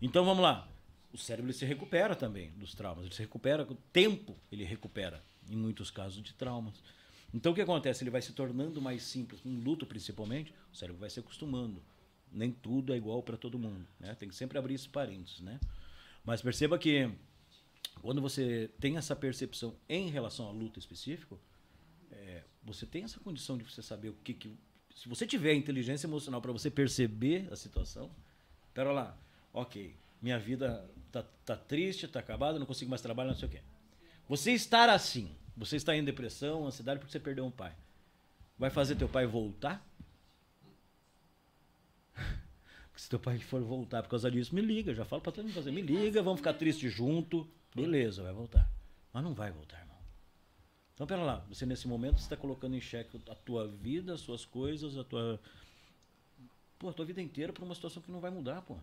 Então 0.00 0.24
vamos 0.24 0.42
lá. 0.42 0.68
O 1.12 1.18
cérebro 1.18 1.52
se 1.52 1.64
recupera 1.64 2.16
também 2.16 2.50
dos 2.56 2.74
traumas. 2.74 3.04
Ele 3.04 3.14
se 3.14 3.22
recupera, 3.22 3.62
o 3.62 3.76
tempo 3.92 4.36
ele 4.50 4.64
recupera, 4.64 5.22
em 5.48 5.56
muitos 5.56 5.90
casos 5.90 6.20
de 6.22 6.34
traumas. 6.34 6.74
Então 7.32 7.52
o 7.52 7.54
que 7.54 7.60
acontece? 7.60 8.02
Ele 8.02 8.10
vai 8.10 8.22
se 8.22 8.32
tornando 8.32 8.80
mais 8.80 9.02
simples. 9.02 9.40
Um 9.44 9.62
luto, 9.62 9.86
principalmente, 9.86 10.52
o 10.72 10.76
cérebro 10.76 11.00
vai 11.00 11.10
se 11.10 11.20
acostumando. 11.20 11.82
Nem 12.32 12.50
tudo 12.50 12.92
é 12.92 12.96
igual 12.96 13.22
para 13.22 13.36
todo 13.36 13.58
mundo. 13.58 13.86
Né? 14.00 14.14
Tem 14.18 14.28
que 14.28 14.34
sempre 14.34 14.58
abrir 14.58 14.74
esses 14.74 14.86
parênteses. 14.86 15.40
Né? 15.40 15.60
Mas 16.24 16.40
perceba 16.40 16.78
que 16.78 17.10
quando 18.00 18.20
você 18.20 18.70
tem 18.80 18.96
essa 18.96 19.14
percepção 19.14 19.76
em 19.88 20.08
relação 20.08 20.48
à 20.48 20.50
luta 20.50 20.78
específico, 20.78 21.38
é, 22.10 22.42
você 22.62 22.86
tem 22.86 23.04
essa 23.04 23.20
condição 23.20 23.58
de 23.58 23.64
você 23.64 23.82
saber 23.82 24.08
o 24.08 24.14
que, 24.14 24.34
que 24.34 24.58
se 24.94 25.08
você 25.08 25.26
tiver 25.26 25.54
inteligência 25.54 26.06
emocional 26.06 26.40
para 26.40 26.52
você 26.52 26.70
perceber 26.70 27.48
a 27.52 27.56
situação, 27.56 28.10
pera 28.72 28.92
lá, 28.92 29.18
ok, 29.52 29.94
minha 30.22 30.38
vida 30.38 30.88
tá, 31.12 31.22
tá 31.44 31.56
triste, 31.56 32.08
tá 32.08 32.20
acabada, 32.20 32.58
não 32.58 32.66
consigo 32.66 32.88
mais 32.88 33.02
trabalhar, 33.02 33.30
não 33.30 33.38
sei 33.38 33.48
o 33.48 33.50
quê. 33.50 33.60
Você 34.28 34.52
estar 34.52 34.88
assim, 34.88 35.34
você 35.56 35.76
está 35.76 35.94
em 35.94 36.04
depressão, 36.04 36.66
ansiedade 36.66 37.00
porque 37.00 37.12
você 37.12 37.20
perdeu 37.20 37.44
um 37.44 37.50
pai, 37.50 37.76
vai 38.58 38.70
fazer 38.70 38.96
teu 38.96 39.08
pai 39.08 39.26
voltar? 39.26 39.86
Porque 42.14 42.22
se 42.96 43.08
teu 43.08 43.18
pai 43.18 43.38
for 43.38 43.62
voltar 43.62 44.02
por 44.02 44.10
causa 44.10 44.30
disso, 44.30 44.54
me 44.54 44.60
liga. 44.60 44.94
Já 44.94 45.04
falo 45.04 45.20
pra 45.20 45.32
todo 45.32 45.44
mundo 45.44 45.54
fazer. 45.54 45.72
Me 45.72 45.82
liga, 45.82 46.22
vamos 46.22 46.40
ficar 46.40 46.54
tristes 46.54 46.92
junto. 46.92 47.48
Beleza, 47.74 48.22
vai 48.22 48.32
voltar. 48.32 48.70
Mas 49.12 49.22
não 49.22 49.34
vai 49.34 49.50
voltar, 49.50 49.80
irmão. 49.80 49.96
Então, 50.94 51.06
pera 51.06 51.22
lá. 51.22 51.44
Você, 51.48 51.66
nesse 51.66 51.88
momento, 51.88 52.18
está 52.18 52.36
colocando 52.36 52.76
em 52.76 52.80
xeque 52.80 53.20
a 53.28 53.34
tua 53.34 53.66
vida, 53.66 54.14
as 54.14 54.20
suas 54.20 54.44
coisas, 54.44 54.96
a 54.96 55.02
tua... 55.02 55.40
Pô, 56.78 56.88
a 56.88 56.92
tua 56.92 57.04
vida 57.04 57.20
inteira 57.20 57.52
pra 57.52 57.64
uma 57.64 57.74
situação 57.74 58.02
que 58.02 58.12
não 58.12 58.20
vai 58.20 58.30
mudar, 58.30 58.62
pô. 58.62 58.76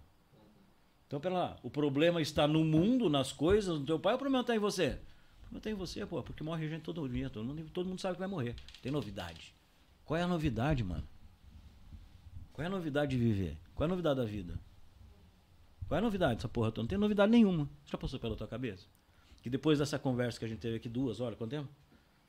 Então, 1.07 1.19
pera 1.19 1.33
lá. 1.33 1.59
O 1.63 1.69
problema 1.69 2.21
está 2.21 2.47
no 2.47 2.65
mundo, 2.65 3.09
nas 3.09 3.31
coisas, 3.31 3.79
no 3.79 3.85
teu 3.85 3.99
pai, 3.99 4.13
ou 4.13 4.17
o 4.17 4.19
problema 4.19 4.41
está 4.41 4.55
em 4.55 4.59
você? 4.59 4.87
O 4.87 5.41
problema 5.41 5.57
está 5.57 5.69
em 5.69 5.73
você, 5.73 6.05
pô. 6.05 6.21
Porque 6.21 6.43
morre 6.43 6.67
gente 6.67 6.81
todo 6.81 7.07
dia. 7.07 7.29
Todo 7.29 7.45
mundo, 7.45 7.69
todo 7.73 7.87
mundo 7.87 8.01
sabe 8.01 8.15
que 8.15 8.19
vai 8.19 8.29
morrer. 8.29 8.55
Tem 8.81 8.91
novidade. 8.91 9.53
Qual 10.03 10.17
é 10.17 10.23
a 10.23 10.27
novidade, 10.27 10.83
mano? 10.83 11.07
Qual 12.51 12.63
é 12.63 12.67
a 12.67 12.69
novidade 12.69 13.11
de 13.11 13.17
viver? 13.17 13.57
Qual 13.81 13.87
é 13.87 13.89
a 13.89 13.95
novidade 13.95 14.17
da 14.19 14.25
vida? 14.25 14.59
Qual 15.87 15.95
é 15.95 15.97
a 15.97 16.01
novidade 16.03 16.35
dessa 16.35 16.47
porra 16.47 16.69
toda? 16.71 16.83
Não 16.83 16.87
tem 16.87 16.99
novidade 16.99 17.31
nenhuma. 17.31 17.67
Já 17.87 17.97
passou 17.97 18.19
pela 18.19 18.35
tua 18.35 18.47
cabeça? 18.47 18.85
Que 19.41 19.49
depois 19.49 19.79
dessa 19.79 19.97
conversa 19.97 20.37
que 20.37 20.45
a 20.45 20.47
gente 20.47 20.59
teve 20.59 20.75
aqui, 20.77 20.87
duas 20.87 21.19
horas, 21.19 21.35
quanto 21.35 21.49
tempo? 21.49 21.67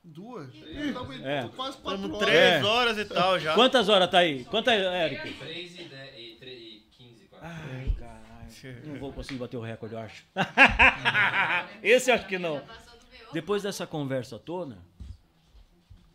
Duas? 0.02 0.48
Estamos 0.55 1.14
em 1.14 1.22
É. 1.22 1.47
quase 1.55 1.76
quatro 1.76 1.97
Estamos 2.06 2.16
horas. 2.16 2.26
três 2.26 2.52
É. 2.55 2.64
horas 2.64 2.97
e 2.97 3.05
tal 3.05 3.39
já. 3.39 3.55
Quantas 3.55 3.90
horas 3.90 4.10
tá 4.10 4.16
aí? 4.20 4.47
Quantas, 4.47 4.72
Eric? 4.81 5.34
3 5.34 5.78
e, 5.78 5.84
10, 5.84 6.18
e, 6.18 6.36
3 6.36 6.58
e 6.58 6.86
15, 6.90 7.24
quase. 7.26 7.44
Ai, 7.44 7.97
caralho. 7.98 8.86
Não 8.86 8.98
vou 8.98 9.12
conseguir 9.12 9.39
bater 9.39 9.58
o 9.58 9.60
recorde, 9.60 9.94
eu 9.94 10.00
acho. 10.00 10.24
Esse 11.82 12.10
eu 12.10 12.14
acho 12.14 12.26
que 12.28 12.39
não. 12.39 12.62
Depois 13.34 13.62
dessa 13.62 13.86
conversa 13.86 14.39
toda, 14.39 14.78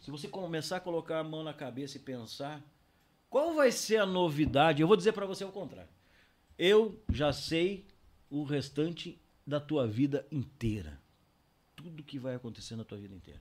se 0.01 0.09
você 0.09 0.27
começar 0.27 0.77
a 0.77 0.79
colocar 0.79 1.19
a 1.19 1.23
mão 1.23 1.43
na 1.43 1.53
cabeça 1.53 1.97
e 1.97 1.99
pensar, 1.99 2.59
qual 3.37 3.53
vai 3.53 3.71
ser 3.71 3.97
a 3.97 4.05
novidade? 4.05 4.81
Eu 4.81 4.87
vou 4.87 4.97
dizer 4.97 5.11
pra 5.11 5.27
você 5.27 5.45
o 5.45 5.51
contrário. 5.51 5.91
Eu 6.57 6.99
já 7.07 7.31
sei 7.31 7.85
o 8.31 8.43
restante 8.43 9.21
da 9.45 9.59
tua 9.59 9.85
vida 9.85 10.25
inteira. 10.31 10.99
Tudo 11.75 12.01
que 12.01 12.17
vai 12.17 12.33
acontecer 12.33 12.75
na 12.75 12.83
tua 12.83 12.97
vida 12.97 13.13
inteira. 13.13 13.39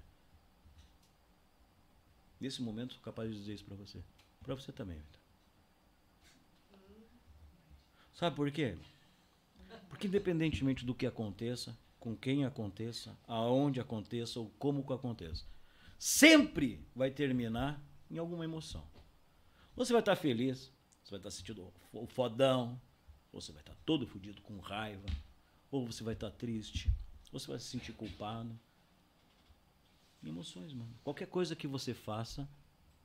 Nesse 2.39 2.60
momento, 2.60 2.92
sou 2.92 3.02
capaz 3.02 3.31
de 3.31 3.39
dizer 3.39 3.55
isso 3.55 3.65
pra 3.65 3.75
você. 3.75 4.02
Pra 4.42 4.55
você 4.55 4.70
também, 4.70 4.99
Vitor. 4.99 5.20
Sabe 8.12 8.36
por 8.36 8.50
quê? 8.50 8.76
Porque 9.89 10.08
independentemente 10.08 10.84
do 10.84 10.94
que 10.94 11.07
aconteça, 11.07 11.75
com 11.99 12.15
quem 12.15 12.44
aconteça, 12.44 13.16
aonde 13.26 13.81
aconteça 13.81 14.41
ou 14.41 14.50
como 14.58 14.84
aconteça, 14.92 15.47
sempre 15.99 16.86
vai 16.94 17.10
terminar 17.10 17.83
em 18.10 18.18
alguma 18.18 18.44
emoção. 18.44 18.95
Você 19.77 19.93
vai 19.93 20.01
estar 20.01 20.17
feliz, 20.17 20.73
você 21.05 21.11
vai 21.11 21.19
estar 21.19 21.31
sentindo 21.31 21.71
o 21.93 22.07
fodão, 22.07 22.81
ou 23.31 23.41
você 23.41 23.53
vai 23.53 23.61
estar 23.61 23.77
todo 23.85 24.07
fodido 24.07 24.41
com 24.41 24.59
raiva, 24.59 25.07
ou 25.71 25.87
você 25.87 26.03
vai 26.03 26.15
estar 26.15 26.31
triste, 26.31 26.91
ou 27.31 27.39
você 27.39 27.47
vai 27.49 27.59
se 27.59 27.67
sentir 27.67 27.93
culpado. 27.93 28.59
Emoções, 30.25 30.73
mano. 30.73 30.93
Qualquer 31.05 31.27
coisa 31.27 31.55
que 31.55 31.67
você 31.67 31.93
faça 31.93 32.49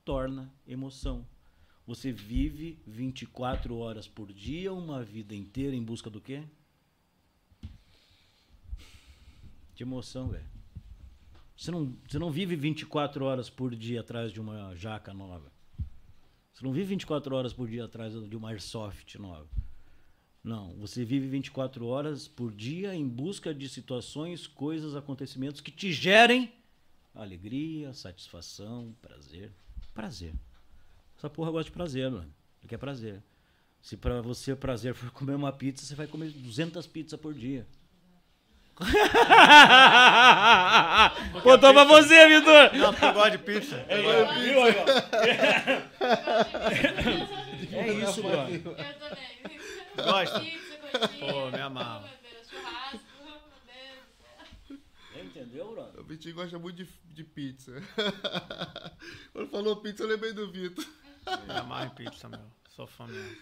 torna 0.05 0.51
emoção. 0.65 1.27
Você 1.85 2.11
vive 2.11 2.81
24 2.87 3.75
horas 3.77 4.07
por 4.07 4.31
dia, 4.31 4.71
uma 4.71 5.03
vida 5.03 5.35
inteira 5.35 5.75
em 5.75 5.83
busca 5.83 6.09
do 6.09 6.21
quê? 6.21 6.43
De 9.75 9.83
emoção, 9.83 10.29
velho. 10.29 10.49
Você 11.57 11.69
não, 11.69 11.97
você 12.07 12.17
não 12.17 12.31
vive 12.31 12.55
24 12.55 13.25
horas 13.25 13.49
por 13.49 13.75
dia 13.75 13.99
atrás 13.99 14.31
de 14.31 14.39
uma 14.39 14.73
jaca 14.73 15.13
nova. 15.13 15.51
Você 16.61 16.67
não 16.67 16.73
vive 16.73 16.89
24 16.89 17.35
horas 17.35 17.53
por 17.53 17.67
dia 17.67 17.85
atrás 17.85 18.13
de 18.13 18.37
uma 18.37 18.49
airsoft 18.49 19.17
nova. 19.17 19.49
Não, 20.43 20.75
você 20.75 21.03
vive 21.03 21.27
24 21.27 21.87
horas 21.87 22.27
por 22.27 22.53
dia 22.53 22.93
em 22.93 23.07
busca 23.07 23.51
de 23.51 23.67
situações, 23.67 24.45
coisas, 24.45 24.95
acontecimentos 24.95 25.59
que 25.59 25.71
te 25.71 25.91
gerem 25.91 26.53
alegria, 27.15 27.91
satisfação, 27.95 28.95
prazer. 29.01 29.51
Prazer. 29.91 30.35
Essa 31.17 31.31
porra 31.31 31.49
gosta 31.49 31.71
de 31.71 31.71
prazer, 31.71 32.11
mano. 32.11 32.31
Ele 32.61 32.69
quer 32.69 32.77
prazer. 32.77 33.23
Se 33.81 33.97
pra 33.97 34.21
você 34.21 34.55
prazer 34.55 34.93
for 34.93 35.09
comer 35.09 35.33
uma 35.33 35.51
pizza, 35.51 35.83
você 35.83 35.95
vai 35.95 36.05
comer 36.05 36.29
200 36.29 36.85
pizzas 36.85 37.19
por 37.19 37.33
dia. 37.33 37.65
Botou 41.43 41.73
pra 41.73 41.83
você, 41.85 42.27
Vitor! 42.27 42.73
Não, 42.75 42.91
porque 42.93 43.05
eu 43.05 43.13
gosto 43.13 43.31
de 43.31 43.37
pizza. 43.39 43.85
Viu 43.87 44.63
aí, 44.63 44.75
ó? 44.77 44.85
É 47.75 47.93
isso, 47.93 48.23
mano. 48.23 48.49
Eu 48.49 48.75
também. 48.75 49.41
Gosta? 49.95 50.39
Pizza, 50.39 50.77
coxinha, 50.91 51.31
Pô, 51.33 51.51
me 51.51 51.59
amarro. 51.61 52.07
churrasco. 52.49 52.99
Entendeu, 55.15 55.71
brother? 55.71 56.01
O 56.01 56.03
Vitinho 56.03 56.35
gosta 56.35 56.57
muito 56.59 56.83
de, 56.83 56.89
de 57.05 57.23
pizza. 57.23 57.71
Quando 59.33 59.49
falou 59.49 59.75
pizza, 59.77 60.03
eu 60.03 60.07
lembrei 60.07 60.33
do 60.33 60.51
Vitor. 60.51 60.85
Me 61.47 61.53
amarro 61.57 61.85
em 61.85 61.89
pizza, 62.05 62.27
meu. 62.27 62.39
Sou 62.69 62.87
fã 62.87 63.05
mesmo. 63.07 63.35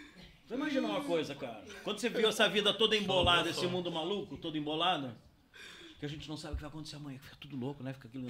Você 0.49 0.55
imagina 0.55 0.87
uma 0.87 1.03
coisa, 1.03 1.35
cara. 1.35 1.63
Quando 1.83 1.99
você 1.99 2.09
viu 2.09 2.27
essa 2.27 2.49
vida 2.49 2.73
toda 2.73 2.97
embolada, 2.97 3.51
esse 3.51 3.67
mundo 3.67 3.91
maluco, 3.91 4.35
todo 4.35 4.57
embolado, 4.57 5.15
que 5.99 6.05
a 6.07 6.09
gente 6.09 6.27
não 6.27 6.35
sabe 6.35 6.53
o 6.53 6.55
que 6.55 6.63
vai 6.63 6.69
acontecer 6.71 6.95
amanhã, 6.95 7.19
fica 7.19 7.35
tudo 7.39 7.55
louco, 7.55 7.83
né? 7.83 7.93
Fica 7.93 8.07
aquilo, 8.07 8.25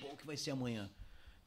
pô, 0.00 0.12
o 0.12 0.16
que 0.16 0.24
vai 0.24 0.36
ser 0.36 0.52
amanhã? 0.52 0.88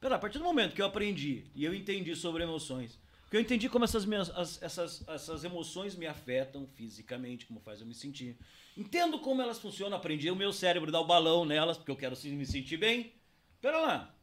Pera, 0.01 0.15
a 0.15 0.19
partir 0.19 0.37
do 0.37 0.43
momento 0.43 0.75
que 0.75 0.81
eu 0.81 0.85
aprendi 0.85 1.45
e 1.55 1.63
eu 1.63 1.73
entendi 1.73 2.13
sobre 2.17 2.43
emoções, 2.43 2.99
que 3.31 3.37
eu 3.37 3.39
entendi 3.39 3.69
como 3.69 3.85
essas, 3.85 4.03
minhas, 4.03 4.29
as- 4.31 4.61
essas, 4.61 5.07
essas 5.07 5.45
emoções 5.45 5.95
me 5.95 6.05
afetam 6.05 6.67
fisicamente, 6.67 7.45
como 7.45 7.61
faz 7.61 7.79
eu 7.79 7.87
me 7.87 7.93
sentir. 7.95 8.37
Entendo 8.75 9.19
como 9.19 9.41
elas 9.41 9.57
funcionam, 9.57 9.95
aprendi 9.95 10.29
o 10.29 10.35
meu 10.35 10.51
cérebro 10.51 10.91
dar 10.91 10.99
o 10.99 11.07
balão 11.07 11.45
nelas, 11.45 11.77
porque 11.77 11.91
eu 11.91 11.95
quero 11.95 12.17
me 12.25 12.45
sentir 12.45 12.75
bem. 12.75 13.13
Pera 13.61 13.79
lá. 13.79 14.13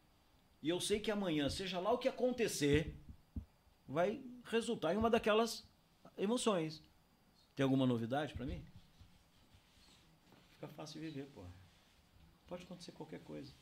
E 0.62 0.68
eu 0.68 0.78
sei 0.78 1.00
que 1.00 1.10
amanhã, 1.10 1.48
seja 1.48 1.78
lá 1.80 1.90
o 1.90 1.96
que 1.96 2.06
acontecer, 2.08 2.94
vai 3.88 4.20
resultar 4.44 4.92
em 4.92 4.98
uma 4.98 5.08
daquelas 5.08 5.65
emoções. 6.16 6.82
Tem 7.54 7.64
alguma 7.64 7.86
novidade 7.86 8.34
pra 8.34 8.46
mim? 8.46 8.62
Fica 10.50 10.68
fácil 10.68 11.00
de 11.00 11.06
viver, 11.06 11.26
pô. 11.34 11.44
Pode 12.46 12.64
acontecer 12.64 12.92
qualquer 12.92 13.20
coisa. 13.20 13.52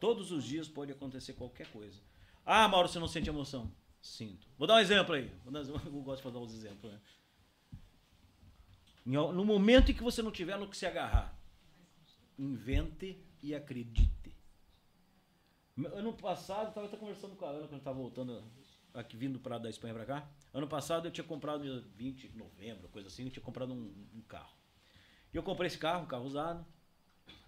Todos 0.00 0.30
os 0.30 0.44
dias 0.44 0.68
pode 0.68 0.92
acontecer 0.92 1.32
qualquer 1.34 1.66
coisa. 1.70 2.00
Ah, 2.44 2.68
Mauro, 2.68 2.88
você 2.88 2.98
não 2.98 3.08
sente 3.08 3.28
emoção? 3.28 3.70
Sinto. 4.00 4.46
Vou 4.56 4.66
dar 4.66 4.76
um 4.76 4.78
exemplo 4.78 5.14
aí. 5.14 5.30
Eu 5.46 6.02
gosto 6.02 6.26
de 6.26 6.32
dar 6.32 6.38
uns 6.38 6.54
exemplos. 6.54 6.92
Né? 6.92 7.00
No 9.04 9.44
momento 9.44 9.90
em 9.90 9.94
que 9.94 10.02
você 10.02 10.22
não 10.22 10.30
tiver 10.30 10.58
no 10.58 10.68
que 10.68 10.76
se 10.76 10.86
agarrar, 10.86 11.34
invente 12.38 13.22
e 13.42 13.54
acredite. 13.54 14.36
Ano 15.92 16.12
passado, 16.12 16.68
estava 16.68 16.86
até 16.86 16.96
conversando 16.96 17.36
com 17.36 17.44
a 17.44 17.50
Ana 17.50 17.68
quando 17.68 17.78
estava 17.78 17.98
voltando 17.98 18.44
aqui, 18.92 19.16
vindo 19.16 19.38
pra, 19.38 19.58
da 19.58 19.70
Espanha 19.70 19.94
para 19.94 20.04
cá. 20.04 20.28
Ano 20.52 20.66
passado 20.66 21.06
eu 21.06 21.10
tinha 21.10 21.24
comprado, 21.24 21.62
dia 21.62 21.84
20 21.96 22.28
de 22.28 22.36
novembro, 22.36 22.88
coisa 22.88 23.08
assim, 23.08 23.24
eu 23.24 23.30
tinha 23.30 23.42
comprado 23.42 23.72
um, 23.72 23.92
um 24.14 24.20
carro. 24.22 24.56
E 25.32 25.36
eu 25.36 25.42
comprei 25.42 25.66
esse 25.66 25.78
carro, 25.78 26.04
um 26.04 26.06
carro 26.06 26.24
usado. 26.24 26.64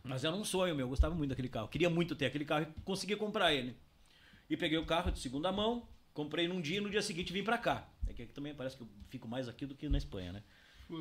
Mas 0.02 0.24
era 0.24 0.34
um 0.34 0.44
sonho 0.44 0.74
meu, 0.74 0.84
eu 0.84 0.88
gostava 0.88 1.14
muito 1.14 1.30
daquele 1.30 1.48
carro. 1.48 1.68
Queria 1.68 1.90
muito 1.90 2.14
ter 2.14 2.26
aquele 2.26 2.44
carro 2.44 2.62
e 2.64 2.80
consegui 2.82 3.16
comprar 3.16 3.52
ele. 3.52 3.76
E 4.48 4.56
peguei 4.56 4.78
o 4.78 4.86
carro 4.86 5.10
de 5.10 5.18
segunda 5.18 5.50
mão, 5.52 5.88
comprei 6.12 6.48
num 6.48 6.60
dia 6.60 6.78
e 6.78 6.80
no 6.80 6.90
dia 6.90 7.02
seguinte 7.02 7.32
vim 7.32 7.44
pra 7.44 7.58
cá. 7.58 7.88
É 8.06 8.12
que 8.12 8.22
aqui 8.22 8.32
também 8.32 8.54
parece 8.54 8.76
que 8.76 8.82
eu 8.82 8.88
fico 9.08 9.28
mais 9.28 9.48
aqui 9.48 9.64
do 9.64 9.74
que 9.74 9.88
na 9.88 9.98
Espanha, 9.98 10.32
né? 10.32 10.42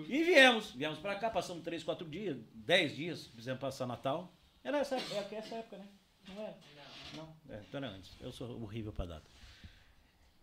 E 0.07 0.23
viemos, 0.23 0.71
viemos 0.71 0.99
pra 0.99 1.15
cá, 1.15 1.31
passamos 1.31 1.63
três, 1.63 1.83
quatro 1.83 2.07
dias, 2.07 2.37
dez 2.53 2.95
dias, 2.95 3.25
fizemos 3.27 3.59
passar 3.59 3.87
Natal. 3.87 4.31
Era 4.63 4.77
essa, 4.77 4.95
é 4.95 5.35
essa 5.35 5.55
época, 5.55 5.77
né? 5.77 5.87
Não 6.27 6.43
é? 6.43 6.55
Não. 7.15 7.35
É, 7.49 7.63
então 7.67 7.79
era 7.79 7.89
antes. 7.89 8.11
Eu 8.21 8.31
sou 8.31 8.61
horrível 8.61 8.93
pra 8.93 9.05
data. 9.05 9.27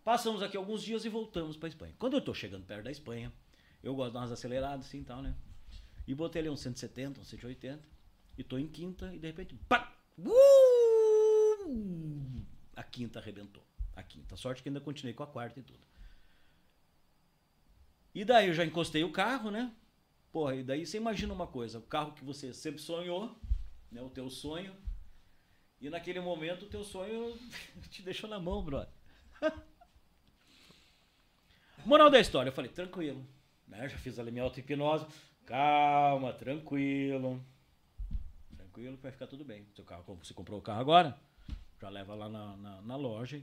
Passamos 0.07 0.41
aqui 0.41 0.57
alguns 0.57 0.83
dias 0.85 1.05
e 1.05 1.09
voltamos 1.09 1.57
pra 1.57 1.69
Espanha. 1.69 1.93
Quando 1.99 2.15
eu 2.15 2.21
tô 2.21 2.33
chegando 2.33 2.65
perto 2.65 2.85
da 2.85 2.93
Espanha, 2.93 3.33
eu 3.83 3.93
gosto 3.93 4.11
de 4.11 4.15
dar 4.15 4.21
umas 4.21 4.31
aceleradas 4.31 4.87
assim 4.87 5.01
e 5.01 5.05
tal, 5.05 5.21
né? 5.21 5.35
E 6.07 6.15
botei 6.15 6.43
ali 6.43 6.49
uns 6.49 6.61
170, 6.61 7.23
uns 7.23 7.27
180. 7.27 7.83
E 8.39 8.45
tô 8.45 8.57
em 8.57 8.69
quinta 8.69 9.13
e 9.13 9.19
de 9.19 9.27
repente. 9.27 9.57
Pá! 9.69 9.93
Uh! 10.17 11.67
A 12.77 12.85
quinta 12.85 13.19
arrebentou. 13.19 13.67
A 13.97 14.03
quinta. 14.05 14.37
Sorte 14.37 14.63
que 14.63 14.69
ainda 14.69 14.81
continuei 14.81 15.13
com 15.13 15.25
a 15.25 15.27
quarta 15.27 15.59
e 15.59 15.65
tudo. 15.65 15.81
E 18.15 18.25
daí 18.25 18.47
eu 18.47 18.55
já 18.55 18.65
encostei 18.65 19.03
o 19.03 19.11
carro, 19.11 19.51
né? 19.51 19.75
Porra, 20.31 20.55
e 20.55 20.63
daí 20.63 20.87
você 20.87 20.99
imagina 20.99 21.35
uma 21.35 21.49
coisa: 21.49 21.81
o 21.81 21.83
carro 21.83 22.13
que 22.13 22.23
você 22.23 22.55
sempre 22.55 22.81
sonhou, 22.81 23.37
né? 23.91 24.01
O 24.03 24.09
teu 24.09 24.31
sonho. 24.31 24.73
E 25.81 25.91
naquele 25.91 26.21
momento 26.21 26.65
o 26.65 26.69
teu 26.69 26.85
sonho 26.85 27.37
te 27.91 28.03
deixou 28.03 28.31
na 28.31 28.39
mão, 28.39 28.65
brother. 28.65 28.95
Moral 31.87 32.11
da 32.11 32.19
história, 32.19 32.49
eu 32.49 32.53
falei, 32.53 32.69
tranquilo. 32.69 33.25
Né? 33.69 33.89
Já 33.89 33.97
fiz 33.97 34.19
ali 34.19 34.33
minha 34.33 34.43
auto-hipnose. 34.43 35.07
Calma, 35.45 36.33
tranquilo. 36.33 37.41
Tranquilo 38.57 38.99
vai 39.01 39.13
ficar 39.13 39.29
tudo 39.29 39.45
bem. 39.45 39.65
Seu 39.73 39.85
carro, 39.85 40.03
você 40.17 40.35
comprou 40.35 40.59
o 40.59 40.63
carro 40.63 40.81
agora, 40.81 41.17
já 41.81 41.89
leva 41.89 42.13
lá 42.17 42.29
na, 42.29 42.57
na, 42.57 42.83
na 42.83 42.97
loja. 42.97 43.41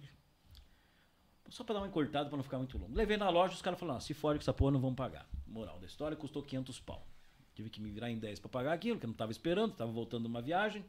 Só 1.47 1.63
pra 1.63 1.75
dar 1.75 1.80
uma 1.80 1.88
encurtada 1.88 2.27
pra 2.27 2.35
não 2.35 2.43
ficar 2.43 2.57
muito 2.57 2.77
longo. 2.77 2.93
Levei 2.93 3.15
na 3.15 3.30
loja, 3.30 3.53
os 3.53 3.61
caras 3.61 3.80
falaram, 3.80 3.99
ah, 3.99 4.01
se 4.01 4.13
fora 4.13 4.38
que 4.38 4.43
essa 4.43 4.53
porra 4.53 4.72
não 4.72 4.81
vão 4.81 4.93
pagar. 4.93 5.25
Moral 5.47 5.80
da 5.80 5.85
história, 5.85 6.17
custou 6.17 6.43
500 6.43 6.81
pau. 6.81 7.07
Tive 7.55 7.69
que 7.69 7.80
me 7.80 7.91
virar 7.91 8.11
em 8.11 8.19
10 8.19 8.41
pra 8.41 8.49
pagar 8.49 8.73
aquilo, 8.73 8.99
que 8.99 9.05
eu 9.05 9.09
não 9.09 9.15
tava 9.15 9.31
esperando, 9.31 9.73
tava 9.73 9.91
voltando 9.93 10.23
de 10.23 10.27
uma 10.27 10.41
viagem. 10.41 10.83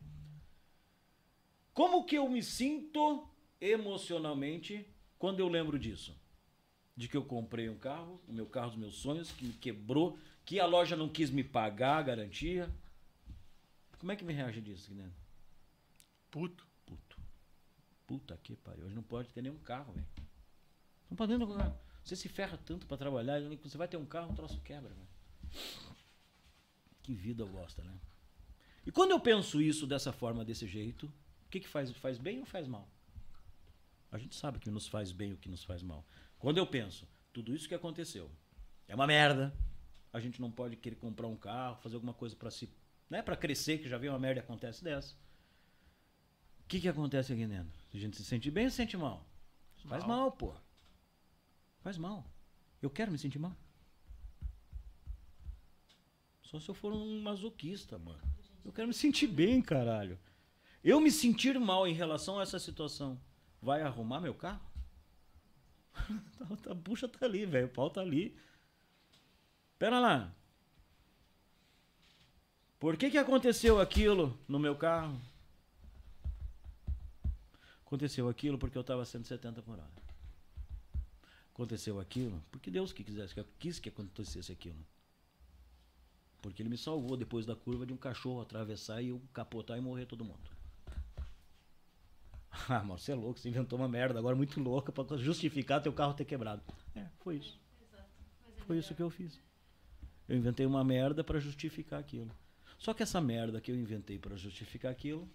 Como 1.72 2.04
que 2.04 2.16
eu 2.16 2.28
me 2.28 2.42
sinto 2.42 3.28
emocionalmente 3.60 4.84
quando 5.20 5.38
eu 5.38 5.46
lembro 5.46 5.78
disso? 5.78 6.23
De 6.96 7.08
que 7.08 7.16
eu 7.16 7.24
comprei 7.24 7.68
um 7.68 7.76
carro, 7.76 8.20
o 8.28 8.32
meu 8.32 8.46
carro 8.46 8.70
dos 8.70 8.78
meus 8.78 8.96
sonhos, 8.96 9.32
que 9.32 9.44
me 9.44 9.52
quebrou, 9.52 10.18
que 10.44 10.60
a 10.60 10.66
loja 10.66 10.96
não 10.96 11.08
quis 11.08 11.30
me 11.30 11.42
pagar 11.42 11.98
a 11.98 12.02
garantia. 12.02 12.70
Como 13.98 14.12
é 14.12 14.16
que 14.16 14.24
me 14.24 14.32
reage 14.32 14.60
disso, 14.60 14.90
Guilherme? 14.90 15.12
Puto. 16.30 16.66
Puto. 16.86 17.20
Puta 18.06 18.38
que 18.42 18.54
pariu. 18.56 18.84
Hoje 18.86 18.94
não 18.94 19.02
pode 19.02 19.28
ter 19.32 19.42
nenhum 19.42 19.58
carro, 19.58 19.92
velho. 19.92 20.06
Não 21.10 21.16
pode 21.16 21.32
ter 21.32 21.38
nenhum 21.38 21.56
carro. 21.56 21.76
Você 22.04 22.14
se 22.14 22.28
ferra 22.28 22.58
tanto 22.58 22.86
pra 22.86 22.96
trabalhar, 22.96 23.40
você 23.62 23.78
vai 23.78 23.88
ter 23.88 23.96
um 23.96 24.04
carro, 24.04 24.32
o 24.32 24.36
troço 24.36 24.60
quebra, 24.60 24.90
velho. 24.90 25.08
Que 27.02 27.14
vida 27.14 27.44
bosta, 27.46 27.82
né? 27.82 27.98
E 28.86 28.92
quando 28.92 29.12
eu 29.12 29.20
penso 29.20 29.60
isso 29.62 29.86
dessa 29.86 30.12
forma, 30.12 30.44
desse 30.44 30.66
jeito, 30.66 31.06
o 31.06 31.50
que 31.50 31.60
que 31.60 31.68
faz? 31.68 31.90
Faz 31.92 32.18
bem 32.18 32.40
ou 32.40 32.46
faz 32.46 32.66
mal? 32.66 32.88
A 34.12 34.18
gente 34.18 34.36
sabe 34.36 34.58
que 34.58 34.70
nos 34.70 34.86
faz 34.86 35.10
bem 35.12 35.30
e 35.30 35.32
o 35.32 35.36
que 35.38 35.48
nos 35.48 35.64
faz 35.64 35.82
mal. 35.82 36.04
Quando 36.44 36.58
eu 36.58 36.66
penso, 36.66 37.08
tudo 37.32 37.54
isso 37.54 37.66
que 37.66 37.74
aconteceu 37.74 38.30
é 38.86 38.94
uma 38.94 39.06
merda, 39.06 39.50
a 40.12 40.20
gente 40.20 40.42
não 40.42 40.50
pode 40.50 40.76
querer 40.76 40.96
comprar 40.96 41.26
um 41.26 41.34
carro, 41.34 41.76
fazer 41.76 41.94
alguma 41.94 42.12
coisa 42.12 42.36
para 42.36 42.50
se, 42.50 42.68
né, 43.08 43.22
para 43.22 43.34
crescer, 43.34 43.78
que 43.78 43.88
já 43.88 43.96
viu 43.96 44.12
uma 44.12 44.18
merda 44.18 44.42
acontece 44.42 44.84
dessa. 44.84 45.14
O 46.60 46.68
que 46.68 46.82
que 46.82 46.86
acontece 46.86 47.32
aqui 47.32 47.46
dentro? 47.46 47.72
A 47.94 47.96
gente 47.96 48.18
se 48.18 48.24
sente 48.26 48.50
bem 48.50 48.66
ou 48.66 48.70
se 48.70 48.76
sente 48.76 48.94
mal? 48.94 49.26
Faz 49.86 50.04
mal, 50.04 50.32
pô. 50.32 50.54
Faz 51.80 51.96
mal. 51.96 52.30
Eu 52.82 52.90
quero 52.90 53.10
me 53.10 53.16
sentir 53.16 53.38
mal. 53.38 53.56
Só 56.42 56.60
se 56.60 56.68
eu 56.68 56.74
for 56.74 56.92
um 56.92 57.22
masoquista, 57.22 57.98
mano. 57.98 58.20
Eu 58.62 58.70
quero 58.70 58.88
me 58.88 58.92
sentir 58.92 59.28
bem, 59.28 59.62
caralho. 59.62 60.18
Eu 60.84 61.00
me 61.00 61.10
sentir 61.10 61.58
mal 61.58 61.88
em 61.88 61.94
relação 61.94 62.38
a 62.38 62.42
essa 62.42 62.58
situação 62.58 63.18
vai 63.62 63.80
arrumar 63.80 64.20
meu 64.20 64.34
carro? 64.34 64.73
a 66.70 66.74
bucha 66.74 67.08
tá 67.08 67.24
ali, 67.24 67.46
velho. 67.46 67.66
O 67.66 67.70
pau 67.70 67.90
tá 67.90 68.00
ali. 68.00 68.36
Pera 69.78 69.98
lá. 69.98 70.34
Por 72.78 72.96
que 72.96 73.10
que 73.10 73.18
aconteceu 73.18 73.80
aquilo 73.80 74.38
no 74.46 74.58
meu 74.58 74.76
carro? 74.76 75.20
Aconteceu 77.86 78.28
aquilo 78.28 78.58
porque 78.58 78.76
eu 78.76 78.82
estava 78.82 79.04
170 79.04 79.62
por 79.62 79.78
hora. 79.78 80.04
Aconteceu 81.52 82.00
aquilo 82.00 82.42
porque 82.50 82.70
Deus 82.70 82.92
que 82.92 83.04
quisesse, 83.04 83.34
que 83.34 83.44
quis 83.58 83.78
que 83.78 83.88
acontecesse 83.88 84.52
aquilo. 84.52 84.84
Porque 86.42 86.60
ele 86.60 86.68
me 86.68 86.76
salvou 86.76 87.16
depois 87.16 87.46
da 87.46 87.56
curva 87.56 87.86
de 87.86 87.92
um 87.92 87.96
cachorro 87.96 88.42
atravessar 88.42 89.00
e 89.00 89.08
eu 89.08 89.22
capotar 89.32 89.78
e 89.78 89.80
morrer 89.80 90.04
todo 90.04 90.24
mundo. 90.24 90.50
Ah, 92.68 92.82
mas 92.84 93.02
você 93.02 93.12
é 93.12 93.14
louco, 93.14 93.38
você 93.38 93.48
inventou 93.48 93.78
uma 93.78 93.88
merda 93.88 94.18
agora 94.18 94.36
muito 94.36 94.60
louca 94.60 94.92
para 94.92 95.16
justificar 95.16 95.82
teu 95.82 95.92
carro 95.92 96.14
ter 96.14 96.24
quebrado. 96.24 96.62
É, 96.94 97.06
foi 97.18 97.36
isso. 97.36 97.60
Foi 98.66 98.78
isso 98.78 98.94
que 98.94 99.02
eu 99.02 99.10
fiz. 99.10 99.40
Eu 100.28 100.36
inventei 100.36 100.64
uma 100.64 100.82
merda 100.82 101.22
para 101.22 101.38
justificar 101.38 102.00
aquilo. 102.00 102.30
Só 102.78 102.94
que 102.94 103.02
essa 103.02 103.20
merda 103.20 103.60
que 103.60 103.70
eu 103.70 103.76
inventei 103.76 104.18
para 104.18 104.36
justificar 104.36 104.90
aquilo 104.90 105.28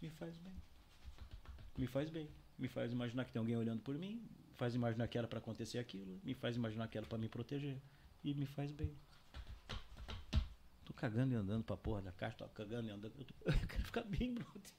me 0.00 0.10
faz 0.10 0.36
bem. 0.36 0.54
Me 1.78 1.86
faz 1.86 2.10
bem. 2.10 2.28
Me 2.58 2.68
faz 2.68 2.92
imaginar 2.92 3.24
que 3.24 3.32
tem 3.32 3.40
alguém 3.40 3.56
olhando 3.56 3.82
por 3.82 3.96
mim, 3.98 4.22
me 4.48 4.54
faz 4.54 4.74
imaginar 4.74 5.08
que 5.08 5.18
era 5.18 5.26
para 5.26 5.38
acontecer 5.38 5.78
aquilo, 5.78 6.20
me 6.22 6.34
faz 6.34 6.56
imaginar 6.56 6.88
que 6.88 6.96
era 6.96 7.06
para 7.06 7.18
me 7.18 7.28
proteger 7.28 7.76
e 8.24 8.34
me 8.34 8.46
faz 8.46 8.72
bem. 8.72 8.94
Tô 10.86 10.94
cagando 10.94 11.32
e 11.34 11.36
andando 11.36 11.64
pra 11.64 11.76
porra 11.76 12.00
da 12.00 12.12
caixa, 12.12 12.36
tô 12.38 12.48
cagando 12.48 12.88
e 12.88 12.90
andando. 12.92 13.12
Eu, 13.18 13.24
tô- 13.24 13.34
eu 13.50 13.66
quero 13.68 13.84
ficar 13.84 14.04
bem, 14.04 14.32
brother. 14.32 14.72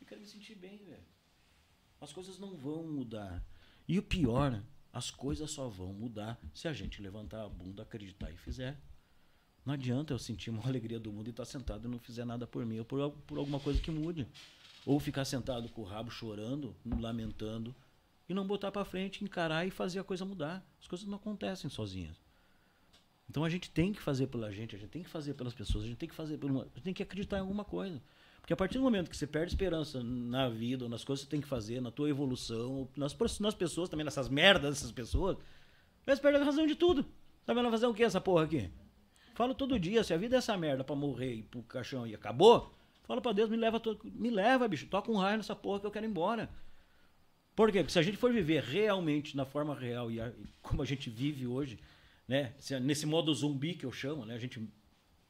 Eu 0.00 0.06
quero 0.06 0.20
me 0.22 0.26
sentir 0.26 0.54
bem, 0.56 0.78
velho. 0.84 1.04
As 2.00 2.12
coisas 2.12 2.38
não 2.38 2.56
vão 2.56 2.82
mudar. 2.84 3.44
E 3.86 3.98
o 3.98 4.02
pior, 4.02 4.62
as 4.92 5.10
coisas 5.10 5.50
só 5.50 5.68
vão 5.68 5.92
mudar 5.92 6.40
se 6.54 6.66
a 6.66 6.72
gente 6.72 7.02
levantar 7.02 7.44
a 7.44 7.48
bunda, 7.48 7.82
acreditar 7.82 8.30
e 8.32 8.36
fizer. 8.38 8.80
Não 9.66 9.74
adianta 9.74 10.14
eu 10.14 10.18
sentir 10.18 10.48
uma 10.48 10.64
alegria 10.66 10.98
do 10.98 11.12
mundo 11.12 11.26
e 11.26 11.30
estar 11.30 11.44
sentado 11.44 11.86
e 11.86 11.90
não 11.90 11.98
fizer 11.98 12.24
nada 12.24 12.46
por 12.46 12.64
mim 12.64 12.78
ou 12.78 12.84
por, 12.86 13.10
por 13.26 13.36
alguma 13.38 13.60
coisa 13.60 13.80
que 13.82 13.90
mude. 13.90 14.26
Ou 14.86 14.98
ficar 14.98 15.26
sentado 15.26 15.68
com 15.68 15.82
o 15.82 15.84
rabo 15.84 16.10
chorando, 16.10 16.74
lamentando 16.98 17.74
e 18.26 18.32
não 18.32 18.46
botar 18.46 18.72
pra 18.72 18.82
frente, 18.82 19.22
encarar 19.22 19.66
e 19.66 19.70
fazer 19.70 19.98
a 19.98 20.04
coisa 20.04 20.24
mudar. 20.24 20.66
As 20.80 20.88
coisas 20.88 21.06
não 21.06 21.16
acontecem 21.16 21.68
sozinhas. 21.68 22.16
Então 23.30 23.44
a 23.44 23.48
gente 23.48 23.70
tem 23.70 23.92
que 23.92 24.02
fazer 24.02 24.26
pela 24.26 24.50
gente, 24.50 24.74
a 24.74 24.78
gente 24.78 24.90
tem 24.90 25.04
que 25.04 25.08
fazer 25.08 25.34
pelas 25.34 25.54
pessoas, 25.54 25.84
a 25.84 25.86
gente 25.86 25.98
tem 25.98 26.08
que 26.08 26.14
fazer 26.16 26.34
a 26.34 26.46
gente 26.48 26.82
tem 26.82 26.92
que 26.92 27.02
acreditar 27.04 27.36
em 27.36 27.40
alguma 27.40 27.64
coisa. 27.64 28.02
Porque 28.40 28.52
a 28.52 28.56
partir 28.56 28.78
do 28.78 28.82
momento 28.82 29.08
que 29.08 29.16
você 29.16 29.24
perde 29.24 29.52
esperança 29.52 30.02
na 30.02 30.48
vida, 30.48 30.88
nas 30.88 31.04
coisas 31.04 31.24
que 31.24 31.28
você 31.28 31.30
tem 31.30 31.40
que 31.40 31.46
fazer, 31.46 31.80
na 31.80 31.92
tua 31.92 32.10
evolução, 32.10 32.88
nas, 32.96 33.16
nas 33.38 33.54
pessoas 33.54 33.88
também, 33.88 34.02
nessas 34.04 34.28
merdas 34.28 34.74
dessas 34.74 34.90
pessoas, 34.90 35.36
você 36.04 36.16
perde 36.20 36.38
a 36.38 36.44
razão 36.44 36.66
de 36.66 36.74
tudo. 36.74 37.06
Tá 37.46 37.54
vendo 37.54 37.70
fazer 37.70 37.86
o 37.86 37.94
que 37.94 38.02
essa 38.02 38.20
porra 38.20 38.44
aqui? 38.46 38.68
Falo 39.32 39.54
todo 39.54 39.78
dia, 39.78 40.02
se 40.02 40.12
a 40.12 40.16
vida 40.16 40.34
é 40.34 40.38
essa 40.38 40.56
merda 40.56 40.82
pra 40.82 40.96
morrer 40.96 41.32
e 41.34 41.42
pro 41.44 41.62
caixão 41.62 42.04
e 42.04 42.12
acabou, 42.16 42.74
fala 43.04 43.20
pra 43.20 43.30
Deus, 43.32 43.48
me 43.48 43.56
leva, 43.56 43.80
me 44.04 44.28
leva, 44.30 44.66
bicho, 44.66 44.88
toca 44.88 45.08
um 45.08 45.16
raio 45.16 45.36
nessa 45.36 45.54
porra 45.54 45.78
que 45.78 45.86
eu 45.86 45.90
quero 45.92 46.04
ir 46.04 46.08
embora. 46.08 46.50
Por 47.54 47.70
quê? 47.70 47.78
Porque 47.78 47.92
se 47.92 47.98
a 48.00 48.02
gente 48.02 48.16
for 48.16 48.32
viver 48.32 48.64
realmente 48.64 49.36
na 49.36 49.44
forma 49.44 49.72
real 49.72 50.10
e, 50.10 50.20
a- 50.20 50.30
e 50.30 50.46
como 50.60 50.82
a 50.82 50.84
gente 50.84 51.08
vive 51.08 51.46
hoje, 51.46 51.78
né? 52.30 52.52
se- 52.60 52.78
Nesse 52.78 53.06
modo 53.06 53.34
zumbi 53.34 53.74
que 53.74 53.84
eu 53.84 53.90
chamo, 53.90 54.24
né? 54.24 54.34
A 54.36 54.38
gente 54.38 54.62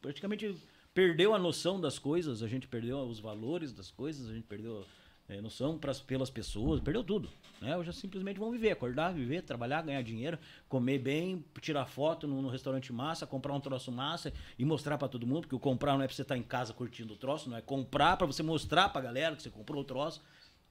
praticamente 0.03 0.55
perdeu 0.93 1.35
a 1.35 1.39
noção 1.39 1.81
das 1.81 1.99
coisas, 1.99 2.43
a 2.43 2.47
gente 2.49 2.69
perdeu 2.69 2.99
os 3.01 3.19
valores 3.19 3.73
das 3.73 3.91
coisas, 3.91 4.29
a 4.29 4.35
gente 4.35 4.45
perdeu 4.47 4.85
a 5.27 5.41
noção 5.41 5.79
pras, 5.79 5.99
pelas 6.01 6.29
pessoas, 6.29 6.81
perdeu 6.81 7.03
tudo. 7.03 7.31
Né? 7.61 7.75
Hoje 7.77 7.91
simplesmente 7.95 8.39
vão 8.39 8.51
viver, 8.51 8.71
acordar, 8.73 9.15
viver, 9.15 9.41
trabalhar, 9.43 9.81
ganhar 9.81 10.03
dinheiro, 10.03 10.39
comer 10.69 10.99
bem, 10.99 11.43
tirar 11.63 11.87
foto 11.87 12.27
no, 12.27 12.43
no 12.43 12.49
restaurante 12.51 12.93
massa, 12.93 13.27
comprar 13.27 13.55
um 13.55 13.61
troço 13.61 13.91
massa 13.91 14.31
e 14.59 14.65
mostrar 14.67 14.99
pra 14.99 15.09
todo 15.09 15.27
mundo, 15.27 15.43
porque 15.43 15.55
o 15.55 15.59
comprar 15.61 15.95
não 15.95 16.03
é 16.03 16.07
pra 16.07 16.15
você 16.15 16.21
estar 16.23 16.37
em 16.37 16.43
casa 16.43 16.75
curtindo 16.75 17.15
o 17.15 17.17
troço, 17.17 17.49
não 17.49 17.57
é 17.57 17.63
comprar 17.63 18.17
pra 18.19 18.27
você 18.27 18.43
mostrar 18.43 18.91
pra 18.91 19.01
galera 19.01 19.35
que 19.37 19.43
você 19.43 19.51
comprou 19.51 19.81
o 19.81 19.85
troço, 19.85 20.21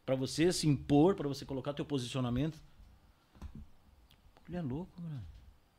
pra 0.06 0.16
você 0.16 0.52
se 0.54 0.68
impor, 0.68 1.16
pra 1.16 1.28
você 1.28 1.44
colocar 1.46 1.74
teu 1.74 1.86
posicionamento. 1.86 2.62
Ele 4.48 4.58
é 4.58 4.62
louco, 4.62 5.02
mano. 5.02 5.24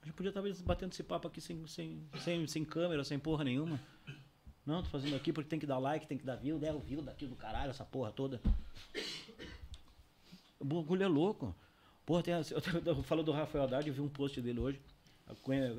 A 0.03 0.07
gente 0.07 0.15
podia 0.15 0.31
estar 0.31 0.43
batendo 0.65 0.93
esse 0.93 1.03
papo 1.03 1.29
aqui 1.29 1.41
sem, 1.41 1.67
sem, 1.67 2.03
sem, 2.23 2.47
sem 2.47 2.65
câmera, 2.65 3.05
sem 3.05 3.19
porra 3.19 3.45
nenhuma. 3.45 3.79
Não, 4.65 4.83
tô 4.83 4.89
fazendo 4.89 5.15
aqui 5.17 5.33
porque 5.33 5.49
tem 5.49 5.59
que 5.59 5.67
dar 5.67 5.79
like, 5.79 6.07
tem 6.07 6.17
que 6.19 6.25
dar 6.25 6.37
view, 6.37 6.59
né? 6.59 6.73
O 6.73 6.79
view 6.81 7.03
daqui 7.03 7.27
do 7.27 7.37
caralho, 7.37 7.71
essa 7.71 7.85
porra 7.85 8.11
toda. 8.13 8.41
O 10.59 10.65
bagulho 10.65 11.03
é 11.03 11.09
louco. 11.09 11.55
Porra, 12.07 12.23
tem, 12.23 12.33
eu, 12.35 12.43
eu 12.87 13.03
falo 13.03 13.23
do 13.23 13.33
Rafael 13.33 13.65
Haddad, 13.65 13.89
eu 13.89 13.95
vi 13.95 14.01
um 14.01 14.09
post 14.09 14.41
dele 14.41 14.61
hoje. 14.61 14.81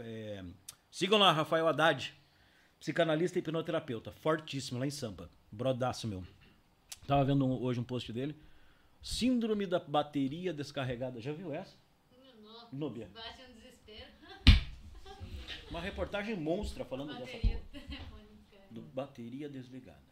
É, 0.04 0.44
sigam 0.90 1.20
lá, 1.20 1.32
Rafael 1.32 1.68
Haddad. 1.68 2.14
Psicanalista 2.80 3.38
e 3.38 3.42
hipnoterapeuta. 3.42 4.12
Fortíssimo, 4.12 4.80
lá 4.80 4.88
em 4.88 4.92
Sampa. 4.92 5.30
Brodaço 5.52 6.08
meu. 6.08 6.24
Tava 7.06 7.24
vendo 7.26 7.46
um- 7.46 7.62
hoje 7.62 7.80
um 7.80 7.84
post 7.84 8.12
dele. 8.12 8.36
Síndrome 9.02 9.66
da 9.68 9.80
bateria 9.80 10.54
descarregada. 10.54 11.20
Já 11.22 11.32
viu 11.32 11.54
essa? 11.54 11.76
Núbia. 12.72 13.10
Bate. 13.14 13.41
Uma 15.72 15.80
reportagem 15.80 16.36
monstra 16.36 16.84
falando 16.84 17.14
dessa 17.14 17.22
Bateria 17.22 17.62
porra. 17.72 17.84
cara. 18.52 18.68
do 18.70 18.82
bateria 18.82 19.48
desligada. 19.48 20.04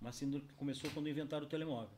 Uma 0.00 0.10
síndrome 0.10 0.44
que 0.44 0.54
começou 0.54 0.90
quando 0.90 1.08
inventaram 1.08 1.46
o 1.46 1.48
telemóvel. 1.48 1.96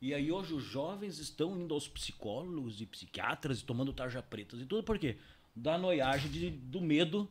E 0.00 0.14
aí 0.14 0.30
hoje 0.30 0.54
os 0.54 0.62
jovens 0.62 1.18
estão 1.18 1.60
indo 1.60 1.74
aos 1.74 1.88
psicólogos 1.88 2.80
e 2.80 2.86
psiquiatras 2.86 3.60
e 3.60 3.64
tomando 3.64 3.92
tarja 3.92 4.22
pretas 4.22 4.60
e 4.60 4.66
tudo 4.66 4.84
por 4.84 5.00
quê? 5.00 5.18
Da 5.54 5.76
noiagem, 5.76 6.30
de, 6.30 6.50
do 6.50 6.80
medo 6.80 7.28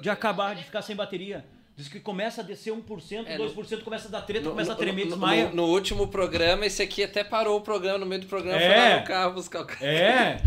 de 0.00 0.08
acabar, 0.08 0.56
de 0.56 0.64
ficar 0.64 0.80
sem 0.80 0.96
bateria. 0.96 1.46
Diz 1.80 1.88
que 1.88 1.98
começa 1.98 2.42
a 2.42 2.44
descer 2.44 2.72
1%, 2.74 3.24
É, 3.26 3.38
2%, 3.38 3.82
começa 3.82 4.08
a 4.08 4.10
dar 4.10 4.20
treta, 4.20 4.44
No, 4.44 4.50
começa 4.50 4.72
a 4.72 4.74
no- 4.74 4.78
tremer, 4.80 5.04
no- 5.06 5.10
desmaia. 5.12 5.48
no- 5.48 5.54
no 5.56 5.64
último 5.64 6.08
programa, 6.08 6.66
esse 6.66 6.82
aqui 6.82 7.02
até 7.02 7.24
parou 7.24 7.56
o 7.56 7.62
programa 7.62 7.96
no 7.98 8.04
meio 8.06 8.20
do 8.20 8.26
programa, 8.26 8.58
foi 8.58 8.68
É. 8.68 8.90
lá 8.94 9.00
no 9.00 9.06
carro 9.06 9.32
buscar 9.32 9.62
o 9.62 9.66
carro. 9.66 9.82
É, 9.86 10.42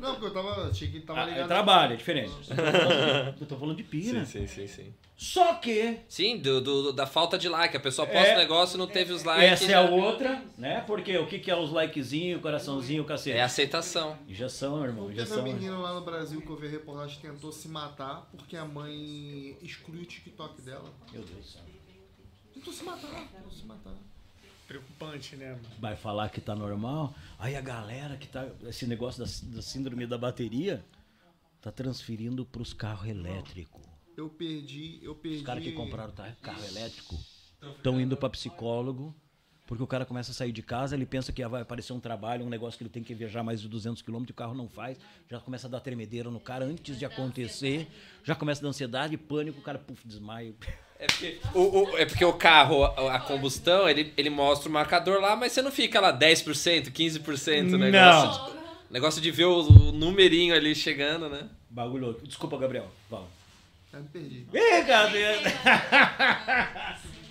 Não, 0.00 0.12
porque 0.14 0.26
eu 0.26 0.32
tava. 0.32 0.68
Achei 0.68 0.88
que 0.88 1.00
tava 1.00 1.20
ah, 1.20 1.24
ligado. 1.26 1.44
é 1.44 1.46
trabalho, 1.46 1.92
é 1.92 1.96
diferente. 1.96 2.32
Eu 3.40 3.46
tô 3.46 3.56
falando- 3.56 3.76
de 3.76 3.82
pira. 3.82 4.24
sim, 4.24 4.46
sim, 4.46 4.66
sim. 4.66 4.94
Só 5.16 5.54
que 5.54 5.98
Sim, 6.08 6.38
do, 6.38 6.60
do- 6.60 6.92
da 6.92 7.06
falta 7.06 7.38
de 7.38 7.48
like. 7.48 7.76
A 7.76 7.80
pessoa 7.80 8.08
posta 8.08 8.30
É. 8.30 8.34
o 8.34 8.38
negócio 8.38 8.74
e 8.74 8.78
não 8.78 8.88
teve 8.88 9.12
os 9.12 9.22
likes. 9.22 9.62
essa 9.62 9.70
é 9.70 9.74
a 9.76 9.82
outra, 9.82 10.42
né? 10.58 10.82
Porque 10.84 11.16
o 11.16 11.26
que, 11.26 11.38
que 11.38 11.48
é 11.48 11.54
os 11.56 11.70
likezinhos, 11.70 12.40
coraçãozinho, 12.42 13.04
cacete? 13.04 13.36
É 13.36 13.42
aceitação. 13.42 14.18
Injeção, 14.28 14.76
meu 14.78 14.86
irmão, 14.86 15.04
Porque 15.04 15.16
meu 15.18 15.24
injeção. 15.24 15.42
menino 15.44 15.80
lá 15.80 15.94
no 15.94 16.00
Brasil 16.00 16.40
que 16.40 16.50
eu 16.50 16.56
vi 16.56 16.66
a 16.66 16.70
reportagem 16.70 17.18
tentou 17.20 17.52
se 17.52 17.68
matar 17.68 18.28
porque 18.36 18.56
a 18.56 18.64
mãe 18.64 19.56
excluiu 19.62 20.02
o 20.02 20.04
TikTok 20.06 20.60
dela. 20.64 20.92
Meu 21.12 21.22
Deus 21.22 21.38
do 21.38 21.44
céu. 21.44 21.62
Tentou 22.54 22.72
se 22.72 22.84
matar, 22.84 23.28
tentou 23.28 23.50
se 23.52 23.64
matar. 23.64 23.94
Preocupante, 24.66 25.36
né, 25.36 25.52
mano? 25.52 25.68
vai 25.78 25.96
falar 25.96 26.30
que 26.30 26.40
tá 26.40 26.54
normal. 26.54 27.14
Aí 27.38 27.56
a 27.56 27.60
galera 27.60 28.16
que 28.16 28.26
tá. 28.28 28.48
Esse 28.62 28.86
negócio 28.86 29.24
da, 29.24 29.56
da 29.56 29.62
síndrome 29.62 30.06
da 30.06 30.16
bateria 30.16 30.84
tá 31.60 31.70
transferindo 31.70 32.44
pros 32.46 32.72
carros 32.72 33.08
elétricos. 33.08 33.82
Eu 34.16 34.28
perdi, 34.28 35.00
eu 35.02 35.14
perdi. 35.14 35.38
Os 35.38 35.42
caras 35.42 35.62
que 35.62 35.72
compraram 35.72 36.12
tá- 36.12 36.30
carro 36.42 36.64
elétrico 36.64 37.16
estão 37.76 38.00
indo 38.00 38.16
pra 38.16 38.30
psicólogo. 38.30 39.14
Porque 39.66 39.82
o 39.82 39.86
cara 39.86 40.04
começa 40.04 40.32
a 40.32 40.34
sair 40.34 40.52
de 40.52 40.60
casa, 40.62 40.94
ele 40.94 41.06
pensa 41.06 41.32
que 41.32 41.46
vai 41.46 41.62
aparecer 41.62 41.92
um 41.92 42.00
trabalho, 42.00 42.44
um 42.44 42.48
negócio 42.48 42.76
que 42.76 42.82
ele 42.82 42.90
tem 42.90 43.02
que 43.02 43.14
viajar 43.14 43.42
mais 43.42 43.60
de 43.60 43.68
200 43.68 44.02
km, 44.02 44.24
o 44.28 44.34
carro 44.34 44.54
não 44.54 44.68
faz, 44.68 44.98
já 45.30 45.38
começa 45.40 45.66
a 45.66 45.70
dar 45.70 45.80
tremedeira 45.80 46.30
no 46.30 46.40
cara 46.40 46.64
antes 46.64 46.98
de 46.98 47.04
acontecer, 47.04 47.86
já 48.24 48.34
começa 48.34 48.60
a 48.60 48.62
dar 48.64 48.68
ansiedade, 48.70 49.16
pânico, 49.16 49.60
o 49.60 49.62
cara 49.62 49.78
puf, 49.78 50.06
desmaia. 50.06 50.52
É 50.98 51.06
porque 51.06 51.38
o, 51.54 51.60
o- 51.84 51.96
é 51.98 52.04
porque 52.04 52.24
o 52.24 52.32
carro, 52.32 52.84
a, 52.84 53.14
a 53.16 53.20
combustão, 53.20 53.88
ele, 53.88 54.12
ele 54.16 54.30
mostra 54.30 54.68
o 54.68 54.72
marcador 54.72 55.20
lá, 55.20 55.34
mas 55.36 55.52
você 55.52 55.62
não 55.62 55.70
fica 55.70 56.00
lá 56.00 56.16
10%, 56.16 56.90
15%. 56.92 57.74
O 57.74 57.78
negócio, 57.78 58.54
negócio 58.90 59.22
de 59.22 59.30
ver 59.30 59.44
o, 59.46 59.60
o 59.60 59.92
numerinho 59.92 60.54
ali 60.54 60.74
chegando, 60.74 61.28
né? 61.28 61.48
Bagulho. 61.70 62.06
louco. 62.06 62.26
Desculpa, 62.26 62.58
Gabriel. 62.58 62.90
Fala. 63.08 63.26
Eu 63.92 64.00
me 64.00 64.08
perdi. 64.08 64.46
Ih, 64.52 64.84
cadê? 64.86 65.22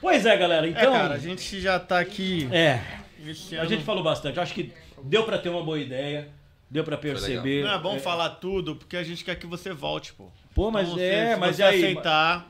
pois 0.00 0.24
é, 0.26 0.36
galera. 0.36 0.66
É, 0.66 0.70
Então. 0.70 0.92
cara, 0.92 1.14
a 1.14 1.18
gente 1.18 1.60
já 1.60 1.78
tá 1.78 1.98
aqui 1.98 2.48
É, 2.52 2.80
iniciando. 3.20 3.64
a 3.64 3.68
gente 3.68 3.84
falou 3.84 4.02
bastante. 4.02 4.38
Acho 4.40 4.54
que 4.54 4.72
deu 5.02 5.24
pra 5.24 5.38
ter 5.38 5.48
uma 5.48 5.62
boa 5.62 5.78
ideia, 5.78 6.28
deu 6.70 6.84
pra 6.84 6.96
perceber. 6.96 7.64
Não 7.64 7.72
é 7.74 7.78
bom 7.78 7.98
falar 7.98 8.30
tudo, 8.30 8.76
porque 8.76 8.96
a 8.96 9.02
gente 9.02 9.24
quer 9.24 9.36
que 9.36 9.46
você 9.46 9.72
volte, 9.72 10.12
pô. 10.12 10.28
Pô, 10.54 10.70
mas 10.70 10.88
Então, 10.88 10.98
é, 11.00 11.34
se 11.34 11.40
mas 11.40 11.56
você 11.56 11.62
e 11.62 11.64
aí? 11.64 11.82
aceitar, 11.84 12.48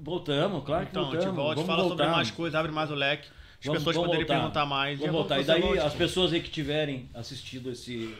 Voltamos, 0.00 0.64
claro 0.64 0.84
que 0.86 0.90
então, 0.92 1.02
a 1.02 1.04
voltamos. 1.06 1.24
gente 1.26 1.34
volta, 1.34 1.54
Vamos 1.56 1.66
fala 1.66 1.82
voltar. 1.82 2.04
sobre 2.04 2.16
mais 2.16 2.30
coisas, 2.30 2.54
abre 2.54 2.70
mais 2.70 2.90
o 2.90 2.94
leque. 2.94 3.26
As 3.60 3.66
Vamos- 3.66 3.78
pessoas 3.80 3.96
vamos 3.96 4.06
poderem 4.10 4.24
voltar. 4.26 4.40
perguntar 4.40 4.66
mais. 4.66 4.98
Vamos 4.98 5.08
é 5.08 5.12
bom 5.12 5.18
voltar. 5.18 5.40
E 5.40 5.44
daí, 5.44 5.60
volte, 5.60 5.78
as 5.80 5.92
pô. 5.92 5.98
pessoas 5.98 6.32
aí 6.32 6.40
que 6.40 6.50
tiverem 6.50 7.08
assistido 7.12 7.72
esse, 7.72 8.14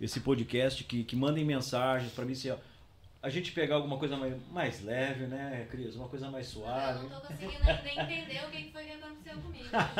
esse 0.00 0.20
podcast, 0.20 0.84
que, 0.84 1.02
que 1.02 1.16
mandem 1.16 1.44
mensagens 1.44 2.12
pra 2.12 2.24
mim, 2.24 2.34
se 2.36 2.48
ó, 2.52 2.54
a 3.24 3.30
gente 3.30 3.52
pegar 3.52 3.76
alguma 3.76 3.96
coisa 3.96 4.16
mais, 4.16 4.34
mais 4.52 4.84
leve, 4.84 5.26
né, 5.26 5.66
Cris? 5.70 5.96
Uma 5.96 6.08
coisa 6.08 6.30
mais 6.30 6.46
Eu 6.54 6.60
suave. 6.60 7.08
não 7.08 7.20
tô 7.20 7.26
conseguindo 7.26 7.64
nem 7.84 7.98
entender 7.98 8.44
o 8.46 8.50
que 8.50 8.70
foi 8.70 8.84
que 8.84 8.92
aconteceu 8.92 9.38
comigo. 9.38 9.64
Eu 9.64 9.70
tô 9.70 9.76
aqui 9.78 9.96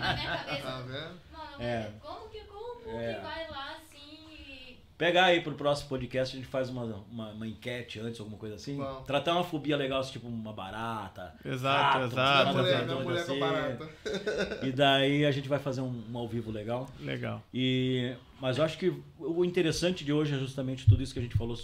na 0.00 0.14
minha 0.14 0.36
Tá 0.36 0.44
cabeça. 0.44 0.82
vendo? 0.82 1.20
Mano, 1.32 1.62
É. 1.62 1.90
como 2.00 2.28
que, 2.30 2.40
como 2.44 2.90
É. 2.98 3.14
que 3.14 3.20
vai 3.20 3.50
lá 3.50 3.72
assim 3.76 4.18
e... 4.30 4.78
Pegar 4.96 5.24
aí 5.24 5.40
pro 5.40 5.54
próximo 5.56 5.88
podcast, 5.88 6.36
a 6.36 6.38
gente 6.38 6.48
faz 6.48 6.70
uma, 6.70 6.84
uma, 6.84 7.30
uma 7.32 7.46
enquete 7.48 7.98
antes, 7.98 8.20
alguma 8.20 8.38
coisa 8.38 8.54
assim. 8.54 8.76
Vamos. 8.76 9.04
Tratar 9.04 9.32
uma 9.34 9.42
fobia 9.42 9.76
legal, 9.76 9.98
assim, 9.98 10.12
tipo 10.12 10.28
uma 10.28 10.52
barata. 10.52 11.34
Exato, 11.44 11.98
rato, 11.98 12.04
exato. 12.12 12.14
nada 12.14 12.52
Minha 12.52 12.60
a 12.60 12.62
ver, 12.62 12.62
mulher, 12.62 12.86
doido 12.86 13.04
mulher 13.04 13.26
com 13.26 13.32
assim. 13.32 13.40
barata. 13.40 14.66
E 14.66 14.70
daí 14.70 15.26
a 15.26 15.32
gente 15.32 15.48
vai 15.48 15.58
fazer 15.58 15.80
um, 15.80 16.04
um 16.12 16.16
ao 16.16 16.28
vivo 16.28 16.52
legal. 16.52 16.88
Legal. 17.00 17.42
E, 17.52 18.14
mas 18.40 18.58
eu 18.58 18.64
acho 18.64 18.78
que 18.78 18.92
o 19.18 19.44
interessante 19.44 20.04
de 20.04 20.12
hoje 20.12 20.36
é 20.36 20.38
justamente 20.38 20.86
tudo 20.86 21.02
isso 21.02 21.12
que 21.12 21.18
a 21.18 21.22
gente 21.22 21.36
falou. 21.36 21.58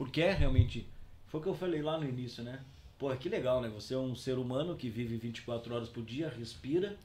Porque 0.00 0.22
é 0.22 0.32
realmente. 0.32 0.88
Foi 1.26 1.40
o 1.40 1.42
que 1.42 1.48
eu 1.50 1.54
falei 1.54 1.82
lá 1.82 1.98
no 1.98 2.08
início, 2.08 2.42
né? 2.42 2.64
Pô, 2.98 3.14
que 3.14 3.28
legal, 3.28 3.60
né? 3.60 3.68
Você 3.68 3.92
é 3.92 3.98
um 3.98 4.16
ser 4.16 4.38
humano 4.38 4.74
que 4.74 4.88
vive 4.88 5.18
24 5.18 5.74
horas 5.74 5.90
por 5.90 6.02
dia, 6.02 6.30
respira, 6.30 6.96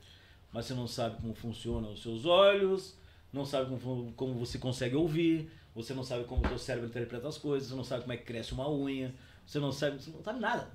mas 0.50 0.64
você 0.64 0.74
não 0.74 0.88
sabe 0.88 1.18
como 1.18 1.34
funcionam 1.34 1.92
os 1.92 2.02
seus 2.02 2.26
olhos, 2.26 2.96
não 3.34 3.46
sabe 3.46 3.78
como, 3.78 4.14
como 4.14 4.34
você 4.36 4.58
consegue 4.58 4.96
ouvir, 4.96 5.52
você 5.76 5.94
não 5.94 6.06
sabe 6.06 6.24
como 6.24 6.46
o 6.46 6.48
seu 6.48 6.58
cérebro 6.58 6.88
interpreta 6.88 7.28
as 7.28 7.38
coisas, 7.38 7.68
você 7.68 7.76
não 7.76 7.84
sabe 7.84 8.04
como 8.04 8.14
é 8.14 8.18
que 8.18 8.24
cresce 8.24 8.54
uma 8.54 8.72
unha, 8.72 9.14
você 9.46 9.60
não 9.60 9.74
sabe, 9.74 10.02
você 10.02 10.10
não 10.12 10.24
sabe 10.24 10.40
nada. 10.40 10.72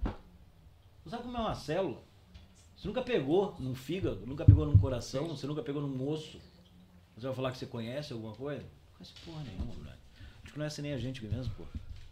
Não 1.03 1.11
sabe 1.11 1.23
como 1.23 1.39
é 1.39 1.41
uma 1.41 1.55
célula. 1.55 2.03
Você 2.77 2.87
nunca 2.87 3.01
pegou 3.01 3.57
num 3.59 3.75
fígado, 3.75 4.27
nunca 4.27 4.45
pegou 4.45 4.67
num 4.67 4.77
coração, 4.77 5.27
você 5.27 5.47
nunca 5.47 5.63
pegou 5.63 5.81
num 5.81 6.07
osso. 6.07 6.39
Você 7.17 7.27
vai 7.27 7.35
falar 7.35 7.53
que 7.53 7.57
você 7.57 7.67
conhece 7.67 8.13
alguma 8.13 8.35
coisa? 8.35 8.61
Não 8.61 8.99
conhece 8.99 9.15
porra 9.25 9.43
nenhuma, 9.43 9.75
moleque. 9.75 9.99
A 10.19 10.45
gente 10.45 10.53
conhece 10.53 10.83
nem 10.83 10.93
a 10.93 10.99
gente 10.99 11.25
mesmo, 11.25 11.51
pô. 11.55 11.65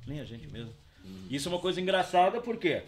Nem 0.09 0.21
a 0.21 0.25
gente 0.25 0.49
mesmo. 0.49 0.75
Isso 1.31 1.49
é 1.49 1.53
uma 1.53 1.61
coisa 1.61 1.81
engraçada, 1.81 2.41
por 2.41 2.57
quê? 2.57 2.85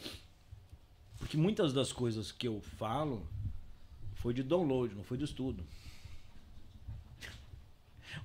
Porque 1.18 1.36
muitas 1.36 1.72
das 1.72 1.92
coisas 1.92 2.32
que 2.32 2.48
eu 2.48 2.60
falo 2.60 3.26
foi 4.14 4.34
de 4.34 4.42
download, 4.42 4.94
não 4.94 5.04
foi 5.04 5.16
de 5.18 5.24
estudo. 5.24 5.64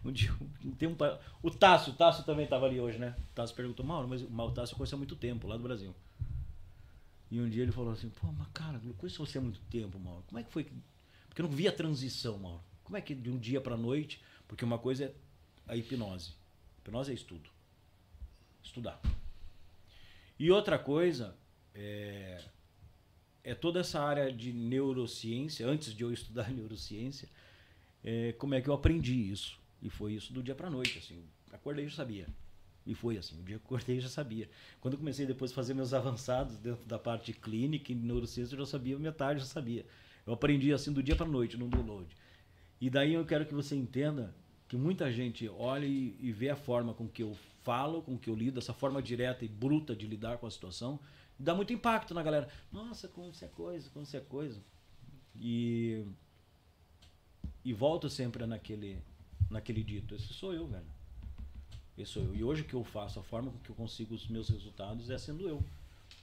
Um 0.04 0.12
dia, 0.12 0.34
tem 0.78 0.88
um, 0.90 0.96
o 1.44 1.52
Tássio, 1.52 1.94
o 1.94 1.96
Tássio 1.96 2.24
também 2.24 2.46
estava 2.46 2.66
ali 2.66 2.80
hoje, 2.80 2.98
né? 2.98 3.16
O 3.32 3.36
Tássio 3.36 3.56
perguntou, 3.56 3.86
Mauro, 3.86 4.08
mas 4.08 4.22
o 4.22 4.52
Tássio 4.52 4.74
eu 4.74 4.78
conheço 4.78 4.96
há 4.96 4.98
muito 4.98 5.16
tempo, 5.16 5.48
lá 5.48 5.58
do 5.58 5.64
Brasil. 5.64 5.94
E 7.30 7.40
um 7.40 7.50
dia 7.50 7.64
ele 7.64 7.72
falou 7.72 7.92
assim, 7.92 8.10
pô, 8.10 8.32
mas 8.32 8.48
cara, 8.54 8.82
eu 8.86 8.94
conheço 8.96 9.24
você 9.24 9.38
há 9.38 9.42
muito 9.42 9.60
tempo, 9.70 10.00
Mauro. 10.00 10.24
Como 10.28 10.40
é 10.40 10.44
que 10.44 10.52
foi 10.52 10.64
que... 10.64 10.74
Porque 11.28 11.42
eu 11.42 11.48
não 11.48 11.56
vi 11.56 11.68
a 11.68 11.72
transição, 11.72 12.38
Mauro. 12.38 12.62
Como 12.84 12.98
é 12.98 13.02
que 13.02 13.14
de 13.14 13.30
um 13.30 13.38
dia 13.38 13.60
pra 13.62 13.76
noite... 13.76 14.22
Porque 14.48 14.64
uma 14.64 14.78
coisa 14.78 15.06
é 15.06 15.14
a 15.68 15.76
hipnose. 15.76 16.34
Hipnose 16.80 17.12
é 17.12 17.14
estudo. 17.14 17.50
Estudar. 18.66 19.00
E 20.38 20.52
outra 20.52 20.78
coisa 20.78 21.36
é... 21.74 22.44
é 23.44 23.56
toda 23.56 23.80
essa 23.80 24.02
área 24.02 24.34
de 24.34 24.52
neurociência, 24.52 25.66
antes 25.68 25.94
de 25.94 26.04
eu 26.04 26.12
estudar 26.12 26.50
neurociência, 26.52 27.30
é, 28.04 28.34
como 28.34 28.56
é 28.56 28.62
que 28.62 28.68
eu 28.68 28.74
aprendi 28.74 29.32
isso. 29.32 29.60
E 29.82 29.90
foi 29.90 30.14
isso 30.14 30.34
do 30.34 30.42
dia 30.42 30.56
para 30.56 30.70
noite, 30.70 30.98
assim. 30.98 31.24
Acordei 31.52 31.86
e 31.86 31.88
já 31.88 31.96
sabia. 31.96 32.28
E 32.86 32.94
foi 32.94 33.18
assim, 33.18 33.40
o 33.40 33.44
dia 33.44 33.58
que 33.58 33.66
acordei 33.66 34.00
já 34.00 34.10
sabia. 34.10 34.50
Quando 34.80 34.94
eu 34.94 35.00
comecei 35.00 35.26
depois 35.26 35.52
a 35.52 35.56
fazer 35.56 35.74
meus 35.74 35.94
avançados 35.94 36.58
dentro 36.58 36.86
da 36.86 37.00
parte 37.00 37.34
clínica 37.34 37.92
e 37.92 37.96
neurociência, 37.96 38.56
eu 38.56 38.60
já 38.60 38.66
sabia, 38.66 38.98
metade 38.98 39.40
já 39.40 39.46
sabia. 39.46 39.86
Eu 40.26 40.34
aprendi 40.34 40.74
assim 40.74 40.92
do 40.92 41.04
dia 41.04 41.16
para 41.16 41.26
noite, 41.26 41.58
no 41.58 41.68
download. 41.68 42.16
E 42.82 42.90
daí 42.90 43.14
eu 43.14 43.26
quero 43.26 43.46
que 43.46 43.54
você 43.54 43.76
entenda 43.76 44.36
que 44.68 44.76
muita 44.76 45.12
gente 45.12 45.48
olha 45.50 45.86
e, 45.86 46.18
e 46.20 46.32
vê 46.32 46.50
a 46.50 46.56
forma 46.56 46.94
com 46.94 47.08
que 47.08 47.24
eu 47.24 47.36
falo, 47.64 48.02
com 48.02 48.18
que 48.18 48.30
eu 48.30 48.36
lido, 48.36 48.60
essa 48.60 48.74
forma 48.74 49.02
direta 49.02 49.44
e 49.44 49.48
bruta 49.48 49.96
de 49.96 50.06
lidar 50.08 50.38
com 50.38 50.48
a 50.48 50.52
situação, 50.52 51.00
dá 51.38 51.54
muito 51.54 51.74
impacto 51.74 52.14
na 52.14 52.24
galera. 52.24 52.48
Nossa, 52.72 53.08
como 53.08 53.34
você 53.34 53.46
é 53.46 53.48
coisa, 53.50 53.90
como 53.92 54.06
você 54.06 54.18
é 54.18 54.22
coisa. 54.22 54.62
E 55.36 56.06
e 57.64 57.74
volto 57.74 58.10
sempre 58.10 58.46
naquele 58.46 59.02
naquele 59.50 59.84
dito, 59.84 60.16
esse 60.16 60.34
sou 60.34 60.54
eu, 60.54 60.68
velho. 60.68 60.86
Esse 61.98 62.14
sou 62.14 62.24
eu. 62.24 62.36
E 62.36 62.44
hoje 62.44 62.62
o 62.62 62.66
que 62.66 62.74
eu 62.74 62.84
faço, 62.84 63.20
a 63.20 63.24
forma 63.24 63.52
com 63.52 63.60
que 63.60 63.70
eu 63.70 63.76
consigo 63.76 64.14
os 64.14 64.28
meus 64.28 64.50
resultados 64.50 65.10
é 65.10 65.18
sendo 65.18 65.48
eu. 65.48 65.64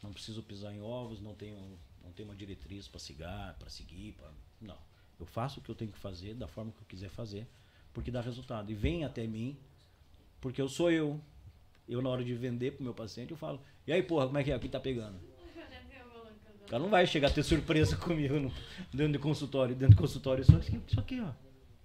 Não 0.03 0.13
preciso 0.13 0.43
pisar 0.43 0.73
em 0.73 0.81
ovos, 0.81 1.21
não 1.21 1.35
tenho 1.35 1.57
não 2.03 2.13
tenho 2.13 2.29
uma 2.29 2.35
diretriz 2.35 2.89
para 2.89 2.99
seguir, 2.99 3.55
para 3.59 3.71
seguir, 3.71 4.17
não. 4.61 4.79
Eu 5.19 5.27
faço 5.27 5.61
o 5.61 5.63
que 5.63 5.71
eu 5.71 5.75
tenho 5.75 5.93
que 5.93 5.99
fazer 5.99 6.35
da 6.35 6.49
forma 6.49 6.73
que 6.73 6.81
eu 6.81 6.87
quiser 6.87 7.09
fazer, 7.11 7.47
porque 7.93 8.11
dá 8.11 8.21
resultado. 8.21 8.71
E 8.71 8.75
vem 8.75 9.05
até 9.05 9.27
mim, 9.27 9.57
porque 10.41 10.61
eu 10.61 10.69
sou 10.69 10.91
eu. 10.91 11.21
Eu, 11.89 12.01
na 12.01 12.09
hora 12.09 12.25
de 12.25 12.35
vender 12.35 12.73
pro 12.73 12.85
meu 12.85 12.95
paciente, 12.95 13.33
eu 13.33 13.37
falo: 13.37 13.61
E 13.87 13.93
aí, 13.93 14.03
porra, 14.03 14.27
como 14.27 14.39
é 14.39 14.45
que 14.45 14.51
é? 14.51 14.55
Aqui 14.55 14.69
tá 14.69 14.81
pegando? 14.81 15.19
O 16.63 16.67
cara 16.73 16.83
não 16.83 16.89
vai 16.89 17.07
chegar 17.07 17.29
a 17.29 17.33
ter 17.33 17.43
surpresa 17.43 17.97
comigo 17.99 18.39
no, 18.39 18.53
dentro 18.93 19.15
do 19.15 19.19
consultório. 19.19 19.75
Dentro 19.75 19.97
do 19.97 20.01
consultório, 20.01 20.45
só 20.45 20.59
isso 20.59 20.83
isso 20.89 21.01
aqui, 21.01 21.21
ó. 21.21 21.33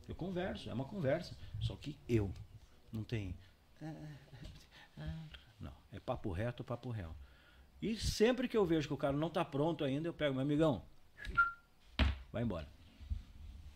Eu 0.07 0.15
converso, 0.15 0.69
é 0.69 0.73
uma 0.73 0.85
conversa. 0.85 1.35
Só 1.59 1.75
que 1.75 1.97
eu. 2.07 2.31
Não 2.91 3.03
tem. 3.03 3.35
Não, 5.59 5.73
é 5.91 5.99
papo 5.99 6.31
reto, 6.31 6.63
papo 6.63 6.89
real. 6.89 7.15
E 7.81 7.95
sempre 7.95 8.47
que 8.47 8.57
eu 8.57 8.65
vejo 8.65 8.87
que 8.87 8.93
o 8.93 8.97
cara 8.97 9.15
não 9.15 9.29
tá 9.29 9.45
pronto 9.45 9.83
ainda, 9.83 10.07
eu 10.07 10.13
pego, 10.13 10.33
meu 10.33 10.41
amigão, 10.41 10.83
vai 12.31 12.43
embora. 12.43 12.67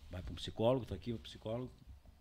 Vai 0.10 0.22
para 0.22 0.32
um 0.32 0.36
psicólogo, 0.36 0.86
tá 0.86 0.96
aqui 0.96 1.14
o 1.14 1.20
psicólogo, 1.20 1.72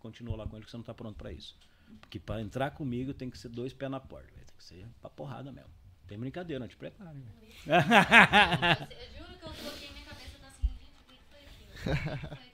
continua 0.01 0.35
lá 0.35 0.47
com 0.47 0.57
ele 0.57 0.65
que 0.65 0.71
você 0.71 0.77
não 0.77 0.83
tá 0.83 0.93
pronto 0.93 1.15
para 1.15 1.31
isso. 1.31 1.57
Porque 1.99 2.19
para 2.19 2.41
entrar 2.41 2.71
comigo 2.71 3.13
tem 3.13 3.29
que 3.29 3.37
ser 3.37 3.49
dois 3.49 3.73
pés 3.73 3.89
na 3.91 3.99
porta, 3.99 4.31
velho. 4.33 4.45
tem 4.45 4.57
que 4.57 4.63
ser 4.63 4.87
pra 4.99 5.09
porrada 5.09 5.51
mesmo. 5.51 5.69
Tem 6.07 6.19
brincadeira, 6.19 6.59
não 6.59 6.67
te 6.67 6.75
prepare. 6.75 7.17
Eu 7.65 7.81
juro 7.81 9.37
que 9.37 9.45
eu 9.45 9.53
coloquei 9.53 9.91
minha 9.91 10.05
cabeça 10.05 10.37
tá 10.39 10.47
assim, 10.47 10.67
gente, 10.67 10.99
o 10.99 11.03
que 11.07 11.15
que 11.15 11.23
foi 11.23 11.39
aquilo? 11.39 12.41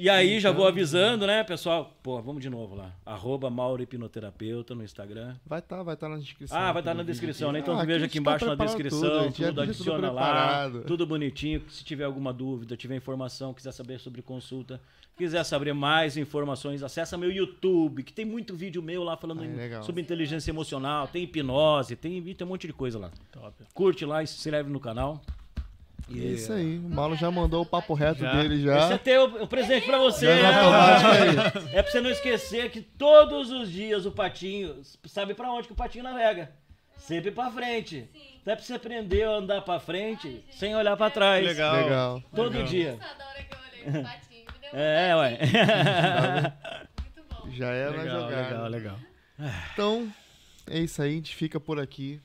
E 0.00 0.08
aí 0.08 0.40
já 0.40 0.50
vou 0.50 0.66
avisando, 0.66 1.26
né, 1.26 1.44
pessoal? 1.44 1.94
Pô, 2.02 2.22
vamos 2.22 2.40
de 2.40 2.48
novo 2.48 2.74
lá. 2.74 2.90
Arroba 3.04 3.50
Mauro 3.50 3.82
Hipnoterapeuta 3.82 4.74
no 4.74 4.82
Instagram. 4.82 5.36
Vai 5.44 5.58
estar 5.58 5.82
vai 5.82 5.94
tá 5.94 6.08
na 6.08 6.16
descrição. 6.16 6.56
Ah, 6.56 6.72
vai 6.72 6.80
estar 6.80 6.94
do 6.94 6.96
na 6.96 7.02
descrição, 7.02 7.52
né? 7.52 7.58
Então 7.58 7.78
Ah, 7.78 7.84
veja 7.84 8.06
aqui 8.06 8.14
tá 8.14 8.20
embaixo 8.20 8.46
na 8.46 8.54
descrição, 8.54 8.98
tudo, 8.98 9.10
tudo, 9.10 9.26
deixa 9.34 9.52
tudo 9.52 9.60
adiciona 9.60 10.10
lá, 10.10 10.70
tudo 10.86 11.06
bonitinho. 11.06 11.62
Se 11.68 11.84
tiver 11.84 12.04
alguma 12.04 12.32
dúvida, 12.32 12.78
tiver 12.78 12.96
informação, 12.96 13.52
quiser 13.52 13.72
saber 13.72 14.00
sobre 14.00 14.22
consulta, 14.22 14.80
quiser 15.18 15.44
saber 15.44 15.74
mais 15.74 16.16
informações, 16.16 16.82
acessa 16.82 17.18
meu 17.18 17.30
YouTube, 17.30 18.02
que 18.02 18.14
tem 18.14 18.24
muito 18.24 18.56
vídeo 18.56 18.82
meu 18.82 19.04
lá 19.04 19.18
falando 19.18 19.42
Ah, 19.42 19.62
é 19.62 19.82
sobre 19.82 20.00
inteligência 20.00 20.50
emocional, 20.50 21.08
tem 21.08 21.24
hipnose, 21.24 21.94
tem, 21.94 22.22
tem 22.22 22.46
um 22.46 22.48
monte 22.48 22.66
de 22.66 22.72
coisa 22.72 22.98
lá. 22.98 23.10
Top. 23.30 23.52
Curte 23.74 24.06
lá 24.06 24.22
e 24.22 24.26
se 24.26 24.36
inscreve 24.36 24.70
no 24.70 24.80
canal. 24.80 25.20
É 26.08 26.14
isso 26.14 26.52
aí. 26.52 26.78
O 26.78 26.88
Mauro 26.88 27.14
já 27.16 27.30
mandou 27.30 27.62
o 27.62 27.66
papo 27.66 27.94
reto 27.94 28.20
Já. 28.20 28.32
dele 28.32 28.54
Esse 28.56 28.64
já. 28.64 28.94
é 28.94 28.98
teu 28.98 29.24
um 29.42 29.46
presente 29.46 29.86
pra 29.86 29.98
você. 29.98 30.26
Já 30.40 31.10
aí. 31.12 31.30
É 31.74 31.82
pra 31.82 31.90
você 31.90 32.00
não 32.00 32.10
esquecer 32.10 32.70
que 32.70 32.80
todos 32.80 33.50
os 33.50 33.70
dias 33.70 34.06
o 34.06 34.10
patinho 34.12 34.80
sabe 35.06 35.34
pra 35.34 35.50
onde 35.52 35.66
que 35.68 35.72
o 35.72 35.76
patinho 35.76 36.04
navega. 36.04 36.50
Sempre 36.98 37.30
pra 37.30 37.50
frente. 37.50 38.08
Então 38.42 38.52
é 38.52 38.56
pra 38.56 38.64
você 38.64 38.74
aprender 38.74 39.22
a 39.24 39.30
andar 39.30 39.62
pra 39.62 39.78
frente 39.80 40.44
sem 40.50 40.74
olhar 40.76 40.96
pra 40.96 41.10
trás. 41.10 41.44
Legal. 41.44 41.76
Legal. 41.76 42.22
Todo 42.34 42.50
Legal. 42.52 42.66
dia. 42.66 42.92
Nossa, 42.96 43.14
da 43.14 43.26
hora 43.26 43.42
que 43.42 43.54
eu 43.54 43.58
olhei 43.58 43.92
pro 43.92 44.02
patinho, 44.02 44.44
me 44.52 44.58
deu 44.60 44.70
É, 44.80 45.16
ué. 45.16 45.38
muito 47.02 47.22
bom. 47.28 47.50
Já 47.50 47.68
é 47.68 47.84
na 47.90 48.02
Legal, 48.02 48.20
jogada. 48.22 48.42
legal, 48.42 48.68
legal. 48.68 48.98
Então, 49.72 50.12
é 50.68 50.78
isso 50.80 51.00
aí. 51.02 51.10
A 51.10 51.14
gente 51.14 51.34
fica 51.34 51.58
por 51.58 51.78
aqui. 51.80 52.20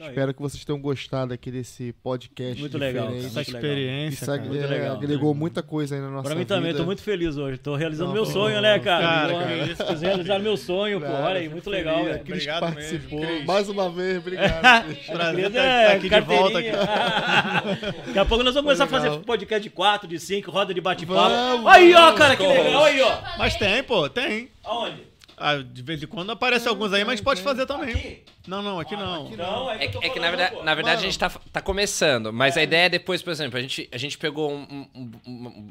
Aí. 0.00 0.08
Espero 0.08 0.32
que 0.34 0.40
vocês 0.40 0.64
tenham 0.64 0.80
gostado 0.80 1.34
aqui 1.34 1.50
desse 1.50 1.92
podcast 2.02 2.58
Muito 2.60 2.78
legal, 2.78 3.06
cara. 3.08 3.18
Essa 3.18 3.42
experiência, 3.42 4.22
Isso 4.24 4.30
ag- 4.30 4.38
cara. 4.44 4.50
Muito 4.50 4.64
é, 4.64 4.66
legal. 4.68 4.96
agregou 4.96 5.34
muita 5.34 5.62
coisa 5.62 5.94
aí 5.94 6.00
na 6.00 6.08
nossa 6.10 6.22
Pra 6.24 6.34
mim 6.34 6.40
vida. 6.40 6.54
também, 6.54 6.74
tô 6.74 6.84
muito 6.84 7.02
feliz 7.02 7.36
hoje. 7.36 7.58
Tô 7.58 7.74
realizando 7.76 8.08
Não, 8.08 8.14
meu 8.14 8.24
pô, 8.24 8.30
sonho, 8.30 8.60
né, 8.60 8.78
cara? 8.78 9.04
cara. 9.34 9.74
Vocês 9.76 10.00
realizaram 10.00 10.42
meu 10.42 10.56
sonho, 10.56 11.00
pô. 11.00 11.06
Cara, 11.06 11.26
Olha 11.26 11.40
aí, 11.40 11.48
muito 11.48 11.64
feliz. 11.64 11.78
legal, 11.78 12.04
velho. 12.04 12.18
Cris 12.20 12.28
Obrigado 12.34 12.60
participou. 12.60 13.20
mesmo, 13.20 13.34
Cris. 13.36 13.46
Mais 13.46 13.68
uma 13.68 13.90
vez, 13.90 14.18
obrigado. 14.18 14.94
Prazer 15.06 15.46
estar 15.46 15.92
aqui 15.92 16.08
de 16.08 16.20
volta. 16.20 16.60
Daqui 18.06 18.18
a 18.18 18.24
pouco 18.24 18.42
nós 18.44 18.54
vamos 18.54 18.66
começar 18.76 18.84
a 18.84 18.86
fazer 18.86 19.10
podcast 19.20 19.62
de 19.62 19.70
4, 19.70 20.08
de 20.08 20.18
5, 20.18 20.50
roda 20.50 20.72
de 20.72 20.80
bate-papo. 20.80 21.20
Vamos, 21.28 21.66
Aí, 21.70 21.94
ó, 21.94 22.12
cara, 22.12 22.36
que 22.36 22.46
legal. 22.46 22.84
Aí, 22.84 23.00
ó. 23.02 23.18
Mas 23.38 23.54
tem, 23.56 23.82
pô, 23.82 24.08
tem. 24.08 24.48
Aonde? 24.64 25.09
Ah, 25.42 25.56
de 25.56 25.82
vez 25.82 26.02
em 26.02 26.06
quando 26.06 26.30
aparece 26.32 26.68
alguns 26.68 26.92
aí, 26.92 27.02
mas 27.02 27.18
pode 27.20 27.40
fazer 27.40 27.64
também. 27.64 27.94
Aqui? 27.94 28.22
Não, 28.46 28.60
não, 28.60 28.78
aqui 28.78 28.94
não. 28.94 29.30
Não, 29.30 29.70
É 29.70 29.86
eu 29.86 29.90
que, 29.90 30.06
é 30.06 30.10
que, 30.10 30.20
na 30.20 30.28
verdade, 30.28 30.54
pô. 30.56 30.62
na 30.62 30.74
verdade 30.74 30.96
Mano. 30.96 31.08
a 31.08 31.10
gente 31.10 31.18
tá, 31.18 31.30
tá 31.50 31.60
começando, 31.62 32.30
mas 32.30 32.58
a 32.58 32.62
ideia 32.62 32.84
é 32.86 32.88
depois, 32.90 33.22
por 33.22 33.30
exemplo, 33.30 33.58
a 33.58 33.62
gente, 33.62 33.88
a 33.90 33.96
gente 33.96 34.18
pegou 34.18 34.52
um- 34.52 34.86
um- 34.94 35.10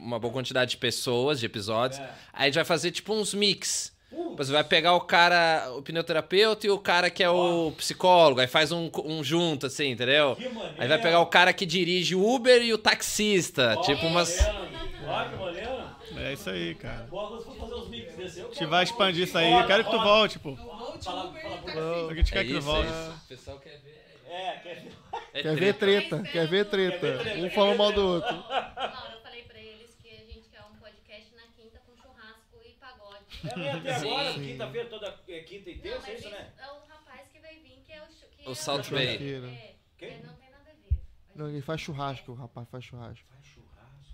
uma, 0.01 0.17
boa 0.17 0.33
quantidade 0.33 0.71
de 0.71 0.77
pessoas, 0.77 1.39
de 1.39 1.45
episódios, 1.45 1.99
É. 1.99 2.03
aí 2.33 2.41
a 2.41 2.45
gente 2.45 2.55
vai 2.55 2.65
fazer 2.65 2.89
tipo 2.89 3.13
uns 3.13 3.33
mix. 3.35 3.97
Você 4.37 4.51
vai 4.51 4.63
pegar 4.63 4.95
o 4.95 5.01
cara, 5.01 5.71
o 5.77 5.83
pneuterapeuta 5.83 6.65
e 6.65 6.69
o 6.71 6.79
cara 6.79 7.11
que 7.11 7.23
é 7.23 7.29
o 7.29 7.71
psicólogo, 7.77 8.41
aí 8.41 8.47
faz 8.47 8.71
um, 8.71 8.89
um 9.05 9.23
junto, 9.23 9.67
assim, 9.67 9.91
entendeu? 9.91 10.35
Aí 10.79 10.87
vai 10.87 10.97
pegar 10.99 11.19
o 11.19 11.27
cara 11.27 11.53
que 11.53 11.63
dirige 11.63 12.15
o 12.15 12.27
Uber 12.27 12.59
e 12.59 12.73
o 12.73 12.77
taxista, 12.79 13.75
Ó, 13.77 13.81
tipo 13.81 13.99
que 14.01 14.07
umas... 14.07 14.35
maneiro. 14.35 14.69
Ó, 15.07 15.23
que 15.25 15.35
maneiro. 15.35 15.78
É 16.21 16.33
isso 16.33 16.49
aí, 16.49 16.75
cara. 16.75 17.07
A 17.11 18.47
gente 18.53 18.65
vai 18.65 18.83
expandir 18.83 19.23
isso 19.23 19.37
aí. 19.37 19.51
Eu 19.51 19.65
quero 19.67 19.83
que 19.85 19.91
tu 19.91 19.97
volte, 19.99 20.39
pô. 20.39 20.51
A 20.51 22.13
gente 22.13 22.29
É 22.29 22.33
quer 22.33 22.45
que 22.45 22.53
tu 22.53 22.61
volte. 22.61 22.87
é 22.89 22.91
isso. 22.91 23.11
O 23.23 23.27
pessoal 23.27 23.59
quer 23.59 23.79
ver. 23.79 24.05
É, 24.25 24.51
quer 24.59 24.87
É 25.33 25.41
Quer 25.41 25.55
ver 25.55 25.73
treta, 25.75 26.21
quer 26.23 26.47
ver 26.47 26.65
treta. 26.69 27.07
Um 27.39 27.49
falando 27.49 27.77
mal 27.77 27.91
do 27.91 28.01
outro. 28.05 28.35
Laura, 28.35 29.13
eu 29.15 29.21
falei 29.21 29.43
pra 29.43 29.59
eles 29.59 29.95
que 30.01 30.07
a 30.09 30.19
gente 30.25 30.49
quer 30.49 30.61
um 30.61 30.75
podcast 30.77 31.33
na 31.35 31.41
quinta 31.55 31.79
com 31.85 31.95
churrasco 31.95 32.57
e 32.63 32.71
pagode. 32.73 33.25
É 33.65 33.71
até 33.71 33.95
agora, 33.95 34.33
quinta-feira, 34.33 34.89
toda 34.89 35.19
é, 35.27 35.39
quinta 35.41 35.69
e 35.71 35.75
Não, 35.75 35.81
terça, 35.81 36.11
é 36.11 36.13
isso, 36.15 36.29
né? 36.29 36.47
é 36.59 36.67
o 36.71 36.79
rapaz 36.87 37.27
que 37.31 37.39
vai 37.39 37.55
vir, 37.55 37.81
que 37.85 37.91
é 37.93 38.01
o... 38.03 38.05
Que 38.37 38.49
O 38.49 38.51
é 38.51 38.55
Salt 38.55 38.87
o- 38.87 38.91
Bay. 38.91 39.07
É, 39.07 39.73
Quem? 39.97 40.09
é, 40.09 40.21
não 40.23 40.33
tem 40.35 40.49
nada 40.51 40.63
a 40.69 40.73
ver. 40.73 40.99
Não, 41.35 41.49
ele 41.49 41.61
faz 41.61 41.81
churrasco, 41.81 42.31
o 42.31 42.35
rapaz 42.35 42.67
faz 42.69 42.83
churrasco. 42.85 43.25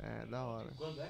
É, 0.02 0.26
da 0.28 0.44
hora. 0.46 0.70
Quando 0.78 1.02
é? 1.02 1.10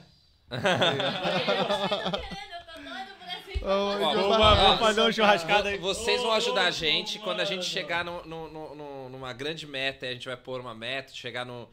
Vamos 3.61 4.79
fazer 4.79 5.01
um 5.01 5.11
churrascada 5.11 5.69
aí. 5.69 5.77
Vo- 5.77 5.93
Vocês 5.93 6.21
vão 6.21 6.31
ajudar 6.33 6.65
a 6.65 6.71
gente 6.71 7.19
quando 7.19 7.39
a 7.39 7.45
gente 7.45 7.65
chegar 7.65 8.03
no, 8.05 8.23
no- 8.25 8.49
no- 8.75 9.09
numa 9.09 9.33
grande 9.33 9.65
meta, 9.67 10.05
a 10.05 10.13
gente 10.13 10.27
vai 10.27 10.37
pôr 10.37 10.59
uma 10.61 10.73
meta, 10.75 11.13
chegar 11.13 11.45
no 11.45 11.67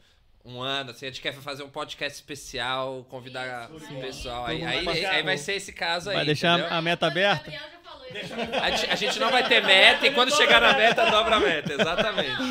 um 0.45 0.61
ano, 0.61 0.91
assim, 0.91 1.05
a 1.05 1.09
gente 1.09 1.21
quer 1.21 1.33
fazer 1.33 1.63
um 1.63 1.69
podcast 1.69 2.19
especial, 2.19 3.05
convidar 3.09 3.69
o 3.71 3.79
pessoal. 4.01 4.45
Aí, 4.45 4.61
aí, 4.63 4.83
vai 4.83 5.05
aí 5.05 5.23
vai 5.23 5.37
ser 5.37 5.53
esse 5.53 5.71
caso 5.71 6.09
aí. 6.09 6.17
Vai 6.17 6.25
deixar 6.25 6.59
entendeu? 6.59 6.75
a 6.77 6.81
meta 6.81 7.05
O 7.05 7.09
aberta? 7.09 7.49
Gabriel 7.49 7.61
já 7.71 7.79
falou 7.89 8.05
isso. 8.07 8.33
A 8.61 8.69
gente, 8.71 8.91
a 8.91 8.95
gente 8.95 9.19
não 9.19 9.31
vai 9.31 9.47
ter 9.47 9.63
meta 9.63 10.05
e 10.05 10.13
quando 10.13 10.35
chegar 10.35 10.59
na 10.59 10.73
meta, 10.73 11.09
dobra 11.09 11.37
a 11.37 11.39
meta. 11.39 11.71
Exatamente. 11.73 12.41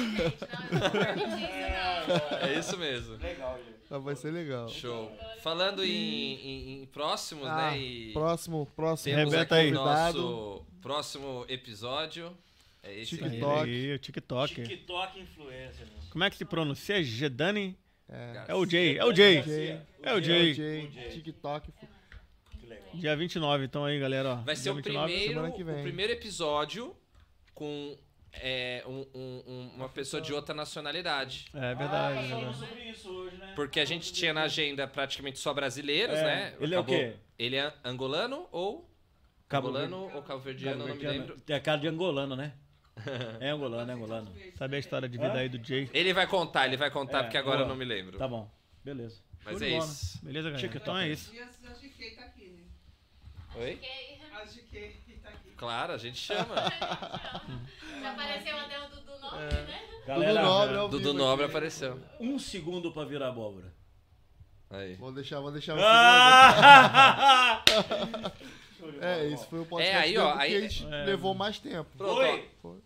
Não. 0.71 2.49
É 2.49 2.59
isso 2.59 2.79
mesmo. 2.79 3.19
Legal, 3.19 3.59
gente. 3.59 3.72
Ah, 3.95 3.99
Vai 3.99 4.17
ser 4.17 4.31
legal. 4.31 4.69
Show. 4.69 5.13
Falando 5.43 5.85
em, 5.85 5.91
em- 5.91 6.83
em 6.83 6.87
próximos, 6.87 7.47
Ah, 7.47 7.73
né? 7.73 7.79
E 7.79 8.13
próximo, 8.13 8.67
próximo 8.75 9.15
temos 9.17 9.33
Rebenta 9.35 9.55
aqui 9.57 9.65
aí. 9.67 9.71
nosso 9.71 10.65
próximo 10.81 11.45
episódio. 11.49 12.35
É 12.83 12.99
esse 12.99 13.17
TikTok. 13.19 13.71
aí, 13.71 13.93
o 13.95 13.99
TikTok. 13.99 14.55
TikTok 14.63 15.21
influencer, 15.21 15.87
né? 15.87 15.93
Como 16.11 16.25
é 16.25 16.31
que 16.31 16.37
se 16.37 16.45
pronuncia? 16.45 17.03
Gedani? 17.03 17.77
É. 18.09 18.45
É 18.49 18.55
o 18.55 18.67
Jay, 18.69 18.99
é 18.99 19.05
o 19.05 19.15
Jay. 19.15 19.37
É 20.03 20.15
o 20.15 20.21
Jay. 20.23 20.55
Jay. 20.55 20.89
TikTok. 21.13 21.71
Que 22.61 22.67
legal. 22.67 22.89
Dia 22.95 23.17
29, 23.17 23.65
então 23.65 23.85
aí, 23.85 23.99
galera. 24.01 24.31
Ó. 24.35 24.37
Vai 24.43 24.57
ser 24.57 24.71
o 24.71 24.75
29. 24.75 25.07
primeiro, 25.13 25.33
semana 25.35 25.51
que 25.55 25.63
vem. 25.63 25.79
o 25.79 25.83
primeiro 25.83 26.13
episódio 26.13 26.97
com 27.55 27.97
é, 28.33 28.83
um- 28.87 29.07
um- 29.15 29.43
um- 29.47 29.73
uma 29.77 29.89
pessoa 29.89 30.21
de 30.21 30.33
outra 30.33 30.55
nacionalidade. 30.55 31.47
É 31.55 31.75
verdade, 31.75 32.33
Ah, 32.33 32.51
é 32.51 32.55
sobre 32.55 32.83
isso 32.91 33.09
hoje, 33.11 33.37
né? 33.37 33.53
Porque 33.55 33.79
a 33.81 33.85
gente 33.85 34.13
tinha 34.13 34.33
na 34.33 34.43
agenda 34.43 34.87
praticamente 34.89 35.39
só 35.39 35.53
brasileiros, 35.53 36.19
É, 36.19 36.25
né? 36.25 36.55
ele 36.61 36.75
é 36.75 36.79
o 36.81 36.85
quê? 36.85 37.15
Ele 37.39 37.57
é 37.57 37.73
angolano 37.85 38.49
ou. 38.51 38.89
Cabo 39.49 39.69
angolano 39.69 40.11
ou 40.15 40.23
cabo-verdiano, 40.23 40.87
não 40.87 40.95
me 40.97 41.03
lembro. 41.03 41.39
Tem 41.41 41.55
a 41.55 41.61
cara 41.61 41.79
de 41.79 41.87
angolano, 41.89 42.35
né? 42.35 42.55
É 43.41 43.51
angolano, 43.51 43.91
é 43.91 43.95
angolano. 43.95 44.33
Sabe 44.57 44.77
a 44.77 44.79
história 44.79 45.09
de 45.09 45.19
vida 45.19 45.33
aí 45.35 45.49
do 45.49 45.63
Jay? 45.63 45.91
Ele 45.93 46.13
vai 46.15 46.27
contar, 46.27 46.67
ele 46.67 46.77
vai 46.77 46.91
contar, 46.91 47.21
É, 47.21 47.23
porque 47.25 47.37
agora 47.39 47.59
boa. 47.59 47.67
eu 47.67 47.69
não 47.69 47.77
me 47.77 47.85
lembro. 47.85 48.19
Tá 48.19 48.27
bom. 48.29 48.51
Beleza. 48.85 49.21
Mas 49.45 49.59
Show 49.59 49.67
é 49.67 49.71
bola. 49.71 49.85
isso. 49.85 50.25
Beleza, 50.25 50.51
galera? 50.51 50.69
Chique, 50.69 50.77
Então 50.83 50.97
é 50.97 51.09
isso. 51.09 51.35
E 51.35 51.41
a 51.41 51.45
a 51.45 51.49
GK 54.45 55.12
né? 55.67 55.73
A. 55.73 55.77
Claro, 55.77 55.93
a 55.95 55.99
gente 55.99 56.19
chama. 56.19 56.55
Já 58.01 58.11
apareceu 58.13 58.57
até 58.59 58.81
o 58.81 58.89
Dudu 58.89 59.19
Nobre, 59.21 59.39
né? 59.47 59.81
Dudu 59.91 60.07
Galera, 60.07 60.43
Nobre 60.43 60.77
ao 60.77 60.89
Dudu 60.89 61.05
vivo 61.13 61.19
Nobre 61.19 61.47
apareceu. 61.47 62.01
um 62.21 62.39
segundo 62.39 62.91
pra 62.93 63.05
virar 63.05 63.29
abóbora. 63.29 63.73
Aí. 64.71 64.95
Vou 64.95 65.13
deixar, 65.13 65.39
vou 65.41 65.53
deixar 65.53 65.77
o 65.77 65.81
Ah! 65.83 67.63
segundo. 67.67 69.03
É, 69.05 69.27
esse 69.29 69.47
foi 69.47 69.61
o 69.61 69.67
podcast 69.67 69.97
É, 69.97 70.01
aí, 70.01 70.19
ó, 70.19 70.33
que 70.33 70.39
aí- 70.43 70.57
a 70.57 70.61
gente 70.61 70.85
É. 70.87 71.05
levou 71.05 71.35
mais 71.35 71.59
tempo. 71.59 71.89
Pronto, 71.97 72.15
Foi. 72.17 72.49
Foi. 72.61 72.79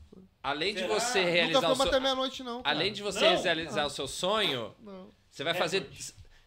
Além 0.42 0.74
de 0.74 0.80
Será? 0.80 0.94
você 0.94 1.18
Nunca 1.20 1.30
realizar 1.32 1.58
o 1.58 1.62
fomos 1.62 1.78
seu... 1.78 1.88
até 1.88 2.00
meia-noite, 2.00 2.42
não. 2.42 2.62
cara. 2.62 2.76
Além 2.76 2.92
de 2.92 3.02
você 3.02 3.30
Não. 3.34 3.42
realizar 3.42 3.86
o 3.86 3.90
seu 3.90 4.06
sonho, 4.06 4.74
Não. 4.80 5.10
você 5.30 5.42
vai 5.42 5.54
fazer... 5.54 5.88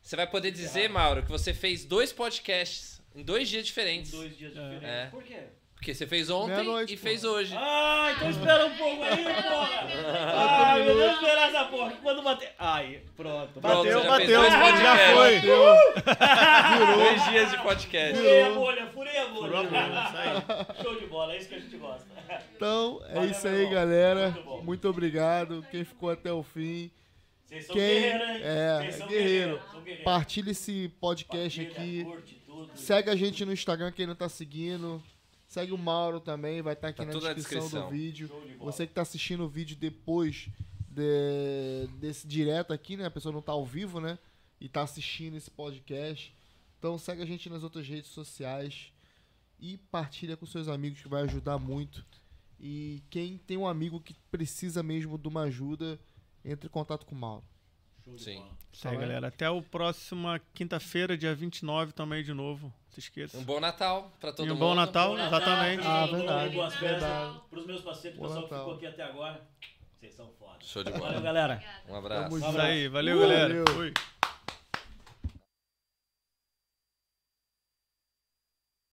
Você 0.02 0.16
vai 0.16 0.26
poder 0.28 0.52
dizer, 0.52 0.90
Mauro, 0.90 1.24
que 1.24 1.30
você 1.30 1.54
fez 1.54 1.84
dois 1.86 2.12
podcasts 2.14 3.02
em 3.16 3.24
dois 3.24 3.50
dias 3.50 3.66
diferentes. 3.66 4.12
Dois 4.12 4.38
dias 4.38 4.54
diferentes. 4.54 4.88
É. 4.88 5.08
Por 5.08 5.22
quê? 5.24 5.44
Porque 5.80 5.94
você 5.96 6.06
fez 6.06 6.30
ontem 6.30 6.56
Meia-noite, 6.56 6.94
e 6.94 6.98
pô. 6.98 7.04
fez 7.04 7.24
hoje. 7.24 7.56
Ah, 7.58 8.12
então 8.14 8.30
espera 8.30 8.66
um 8.66 8.76
pouco 8.76 9.02
aí, 9.02 9.24
porra! 9.24 9.88
Ah, 10.36 10.76
meu 10.76 10.94
Deus, 10.94 11.14
esperar 11.14 11.48
essa 11.50 11.64
porra. 11.66 11.94
Quando 12.04 12.22
bater. 12.22 12.52
Aí, 12.60 13.02
pronto. 13.16 13.62
Pronto, 13.62 13.78
Bateu, 13.86 14.04
já 14.04 14.10
bateu, 14.10 14.44
já 14.44 15.16
foi. 15.16 15.40
Dois 16.96 17.30
dias 17.30 17.52
de 17.52 17.58
podcast. 17.60 18.16
Furei 18.18 18.42
a 18.44 18.52
bolha, 18.52 18.88
furei 18.88 19.18
a 19.20 19.26
bolha. 19.28 19.42
Furou 19.42 19.60
a 19.60 19.64
bolha, 19.64 20.04
isso 20.04 20.18
aí. 20.18 20.84
Show 20.84 21.00
de 21.00 21.06
bola, 21.06 21.34
é 21.34 21.38
isso 21.38 21.48
que 21.48 21.56
a 21.56 21.60
gente 21.60 21.78
gosta. 21.78 22.06
Então, 22.56 23.02
é 23.08 23.14
Valeu, 23.14 23.32
isso 23.32 23.48
aí, 23.48 23.56
irmão. 23.56 23.74
galera. 23.74 24.30
Muito 24.32 24.44
bom. 24.44 24.62
Muito 24.62 24.90
obrigado. 24.90 25.66
Quem 25.72 25.86
ficou 25.86 26.10
até 26.10 26.32
o 26.32 26.44
fim. 26.44 26.92
Vocês 27.48 27.66
são 27.66 27.76
Quem- 27.76 28.02
guerreiros, 28.02 28.30
hein? 28.30 28.42
é, 28.44 28.78
Vocês 28.82 28.96
são 28.96 29.08
guerreiro. 29.08 29.62
guerreiros. 29.84 30.04
Partilha 30.04 30.52
esse 30.52 30.92
podcast 31.00 31.60
Compartilha, 31.66 32.02
aqui. 32.02 32.04
curte 32.04 32.42
tudo. 32.46 32.70
Segue 32.76 33.10
a 33.10 33.16
gente 33.16 33.44
no 33.46 33.54
Instagram, 33.54 33.92
quem 33.94 34.06
não 34.06 34.14
tá 34.14 34.28
seguindo. 34.30 35.02
Segue 35.50 35.72
o 35.74 35.78
Mauro 35.80 36.20
também, 36.20 36.62
vai 36.62 36.74
estar 36.74 36.90
aqui 36.90 37.00
Tá 37.00 37.06
na 37.06 37.12
tudo 37.12 37.24
na 37.26 37.34
descrição, 37.34 37.62
descrição. 37.64 37.90
do 37.90 37.92
vídeo. 37.92 38.30
Você 38.60 38.86
que 38.86 38.94
tá 38.94 39.02
assistindo 39.02 39.44
o 39.44 39.50
vídeo 39.50 39.76
depois 39.76 40.48
de- 40.88 41.88
desse 42.00 42.28
direto 42.28 42.72
aqui, 42.72 42.96
né? 42.96 43.06
A 43.06 43.12
pessoa 43.12 43.34
não 43.34 43.42
tá 43.42 43.52
ao 43.52 43.66
vivo, 43.66 44.00
né? 44.00 44.20
E 44.62 44.70
tá 44.70 44.84
assistindo 44.84 45.36
esse 45.36 45.50
podcast. 45.50 46.32
Então 46.78 46.98
segue 47.00 47.24
a 47.24 47.26
gente 47.26 47.50
nas 47.50 47.64
outras 47.64 47.88
redes 47.88 48.12
sociais 48.12 48.92
e 49.60 49.78
partilha 49.92 50.38
com 50.38 50.46
seus 50.46 50.68
amigos 50.68 51.02
que 51.02 51.10
vai 51.10 51.24
ajudar 51.24 51.58
muito. 51.58 52.06
E 52.60 53.02
quem 53.10 53.38
tem 53.40 53.58
um 53.58 53.68
amigo 53.68 54.00
que 54.00 54.14
precisa 54.30 54.84
mesmo 54.84 55.18
de 55.18 55.28
uma 55.28 55.42
ajuda, 55.44 56.00
entre 56.46 56.68
em 56.68 56.72
contato 56.72 57.06
com 57.08 57.16
o 57.16 57.18
Mauro. 57.18 57.44
Sim. 58.18 58.46
Isso 58.72 58.88
aí, 58.88 58.98
galera. 58.98 59.28
Até 59.28 59.50
o 59.50 59.62
próxima 59.64 60.40
quinta-feira, 60.54 61.18
dia 61.18 61.34
29, 61.34 61.92
tamo 61.92 62.14
aí 62.14 62.24
de 62.24 62.34
novo. 62.34 62.72
Se 62.92 63.00
esqueça. 63.00 63.38
Um 63.38 63.44
bom 63.44 63.60
Natal 63.60 64.12
pra 64.20 64.32
todo 64.34 64.48
E 64.48 64.52
um 64.52 64.54
mundo. 64.56 64.60
bom 64.60 64.76
Natal, 64.76 65.10
Bom 65.16 65.20
exatamente. 65.26 65.84
Ah, 65.86 66.02
Todo 66.08 66.18
mundo 66.18 66.28
verdade, 66.28 66.56
Boas 66.56 66.76
festas. 66.76 67.34
Pros 67.50 67.66
meus 67.68 67.82
parceiros, 67.82 68.20
o 68.20 68.22
pessoal 68.24 68.44
que 68.44 68.50
Natal. 68.52 68.60
ficou 68.60 68.74
aqui 68.76 68.86
até 68.88 69.04
agora. 69.04 69.42
Vocês 70.00 70.14
são 70.14 70.30
foda. 70.40 70.58
Show 70.62 70.84
de 70.84 70.92
Valeu, 70.92 71.08
bola. 71.08 71.22
galera. 71.22 71.64
Um 71.88 71.96
abraço. 71.96 72.24
Tamo 72.24 72.38
Isso 72.38 72.46
junto. 72.48 72.62
aí, 72.62 72.88
valeu, 72.88 73.18
Uh, 73.18 73.22
galera. 73.22 73.48
valeu. 73.48 73.66
Fui. 73.76 73.94